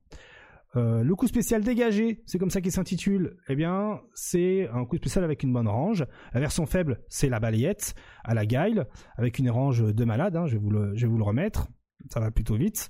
Le 0.76 1.14
coup 1.14 1.28
spécial 1.28 1.64
dégagé, 1.64 2.24
c'est 2.26 2.40
comme 2.40 2.50
ça 2.50 2.60
qu'il 2.60 2.72
s'intitule. 2.72 3.38
Eh 3.48 3.56
bien, 3.56 4.02
c'est 4.16 4.68
un 4.70 4.86
coup 4.86 4.98
spécial 4.98 5.24
avec 5.24 5.44
une 5.44 5.54
bonne 5.54 5.68
range. 5.68 6.04
La 6.34 6.40
version 6.40 6.66
faible, 6.66 7.02
c'est 7.10 7.30
la 7.30 7.40
balayette 7.40 7.94
à 8.24 8.34
la 8.34 8.48
guile, 8.48 8.88
avec 9.16 9.38
une 9.38 9.52
range 9.52 9.84
de 9.84 10.04
malade. 10.06 10.36
Hein, 10.36 10.48
je, 10.48 10.58
vous 10.58 10.72
je 10.96 11.06
vais 11.06 11.12
vous 11.12 11.18
le 11.18 11.24
remettre. 11.24 11.68
Ça 12.10 12.20
va 12.20 12.32
plutôt 12.32 12.56
vite. 12.56 12.90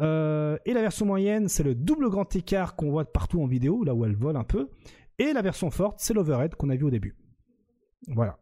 Euh, 0.00 0.58
et 0.64 0.72
la 0.72 0.80
version 0.80 1.06
moyenne, 1.06 1.48
c'est 1.48 1.62
le 1.62 1.74
double 1.74 2.08
grand 2.08 2.34
écart 2.34 2.76
qu'on 2.76 2.90
voit 2.90 3.04
partout 3.04 3.42
en 3.42 3.46
vidéo, 3.46 3.84
là 3.84 3.94
où 3.94 4.04
elle 4.04 4.16
vole 4.16 4.36
un 4.36 4.44
peu. 4.44 4.70
Et 5.18 5.32
la 5.32 5.42
version 5.42 5.70
forte, 5.70 6.00
c'est 6.00 6.14
l'overhead 6.14 6.54
qu'on 6.54 6.70
a 6.70 6.76
vu 6.76 6.84
au 6.84 6.90
début. 6.90 7.16
Voilà. 8.08 8.38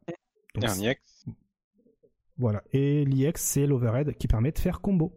Voilà. 2.38 2.62
Et 2.72 3.04
l'IX, 3.04 3.32
c'est 3.40 3.66
l'overhead 3.66 4.16
qui 4.16 4.28
permet 4.28 4.52
de 4.52 4.58
faire 4.58 4.80
combo. 4.80 5.12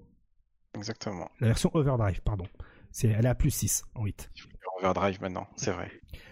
Exactement. 0.75 1.29
La 1.39 1.47
version 1.47 1.69
overdrive, 1.73 2.21
pardon. 2.21 2.45
C'est, 2.91 3.07
elle 3.07 3.25
est 3.25 3.29
à 3.29 3.35
plus 3.35 3.51
6 3.51 3.85
en 3.95 4.03
8. 4.03 4.29
Overdrive 4.79 5.21
maintenant, 5.21 5.47
c'est 5.55 5.71
vrai. 5.71 5.89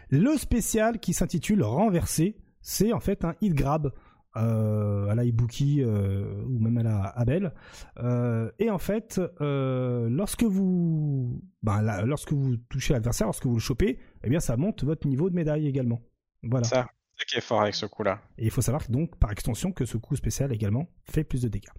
Le 0.10 0.36
spécial 0.38 1.00
qui 1.00 1.14
s'intitule 1.14 1.64
Renversé, 1.64 2.38
c'est 2.62 2.92
en 2.92 3.00
fait 3.00 3.24
un 3.24 3.36
hit 3.40 3.54
grab 3.54 3.94
euh, 4.38 5.10
à 5.10 5.16
la 5.16 5.26
Ibuki 5.26 5.82
euh, 5.82 6.44
ou 6.46 6.60
même 6.60 6.78
à 6.78 6.84
la 6.84 7.04
Abel. 7.10 7.54
Euh, 7.98 8.50
et 8.60 8.70
en 8.70 8.78
fait, 8.78 9.20
lorsque 9.40 10.44
vous, 10.44 11.42
ben, 11.64 12.06
lorsque 12.06 12.32
vous 12.32 12.58
touchez 12.70 12.94
l'adversaire, 12.94 13.28
lorsque 13.28 13.46
vous 13.46 13.56
le 13.56 13.60
chopez, 13.60 14.00
eh 14.24 14.30
bien 14.30 14.40
ça 14.40 14.58
monte 14.58 14.84
votre 14.84 15.08
niveau 15.08 15.30
de 15.30 15.36
médaille 15.36 15.68
également. 15.68 16.02
Voilà. 16.44 16.66
Ça, 16.66 16.90
c'est 17.18 17.26
qui 17.26 17.38
est 17.38 17.42
fort 17.42 17.62
avec 17.62 17.76
ce 17.76 17.86
coup-là. 17.86 18.22
Et 18.38 18.46
il 18.46 18.52
faut 18.52 18.62
savoir 18.62 18.84
donc 18.90 19.18
par 19.18 19.32
extension 19.32 19.72
que 19.72 19.86
ce 19.86 19.98
coup 19.98 20.16
spécial 20.16 20.52
également 20.54 20.88
fait 21.10 21.24
plus 21.24 21.42
de 21.42 21.50
dégâts. 21.50 21.74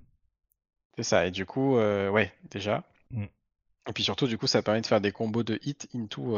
C'est 0.96 1.04
ça. 1.04 1.26
Et 1.26 1.30
du 1.30 1.46
coup, 1.46 1.76
ouais, 1.76 2.32
déjà. 2.50 2.84
Mm. 3.10 3.24
Et 3.88 3.92
puis 3.92 4.04
surtout, 4.04 4.26
du 4.26 4.36
coup, 4.38 4.46
ça 4.46 4.62
permet 4.62 4.82
de 4.82 4.86
faire 4.86 5.00
des 5.00 5.10
combos 5.12 5.42
de 5.42 5.58
hit 5.62 5.88
into. 5.94 6.36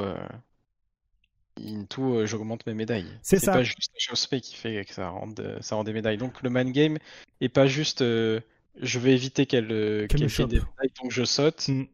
Euh... 1.60 1.62
Into, 1.62 2.14
euh, 2.14 2.26
j'augmente 2.26 2.66
mes 2.66 2.74
médailles. 2.74 3.06
C'est 3.22 3.38
ça. 3.38 3.52
pas 3.52 3.62
juste 3.62 3.92
la 4.32 4.40
qui 4.40 4.56
fait 4.56 4.84
que 4.84 4.92
ça 4.92 5.08
rend, 5.08 5.28
ça 5.60 5.76
rend 5.76 5.84
des 5.84 5.92
médailles. 5.92 6.18
Donc 6.18 6.42
le 6.42 6.50
man 6.50 6.70
game 6.72 6.98
est 7.40 7.48
pas 7.48 7.66
juste 7.66 8.02
euh, 8.02 8.40
je 8.80 8.98
vais 8.98 9.12
éviter 9.12 9.46
qu'elle 9.46 9.70
euh, 9.70 10.06
qu 10.06 10.28
fait 10.28 10.46
des 10.46 10.56
médailles 10.56 10.92
donc 11.02 11.10
je 11.10 11.24
saute. 11.24 11.68
Mm. 11.68 11.84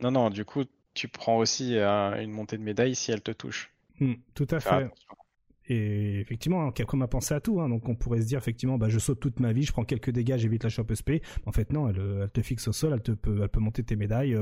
Non, 0.00 0.10
non, 0.12 0.30
du 0.30 0.44
coup, 0.44 0.64
tu 0.94 1.08
prends 1.08 1.36
aussi 1.36 1.76
une 1.76 2.30
montée 2.30 2.56
de 2.56 2.62
médailles 2.62 2.94
si 2.94 3.12
elle 3.12 3.20
te 3.20 3.32
touche. 3.32 3.70
Mm, 3.98 4.14
tout 4.34 4.46
à 4.50 4.60
fait. 4.60 4.88
Et 5.68 6.18
effectivement, 6.18 6.72
Capcom 6.72 7.00
a 7.02 7.06
pensé 7.06 7.34
à 7.34 7.40
tout. 7.40 7.60
Hein. 7.60 7.68
Donc 7.68 7.88
on 7.88 7.94
pourrait 7.94 8.22
se 8.22 8.26
dire 8.26 8.38
effectivement, 8.38 8.78
bah, 8.78 8.88
je 8.88 8.98
saute 8.98 9.20
toute 9.20 9.38
ma 9.38 9.52
vie, 9.52 9.62
je 9.62 9.72
prends 9.72 9.84
quelques 9.84 10.10
dégâts, 10.10 10.36
j'évite 10.36 10.64
la 10.64 10.70
chope 10.70 10.92
SP. 10.96 11.22
En 11.46 11.52
fait, 11.52 11.72
non, 11.72 11.88
elle, 11.88 12.22
elle, 12.22 12.30
te 12.30 12.40
fixe 12.40 12.66
au 12.66 12.72
sol, 12.72 12.92
elle, 12.94 13.02
te 13.02 13.12
peut, 13.12 13.40
elle 13.42 13.48
peut 13.48 13.60
monter 13.60 13.84
tes 13.84 13.94
médailles 13.94 14.36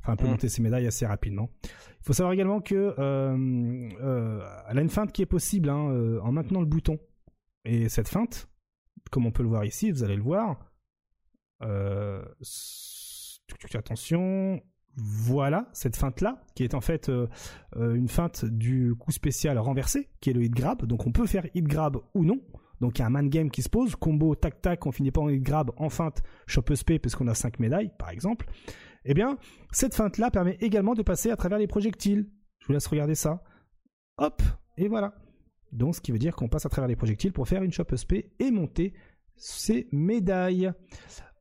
enfin 0.00 0.16
peut 0.16 0.26
mm. 0.26 0.30
monter 0.30 0.48
ses 0.48 0.62
médailles 0.62 0.86
assez 0.86 1.06
rapidement. 1.06 1.50
Il 1.64 2.04
faut 2.04 2.12
savoir 2.12 2.32
également 2.32 2.60
que 2.60 2.94
euh, 2.98 3.88
euh, 4.00 4.40
elle 4.68 4.78
a 4.78 4.82
une 4.82 4.88
feinte 4.88 5.12
qui 5.12 5.22
est 5.22 5.26
possible 5.26 5.68
hein, 5.68 5.90
euh, 5.90 6.20
en 6.22 6.32
maintenant 6.32 6.60
le 6.60 6.66
bouton. 6.66 6.98
Et 7.64 7.88
cette 7.88 8.08
feinte, 8.08 8.48
comme 9.10 9.26
on 9.26 9.32
peut 9.32 9.42
le 9.42 9.48
voir 9.48 9.64
ici, 9.64 9.90
vous 9.90 10.02
allez 10.02 10.16
le 10.16 10.22
voir. 10.22 10.70
Euh, 11.62 12.24
attention, 13.74 14.62
voilà 14.96 15.68
cette 15.72 15.96
feinte 15.96 16.20
là, 16.20 16.42
qui 16.54 16.64
est 16.64 16.74
en 16.74 16.80
fait 16.80 17.08
euh, 17.08 17.26
une 17.76 18.08
feinte 18.08 18.44
du 18.44 18.94
coup 18.98 19.12
spécial 19.12 19.58
renversé, 19.58 20.08
qui 20.20 20.30
est 20.30 20.32
le 20.32 20.42
hit 20.42 20.52
grab. 20.52 20.86
Donc 20.86 21.06
on 21.06 21.12
peut 21.12 21.26
faire 21.26 21.46
hit 21.54 21.64
grab 21.64 21.98
ou 22.14 22.24
non. 22.24 22.40
Donc 22.80 22.98
il 22.98 23.02
y 23.02 23.04
a 23.04 23.06
un 23.06 23.10
man 23.10 23.28
game 23.28 23.50
qui 23.50 23.62
se 23.62 23.68
pose, 23.68 23.94
combo 23.94 24.34
tac 24.34 24.62
tac, 24.62 24.86
on 24.86 24.92
finit 24.92 25.10
pas 25.10 25.20
en 25.20 25.28
hit 25.28 25.42
grab, 25.42 25.70
en 25.76 25.90
feinte, 25.90 26.22
shop 26.46 26.64
SP 26.72 26.96
parce 26.96 27.14
qu'on 27.14 27.28
a 27.28 27.34
5 27.34 27.58
médailles 27.58 27.92
par 27.98 28.10
exemple. 28.10 28.46
Eh 29.04 29.14
bien, 29.14 29.38
cette 29.72 29.94
feinte-là 29.94 30.30
permet 30.30 30.56
également 30.60 30.94
de 30.94 31.02
passer 31.02 31.30
à 31.30 31.36
travers 31.36 31.58
les 31.58 31.66
projectiles. 31.66 32.30
Je 32.58 32.66
vous 32.66 32.72
laisse 32.72 32.86
regarder 32.86 33.14
ça. 33.14 33.42
Hop, 34.18 34.42
et 34.76 34.88
voilà. 34.88 35.14
Donc, 35.72 35.94
ce 35.94 36.00
qui 36.00 36.12
veut 36.12 36.18
dire 36.18 36.36
qu'on 36.36 36.48
passe 36.48 36.66
à 36.66 36.68
travers 36.68 36.88
les 36.88 36.96
projectiles 36.96 37.32
pour 37.32 37.48
faire 37.48 37.62
une 37.62 37.72
shop 37.72 37.86
SP 37.96 38.28
et 38.38 38.50
monter 38.50 38.92
ses 39.36 39.88
médailles. 39.92 40.72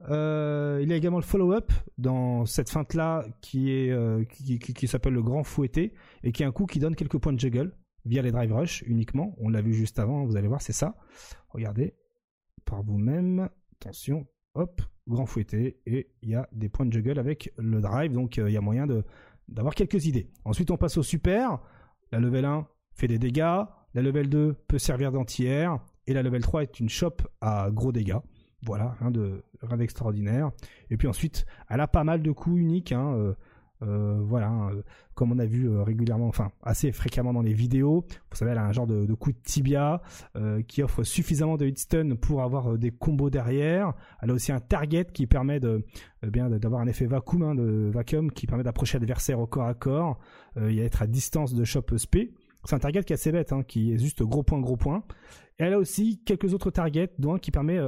Euh, 0.09 0.79
il 0.81 0.89
y 0.89 0.93
a 0.93 0.95
également 0.95 1.17
le 1.17 1.23
follow-up 1.23 1.73
dans 1.97 2.45
cette 2.45 2.69
feinte-là 2.69 3.25
euh, 3.55 4.23
qui, 4.23 4.87
s'appelle 4.87 5.13
le 5.13 5.21
grand 5.21 5.43
fouetté 5.43 5.93
et 6.23 6.31
qui 6.31 6.43
est 6.43 6.45
un 6.45 6.53
coup 6.53 6.65
qui 6.65 6.79
donne 6.79 6.95
quelques 6.95 7.17
points 7.17 7.33
de 7.33 7.39
juggle 7.39 7.75
via 8.05 8.21
les 8.21 8.31
drive 8.31 8.53
rush 8.53 8.83
uniquement. 8.87 9.35
On 9.39 9.49
l'a 9.49 9.61
vu 9.61 9.73
juste 9.73 9.99
avant, 9.99 10.25
vous 10.25 10.37
allez 10.37 10.47
voir, 10.47 10.61
c'est 10.61 10.73
ça. 10.73 10.95
Regardez 11.49 11.95
par 12.63 12.81
vous-même. 12.83 13.49
Attention, 13.81 14.25
grand 15.07 15.25
fouetté, 15.25 15.79
et 15.85 16.11
il 16.21 16.29
y 16.29 16.35
a 16.35 16.47
des 16.51 16.69
points 16.69 16.85
de 16.85 16.93
juggle 16.93 17.19
avec 17.19 17.51
le 17.57 17.81
drive, 17.81 18.13
donc 18.13 18.37
euh, 18.37 18.49
il 18.49 18.53
y 18.53 18.57
a 18.57 18.61
moyen 18.61 18.85
d'avoir 19.47 19.73
quelques 19.73 20.05
idées. 20.05 20.29
Ensuite, 20.45 20.71
on 20.71 20.77
passe 20.77 20.97
au 20.97 21.03
super. 21.03 21.59
La 22.11 22.19
level 22.19 22.45
1 22.45 22.67
fait 22.93 23.07
des 23.07 23.19
dégâts, 23.19 23.63
la 23.93 24.01
level 24.01 24.29
2 24.29 24.53
peut 24.67 24.77
servir 24.77 25.11
d'anti-air, 25.11 25.79
et 26.07 26.13
la 26.13 26.21
level 26.21 26.41
3 26.41 26.63
est 26.63 26.79
une 26.79 26.89
chope 26.89 27.27
à 27.41 27.69
gros 27.71 27.91
dégâts. 27.91 28.19
Voilà, 28.63 28.95
rien 28.99 29.77
d'extraordinaire. 29.77 30.51
Et 30.89 30.97
puis 30.97 31.07
ensuite, 31.07 31.45
elle 31.69 31.79
a 31.79 31.87
pas 31.87 32.03
mal 32.03 32.21
de 32.21 32.31
coups 32.31 32.59
uniques. 32.59 32.91
Hein, 32.91 33.13
euh, 33.15 33.33
euh, 33.81 34.19
voilà, 34.21 34.49
hein, 34.49 34.71
comme 35.15 35.31
on 35.31 35.39
a 35.39 35.45
vu 35.45 35.69
euh, 35.69 35.83
régulièrement, 35.83 36.27
enfin 36.27 36.51
assez 36.63 36.91
fréquemment 36.91 37.33
dans 37.33 37.41
les 37.41 37.53
vidéos. 37.53 38.05
Vous 38.29 38.37
savez, 38.37 38.51
elle 38.51 38.57
a 38.57 38.65
un 38.65 38.71
genre 38.73 38.87
de, 38.87 39.13
coup 39.13 39.31
de 39.31 39.37
tibia 39.41 40.01
euh, 40.35 40.61
qui 40.63 40.83
offre 40.83 41.03
suffisamment 41.03 41.55
de 41.55 41.65
hitstun 41.65 42.15
pour 42.15 42.41
avoir 42.41 42.77
des 42.77 42.91
combos 42.91 43.29
derrière. 43.29 43.93
Elle 44.21 44.31
a 44.31 44.33
aussi 44.33 44.51
un 44.51 44.59
target 44.59 45.05
qui 45.05 45.27
permet 45.27 45.59
de 45.59 45.85
bien 46.23 46.49
d'avoir 46.49 46.81
un 46.81 46.87
effet 46.87 47.05
vacuum, 47.05 47.43
hein, 47.43 47.55
de 47.55 47.89
vacuum 47.93 48.31
qui 48.31 48.47
permet 48.47 48.63
d'approcher 48.63 48.99
l'adversaire 48.99 49.39
au 49.39 49.47
corps 49.47 49.67
à 49.67 49.73
corps 49.73 50.19
et 50.59 50.79
être 50.79 51.01
à 51.01 51.07
distance 51.07 51.53
de 51.53 51.63
shop 51.63 51.85
SP. 51.95 52.35
C'est 52.65 52.75
un 52.75 52.79
target 52.79 53.03
qui 53.03 53.13
est 53.13 53.15
assez 53.15 53.31
bête, 53.31 53.53
hein, 53.53 53.63
qui 53.63 53.93
est 53.93 53.97
juste 53.97 54.21
gros 54.23 54.43
point 54.43 54.59
gros 54.59 54.75
point. 54.75 55.03
Et 55.57 55.63
elle 55.63 55.73
a 55.73 55.79
aussi 55.79 56.21
quelques 56.25 56.53
autres 56.53 56.71
targets, 56.71 57.11
dont 57.17 57.35
un 57.35 57.39
qui 57.39 57.51
permet 57.51 57.79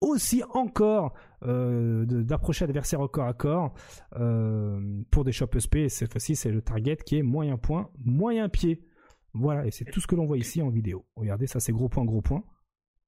aussi 0.00 0.42
encore 0.50 1.14
euh, 1.42 2.04
d'approcher 2.06 2.66
l'adversaire 2.66 3.00
au 3.00 3.08
corps 3.08 3.26
à 3.26 3.34
corps 3.34 3.74
euh, 4.16 5.02
pour 5.10 5.24
des 5.24 5.32
shops 5.32 5.58
SP. 5.60 5.76
Et 5.76 5.88
cette 5.88 6.12
fois-ci, 6.12 6.36
c'est 6.36 6.50
le 6.50 6.62
target 6.62 6.96
qui 6.96 7.18
est 7.18 7.22
moyen 7.22 7.58
point, 7.58 7.90
moyen 7.98 8.48
pied. 8.48 8.86
Voilà, 9.32 9.66
et 9.66 9.70
c'est 9.70 9.84
tout 9.84 10.00
ce 10.00 10.06
que 10.06 10.16
l'on 10.16 10.26
voit 10.26 10.38
ici 10.38 10.60
en 10.60 10.70
vidéo. 10.70 11.06
Regardez, 11.16 11.46
ça 11.46 11.60
c'est 11.60 11.72
gros 11.72 11.88
point, 11.88 12.04
gros 12.04 12.22
point. 12.22 12.42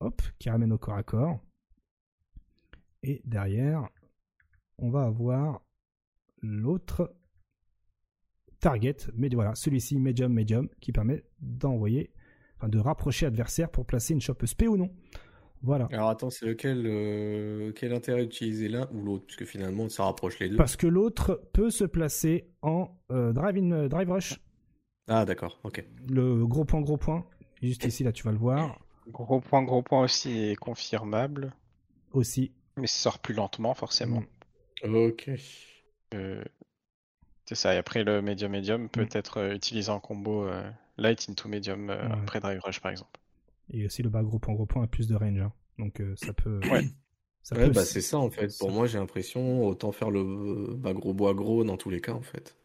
Hop, 0.01 0.21
qui 0.39 0.51
ramène 0.51 0.73
au 0.73 0.79
corps 0.79 0.97
à 0.97 1.03
corps. 1.03 1.39
Et 3.03 3.23
derrière, 3.25 3.89
on 4.79 4.91
va 4.91 5.05
avoir 5.05 5.62
l'autre 6.41 7.15
target, 8.61 8.97
mais 9.15 9.29
voilà, 9.29 9.55
celui-ci 9.55 9.99
medium, 9.99 10.33
medium, 10.33 10.69
qui 10.81 10.93
permet 10.93 11.25
d'envoyer, 11.41 12.12
enfin 12.57 12.69
de 12.69 12.79
rapprocher 12.79 13.27
l'adversaire 13.27 13.71
pour 13.71 13.87
placer 13.87 14.15
une 14.15 14.21
shop 14.21 14.39
SP 14.47 14.62
ou 14.69 14.77
non. 14.77 14.91
Voilà. 15.62 15.86
Alors 15.92 16.08
attends, 16.08 16.31
c'est 16.31 16.44
lequel 16.44 16.84
euh, 16.86 17.73
quel 17.73 17.92
intérêt 17.92 18.23
d'utiliser 18.23 18.68
l'un 18.68 18.89
ou 18.92 19.02
l'autre? 19.02 19.26
Puisque 19.26 19.44
finalement, 19.44 19.89
ça 19.89 20.05
rapproche 20.05 20.39
les 20.41 20.49
deux. 20.49 20.57
Parce 20.57 20.76
que 20.76 20.89
l'autre 20.89 21.41
peut 21.52 21.70
se 21.70 21.84
placer 21.84 22.49
en 22.62 22.99
euh, 23.12 23.32
drive, 23.32 23.57
in, 23.58 23.70
euh, 23.70 23.89
drive 23.89 24.10
rush. 24.10 24.41
Ah 25.08 25.24
d'accord, 25.24 25.60
ok. 25.62 25.84
Le 26.08 26.47
gros 26.47 26.65
point, 26.65 26.81
gros 26.81 26.97
point. 26.97 27.24
Juste 27.62 27.84
ici, 27.84 28.02
là, 28.02 28.12
tu 28.12 28.24
vas 28.24 28.32
le 28.32 28.39
voir. 28.39 28.81
Gros 29.08 29.41
point, 29.41 29.62
gros 29.62 29.82
point 29.82 30.02
aussi 30.02 30.36
est 30.36 30.57
confirmable. 30.57 31.55
Aussi. 32.12 32.52
Mais 32.76 32.89
ça 32.89 32.99
sort 32.99 33.18
plus 33.20 33.34
lentement, 33.34 33.74
forcément. 33.74 34.23
Mm. 34.84 34.94
Ok. 34.97 35.31
c'est 36.10 37.55
ça. 37.55 37.74
Et 37.74 37.78
après, 37.78 38.02
le 38.02 38.20
medium, 38.20 38.50
medium 38.50 38.89
peut 38.89 39.05
mm. 39.05 39.08
être 39.16 39.55
utilisé 39.55 39.91
en 39.91 40.00
combo 40.00 40.49
light 40.99 41.28
into 41.28 41.49
medium 41.49 41.91
après 41.91 42.41
drive 42.41 42.60
rush, 42.65 42.81
par 42.81 42.91
exemple. 42.91 43.22
Et 43.73 43.86
aussi 43.86 44.02
le 44.02 44.10
bas 44.10 44.23
gros 44.23 44.39
point 44.39 44.55
gros 44.55 44.67
point 44.67 44.84
a 44.84 44.86
plus 44.86 45.09
de 45.09 45.15
range. 45.15 45.41
Hein. 45.41 45.52
Donc 45.78 46.01
euh, 46.01 46.15
ça 46.17 46.33
peut. 46.33 46.60
Ouais. 46.70 46.89
Ça 47.42 47.57
ouais, 47.57 47.70
bah 47.70 47.84
c'est 47.84 48.01
ça 48.01 48.18
en 48.18 48.31
fait. 48.31 48.57
Pour 48.59 48.70
moi, 48.70 48.86
j'ai 48.86 48.99
l'impression 48.99 49.67
autant 49.67 49.91
faire 49.91 50.10
le 50.10 50.75
bas 50.75 50.92
gros 50.92 51.12
bois 51.12 51.34
gros 51.34 51.65
dans 51.65 51.76
tous 51.76 51.91
les 51.91 52.01
cas 52.01 52.12
en 52.12 52.23
fait. 52.23 52.57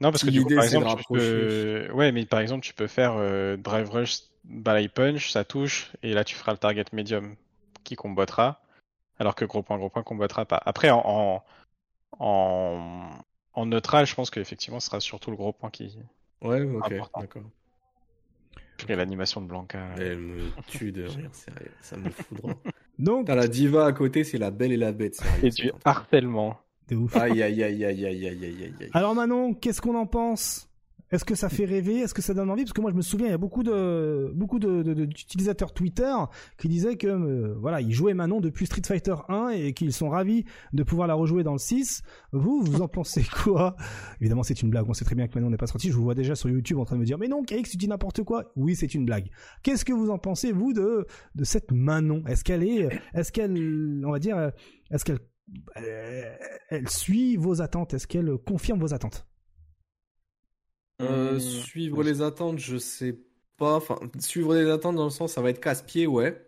Non, 0.00 0.10
parce 0.10 0.24
que 0.24 0.30
du 0.30 0.42
coup, 0.42 0.48
par 0.54 0.64
exemple, 0.64 1.00
tu 1.00 1.12
peux... 1.12 1.92
ouais, 1.92 2.12
mais 2.12 2.24
par 2.24 2.40
exemple, 2.40 2.64
tu 2.64 2.74
peux 2.74 2.86
faire 2.86 3.14
euh, 3.16 3.56
drive 3.56 3.90
rush, 3.90 4.20
balai 4.44 4.88
punch, 4.88 5.30
ça 5.30 5.44
touche, 5.44 5.92
et 6.02 6.12
là 6.12 6.24
tu 6.24 6.36
feras 6.36 6.52
le 6.52 6.58
target 6.58 6.84
medium 6.92 7.34
qui 7.84 7.96
combattera, 7.96 8.60
alors 9.18 9.34
que 9.34 9.44
gros 9.44 9.62
point 9.62 9.76
gros 9.78 9.90
point 9.90 10.02
combattera 10.02 10.44
pas. 10.44 10.60
Après, 10.64 10.90
en 10.90 11.42
en, 12.18 13.10
en 13.52 13.66
neutral, 13.66 14.06
je 14.06 14.14
pense 14.14 14.30
qu'effectivement, 14.30 14.80
ce 14.80 14.86
sera 14.86 15.00
surtout 15.00 15.30
le 15.30 15.36
gros 15.36 15.52
point 15.52 15.70
qui. 15.70 15.98
Ouais, 16.42 16.62
ok, 16.62 16.94
d'accord. 17.18 17.42
Ferai 18.80 18.96
l'animation 18.96 19.40
de 19.40 19.46
Blanca. 19.46 19.80
Elle 19.98 20.18
me 20.18 20.38
tue 20.66 20.92
de 20.92 21.04
rire, 21.04 21.30
sérieux. 21.32 21.70
Ça 21.80 21.96
me 21.96 22.10
foudra. 22.10 22.54
Donc, 22.98 23.26
T'as 23.26 23.34
la 23.34 23.48
diva 23.48 23.86
à 23.86 23.92
côté, 23.92 24.24
c'est 24.24 24.38
la 24.38 24.50
belle 24.50 24.72
et 24.72 24.76
la 24.76 24.92
bête. 24.92 25.16
Sérieux, 25.16 25.44
et 25.46 25.50
du 25.50 25.72
harcèlement. 25.84 26.58
De 26.88 26.96
ouf. 26.96 27.16
Aïe, 27.16 27.42
aïe, 27.42 27.62
aïe, 27.62 27.84
aïe, 27.84 28.06
aïe, 28.06 28.26
aïe, 28.26 28.44
aïe, 28.44 28.74
aïe. 28.80 28.90
Alors 28.94 29.14
Manon, 29.14 29.52
qu'est-ce 29.54 29.80
qu'on 29.80 29.94
en 29.94 30.06
pense? 30.06 30.67
Est-ce 31.10 31.24
que 31.24 31.34
ça 31.34 31.48
fait 31.48 31.64
rêver? 31.64 32.00
Est-ce 32.00 32.14
que 32.14 32.22
ça 32.22 32.34
donne 32.34 32.50
envie? 32.50 32.64
Parce 32.64 32.72
que 32.72 32.80
moi, 32.80 32.90
je 32.90 32.96
me 32.96 33.02
souviens, 33.02 33.28
il 33.28 33.30
y 33.30 33.34
a 33.34 33.38
beaucoup 33.38 33.62
de 33.62 34.30
beaucoup 34.34 34.58
d'utilisateurs 34.58 35.72
Twitter 35.72 36.12
qui 36.58 36.68
disaient 36.68 36.96
que 36.96 37.06
euh, 37.06 37.54
voilà, 37.60 37.80
ils 37.80 37.92
jouaient 37.92 38.14
Manon 38.14 38.40
depuis 38.40 38.66
Street 38.66 38.82
Fighter 38.84 39.14
1 39.28 39.50
et 39.50 39.72
qu'ils 39.72 39.92
sont 39.92 40.10
ravis 40.10 40.44
de 40.72 40.82
pouvoir 40.82 41.08
la 41.08 41.14
rejouer 41.14 41.42
dans 41.42 41.52
le 41.52 41.58
6. 41.58 42.02
Vous, 42.32 42.62
vous 42.62 42.82
en 42.82 42.88
pensez 42.88 43.24
quoi? 43.44 43.76
Évidemment, 44.20 44.42
c'est 44.42 44.60
une 44.60 44.70
blague. 44.70 44.88
On 44.88 44.94
sait 44.94 45.04
très 45.04 45.14
bien 45.14 45.28
que 45.28 45.34
Manon 45.34 45.50
n'est 45.50 45.56
pas 45.56 45.66
sorti. 45.66 45.88
Je 45.88 45.94
vous 45.94 46.02
vois 46.02 46.14
déjà 46.14 46.34
sur 46.34 46.50
YouTube 46.50 46.78
en 46.78 46.84
train 46.84 46.96
de 46.96 47.00
me 47.00 47.06
dire 47.06 47.18
"Mais 47.18 47.28
non, 47.28 47.42
KX, 47.42 47.70
tu 47.70 47.76
dis 47.76 47.88
n'importe 47.88 48.22
quoi." 48.22 48.52
Oui, 48.56 48.76
c'est 48.76 48.94
une 48.94 49.06
blague. 49.06 49.30
Qu'est-ce 49.62 49.84
que 49.84 49.92
vous 49.92 50.10
en 50.10 50.18
pensez 50.18 50.52
vous 50.52 50.72
de 50.72 51.06
de 51.34 51.44
cette 51.44 51.72
Manon? 51.72 52.22
Est-ce 52.26 52.44
qu'elle 52.44 52.62
est 52.62 52.88
est-ce 53.14 53.32
qu'elle 53.32 54.02
on 54.04 54.10
va 54.10 54.18
dire 54.18 54.52
est-ce 54.90 55.04
qu'elle 55.04 55.20
elle 55.74 56.88
suit 56.88 57.36
vos 57.36 57.62
attentes? 57.62 57.94
Est-ce 57.94 58.06
qu'elle 58.06 58.36
confirme 58.44 58.80
vos 58.80 58.92
attentes? 58.92 59.26
Euh, 61.00 61.38
suivre 61.38 62.02
les 62.02 62.22
attentes, 62.22 62.58
je 62.58 62.76
sais 62.76 63.16
pas. 63.56 63.76
Enfin, 63.76 63.98
suivre 64.18 64.54
les 64.54 64.68
attentes 64.68 64.96
dans 64.96 65.04
le 65.04 65.10
sens, 65.10 65.32
ça 65.32 65.42
va 65.42 65.50
être 65.50 65.60
casse-pied, 65.60 66.06
ouais. 66.06 66.44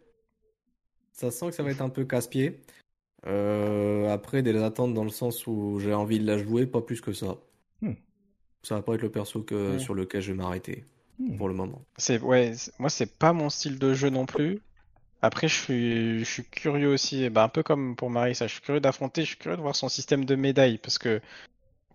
Ça 1.13 1.31
sent 1.31 1.51
que 1.51 1.55
ça 1.55 1.63
va 1.63 1.71
être 1.71 1.83
un 1.83 1.89
peu 1.89 2.05
casse-pied. 2.05 2.61
Euh, 3.27 4.09
après, 4.09 4.43
des 4.43 4.57
attentes 4.57 4.95
dans 4.95 5.05
le 5.05 5.11
sens 5.11 5.47
où 5.47 5.79
j'ai 5.81 5.95
envie 5.95 6.19
de 6.19 6.27
la 6.27 6.39
jouer, 6.39 6.67
pas 6.67 6.81
plus 6.81 7.01
que 7.01 7.13
ça. 7.13 7.37
Hmm. 7.83 7.95
Ça 8.63 8.77
va 8.77 8.83
pas 8.83 8.95
être 8.95 9.03
le 9.03 9.11
perso 9.11 9.43
que, 9.43 9.79
sur 9.79 9.95
lequel 9.95 10.23
je 10.23 10.33
vais 10.33 10.39
m'arrêter 10.39 10.85
hmm. 11.19 11.37
pour 11.37 11.49
le 11.49 11.55
moment. 11.55 11.85
C'est 11.99 12.19
ouais, 12.21 12.55
moi 12.79 12.91
c'est 12.91 13.19
pas 13.19 13.33
mon 13.33 13.51
style 13.51 13.79
de 13.79 13.93
jeu 13.93 14.11
non 14.11 14.27
plus. 14.27 14.61
Après, 15.23 15.49
je 15.49 15.55
suis, 15.55 16.19
je 16.21 16.25
suis 16.25 16.45
curieux 16.45 16.89
aussi, 16.89 17.29
bah, 17.29 17.45
un 17.45 17.49
peu 17.49 17.63
comme 17.63 17.95
pour 17.95 18.09
Marie, 18.09 18.35
ça, 18.35 18.47
je 18.47 18.53
suis 18.53 18.63
curieux 18.63 18.81
d'affronter, 18.81 19.23
je 19.23 19.29
suis 19.29 19.37
curieux 19.37 19.59
de 19.59 19.63
voir 19.63 19.77
son 19.77 19.91
système 19.91 20.25
de 20.25 20.35
médailles 20.35 20.79
parce 20.79 20.97
que 20.97 21.21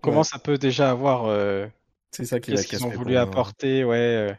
comment 0.02 0.24
ça 0.24 0.38
peut 0.38 0.60
déjà 0.60 0.92
avoir 0.92 1.26
euh, 1.26 1.66
c'est 2.16 2.26
ça 2.26 2.40
qui 2.40 2.52
Qu'est-ce 2.52 2.68
qu'ils 2.68 2.86
ont 2.86 2.90
voulu 2.90 3.18
apporter, 3.18 3.84
ouais, 3.84 3.98
euh, 3.98 4.34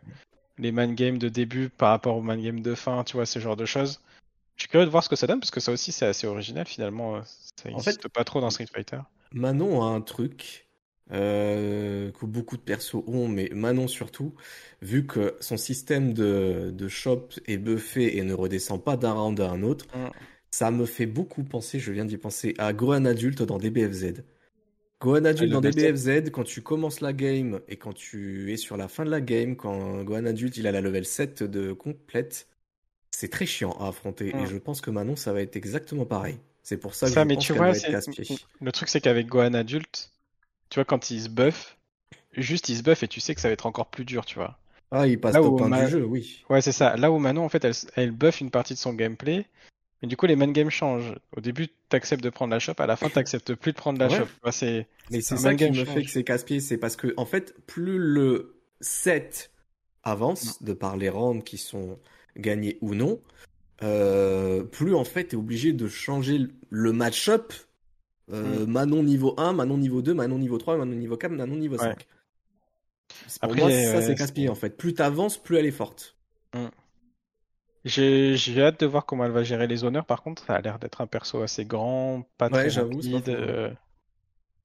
les 0.59 0.73
man 0.73 0.95
games 0.95 1.19
de 1.19 1.29
début 1.29 1.69
par 1.69 1.91
rapport 1.91 2.17
aux 2.17 2.23
man 2.23 2.41
games 2.41 2.61
de 2.61 2.75
fin, 2.75 3.05
tu 3.05 3.17
vois, 3.17 3.27
ce 3.27 3.39
genre 3.39 3.57
de 3.57 3.67
choses. 3.67 4.01
Je 4.57 4.63
suis 4.63 4.71
curieux 4.71 4.87
de 4.87 4.91
voir 4.91 5.05
ce 5.05 5.09
que 5.09 5.17
ça 5.17 5.27
donne 5.27 5.41
parce 5.41 5.51
que 5.51 5.61
ça 5.61 5.71
aussi 5.71 5.93
c'est 5.93 6.07
assez 6.07 6.27
original 6.27 6.67
finalement. 6.67 7.17
Euh, 7.17 7.21
ça 7.63 7.69
n'existe 7.69 8.09
pas 8.09 8.25
trop 8.25 8.41
dans 8.41 8.51
Street 8.51 8.67
Fighter. 8.73 9.01
Manon 9.33 9.83
a 9.83 9.87
un 9.87 10.01
truc 10.01 10.67
euh, 11.13 12.11
que 12.13 12.25
beaucoup 12.25 12.57
de 12.57 12.63
persos 12.63 13.05
ont, 13.07 13.29
mais 13.29 13.51
Manon 13.53 13.87
surtout, 13.87 14.35
vu 14.81 15.07
que 15.07 15.37
son 15.41 15.59
système 15.59 16.15
de, 16.15 16.73
de 16.75 16.89
shop 16.89 17.29
est 17.47 17.59
buffé 17.59 18.17
et 18.17 18.23
ne 18.23 18.33
redescend 18.33 18.83
pas 18.83 18.97
d'un 18.97 19.13
round 19.13 19.39
à 19.41 19.51
un 19.51 19.63
autre, 19.63 19.87
mm. 19.95 20.11
ça 20.51 20.71
me 20.71 20.87
fait 20.87 21.07
beaucoup 21.07 21.45
penser, 21.45 21.79
je 21.79 21.93
viens 21.93 22.07
d'y 22.07 22.17
penser, 22.17 22.55
à 22.57 22.73
Gohan 22.73 23.05
adulte 23.05 23.43
dans 23.43 23.59
DBFZ. 23.59 24.23
Gohan 25.01 25.25
adulte 25.27 25.53
dans 25.53 25.61
DBFZ, 25.61 26.31
quand 26.31 26.45
tu 26.45 26.63
commences 26.63 27.01
la 27.01 27.13
game 27.13 27.61
et 27.69 27.77
quand 27.77 27.93
tu 27.93 28.53
es 28.53 28.57
sur 28.57 28.77
la 28.77 28.89
fin 28.89 29.05
de 29.05 29.11
la 29.11 29.21
game, 29.21 29.57
quand 29.57 30.03
Gohan 30.05 30.25
adulte 30.25 30.57
il 30.57 30.67
a 30.67 30.73
la 30.73 30.81
level 30.81 31.05
7 31.05 31.43
de 31.43 31.73
complète, 31.73 32.49
c'est 33.11 33.29
très 33.29 33.47
chiant 33.47 33.73
à 33.79 33.89
affronter. 33.89 34.29
Et 34.29 34.47
je 34.47 34.57
pense 34.57 34.81
que 34.81 34.91
Manon, 34.91 35.17
ça 35.17 35.33
va 35.33 35.43
être 35.43 35.57
exactement 35.57 36.07
pareil. 36.07 36.39
C'est 36.63 36.79
pour 36.79 36.95
ça 36.95 37.07
que 37.07 37.15
je 37.15 37.21
mais 37.21 37.35
pense 37.35 37.45
tu 37.45 37.53
vois, 37.53 37.71
va 37.71 37.77
être 37.77 38.41
Le 38.61 38.73
truc, 38.73 38.89
c'est 38.89 39.01
qu'avec 39.01 39.27
Gohan 39.27 39.55
adulte, 39.55 40.13
tu 40.71 40.77
vois, 40.77 40.85
quand 40.85 41.11
il 41.11 41.21
se 41.21 41.29
buff, 41.29 41.77
juste 42.33 42.69
il 42.69 42.77
se 42.77 42.83
buff 42.83 43.03
et 43.03 43.09
tu 43.09 43.21
sais 43.21 43.35
que 43.35 43.41
ça 43.41 43.49
va 43.49 43.53
être 43.53 43.67
encore 43.67 43.87
plus 43.87 44.05
dur, 44.05 44.25
tu 44.25 44.37
vois. 44.37 44.59
Ah, 44.91 45.07
il 45.07 45.21
passe 45.21 45.35
top 45.35 45.61
1 45.61 45.85
du 45.85 45.91
jeu, 45.91 46.05
oui. 46.05 46.45
Ouais, 46.49 46.63
c'est 46.63 46.73
ça. 46.73 46.97
Là 46.97 47.11
où 47.13 47.19
Manon, 47.19 47.45
en 47.45 47.49
fait, 47.49 47.65
elle, 47.65 47.75
elle 47.97 48.11
buff 48.13 48.41
une 48.41 48.51
partie 48.51 48.75
de 48.75 48.79
son 48.79 48.95
gameplay 48.95 49.47
mais 50.03 50.09
du 50.09 50.17
coup, 50.17 50.27
les 50.27 50.37
man 50.37 50.53
games 50.53 50.71
changent. 50.71 51.15
Au 51.37 51.41
début, 51.41 51.69
t'acceptes 51.89 52.23
de 52.23 52.31
prendre 52.31 52.51
la 52.53 52.59
shop, 52.59 52.75
à 52.79 52.87
la 52.87 52.97
fin, 52.97 53.09
t'acceptes 53.09 53.55
plus 53.55 53.73
de 53.73 53.77
prendre 53.77 53.99
la 53.99 54.09
shop. 54.09 54.27
c'est, 54.51 54.87
Mais 55.11 55.21
c'est 55.21 55.37
ça 55.37 55.55
qui 55.55 55.71
me 55.71 55.85
fait 55.85 56.03
que 56.03 56.11
c'est 56.11 56.25
casse-pied, 56.25 56.61
c'est 56.61 56.77
parce 56.77 56.97
que, 56.97 57.15
en 57.17 57.25
fait, 57.25 57.55
plus 57.67 57.99
le 57.99 58.57
set 58.81 59.51
avance, 60.03 60.63
de 60.63 60.73
par 60.73 60.97
les 60.97 61.09
rounds 61.09 61.43
qui 61.43 61.59
sont 61.59 61.99
gagnés 62.37 62.79
ou 62.81 62.95
non, 62.95 63.21
euh, 63.83 64.63
plus 64.63 64.95
en 64.95 65.05
fait, 65.05 65.25
t'es 65.25 65.37
obligé 65.37 65.73
de 65.73 65.89
changer 65.89 66.41
le 66.71 66.93
match-up. 66.93 67.53
Euh, 68.33 68.67
mm. 68.67 68.71
Manon 68.71 69.03
niveau 69.03 69.35
1, 69.39 69.53
Manon 69.53 69.79
niveau 69.79 70.03
2, 70.03 70.13
Manon 70.13 70.39
niveau 70.39 70.59
3, 70.59 70.77
Manon 70.77 70.97
niveau 70.97 71.17
4, 71.17 71.33
Manon 71.33 71.57
niveau 71.57 71.79
5. 71.79 71.97
Pour 73.41 73.51
Après, 73.51 73.61
moi, 73.61 73.71
ça, 73.71 74.03
c'est 74.03 74.15
casse-pied, 74.15 74.49
en 74.49 74.55
fait. 74.55 74.77
Plus 74.77 74.95
t'avances, 74.95 75.39
plus 75.39 75.57
elle 75.57 75.67
est 75.67 75.71
forte. 75.71 76.17
Mm. 76.55 76.67
J'ai 77.87 78.63
hâte 78.63 78.81
de 78.81 78.87
voir 78.87 79.07
comment 79.07 79.25
elle 79.25 79.31
va 79.31 79.45
gérer 79.45 79.69
les 79.69 79.85
honneurs. 79.85 80.05
Par 80.05 80.23
contre, 80.23 80.45
ça 80.45 80.57
a 80.57 80.61
l'air 80.61 80.81
d'être 80.81 81.01
un 81.01 81.07
perso 81.07 81.41
assez 81.43 81.65
grand, 81.65 82.27
pas 82.37 82.51
très 82.51 82.69
rapide. 82.69 83.29
Euh, 83.29 83.71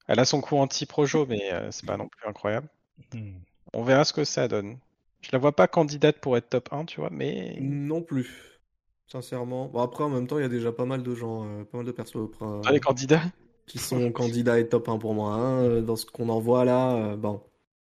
elle 0.08 0.18
a 0.18 0.24
son 0.24 0.40
coup 0.40 0.56
anti-projo, 0.56 1.26
mais 1.26 1.52
euh, 1.52 1.70
c'est 1.70 1.86
pas 1.86 1.96
non 1.96 2.08
plus 2.08 2.28
incroyable. 2.28 2.66
Hmm. 3.14 3.34
On 3.74 3.84
verra 3.84 4.04
ce 4.04 4.12
que 4.12 4.24
ça 4.24 4.48
donne. 4.48 4.76
Je 5.20 5.28
la 5.32 5.38
vois 5.38 5.54
pas 5.54 5.68
candidate 5.68 6.18
pour 6.18 6.36
être 6.36 6.50
top 6.50 6.72
1, 6.72 6.84
tu 6.86 6.98
vois, 6.98 7.10
mais. 7.12 7.56
Non 7.60 8.02
plus. 8.02 8.60
Sincèrement. 9.06 9.66
Bon, 9.66 9.80
après, 9.80 10.02
en 10.02 10.08
même 10.08 10.26
temps, 10.26 10.38
il 10.38 10.42
y 10.42 10.46
a 10.46 10.48
déjà 10.48 10.72
pas 10.72 10.84
mal 10.84 11.04
de 11.04 11.14
gens, 11.14 11.44
euh, 11.44 11.64
pas 11.64 11.78
mal 11.78 11.86
de 11.86 11.92
persos. 11.92 12.28
les 12.72 12.80
candidats 12.80 13.22
Qui 13.66 13.78
sont 13.78 14.10
candidats 14.10 14.58
et 14.58 14.68
top 14.68 14.88
1 14.88 14.98
pour 14.98 15.14
moi. 15.14 15.34
Hein, 15.34 15.80
dans 15.82 15.94
ce 15.94 16.06
qu'on 16.06 16.28
en 16.28 16.40
voit 16.40 16.64
là, 16.64 17.14
bon. 17.14 17.40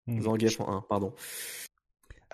Hmm. 0.06 0.20
Zangief 0.20 0.60
en 0.60 0.76
1, 0.76 0.80
pardon. 0.82 1.12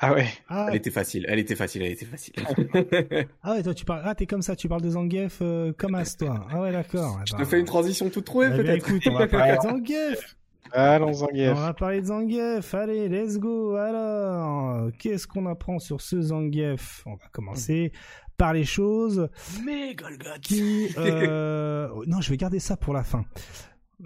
Ah 0.03 0.15
ouais. 0.15 0.29
Ah. 0.49 0.69
Elle 0.71 0.77
était 0.77 0.91
facile, 0.91 1.27
elle 1.29 1.39
était 1.39 1.55
facile, 1.55 1.83
elle 1.83 1.93
était 1.93 2.07
facile. 2.07 2.33
ah 3.43 3.53
ouais, 3.53 3.63
toi 3.63 3.75
tu 3.75 3.85
parles, 3.85 4.01
ah 4.05 4.15
t'es 4.15 4.25
comme 4.27 4.41
ça, 4.41 4.57
tu 4.57 4.67
parles 4.67 4.81
de 4.81 4.89
Zangief 4.89 5.39
euh, 5.43 5.73
comme 5.77 5.95
As 5.95 6.17
toi. 6.17 6.47
Ah 6.51 6.63
ouais 6.63 6.73
d'accord. 6.73 7.21
Je 7.27 7.37
te 7.37 7.45
fais 7.45 7.61
une 7.61 7.67
transition 7.67 8.09
toute 8.09 8.25
trouvée 8.25 8.49
eh 8.51 8.57
peut-être. 8.57 8.89
écoute, 8.89 9.03
on 9.09 9.19
va 9.19 9.27
parler 9.29 9.57
de 9.57 9.61
Zangief. 9.61 10.37
Allons 10.73 11.13
Zangief. 11.13 11.51
On 11.51 11.61
va 11.61 11.75
parler 11.75 12.01
de 12.01 12.07
Zangief. 12.07 12.73
Allez, 12.73 13.11
let's 13.11 13.39
go. 13.39 13.75
Alors, 13.77 14.91
qu'est-ce 14.99 15.27
qu'on 15.27 15.45
apprend 15.45 15.79
sur 15.79 16.01
ce 16.01 16.19
Zangief? 16.19 17.03
On 17.05 17.17
va 17.17 17.27
commencer 17.31 17.93
par 18.39 18.55
les 18.55 18.65
choses 18.65 19.29
Mais 19.63 19.95
qui. 20.41 20.89
Euh... 20.97 21.89
non, 22.07 22.23
je 22.23 22.31
vais 22.31 22.39
garder 22.39 22.59
ça 22.59 22.79
pour 22.79 22.95
la 22.95 23.05
fin 23.05 23.27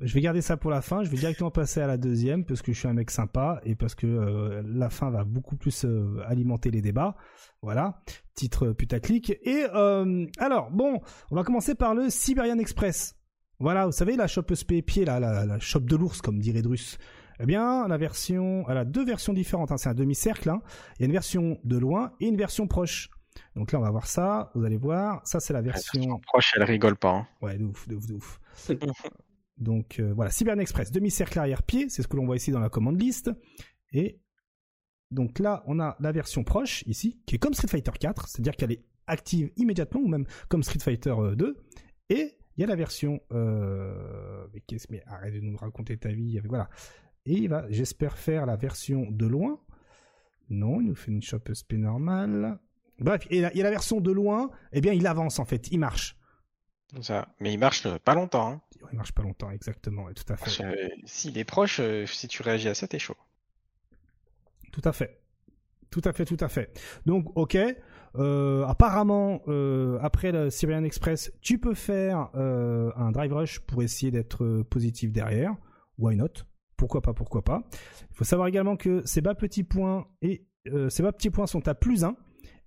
je 0.03 0.15
vais 0.15 0.21
garder 0.21 0.43
ça 0.43 0.57
pour 0.57 0.71
la 0.71 0.83
fin. 0.83 1.03
Je 1.03 1.11
vais 1.11 1.17
directement 1.17 1.51
passer 1.51 1.81
à 1.81 1.87
la 1.87 1.97
deuxième 1.97 2.45
parce 2.45 2.63
que 2.63 2.73
je 2.73 2.79
suis 2.79 2.89
un 2.89 2.95
mec 2.95 3.11
sympa 3.11 3.61
et 3.65 3.75
parce 3.75 3.95
que 3.95 4.07
euh, 4.07 4.63
la 4.65 4.91
fin 4.91 5.11
va 5.11 5.25
beaucoup 5.25 5.57
plus 5.57 5.85
euh, 5.85 6.23
alimenter 6.27 6.71
les 6.71 6.83
débats. 6.83 7.17
Voilà, 7.63 8.03
titre 8.35 8.73
putaclic. 8.73 9.31
Et 9.43 9.67
euh, 9.75 10.27
alors, 10.39 10.71
bon, 10.71 11.01
on 11.31 11.37
va 11.37 11.45
commencer 11.45 11.75
par 11.75 11.95
le 11.95 12.11
Siberian 12.11 12.59
Express. 12.59 13.17
Voilà, 13.61 13.87
vous 13.87 13.93
savez, 13.93 14.17
la 14.17 14.27
shop 14.27 14.47
SP 14.53 14.83
pied, 14.85 15.05
la, 15.05 15.21
la 15.21 15.59
shop 15.61 15.81
de 15.81 15.97
l'ours, 15.97 16.21
comme 16.21 16.39
dirait 16.39 16.63
Drus. 16.63 16.99
Eh 17.41 17.47
bien, 17.47 17.89
la 17.89 17.97
version, 17.97 18.65
elle 18.69 18.79
a 18.79 18.85
deux 18.85 19.05
versions 19.05 19.33
différentes. 19.33 19.73
Hein. 19.73 19.77
C'est 19.77 19.89
un 19.89 19.95
demi-cercle. 19.95 20.51
Hein. 20.51 20.61
Il 20.99 21.03
y 21.03 21.05
a 21.05 21.07
une 21.07 21.13
version 21.13 21.59
de 21.65 21.79
loin 21.79 22.13
et 22.21 22.27
une 22.27 22.37
version 22.37 22.67
proche. 22.67 23.11
Donc 23.57 23.73
là, 23.73 23.79
on 23.79 23.83
va 23.83 23.91
voir 23.91 24.07
ça. 24.07 24.51
Vous 24.55 24.65
allez 24.65 24.77
voir. 24.77 25.21
Ça, 25.25 25.41
c'est 25.41 25.53
la 25.53 25.63
version... 25.63 26.21
proche. 26.27 26.53
Elle 26.57 26.65
rigole 26.65 26.97
pas. 26.97 27.11
Hein. 27.11 27.27
Ouais, 27.43 27.57
de 27.57 27.65
ouf, 27.65 27.89
de 27.89 27.97
ouf, 27.97 28.07
de 28.07 28.15
ouf. 28.15 28.41
Donc 29.57 30.01
euh, 30.01 30.13
voilà, 30.15 30.31
Cyber 30.31 30.59
Express, 30.59 30.91
demi-cercle 30.91 31.39
arrière-pied, 31.39 31.89
c'est 31.89 32.03
ce 32.03 32.09
que 32.09 32.17
l'on 32.17 32.27
voit 32.27 32.37
ici 32.37 32.51
dans 32.51 32.61
la 32.61 32.69
commande 32.69 33.01
liste. 33.01 33.31
Et 33.93 34.21
donc 35.11 35.39
là, 35.39 35.63
on 35.67 35.79
a 35.79 35.97
la 36.01 36.13
version 36.13 36.43
proche 36.43 36.83
ici, 36.87 37.21
qui 37.27 37.37
est 37.37 37.39
comme 37.39 37.55
Street 37.55 37.69
Fighter 37.69 37.93
4, 37.99 38.29
c'est-à-dire 38.29 38.57
qu'elle 38.57 38.73
est 38.73 38.85
active 39.07 39.53
immédiatement, 39.57 40.01
ou 40.01 40.09
même 40.09 40.27
comme 40.49 40.63
Street 40.63 40.81
Fighter 40.81 41.15
2. 41.37 41.47
Euh, 41.47 41.55
Et 42.11 42.37
il 42.57 42.61
y 42.61 42.65
a 42.65 42.67
la 42.67 42.77
version... 42.77 43.21
Euh... 43.33 44.47
Mais, 44.53 44.61
qu'est-ce... 44.61 44.87
mais 44.91 45.03
arrête 45.07 45.35
de 45.35 45.41
nous 45.41 45.57
raconter 45.57 45.97
ta 45.97 46.11
vie. 46.11 46.41
Voilà. 46.45 46.69
Et 47.27 47.35
il 47.35 47.49
va, 47.49 47.67
j'espère, 47.71 48.19
faire 48.19 48.47
la 48.47 48.57
version 48.57 49.07
de 49.11 49.27
loin. 49.27 49.61
Non, 50.51 50.81
il 50.81 50.89
nous 50.89 50.95
fait 50.95 51.11
une 51.11 51.23
shop 51.23 51.41
SP 51.51 51.75
normale. 51.75 52.59
Bref, 52.99 53.27
et 53.31 53.39
il 53.39 53.41
y 53.41 53.61
a 53.61 53.65
la 53.65 53.71
version 53.71 54.01
de 54.01 54.13
loin, 54.13 54.51
eh 54.73 54.81
bien 54.81 54.93
il 54.93 55.07
avance 55.07 55.39
en 55.39 55.45
fait, 55.45 55.69
il 55.73 55.79
marche. 55.79 56.17
Ça. 57.01 57.35
Mais 57.41 57.53
il 57.53 57.59
marche 57.59 57.89
pas 57.99 58.15
longtemps. 58.15 58.53
Hein. 58.53 58.61
Il 58.93 58.97
marche 58.97 59.13
pas 59.13 59.23
longtemps, 59.23 59.51
exactement, 59.51 60.07
tout 60.13 60.33
à 60.33 60.37
fait. 60.37 60.65
Euh, 60.65 60.89
s'il 61.05 61.39
est 61.39 61.45
proche, 61.45 61.81
euh, 61.81 62.07
si 62.07 62.29
tu 62.29 62.43
réagis 62.43 62.69
à 62.69 62.75
ça, 62.75 62.89
t'es 62.89 62.99
chaud. 62.99 63.17
Tout 64.73 64.83
à 64.85 64.93
fait. 64.93 65.21
Tout 65.91 66.03
à 66.05 66.13
fait, 66.13 66.25
tout 66.25 66.37
à 66.41 66.49
fait. 66.49 66.77
Donc, 67.07 67.37
ok. 67.37 67.57
Euh, 68.17 68.65
apparemment, 68.67 69.43
après 70.01 70.33
le 70.33 70.51
Siberian 70.51 70.85
Express, 70.85 71.33
tu 71.41 71.59
peux 71.59 71.75
faire 71.75 72.31
un 72.35 73.13
drive 73.13 73.33
rush 73.33 73.61
pour 73.61 73.83
essayer 73.83 74.11
d'être 74.11 74.63
positif 74.63 75.13
derrière. 75.13 75.55
Why 75.99 76.17
not? 76.17 76.29
Pourquoi 76.77 77.03
pas, 77.03 77.15
pourquoi 77.15 77.43
pas? 77.43 77.63
Il 78.11 78.17
faut 78.17 78.25
savoir 78.25 78.49
également 78.49 78.77
que 78.77 79.03
ces 79.07 79.21
bas 79.21 79.35
petits 79.35 79.63
points 79.63 80.09
et 80.23 80.47
ces 80.89 81.03
bas 81.03 81.13
petits 81.13 81.31
points 81.31 81.47
sont 81.47 81.69
à 81.69 81.75
plus 81.75 82.05
1 82.05 82.17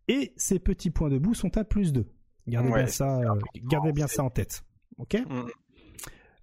et 0.07 0.33
ces 0.37 0.59
petits 0.59 0.91
points 0.91 1.09
de 1.09 1.17
bout 1.17 1.33
sont 1.33 1.57
à 1.57 1.65
plus 1.65 1.91
2. 1.91 2.05
Gardez 2.47 2.71
bien 2.71 2.87
ça, 2.87 3.21
gardez 3.55 3.91
bien 3.91 4.07
ça 4.07 4.23
en 4.23 4.29
tête. 4.29 4.63
Ok? 4.97 5.15
Mm. 5.15 5.49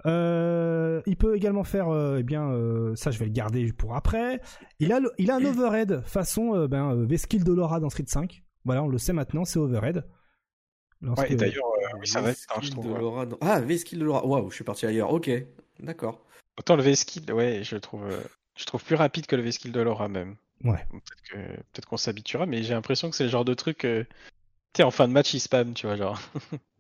Euh, 0.07 1.01
il 1.07 1.17
peut 1.17 1.35
également 1.35 1.65
faire, 1.65 1.89
euh, 1.89 2.19
eh 2.21 2.23
bien, 2.23 2.51
euh, 2.51 2.95
ça 2.95 3.11
je 3.11 3.19
vais 3.19 3.25
le 3.25 3.33
garder 3.33 3.73
pour 3.73 3.97
après. 3.97 4.41
Il 4.79 4.93
a, 4.93 5.01
il 5.19 5.31
a 5.31 5.37
un 5.37 5.45
overhead 5.45 6.03
façon 6.05 6.67
ben, 6.67 7.05
Veskill 7.05 7.45
Dolora 7.45 7.81
dans 7.81 7.91
Street 7.91 8.05
5. 8.07 8.43
Voilà, 8.65 8.83
on 8.83 8.89
le 8.89 8.99
sait 8.99 9.13
maintenant, 9.13 9.45
c'est 9.45 9.59
overhead. 9.59 10.05
Ouais, 11.03 11.33
et 11.33 11.37
d'ailleurs, 11.37 11.65
oui, 11.99 12.07
ça 12.07 12.23
va 12.23 12.31
être, 12.31 12.47
je 12.63 12.71
trouve. 12.71 13.39
Ah, 13.41 13.61
Veskill 13.61 13.99
Dolora, 13.99 14.27
waouh, 14.27 14.51
je 14.51 14.55
suis 14.55 14.65
parti 14.65 14.87
ailleurs, 14.87 15.13
ok, 15.13 15.31
d'accord. 15.81 16.25
Autant 16.59 16.77
le 16.77 16.83
Veskill, 16.83 17.31
ouais, 17.33 17.61
je 17.63 17.77
trouve, 17.77 18.07
je 18.57 18.65
trouve 18.65 18.83
plus 18.85 18.95
rapide 18.95 19.27
que 19.27 19.37
le 19.37 19.43
Veskill 19.43 19.73
Dolora 19.73 20.09
même. 20.09 20.37
Ouais. 20.63 20.87
Peut-être 21.33 21.87
qu'on 21.87 21.97
s'habituera, 21.97 22.47
mais 22.47 22.63
j'ai 22.63 22.75
l'impression 22.75 23.11
que 23.11 23.17
c'est 23.17 23.25
le 23.25 23.31
genre 23.31 23.45
de 23.45 23.55
truc. 23.55 23.79
tu 23.79 24.07
sais, 24.77 24.83
en 24.83 24.91
fin 24.91 25.09
de 25.09 25.13
match, 25.13 25.35
il 25.35 25.41
spam, 25.41 25.75
tu 25.75 25.87
vois, 25.87 25.97
genre. 25.97 26.21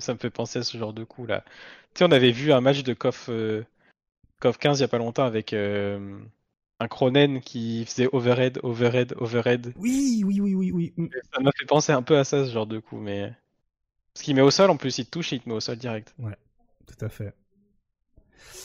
Ça, 0.00 0.14
me 0.14 0.18
fait 0.18 0.30
penser 0.30 0.60
à 0.60 0.62
ce 0.62 0.76
genre 0.78 0.92
de 0.92 1.04
coup 1.04 1.26
là. 1.26 1.44
Tu 1.94 1.98
sais, 1.98 2.04
on 2.04 2.12
avait 2.12 2.32
vu 2.32 2.52
un 2.52 2.60
match 2.60 2.82
de 2.82 2.94
KOF, 2.94 3.26
15 3.26 3.30
euh, 3.30 3.64
il 4.40 4.80
y 4.80 4.84
a 4.84 4.88
pas 4.88 4.98
longtemps 4.98 5.24
avec 5.24 5.52
euh, 5.52 6.18
un 6.80 6.88
Cronen 6.88 7.40
qui 7.40 7.84
faisait 7.86 8.08
overhead, 8.12 8.60
overhead, 8.62 9.14
overhead. 9.18 9.72
Oui, 9.76 10.22
oui, 10.24 10.40
oui, 10.40 10.54
oui, 10.54 10.72
oui. 10.96 11.10
Ça 11.32 11.40
m'a 11.40 11.50
fait 11.52 11.66
penser 11.66 11.92
un 11.92 12.02
peu 12.02 12.18
à 12.18 12.24
ça 12.24 12.44
ce 12.46 12.52
genre 12.52 12.66
de 12.66 12.78
coup, 12.78 12.98
mais. 12.98 13.32
Parce 14.12 14.24
qu'il 14.24 14.34
met 14.34 14.42
au 14.42 14.50
sol 14.50 14.70
en 14.70 14.76
plus, 14.76 14.98
il 14.98 15.04
te 15.04 15.10
touche 15.10 15.32
et 15.32 15.36
il 15.36 15.42
te 15.42 15.48
met 15.48 15.54
au 15.54 15.60
sol 15.60 15.76
direct. 15.76 16.14
Ouais, 16.18 16.36
tout 16.86 17.04
à 17.04 17.08
fait. 17.08 17.34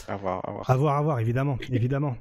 À 0.08 0.16
voir, 0.16 0.48
à 0.48 0.52
voir. 0.52 0.70
À 0.70 0.78
voir, 0.78 0.98
à 0.98 1.02
voir, 1.02 1.20
évidemment, 1.20 1.58
évidemment. 1.70 2.16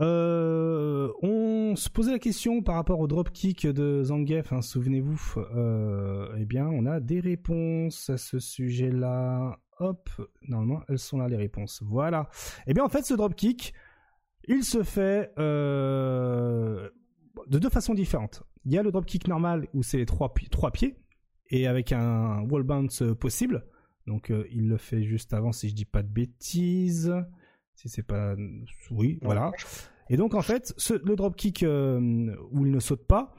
Euh, 0.00 1.12
on 1.22 1.76
se 1.76 1.88
posait 1.88 2.12
la 2.12 2.18
question 2.18 2.62
par 2.62 2.74
rapport 2.74 2.98
au 2.98 3.06
dropkick 3.06 3.66
de 3.66 4.02
Zangief, 4.02 4.52
hein, 4.52 4.62
souvenez-vous. 4.62 5.34
Euh, 5.36 6.34
eh 6.38 6.44
bien, 6.44 6.66
on 6.66 6.86
a 6.86 7.00
des 7.00 7.20
réponses 7.20 8.10
à 8.10 8.16
ce 8.16 8.38
sujet-là. 8.38 9.58
Hop, 9.80 10.08
normalement, 10.48 10.82
elles 10.88 10.98
sont 10.98 11.18
là 11.18 11.28
les 11.28 11.36
réponses. 11.36 11.82
Voilà. 11.84 12.28
Eh 12.66 12.74
bien, 12.74 12.84
en 12.84 12.88
fait, 12.88 13.04
ce 13.04 13.14
dropkick, 13.14 13.74
il 14.46 14.64
se 14.64 14.82
fait 14.82 15.32
euh, 15.38 16.88
de 17.48 17.58
deux 17.58 17.70
façons 17.70 17.94
différentes. 17.94 18.42
Il 18.64 18.72
y 18.72 18.78
a 18.78 18.82
le 18.82 18.90
dropkick 18.90 19.28
normal 19.28 19.68
où 19.74 19.82
c'est 19.82 19.98
les 19.98 20.06
trois, 20.06 20.32
trois 20.50 20.70
pieds 20.70 20.96
et 21.50 21.66
avec 21.66 21.92
un 21.92 22.42
wall 22.48 22.62
bounce 22.62 23.02
possible. 23.20 23.64
Donc, 24.06 24.32
il 24.50 24.68
le 24.68 24.76
fait 24.76 25.02
juste 25.02 25.32
avant, 25.32 25.52
si 25.52 25.68
je 25.68 25.74
dis 25.74 25.84
pas 25.86 26.02
de 26.02 26.08
bêtises. 26.08 27.12
Si 27.74 27.88
c'est 27.88 28.02
pas. 28.02 28.34
Oui, 28.90 29.18
voilà. 29.22 29.52
Et 30.10 30.16
donc, 30.16 30.34
en 30.34 30.42
fait, 30.42 30.74
ce, 30.76 30.94
le 30.94 31.16
dropkick 31.16 31.62
euh, 31.62 32.34
où 32.50 32.66
il 32.66 32.72
ne 32.72 32.80
saute 32.80 33.06
pas, 33.06 33.34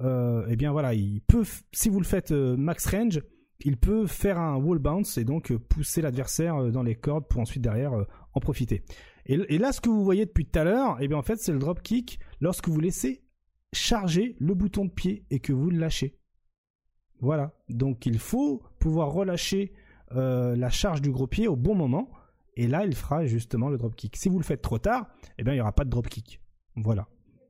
euh, 0.00 0.46
eh 0.48 0.56
bien 0.56 0.72
voilà, 0.72 0.94
il 0.94 1.20
peut, 1.22 1.44
si 1.72 1.88
vous 1.88 1.98
le 1.98 2.06
faites 2.06 2.32
euh, 2.32 2.56
max 2.56 2.86
range, 2.86 3.22
il 3.60 3.76
peut 3.76 4.06
faire 4.06 4.38
un 4.38 4.56
wall 4.56 4.78
bounce 4.78 5.18
et 5.18 5.24
donc 5.24 5.54
pousser 5.54 6.00
l'adversaire 6.00 6.70
dans 6.72 6.82
les 6.82 6.94
cordes 6.94 7.26
pour 7.28 7.42
ensuite 7.42 7.62
derrière 7.62 7.92
en 8.32 8.40
profiter. 8.40 8.84
Et, 9.26 9.58
là, 9.58 9.70
ce 9.72 9.82
que 9.82 9.90
vous 9.90 10.02
voyez 10.02 10.24
depuis 10.24 10.46
tout 10.46 10.58
à 10.58 10.64
l'heure, 10.64 10.96
eh 11.00 11.06
bien 11.06 11.18
en 11.18 11.22
fait, 11.22 11.36
c'est 11.36 11.52
le 11.52 11.58
dropkick 11.58 12.18
lorsque 12.40 12.68
vous 12.68 12.80
laissez 12.80 13.22
charger 13.74 14.34
le 14.40 14.54
bouton 14.54 14.86
de 14.86 14.90
pied 14.90 15.26
et 15.30 15.40
que 15.40 15.52
vous 15.52 15.68
le 15.68 15.78
lâchez. 15.78 16.18
Voilà. 17.20 17.52
Donc 17.68 18.06
il 18.06 18.18
faut 18.18 18.62
pouvoir 18.78 19.12
relâcher 19.12 19.74
la 20.10 20.70
charge 20.70 21.02
du 21.02 21.10
gros 21.10 21.26
pied 21.26 21.46
au 21.46 21.54
bon 21.54 21.74
moment 21.74 22.10
et 22.60 22.66
là, 22.66 22.84
il 22.84 22.94
fera 22.94 23.24
justement 23.24 23.70
le 23.70 23.78
dropkick. 23.78 24.18
Si 24.18 24.28
vous 24.28 24.36
le 24.36 24.44
faites 24.44 24.60
trop 24.60 24.78
tard, 24.78 25.06
eh 25.38 25.44
bien, 25.44 25.54
il 25.54 25.56
n'y 25.56 25.62
aura 25.62 25.72
pas 25.72 25.86
de 25.86 25.88
dropkick. 25.88 26.42
Voilà. 26.76 27.08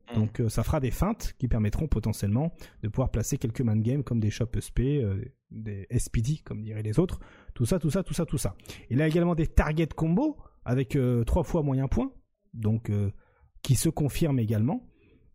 Hmm. 0.09 0.19
Donc 0.21 0.39
euh, 0.39 0.47
ça 0.47 0.63
fera 0.63 0.79
des 0.79 0.89
feintes 0.89 1.33
qui 1.37 1.49
permettront 1.49 1.89
potentiellement 1.89 2.53
de 2.81 2.87
pouvoir 2.87 3.11
placer 3.11 3.37
quelques 3.37 3.59
man 3.59 3.81
games 3.81 4.03
comme 4.03 4.21
des 4.21 4.29
shop 4.29 4.47
SP, 4.55 5.03
euh, 5.03 5.21
des 5.49 5.85
SPD 5.91 6.37
comme 6.45 6.61
diraient 6.61 6.81
les 6.81 6.97
autres. 6.97 7.19
Tout 7.53 7.65
ça, 7.65 7.77
tout 7.77 7.89
ça, 7.89 8.03
tout 8.03 8.13
ça, 8.13 8.25
tout 8.25 8.37
ça. 8.37 8.55
Il 8.89 9.01
a 9.01 9.07
également 9.07 9.35
des 9.35 9.47
target 9.47 9.87
combo 9.87 10.37
avec 10.63 10.95
euh, 10.95 11.25
trois 11.25 11.43
fois 11.43 11.61
moyen 11.61 11.89
point, 11.89 12.13
donc 12.53 12.89
qui 13.61 13.75
se 13.75 13.89
confirment 13.89 14.39
également, 14.39 14.87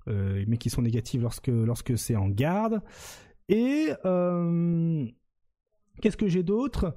mais 0.06 0.56
qui 0.56 0.70
sont 0.70 0.80
négatives 0.80 1.20
lorsque 1.20 1.48
lorsque 1.48 1.98
c'est 1.98 2.16
en 2.16 2.30
garde. 2.30 2.80
Et 3.50 3.90
qu'est-ce 6.00 6.16
que 6.16 6.28
j'ai 6.28 6.42
d'autre? 6.42 6.96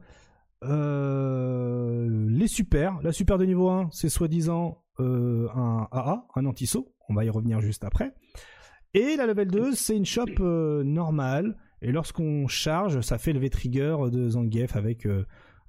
Euh, 0.64 2.08
les 2.30 2.48
super, 2.48 3.00
la 3.02 3.12
super 3.12 3.38
de 3.38 3.46
niveau 3.46 3.70
1, 3.70 3.90
c'est 3.92 4.10
soi-disant 4.10 4.84
euh, 5.00 5.48
un 5.56 5.88
AA, 5.92 6.28
un 6.36 6.46
anti-saut. 6.46 6.94
On 7.08 7.14
va 7.14 7.26
y 7.26 7.30
revenir 7.30 7.62
juste 7.62 7.84
après. 7.84 8.14
Et 8.94 9.16
la 9.16 9.26
level 9.26 9.50
2, 9.50 9.74
c'est 9.74 9.96
une 9.96 10.06
shop 10.06 10.26
euh, 10.40 10.84
normale. 10.84 11.58
Et 11.82 11.92
lorsqu'on 11.92 12.48
charge, 12.48 13.02
ça 13.02 13.18
fait 13.18 13.34
le 13.34 13.40
V-trigger 13.40 13.98
de 14.12 14.30
Zangief 14.30 14.76
avec, 14.76 15.08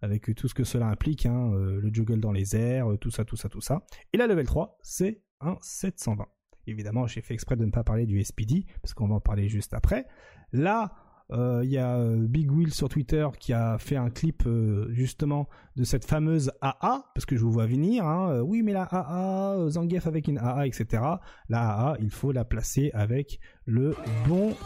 avec 0.02 0.34
tout 0.34 0.48
ce 0.48 0.54
que 0.54 0.64
cela 0.64 0.86
implique. 0.86 1.24
Hein, 1.24 1.52
le 1.54 1.88
juggle 1.92 2.18
dans 2.18 2.32
les 2.32 2.56
airs, 2.56 2.88
tout 3.00 3.12
ça, 3.12 3.24
tout 3.24 3.36
ça, 3.36 3.48
tout 3.48 3.60
ça. 3.60 3.82
Et 4.12 4.16
la 4.16 4.26
level 4.26 4.44
3, 4.44 4.78
c'est 4.82 5.22
un 5.40 5.56
720. 5.60 6.26
Évidemment, 6.66 7.06
j'ai 7.06 7.20
fait 7.20 7.34
exprès 7.34 7.56
de 7.56 7.64
ne 7.64 7.70
pas 7.70 7.84
parler 7.84 8.06
du 8.06 8.22
SPD, 8.22 8.66
parce 8.82 8.92
qu'on 8.92 9.06
va 9.06 9.14
en 9.14 9.20
parler 9.20 9.48
juste 9.48 9.72
après. 9.72 10.06
Là, 10.52 10.92
il 11.32 11.70
y 11.70 11.78
a 11.78 11.96
euh, 11.96 12.16
Big 12.26 12.50
Will 12.50 12.72
sur 12.74 12.88
Twitter 12.88 13.26
qui 13.38 13.52
a 13.52 13.78
fait 13.78 13.96
un 13.96 14.10
clip 14.10 14.42
euh, 14.46 14.88
justement 14.90 15.48
de 15.76 15.84
cette 15.84 16.04
fameuse 16.04 16.50
AA, 16.60 17.10
parce 17.14 17.24
que 17.24 17.36
je 17.36 17.42
vous 17.42 17.52
vois 17.52 17.66
venir. 17.66 18.04
Hein. 18.04 18.40
oui, 18.40 18.62
mais 18.62 18.72
la 18.72 18.82
AA, 18.82 19.68
Zangief 19.70 20.06
avec 20.06 20.28
une 20.28 20.38
AA, 20.38 20.66
etc. 20.66 21.02
La 21.48 21.70
AA, 21.70 21.96
il 22.00 22.10
faut 22.10 22.32
la 22.32 22.44
placer 22.44 22.90
avec 22.94 23.38
le 23.64 23.94
bon 24.26 24.56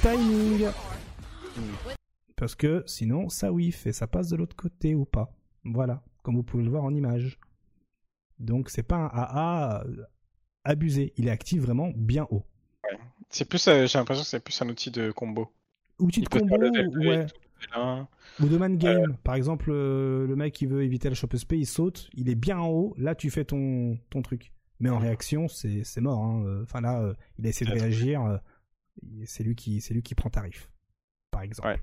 timing. 0.00 0.68
Parce 2.36 2.54
que 2.54 2.82
sinon, 2.86 3.28
ça 3.28 3.52
whiff 3.52 3.86
et 3.86 3.92
ça 3.92 4.06
passe 4.06 4.28
de 4.28 4.36
l'autre 4.36 4.56
côté 4.56 4.94
ou 4.94 5.04
pas. 5.04 5.36
Voilà, 5.64 6.02
comme 6.22 6.36
vous 6.36 6.42
pouvez 6.42 6.64
le 6.64 6.70
voir 6.70 6.84
en 6.84 6.94
image. 6.94 7.38
Donc 8.38 8.70
c'est 8.70 8.82
pas 8.82 8.96
un 8.96 9.10
AA 9.12 9.84
abusé, 10.64 11.12
il 11.16 11.28
est 11.28 11.30
actif 11.30 11.60
vraiment 11.60 11.92
bien 11.94 12.26
haut. 12.30 12.44
C'est 13.30 13.48
plus, 13.48 13.64
j'ai 13.64 13.98
l'impression 13.98 14.22
que 14.22 14.28
c'est 14.28 14.40
plus 14.40 14.60
un 14.62 14.68
outil 14.68 14.90
de 14.90 15.10
combo. 15.10 15.50
Outil 15.98 16.22
de 16.22 16.28
combo, 16.28 16.56
ouais. 16.56 17.26
Ou 18.40 18.46
de 18.48 18.56
man 18.56 18.76
game. 18.76 19.16
Par 19.22 19.34
exemple, 19.34 19.70
euh, 19.70 20.26
le 20.26 20.36
mec 20.36 20.52
qui 20.52 20.66
veut 20.66 20.82
éviter 20.82 21.08
la 21.08 21.14
shop 21.14 21.28
SP, 21.38 21.54
il 21.54 21.66
saute, 21.66 22.10
il 22.14 22.28
est 22.28 22.34
bien 22.34 22.58
en 22.58 22.68
haut, 22.68 22.94
là 22.98 23.14
tu 23.14 23.30
fais 23.30 23.44
ton, 23.44 23.98
ton 24.10 24.22
truc. 24.22 24.52
Mais 24.80 24.90
en 24.90 24.98
réaction, 24.98 25.46
c'est 25.48 26.00
mort. 26.00 26.22
Hein. 26.22 26.62
Enfin 26.62 26.80
là, 26.80 27.00
euh, 27.00 27.14
il 27.38 27.46
a 27.46 27.48
essayé 27.48 27.70
de 27.70 27.78
réagir, 27.78 28.22
euh, 28.24 28.36
c'est 29.24 29.44
lui, 29.44 29.54
qui, 29.54 29.82
lui 29.90 30.02
qui 30.02 30.14
prend 30.14 30.30
tarif, 30.30 30.68
par 31.30 31.42
exemple. 31.42 31.68
Ouais. 31.68 31.80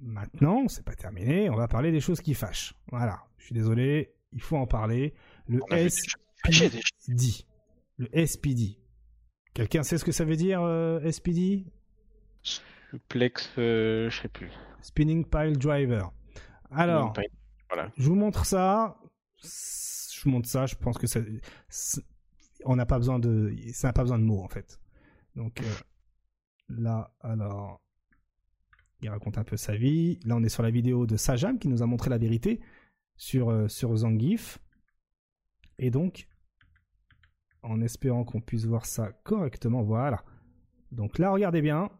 Maintenant, 0.00 0.66
c'est 0.68 0.84
pas 0.84 0.94
terminé, 0.94 1.50
on 1.50 1.56
va 1.56 1.68
parler 1.68 1.92
des 1.92 2.00
choses 2.00 2.22
qui 2.22 2.32
fâchent. 2.32 2.74
Voilà, 2.90 3.22
je 3.36 3.44
suis 3.44 3.54
désolé, 3.54 4.14
il 4.32 4.40
faut 4.40 4.56
en 4.56 4.66
parler. 4.66 5.12
Le 5.46 5.60
SPD. 5.88 6.80
Le 7.98 8.26
SPD. 8.26 8.78
Quelqu'un 9.52 9.82
sait 9.82 9.98
ce 9.98 10.04
que 10.04 10.12
ça 10.12 10.24
veut 10.24 10.36
dire, 10.36 10.60
SPD 11.10 11.66
Suplex, 12.42 13.50
euh, 13.58 14.10
je 14.10 14.20
sais 14.22 14.28
plus. 14.28 14.50
Spinning 14.82 15.24
Pile 15.24 15.58
Driver. 15.58 16.12
Alors, 16.70 17.12
je 17.96 18.08
vous 18.08 18.14
montre 18.14 18.44
ça. 18.44 18.96
Je 19.42 20.22
vous 20.24 20.30
montre 20.30 20.48
ça. 20.48 20.66
Je 20.66 20.74
pense 20.74 20.98
que 20.98 21.06
ça, 21.06 21.20
on 22.64 22.76
n'a 22.76 22.86
pas 22.86 22.98
besoin 22.98 23.18
de, 23.18 23.54
ça 23.72 23.88
n'a 23.88 23.92
pas 23.92 24.02
besoin 24.02 24.18
de 24.18 24.24
mots 24.24 24.42
en 24.42 24.48
fait. 24.48 24.80
Donc 25.36 25.60
euh, 25.60 25.74
là, 26.68 27.14
alors, 27.20 27.80
il 29.02 29.08
raconte 29.08 29.38
un 29.38 29.44
peu 29.44 29.56
sa 29.56 29.76
vie. 29.76 30.18
Là, 30.24 30.36
on 30.36 30.42
est 30.42 30.48
sur 30.48 30.62
la 30.62 30.70
vidéo 30.70 31.06
de 31.06 31.16
Sajam 31.16 31.58
qui 31.58 31.68
nous 31.68 31.82
a 31.82 31.86
montré 31.86 32.10
la 32.10 32.18
vérité 32.18 32.60
sur 33.16 33.50
euh, 33.50 33.68
sur 33.68 33.94
Zangief. 33.96 34.58
Et 35.78 35.90
donc, 35.90 36.28
en 37.62 37.80
espérant 37.80 38.24
qu'on 38.24 38.40
puisse 38.40 38.66
voir 38.66 38.86
ça 38.86 39.12
correctement, 39.24 39.82
voilà. 39.82 40.24
Donc 40.92 41.18
là, 41.18 41.30
regardez 41.30 41.62
bien. 41.62 41.90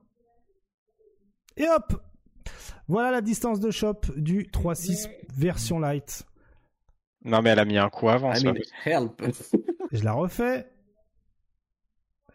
Et 1.57 1.67
hop 1.69 2.03
Voilà 2.89 3.11
la 3.11 3.21
distance 3.21 3.61
de 3.61 3.71
shop 3.71 4.01
du 4.17 4.45
3.6 4.45 5.09
version 5.35 5.79
light. 5.79 6.27
Non 7.25 7.43
mais 7.43 7.51
elle 7.51 7.59
a 7.59 7.65
mis 7.65 7.79
un 7.79 7.91
coup 7.91 8.09
avant. 8.09 8.35
ça. 8.35 8.53
help. 8.85 9.23
je 9.93 10.05
la 10.05 10.13
refais. 10.13 10.67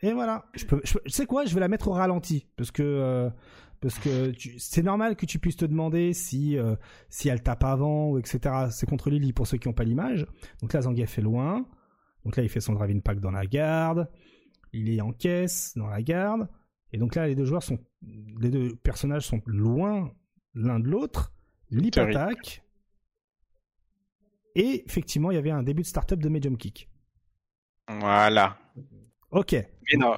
Et 0.01 0.13
voilà. 0.13 0.45
Je 0.53 0.65
peux, 0.65 0.81
je, 0.83 0.97
sais 1.07 1.25
quoi? 1.25 1.45
Je 1.45 1.53
vais 1.53 1.59
la 1.59 1.67
mettre 1.67 1.87
au 1.87 1.93
ralenti 1.93 2.47
parce 2.55 2.71
que 2.71 2.83
euh, 2.83 3.29
parce 3.81 3.97
que 3.97 4.33
c'est 4.57 4.83
normal 4.83 5.15
que 5.15 5.25
tu 5.25 5.39
puisses 5.39 5.57
te 5.57 5.65
demander 5.65 6.13
si 6.13 6.57
euh, 6.57 6.75
si 7.09 7.29
elle 7.29 7.41
tape 7.41 7.63
avant 7.63 8.09
ou 8.09 8.19
etc. 8.19 8.67
C'est 8.69 8.87
contre 8.87 9.09
Lily 9.09 9.33
pour 9.33 9.47
ceux 9.47 9.57
qui 9.57 9.67
n'ont 9.67 9.73
pas 9.73 9.83
l'image. 9.83 10.27
Donc 10.61 10.73
là 10.73 10.81
Zangief 10.81 11.17
est 11.17 11.23
loin. 11.23 11.65
Donc 12.23 12.35
là 12.35 12.43
il 12.43 12.49
fait 12.49 12.61
son 12.61 12.73
driving 12.73 13.01
pack 13.01 13.19
dans 13.19 13.31
la 13.31 13.45
garde. 13.45 14.07
Il 14.73 14.89
est 14.89 15.01
en 15.01 15.13
caisse 15.13 15.73
dans 15.75 15.87
la 15.87 16.01
garde. 16.01 16.47
Et 16.95 16.97
donc 16.97 17.15
là, 17.15 17.27
les 17.27 17.35
deux 17.35 17.43
joueurs 17.43 17.61
sont, 17.61 17.77
les 18.39 18.49
deux 18.49 18.75
personnages 18.75 19.27
sont 19.27 19.41
loin 19.45 20.13
l'un 20.53 20.79
de 20.79 20.87
l'autre. 20.87 21.33
Lip 21.71 21.97
attaque. 21.97 22.63
Et 24.55 24.83
effectivement, 24.85 25.31
il 25.31 25.35
y 25.35 25.37
avait 25.37 25.51
un 25.51 25.63
début 25.63 25.81
de 25.81 25.87
startup 25.87 26.19
de 26.19 26.29
Medium 26.29 26.57
Kick. 26.57 26.89
Voilà. 27.87 28.57
Ok. 29.31 29.53
Mais 29.53 29.97
non, 29.97 30.15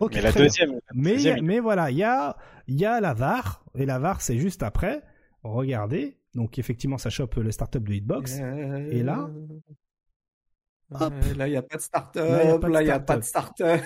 ok. 0.00 0.14
mais 0.14 0.22
la 0.22 0.32
deuxième. 0.32 0.80
Mais, 0.94 1.16
mais 1.42 1.60
voilà, 1.60 1.90
il 1.90 1.98
y 1.98 2.02
a, 2.02 2.36
y 2.66 2.84
a 2.84 3.00
la 3.00 3.12
VAR. 3.12 3.64
Et 3.74 3.84
la 3.84 3.98
VAR, 3.98 4.20
c'est 4.20 4.38
juste 4.38 4.62
après. 4.62 5.02
Regardez. 5.42 6.16
Donc 6.34 6.58
effectivement, 6.58 6.98
ça 6.98 7.10
chope 7.10 7.36
les 7.36 7.52
startups 7.52 7.80
de 7.80 7.92
Hitbox. 7.92 8.38
Et 8.38 9.02
là, 9.02 9.30
Là, 11.36 11.48
il 11.48 11.50
n'y 11.50 11.56
a 11.56 11.62
pas 11.62 11.76
de 11.76 11.82
start-up. 11.82 12.62
Là, 12.64 12.82
il 12.82 12.84
n'y 12.84 12.90
a 12.90 13.00
pas 13.00 13.16
de 13.16 13.24
start-up. 13.24 13.80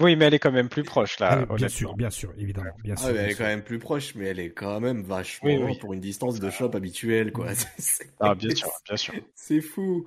Oui, 0.00 0.16
mais 0.16 0.26
elle 0.26 0.34
est 0.34 0.38
quand 0.38 0.52
même 0.52 0.68
plus 0.68 0.84
proche, 0.84 1.18
là. 1.18 1.46
bien 1.46 1.68
sûr, 1.68 1.94
bien 1.94 2.10
sûr, 2.10 2.32
évidemment. 2.38 2.70
Bien 2.82 2.94
ah, 2.96 3.00
sûr, 3.00 3.10
elle 3.10 3.30
est 3.30 3.34
quand 3.34 3.44
même 3.44 3.62
plus 3.62 3.78
proche, 3.78 4.14
mais 4.14 4.26
elle 4.26 4.40
est 4.40 4.50
quand 4.50 4.80
même 4.80 5.02
vachement 5.02 5.50
oui, 5.50 5.78
pour 5.78 5.92
une 5.92 6.00
distance 6.00 6.38
de 6.40 6.50
shop 6.50 6.70
habituelle, 6.74 7.32
quoi. 7.32 7.48
Ah, 8.20 8.34
bien 8.34 8.54
sûr, 8.54 8.70
bien 8.86 8.96
sûr. 8.96 9.14
C'est 9.34 9.60
fou. 9.60 10.06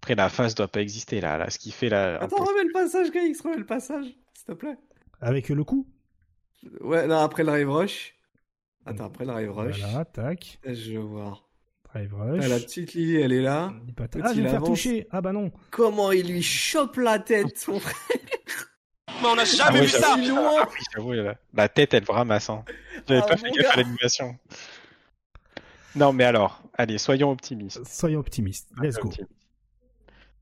Après, 0.00 0.14
la 0.14 0.28
phase 0.28 0.54
doit 0.54 0.68
pas 0.68 0.80
exister, 0.80 1.20
là. 1.20 1.36
là 1.36 1.50
ce 1.50 1.58
qui 1.58 1.70
fait 1.72 1.88
là. 1.88 2.16
Attends, 2.20 2.44
remets 2.44 2.64
le 2.64 2.72
passage, 2.72 3.10
KX, 3.10 3.42
remets 3.42 3.58
le 3.58 3.66
passage, 3.66 4.06
s'il 4.34 4.46
te 4.46 4.52
plaît. 4.52 4.76
Avec 5.20 5.48
le 5.48 5.64
coup? 5.64 5.86
Ouais, 6.80 7.06
non, 7.06 7.18
après 7.18 7.44
le 7.44 7.52
Rive 7.52 7.70
Rush. 7.70 8.14
Attends, 8.86 9.06
après 9.06 9.24
le 9.24 9.32
Rive 9.32 9.52
Rush. 9.52 9.80
Voilà, 9.80 10.04
tac. 10.06 10.58
Je 10.64 10.92
vais 10.92 10.98
voir. 10.98 11.49
Drive 11.92 12.14
Rush. 12.14 12.48
la 12.48 12.58
petite 12.58 12.94
Lily, 12.94 13.16
elle 13.16 13.32
est 13.32 13.42
là. 13.42 13.72
Ah, 14.22 14.32
je 14.34 14.40
vais 14.40 14.48
faire 14.48 14.62
toucher. 14.62 15.06
Ah 15.10 15.20
bah 15.20 15.32
non. 15.32 15.50
Comment 15.70 16.12
il 16.12 16.32
lui 16.32 16.42
chope 16.42 16.96
la 16.96 17.18
tête, 17.18 17.58
son 17.58 17.80
frère 17.80 17.96
Mais 19.22 19.28
on 19.28 19.38
a 19.38 19.44
jamais 19.44 19.80
ah 19.80 19.82
vu 19.82 19.88
ça 19.88 20.14
ah, 20.14 20.16
oui, 20.16 20.80
j'avoue, 20.94 21.12
la 21.52 21.68
tête, 21.68 21.94
elle 21.94 22.04
ramasse. 22.08 22.48
Hein. 22.48 22.64
J'avais 23.08 23.20
ah, 23.22 23.26
pas 23.26 23.36
fait 23.36 23.50
gaffe 23.50 23.72
à 23.72 23.76
l'animation. 23.76 24.38
Non, 25.96 26.12
mais 26.12 26.24
alors, 26.24 26.62
allez, 26.78 26.98
soyons 26.98 27.30
optimistes. 27.30 27.84
Soyons 27.86 28.20
optimistes. 28.20 28.70
Let's 28.80 28.96
go. 28.96 29.10
Il 29.18 29.26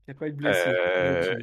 n'y 0.07 0.11
a 0.11 0.13
pas 0.13 0.27
eu 0.27 0.31
de 0.31 0.37
blessé. 0.37 0.63
Euh... 0.67 1.39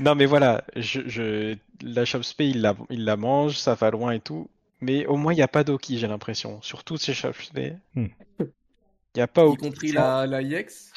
non, 0.00 0.14
mais 0.14 0.26
voilà, 0.26 0.64
je, 0.76 1.00
je... 1.06 1.56
la 1.82 2.04
Shopspay, 2.04 2.50
il 2.50 2.60
la, 2.60 2.74
il 2.90 3.04
la 3.04 3.16
mange, 3.16 3.56
ça 3.56 3.74
va 3.74 3.90
loin 3.90 4.12
et 4.12 4.20
tout. 4.20 4.48
Mais 4.84 5.06
au 5.06 5.16
moins, 5.16 5.32
il 5.32 5.36
n'y 5.36 5.42
a 5.42 5.48
pas 5.48 5.64
d'Oki, 5.64 5.98
j'ai 5.98 6.06
l'impression. 6.06 6.60
Sur 6.60 6.84
toutes 6.84 7.00
ces 7.00 7.14
Shopspay. 7.14 7.78
Hmm. 7.94 8.08
Il 8.38 9.16
n'y 9.16 9.22
a 9.22 9.26
pas 9.26 9.46
Y 9.46 9.56
compris 9.56 9.92
la, 9.92 10.26
la 10.26 10.42
IX 10.42 10.92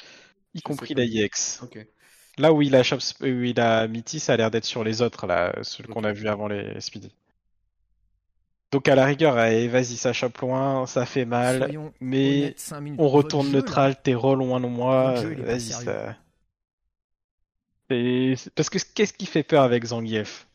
Y 0.53 0.61
compris 0.61 0.93
la 0.93 1.05
IX. 1.05 1.61
Là 2.37 2.51
où 2.51 2.61
il 2.61 2.75
a, 2.75 2.83
Shopspay, 2.83 3.31
où 3.31 3.43
il 3.43 3.59
a 3.59 3.87
Mitty, 3.87 4.19
ça 4.19 4.33
a 4.33 4.37
l'air 4.37 4.51
d'être 4.51 4.65
sur 4.65 4.83
les 4.83 5.01
autres, 5.01 5.25
là, 5.25 5.55
ceux 5.61 5.83
qu'on 5.85 6.03
a 6.03 6.11
vu 6.11 6.27
avant 6.27 6.47
les 6.47 6.79
Speedy. 6.81 7.11
Donc 8.71 8.89
à 8.89 8.95
la 8.95 9.05
rigueur, 9.05 9.35
vas-y, 9.35 9.95
ça 9.95 10.11
chope 10.11 10.37
loin, 10.39 10.85
ça 10.87 11.05
fait 11.05 11.23
mal, 11.23 11.71
mais 12.01 12.53
on 12.97 13.07
retourne 13.07 13.49
neutral, 13.49 14.01
t'es 14.01 14.13
re 14.13 14.35
loin 14.35 14.59
de 14.59 14.67
moi, 14.67 15.13
vas-y, 15.37 15.71
ça... 15.71 16.17
Parce 18.55 18.69
que 18.69 18.79
qu'est-ce 18.93 19.13
qui 19.13 19.25
fait 19.25 19.43
peur 19.43 19.63
avec 19.63 19.85
Zangief? 19.85 20.46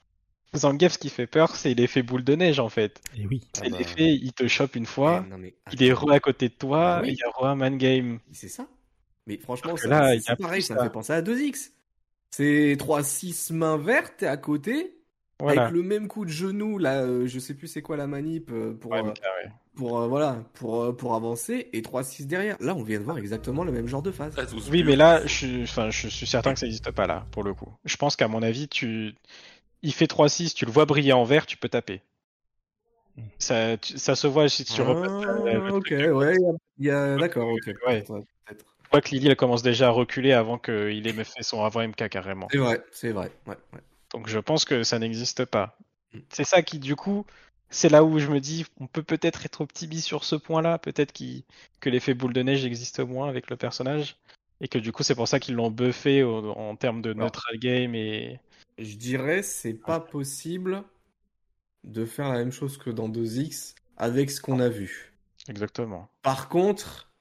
Zangief, 0.55 0.93
ce 0.93 0.99
qui 0.99 1.09
fait 1.09 1.27
peur, 1.27 1.57
c'est 1.57 1.75
l'effet 1.75 2.03
boule 2.03 2.25
de 2.25 2.35
neige 2.35 2.59
en 2.59 2.69
fait. 2.69 3.01
Et 3.17 3.27
oui. 3.27 3.43
C'est 3.55 3.67
ah 3.67 3.71
bah. 3.71 3.79
l'effet, 3.79 4.15
il 4.15 4.33
te 4.33 4.47
chope 4.49 4.77
une 4.77 4.87
fois, 4.87 5.25
il 5.73 5.83
est 5.83 5.93
re 5.93 6.11
à 6.11 6.21
côté 6.21 6.49
de 6.49 6.55
toi, 6.55 6.97
ah 6.97 7.03
il 7.05 7.15
y 7.15 7.23
a 7.23 7.31
re 7.31 7.47
un 7.47 7.55
man 7.55 7.79
game. 7.79 8.19
C'est 8.33 8.49
ça. 8.49 8.67
Mais 9.27 9.39
franchement, 9.39 9.77
c'est 9.77 9.89
pareil, 9.89 10.63
ça 10.63 10.75
me 10.75 10.83
fait 10.83 10.91
penser 10.91 11.13
à 11.13 11.23
2X. 11.23 11.71
C'est 12.31 12.77
3-6 12.79 13.53
mains 13.53 13.77
vertes, 13.77 14.15
t'es 14.19 14.27
à 14.27 14.39
côté, 14.39 14.95
avec 15.41 15.71
le 15.71 15.83
même 15.83 16.09
coup 16.09 16.25
de 16.25 16.31
genou, 16.31 16.79
là, 16.79 17.03
euh, 17.03 17.27
je 17.27 17.39
sais 17.39 17.55
plus 17.55 17.69
c'est 17.69 17.83
quoi 17.83 17.97
la 17.97 18.07
manip 18.07 18.51
euh, 18.51 18.73
pour, 18.73 18.95
euh, 18.95 19.03
pour 19.75 20.09
voilà, 20.09 20.43
pour 20.55 20.97
pour 20.97 21.15
avancer 21.15 21.69
et 21.73 21.83
3-6 21.83 22.27
derrière. 22.27 22.57
Là, 22.61 22.75
on 22.75 22.83
vient 22.83 22.99
de 22.99 23.05
voir 23.05 23.19
exactement 23.19 23.65
le 23.65 23.73
même 23.73 23.87
genre 23.87 24.03
de 24.03 24.13
phase. 24.13 24.35
Oui, 24.71 24.83
mais 24.83 24.97
là, 24.97 25.23
je 25.27 25.33
suis, 25.33 25.63
enfin, 25.63 25.91
je 25.91 26.09
suis 26.09 26.27
certain 26.27 26.55
que 26.55 26.59
ça 26.59 26.67
n'existe 26.67 26.91
pas 26.91 27.07
là, 27.07 27.27
pour 27.33 27.43
le 27.43 27.55
coup. 27.55 27.69
Je 27.85 27.97
pense 27.97 28.17
qu'à 28.17 28.29
mon 28.29 28.43
avis, 28.43 28.69
tu, 28.69 29.15
il 29.83 29.93
fait 29.93 30.07
3-6, 30.07 30.55
tu 30.55 30.65
le 30.65 30.73
vois 30.73 30.85
briller 30.85 31.13
en 31.13 31.25
vert, 31.25 31.47
tu 31.47 31.57
peux 31.57 31.69
taper. 31.69 32.01
Ça, 33.39 33.77
ça 33.83 34.15
se 34.15 34.27
voit 34.27 34.49
si 34.49 34.65
tu 34.65 34.81
ah, 34.81 35.71
Ok, 35.71 35.91
ouais, 35.91 36.37
il 36.79 36.87
y 36.87 36.91
a, 36.91 37.17
d'accord, 37.17 37.49
ok. 37.49 37.75
Ouais. 37.87 38.05
Je 38.09 38.89
crois 38.89 39.01
que 39.01 39.11
Lily 39.11 39.29
elle 39.29 39.37
commence 39.37 39.63
déjà 39.63 39.89
à 39.89 39.91
reculer 39.91 40.33
avant 40.33 40.59
qu'il 40.59 41.07
ait 41.07 41.25
fait 41.25 41.43
son 41.43 41.65
avant 41.65 41.87
MK 41.87 42.09
carrément. 42.09 42.49
C'est 42.51 42.59
vrai, 42.59 42.83
c'est 42.91 43.11
vrai. 43.11 43.31
Ouais, 43.47 43.57
ouais. 43.73 43.81
Donc 44.13 44.29
je 44.29 44.39
pense 44.39 44.65
que 44.65 44.83
ça 44.83 44.99
n'existe 44.99 45.45
pas. 45.45 45.77
Mm. 46.13 46.19
C'est 46.29 46.45
ça 46.45 46.63
qui, 46.63 46.79
du 46.79 46.95
coup, 46.95 47.27
c'est 47.71 47.89
là 47.89 48.05
où 48.05 48.19
je 48.19 48.29
me 48.29 48.39
dis, 48.41 48.67
on 48.81 48.87
peut 48.87 49.03
peut-être 49.03 49.45
être 49.47 49.63
optimiste 49.63 50.07
sur 50.07 50.25
ce 50.25 50.37
point-là, 50.37 50.79
peut-être 50.79 51.13
que 51.81 51.91
l'effet 51.91 52.15
boule 52.15 52.35
de 52.35 52.43
neige 52.43 52.65
existe 52.65 53.01
moins 53.01 53.29
avec 53.29 53.51
le 53.51 53.57
personnage, 53.57 54.17
et 54.61 54.69
que 54.69 54.79
du 54.79 54.93
coup 54.93 55.03
c'est 55.03 55.15
pour 55.15 55.27
ça 55.27 55.41
qu'ils 55.41 55.55
l'ont 55.55 55.71
buffé 55.71 56.23
en 56.23 56.77
termes 56.77 57.03
de 57.03 57.13
neutral 57.13 57.59
game 57.59 57.95
et. 57.95 58.39
Je 58.83 58.97
dirais, 58.97 59.43
c'est 59.43 59.75
pas 59.75 60.01
possible 60.01 60.83
de 61.85 62.05
faire 62.05 62.29
la 62.29 62.39
même 62.39 62.53
chose 62.53 62.79
que 62.79 62.91
dans 62.91 63.09
2X 63.09 63.75
avec 63.97 64.31
ce 64.31 64.41
qu'on 64.41 64.59
a 64.59 64.69
vu. 64.69 65.13
Exactement. 65.49 66.09
Par 66.23 66.49
contre, 66.49 67.13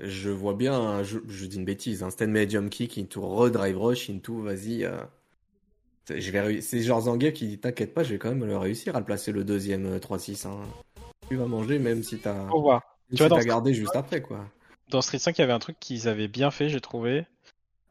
je 0.00 0.30
vois 0.30 0.54
bien, 0.54 1.02
je, 1.02 1.18
dis 1.18 1.56
une 1.56 1.64
bêtise, 1.64 2.02
un 2.02 2.10
stand 2.10 2.30
medium 2.30 2.70
kick 2.70 2.96
into 2.98 3.20
re-drive 3.20 3.78
rush 3.78 4.08
into, 4.08 4.40
vas-y, 4.40 4.84
euh, 4.84 4.96
je 6.08 6.30
vais 6.30 6.60
C'est 6.62 6.82
genre 6.82 7.02
Zangief 7.02 7.34
qui 7.34 7.46
dit 7.46 7.58
T'inquiète 7.58 7.92
pas, 7.92 8.02
je 8.02 8.10
vais 8.10 8.18
quand 8.18 8.28
même 8.28 8.44
le 8.44 8.56
réussir 8.56 8.96
à 8.96 9.00
le 9.00 9.04
placer 9.04 9.32
le 9.32 9.44
deuxième 9.44 9.98
3-6. 9.98 10.46
Euh, 10.46 10.50
hein. 10.50 10.60
Tu 11.28 11.36
vas 11.36 11.46
manger 11.46 11.78
même 11.78 12.02
si 12.02 12.18
t'as. 12.18 12.46
Au 12.48 12.56
revoir. 12.56 12.82
Tu 13.14 13.22
vas 13.22 13.44
gardé 13.44 13.74
juste 13.74 13.96
après, 13.96 14.22
quoi. 14.22 14.48
Dans 14.88 15.02
Street 15.02 15.18
5, 15.18 15.36
il 15.36 15.40
y 15.40 15.44
avait 15.44 15.52
un 15.52 15.58
truc 15.58 15.76
qu'ils 15.80 16.08
avaient 16.08 16.28
bien 16.28 16.50
fait, 16.50 16.68
j'ai 16.68 16.80
trouvé. 16.80 17.26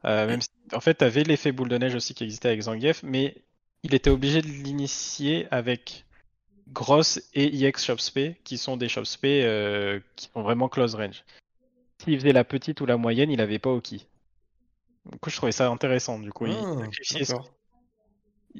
Euh, 0.05 0.27
même 0.27 0.39
En 0.73 0.79
fait, 0.79 0.95
t'avais 0.95 1.23
l'effet 1.23 1.51
boule 1.51 1.69
de 1.69 1.77
neige 1.77 1.95
aussi 1.95 2.13
qui 2.13 2.23
existait 2.23 2.49
avec 2.49 2.61
Zangief, 2.61 3.01
mais 3.03 3.35
il 3.83 3.93
était 3.93 4.09
obligé 4.09 4.41
de 4.41 4.47
l'initier 4.47 5.47
avec 5.51 6.05
Gross 6.69 7.21
et 7.33 7.65
EX 7.65 7.83
Shopspay, 7.83 8.37
qui 8.43 8.57
sont 8.57 8.77
des 8.77 8.89
Shopspay 8.89 9.43
euh, 9.43 9.99
qui 10.15 10.29
sont 10.33 10.41
vraiment 10.41 10.69
close 10.69 10.95
range. 10.95 11.23
S'il 12.03 12.19
faisait 12.19 12.33
la 12.33 12.43
petite 12.43 12.81
ou 12.81 12.85
la 12.85 12.97
moyenne, 12.97 13.31
il 13.31 13.41
avait 13.41 13.59
pas 13.59 13.69
Oki. 13.69 14.07
Du 15.11 15.19
coup, 15.19 15.29
je 15.29 15.35
trouvais 15.35 15.51
ça 15.51 15.69
intéressant. 15.69 16.19
Du 16.19 16.31
coup, 16.31 16.47
il 16.47 16.53
ah, 16.53 16.87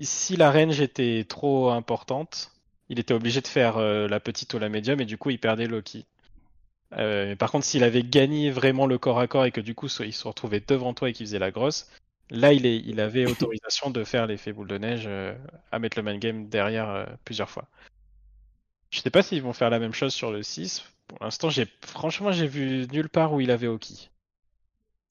si 0.04 0.36
la 0.36 0.52
range 0.52 0.82
était 0.82 1.26
trop 1.28 1.70
importante, 1.70 2.52
il 2.90 3.00
était 3.00 3.14
obligé 3.14 3.42
de 3.42 3.48
faire 3.48 3.78
euh, 3.78 4.08
la 4.08 4.20
petite 4.20 4.54
ou 4.54 4.60
la 4.60 4.70
médium 4.70 5.00
et 5.00 5.06
du 5.06 5.18
coup 5.18 5.30
il 5.30 5.40
perdait 5.40 5.68
Loki. 5.68 6.06
Euh, 6.94 7.36
par 7.36 7.52
contre, 7.52 7.66
s'il 7.66 7.84
avait 7.84 8.04
gagné 8.04 8.52
vraiment 8.52 8.86
le 8.86 8.98
corps 8.98 9.20
à 9.20 9.28
corps 9.28 9.46
et 9.46 9.52
que 9.52 9.62
du 9.62 9.76
coup 9.76 9.88
il 10.00 10.14
se 10.14 10.28
retrouvait 10.28 10.64
devant 10.66 10.94
toi 10.94 11.10
et 11.10 11.14
qu'il 11.14 11.26
faisait 11.26 11.40
la 11.40 11.52
grosse, 11.52 11.90
là 12.30 12.54
il, 12.54 12.66
est, 12.66 12.78
il 12.78 13.00
avait 13.00 13.26
autorisation 13.32 13.90
de 13.90 14.04
faire 14.04 14.28
l'effet 14.28 14.54
boule 14.54 14.68
de 14.68 14.78
neige 14.78 15.06
euh, 15.08 15.36
à 15.72 15.80
mettre 15.80 15.98
le 15.98 16.04
main 16.04 16.18
game 16.18 16.48
derrière 16.48 17.08
plusieurs 17.26 17.50
fois. 17.50 17.68
Je 18.92 19.00
sais 19.02 19.10
pas 19.10 19.24
s'ils 19.24 19.42
vont 19.42 19.54
faire 19.54 19.70
la 19.70 19.80
même 19.80 19.94
chose 19.94 20.14
sur 20.14 20.32
le 20.32 20.42
6. 20.44 20.84
Pour 21.08 21.18
l'instant, 21.22 21.50
j'ai 21.50 21.68
franchement 21.82 22.32
j'ai 22.32 22.48
vu 22.48 22.88
nulle 22.92 23.10
part 23.10 23.34
où 23.34 23.42
il 23.42 23.52
avait 23.52 23.68
Oki. 23.68 24.10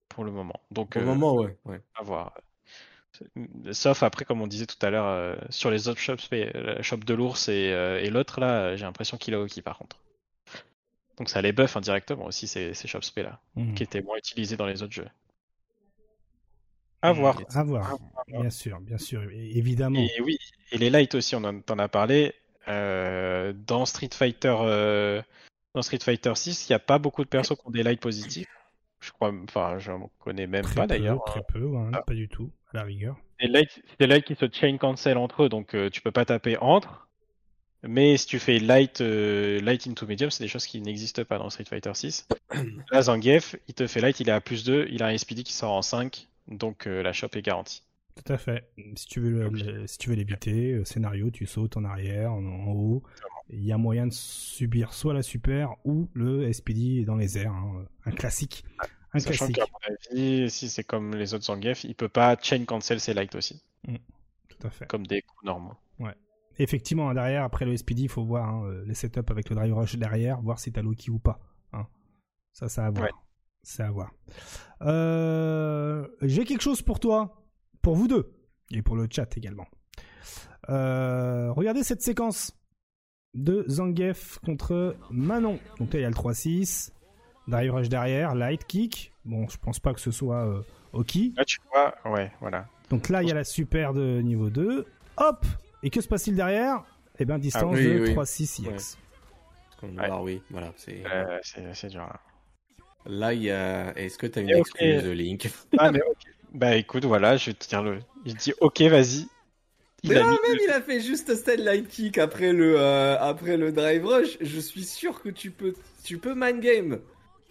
Pour 0.09 0.25
le 0.25 0.31
moment. 0.31 0.61
Donc, 0.71 0.91
pour 0.91 1.01
le 1.01 1.07
moment, 1.07 1.35
ouais, 1.35 1.57
ouais. 1.65 1.81
À 1.97 2.03
voir. 2.03 2.35
Sauf 3.73 4.03
après, 4.03 4.25
comme 4.25 4.41
on 4.41 4.47
disait 4.47 4.67
tout 4.67 4.85
à 4.85 4.91
l'heure, 4.91 5.07
euh, 5.07 5.37
sur 5.51 5.71
les 5.71 5.89
autres 5.89 6.01
shops, 6.01 6.29
la 6.31 6.83
shop 6.83 6.99
de 6.99 7.15
l'ours 7.15 7.49
et, 7.49 7.73
euh, 7.73 8.11
l'autre, 8.11 8.41
là, 8.41 8.77
j'ai 8.77 8.85
l'impression 8.85 9.17
qu'il 9.17 9.35
a 9.35 9.41
Oki 9.41 9.63
par 9.63 9.79
contre. 9.79 9.99
Donc 11.17 11.29
ça 11.29 11.41
les 11.43 11.53
buff 11.53 11.77
indirectement 11.77 12.27
aussi, 12.27 12.47
ces, 12.47 12.75
ces 12.75 12.89
shops 12.89 13.17
là, 13.17 13.41
mhm. 13.55 13.75
qui 13.75 13.83
étaient 13.83 14.03
moins 14.03 14.17
utilisés 14.17 14.57
dans 14.57 14.67
les 14.67 14.83
autres 14.83 14.93
jeux. 14.93 15.09
À 17.03 17.13
mhm. 17.13 17.21
voir. 17.21 17.41
À 17.55 17.63
voir, 17.63 17.99
bien 18.29 18.51
sûr, 18.51 18.81
bien 18.81 18.99
sûr, 18.99 19.23
évidemment. 19.31 20.01
Et 20.01 20.21
oui, 20.21 20.39
et 20.73 20.79
les 20.79 20.91
lights 20.91 21.15
aussi, 21.15 21.37
on 21.37 21.45
en, 21.45 21.79
a 21.79 21.89
parlé. 21.89 22.35
Euh, 22.67 23.53
dans 23.67 23.85
Street 23.85 24.09
Fighter, 24.13 24.55
dans 25.75 25.83
Street 25.83 25.99
Fighter 26.01 26.33
6, 26.35 26.69
il 26.69 26.73
n'y 26.73 26.77
a 26.77 26.79
pas 26.79 26.99
beaucoup 26.99 27.23
de 27.23 27.29
persos 27.29 27.57
qui 27.57 27.67
ont 27.67 27.71
des 27.71 27.83
lights 27.83 28.01
positifs. 28.01 28.49
Je 29.01 29.13
crois, 29.13 29.33
enfin, 29.47 29.79
j'en 29.79 30.11
connais 30.19 30.47
même 30.47 30.67
pas 30.75 30.87
d'ailleurs. 30.87 31.23
Très 31.25 31.43
peu, 31.43 31.71
ah. 31.93 32.03
pas 32.03 32.15
du 32.15 32.29
tout, 32.29 32.51
à 32.73 32.79
la 32.79 32.83
rigueur. 32.85 33.17
C'est 33.39 33.49
des 33.99 34.07
lights 34.07 34.25
qui 34.25 34.35
se 34.35 34.47
chain 34.51 34.79
cancel 34.79 35.19
entre 35.19 35.45
eux, 35.45 35.49
donc 35.51 35.75
euh, 35.75 35.91
tu 35.91 36.01
peux 36.01 36.11
pas 36.11 36.25
taper 36.25 36.57
entre. 36.59 37.04
Mais 37.87 38.17
si 38.17 38.27
tu 38.27 38.39
fais 38.39 38.59
light, 38.59 39.01
euh, 39.01 39.61
light 39.61 39.87
into 39.87 40.07
medium, 40.07 40.31
c'est 40.31 40.43
des 40.43 40.49
choses 40.49 40.67
qui 40.67 40.81
n'existent 40.81 41.25
pas 41.25 41.39
dans 41.39 41.51
Street 41.51 41.65
Fighter 41.65 41.93
6. 41.93 42.29
Là, 42.93 43.03
Zangief, 43.03 43.57
il 43.69 43.75
te 43.75 43.87
fait 43.87 44.01
light, 44.01 44.21
il 44.21 44.29
est 44.29 44.33
à 44.33 44.41
plus 44.41 44.65
2, 44.65 44.87
il 44.91 45.03
a 45.03 45.07
un 45.07 45.17
SPD 45.17 45.43
qui 45.43 45.53
sort 45.53 45.73
en 45.73 45.83
5, 45.83 46.29
donc 46.49 46.87
euh, 46.87 47.03
la 47.03 47.13
shop 47.13 47.29
est 47.35 47.43
garantie. 47.43 47.83
Tout 48.15 48.33
à 48.33 48.39
fait. 48.39 48.71
Si 48.97 49.07
tu 49.07 49.21
veux, 49.21 49.87
si 49.87 49.99
tu 49.99 50.09
veux 50.09 50.15
l'éviter, 50.15 50.85
scénario, 50.85 51.31
tu 51.31 51.47
sautes 51.47 51.77
en 51.77 51.85
arrière, 51.85 52.33
en, 52.33 52.73
haut. 52.73 53.03
Il 53.51 53.65
y 53.65 53.73
a 53.73 53.77
moyen 53.77 54.07
de 54.07 54.13
subir 54.13 54.95
soit 54.95 55.13
la 55.13 55.23
super 55.23 55.75
ou 55.85 56.09
le 56.15 56.51
SPD 56.53 57.05
dans 57.05 57.17
les 57.17 57.39
airs, 57.39 57.53
hein. 57.53 57.85
un 58.07 58.11
classique. 58.13 58.65
Un 59.13 59.19
Sachant 59.19 59.49
qu'à 59.49 59.65
mon 59.65 59.95
avis, 59.95 60.51
si 60.51 60.69
c'est 60.69 60.85
comme 60.85 61.15
les 61.15 61.35
autres 61.35 61.45
Zangief, 61.45 61.85
il 61.85 61.95
peut 61.95 62.09
pas 62.09 62.37
chain 62.41 62.65
cancel 62.65 63.01
ses 63.01 63.15
lights 63.15 63.35
aussi. 63.35 63.61
Mm. 63.87 63.97
Tout 64.49 64.67
à 64.67 64.71
fait. 64.71 64.87
Comme 64.87 65.07
des 65.07 65.23
coups 65.23 65.45
normaux. 65.45 65.75
Ouais. 65.99 66.15
Effectivement, 66.59 67.11
hein, 67.11 67.15
derrière, 67.15 67.45
après 67.45 67.65
le 67.65 67.77
SPD, 67.77 68.03
il 68.03 68.09
faut 68.09 68.25
voir 68.25 68.49
hein, 68.49 68.65
euh, 68.67 68.85
les 68.87 68.95
setups 68.95 69.21
avec 69.29 69.49
le 69.49 69.57
drive 69.57 69.75
rush 69.75 69.97
derrière, 69.97 70.41
voir 70.41 70.59
si 70.59 70.73
t'as 70.73 70.83
Loki 70.83 71.11
ou 71.11 71.19
pas. 71.19 71.41
Hein. 71.73 71.87
Ça, 72.53 72.69
ça 72.69 72.87
à 72.87 72.91
voir. 72.91 73.09
C'est 73.63 73.83
à 73.83 73.91
voir. 73.91 74.13
Euh, 74.83 76.07
j'ai 76.23 76.45
quelque 76.45 76.61
chose 76.61 76.83
pour 76.83 77.01
toi, 77.01 77.45
pour 77.83 77.97
vous 77.97 78.07
deux, 78.07 78.33
et 78.71 78.83
pour 78.83 78.95
le 78.95 79.09
chat 79.11 79.37
également. 79.37 79.67
Euh, 80.69 81.51
regardez 81.53 81.83
cette 81.83 82.03
séquence. 82.03 82.53
de 83.35 83.65
Zangief 83.69 84.39
contre 84.45 84.97
Manon. 85.11 85.59
Donc 85.79 85.93
là, 85.93 85.99
il 85.99 86.03
y 86.03 86.07
a 86.07 86.09
le 86.09 86.15
3-6. 86.15 86.93
Drive 87.49 87.73
rush 87.73 87.89
derrière, 87.89 88.35
light 88.35 88.65
kick. 88.65 89.13
Bon, 89.25 89.49
je 89.49 89.59
pense 89.59 89.81
pas 89.81 89.93
que 89.93 90.01
ce 90.01 90.11
soit 90.11 90.47
euh, 90.47 90.63
Oki. 90.93 91.35
Là, 91.37 91.45
tu 91.45 91.59
vois, 91.73 91.95
ouais, 92.13 92.31
voilà. 92.41 92.69
Donc 92.91 93.09
là, 93.09 93.23
il 93.23 93.29
y 93.29 93.33
a 93.33 93.35
la 93.35 93.45
super 93.45 93.93
de 93.93 94.21
niveau 94.21 94.51
2. 94.51 94.87
Hop 95.17 95.47
Et 95.85 95.91
que 95.91 96.01
se 96.01 96.09
passe-t-il 96.09 96.35
derrière? 96.35 96.83
Eh 97.19 97.27
bien, 97.27 97.39
distance 97.39 97.77
ah 97.77 97.81
de 97.81 98.07
3-6 98.07 98.69
EX. 98.69 98.99
Alors 99.99 100.23
oui, 100.23 100.41
voilà. 100.51 100.73
Euh, 100.89 101.39
c'est 101.75 101.89
dur. 101.89 102.01
Hein. 102.01 102.19
Là, 103.05 103.35
il 103.35 103.43
y 103.43 103.51
a. 103.51 103.97
Est-ce 103.97 104.17
que 104.17 104.27
tu 104.27 104.39
as 104.39 104.43
une 104.43 104.51
excuse, 104.51 105.05
Link? 105.05 105.49
Ah, 105.79 105.93
mais 105.93 106.01
ok. 106.01 106.17
Bah 106.55 106.77
écoute, 106.77 107.05
voilà, 107.05 107.37
je 107.37 107.51
dire 107.51 107.83
le. 107.83 107.99
Il 108.25 108.35
dit 108.35 108.55
ok, 108.61 108.81
vas-y. 108.83 109.27
mais 110.05 110.15
non, 110.15 110.31
même 110.31 110.59
il 110.63 110.71
a 110.71 110.81
fait 110.81 111.01
juste 111.01 111.35
stand 111.35 111.59
light 111.59 111.89
kick 111.89 112.17
après 112.17 112.53
le 112.53 112.77
euh, 112.79 113.19
après 113.19 113.57
le 113.57 113.73
drive 113.73 114.07
rush. 114.07 114.39
Je 114.41 114.61
suis 114.61 114.85
sûr 114.85 115.21
que 115.21 115.29
tu 115.29 115.51
peux 115.51 115.75
tu 116.03 116.19
peux 116.19 116.35
mind 116.35 116.61
game. 116.61 117.01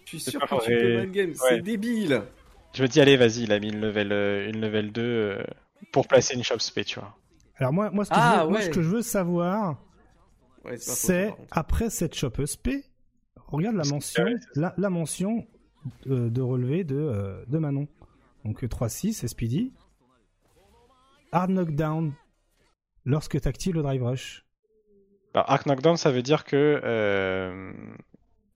Je 0.06 0.16
suis 0.16 0.20
sûr 0.30 0.40
que 0.40 0.64
tu 0.64 0.70
peux 0.70 1.00
mind 1.02 1.12
game. 1.12 1.34
C'est 1.34 1.60
débile. 1.60 2.22
Je 2.72 2.82
me 2.82 2.88
dis 2.88 3.00
allez, 3.00 3.16
vas-y, 3.16 3.42
il 3.42 3.52
a 3.52 3.60
mis 3.60 3.68
une 3.68 3.80
level 3.80 4.10
euh, 4.10 4.48
une 4.48 4.60
level 4.60 4.90
2 4.90 5.02
euh, 5.02 5.44
pour 5.92 6.08
placer 6.08 6.34
une 6.34 6.42
shop 6.42 6.58
spé, 6.58 6.84
tu 6.84 6.98
vois. 6.98 7.14
Alors 7.56 7.72
moi 7.72 7.90
moi 7.90 8.04
ce 8.04 8.10
que, 8.10 8.16
ah, 8.18 8.46
je, 8.48 8.54
veux, 8.54 8.60
ce 8.60 8.70
que 8.70 8.82
je 8.82 8.88
veux 8.88 9.02
savoir 9.02 9.82
c'est 10.76 11.34
après 11.50 11.90
cette 11.90 12.14
shop 12.14 12.46
spé, 12.46 12.84
regarde 13.46 13.76
la 13.76 13.84
mention 13.84 14.24
la, 14.54 14.74
la 14.76 14.90
mention 14.90 15.46
de 16.06 16.40
relevé 16.40 16.84
de 16.84 17.44
de 17.46 17.58
Manon. 17.58 17.88
Donc 18.44 18.62
3-6, 18.62 19.26
Speedy. 19.26 19.72
Hard 21.32 21.50
knockdown 21.50 22.12
lorsque 23.04 23.40
tu 23.40 23.48
actives 23.48 23.74
le 23.74 23.82
drive 23.82 24.02
rush. 24.02 24.44
Bah, 25.32 25.44
hard 25.48 25.66
knockdown, 25.66 25.96
ça 25.96 26.10
veut 26.10 26.22
dire 26.22 26.44
que 26.44 26.80
euh, 26.84 27.72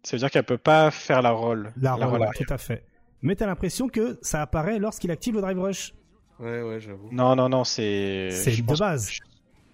ça 0.02 0.16
veut 0.16 0.20
dire 0.20 0.30
qu'elle 0.30 0.44
peut 0.44 0.58
pas 0.58 0.90
faire 0.90 1.22
la 1.22 1.30
roll. 1.30 1.72
La, 1.76 1.94
roll, 1.94 2.24
tout 2.36 2.52
à 2.52 2.58
fait. 2.58 2.84
Mais 3.22 3.34
t'as 3.34 3.46
l'impression 3.46 3.88
que 3.88 4.18
ça 4.22 4.42
apparaît 4.42 4.78
lorsqu'il 4.78 5.10
active 5.10 5.34
le 5.34 5.40
drive 5.40 5.58
rush. 5.58 5.94
Ouais, 6.40 6.62
ouais, 6.62 6.80
j'avoue. 6.80 7.08
Non, 7.10 7.34
non, 7.34 7.48
non, 7.48 7.64
c'est. 7.64 8.30
C'est 8.30 8.56
de 8.56 8.76
base. 8.76 9.10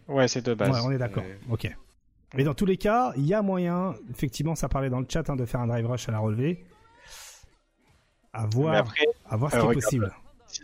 Ouais, 0.08 0.28
c'est 0.28 0.42
de 0.42 0.54
base. 0.54 0.70
Ouais, 0.70 0.80
on 0.84 0.90
est 0.90 0.98
d'accord. 0.98 1.24
Ok. 1.50 1.74
Mais 2.34 2.42
dans 2.44 2.54
tous 2.54 2.66
les 2.66 2.76
cas, 2.76 3.12
il 3.16 3.26
y 3.26 3.34
a 3.34 3.42
moyen, 3.42 3.94
effectivement, 4.10 4.56
ça 4.56 4.68
parlait 4.68 4.90
dans 4.90 4.98
le 4.98 5.06
chat, 5.08 5.28
hein, 5.30 5.36
de 5.36 5.44
faire 5.44 5.60
un 5.60 5.68
drive 5.68 5.86
rush 5.86 6.08
à 6.08 6.12
la 6.12 6.18
relevée 6.18 6.64
à 8.32 8.46
voir, 8.46 8.92
à 9.26 9.36
voir 9.36 9.52
ce 9.52 9.58
qui 9.58 9.64
est 9.64 9.74
possible. 9.74 10.12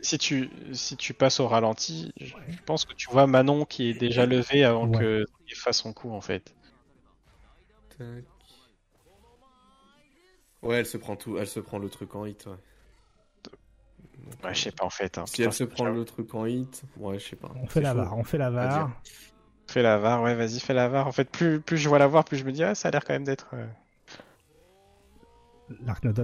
Si, 0.03 0.19
tu, 0.19 0.51
si 0.73 0.97
tu 0.97 1.15
passes 1.15 1.41
au 1.41 1.49
ralenti, 1.49 2.13
je 2.19 2.35
pense 2.67 2.85
que 2.85 2.93
tu 2.95 3.09
vois 3.11 3.27
Manon 3.27 3.65
qui 3.65 3.91
est 3.91 3.95
déjà 3.95 4.27
levée 4.27 4.65
avant 4.65 4.91
que 4.91 5.25
qu'il 5.47 5.57
fasse 5.57 5.79
son 5.79 5.93
coup 5.93 6.11
en 6.13 6.21
fait. 6.21 6.55
Ouais, 10.63 10.77
elle 10.77 10.87
se 10.87 10.97
prend 10.97 11.17
tout, 11.17 11.39
elle 11.39 11.47
se 11.47 11.61
prend 11.61 11.79
le 11.79 11.89
truc 11.89 12.15
en 12.15 12.27
hit. 12.27 12.47
Ouais. 12.47 12.53
Ouais, 14.45 14.55
je 14.55 14.61
sais 14.61 14.73
pas 14.73 14.85
en 14.85 14.91
fait. 14.91 15.19
Hein. 15.19 15.25
Si 15.27 15.43
elle 15.43 15.53
se 15.53 15.65
prend 15.65 15.89
le 15.89 16.05
truc 16.05 16.35
en 16.35 16.47
hit, 16.47 16.83
ouais, 16.97 17.19
je 17.19 17.29
sais 17.29 17.37
pas. 17.37 17.51
On 17.63 17.67
fait 17.67 17.81
la 17.81 17.95
var, 17.95 18.17
on 18.17 18.25
fait 18.25 18.39
la 18.39 18.51
var. 18.51 18.91
Fais 19.67 19.83
la 19.83 19.99
var, 19.99 20.23
ouais, 20.23 20.35
vas-y, 20.35 20.59
fais 20.59 20.75
la 20.75 20.89
var. 20.89 21.07
En 21.07 21.13
fait, 21.13 21.31
plus, 21.31 21.61
plus 21.61 21.77
je 21.77 21.89
vois 21.89 22.01
la 22.01 22.09
var, 22.09 22.25
plus 22.25 22.37
je 22.37 22.45
me 22.45 22.51
dis, 22.51 22.65
ah, 22.65 22.75
ça 22.75 22.89
a 22.89 22.91
l'air 22.91 23.05
quand 23.05 23.13
même 23.13 23.23
d'être. 23.23 23.51
Euh... 23.55 23.67
L'arc 25.87 26.05
est 26.05 26.19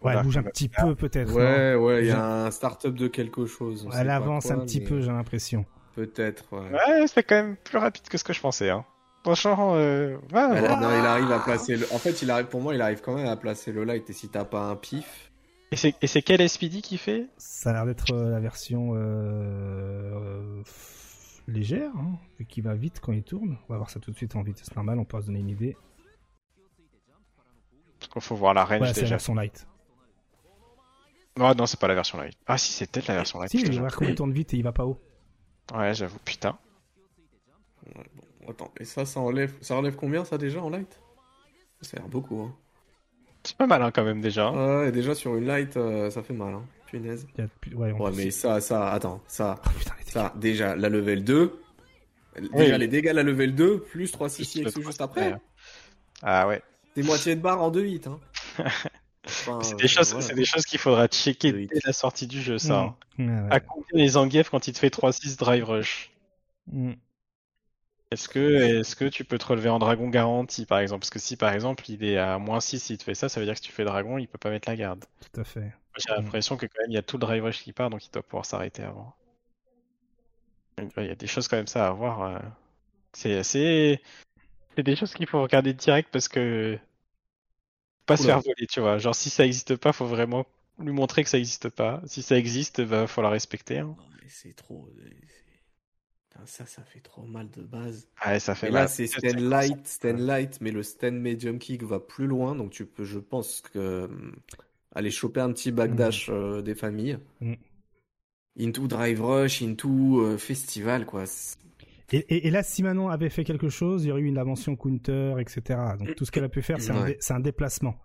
Ouais, 0.00 0.12
elle 0.14 0.22
bouge 0.22 0.36
un 0.36 0.44
petit 0.44 0.68
peu 0.68 0.94
peut-être. 0.94 1.32
Ouais, 1.32 1.74
ouais, 1.74 2.04
il 2.04 2.08
y 2.08 2.12
a 2.12 2.44
un 2.46 2.50
start-up 2.52 2.94
de 2.94 3.08
quelque 3.08 3.46
chose. 3.46 3.88
Elle 3.92 4.10
avance 4.10 4.50
un 4.52 4.58
petit 4.60 4.80
peu, 4.80 5.00
j'ai 5.00 5.08
l'impression. 5.08 5.66
Peut-être, 5.96 6.44
ouais. 6.52 6.70
Ouais, 6.70 7.06
c'est 7.08 7.24
quand 7.24 7.34
même 7.34 7.56
plus 7.56 7.78
rapide 7.78 8.08
que 8.08 8.16
ce 8.16 8.22
que 8.22 8.32
je 8.32 8.40
pensais. 8.40 8.70
Hein. 8.70 8.84
Franchement, 9.24 9.72
euh... 9.74 10.16
non, 10.32 10.54
il 10.54 11.06
arrive 11.06 11.32
à 11.32 11.40
placer 11.40 11.76
le... 11.76 11.86
En 11.92 11.98
fait, 11.98 12.22
il 12.22 12.30
arrive, 12.30 12.46
pour 12.46 12.60
moi, 12.60 12.72
il 12.72 12.80
arrive 12.80 13.00
quand 13.00 13.16
même 13.16 13.26
à 13.26 13.36
placer 13.36 13.72
le 13.72 13.82
light. 13.82 14.08
Et 14.08 14.12
si 14.12 14.28
t'as 14.28 14.44
pas 14.44 14.60
un 14.60 14.76
pif... 14.76 15.27
Et 15.70 15.76
c'est, 15.76 16.22
quel 16.22 16.48
SPD 16.48 16.80
qui 16.80 16.96
fait? 16.96 17.26
Ça 17.36 17.70
a 17.70 17.72
l'air 17.74 17.86
d'être 17.86 18.12
euh, 18.12 18.30
la 18.30 18.40
version 18.40 18.92
euh... 18.94 20.62
légère, 21.46 21.90
hein, 21.96 22.18
qui 22.48 22.62
va 22.62 22.74
vite 22.74 23.00
quand 23.00 23.12
il 23.12 23.22
tourne. 23.22 23.58
On 23.68 23.72
va 23.72 23.76
voir 23.76 23.90
ça 23.90 24.00
tout 24.00 24.10
de 24.10 24.16
suite 24.16 24.34
en 24.34 24.42
vitesse 24.42 24.74
normale, 24.74 24.98
on 24.98 25.04
peut 25.04 25.20
se 25.20 25.26
donner 25.26 25.40
une 25.40 25.50
idée. 25.50 25.76
Parce 27.98 28.10
qu'il 28.12 28.22
faut 28.22 28.36
voir 28.36 28.54
la 28.54 28.64
range 28.64 28.80
ouais, 28.80 28.88
déjà. 28.88 28.94
C'est 28.94 29.02
la 29.02 29.08
version 29.08 29.34
light. 29.34 29.66
Non, 31.36 31.54
non, 31.54 31.66
c'est 31.66 31.78
pas 31.78 31.88
la 31.88 31.94
version 31.94 32.18
light. 32.18 32.36
Ah, 32.46 32.56
si, 32.56 32.72
c'est 32.72 32.90
peut-être 32.90 33.08
la 33.08 33.14
version 33.16 33.38
light. 33.38 33.50
Si, 33.50 33.60
il 33.60 33.80
va 33.80 33.90
comment 33.90 34.08
il 34.08 34.16
tourne 34.16 34.32
vite 34.32 34.54
et 34.54 34.56
il 34.56 34.62
va 34.62 34.72
pas 34.72 34.86
haut. 34.86 34.98
Ouais, 35.74 35.92
j'avoue, 35.92 36.18
putain. 36.24 36.58
bon, 37.94 38.50
attends, 38.50 38.72
et 38.80 38.86
ça, 38.86 39.04
ça 39.04 39.20
enlève, 39.20 39.54
ça 39.60 39.76
enlève 39.76 39.96
combien 39.96 40.24
ça 40.24 40.38
déjà 40.38 40.62
en 40.62 40.70
light? 40.70 40.98
Ça 41.82 41.98
a 41.98 42.00
l'air 42.00 42.08
beaucoup, 42.08 42.40
hein. 42.40 42.56
C'est 43.48 43.56
pas 43.56 43.66
mal, 43.66 43.82
hein, 43.82 43.90
quand 43.90 44.04
même, 44.04 44.20
déjà. 44.20 44.50
Ouais, 44.50 44.92
déjà 44.92 45.14
sur 45.14 45.34
une 45.34 45.46
light, 45.46 45.74
euh, 45.78 46.10
ça 46.10 46.22
fait 46.22 46.34
mal, 46.34 46.52
hein. 46.52 46.64
Punaise. 46.86 47.26
Ouais, 47.74 47.92
ouais 47.92 48.10
mais 48.14 48.30
ça, 48.30 48.60
ça, 48.60 48.90
attends, 48.92 49.22
ça, 49.26 49.58
oh, 49.64 49.70
putain, 49.78 49.94
ça, 50.04 50.34
déjà, 50.36 50.76
la 50.76 50.90
level 50.90 51.24
2. 51.24 51.58
Déjà, 52.52 52.76
les 52.76 52.88
dégâts 52.88 53.12
la 53.14 53.22
level 53.22 53.54
2, 53.54 53.80
plus 53.80 54.12
3 54.12 54.28
6 54.28 54.64
juste 54.64 55.00
après. 55.00 55.34
Ah 56.22 56.46
ouais. 56.46 56.60
Des 56.94 57.02
moitiés 57.02 57.36
de 57.36 57.40
barre 57.40 57.62
en 57.62 57.70
2-8, 57.70 58.08
hein. 58.08 58.20
c'est 59.62 59.76
des, 59.76 59.88
choses, 59.88 60.14
des 60.34 60.44
choses 60.44 60.66
qu'il 60.66 60.78
faudra 60.78 61.08
checker 61.08 61.52
dès 61.52 61.80
la 61.86 61.94
sortie 61.94 62.26
du 62.26 62.42
jeu, 62.42 62.58
ça. 62.58 62.96
Mm. 63.16 63.30
Hein. 63.30 63.48
À 63.50 63.60
combien 63.60 63.86
les 63.94 64.08
Zangief 64.08 64.50
quand 64.50 64.68
il 64.68 64.74
te 64.74 64.78
fait 64.78 64.94
3-6 64.94 65.38
drive 65.38 65.64
rush? 65.64 66.10
Mm. 66.70 66.92
Est-ce 68.10 68.28
que, 68.28 68.80
est 68.80 68.94
que 68.94 69.04
tu 69.04 69.24
peux 69.24 69.36
te 69.36 69.44
relever 69.44 69.68
en 69.68 69.78
dragon 69.78 70.08
garanti 70.08 70.64
par 70.64 70.78
exemple? 70.78 71.00
Parce 71.00 71.10
que 71.10 71.18
si 71.18 71.36
par 71.36 71.52
exemple 71.52 71.84
il 71.90 72.02
est 72.04 72.16
à 72.16 72.38
moins 72.38 72.60
6 72.60 72.90
il 72.90 72.98
te 72.98 73.04
fait 73.04 73.14
ça, 73.14 73.28
ça 73.28 73.38
veut 73.38 73.46
dire 73.46 73.54
que 73.54 73.60
si 73.60 73.66
tu 73.66 73.72
fais 73.72 73.84
dragon, 73.84 74.16
il 74.16 74.26
peut 74.26 74.38
pas 74.38 74.50
mettre 74.50 74.68
la 74.68 74.76
garde. 74.76 75.04
Tout 75.20 75.40
à 75.40 75.44
fait. 75.44 75.72
J'ai 75.96 76.14
l'impression 76.14 76.56
que 76.56 76.66
quand 76.66 76.80
même 76.80 76.90
il 76.90 76.94
y 76.94 76.98
a 76.98 77.02
tout 77.02 77.16
le 77.16 77.20
drive 77.20 77.44
rush 77.44 77.62
qui 77.62 77.72
part 77.72 77.90
donc 77.90 78.06
il 78.06 78.10
doit 78.10 78.22
pouvoir 78.22 78.46
s'arrêter 78.46 78.82
avant. 78.82 79.14
Il 80.96 81.04
y 81.04 81.10
a 81.10 81.14
des 81.14 81.26
choses 81.26 81.48
quand 81.48 81.56
même 81.56 81.66
ça 81.66 81.88
à 81.88 81.90
voir. 81.90 82.22
Euh. 82.22 82.38
C'est 83.12 83.36
assez. 83.36 84.00
C'est 84.76 84.82
des 84.82 84.96
choses 84.96 85.12
qu'il 85.12 85.26
faut 85.26 85.42
regarder 85.42 85.72
direct 85.72 86.08
parce 86.12 86.28
que 86.28 86.78
pas 88.06 88.16
se 88.16 88.24
faire 88.24 88.40
voler, 88.40 88.66
tu 88.66 88.80
vois. 88.80 88.98
Genre, 88.98 89.14
si 89.14 89.28
ça 89.28 89.44
existe 89.44 89.76
pas, 89.76 89.92
faut 89.92 90.06
vraiment 90.06 90.46
lui 90.78 90.92
montrer 90.92 91.24
que 91.24 91.30
ça 91.30 91.38
existe 91.38 91.68
pas. 91.68 92.00
Si 92.06 92.22
ça 92.22 92.38
existe, 92.38 92.80
va 92.80 93.06
falloir 93.06 93.32
respecter. 93.32 93.78
Hein. 93.78 93.96
C'est 94.28 94.54
trop. 94.54 94.88
Ça, 96.46 96.66
ça 96.66 96.82
fait 96.82 97.00
trop 97.00 97.22
mal 97.22 97.50
de 97.50 97.62
base. 97.62 98.08
Ouais, 98.24 98.38
ça 98.38 98.54
fait 98.54 98.68
Et 98.68 98.70
là, 98.70 98.86
c'est 98.88 99.06
stand 99.06 99.40
light, 99.40 99.86
stand 99.86 100.18
light, 100.18 100.60
mais 100.60 100.70
le 100.70 100.82
stand 100.82 101.14
medium 101.14 101.58
kick 101.58 101.82
va 101.82 102.00
plus 102.00 102.26
loin, 102.26 102.54
donc 102.54 102.70
tu 102.70 102.86
peux, 102.86 103.04
je 103.04 103.18
pense 103.18 103.60
que 103.60 104.04
hum, 104.04 104.36
aller 104.94 105.10
choper 105.10 105.40
un 105.40 105.52
petit 105.52 105.72
backdash 105.72 106.28
mm. 106.28 106.32
euh, 106.32 106.62
des 106.62 106.74
familles. 106.74 107.18
Mm. 107.40 107.54
Into 108.60 108.88
drive 108.88 109.22
rush, 109.22 109.62
into 109.62 110.20
euh, 110.20 110.36
festival, 110.36 111.06
quoi. 111.06 111.24
Et, 112.10 112.50
là, 112.50 112.62
si 112.62 112.82
Manon 112.82 113.10
avait 113.10 113.28
fait 113.28 113.44
quelque 113.44 113.68
chose, 113.68 114.04
il 114.04 114.08
y 114.08 114.12
aurait 114.12 114.22
eu 114.22 114.26
une 114.26 114.38
invention 114.38 114.76
counter, 114.76 115.34
etc. 115.38 115.78
Donc 115.98 116.14
tout 116.14 116.24
ce 116.24 116.32
qu'elle 116.32 116.44
a 116.44 116.48
pu 116.48 116.62
faire, 116.62 116.78
c'est 116.80 117.32
un, 117.32 117.40
déplacement 117.40 117.96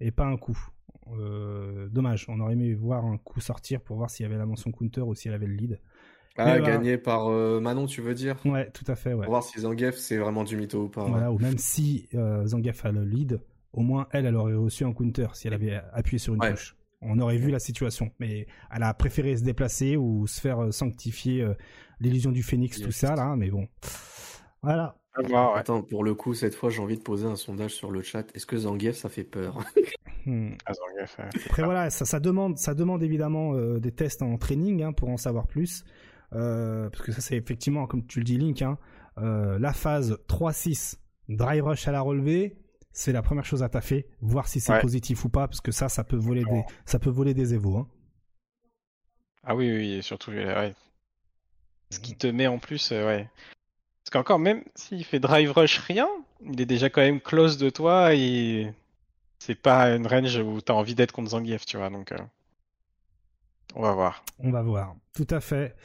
et 0.00 0.10
pas 0.10 0.24
un 0.24 0.38
coup. 0.38 0.58
Euh, 1.18 1.88
dommage, 1.90 2.24
on 2.28 2.40
aurait 2.40 2.54
aimé 2.54 2.72
voir 2.74 3.04
un 3.04 3.18
coup 3.18 3.40
sortir 3.40 3.82
pour 3.82 3.98
voir 3.98 4.08
s'il 4.08 4.24
y 4.24 4.26
avait 4.26 4.38
l'invention 4.38 4.72
counter 4.72 5.02
ou 5.02 5.14
si 5.14 5.28
elle 5.28 5.34
avait 5.34 5.46
le 5.46 5.54
lead. 5.54 5.80
Ah, 6.36 6.58
gagné 6.60 6.98
par 6.98 7.28
euh, 7.28 7.60
Manon, 7.60 7.86
tu 7.86 8.00
veux 8.00 8.14
dire? 8.14 8.36
Ouais, 8.44 8.70
tout 8.70 8.84
à 8.86 8.94
fait. 8.94 9.12
Ouais. 9.12 9.24
Pour 9.24 9.32
voir 9.32 9.42
si 9.42 9.60
Zangief 9.60 9.96
c'est 9.96 10.16
vraiment 10.16 10.44
du 10.44 10.56
mytho 10.56 10.84
ou 10.84 10.88
pas. 10.88 11.04
Voilà, 11.04 11.30
ou 11.30 11.38
même 11.38 11.58
si 11.58 12.08
euh, 12.14 12.46
Zangief 12.46 12.84
a 12.84 12.92
le 12.92 13.04
lead, 13.04 13.40
au 13.72 13.82
moins 13.82 14.08
elle, 14.12 14.26
elle 14.26 14.36
aurait 14.36 14.54
reçu 14.54 14.84
un 14.84 14.92
counter 14.92 15.28
si 15.34 15.46
elle 15.46 15.54
avait 15.54 15.80
appuyé 15.92 16.18
sur 16.18 16.34
une 16.34 16.40
touche. 16.40 16.76
On 17.02 17.18
aurait 17.18 17.36
vu 17.36 17.50
la 17.50 17.58
situation, 17.58 18.12
mais 18.20 18.46
elle 18.70 18.84
a 18.84 18.94
préféré 18.94 19.36
se 19.36 19.42
déplacer 19.42 19.96
ou 19.96 20.26
se 20.28 20.40
faire 20.40 20.72
sanctifier 20.72 21.44
l'illusion 22.00 22.30
du 22.30 22.44
phénix, 22.44 22.80
tout 22.80 22.92
ça 22.92 23.16
là, 23.16 23.34
mais 23.36 23.50
bon. 23.50 23.66
Voilà. 24.62 24.96
Attends, 25.54 25.82
pour 25.82 26.04
le 26.04 26.14
coup, 26.14 26.32
cette 26.32 26.54
fois, 26.54 26.70
j'ai 26.70 26.80
envie 26.80 26.96
de 26.96 27.02
poser 27.02 27.26
un 27.26 27.36
sondage 27.36 27.72
sur 27.72 27.90
le 27.90 28.02
chat. 28.02 28.24
Est-ce 28.34 28.46
que 28.46 28.56
Zangief, 28.56 28.96
ça 28.96 29.08
fait 29.08 29.24
peur? 29.24 29.58
Hmm. 30.24 30.52
ah, 30.66 30.72
Zangief, 30.72 31.18
Après, 31.46 31.64
voilà, 31.64 31.90
ça, 31.90 32.04
ça, 32.04 32.20
demande, 32.20 32.56
ça 32.56 32.74
demande 32.74 33.02
évidemment 33.02 33.54
euh, 33.54 33.80
des 33.80 33.90
tests 33.90 34.22
en 34.22 34.38
training 34.38 34.84
hein, 34.84 34.92
pour 34.92 35.08
en 35.08 35.16
savoir 35.16 35.48
plus. 35.48 35.84
Euh, 36.34 36.88
parce 36.90 37.02
que 37.02 37.12
ça, 37.12 37.20
c'est 37.20 37.36
effectivement, 37.36 37.86
comme 37.86 38.06
tu 38.06 38.20
le 38.20 38.24
dis, 38.24 38.38
Link, 38.38 38.62
hein, 38.62 38.78
euh, 39.18 39.58
la 39.58 39.72
phase 39.72 40.18
3-6, 40.28 40.96
drive 41.28 41.64
rush 41.64 41.86
à 41.88 41.92
la 41.92 42.00
relevée, 42.00 42.56
c'est 42.92 43.12
la 43.12 43.22
première 43.22 43.44
chose 43.44 43.62
à 43.62 43.68
taffer, 43.68 44.06
voir 44.20 44.48
si 44.48 44.60
c'est 44.60 44.80
positif 44.80 45.24
ou 45.24 45.28
pas, 45.28 45.48
parce 45.48 45.60
que 45.60 45.72
ça, 45.72 45.88
ça 45.88 46.04
peut 46.04 46.16
voler 46.16 46.44
des, 46.44 46.62
ça 46.84 46.98
peut 46.98 47.10
voler 47.10 47.34
des 47.34 47.54
évos. 47.54 47.76
Hein. 47.76 47.88
Ah 49.44 49.56
oui, 49.56 49.70
oui, 49.74 49.92
et 49.94 50.02
surtout, 50.02 50.30
ouais, 50.30 50.74
ce 51.92 52.00
qui 52.00 52.16
te 52.16 52.26
met 52.26 52.46
en 52.46 52.58
plus, 52.58 52.90
euh, 52.92 53.06
ouais. 53.06 53.28
Parce 54.02 54.10
qu'encore, 54.10 54.38
même 54.38 54.64
s'il 54.74 55.04
fait 55.04 55.20
drive 55.20 55.52
rush 55.52 55.78
rien, 55.78 56.08
il 56.44 56.60
est 56.60 56.66
déjà 56.66 56.90
quand 56.90 57.02
même 57.02 57.20
close 57.20 57.56
de 57.58 57.70
toi 57.70 58.14
et 58.14 58.72
c'est 59.38 59.54
pas 59.54 59.90
une 59.94 60.06
range 60.06 60.38
où 60.38 60.60
t'as 60.60 60.72
envie 60.72 60.94
d'être 60.94 61.12
contre 61.12 61.30
Zangief, 61.30 61.66
tu 61.66 61.76
vois. 61.76 61.90
Donc, 61.90 62.12
euh, 62.12 62.18
on 63.74 63.82
va 63.82 63.92
voir. 63.92 64.24
On 64.38 64.50
va 64.50 64.62
voir, 64.62 64.96
tout 65.14 65.26
à 65.30 65.40
fait. 65.40 65.76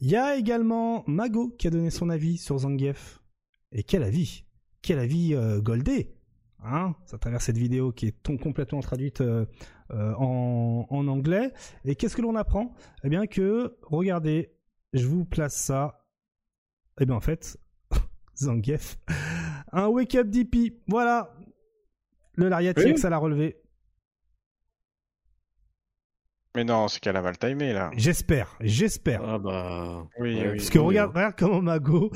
Il 0.00 0.10
y 0.10 0.16
a 0.16 0.36
également 0.36 1.04
Mago 1.06 1.54
qui 1.58 1.66
a 1.66 1.70
donné 1.70 1.90
son 1.90 2.10
avis 2.10 2.38
sur 2.38 2.58
Zangief. 2.58 3.20
Et 3.72 3.82
quel 3.82 4.02
avis 4.02 4.44
quelle 4.82 4.98
avis 4.98 5.34
Goldé 5.62 6.14
Hein, 6.62 6.94
ça 7.06 7.18
travers 7.18 7.40
cette 7.40 7.56
vidéo 7.56 7.90
qui 7.90 8.06
est 8.06 8.38
complètement 8.38 8.80
traduite 8.80 9.22
en, 9.90 10.86
en, 10.90 11.08
anglais. 11.08 11.52
Et 11.86 11.94
qu'est-ce 11.94 12.16
que 12.16 12.22
l'on 12.22 12.36
apprend? 12.36 12.74
Eh 13.02 13.08
bien 13.08 13.26
que, 13.26 13.78
regardez, 13.82 14.54
je 14.92 15.06
vous 15.06 15.24
place 15.24 15.54
ça. 15.54 16.06
Eh 17.00 17.06
bien 17.06 17.14
en 17.16 17.20
fait, 17.20 17.58
Zangief, 18.36 18.98
un 19.72 19.88
wake-up 19.88 20.28
DP. 20.28 20.82
Voilà, 20.86 21.34
le 22.34 22.48
Lariat 22.48 22.72
oui. 22.76 22.98
ça 22.98 23.10
l'a 23.10 23.18
relevé. 23.18 23.60
Mais 26.54 26.64
non, 26.64 26.86
c'est 26.86 27.00
qu'elle 27.00 27.16
a 27.16 27.22
mal 27.22 27.36
timé 27.36 27.72
là. 27.72 27.90
J'espère, 27.96 28.56
j'espère. 28.60 29.22
Ah 29.24 29.38
bah. 29.38 30.06
Oui, 30.20 30.38
oui 30.40 30.56
Parce 30.56 30.70
que 30.70 30.78
regarde, 30.78 31.12
regarde 31.12 31.34
comment 31.36 31.60
Mago. 31.60 32.12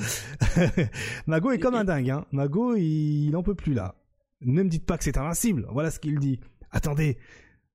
Mago 1.26 1.50
est 1.50 1.58
comme 1.58 1.74
un 1.74 1.84
dingue, 1.84 2.10
hein. 2.10 2.24
Mago, 2.30 2.76
il, 2.76 3.28
il 3.28 3.36
en 3.36 3.42
peut 3.42 3.56
plus 3.56 3.74
là. 3.74 3.96
Ne 4.40 4.62
me 4.62 4.68
dites 4.68 4.86
pas 4.86 4.96
que 4.96 5.02
c'est 5.02 5.18
invincible. 5.18 5.66
Voilà 5.70 5.90
ce 5.90 5.98
qu'il 5.98 6.20
dit. 6.20 6.38
Attendez. 6.70 7.18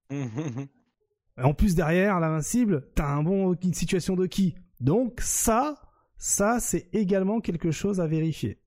en 1.42 1.54
plus 1.54 1.76
derrière 1.76 2.20
l'invincible, 2.22 2.88
t'as 2.96 3.08
un 3.08 3.24
bon 3.24 3.54
une 3.62 3.74
situation 3.74 4.16
de 4.16 4.26
qui? 4.26 4.56
Donc 4.80 5.20
ça, 5.20 5.76
ça 6.18 6.60
c'est 6.62 6.88
également 6.94 7.42
quelque 7.42 7.72
chose 7.72 8.00
à 8.00 8.08
vérifier 8.08 8.63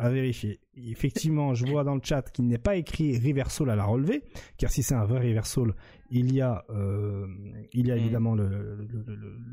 à 0.00 0.08
vérifier. 0.08 0.60
Effectivement, 0.76 1.54
je 1.54 1.66
vois 1.66 1.84
dans 1.84 1.94
le 1.94 2.00
chat 2.02 2.22
qu'il 2.30 2.46
n'est 2.46 2.58
pas 2.58 2.76
écrit 2.76 3.18
reversal 3.18 3.68
à 3.68 3.76
la 3.76 3.84
relever, 3.84 4.22
car 4.56 4.70
si 4.70 4.82
c'est 4.82 4.94
un 4.94 5.04
vrai 5.04 5.20
reversal, 5.20 5.74
il 6.10 6.34
y 6.34 6.40
a, 6.40 6.64
euh, 6.70 7.26
il 7.72 7.86
y 7.86 7.92
a 7.92 7.94
hmm. 7.94 7.98
évidemment 7.98 8.36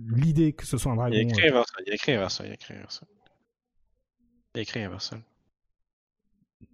l'idée 0.07 0.53
que 0.53 0.65
ce 0.65 0.77
soit 0.77 0.93
un 0.93 0.95
dragon. 0.95 1.11
Il 1.11 1.17
y 1.17 1.19
a 1.19 1.23
écrit 1.23 1.49
reversal, 1.49 1.83
il 1.85 1.89
y 1.89 1.91
a 1.91 1.95
écrit 1.95 2.15
reversal, 2.15 2.45
il 2.45 2.49
y 2.49 2.51
a 2.51 2.55
écrit 2.55 2.73
reversal. 2.75 3.07
Il 4.55 4.57
y 4.57 4.59
a 4.59 4.61
écrit 4.61 4.85
reversal. 4.85 5.21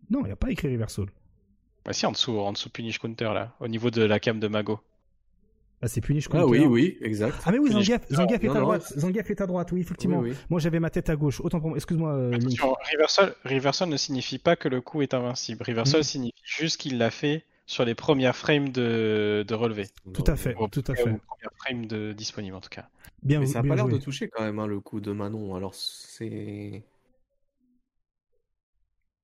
Non, 0.10 0.20
il 0.22 0.26
n'y 0.26 0.32
a 0.32 0.36
pas 0.36 0.52
écrit 0.52 0.72
reversal. 0.72 1.08
Bah 1.84 1.94
si, 1.94 2.06
en 2.06 2.12
dessous, 2.12 2.38
en 2.38 2.54
dessous 2.54 2.70
punish 2.70 3.00
counter 3.00 3.32
là, 3.34 3.56
au 3.60 3.68
niveau 3.68 3.90
de 3.90 4.04
la 4.04 4.20
cam 4.20 4.40
de 4.40 4.48
Mago. 4.48 4.80
Ah, 5.84 5.90
c'est 5.90 6.00
Punish 6.00 6.30
Ah 6.32 6.46
oui, 6.48 6.66
oui, 6.66 6.98
exact. 7.02 7.42
Ah 7.46 7.52
mais 7.52 7.60
oui, 7.60 7.70
Zangief, 7.72 8.00
Zangief 8.10 8.42
est 8.42 8.50
à 8.50 8.60
droite. 8.62 8.94
Zangief 8.98 9.30
est 9.30 9.42
à 9.42 9.46
droite, 9.46 9.72
oui, 9.74 9.82
effectivement. 9.82 10.24
Moi, 10.50 10.62
j'avais 10.62 10.80
ma 10.80 10.90
tête 10.90 11.10
à 11.10 11.18
gauche. 11.18 11.42
Autant 11.42 11.60
pour 11.60 11.70
moi. 11.70 11.78
Excuse-moi. 11.78 12.14
Euh, 12.14 12.32
reversal, 12.94 13.36
reversal 13.44 13.90
ne 13.90 13.98
signifie 13.98 14.38
pas 14.38 14.56
que 14.56 14.70
le 14.70 14.80
coup 14.80 15.02
est 15.02 15.14
invincible. 15.14 15.64
Reversal 15.68 16.00
mm. 16.00 16.04
signifie 16.04 16.42
juste 16.46 16.80
qu'il 16.80 16.98
l'a 16.98 17.12
fait 17.12 17.44
sur 17.66 17.84
les 17.84 17.96
premières 17.96 18.36
frames 18.36 18.70
de, 18.70 19.44
de 19.46 19.54
relevé. 19.54 19.88
Tout 20.14 20.24
à 20.28 20.38
fait, 20.38 20.56
tout 20.72 20.84
à 20.88 20.96
fait. 20.96 21.12
Les 21.12 21.18
premières 21.18 21.52
frames 21.58 21.86
de 21.86 22.14
disponibles 22.14 22.56
en 22.56 22.62
tout 22.62 22.70
cas. 22.70 22.88
Bien, 23.22 23.42
mais 23.42 23.46
ça 23.46 23.60
a 23.60 23.64
pas 23.64 23.76
l'air 23.76 23.88
de 23.88 23.98
toucher 23.98 24.30
quand 24.30 24.44
même 24.44 24.60
hein, 24.60 24.68
le 24.68 24.80
coup 24.80 25.02
de 25.02 25.12
Manon. 25.12 25.56
Alors 25.56 25.76
c'est. 25.76 26.84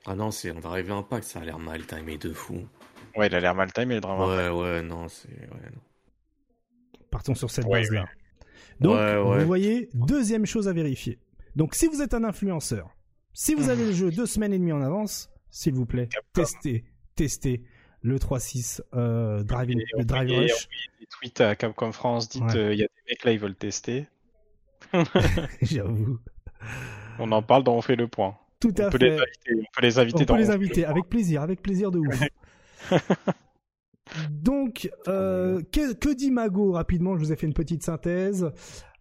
Ah 0.05 0.15
non, 0.15 0.31
c'est 0.31 0.51
on 0.51 0.59
va 0.59 0.69
arriver 0.69 0.91
à 0.91 0.95
un 0.95 1.03
pack, 1.03 1.23
ça 1.23 1.39
a 1.39 1.45
l'air 1.45 1.59
mal 1.59 1.85
timé 1.85 2.17
de 2.17 2.33
fou. 2.33 2.67
Ouais, 3.15 3.27
il 3.27 3.35
a 3.35 3.39
l'air 3.39 3.55
mal 3.55 3.71
timé 3.71 3.95
le 3.95 4.01
drama. 4.01 4.27
Ouais, 4.27 4.49
ouais, 4.49 4.81
non, 4.81 5.07
c'est. 5.07 5.29
Ouais, 5.29 5.69
non. 5.73 5.81
Partons 7.11 7.35
sur 7.35 7.49
cette 7.49 7.67
base-là. 7.67 8.07
Donc, 8.79 8.97
vous 8.97 9.45
voyez, 9.45 9.89
deuxième 9.93 10.45
chose 10.45 10.67
à 10.67 10.73
vérifier. 10.73 11.19
Donc, 11.55 11.75
si 11.75 11.87
vous 11.87 12.01
êtes 12.01 12.13
un 12.13 12.23
influenceur, 12.23 12.95
si 13.33 13.55
vous 13.55 13.69
avez 13.69 13.85
le 13.85 13.91
jeu 13.91 14.11
deux 14.11 14.25
semaines 14.25 14.53
et 14.53 14.59
demie 14.59 14.71
en 14.71 14.81
avance, 14.81 15.29
s'il 15.49 15.73
vous 15.73 15.85
plaît, 15.85 16.09
testez, 16.33 16.85
testez 17.15 17.63
le 18.01 18.17
3.6 18.17 18.81
euh, 18.93 19.43
Drive, 19.43 19.75
le 19.97 20.05
Drive 20.05 20.31
Rush. 20.31 20.67
des 20.99 21.05
tweets 21.05 21.41
à 21.41 21.55
Capcom 21.55 21.91
France, 21.91 22.29
dites, 22.29 22.55
euh, 22.55 22.73
il 22.73 22.79
y 22.79 22.83
a 22.83 22.87
des 22.87 23.09
mecs 23.09 23.23
là, 23.23 23.31
ils 23.31 23.39
veulent 23.39 23.55
tester. 23.55 24.07
J'avoue. 25.61 26.19
On 27.19 27.31
en 27.31 27.41
parle 27.41 27.63
dans 27.63 27.75
On 27.75 27.81
fait 27.81 27.95
le 27.95 28.07
point. 28.07 28.37
Tout 28.59 28.73
à 28.77 28.91
fait. 28.91 29.17
on 29.17 29.63
peut 29.73 29.81
les 29.81 29.99
inviter. 29.99 30.23
On 30.23 30.25
peut 30.25 30.37
les 30.37 30.49
inviter 30.49 30.85
avec 30.85 31.05
plaisir, 31.07 31.41
avec 31.41 31.61
plaisir 31.61 31.91
de 31.91 31.99
ouf. 31.99 32.21
Donc, 34.31 34.89
euh, 35.07 35.61
que, 35.71 36.13
dit 36.13 36.31
Mago 36.31 36.71
rapidement? 36.71 37.15
Je 37.15 37.19
vous 37.19 37.31
ai 37.31 37.35
fait 37.35 37.47
une 37.47 37.53
petite 37.53 37.83
synthèse. 37.83 38.51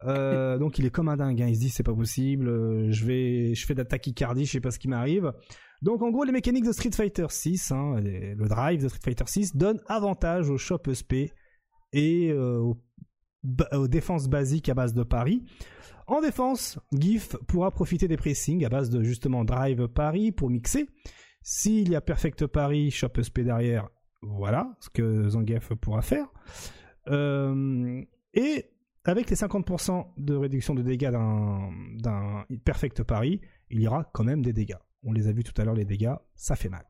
Euh, 0.05 0.59
donc, 0.59 0.79
il 0.79 0.87
est 0.87 0.91
comme 0.91 1.09
un 1.09 1.17
dingue. 1.17 1.43
Hein. 1.43 1.49
Il 1.49 1.57
se 1.57 1.61
dit 1.61 1.71
c'est 1.71 1.83
pas 1.83 1.95
possible. 1.95 2.49
Euh, 2.49 2.91
je 2.91 3.05
vais, 3.05 3.55
je 3.55 3.67
fais 3.67 3.75
de 3.75 3.81
la 3.81 3.85
tachycardie. 3.85 4.45
Je 4.45 4.53
sais 4.53 4.61
pas 4.61 4.71
ce 4.71 4.79
qui 4.79 4.89
m'arrive. 4.89 5.33
Donc, 5.83 6.03
en 6.03 6.11
gros, 6.11 6.25
les 6.25 6.33
mécaniques 6.33 6.67
de 6.67 6.73
Street 6.73 6.91
Fighter 6.93 7.27
6, 7.29 7.73
hein, 7.73 8.01
le 8.01 8.49
drive 8.49 8.83
de 8.83 8.89
Street 8.89 9.01
Fighter 9.03 9.25
6 9.27 9.57
donne 9.57 9.81
avantage 9.87 10.51
au 10.51 10.59
shop 10.59 10.83
SP 10.91 11.31
et 11.93 12.33
aux, 12.33 12.77
défenses 13.87 14.29
basiques 14.29 14.69
à 14.69 14.75
base 14.75 14.93
de 14.93 15.05
pari. 15.05 15.45
En 16.09 16.21
défense, 16.21 16.81
GIF 16.93 17.37
pourra 17.47 17.71
profiter 17.71 18.09
des 18.09 18.17
pressings 18.17 18.65
à 18.65 18.69
base 18.69 18.91
de 18.91 19.05
justement 19.05 19.45
drive 19.45 19.87
pari 19.87 20.33
pour 20.33 20.51
mixer. 20.51 20.89
S'il 21.43 21.91
y 21.91 21.95
a 21.95 22.01
perfect 22.01 22.47
pari, 22.47 22.91
shop 22.91 23.23
SP 23.23 23.41
derrière, 23.41 23.89
voilà 24.23 24.77
ce 24.81 24.91
que 24.91 25.29
Zangief 25.29 25.75
pourra 25.75 26.03
faire. 26.03 26.27
Euh, 27.09 28.03
et 28.35 28.67
avec 29.05 29.31
les 29.31 29.37
50% 29.37 30.07
de 30.19 30.35
réduction 30.35 30.75
de 30.75 30.83
dégâts 30.83 31.11
d'un 31.11 32.45
perfect 32.65 33.03
pari, 33.03 33.41
il 33.71 33.81
y 33.81 33.89
aura 33.89 34.05
quand 34.13 34.25
même 34.25 34.43
des 34.43 34.53
dégâts. 34.53 34.79
On 35.03 35.13
les 35.13 35.29
a 35.29 35.33
vus 35.33 35.45
tout 35.45 35.59
à 35.61 35.65
l'heure, 35.65 35.75
les 35.75 35.85
dégâts, 35.85 36.15
ça 36.35 36.57
fait 36.57 36.69
mal. 36.69 36.85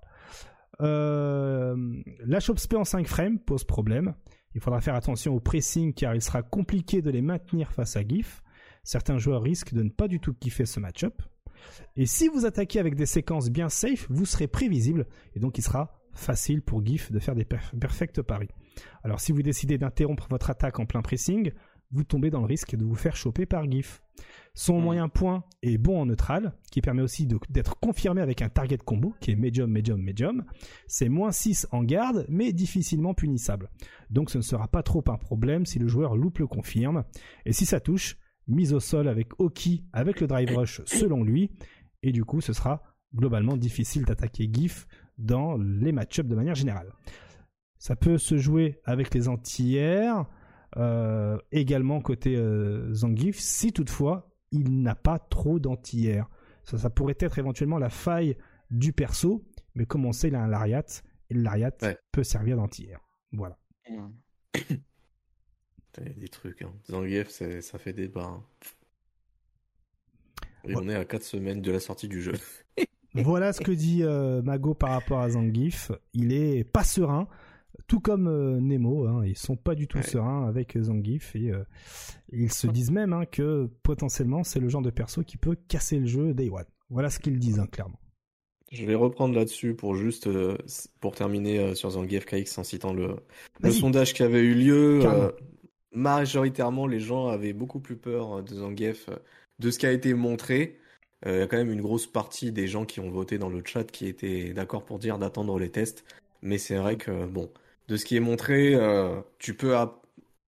Euh, 0.81 1.77
la 2.25 2.41
Shopspe 2.41 2.75
en 2.75 2.85
5 2.85 3.07
frames 3.07 3.39
pose 3.39 3.65
problème. 3.65 4.15
Il 4.55 4.61
faudra 4.61 4.81
faire 4.81 4.95
attention 4.95 5.35
au 5.35 5.41
pressing 5.41 5.93
car 5.93 6.15
il 6.15 6.23
sera 6.23 6.43
compliqué 6.43 7.03
de 7.03 7.11
les 7.11 7.23
maintenir 7.23 7.71
face 7.73 7.97
à 7.97 8.07
GIF. 8.07 8.43
Certains 8.83 9.19
joueurs 9.19 9.43
risquent 9.43 9.75
de 9.75 9.83
ne 9.83 9.91
pas 9.91 10.09
du 10.09 10.21
tout 10.21 10.35
kiffer 10.35 10.67
ce 10.67 10.81
match-up. 10.81 11.23
Et 11.97 12.07
si 12.07 12.29
vous 12.29 12.47
attaquez 12.47 12.79
avec 12.79 12.95
des 12.95 13.07
séquences 13.07 13.51
bien 13.51 13.69
safe, 13.69 14.07
vous 14.11 14.25
serez 14.25 14.47
prévisible 14.47 15.07
et 15.35 15.41
donc 15.41 15.59
il 15.59 15.63
sera 15.63 15.98
facile 16.19 16.63
pour 16.63 16.85
GIF 16.85 17.13
de 17.13 17.19
faire 17.19 17.35
des 17.35 17.45
perfects 17.45 18.23
paris. 18.23 18.49
Alors 19.03 19.21
si 19.21 19.33
vous 19.33 19.43
décidez 19.43 19.79
d'interrompre 19.79 20.27
votre 20.31 20.51
attaque 20.51 20.79
en 20.79 20.87
plein 20.87 21.03
pressing, 21.03 21.53
vous 21.91 22.05
tombez 22.05 22.31
dans 22.31 22.41
le 22.41 22.47
risque 22.47 22.77
de 22.77 22.85
vous 22.85 22.95
faire 22.95 23.17
choper 23.17 23.47
par 23.47 23.71
GIF. 23.71 24.03
Son 24.55 24.79
hmm. 24.79 24.83
moyen 24.83 25.09
point 25.09 25.45
est 25.63 25.79
bon 25.79 26.01
en 26.01 26.07
neutral, 26.07 26.53
qui 26.71 26.81
permet 26.81 27.03
aussi 27.03 27.27
d'être 27.27 27.79
confirmé 27.81 28.21
avec 28.21 28.43
un 28.43 28.49
target 28.49 28.79
combo, 28.79 29.15
qui 29.21 29.31
est 29.31 29.37
medium, 29.37 29.71
medium, 29.71 30.03
medium. 30.03 30.45
C'est 30.87 31.09
moins 31.09 31.33
6 31.33 31.69
en 31.71 31.83
garde, 31.83 32.27
mais 32.29 32.53
difficilement 32.53 33.15
punissable. 33.15 33.71
Donc 34.11 34.31
ce 34.31 34.39
ne 34.39 34.43
sera 34.43 34.69
pas 34.69 34.83
trop 34.83 35.05
un 35.09 35.17
problème 35.17 35.65
si 35.65 35.79
le 35.79 35.89
joueur 35.89 36.17
loupe 36.17 36.39
le 36.39 36.47
confirme. 36.47 37.05
Et 37.47 37.53
si 37.53 37.65
ça 37.65 37.81
touche, 37.81 38.19
mise 38.47 38.73
au 38.73 38.81
sol 38.81 39.09
avec 39.09 39.39
Oki, 39.41 39.85
avec 39.93 40.21
le 40.21 40.27
drive 40.27 40.57
rush 40.57 40.83
selon 40.85 41.23
lui, 41.23 41.51
et 42.03 42.13
du 42.13 42.25
coup 42.25 42.41
ce 42.41 42.53
sera 42.53 42.83
globalement 43.15 43.57
difficile 43.57 44.05
d'attaquer 44.05 44.49
GIF 44.53 44.87
dans 45.19 45.57
les 45.57 45.93
match-ups 45.93 46.29
de 46.29 46.35
manière 46.35 46.55
générale. 46.55 46.93
Ça 47.79 47.97
peut 47.97 48.19
se 48.19 48.39
jouer 48.39 48.81
avec 48.85 49.15
les 49.15 49.29
anti-airs, 49.29 50.27
euh, 50.77 51.39
également 51.53 52.01
côté 52.01 52.37
euh, 52.37 52.93
Zangief, 52.93 53.39
si 53.39 53.73
toutefois 53.73 54.31
il 54.51 54.83
n'a 54.83 54.95
pas 54.95 55.19
trop 55.19 55.59
d'anti-airs. 55.59 56.29
Ça, 56.65 56.91
pourrait 56.91 57.17
être 57.19 57.39
éventuellement 57.39 57.79
la 57.79 57.89
faille 57.89 58.37
du 58.71 58.93
perso, 58.93 59.47
mais 59.75 59.87
comme 59.87 60.05
on 60.05 60.13
sait, 60.13 60.29
il 60.29 60.35
a 60.35 60.43
un 60.43 60.49
lariat, 60.49 60.85
et 61.31 61.35
le 61.35 61.43
lariat 61.43 61.71
peut 62.13 62.25
servir 62.25 62.57
d'anti-air. 62.57 63.01
Voilà. 63.33 63.59
Il 66.01 66.07
y 66.07 66.11
a 66.11 66.13
des 66.13 66.29
trucs. 66.29 66.63
Hein. 66.63 66.73
Zangief, 66.89 67.29
ça 67.29 67.79
fait 67.79 67.93
débat. 67.93 68.25
Hein. 68.25 68.45
Et 70.65 70.77
on 70.77 70.89
est 70.89 70.95
à 70.95 71.05
4 71.05 71.23
semaines 71.23 71.61
de 71.61 71.73
la 71.73 71.81
sortie 71.81 72.07
du 72.07 72.23
jeu. 72.23 72.35
voilà 73.23 73.53
ce 73.53 73.61
que 73.61 73.73
dit 73.73 74.03
euh, 74.03 74.43
Mago 74.43 74.75
par 74.75 74.91
rapport 74.91 75.21
à 75.21 75.31
Zangief. 75.31 75.93
Il 76.15 76.33
est 76.33 76.65
pas 76.65 76.85
serein, 76.85 77.29
tout 77.87 78.01
comme 78.01 78.27
euh, 78.27 78.61
Nemo. 78.61 79.07
Hein. 79.07 79.23
ils 79.25 79.37
sont 79.37 79.57
pas 79.57 79.75
du 79.75 79.87
tout 79.87 80.03
sereins 80.03 80.47
avec 80.47 80.77
Zangief 80.79 81.35
et 81.37 81.51
euh, 81.51 81.65
ils 82.33 82.53
se 82.53 82.67
disent 82.67 82.91
même 82.91 83.13
hein, 83.13 83.25
que 83.25 83.71
potentiellement 83.83 84.45
c'est 84.45 84.61
le 84.61 84.69
genre 84.69 84.83
de 84.83 84.91
perso 84.91 85.23
qui 85.23 85.37
peut 85.37 85.57
casser 85.69 85.99
le 85.99 86.07
jeu 86.07 86.35
Day 86.35 86.51
One. 86.51 86.65
Voilà 86.91 87.11
ce 87.11 87.19
qu'ils 87.19 87.39
disent 87.39 87.59
hein, 87.59 87.67
clairement. 87.71 87.99
Je 88.71 88.85
vais 88.85 88.95
reprendre 88.95 89.35
là-dessus 89.35 89.75
pour 89.75 89.95
juste 89.95 90.29
pour 91.01 91.15
terminer 91.15 91.75
sur 91.75 91.91
Zangief 91.91 92.27
KX 92.27 92.59
en 92.59 92.65
citant 92.65 92.93
le, 92.93 93.17
le 93.61 93.71
sondage 93.71 94.13
qui 94.13 94.23
avait 94.23 94.43
eu 94.43 94.53
lieu. 94.53 95.01
majoritairement, 95.93 96.87
les 96.87 97.01
gens 97.01 97.29
avaient 97.29 97.55
beaucoup 97.55 97.81
plus 97.81 97.97
peur 97.97 98.43
de 98.43 98.55
Zangief 98.55 99.09
de 99.59 99.71
ce 99.71 99.79
qui 99.79 99.87
a 99.87 99.93
été 99.93 100.13
montré. 100.13 100.79
Euh, 101.27 101.37
il 101.37 101.39
y 101.41 101.43
a 101.43 101.47
quand 101.47 101.57
même 101.57 101.73
une 101.73 101.81
grosse 101.81 102.07
partie 102.07 102.53
des 102.53 102.69
gens 102.69 102.85
qui 102.85 103.01
ont 103.01 103.11
voté 103.11 103.39
dans 103.39 103.49
le 103.49 103.63
chat 103.65 103.85
qui 103.85 104.07
étaient 104.07 104.53
d'accord 104.53 104.85
pour 104.85 104.99
dire 104.99 105.19
d'attendre 105.19 105.59
les 105.59 105.71
tests. 105.71 106.05
Mais 106.43 106.59
c'est 106.59 106.77
vrai 106.77 106.97
que, 106.97 107.27
bon, 107.27 107.51
de 107.89 107.97
ce 107.97 108.05
qui 108.05 108.17
est 108.17 108.21
montré, 108.21 108.75
euh, 108.75 109.21
tu, 109.39 109.55
peux 109.55 109.75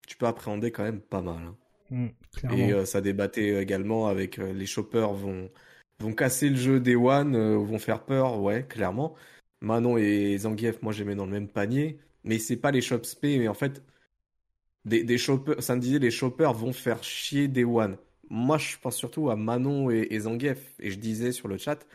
tu 0.08 0.18
peux 0.18 0.28
appréhender 0.28 0.72
quand 0.72 0.84
même 0.84 1.02
pas 1.02 1.22
mal. 1.22 1.38
Hein. 1.38 1.56
Mmh, 1.92 2.08
et 2.54 2.72
euh, 2.74 2.86
ça 2.86 3.02
débattait 3.02 3.62
également 3.62 4.08
avec 4.08 4.38
les 4.38 4.68
shoppers 4.68 5.12
vont, 5.14 5.50
vont 6.00 6.14
casser 6.14 6.50
le 6.50 6.56
jeu 6.56 6.80
des 6.80 6.96
One, 6.96 7.36
vont 7.56 7.80
faire 7.80 8.06
peur, 8.06 8.40
ouais, 8.40 8.64
clairement. 8.68 9.16
Manon 9.62 9.98
et 9.98 10.38
Zangief, 10.38 10.82
moi, 10.84 10.94
j'ai 10.94 11.04
mis 11.04 11.16
dans 11.16 11.26
le 11.26 11.32
même 11.32 11.48
panier. 11.48 12.00
Mais 12.24 12.38
c'est 12.38 12.58
pas 12.58 12.72
les 12.72 12.82
shops 12.82 13.16
P, 13.20 13.40
mais 13.40 13.48
en 13.48 13.54
fait, 13.54 13.82
des, 14.86 15.04
des 15.04 15.18
shoppers, 15.18 15.64
ça 15.64 15.76
me 15.76 15.82
disait, 15.82 16.00
les 16.00 16.12
shoppers 16.12 16.54
vont 16.54 16.74
faire 16.74 17.04
chier 17.04 17.48
des 17.48 17.64
One 17.64 17.98
moi, 18.30 18.58
je 18.58 18.78
pense 18.78 18.96
surtout 18.96 19.30
à 19.30 19.36
Manon 19.36 19.90
et, 19.90 20.20
Zangief. 20.20 20.60
Et 20.80 20.92
je 20.92 20.98
disais 20.98 21.32
sur 21.32 21.48
le 21.48 21.58
chat, 21.58 21.86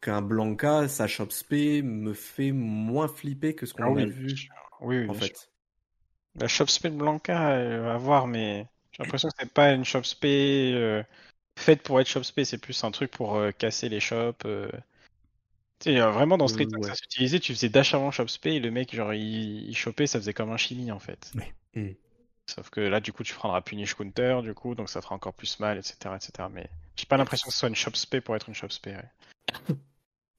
qu'un 0.00 0.22
Blanca, 0.22 0.88
sa 0.88 1.06
Chopspé 1.06 1.82
me 1.82 2.14
fait 2.14 2.52
moins 2.52 3.08
flipper 3.08 3.54
que 3.54 3.66
ce 3.66 3.74
qu'on 3.74 3.96
ah 3.96 4.00
a 4.00 4.04
vu. 4.06 4.34
Oui, 4.80 5.08
en 5.08 5.14
fait. 5.14 5.50
La 6.36 6.48
Chopspé 6.48 6.90
de 6.90 6.96
Blanca, 6.96 7.48
à 7.92 7.96
voir, 7.98 8.26
mais 8.26 8.66
j'ai 8.92 9.02
l'impression 9.02 9.28
que 9.28 9.34
c'est 9.38 9.52
pas 9.52 9.72
une 9.72 9.84
Chopspé 9.84 10.72
euh, 10.74 11.02
faite 11.56 11.82
pour 11.82 12.00
être 12.00 12.08
Chopspé, 12.08 12.44
c'est 12.44 12.58
plus 12.58 12.82
un 12.84 12.90
truc 12.90 13.10
pour 13.10 13.36
euh, 13.36 13.50
casser 13.50 13.88
les 13.88 14.00
shops. 14.00 14.44
Euh. 14.46 14.70
Tu 15.80 15.92
sais, 15.92 16.00
vraiment 16.00 16.36
dans 16.36 16.46
Street 16.46 16.68
ça 16.82 16.94
s'utilisait, 16.94 17.40
tu 17.40 17.54
faisais 17.54 17.70
dash 17.70 17.94
avant 17.94 18.10
Chopspé 18.10 18.54
et 18.54 18.60
le 18.60 18.70
mec, 18.70 18.94
genre, 18.94 19.14
il, 19.14 19.68
il 19.68 19.76
chopait, 19.76 20.06
ça 20.06 20.18
faisait 20.18 20.34
comme 20.34 20.50
un 20.50 20.58
chili 20.58 20.92
en 20.92 20.98
fait. 20.98 21.32
Oui. 21.74 21.96
Sauf 22.50 22.68
que 22.70 22.80
là, 22.80 23.00
du 23.00 23.12
coup, 23.12 23.22
tu 23.22 23.34
prendras 23.34 23.60
Punish 23.60 23.94
Counter, 23.94 24.40
du 24.42 24.54
coup, 24.54 24.74
donc 24.74 24.90
ça 24.90 25.00
fera 25.00 25.14
encore 25.14 25.34
plus 25.34 25.60
mal, 25.60 25.78
etc. 25.78 26.16
etc. 26.16 26.48
Mais 26.52 26.68
j'ai 26.96 27.06
pas 27.06 27.16
l'impression 27.16 27.46
que 27.46 27.52
ce 27.52 27.60
soit 27.60 27.68
une 27.68 27.76
Chopspé 27.76 28.20
pour 28.20 28.34
être 28.34 28.48
une 28.48 28.54
Chopspé. 28.54 28.96
Ouais. 28.96 29.76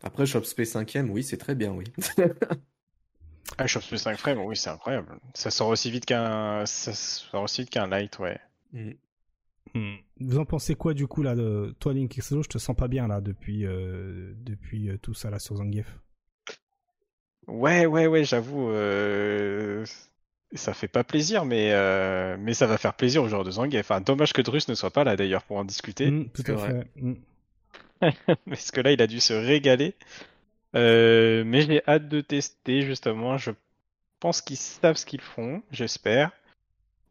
Après, 0.04 0.26
Shopspé 0.26 0.64
5ème, 0.64 1.10
oui, 1.10 1.24
c'est 1.24 1.38
très 1.38 1.56
bien, 1.56 1.72
oui. 1.72 1.86
ah, 3.58 3.68
Shopspé 3.68 3.98
5 3.98 4.18
frames, 4.18 4.40
oui, 4.40 4.58
c'est 4.58 4.70
incroyable. 4.70 5.20
Ça 5.34 5.52
sort 5.52 5.70
aussi 5.70 5.90
vite 5.90 6.06
qu'un, 6.06 6.66
ça 6.66 6.94
sort 6.94 7.44
aussi 7.44 7.62
vite 7.62 7.70
qu'un 7.70 7.88
light, 7.88 8.20
ouais. 8.20 8.40
Mm. 8.74 8.92
Hmm. 9.74 9.96
Vous 10.20 10.38
en 10.38 10.46
pensez 10.46 10.76
quoi 10.76 10.94
du 10.94 11.08
coup 11.08 11.24
là 11.24 11.34
de 11.34 11.74
toi 11.80 11.94
Link 11.94 12.14
Je 12.20 12.50
te 12.50 12.58
sens 12.58 12.76
pas 12.76 12.90
bien 12.90 13.08
là 13.08 13.22
depuis 13.22 13.66
euh, 13.66 14.34
depuis 14.36 14.90
euh, 14.90 14.98
tout 14.98 15.14
ça 15.14 15.30
là 15.30 15.40
sur 15.40 15.56
Zangief? 15.56 15.98
Ouais 17.48 17.86
ouais 17.86 18.06
ouais 18.08 18.26
j'avoue 18.26 18.70
euh, 18.70 19.86
ça 20.54 20.74
fait 20.74 20.88
pas 20.88 21.04
plaisir 21.04 21.46
mais 21.46 21.74
mais 22.38 22.54
ça 22.54 22.68
va 22.68 22.78
faire 22.78 22.94
plaisir 22.94 23.24
au 23.24 23.28
joueurs 23.28 23.44
de 23.44 23.52
Zangief. 23.52 23.80
Enfin, 23.80 24.02
dommage 24.02 24.34
que 24.34 24.42
Drus 24.42 24.68
ne 24.68 24.76
soit 24.76 24.92
pas 24.92 25.04
là 25.04 25.16
d'ailleurs 25.16 25.44
pour 25.44 25.58
en 25.58 25.66
discuter. 25.66 26.12
Tout 26.34 26.52
à 26.52 26.58
fait. 26.58 26.88
Hmm. 26.96 27.16
Parce 28.48 28.72
que 28.72 28.82
là, 28.82 28.92
il 28.92 29.02
a 29.02 29.08
dû 29.08 29.20
se 29.20 29.34
régaler. 29.34 29.96
Euh, 30.76 31.44
mais 31.46 31.62
j'ai 31.62 31.82
hâte 31.88 32.08
de 32.08 32.22
tester, 32.22 32.82
justement. 32.82 33.38
Je 33.38 33.52
pense 34.20 34.42
qu'ils 34.42 34.58
savent 34.58 34.96
ce 34.96 35.06
qu'ils 35.06 35.22
font, 35.22 35.62
j'espère. 35.72 36.32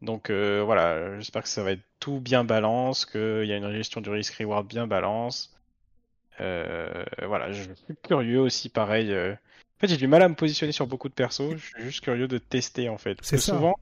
Donc 0.01 0.31
euh, 0.31 0.63
voilà, 0.65 1.19
j'espère 1.19 1.43
que 1.43 1.49
ça 1.49 1.61
va 1.61 1.73
être 1.73 1.83
tout 1.99 2.19
bien 2.19 2.43
balance, 2.43 3.05
qu'il 3.05 3.45
y 3.45 3.53
a 3.53 3.57
une 3.57 3.71
gestion 3.71 4.01
du 4.01 4.09
risk-reward 4.09 4.67
bien 4.67 4.87
balance. 4.87 5.55
Euh, 6.39 7.05
voilà, 7.21 7.51
je 7.51 7.63
suis 7.63 7.95
curieux 8.01 8.39
aussi, 8.39 8.69
pareil. 8.69 9.15
En 9.81 9.87
fait, 9.87 9.93
j'ai 9.93 9.97
du 9.97 10.07
mal 10.07 10.21
à 10.21 10.29
me 10.29 10.35
positionner 10.35 10.71
sur 10.71 10.85
beaucoup 10.85 11.09
de 11.09 11.13
persos. 11.15 11.55
Je 11.55 11.65
suis 11.65 11.83
juste 11.85 12.01
curieux 12.01 12.27
de 12.27 12.37
tester, 12.37 12.87
en 12.87 12.99
fait. 12.99 13.17
C'est 13.23 13.39
souvent, 13.39 13.79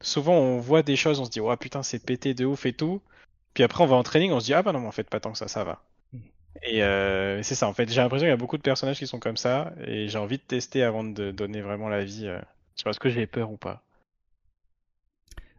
souvent, 0.00 0.34
on 0.34 0.60
voit 0.60 0.84
des 0.84 0.94
choses, 0.94 1.18
on 1.18 1.24
se 1.24 1.30
dit, 1.30 1.40
oh 1.40 1.56
putain, 1.56 1.82
c'est 1.82 1.98
pété 1.98 2.34
de 2.34 2.44
ouf 2.44 2.66
et 2.66 2.72
tout. 2.72 3.02
Puis 3.52 3.64
après, 3.64 3.82
on 3.82 3.88
va 3.88 3.96
en 3.96 4.04
training, 4.04 4.30
on 4.30 4.38
se 4.38 4.46
dit, 4.46 4.54
ah 4.54 4.62
bah 4.62 4.70
non, 4.70 4.86
en 4.86 4.92
fait, 4.92 5.10
pas 5.10 5.18
tant 5.18 5.32
que 5.32 5.38
ça, 5.38 5.48
ça 5.48 5.64
va. 5.64 5.82
Et 6.62 6.84
euh, 6.84 7.42
c'est 7.42 7.56
ça, 7.56 7.66
en 7.66 7.72
fait, 7.72 7.90
j'ai 7.90 8.00
l'impression 8.00 8.26
qu'il 8.26 8.30
y 8.30 8.32
a 8.32 8.36
beaucoup 8.36 8.58
de 8.58 8.62
personnages 8.62 8.96
qui 8.96 9.08
sont 9.08 9.18
comme 9.18 9.36
ça, 9.36 9.72
et 9.84 10.06
j'ai 10.06 10.18
envie 10.18 10.38
de 10.38 10.42
tester 10.42 10.84
avant 10.84 11.02
de 11.02 11.32
donner 11.32 11.62
vraiment 11.62 11.88
l'avis. 11.88 12.28
Euh, 12.28 12.38
je 12.76 12.82
sais 12.82 12.84
pas, 12.84 12.90
est-ce 12.90 13.00
que 13.00 13.10
j'ai 13.10 13.26
peur 13.26 13.50
ou 13.50 13.56
pas? 13.56 13.82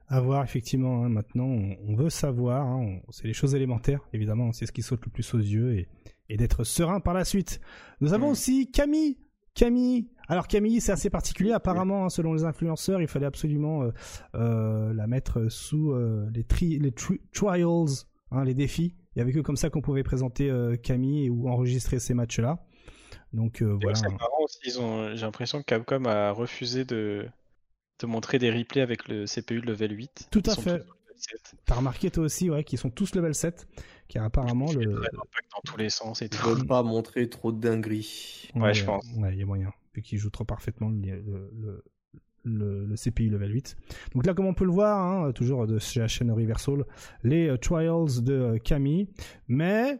À 0.08 0.22
voir, 0.22 0.42
effectivement, 0.42 1.04
hein, 1.04 1.10
maintenant, 1.10 1.48
on, 1.48 1.96
veut 1.98 2.10
savoir, 2.10 2.66
hein, 2.66 3.02
c'est 3.10 3.28
les 3.28 3.34
choses 3.34 3.56
élémentaires, 3.56 4.00
évidemment, 4.14 4.54
c'est 4.54 4.68
ce 4.68 4.72
qui 4.72 4.84
saute 4.84 5.04
le 5.04 5.12
plus 5.12 5.34
aux 5.34 5.40
yeux, 5.40 5.80
et, 5.80 5.90
et 6.30 6.38
d'être 6.38 6.64
serein 6.64 7.02
par 7.02 7.14
la 7.14 7.26
suite. 7.26 7.60
Nous 8.00 8.14
avons 8.14 8.30
mm. 8.30 8.32
aussi 8.32 8.72
Camille 8.72 9.18
Camille, 9.56 10.10
alors 10.28 10.48
Camille, 10.48 10.82
c'est 10.82 10.92
assez 10.92 11.10
particulier. 11.10 11.54
Apparemment, 11.54 12.06
hein, 12.06 12.10
selon 12.10 12.34
les 12.34 12.44
influenceurs, 12.44 13.02
il 13.02 13.08
fallait 13.08 13.26
absolument 13.26 13.84
euh, 13.84 13.92
euh 14.36 14.94
la 14.94 15.08
mettre 15.08 15.50
sous 15.50 15.92
euh, 15.92 16.30
les, 16.34 16.44
tri 16.44 16.78
les 16.78 16.92
trials, 16.92 17.86
hein, 18.32 18.44
les 18.44 18.54
défis. 18.54 18.96
Il 19.16 19.20
y 19.20 19.22
avait 19.22 19.32
que 19.32 19.40
comme 19.40 19.56
ça 19.56 19.70
qu'on 19.70 19.82
pouvait 19.82 20.04
présenter 20.04 20.52
Camille 20.84 21.30
ou 21.30 21.48
enregistrer 21.48 22.00
ces 22.00 22.14
matchs-là. 22.14 22.60
Donc 23.32 23.62
voilà. 23.62 23.96
C'est 23.96 24.10
marrant 24.10 24.44
aussi, 24.44 24.78
ont... 24.78 25.16
j'ai 25.16 25.26
l'impression 25.26 25.60
que 25.60 25.66
Capcom 25.66 26.04
a 26.04 26.32
refusé 26.32 26.84
de... 26.84 27.26
de 28.00 28.08
montrer 28.08 28.40
des 28.40 28.52
replays 28.52 28.82
avec 28.82 29.08
le 29.08 29.26
CPU 29.26 29.62
de 29.62 29.68
level 29.68 29.98
8. 29.98 30.28
Tout 30.32 30.44
à 30.46 30.56
fait. 30.56 30.84
T'as 31.66 31.76
remarqué 31.76 32.12
toi 32.12 32.24
aussi, 32.24 32.50
ouais, 32.50 32.64
qu'ils 32.64 32.80
sont 32.80 32.90
tous 32.90 33.16
level 33.16 33.34
7, 33.34 33.68
qui 34.08 34.18
a 34.18 34.24
apparemment 34.24 34.72
le. 34.72 34.86
dans 34.86 35.62
tous 35.66 35.78
les 35.78 35.90
sens 35.90 36.22
et 36.22 36.30
tout. 36.30 36.38
Ils 36.44 36.56
veulent 36.56 36.68
pas 36.68 36.84
montrer 36.84 37.30
trop 37.30 37.52
de 37.52 37.60
dingueries. 37.60 38.50
Ouais, 38.56 38.74
je 38.74 38.86
pense. 38.86 39.06
Ouais, 39.18 39.34
il 39.34 39.40
y 39.40 39.44
a 39.44 39.46
moyen, 39.46 39.72
vu 39.94 40.02
qu'ils 40.02 40.20
jouent 40.20 40.30
trop 40.30 40.46
parfaitement 40.46 40.90
le, 40.90 41.84
le, 42.46 42.96
CPI 42.96 43.30
level 43.30 43.54
8. 43.54 43.78
Donc 44.14 44.26
là, 44.26 44.34
comme 44.34 44.46
on 44.46 44.54
peut 44.54 44.66
le 44.66 44.72
voir, 44.72 45.00
hein, 45.00 45.32
toujours 45.32 45.68
de 45.68 45.80
chez 45.80 46.00
la 46.00 46.08
chaîne 46.08 46.32
Reversal, 46.32 46.86
les 47.24 47.50
euh, 47.50 47.58
trials 47.58 48.24
de 48.24 48.34
euh, 48.34 48.58
Camille, 48.58 49.08
mais 49.48 50.00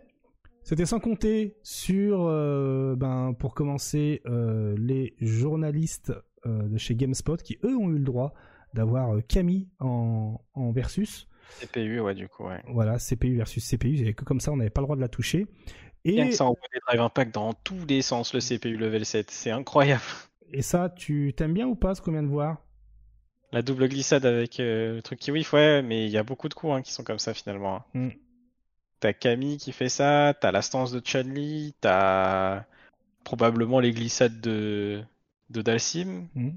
c'était 0.64 0.86
sans 0.86 1.00
compter 1.00 1.58
sur, 1.64 2.26
euh, 2.28 2.96
ben, 2.96 3.34
pour 3.38 3.54
commencer, 3.54 4.22
les 4.26 5.16
journalistes 5.20 6.14
de 6.46 6.78
chez 6.78 6.96
GameSpot 6.96 7.38
qui 7.38 7.58
eux 7.64 7.76
ont 7.76 7.90
eu 7.90 7.98
le 7.98 8.04
droit 8.04 8.34
d'avoir 8.76 9.18
Camille 9.28 9.68
en, 9.80 10.40
en 10.54 10.72
versus. 10.72 11.28
CPU, 11.60 12.00
ouais, 12.00 12.14
du 12.14 12.28
coup, 12.28 12.46
ouais. 12.46 12.62
Voilà, 12.68 12.98
CPU 12.98 13.36
versus 13.36 13.68
CPU, 13.68 14.14
que 14.14 14.24
comme 14.24 14.40
ça, 14.40 14.52
on 14.52 14.58
n'avait 14.58 14.70
pas 14.70 14.82
le 14.82 14.86
droit 14.86 14.96
de 14.96 15.02
la 15.02 15.08
toucher. 15.08 15.48
Et 16.04 16.32
ça 16.32 16.46
envoie 16.46 16.68
des 16.72 16.80
drive 16.86 17.02
impact 17.02 17.34
dans 17.34 17.54
tous 17.54 17.86
les 17.88 18.04
sens, 18.04 18.34
le 18.34 18.40
CPU 18.40 18.78
level 18.78 19.06
7. 19.06 19.32
C'est 19.32 19.50
incroyable. 19.50 20.04
Et 20.54 20.62
ça, 20.62 20.90
tu 20.90 21.34
t'aimes 21.36 21.54
bien 21.54 21.68
ou 21.68 21.76
pas 21.76 21.96
ce 21.96 22.02
qu'on 22.02 22.12
vient 22.12 22.24
de 22.24 22.28
voir? 22.28 22.58
La 23.52 23.62
double 23.62 23.88
glissade 23.90 24.26
avec 24.26 24.60
euh, 24.60 24.96
le 24.96 25.02
truc 25.02 25.20
kiwi, 25.20 25.46
ouais, 25.54 25.82
mais 25.82 26.06
il 26.06 26.12
y 26.12 26.18
a 26.18 26.24
beaucoup 26.24 26.50
de 26.50 26.54
coups 26.54 26.74
hein, 26.74 26.82
qui 26.82 26.92
sont 26.92 27.04
comme 27.04 27.20
ça 27.20 27.34
finalement. 27.34 27.78
Hein. 27.78 27.84
Mm. 27.94 28.10
T'as 29.00 29.14
Camille 29.14 29.58
qui 29.58 29.72
fait 29.72 29.90
ça, 29.90 30.34
t'as 30.40 30.52
la 30.52 30.62
stance 30.62 30.92
de 30.92 31.00
Chun-Li, 31.00 31.74
t'as 31.82 32.66
probablement 33.24 33.80
les 33.80 33.92
glissades 33.92 34.40
de, 34.42 35.04
de 35.50 35.62
Dalsim. 35.62 36.28
Mm. 36.36 36.50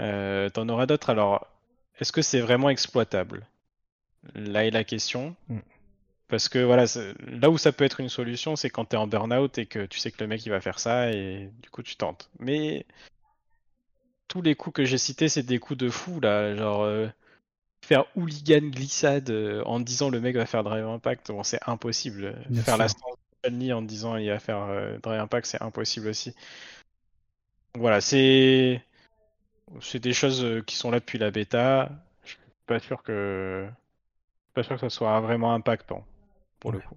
Euh, 0.00 0.48
t'en 0.50 0.68
auras 0.68 0.86
d'autres. 0.86 1.10
Alors, 1.10 1.46
est-ce 1.98 2.12
que 2.12 2.22
c'est 2.22 2.40
vraiment 2.40 2.70
exploitable? 2.70 3.46
Là 4.34 4.64
est 4.64 4.70
la 4.70 4.84
question. 4.84 5.36
Mm. 5.48 5.58
Parce 6.28 6.48
que 6.48 6.58
voilà, 6.58 6.86
là 7.26 7.50
où 7.50 7.58
ça 7.58 7.72
peut 7.72 7.84
être 7.84 8.00
une 8.00 8.08
solution, 8.08 8.56
c'est 8.56 8.70
quand 8.70 8.86
t'es 8.86 8.96
en 8.96 9.06
burn-out 9.06 9.58
et 9.58 9.66
que 9.66 9.84
tu 9.86 9.98
sais 9.98 10.10
que 10.10 10.22
le 10.22 10.26
mec 10.26 10.44
il 10.46 10.48
va 10.48 10.60
faire 10.60 10.78
ça 10.78 11.10
et 11.12 11.50
du 11.62 11.70
coup 11.70 11.82
tu 11.82 11.96
tentes. 11.96 12.30
Mais 12.38 12.86
tous 14.28 14.40
les 14.40 14.54
coups 14.54 14.74
que 14.74 14.84
j'ai 14.84 14.98
cités, 14.98 15.28
c'est 15.28 15.42
des 15.42 15.58
coups 15.58 15.78
de 15.78 15.90
fou 15.90 16.20
là, 16.20 16.56
genre 16.56 16.82
euh, 16.82 17.06
faire 17.84 18.04
hooligan 18.16 18.68
glissade 18.70 19.30
euh, 19.30 19.62
en 19.64 19.80
disant 19.80 20.08
le 20.08 20.20
mec 20.20 20.34
va 20.34 20.46
faire 20.46 20.64
drive 20.64 20.86
impact, 20.86 21.30
bon 21.30 21.42
c'est 21.42 21.60
impossible. 21.66 22.34
faire 22.64 22.78
la 22.78 22.88
stance 22.88 23.16
en 23.46 23.82
disant 23.82 24.16
il 24.16 24.28
va 24.30 24.38
faire 24.38 24.62
euh, 24.62 24.98
drive 24.98 25.20
impact, 25.20 25.46
c'est 25.46 25.62
impossible 25.62 26.08
aussi. 26.08 26.34
Voilà, 27.76 28.00
c'est 28.00 28.82
c'est 29.80 30.00
des 30.00 30.12
choses 30.12 30.62
qui 30.66 30.76
sont 30.76 30.90
là 30.90 31.00
depuis 31.00 31.18
la 31.18 31.30
bêta. 31.30 31.90
Je 32.24 32.30
suis 32.30 32.38
pas 32.66 32.78
sûr 32.78 33.02
que 33.02 33.66
pas 34.54 34.62
sûr 34.62 34.74
que 34.76 34.80
ça 34.80 34.90
soit 34.90 35.20
vraiment 35.20 35.52
impactant 35.52 36.04
le 36.72 36.78
coup. 36.80 36.96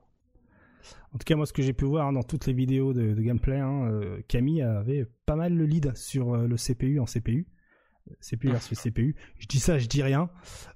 En 1.13 1.17
tout 1.17 1.25
cas, 1.25 1.35
moi, 1.35 1.45
ce 1.45 1.53
que 1.53 1.61
j'ai 1.61 1.73
pu 1.73 1.85
voir 1.85 2.07
hein, 2.07 2.13
dans 2.13 2.23
toutes 2.23 2.45
les 2.45 2.53
vidéos 2.53 2.93
de, 2.93 3.13
gameplay, 3.13 3.59
hein, 3.59 3.89
euh, 3.91 4.19
Camille 4.27 4.61
avait 4.61 5.07
pas 5.25 5.35
mal 5.35 5.53
le 5.53 5.65
lead 5.65 5.95
sur 5.95 6.35
euh, 6.35 6.47
le 6.47 6.55
CPU 6.55 6.99
en 6.99 7.05
CPU. 7.05 7.47
CPU 8.21 8.49
versus 8.51 8.79
CPU. 8.79 9.15
Je 9.39 9.47
dis 9.47 9.59
ça, 9.59 9.79
je 9.79 9.87
dis 9.87 10.03
rien. 10.03 10.29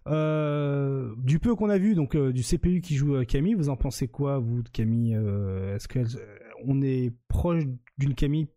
Euh, 0.07 1.13
du 1.17 1.39
peu 1.39 1.55
qu'on 1.55 1.69
a 1.69 1.77
vu, 1.77 1.95
donc 1.95 2.17
du 2.17 2.43
CPU 2.43 2.81
qui 2.81 2.95
joue 2.95 3.23
Camille, 3.25 3.53
vous 3.53 3.69
en 3.69 3.77
pensez 3.77 4.07
quoi, 4.07 4.39
vous, 4.39 4.63
de 4.63 4.69
Camille 4.69 5.13
Est-ce 5.13 5.87
qu'on 5.87 6.81
est 6.81 7.13
proche 7.27 7.63
d'une 7.97 8.15
Camille 8.15 8.47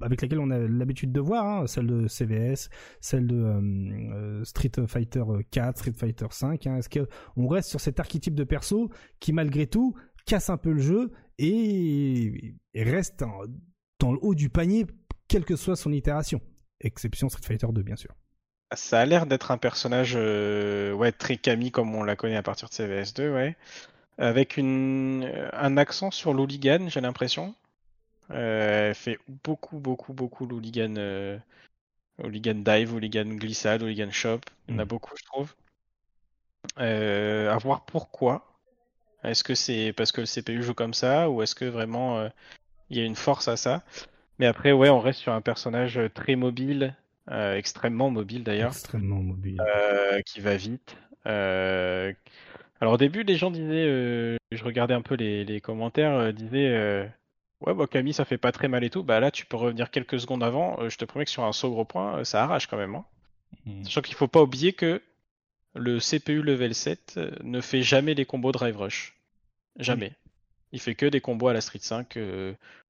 avec 0.00 0.22
laquelle 0.22 0.40
on 0.40 0.50
a 0.50 0.58
l'habitude 0.58 1.12
de 1.12 1.20
voir, 1.20 1.46
hein, 1.46 1.66
celle 1.66 1.86
de 1.86 2.08
CVS, 2.08 2.68
celle 3.00 3.26
de 3.26 4.42
Street 4.44 4.72
Fighter 4.86 5.22
4, 5.50 5.78
Street 5.78 5.92
Fighter 5.96 6.26
5. 6.30 6.66
Hein. 6.66 6.76
Est-ce 6.78 6.88
qu'on 6.88 7.48
reste 7.48 7.70
sur 7.70 7.80
cet 7.80 8.00
archétype 8.00 8.34
de 8.34 8.44
perso 8.44 8.90
qui, 9.20 9.32
malgré 9.32 9.66
tout, 9.66 9.94
casse 10.26 10.50
un 10.50 10.56
peu 10.56 10.72
le 10.72 10.80
jeu 10.80 11.12
et, 11.38 12.54
reste 12.74 13.24
dans 14.00 14.12
le 14.12 14.18
haut 14.22 14.34
du 14.34 14.50
panier, 14.50 14.86
quelle 15.28 15.44
que 15.44 15.56
soit 15.56 15.76
son 15.76 15.92
itération, 15.92 16.40
exception 16.80 17.28
Street 17.28 17.46
Fighter 17.46 17.68
2, 17.72 17.82
bien 17.82 17.96
sûr. 17.96 18.14
Ça 18.74 19.00
a 19.00 19.06
l'air 19.06 19.26
d'être 19.26 19.50
un 19.50 19.58
personnage 19.58 20.14
euh, 20.16 20.92
ouais, 20.92 21.12
très 21.12 21.36
Camille 21.36 21.70
comme 21.70 21.94
on 21.94 22.02
la 22.02 22.16
connaît 22.16 22.36
à 22.36 22.42
partir 22.42 22.68
de 22.68 22.74
CVS 22.74 23.14
2, 23.14 23.32
ouais. 23.32 23.56
Avec 24.16 24.58
un 24.58 25.76
accent 25.76 26.10
sur 26.10 26.34
l'hooligan, 26.34 26.88
j'ai 26.88 27.00
l'impression. 27.00 27.54
Euh, 28.30 28.88
elle 28.88 28.94
fait 28.94 29.18
beaucoup, 29.44 29.78
beaucoup, 29.78 30.12
beaucoup 30.12 30.46
l'hooligan, 30.46 30.94
euh, 30.96 31.38
hooligan 32.22 32.54
dive, 32.54 32.94
hooligan 32.94 33.36
glissade, 33.36 33.82
hooligan 33.82 34.10
shop. 34.10 34.40
Il 34.68 34.74
y 34.74 34.76
en 34.76 34.80
a 34.80 34.84
mm. 34.84 34.88
beaucoup, 34.88 35.14
je 35.16 35.24
trouve. 35.24 35.54
Euh, 36.78 37.50
à 37.50 37.58
voir 37.58 37.84
pourquoi. 37.84 38.46
Est-ce 39.22 39.44
que 39.44 39.54
c'est 39.54 39.92
parce 39.92 40.12
que 40.12 40.20
le 40.20 40.26
CPU 40.26 40.62
joue 40.62 40.74
comme 40.74 40.94
ça 40.94 41.30
ou 41.30 41.42
est-ce 41.42 41.54
que 41.54 41.64
vraiment 41.64 42.18
euh, 42.18 42.28
il 42.90 42.98
y 42.98 43.00
a 43.00 43.04
une 43.04 43.14
force 43.14 43.48
à 43.48 43.56
ça? 43.56 43.82
Mais 44.38 44.46
après, 44.46 44.72
ouais, 44.72 44.90
on 44.90 45.00
reste 45.00 45.20
sur 45.20 45.32
un 45.32 45.40
personnage 45.40 45.98
très 46.12 46.36
mobile, 46.36 46.94
euh, 47.30 47.56
extrêmement 47.56 48.10
mobile 48.10 48.44
d'ailleurs. 48.44 48.72
Extrêmement 48.72 49.20
mobile. 49.20 49.62
qui 50.26 50.40
va 50.40 50.56
vite. 50.56 50.96
alors 51.24 52.94
au 52.94 52.96
début, 52.98 53.22
les 53.22 53.36
gens 53.36 53.50
disaient, 53.50 54.38
je 54.50 54.64
regardais 54.64 54.94
un 54.94 55.02
peu 55.02 55.14
les, 55.14 55.44
les 55.44 55.60
commentaires, 55.60 56.32
disaient 56.32 57.08
Ouais, 57.66 57.72
bah 57.72 57.86
Camille, 57.86 58.12
ça 58.12 58.26
fait 58.26 58.36
pas 58.36 58.52
très 58.52 58.68
mal 58.68 58.84
et 58.84 58.90
tout. 58.90 59.02
Bah 59.02 59.20
là, 59.20 59.30
tu 59.30 59.46
peux 59.46 59.56
revenir 59.56 59.90
quelques 59.90 60.20
secondes 60.20 60.42
avant. 60.42 60.78
Euh, 60.80 60.90
je 60.90 60.98
te 60.98 61.04
promets 61.04 61.24
que 61.24 61.30
sur 61.30 61.44
un 61.44 61.52
saut 61.52 61.70
gros 61.70 61.86
point, 61.86 62.18
euh, 62.18 62.24
ça 62.24 62.42
arrache 62.42 62.66
quand 62.66 62.76
même. 62.76 62.94
Hein. 62.94 63.04
Hmm. 63.64 63.84
Sachant 63.84 64.02
qu'il 64.02 64.14
faut 64.14 64.28
pas 64.28 64.42
oublier 64.42 64.74
que 64.74 65.00
le 65.74 65.98
CPU 65.98 66.42
level 66.42 66.74
7 66.74 67.14
euh, 67.16 67.30
ne 67.42 67.60
fait 67.60 67.82
jamais 67.82 68.14
les 68.14 68.26
combos 68.26 68.52
drive 68.52 68.76
rush. 68.76 69.16
Jamais. 69.76 70.12
Il 70.72 70.80
fait 70.80 70.94
que 70.94 71.06
des 71.06 71.20
combos 71.20 71.48
à 71.48 71.52
la 71.54 71.60
Street 71.60 71.78
5, 71.80 72.18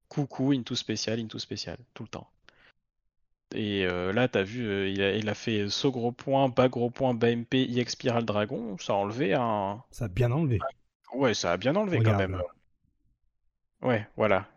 coucou, 0.09 0.51
into 0.51 0.75
spécial, 0.75 1.19
into 1.19 1.39
spécial, 1.39 1.77
tout 1.93 2.03
le 2.03 2.09
temps. 2.09 2.29
Et 3.53 3.85
là, 3.85 4.27
t'as 4.27 4.41
vu, 4.41 4.89
il, 4.91 5.29
a, 5.29 5.33
fait 5.35 5.69
saut 5.69 5.91
gros 5.91 6.11
point, 6.11 6.49
bas 6.49 6.67
gros 6.67 6.89
point, 6.89 7.13
bas 7.13 7.35
MP, 7.35 7.53
IX 7.53 7.87
Spiral 7.87 8.25
Dragon. 8.25 8.75
Ça 8.79 8.93
a 8.93 8.95
enlevé 8.95 9.35
un. 9.35 9.83
Ça 9.91 10.05
a 10.05 10.07
bien 10.07 10.31
enlevé. 10.31 10.59
Ouais, 11.13 11.35
ça 11.35 11.51
a 11.51 11.57
bien 11.57 11.75
enlevé 11.75 12.01
quand 12.01 12.17
même. 12.17 12.41
Ouais, 13.83 14.07
voilà. 14.17 14.47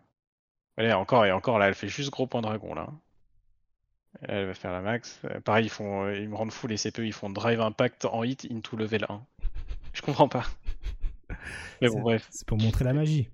Elle 0.78 0.92
encore 0.92 1.26
et 1.26 1.32
encore 1.32 1.58
là, 1.58 1.66
elle 1.66 1.74
fait 1.74 1.89
juste 1.89 2.10
gros 2.10 2.28
point 2.28 2.40
dragon 2.40 2.73
là. 2.73 2.89
Elle 4.23 4.47
va 4.47 4.55
faire 4.55 4.70
la 4.70 4.81
max. 4.81 5.20
Euh, 5.24 5.40
pareil, 5.40 5.66
ils 5.66 5.70
font, 5.70 6.05
euh, 6.05 6.16
ils 6.16 6.28
me 6.28 6.36
rendent 6.36 6.52
fou 6.52 6.68
les 6.68 6.76
CPU, 6.76 7.07
ils 7.07 7.12
font 7.12 7.28
drive 7.28 7.60
impact 7.60 8.05
en 8.05 8.23
hit 8.23 8.47
into 8.50 8.76
level 8.76 9.05
1. 9.08 9.20
Je 9.92 10.02
comprends 10.02 10.28
pas. 10.28 10.44
Mais 11.82 11.89
bon, 11.89 12.00
bref. 12.00 12.28
C'est 12.31 12.47
pour 12.47 12.58
montrer 12.58 12.84
la 12.84 12.92
magie. 12.92 13.28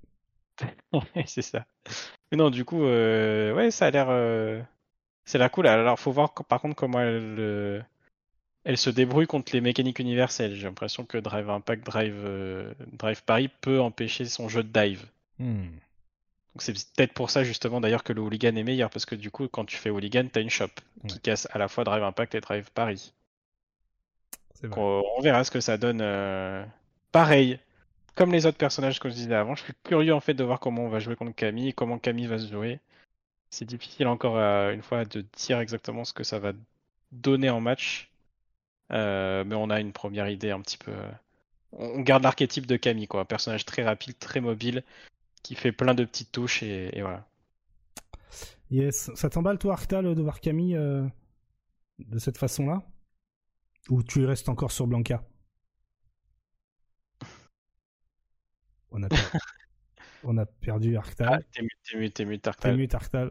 c'est 1.26 1.42
ça. 1.42 1.66
Mais 2.32 2.39
non, 2.39 2.48
du 2.48 2.64
coup, 2.64 2.82
euh, 2.84 3.52
ouais, 3.55 3.70
ça 3.70 3.86
a 3.86 3.90
l'air, 3.90 4.66
c'est 5.26 5.39
la 5.39 5.50
cool. 5.50 5.66
Alors, 5.66 5.98
faut 5.98 6.12
voir 6.12 6.32
par 6.32 6.62
contre 6.62 6.76
comment 6.76 7.00
elle, 7.00 7.84
elle 8.64 8.78
se 8.78 8.89
débrouille 8.89 9.26
contre 9.26 9.52
les 9.52 9.60
mécaniques 9.60 9.98
universelles. 9.98 10.55
J'ai 10.55 10.64
l'impression 10.64 11.05
que 11.05 11.18
drive 11.18 11.50
impact, 11.50 11.84
drive, 11.84 12.74
drive 12.92 13.23
Paris 13.24 13.50
peut 13.60 13.81
empêcher 13.81 14.24
son 14.24 14.48
jeu 14.48 14.62
de 14.62 14.68
dive. 14.68 15.05
Hmm. 15.39 15.68
Donc 16.55 16.62
c'est 16.62 16.73
peut-être 16.73 17.12
pour 17.15 17.31
ça 17.31 17.42
justement 17.42 17.81
d'ailleurs 17.81 18.05
que 18.05 18.12
le 18.12 18.20
hooligan 18.20 18.55
est 18.55 18.62
meilleur 18.62 18.89
parce 18.89 19.07
que 19.07 19.16
du 19.16 19.31
coup 19.31 19.49
quand 19.49 19.65
tu 19.65 19.76
fais 19.76 19.91
hooligan 19.91 20.28
t'as 20.33 20.41
une 20.41 20.50
shop 20.50 20.68
qui 21.08 21.18
casse 21.18 21.49
à 21.50 21.58
la 21.58 21.66
fois 21.66 21.83
Drive 21.83 22.02
Impact 22.02 22.34
et 22.36 22.41
Drive 22.41 22.70
Paris. 22.73 23.12
on, 24.62 25.20
verra 25.20 25.42
ce 25.44 25.50
que 25.50 25.60
ça 25.60 25.76
donne. 25.76 26.00
Euh, 26.00 26.65
pareil, 27.10 27.58
comme 28.15 28.33
les 28.33 28.47
autres 28.47 28.57
personnages 28.57 29.00
que 29.00 29.08
je 29.08 29.15
disais 29.15 29.34
avant, 29.34 29.57
je 29.57 29.65
suis 29.65 29.74
curieux 29.83 30.15
en 30.15 30.20
fait 30.20 30.34
de 30.34 30.44
voir 30.44 30.60
comment 30.60 30.84
on 30.84 30.89
va 30.89 31.00
jouer 31.00 31.16
contre 31.16 31.34
Camille, 31.34 31.74
comment 31.74 31.99
Camille 31.99 32.28
va 32.28 32.39
se 32.39 32.50
jouer. 32.50 32.78
C'est 33.50 33.65
difficile 33.65 34.07
encore 34.07 34.39
euh, 34.39 34.73
une 34.73 34.83
fois 34.83 35.05
de 35.05 35.24
dire 35.36 35.58
exactement 35.58 36.05
ce 36.05 36.12
que 36.12 36.24
ça 36.24 36.39
va 36.39 36.52
donner 37.12 37.50
en 37.50 37.60
match, 37.60 38.10
euh, 38.92 39.44
mais 39.44 39.55
on 39.57 39.70
a 39.70 39.81
une 39.81 39.92
première 39.92 40.28
idée 40.28 40.50
un 40.50 40.60
petit 40.60 40.78
peu. 40.78 40.92
On 41.73 42.00
garde 42.00 42.23
l'archétype 42.23 42.66
de 42.66 42.76
Camille, 42.76 43.08
quoi, 43.08 43.23
un 43.23 43.24
personnage 43.24 43.65
très 43.65 43.83
rapide, 43.83 44.18
très 44.18 44.41
mobile, 44.41 44.84
qui 45.44 45.55
fait 45.55 45.70
plein 45.70 45.94
de 45.94 46.05
petites 46.05 46.32
touches 46.32 46.64
et, 46.64 47.00
voilà. 47.00 47.28
Yes, 48.70 49.10
ça 49.14 49.31
t'emballe 49.31 49.58
toi 49.58 49.74
Arctal 49.74 50.14
de 50.14 50.23
voir 50.23 50.40
Camille 50.40 50.74
euh, 50.74 51.06
de 52.00 52.18
cette 52.18 52.39
façon-là? 52.39 52.82
Ou 53.90 54.02
tu 54.02 54.24
restes 54.24 54.48
encore 54.48 54.73
sur 54.73 54.86
Blanca? 54.89 55.23
On 58.90 59.02
a, 59.02 59.08
perdu, 59.08 59.39
on 60.24 60.39
a 60.39 60.47
perdu 60.47 60.97
Arctal. 60.97 61.28
Ah, 61.31 61.39
t'es 61.52 61.62
mute, 61.62 62.14
t'es 62.14 62.24
mute, 62.24 62.47
Arctal. 62.48 62.89
Arctal. 62.92 63.31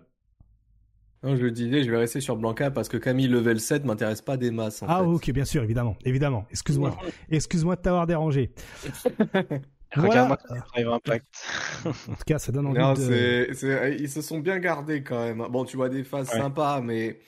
Non, 1.24 1.36
je 1.36 1.42
le 1.42 1.52
disais, 1.52 1.84
je 1.84 1.90
vais 1.90 1.98
rester 1.98 2.22
sur 2.22 2.36
Blanca 2.36 2.70
parce 2.70 2.90
que 2.90 2.98
Camille 2.98 3.30
level 3.30 3.60
7 3.60 3.86
m'intéresse 3.86 4.22
pas 4.22 4.38
des 4.38 4.52
masses. 4.52 4.84
ah 4.86 5.04
ok, 5.04 5.32
bien 5.32 5.46
sûr, 5.46 5.64
évidemment, 5.64 5.98
évidemment. 6.04 6.46
Excuse-moi, 6.52 6.96
excuse-moi 7.30 7.76
de 7.78 7.82
t'avoir 7.82 8.06
dérangé. 8.06 8.54
Regarde-moi 9.96 10.38
Drive 10.74 10.88
Impact. 10.88 11.26
en 11.86 11.92
tout 11.92 12.24
cas, 12.26 12.40
ça 12.40 12.52
donne 12.52 12.68
envie 12.68 13.08
de... 13.08 13.98
Ils 14.00 14.10
se 14.10 14.22
sont 14.22 14.40
bien 14.40 14.60
gardés 14.60 15.04
quand 15.04 15.24
même. 15.24 15.46
Bon, 15.50 15.66
tu 15.66 15.78
vois 15.78 15.90
des 15.90 16.04
phases 16.04 16.30
sympas, 16.30 16.82
mais 16.82 17.20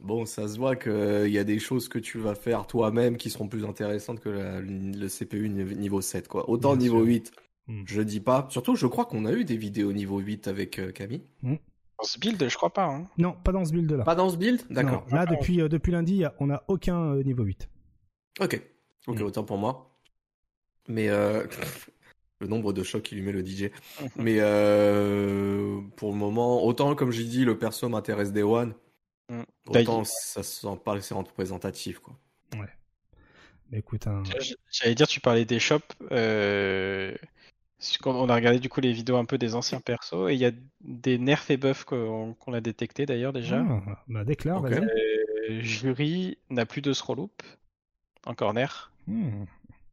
bon, 0.00 0.26
ça 0.26 0.48
se 0.48 0.58
voit 0.58 0.76
qu'il 0.76 1.30
y 1.30 1.38
a 1.38 1.44
des 1.44 1.58
choses 1.58 1.88
que 1.88 1.98
tu 1.98 2.18
vas 2.18 2.34
faire 2.34 2.66
toi-même 2.66 3.16
qui 3.16 3.30
seront 3.30 3.48
plus 3.48 3.64
intéressantes 3.64 4.20
que 4.20 4.28
le 4.28 5.08
CPU 5.08 5.48
niveau 5.48 6.00
7. 6.00 6.28
Quoi. 6.28 6.48
Autant 6.48 6.76
niveau 6.76 7.02
8, 7.02 7.32
hmm. 7.68 7.82
je 7.86 8.02
dis 8.02 8.20
pas. 8.20 8.46
Surtout, 8.50 8.76
je 8.76 8.86
crois 8.86 9.04
qu'on 9.04 9.24
a 9.24 9.32
eu 9.32 9.44
des 9.44 9.56
vidéos 9.56 9.92
niveau 9.92 10.18
8 10.18 10.48
avec 10.48 10.78
euh, 10.78 10.92
Camille. 10.92 11.24
Hmm. 11.42 11.56
Dans 11.98 12.04
ce 12.04 12.18
build, 12.18 12.48
je 12.48 12.56
crois 12.56 12.72
pas. 12.72 12.86
Hein. 12.86 13.06
Non, 13.16 13.36
pas 13.44 13.52
dans 13.52 13.64
ce 13.64 13.72
build-là. 13.72 14.04
Pas 14.04 14.14
dans 14.14 14.28
ce 14.28 14.36
build? 14.36 14.62
D'accord. 14.70 15.06
Là, 15.10 15.26
depuis, 15.26 15.60
euh, 15.60 15.68
depuis 15.68 15.92
lundi, 15.92 16.24
on 16.40 16.46
n'a 16.46 16.64
aucun 16.68 17.14
euh, 17.14 17.22
niveau 17.22 17.44
8. 17.44 17.68
Ok. 18.40 18.60
Ok, 19.06 19.20
hmm. 19.20 19.22
autant 19.22 19.44
pour 19.44 19.58
moi. 19.58 19.91
Mais 20.88 21.08
euh, 21.08 21.46
le 22.40 22.46
nombre 22.46 22.72
de 22.72 22.82
chocs 22.82 23.02
qu'il 23.02 23.18
lui 23.18 23.24
met 23.24 23.32
le 23.32 23.44
DJ. 23.44 23.70
Mais 24.16 24.36
euh, 24.40 25.80
pour 25.96 26.12
le 26.12 26.16
moment, 26.16 26.64
autant 26.64 26.94
comme 26.94 27.10
j'ai 27.10 27.24
dit, 27.24 27.44
le 27.44 27.58
perso 27.58 27.88
m'intéresse 27.88 28.32
Day 28.32 28.42
One. 28.42 28.74
Mm. 29.28 29.42
Autant 29.68 30.04
ça 30.04 30.42
sent 30.42 30.80
pas 30.84 30.96
assez 30.96 31.14
représentatif, 31.14 32.00
quoi. 32.00 32.14
Ouais. 32.54 32.68
Mais 33.70 33.78
écoute, 33.78 34.06
hein... 34.06 34.22
j'allais 34.70 34.94
dire, 34.94 35.06
tu 35.06 35.20
parlais 35.20 35.44
des 35.44 35.58
shops. 35.58 35.80
Euh... 36.10 37.14
On 38.04 38.28
a 38.28 38.34
regardé 38.34 38.60
du 38.60 38.68
coup 38.68 38.80
les 38.80 38.92
vidéos 38.92 39.16
un 39.16 39.24
peu 39.24 39.38
des 39.38 39.56
anciens 39.56 39.80
persos 39.80 40.30
et 40.30 40.34
il 40.34 40.38
y 40.38 40.46
a 40.46 40.52
des 40.82 41.18
nerfs 41.18 41.50
et 41.50 41.56
buffs 41.56 41.84
qu'on 41.84 42.52
a 42.52 42.60
détectés 42.60 43.06
d'ailleurs 43.06 43.32
déjà. 43.32 43.64
Ah, 43.68 44.04
bah 44.06 44.24
déclare, 44.24 44.62
okay. 44.62 44.74
euh, 44.76 45.60
Jury 45.62 46.38
n'a 46.48 46.64
plus 46.64 46.80
de 46.80 46.92
scroll 46.92 47.16
loop 47.16 47.42
en 48.24 48.34
corner. 48.34 48.92
Hmm. 49.08 49.46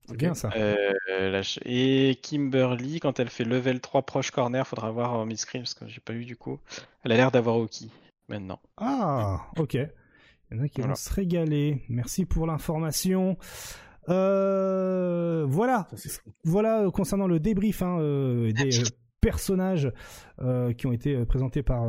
C'est 0.09 0.17
bien 0.17 0.33
ça. 0.33 0.49
Euh, 0.55 1.43
et 1.65 2.17
Kimberly, 2.21 2.99
quand 2.99 3.19
elle 3.19 3.29
fait 3.29 3.43
level 3.43 3.79
3 3.79 4.03
proche 4.03 4.31
corner, 4.31 4.67
faudra 4.67 4.91
voir 4.91 5.13
en 5.13 5.25
mid-screen 5.25 5.63
parce 5.63 5.73
que 5.73 5.87
j'ai 5.87 5.99
pas 5.99 6.13
eu 6.13 6.25
du 6.25 6.35
coup. 6.35 6.59
Elle 7.03 7.11
a 7.11 7.17
l'air 7.17 7.31
d'avoir 7.31 7.57
Oki 7.57 7.91
maintenant. 8.27 8.59
Ah, 8.77 9.45
ok. 9.57 9.75
Il 9.75 10.57
y 10.57 10.59
en 10.59 10.63
a 10.63 10.67
qui 10.67 10.81
vont 10.81 10.95
se 10.95 11.13
régaler. 11.13 11.83
Merci 11.89 12.25
pour 12.25 12.47
l'information. 12.47 13.37
Euh, 14.09 15.45
voilà. 15.47 15.87
Voilà 16.43 16.81
euh, 16.81 16.91
concernant 16.91 17.27
le 17.27 17.39
débrief 17.39 17.83
hein, 17.83 17.99
des 17.99 18.69
personnages 19.21 19.91
qui 20.77 20.87
ont 20.87 20.91
été 20.91 21.25
présentés 21.25 21.61
par 21.61 21.83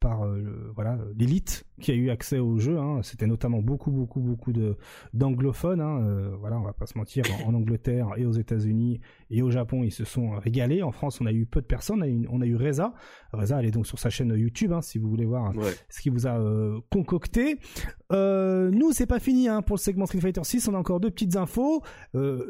par 0.00 0.26
voilà 0.74 0.98
l'élite 1.16 1.64
qui 1.80 1.90
a 1.90 1.94
eu 1.94 2.10
accès 2.10 2.38
au 2.38 2.58
jeu. 2.58 2.78
Hein. 2.78 3.00
C'était 3.02 3.26
notamment 3.26 3.60
beaucoup, 3.60 3.90
beaucoup, 3.90 4.20
beaucoup 4.20 4.52
de 4.52 4.76
d'anglophones. 5.14 5.80
Hein. 5.80 6.02
Euh, 6.02 6.36
voilà, 6.38 6.58
on 6.58 6.62
va 6.62 6.72
pas 6.72 6.86
se 6.86 6.96
mentir. 6.96 7.24
En, 7.46 7.54
Angleterre 7.54 8.10
et 8.16 8.26
aux 8.26 8.32
États-Unis 8.32 9.00
et 9.30 9.42
au 9.42 9.50
Japon, 9.50 9.82
ils 9.82 9.90
se 9.90 10.04
sont 10.04 10.30
régalés. 10.30 10.82
En 10.82 10.92
France, 10.92 11.20
on 11.20 11.26
a 11.26 11.32
eu 11.32 11.46
peu 11.46 11.60
de 11.60 11.66
personnes. 11.66 11.98
On 11.98 12.02
a 12.02 12.08
eu, 12.08 12.26
on 12.30 12.40
a 12.40 12.46
eu 12.46 12.56
Reza. 12.56 12.94
Reza, 13.32 13.58
elle 13.58 13.66
est 13.66 13.70
donc 13.70 13.86
sur 13.86 13.98
sa 13.98 14.10
chaîne 14.10 14.32
YouTube, 14.36 14.72
hein, 14.72 14.80
si 14.80 14.98
vous 14.98 15.08
voulez 15.08 15.24
voir 15.24 15.52
ce 15.88 16.00
qu'il 16.00 16.12
vous 16.12 16.26
a 16.26 16.38
euh, 16.38 16.78
concocté. 16.90 17.58
Euh, 18.12 18.70
nous, 18.70 18.92
c'est 18.92 19.06
pas 19.06 19.18
fini 19.18 19.48
hein, 19.48 19.62
pour 19.62 19.76
le 19.76 19.80
segment 19.80 20.06
Street 20.06 20.20
Fighter 20.20 20.44
6. 20.44 20.68
On 20.68 20.74
a 20.74 20.78
encore 20.78 21.00
deux 21.00 21.10
petites 21.10 21.36
infos. 21.36 21.82
Euh, 22.14 22.46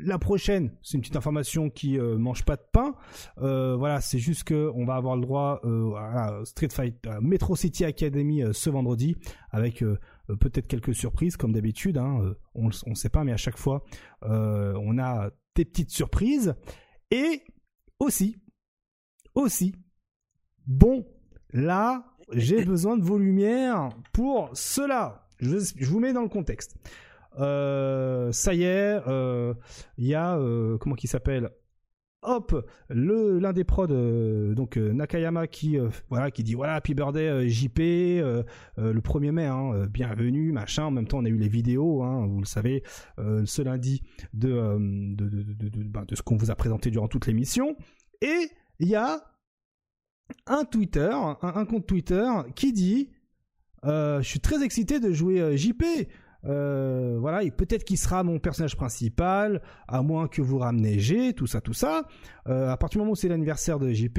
la 0.00 0.18
prochaine, 0.18 0.72
c'est 0.82 0.96
une 0.96 1.00
petite 1.00 1.16
information 1.16 1.68
qui 1.68 1.98
euh, 1.98 2.16
mange 2.16 2.44
pas 2.44 2.56
de 2.56 2.64
pain. 2.72 2.94
voilà, 3.36 4.00
c'est 4.00 4.18
juste 4.18 4.44
que 4.44 4.70
on 4.74 4.84
va 4.84 4.94
avoir 4.94 5.16
le 5.16 5.22
droit 5.22 5.60
à 5.96 6.40
Street 6.44 6.68
Fighter 6.70 6.83
Metro 7.20 7.56
City 7.56 7.84
Academy 7.84 8.42
ce 8.52 8.70
vendredi 8.70 9.16
avec 9.50 9.82
euh, 9.82 9.98
euh, 10.30 10.36
peut-être 10.36 10.66
quelques 10.66 10.94
surprises 10.94 11.36
comme 11.36 11.52
d'habitude. 11.52 11.98
Hein, 11.98 12.20
euh, 12.22 12.34
on 12.54 12.68
ne 12.68 12.94
sait 12.94 13.08
pas, 13.08 13.24
mais 13.24 13.32
à 13.32 13.36
chaque 13.36 13.56
fois, 13.58 13.84
on 14.22 14.98
a 14.98 15.30
des 15.54 15.64
petites 15.64 15.90
surprises. 15.90 16.54
Et 17.10 17.42
aussi, 17.98 18.36
aussi, 19.34 19.74
bon, 20.66 21.06
là, 21.52 22.04
j'ai 22.32 22.64
besoin 22.64 22.96
de 22.96 23.04
vos 23.04 23.18
lumières 23.18 23.90
pour 24.12 24.50
cela. 24.54 25.28
Je, 25.38 25.58
je 25.58 25.86
vous 25.86 26.00
mets 26.00 26.12
dans 26.12 26.22
le 26.22 26.28
contexte. 26.28 26.76
ça 27.36 28.54
y 28.54 28.62
est, 28.62 29.00
il 29.98 30.06
y 30.06 30.14
a 30.14 30.38
comment 30.80 30.96
qui 30.96 31.06
s'appelle? 31.06 31.50
Hop, 32.24 32.68
l'un 32.88 33.52
des 33.52 33.64
prods 33.64 33.86
euh, 33.90 34.54
donc 34.54 34.76
euh, 34.76 34.92
Nakayama 34.92 35.46
qui 35.46 35.78
euh, 35.78 35.88
voilà 36.08 36.30
qui 36.30 36.42
dit 36.42 36.54
voilà 36.54 36.74
Happy 36.74 36.94
Birthday 36.94 37.48
JP 37.48 37.78
le 37.78 39.00
1er 39.00 39.30
mai 39.30 39.46
hein, 39.46 39.86
bienvenue 39.90 40.52
machin. 40.52 40.84
En 40.84 40.90
même 40.90 41.06
temps 41.06 41.18
on 41.18 41.24
a 41.24 41.28
eu 41.28 41.36
les 41.36 41.48
vidéos 41.48 42.02
hein, 42.02 42.26
vous 42.26 42.40
le 42.40 42.46
savez 42.46 42.82
ce 43.18 43.62
lundi 43.62 44.02
ben, 44.32 45.14
de 45.16 46.14
ce 46.14 46.22
qu'on 46.22 46.36
vous 46.36 46.50
a 46.50 46.54
présenté 46.54 46.90
durant 46.90 47.08
toute 47.08 47.26
l'émission. 47.26 47.76
Et 48.20 48.48
il 48.78 48.88
y 48.88 48.94
a 48.94 49.22
un 50.46 50.64
Twitter 50.64 51.10
un, 51.42 51.64
compte 51.66 51.86
Twitter 51.86 52.26
qui 52.54 52.72
dit 52.72 53.10
je 53.84 54.22
suis 54.22 54.40
très 54.40 54.64
excité 54.64 55.00
de 55.00 55.12
jouer 55.12 55.56
JP 55.56 55.84
euh, 56.46 57.16
voilà, 57.18 57.42
et 57.42 57.50
peut-être 57.50 57.84
qu'il 57.84 57.98
sera 57.98 58.22
mon 58.22 58.38
personnage 58.38 58.76
principal, 58.76 59.62
à 59.88 60.02
moins 60.02 60.28
que 60.28 60.42
vous 60.42 60.58
ramenez 60.58 60.98
G, 60.98 61.32
tout 61.32 61.46
ça, 61.46 61.60
tout 61.60 61.72
ça. 61.72 62.06
Euh, 62.48 62.70
à 62.70 62.76
partir 62.76 62.98
du 62.98 63.02
moment 63.02 63.12
où 63.12 63.16
c'est 63.16 63.28
l'anniversaire 63.28 63.78
de 63.78 63.90
JP, 63.92 64.18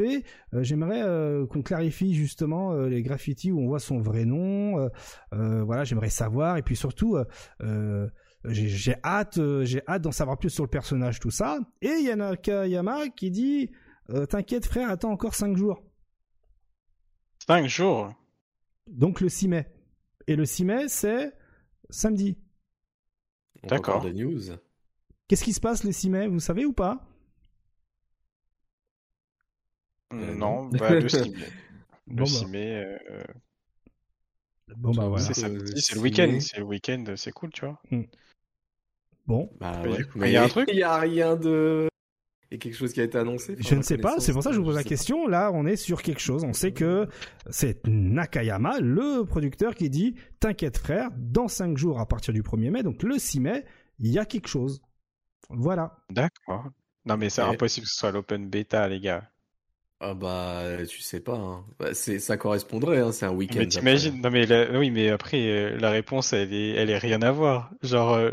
euh, 0.54 0.64
j'aimerais 0.64 1.02
qu'on 1.48 1.62
clarifie 1.62 2.14
justement 2.16 2.76
les 2.86 3.02
graffitis 3.04 3.52
où 3.52 3.60
on 3.60 3.68
voit 3.68 3.80
son 3.80 4.00
vrai 4.00 4.26
nom. 4.26 4.90
voilà, 5.32 5.84
j'aimerais 5.84 6.10
savoir, 6.10 6.58
et 6.58 6.62
puis 6.62 6.76
surtout, 6.76 7.18
j'ai 8.46 8.96
hâte, 9.04 9.40
j'ai 9.64 9.82
hâte 9.88 10.02
d'en 10.02 10.12
savoir 10.12 10.38
plus 10.38 10.50
sur 10.50 10.64
le 10.64 10.70
personnage, 10.70 11.20
tout 11.20 11.32
ça. 11.32 11.60
Et 11.82 12.02
Yanaka 12.02 12.68
Yama 12.68 13.10
qui 13.10 13.32
dit 13.32 13.72
T'inquiète 14.30 14.66
frère, 14.66 14.90
attends 14.90 15.12
encore 15.12 15.36
5 15.36 15.58
jours. 15.58 15.84
5 17.48 17.68
jours? 17.68 18.14
Donc 18.88 19.22
le 19.22 19.30
6 19.30 19.48
mai. 19.48 19.68
Et 20.28 20.36
le 20.36 20.46
6 20.46 20.66
mai, 20.66 20.88
c'est 20.88 21.34
samedi. 21.90 22.38
D'accord. 23.64 24.06
news. 24.06 24.58
Qu'est-ce 25.28 25.44
qui 25.44 25.54
se 25.54 25.60
passe 25.60 25.84
le 25.84 25.92
6 25.92 26.10
mai, 26.10 26.28
vous 26.28 26.40
savez 26.40 26.66
ou 26.66 26.74
pas? 26.74 27.02
Euh, 30.14 30.36
Non, 30.36 30.66
bah, 30.66 30.92
le 30.92 31.10
6 31.10 31.30
mai. 31.32 31.48
Le 32.08 32.26
6 32.26 32.44
bah. 32.44 32.50
mai. 32.50 32.86
Euh, 33.10 33.24
bon 34.78 34.92
bah 34.94 35.08
voilà. 35.08 35.24
C'est 35.24 35.48
le 35.50 36.00
week-end, 36.00 36.38
c'est 36.40 36.60
le 36.60 36.66
week-end, 36.66 37.04
c'est 37.16 37.32
cool, 37.32 37.52
tu 37.52 37.66
vois. 37.66 37.82
Hmm. 37.92 38.04
Bon. 39.26 39.50
Bah, 39.60 39.82
il 40.16 40.32
y 40.32 40.38
a 40.38 40.44
un 40.44 40.48
truc. 40.48 40.70
Il 40.72 40.78
y 40.78 40.84
a 40.84 40.98
rien 40.98 41.36
de 41.36 41.88
et 42.52 42.58
quelque 42.58 42.76
chose 42.76 42.94
qui 42.94 43.02
a 43.02 43.04
été 43.04 43.18
annoncé 43.18 43.56
Je 43.60 43.76
ne 43.76 43.82
sais 43.82 43.98
pas, 43.98 44.20
c'est 44.20 44.34
pour 44.34 44.44
ça 44.44 44.50
que 44.50 44.56
je 44.56 44.60
vous 44.60 44.66
pose 44.66 44.76
la 44.76 44.84
question. 44.84 45.28
Là, 45.28 45.52
on 45.54 45.66
est 45.66 45.76
sur 45.76 46.02
quelque 46.02 46.22
chose. 46.22 46.44
On 46.44 46.54
sait 46.54 46.72
que 46.72 47.08
c'est 47.50 47.86
Nakayama, 47.88 48.80
le 48.80 49.24
producteur, 49.24 49.76
qui 49.76 49.90
dit 49.90 50.16
T'inquiète, 50.40 50.78
frère, 50.78 51.10
dans 51.18 51.48
5 51.48 51.78
jours 51.78 52.00
à 52.00 52.08
partir 52.08 52.34
du 52.34 52.44
1er 52.44 52.70
mai, 52.70 52.84
donc 52.84 53.04
le 53.04 53.18
6 53.18 53.40
mai, 53.40 53.66
il 54.00 54.12
y 54.12 54.20
a 54.20 54.26
quelque 54.26 54.48
chose. 54.48 54.82
Voilà. 55.50 55.98
D'accord. 56.10 56.70
Non, 57.06 57.18
mais 57.18 57.30
c'est 57.30 57.42
impossible 57.42 57.86
que 57.86 57.92
ce 57.92 58.00
soit 58.00 58.12
l'open 58.12 58.50
bêta, 58.50 58.88
les 58.88 59.00
gars. 59.00 59.30
Ah 60.02 60.14
bah 60.14 60.64
tu 60.88 61.02
sais 61.02 61.22
pas, 61.22 61.38
hein. 61.38 61.66
bah, 61.80 61.94
c'est 61.94 62.20
ça 62.20 62.36
correspondrait, 62.36 63.00
hein, 63.00 63.14
c'est 63.14 63.26
un 63.26 63.32
week-end. 63.32 63.60
Mais 63.60 63.68
t'imagines, 63.68 64.22
non 64.22 64.30
mais 64.30 64.46
oui 64.78 64.92
mais 64.92 65.10
après 65.10 65.48
euh, 65.48 65.78
la 65.80 65.90
réponse 65.90 66.34
elle 66.34 66.54
est 66.54 66.72
elle 66.72 66.90
est 66.90 66.98
rien 66.98 67.22
à 67.22 67.32
voir. 67.32 67.72
Genre 67.82 68.14
euh, 68.14 68.32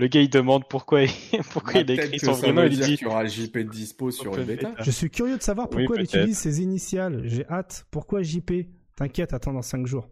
le 0.00 0.06
gars 0.08 0.22
il 0.22 0.30
demande 0.30 0.66
pourquoi 0.66 1.02
il, 1.02 1.10
pourquoi 1.52 1.74
bah, 1.74 1.80
il 1.92 2.00
a 2.00 2.04
écrit 2.04 2.18
son 2.18 2.32
vrai 2.32 2.52
nom, 2.52 2.64
il 2.64 2.80
dit 2.80 2.96
qu'il 2.96 3.06
y 3.06 3.10
aura 3.10 3.26
JP 3.26 3.58
dispo 3.58 4.10
sur 4.10 4.36
une 4.36 4.44
bêta. 4.44 4.72
Je 4.80 4.90
suis 4.90 5.10
curieux 5.10 5.36
de 5.36 5.42
savoir 5.42 5.68
pourquoi 5.68 5.96
il 5.96 6.02
utilise 6.02 6.38
ses 6.38 6.62
initiales. 6.62 7.20
J'ai 7.24 7.46
hâte. 7.48 7.86
Pourquoi 7.90 8.22
JP 8.22 8.52
T'inquiète, 8.96 9.32
attends 9.32 9.52
dans 9.52 9.62
5 9.62 9.86
jours. 9.86 10.08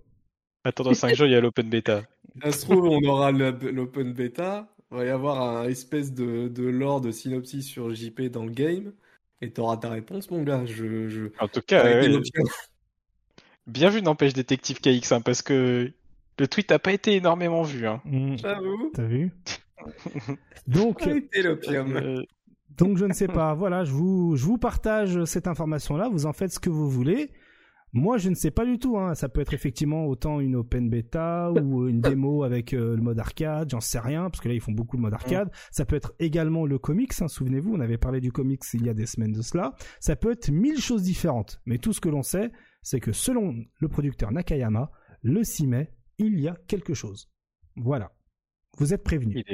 Attends 0.64 0.84
dans 0.84 0.94
5 0.94 1.14
jours, 1.14 1.26
il 1.26 1.32
y 1.32 1.36
a 1.36 1.40
l'open 1.40 1.68
beta. 1.68 2.02
Ça 2.42 2.52
se 2.52 2.64
trouve, 2.66 2.84
on 2.84 3.02
aura 3.08 3.32
l'open 3.32 4.12
beta. 4.12 4.68
Il 4.90 4.96
va 4.98 5.04
y 5.04 5.08
avoir 5.08 5.42
un 5.42 5.68
espèce 5.68 6.12
de, 6.12 6.48
de 6.48 6.64
lore 6.64 7.00
de 7.00 7.10
synopsis 7.10 7.66
sur 7.66 7.94
JP 7.94 8.22
dans 8.30 8.44
le 8.44 8.50
game. 8.50 8.92
Et 9.40 9.50
t'auras 9.50 9.76
ta 9.76 9.90
réponse, 9.90 10.30
mon 10.30 10.42
gars. 10.42 10.64
Je, 10.66 11.08
je... 11.08 11.26
En 11.38 11.48
tout 11.48 11.60
cas, 11.60 11.84
bien 13.66 13.90
vu, 13.90 14.02
n'empêche 14.02 14.32
Détective 14.32 14.80
KX, 14.80 15.12
hein, 15.12 15.20
parce 15.20 15.42
que 15.42 15.92
le 16.38 16.48
tweet 16.48 16.70
n'a 16.70 16.78
pas 16.78 16.92
été 16.92 17.14
énormément 17.14 17.62
vu. 17.62 17.86
Hein. 17.86 18.00
Mmh. 18.04 18.36
T'as 18.94 19.02
vu? 19.02 19.32
Donc, 20.66 21.06
euh, 21.06 22.22
donc 22.76 22.96
je 22.96 23.04
ne 23.04 23.12
sais 23.12 23.28
pas. 23.28 23.54
Voilà, 23.58 23.84
je 23.84 23.92
vous, 23.92 24.36
je 24.36 24.44
vous 24.44 24.58
partage 24.58 25.24
cette 25.24 25.46
information-là. 25.46 26.08
Vous 26.08 26.26
en 26.26 26.32
faites 26.32 26.52
ce 26.52 26.60
que 26.60 26.70
vous 26.70 26.88
voulez. 26.88 27.30
Moi, 27.92 28.18
je 28.18 28.28
ne 28.28 28.34
sais 28.34 28.50
pas 28.50 28.66
du 28.66 28.78
tout. 28.78 28.98
Hein. 28.98 29.14
Ça 29.14 29.28
peut 29.28 29.40
être 29.40 29.54
effectivement 29.54 30.06
autant 30.06 30.40
une 30.40 30.56
open 30.56 30.90
beta 30.90 31.50
ou 31.52 31.88
une 31.88 32.00
démo 32.00 32.44
avec 32.44 32.74
euh, 32.74 32.94
le 32.94 33.02
mode 33.02 33.18
arcade. 33.18 33.70
J'en 33.70 33.80
sais 33.80 33.98
rien 33.98 34.28
parce 34.28 34.40
que 34.40 34.48
là, 34.48 34.54
ils 34.54 34.60
font 34.60 34.72
beaucoup 34.72 34.96
le 34.96 35.02
mode 35.02 35.14
arcade. 35.14 35.50
Ça 35.70 35.84
peut 35.84 35.96
être 35.96 36.12
également 36.18 36.66
le 36.66 36.78
comics. 36.78 37.12
Hein. 37.20 37.28
Souvenez-vous, 37.28 37.74
on 37.74 37.80
avait 37.80 37.98
parlé 37.98 38.20
du 38.20 38.30
comics 38.30 38.62
il 38.74 38.84
y 38.84 38.90
a 38.90 38.94
des 38.94 39.06
semaines 39.06 39.32
de 39.32 39.42
cela. 39.42 39.74
Ça 40.00 40.16
peut 40.16 40.32
être 40.32 40.50
mille 40.50 40.80
choses 40.80 41.02
différentes. 41.02 41.60
Mais 41.64 41.78
tout 41.78 41.92
ce 41.92 42.00
que 42.00 42.08
l'on 42.08 42.22
sait, 42.22 42.52
c'est 42.82 43.00
que 43.00 43.12
selon 43.12 43.54
le 43.80 43.88
producteur 43.88 44.32
Nakayama, 44.32 44.90
le 45.22 45.42
6 45.42 45.66
mai, 45.66 45.90
il 46.18 46.38
y 46.40 46.48
a 46.48 46.56
quelque 46.66 46.94
chose. 46.94 47.30
Voilà. 47.76 48.12
Vous 48.78 48.94
êtes 48.94 49.02
prévenus. 49.02 49.44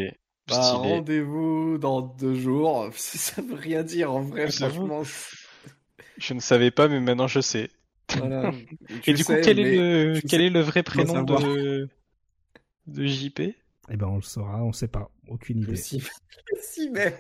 Bah, 0.49 0.73
rendez-vous 0.73 1.78
dans 1.78 2.03
deux 2.03 2.35
jours. 2.35 2.89
Ça 2.94 3.41
veut 3.43 3.55
rien 3.55 3.83
dire 3.83 4.12
en 4.12 4.20
vrai, 4.20 4.51
franchement. 4.51 5.03
Je 6.19 6.35
ne 6.35 6.41
savais 6.41 6.70
pas, 6.70 6.89
mais 6.89 7.01
maintenant 7.01 7.27
je 7.27 7.41
sais. 7.41 7.70
Et 9.07 9.15
du 9.15 9.25
coup, 9.25 9.33
quel, 9.43 9.59
est 9.59 9.77
le, 9.77 10.20
quel 10.28 10.43
est 10.43 10.51
le 10.51 10.61
vrai 10.61 10.83
prénom 10.83 11.23
de... 11.23 11.89
de 12.86 13.07
JP 13.07 13.41
Eh 13.41 13.97
ben, 13.97 14.07
on 14.07 14.17
le 14.17 14.23
saura, 14.23 14.62
on 14.62 14.69
ne 14.69 14.73
sait 14.73 14.89
pas. 14.89 15.11
Aucune 15.28 15.61
idée. 15.61 15.73
Le 16.53 16.59
6 16.61 16.91
mai. 16.91 17.15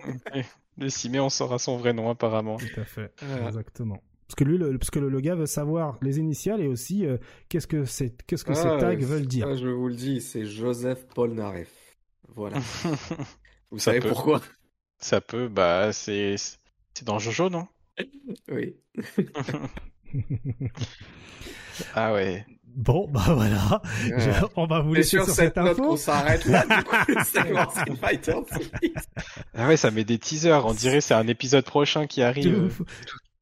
Le 0.76 0.88
6 0.90 1.08
mai, 1.08 1.20
on 1.20 1.30
saura 1.30 1.58
son 1.58 1.78
vrai 1.78 1.94
nom, 1.94 2.10
apparemment. 2.10 2.58
Tout 2.58 2.80
à 2.80 2.84
fait. 2.84 3.10
Exactement. 3.46 4.02
Parce 4.26 4.34
que 4.36 4.44
lui, 4.44 4.58
le, 4.58 4.78
parce 4.78 4.90
que 4.90 4.98
le, 4.98 5.20
gars 5.20 5.34
veut 5.34 5.46
savoir 5.46 5.98
les 6.02 6.18
initiales 6.18 6.60
et 6.60 6.68
aussi 6.68 7.06
euh, 7.06 7.16
qu'est-ce 7.48 7.66
que, 7.66 7.84
qu'est-ce 8.26 8.44
que 8.44 8.52
ah, 8.52 8.54
ces 8.54 8.78
tags 8.78 9.06
veulent 9.06 9.26
dire. 9.26 9.56
je 9.56 9.68
vous 9.68 9.88
le 9.88 9.94
dis, 9.94 10.20
c'est 10.20 10.44
Joseph 10.44 11.06
Polnareff. 11.14 11.83
Voilà. 12.28 12.58
Vous 13.70 13.78
savez 13.78 14.00
pourquoi? 14.00 14.40
Ça 14.98 15.20
peut, 15.20 15.48
bah 15.48 15.92
c'est 15.92 16.36
c'est 16.94 17.04
dans 17.04 17.18
Jojo, 17.18 17.50
non? 17.50 17.66
Oui. 18.48 18.76
ah 21.94 22.12
ouais. 22.12 22.46
Bon, 22.64 23.08
bah 23.08 23.24
voilà. 23.28 23.82
on 24.56 24.66
va 24.66 24.80
vous 24.80 24.94
laisser 24.94 25.10
sur, 25.10 25.28
cette, 25.28 25.56
info. 25.58 25.92
on 25.92 25.96
s'arrête 25.96 26.44
là. 26.46 26.64
du 26.64 26.82
coup, 26.84 26.96
ah 29.54 29.68
ouais, 29.68 29.76
ça 29.76 29.92
met 29.92 30.02
des 30.04 30.18
teasers. 30.18 30.66
On 30.66 30.74
dirait 30.74 31.00
c'est 31.00 31.14
un 31.14 31.28
épisode 31.28 31.64
prochain 31.64 32.08
qui 32.08 32.20
arrive. 32.22 32.84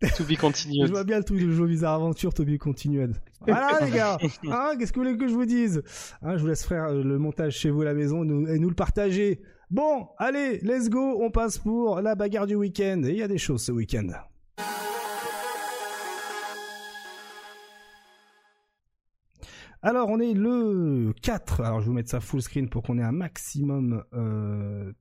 To 0.16 0.24
be 0.24 0.36
continued. 0.36 0.86
Je 0.86 0.90
vois 0.90 1.04
bien 1.04 1.18
le 1.18 1.24
truc 1.24 1.40
de 1.40 1.50
jeu 1.52 1.66
Bizarre 1.66 1.94
Aventure, 1.94 2.34
to 2.34 2.44
be 2.44 2.58
continued. 2.58 3.14
Voilà 3.46 3.78
les 3.84 3.90
gars 3.90 4.18
hein, 4.50 4.72
Qu'est-ce 4.78 4.92
que 4.92 4.98
vous 4.98 5.04
voulez 5.04 5.16
que 5.16 5.28
je 5.28 5.34
vous 5.34 5.44
dise 5.44 5.82
hein, 6.22 6.36
Je 6.36 6.42
vous 6.42 6.48
laisse 6.48 6.66
faire 6.66 6.84
euh, 6.84 7.04
le 7.04 7.18
montage 7.18 7.56
chez 7.56 7.70
vous 7.70 7.82
à 7.82 7.84
la 7.84 7.94
maison 7.94 8.24
et 8.24 8.58
nous 8.58 8.68
le 8.68 8.74
partager. 8.74 9.40
Bon, 9.70 10.08
allez, 10.18 10.58
let's 10.62 10.90
go, 10.90 11.18
on 11.22 11.30
passe 11.30 11.58
pour 11.58 12.00
la 12.00 12.16
bagarre 12.16 12.46
du 12.46 12.56
week-end. 12.56 13.02
Et 13.04 13.10
il 13.10 13.16
y 13.16 13.22
a 13.22 13.28
des 13.28 13.38
choses 13.38 13.62
ce 13.62 13.72
week-end. 13.72 14.08
Alors, 19.84 20.08
on 20.10 20.20
est 20.20 20.34
le 20.34 21.12
4. 21.22 21.60
Alors, 21.60 21.80
je 21.80 21.84
vais 21.84 21.88
vous 21.88 21.94
mettre 21.94 22.10
ça 22.10 22.20
full 22.20 22.42
screen 22.42 22.68
pour 22.68 22.82
qu'on 22.82 22.98
ait 22.98 23.02
un 23.02 23.12
maximum 23.12 24.04
euh, 24.14 24.92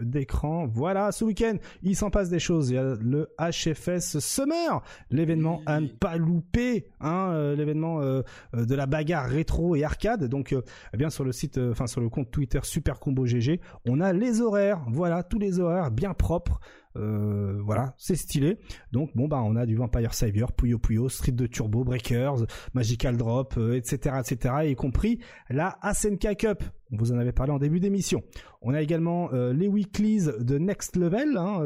d'écran. 0.00 0.66
Voilà, 0.66 1.12
ce 1.12 1.24
week-end, 1.24 1.56
il 1.82 1.96
s'en 1.96 2.10
passe 2.10 2.28
des 2.28 2.38
choses. 2.38 2.70
Il 2.70 2.74
y 2.74 2.78
a 2.78 2.96
le 3.00 3.28
HFS 3.38 4.18
Summer, 4.18 4.82
l'événement 5.10 5.60
à 5.66 5.80
ne 5.80 5.88
pas 5.88 6.16
louper, 6.16 6.88
hein, 7.00 7.30
euh, 7.32 7.56
l'événement 7.56 8.00
euh, 8.00 8.22
euh, 8.54 8.64
de 8.64 8.74
la 8.74 8.86
bagarre 8.86 9.28
rétro 9.28 9.76
et 9.76 9.84
arcade. 9.84 10.24
Donc, 10.24 10.54
eh 10.92 10.96
bien 10.96 11.10
sur 11.10 11.24
le 11.24 11.32
site, 11.32 11.58
enfin 11.58 11.86
sur 11.86 12.00
le 12.00 12.08
compte 12.08 12.30
Twitter 12.30 12.60
Super 12.62 12.98
Combo 12.98 13.26
GG, 13.26 13.60
on 13.86 14.00
a 14.00 14.12
les 14.12 14.40
horaires. 14.40 14.84
Voilà, 14.88 15.22
tous 15.22 15.38
les 15.38 15.60
horaires 15.60 15.90
bien 15.90 16.14
propres. 16.14 16.60
Euh, 16.96 17.60
voilà, 17.64 17.94
c'est 17.98 18.16
stylé. 18.16 18.58
Donc 18.92 19.10
bon 19.14 19.28
bah 19.28 19.40
on 19.44 19.56
a 19.56 19.66
du 19.66 19.76
Vampire 19.76 20.14
Savior, 20.14 20.52
Puyo 20.52 20.78
Puyo, 20.78 21.08
Street 21.08 21.32
de 21.32 21.46
Turbo, 21.46 21.84
Breakers, 21.84 22.46
Magical 22.74 23.16
Drop, 23.16 23.58
etc., 23.74 23.98
euh, 24.16 24.20
etc., 24.20 24.54
y 24.64 24.74
compris 24.74 25.20
la 25.50 25.78
SNK 25.82 26.36
Cup. 26.36 26.64
On 26.90 26.96
vous 26.96 27.12
en 27.12 27.18
avait 27.18 27.32
parlé 27.32 27.52
en 27.52 27.58
début 27.58 27.80
d'émission. 27.80 28.22
On 28.62 28.74
a 28.74 28.80
également 28.80 29.32
euh, 29.32 29.52
les 29.52 29.68
weeklies 29.68 30.26
de 30.40 30.58
Next 30.58 30.96
Level, 30.96 31.36
hein, 31.36 31.60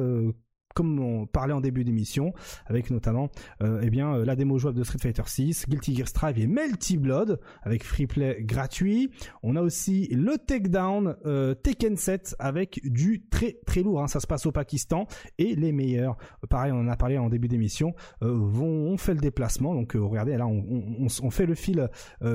comme 0.74 0.98
on 0.98 1.26
parlait 1.26 1.52
en 1.52 1.60
début 1.60 1.84
d'émission, 1.84 2.32
avec 2.66 2.90
notamment 2.90 3.30
euh, 3.62 3.80
eh 3.82 3.90
bien 3.90 4.14
euh, 4.14 4.24
la 4.24 4.36
démo 4.36 4.58
jouable 4.58 4.78
de 4.78 4.84
Street 4.84 4.98
Fighter 4.98 5.22
6, 5.26 5.68
Guilty 5.68 5.94
Gear 5.94 6.08
Strive 6.08 6.38
et 6.38 6.46
Melty 6.46 6.96
Blood 6.96 7.40
avec 7.62 7.84
free 7.84 8.06
play 8.06 8.38
gratuit. 8.40 9.10
On 9.42 9.56
a 9.56 9.62
aussi 9.62 10.08
le 10.08 10.38
Takedown 10.38 11.16
euh, 11.26 11.54
Tekken 11.54 11.96
7 11.96 12.36
avec 12.38 12.80
du 12.84 13.24
très 13.30 13.58
très 13.66 13.82
lourd. 13.82 14.02
Hein. 14.02 14.08
Ça 14.08 14.20
se 14.20 14.26
passe 14.26 14.46
au 14.46 14.52
Pakistan 14.52 15.06
et 15.38 15.54
les 15.54 15.72
meilleurs, 15.72 16.16
pareil, 16.48 16.72
on 16.72 16.80
en 16.80 16.88
a 16.88 16.96
parlé 16.96 17.18
en 17.18 17.28
début 17.28 17.48
d'émission, 17.48 17.94
euh, 18.22 18.32
on 18.32 18.96
fait 18.96 19.14
le 19.14 19.20
déplacement. 19.20 19.74
Donc 19.74 19.92
regardez 19.94 20.36
là, 20.36 20.46
on, 20.46 21.30
fait 21.30 21.46
le 21.46 21.54
fil 21.54 21.88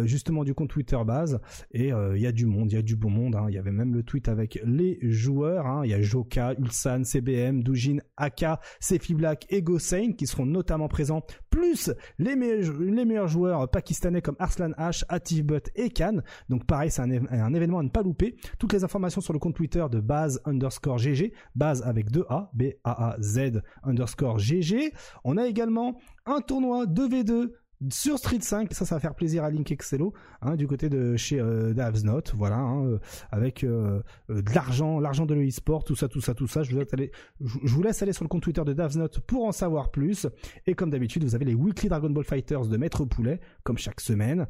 justement 0.04 0.44
du 0.44 0.54
compte 0.54 0.70
Twitter 0.70 0.98
base 1.06 1.40
et 1.72 1.90
il 1.90 2.22
y 2.22 2.26
a 2.26 2.32
du 2.32 2.46
monde, 2.46 2.72
il 2.72 2.76
y 2.76 2.78
a 2.78 2.82
du 2.82 2.96
bon 2.96 3.10
monde. 3.10 3.36
Hein. 3.36 3.46
Il 3.50 3.56
y 3.56 3.58
avait 3.58 3.72
même 3.72 3.94
le 3.94 4.04
tweet 4.04 4.28
avec 4.28 4.60
les 4.66 5.00
joueurs. 5.02 5.68
Hein. 5.68 5.82
Il 5.84 5.92
y 5.92 5.94
a 5.94 6.02
Joka, 6.02 6.54
Ulsan, 6.58 7.04
CBM, 7.04 7.64
Doujin, 7.64 7.98
Aka, 8.28 8.60
Sefi 8.80 9.14
Black 9.14 9.46
et 9.50 9.62
Gosain 9.62 10.12
qui 10.14 10.28
seront 10.28 10.46
notamment 10.46 10.88
présents, 10.88 11.24
plus 11.50 11.92
les 12.20 12.36
meilleurs, 12.36 13.28
joueurs 13.28 13.70
pakistanais 13.70 14.22
comme 14.22 14.36
Arslan 14.40 14.72
H, 14.78 15.04
Atif 15.10 15.44
Butt 15.46 15.70
et 15.76 15.90
Khan. 15.90 16.20
Donc 16.50 16.66
pareil, 16.66 16.92
c'est 16.92 17.02
un, 17.02 17.10
un, 17.10 17.54
événement 17.54 17.80
à 17.80 17.84
ne 17.84 17.90
pas 17.90 18.04
louper. 18.04 18.36
Toutes 18.60 18.74
les 18.74 18.84
informations 18.84 19.22
sur 19.22 19.34
le 19.34 19.40
compte 19.40 19.56
Twitter 19.56 19.86
de 19.90 20.00
base 20.00 20.42
underscore 20.46 20.98
GG, 20.98 21.34
base 21.56 21.82
avec 21.84 22.12
2 22.12 22.26
A, 22.30 22.52
B-A-A-Z 22.54 23.62
underscore 23.84 24.40
GG. 24.40 24.94
On 25.24 25.38
a 25.38 25.48
également 25.48 25.98
un 26.26 26.42
tournoi 26.42 26.86
2v2 26.86 27.52
sur 27.90 28.18
Street 28.18 28.40
5, 28.42 28.74
ça, 28.74 28.86
ça 28.86 28.96
va 28.96 29.00
faire 29.00 29.14
plaisir 29.14 29.44
à 29.44 29.52
Link 29.52 29.72
Excello, 29.72 30.14
hein, 30.42 30.56
du 30.56 30.66
côté 30.68 30.90
de 30.90 31.16
chez 31.16 31.40
euh, 31.40 31.74
Davsnot, 31.74 32.22
voilà, 32.34 32.58
hein, 32.58 32.86
euh, 32.86 33.00
avec 33.32 33.64
euh, 33.64 34.02
euh, 34.32 34.42
de 34.42 34.54
l'argent, 34.54 35.00
l'argent 35.00 35.28
de 35.28 35.36
l'e-sport, 35.36 35.84
tout 35.84 35.96
ça, 35.96 36.08
tout 36.08 36.22
ça, 36.22 36.34
tout 36.34 36.48
ça. 36.48 36.64
Je 36.64 36.72
vous, 36.72 36.80
laisse 36.80 36.94
aller, 36.94 37.12
je, 37.40 37.74
vous 37.74 37.84
laisse 37.84 38.02
aller 38.02 38.14
sur 38.14 38.24
le 38.24 38.30
compte 38.30 38.42
Twitter 38.42 38.64
de 38.66 38.74
Davsnot 38.74 39.10
pour 39.28 39.46
en 39.46 39.52
savoir 39.52 39.92
plus. 39.92 40.26
Et 40.66 40.74
comme 40.74 40.90
d'habitude, 40.90 41.24
vous 41.24 41.36
avez 41.36 41.46
les 41.46 41.54
Weekly 41.54 41.90
Dragon 41.90 42.10
Ball 42.10 42.24
Fighters 42.24 42.66
de 42.66 42.78
Maître 42.78 43.06
Poulet, 43.06 43.40
comme 43.64 43.78
chaque 43.78 44.02
semaine. 44.02 44.48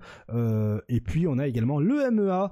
et 0.88 1.02
puis, 1.02 1.28
on 1.28 1.38
a 1.38 1.48
également 1.48 1.80
le 1.80 2.10
MEA 2.12 2.52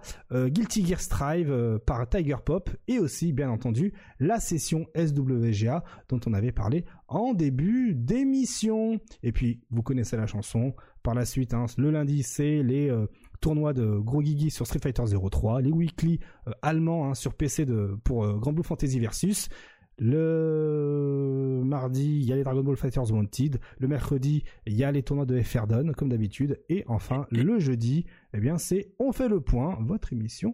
Guilty 0.49 0.85
Gear 0.85 0.99
Strive 0.99 1.79
par 1.85 2.07
Tiger 2.09 2.37
Pop, 2.43 2.69
et 2.87 2.99
aussi, 2.99 3.31
bien 3.31 3.49
entendu, 3.49 3.93
la 4.19 4.39
session 4.39 4.87
SWGA 4.95 5.83
dont 6.09 6.19
on 6.25 6.33
avait 6.33 6.51
parlé 6.51 6.85
en 7.07 7.33
début 7.33 7.93
d'émission. 7.95 8.99
Et 9.23 9.31
puis, 9.31 9.61
vous 9.69 9.83
connaissez 9.83 10.17
la 10.17 10.27
chanson. 10.27 10.73
Par 11.03 11.13
la 11.13 11.25
suite, 11.25 11.53
hein, 11.53 11.65
le 11.77 11.91
lundi, 11.91 12.23
c'est 12.23 12.63
les 12.63 12.89
euh, 12.89 13.05
tournois 13.39 13.73
de 13.73 13.99
Gros 13.99 14.23
Gigi 14.23 14.49
sur 14.49 14.65
Street 14.65 14.79
Fighter 14.81 15.03
03, 15.03 15.61
les 15.61 15.71
weekly 15.71 16.19
euh, 16.47 16.51
allemands 16.63 17.09
hein, 17.09 17.13
sur 17.13 17.35
PC 17.35 17.65
de, 17.65 17.95
pour 18.03 18.23
euh, 18.23 18.37
Grand 18.37 18.53
Blue 18.53 18.63
Fantasy 18.63 18.99
Versus. 18.99 19.49
Le 19.97 21.61
mardi, 21.63 22.19
il 22.19 22.25
y 22.25 22.33
a 22.33 22.35
les 22.35 22.43
Dragon 22.43 22.63
Ball 22.63 22.75
Fighters 22.75 23.11
Wanted. 23.11 23.59
Le 23.79 23.87
mercredi, 23.87 24.43
il 24.65 24.73
y 24.73 24.83
a 24.83 24.91
les 24.91 25.03
tournois 25.03 25.25
de 25.25 25.39
FRDON, 25.39 25.93
comme 25.93 26.09
d'habitude. 26.09 26.59
Et 26.69 26.83
enfin, 26.87 27.27
le 27.29 27.59
jeudi, 27.59 28.05
eh 28.33 28.39
bien, 28.39 28.57
c'est 28.57 28.93
On 28.99 29.13
fait 29.13 29.29
le 29.29 29.39
point, 29.39 29.77
votre 29.81 30.11
émission, 30.11 30.53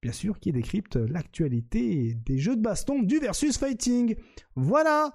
bien 0.00 0.12
sûr, 0.12 0.40
qui 0.40 0.50
décrypte 0.52 0.96
l'actualité 0.96 2.16
des 2.26 2.38
jeux 2.38 2.56
de 2.56 2.62
baston 2.62 3.02
du 3.02 3.18
versus 3.18 3.56
fighting. 3.56 4.16
Voilà! 4.56 5.12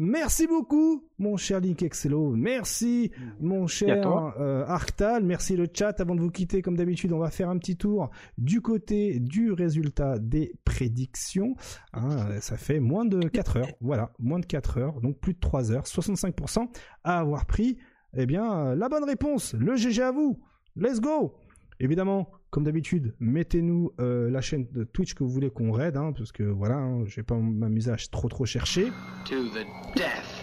Merci 0.00 0.46
beaucoup, 0.46 1.08
mon 1.18 1.36
cher 1.36 1.58
Link 1.58 1.82
Excello. 1.82 2.30
Merci, 2.36 3.10
mon 3.40 3.66
cher 3.66 4.06
euh, 4.38 4.64
Arctal. 4.64 5.24
Merci 5.24 5.56
le 5.56 5.66
chat. 5.74 6.00
Avant 6.00 6.14
de 6.14 6.20
vous 6.20 6.30
quitter, 6.30 6.62
comme 6.62 6.76
d'habitude, 6.76 7.12
on 7.12 7.18
va 7.18 7.32
faire 7.32 7.50
un 7.50 7.58
petit 7.58 7.76
tour 7.76 8.08
du 8.38 8.60
côté 8.60 9.18
du 9.18 9.50
résultat 9.50 10.20
des 10.20 10.52
prédictions. 10.64 11.56
Hein, 11.94 12.38
ça 12.40 12.56
fait 12.56 12.78
moins 12.78 13.06
de 13.06 13.26
4 13.26 13.56
heures. 13.56 13.66
Voilà, 13.80 14.12
moins 14.20 14.38
de 14.38 14.46
4 14.46 14.78
heures, 14.78 15.00
donc 15.00 15.18
plus 15.18 15.34
de 15.34 15.40
3 15.40 15.72
heures. 15.72 15.82
65% 15.82 16.68
à 17.02 17.18
avoir 17.18 17.46
pris, 17.46 17.76
eh 18.16 18.26
bien, 18.26 18.76
la 18.76 18.88
bonne 18.88 19.04
réponse. 19.04 19.54
Le 19.54 19.74
GG 19.74 20.00
à 20.00 20.12
vous. 20.12 20.38
Let's 20.76 21.00
go. 21.00 21.34
Évidemment, 21.80 22.30
comme 22.50 22.64
d'habitude, 22.64 23.14
mettez-nous 23.20 23.92
euh, 24.00 24.30
la 24.30 24.40
chaîne 24.40 24.66
de 24.72 24.84
Twitch 24.84 25.14
que 25.14 25.22
vous 25.22 25.30
voulez 25.30 25.50
qu'on 25.50 25.70
raide, 25.70 25.96
hein, 25.96 26.12
parce 26.16 26.32
que 26.32 26.42
voilà, 26.42 26.76
hein, 26.76 27.04
je 27.04 27.16
vais 27.16 27.22
pas 27.22 27.36
m'amuser 27.36 27.90
à 27.90 27.96
trop 28.10 28.28
trop 28.28 28.46
chercher. 28.46 28.88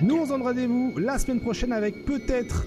Nous, 0.01 0.15
on 0.15 0.25
se 0.25 0.29
donne 0.29 0.43
rendez-vous 0.43 0.97
la 0.97 1.17
semaine 1.17 1.41
prochaine 1.41 1.71
avec 1.71 2.05
peut-être 2.05 2.65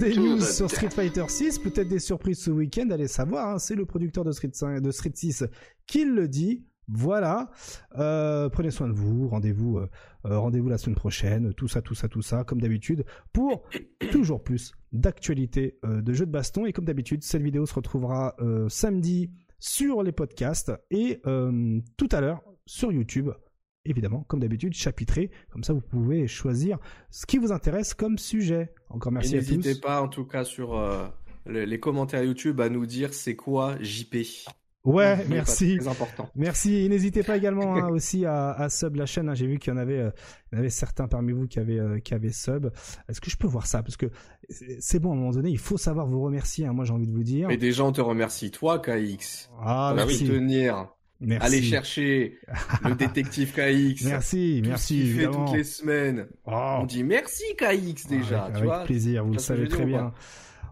des 0.00 0.16
news 0.16 0.40
sur 0.40 0.70
Street 0.70 0.90
Fighter 0.90 1.24
6, 1.28 1.60
peut-être 1.60 1.88
des 1.88 1.98
surprises 2.00 2.40
ce 2.40 2.50
week-end, 2.50 2.88
allez 2.90 3.08
savoir, 3.08 3.48
hein, 3.48 3.58
c'est 3.58 3.76
le 3.76 3.86
producteur 3.86 4.24
de 4.24 4.32
Street, 4.32 4.50
de 4.80 4.90
Street 4.90 5.12
6 5.14 5.44
qui 5.86 6.04
le 6.04 6.28
dit. 6.28 6.64
Voilà. 6.92 7.50
Euh, 7.96 8.48
prenez 8.48 8.70
soin 8.70 8.88
de 8.88 8.92
vous. 8.92 9.28
Rendez-vous, 9.28 9.78
euh, 9.78 9.88
euh, 10.26 10.38
rendez-vous 10.38 10.68
la 10.68 10.78
semaine 10.78 10.96
prochaine. 10.96 11.54
Tout 11.54 11.68
ça, 11.68 11.82
tout 11.82 11.94
ça, 11.94 12.08
tout 12.08 12.22
ça, 12.22 12.44
comme 12.44 12.60
d'habitude, 12.60 13.04
pour 13.32 13.62
toujours 14.10 14.42
plus 14.42 14.72
d'actualités 14.92 15.78
de 15.84 16.12
jeux 16.12 16.26
de 16.26 16.32
baston. 16.32 16.66
Et 16.66 16.72
comme 16.72 16.84
d'habitude, 16.84 17.22
cette 17.22 17.42
vidéo 17.42 17.64
se 17.66 17.74
retrouvera 17.74 18.34
samedi 18.68 19.30
sur 19.58 20.02
les 20.02 20.12
podcasts 20.12 20.72
et 20.90 21.20
tout 21.22 22.08
à 22.10 22.20
l'heure 22.20 22.42
sur 22.66 22.92
YouTube. 22.92 23.30
Évidemment, 23.86 24.24
comme 24.24 24.40
d'habitude, 24.40 24.74
chapitré. 24.74 25.30
Comme 25.50 25.64
ça, 25.64 25.72
vous 25.72 25.80
pouvez 25.80 26.26
choisir 26.26 26.78
ce 27.10 27.24
qui 27.24 27.38
vous 27.38 27.52
intéresse 27.52 27.94
comme 27.94 28.18
sujet. 28.18 28.74
Encore 28.88 29.12
merci 29.12 29.36
à 29.36 29.40
tous. 29.40 29.52
N'hésitez 29.52 29.80
pas, 29.80 30.02
en 30.02 30.08
tout 30.08 30.26
cas, 30.26 30.44
sur 30.44 30.76
les 31.46 31.78
commentaires 31.78 32.24
YouTube, 32.24 32.60
à 32.60 32.68
nous 32.68 32.84
dire 32.84 33.14
c'est 33.14 33.36
quoi 33.36 33.76
JP. 33.80 34.16
Ouais, 34.84 35.24
merci. 35.28 35.76
Très 35.78 35.88
important. 35.88 36.30
Merci. 36.34 36.88
N'hésitez 36.88 37.22
pas 37.22 37.36
également 37.36 37.76
hein, 37.76 37.88
aussi 37.90 38.24
à, 38.24 38.52
à, 38.52 38.68
sub 38.70 38.96
la 38.96 39.06
chaîne. 39.06 39.28
Hein. 39.28 39.34
J'ai 39.34 39.46
vu 39.46 39.58
qu'il 39.58 39.72
y 39.72 39.76
en 39.76 39.78
avait, 39.78 39.98
euh, 39.98 40.10
il 40.50 40.54
y 40.54 40.56
en 40.56 40.60
avait 40.60 40.70
certains 40.70 41.06
parmi 41.06 41.32
vous 41.32 41.46
qui 41.46 41.58
avaient, 41.58 41.78
euh, 41.78 41.98
qui 41.98 42.14
avaient 42.14 42.32
sub. 42.32 42.70
Est-ce 43.08 43.20
que 43.20 43.30
je 43.30 43.36
peux 43.36 43.46
voir 43.46 43.66
ça? 43.66 43.82
Parce 43.82 43.96
que 43.96 44.06
c'est 44.78 44.98
bon 44.98 45.10
à 45.10 45.12
un 45.14 45.16
moment 45.16 45.32
donné, 45.32 45.50
il 45.50 45.58
faut 45.58 45.76
savoir 45.76 46.06
vous 46.06 46.22
remercier. 46.22 46.66
Hein, 46.66 46.72
moi, 46.72 46.84
j'ai 46.84 46.92
envie 46.92 47.06
de 47.06 47.12
vous 47.12 47.24
dire. 47.24 47.48
Mais 47.48 47.58
déjà, 47.58 47.84
on 47.84 47.92
te 47.92 48.00
remercie, 48.00 48.50
toi, 48.50 48.78
KX. 48.78 49.50
Ah, 49.60 49.92
merci. 49.94 50.26
tenir. 50.26 50.88
Merci. 51.22 51.46
Aller 51.46 51.62
chercher 51.62 52.38
le 52.82 52.94
détective 52.94 53.52
KX. 53.52 54.04
Merci, 54.06 54.62
merci. 54.64 55.12
Ce 55.12 55.18
fait 55.18 55.26
toutes 55.26 55.52
les 55.52 55.64
semaines. 55.64 56.26
Oh. 56.46 56.78
On 56.80 56.86
dit 56.86 57.04
merci 57.04 57.44
KX 57.58 58.08
déjà. 58.08 58.44
avec, 58.44 58.70
avec 58.70 58.86
plaisir, 58.86 59.26
vous 59.26 59.34
le 59.34 59.38
savez 59.38 59.68
très 59.68 59.84
bien. 59.84 60.14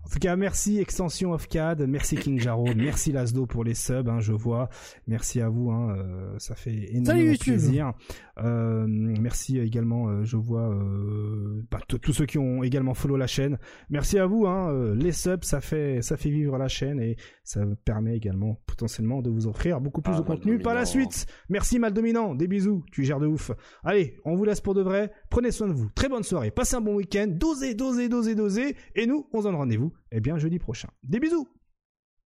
En 0.08 0.10
tout 0.10 0.20
cas, 0.20 0.36
merci 0.36 0.78
Extension 0.78 1.34
of 1.34 1.48
CAD, 1.48 1.86
merci 1.86 2.16
King 2.16 2.40
Jaro, 2.40 2.66
merci 2.74 3.12
Lasdo 3.12 3.44
pour 3.44 3.62
les 3.62 3.74
subs, 3.74 4.08
hein, 4.08 4.20
je 4.20 4.32
vois. 4.32 4.70
Merci 5.06 5.42
à 5.42 5.50
vous, 5.50 5.70
hein, 5.70 5.98
euh, 5.98 6.34
ça 6.38 6.54
fait 6.54 6.94
énormément 6.94 7.36
plaisir. 7.38 7.92
Euh, 8.38 8.86
merci 8.88 9.58
également, 9.58 10.08
euh, 10.08 10.24
je 10.24 10.38
vois 10.38 10.70
euh, 10.70 11.62
bah, 11.70 11.80
tous 11.86 12.14
ceux 12.14 12.24
qui 12.24 12.38
ont 12.38 12.62
également 12.62 12.94
follow 12.94 13.18
la 13.18 13.26
chaîne. 13.26 13.58
Merci 13.90 14.18
à 14.18 14.24
vous, 14.24 14.46
hein, 14.46 14.70
euh, 14.70 14.94
les 14.94 15.12
subs, 15.12 15.44
ça 15.44 15.60
fait 15.60 16.00
ça 16.00 16.16
fait 16.16 16.30
vivre 16.30 16.56
la 16.56 16.68
chaîne 16.68 17.00
et 17.00 17.18
ça 17.48 17.62
permet 17.86 18.14
également 18.14 18.60
potentiellement 18.66 19.22
de 19.22 19.30
vous 19.30 19.46
offrir 19.46 19.80
beaucoup 19.80 20.02
plus 20.02 20.12
ah, 20.14 20.18
de 20.18 20.22
contenu 20.22 20.58
par 20.58 20.74
la 20.74 20.84
suite. 20.84 21.24
Merci 21.48 21.78
Mal 21.78 21.94
Dominant, 21.94 22.34
des 22.34 22.46
bisous, 22.46 22.84
tu 22.92 23.04
gères 23.04 23.20
de 23.20 23.26
ouf. 23.26 23.52
Allez, 23.82 24.18
on 24.26 24.34
vous 24.34 24.44
laisse 24.44 24.60
pour 24.60 24.74
de 24.74 24.82
vrai. 24.82 25.10
Prenez 25.30 25.50
soin 25.50 25.66
de 25.66 25.72
vous. 25.72 25.88
Très 25.94 26.10
bonne 26.10 26.24
soirée, 26.24 26.50
passez 26.50 26.76
un 26.76 26.82
bon 26.82 26.96
week-end, 26.96 27.26
dosez, 27.26 27.72
dosez, 27.72 28.10
dosez, 28.10 28.34
dosez, 28.34 28.76
et 28.94 29.06
nous, 29.06 29.30
on 29.32 29.38
se 29.38 29.44
donne 29.44 29.54
rendez-vous 29.54 29.94
eh 30.12 30.20
bien 30.20 30.36
jeudi 30.36 30.58
prochain. 30.58 30.90
Des 31.02 31.20
bisous 31.20 31.48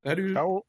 Salut 0.04 0.34
Ciao 0.34 0.64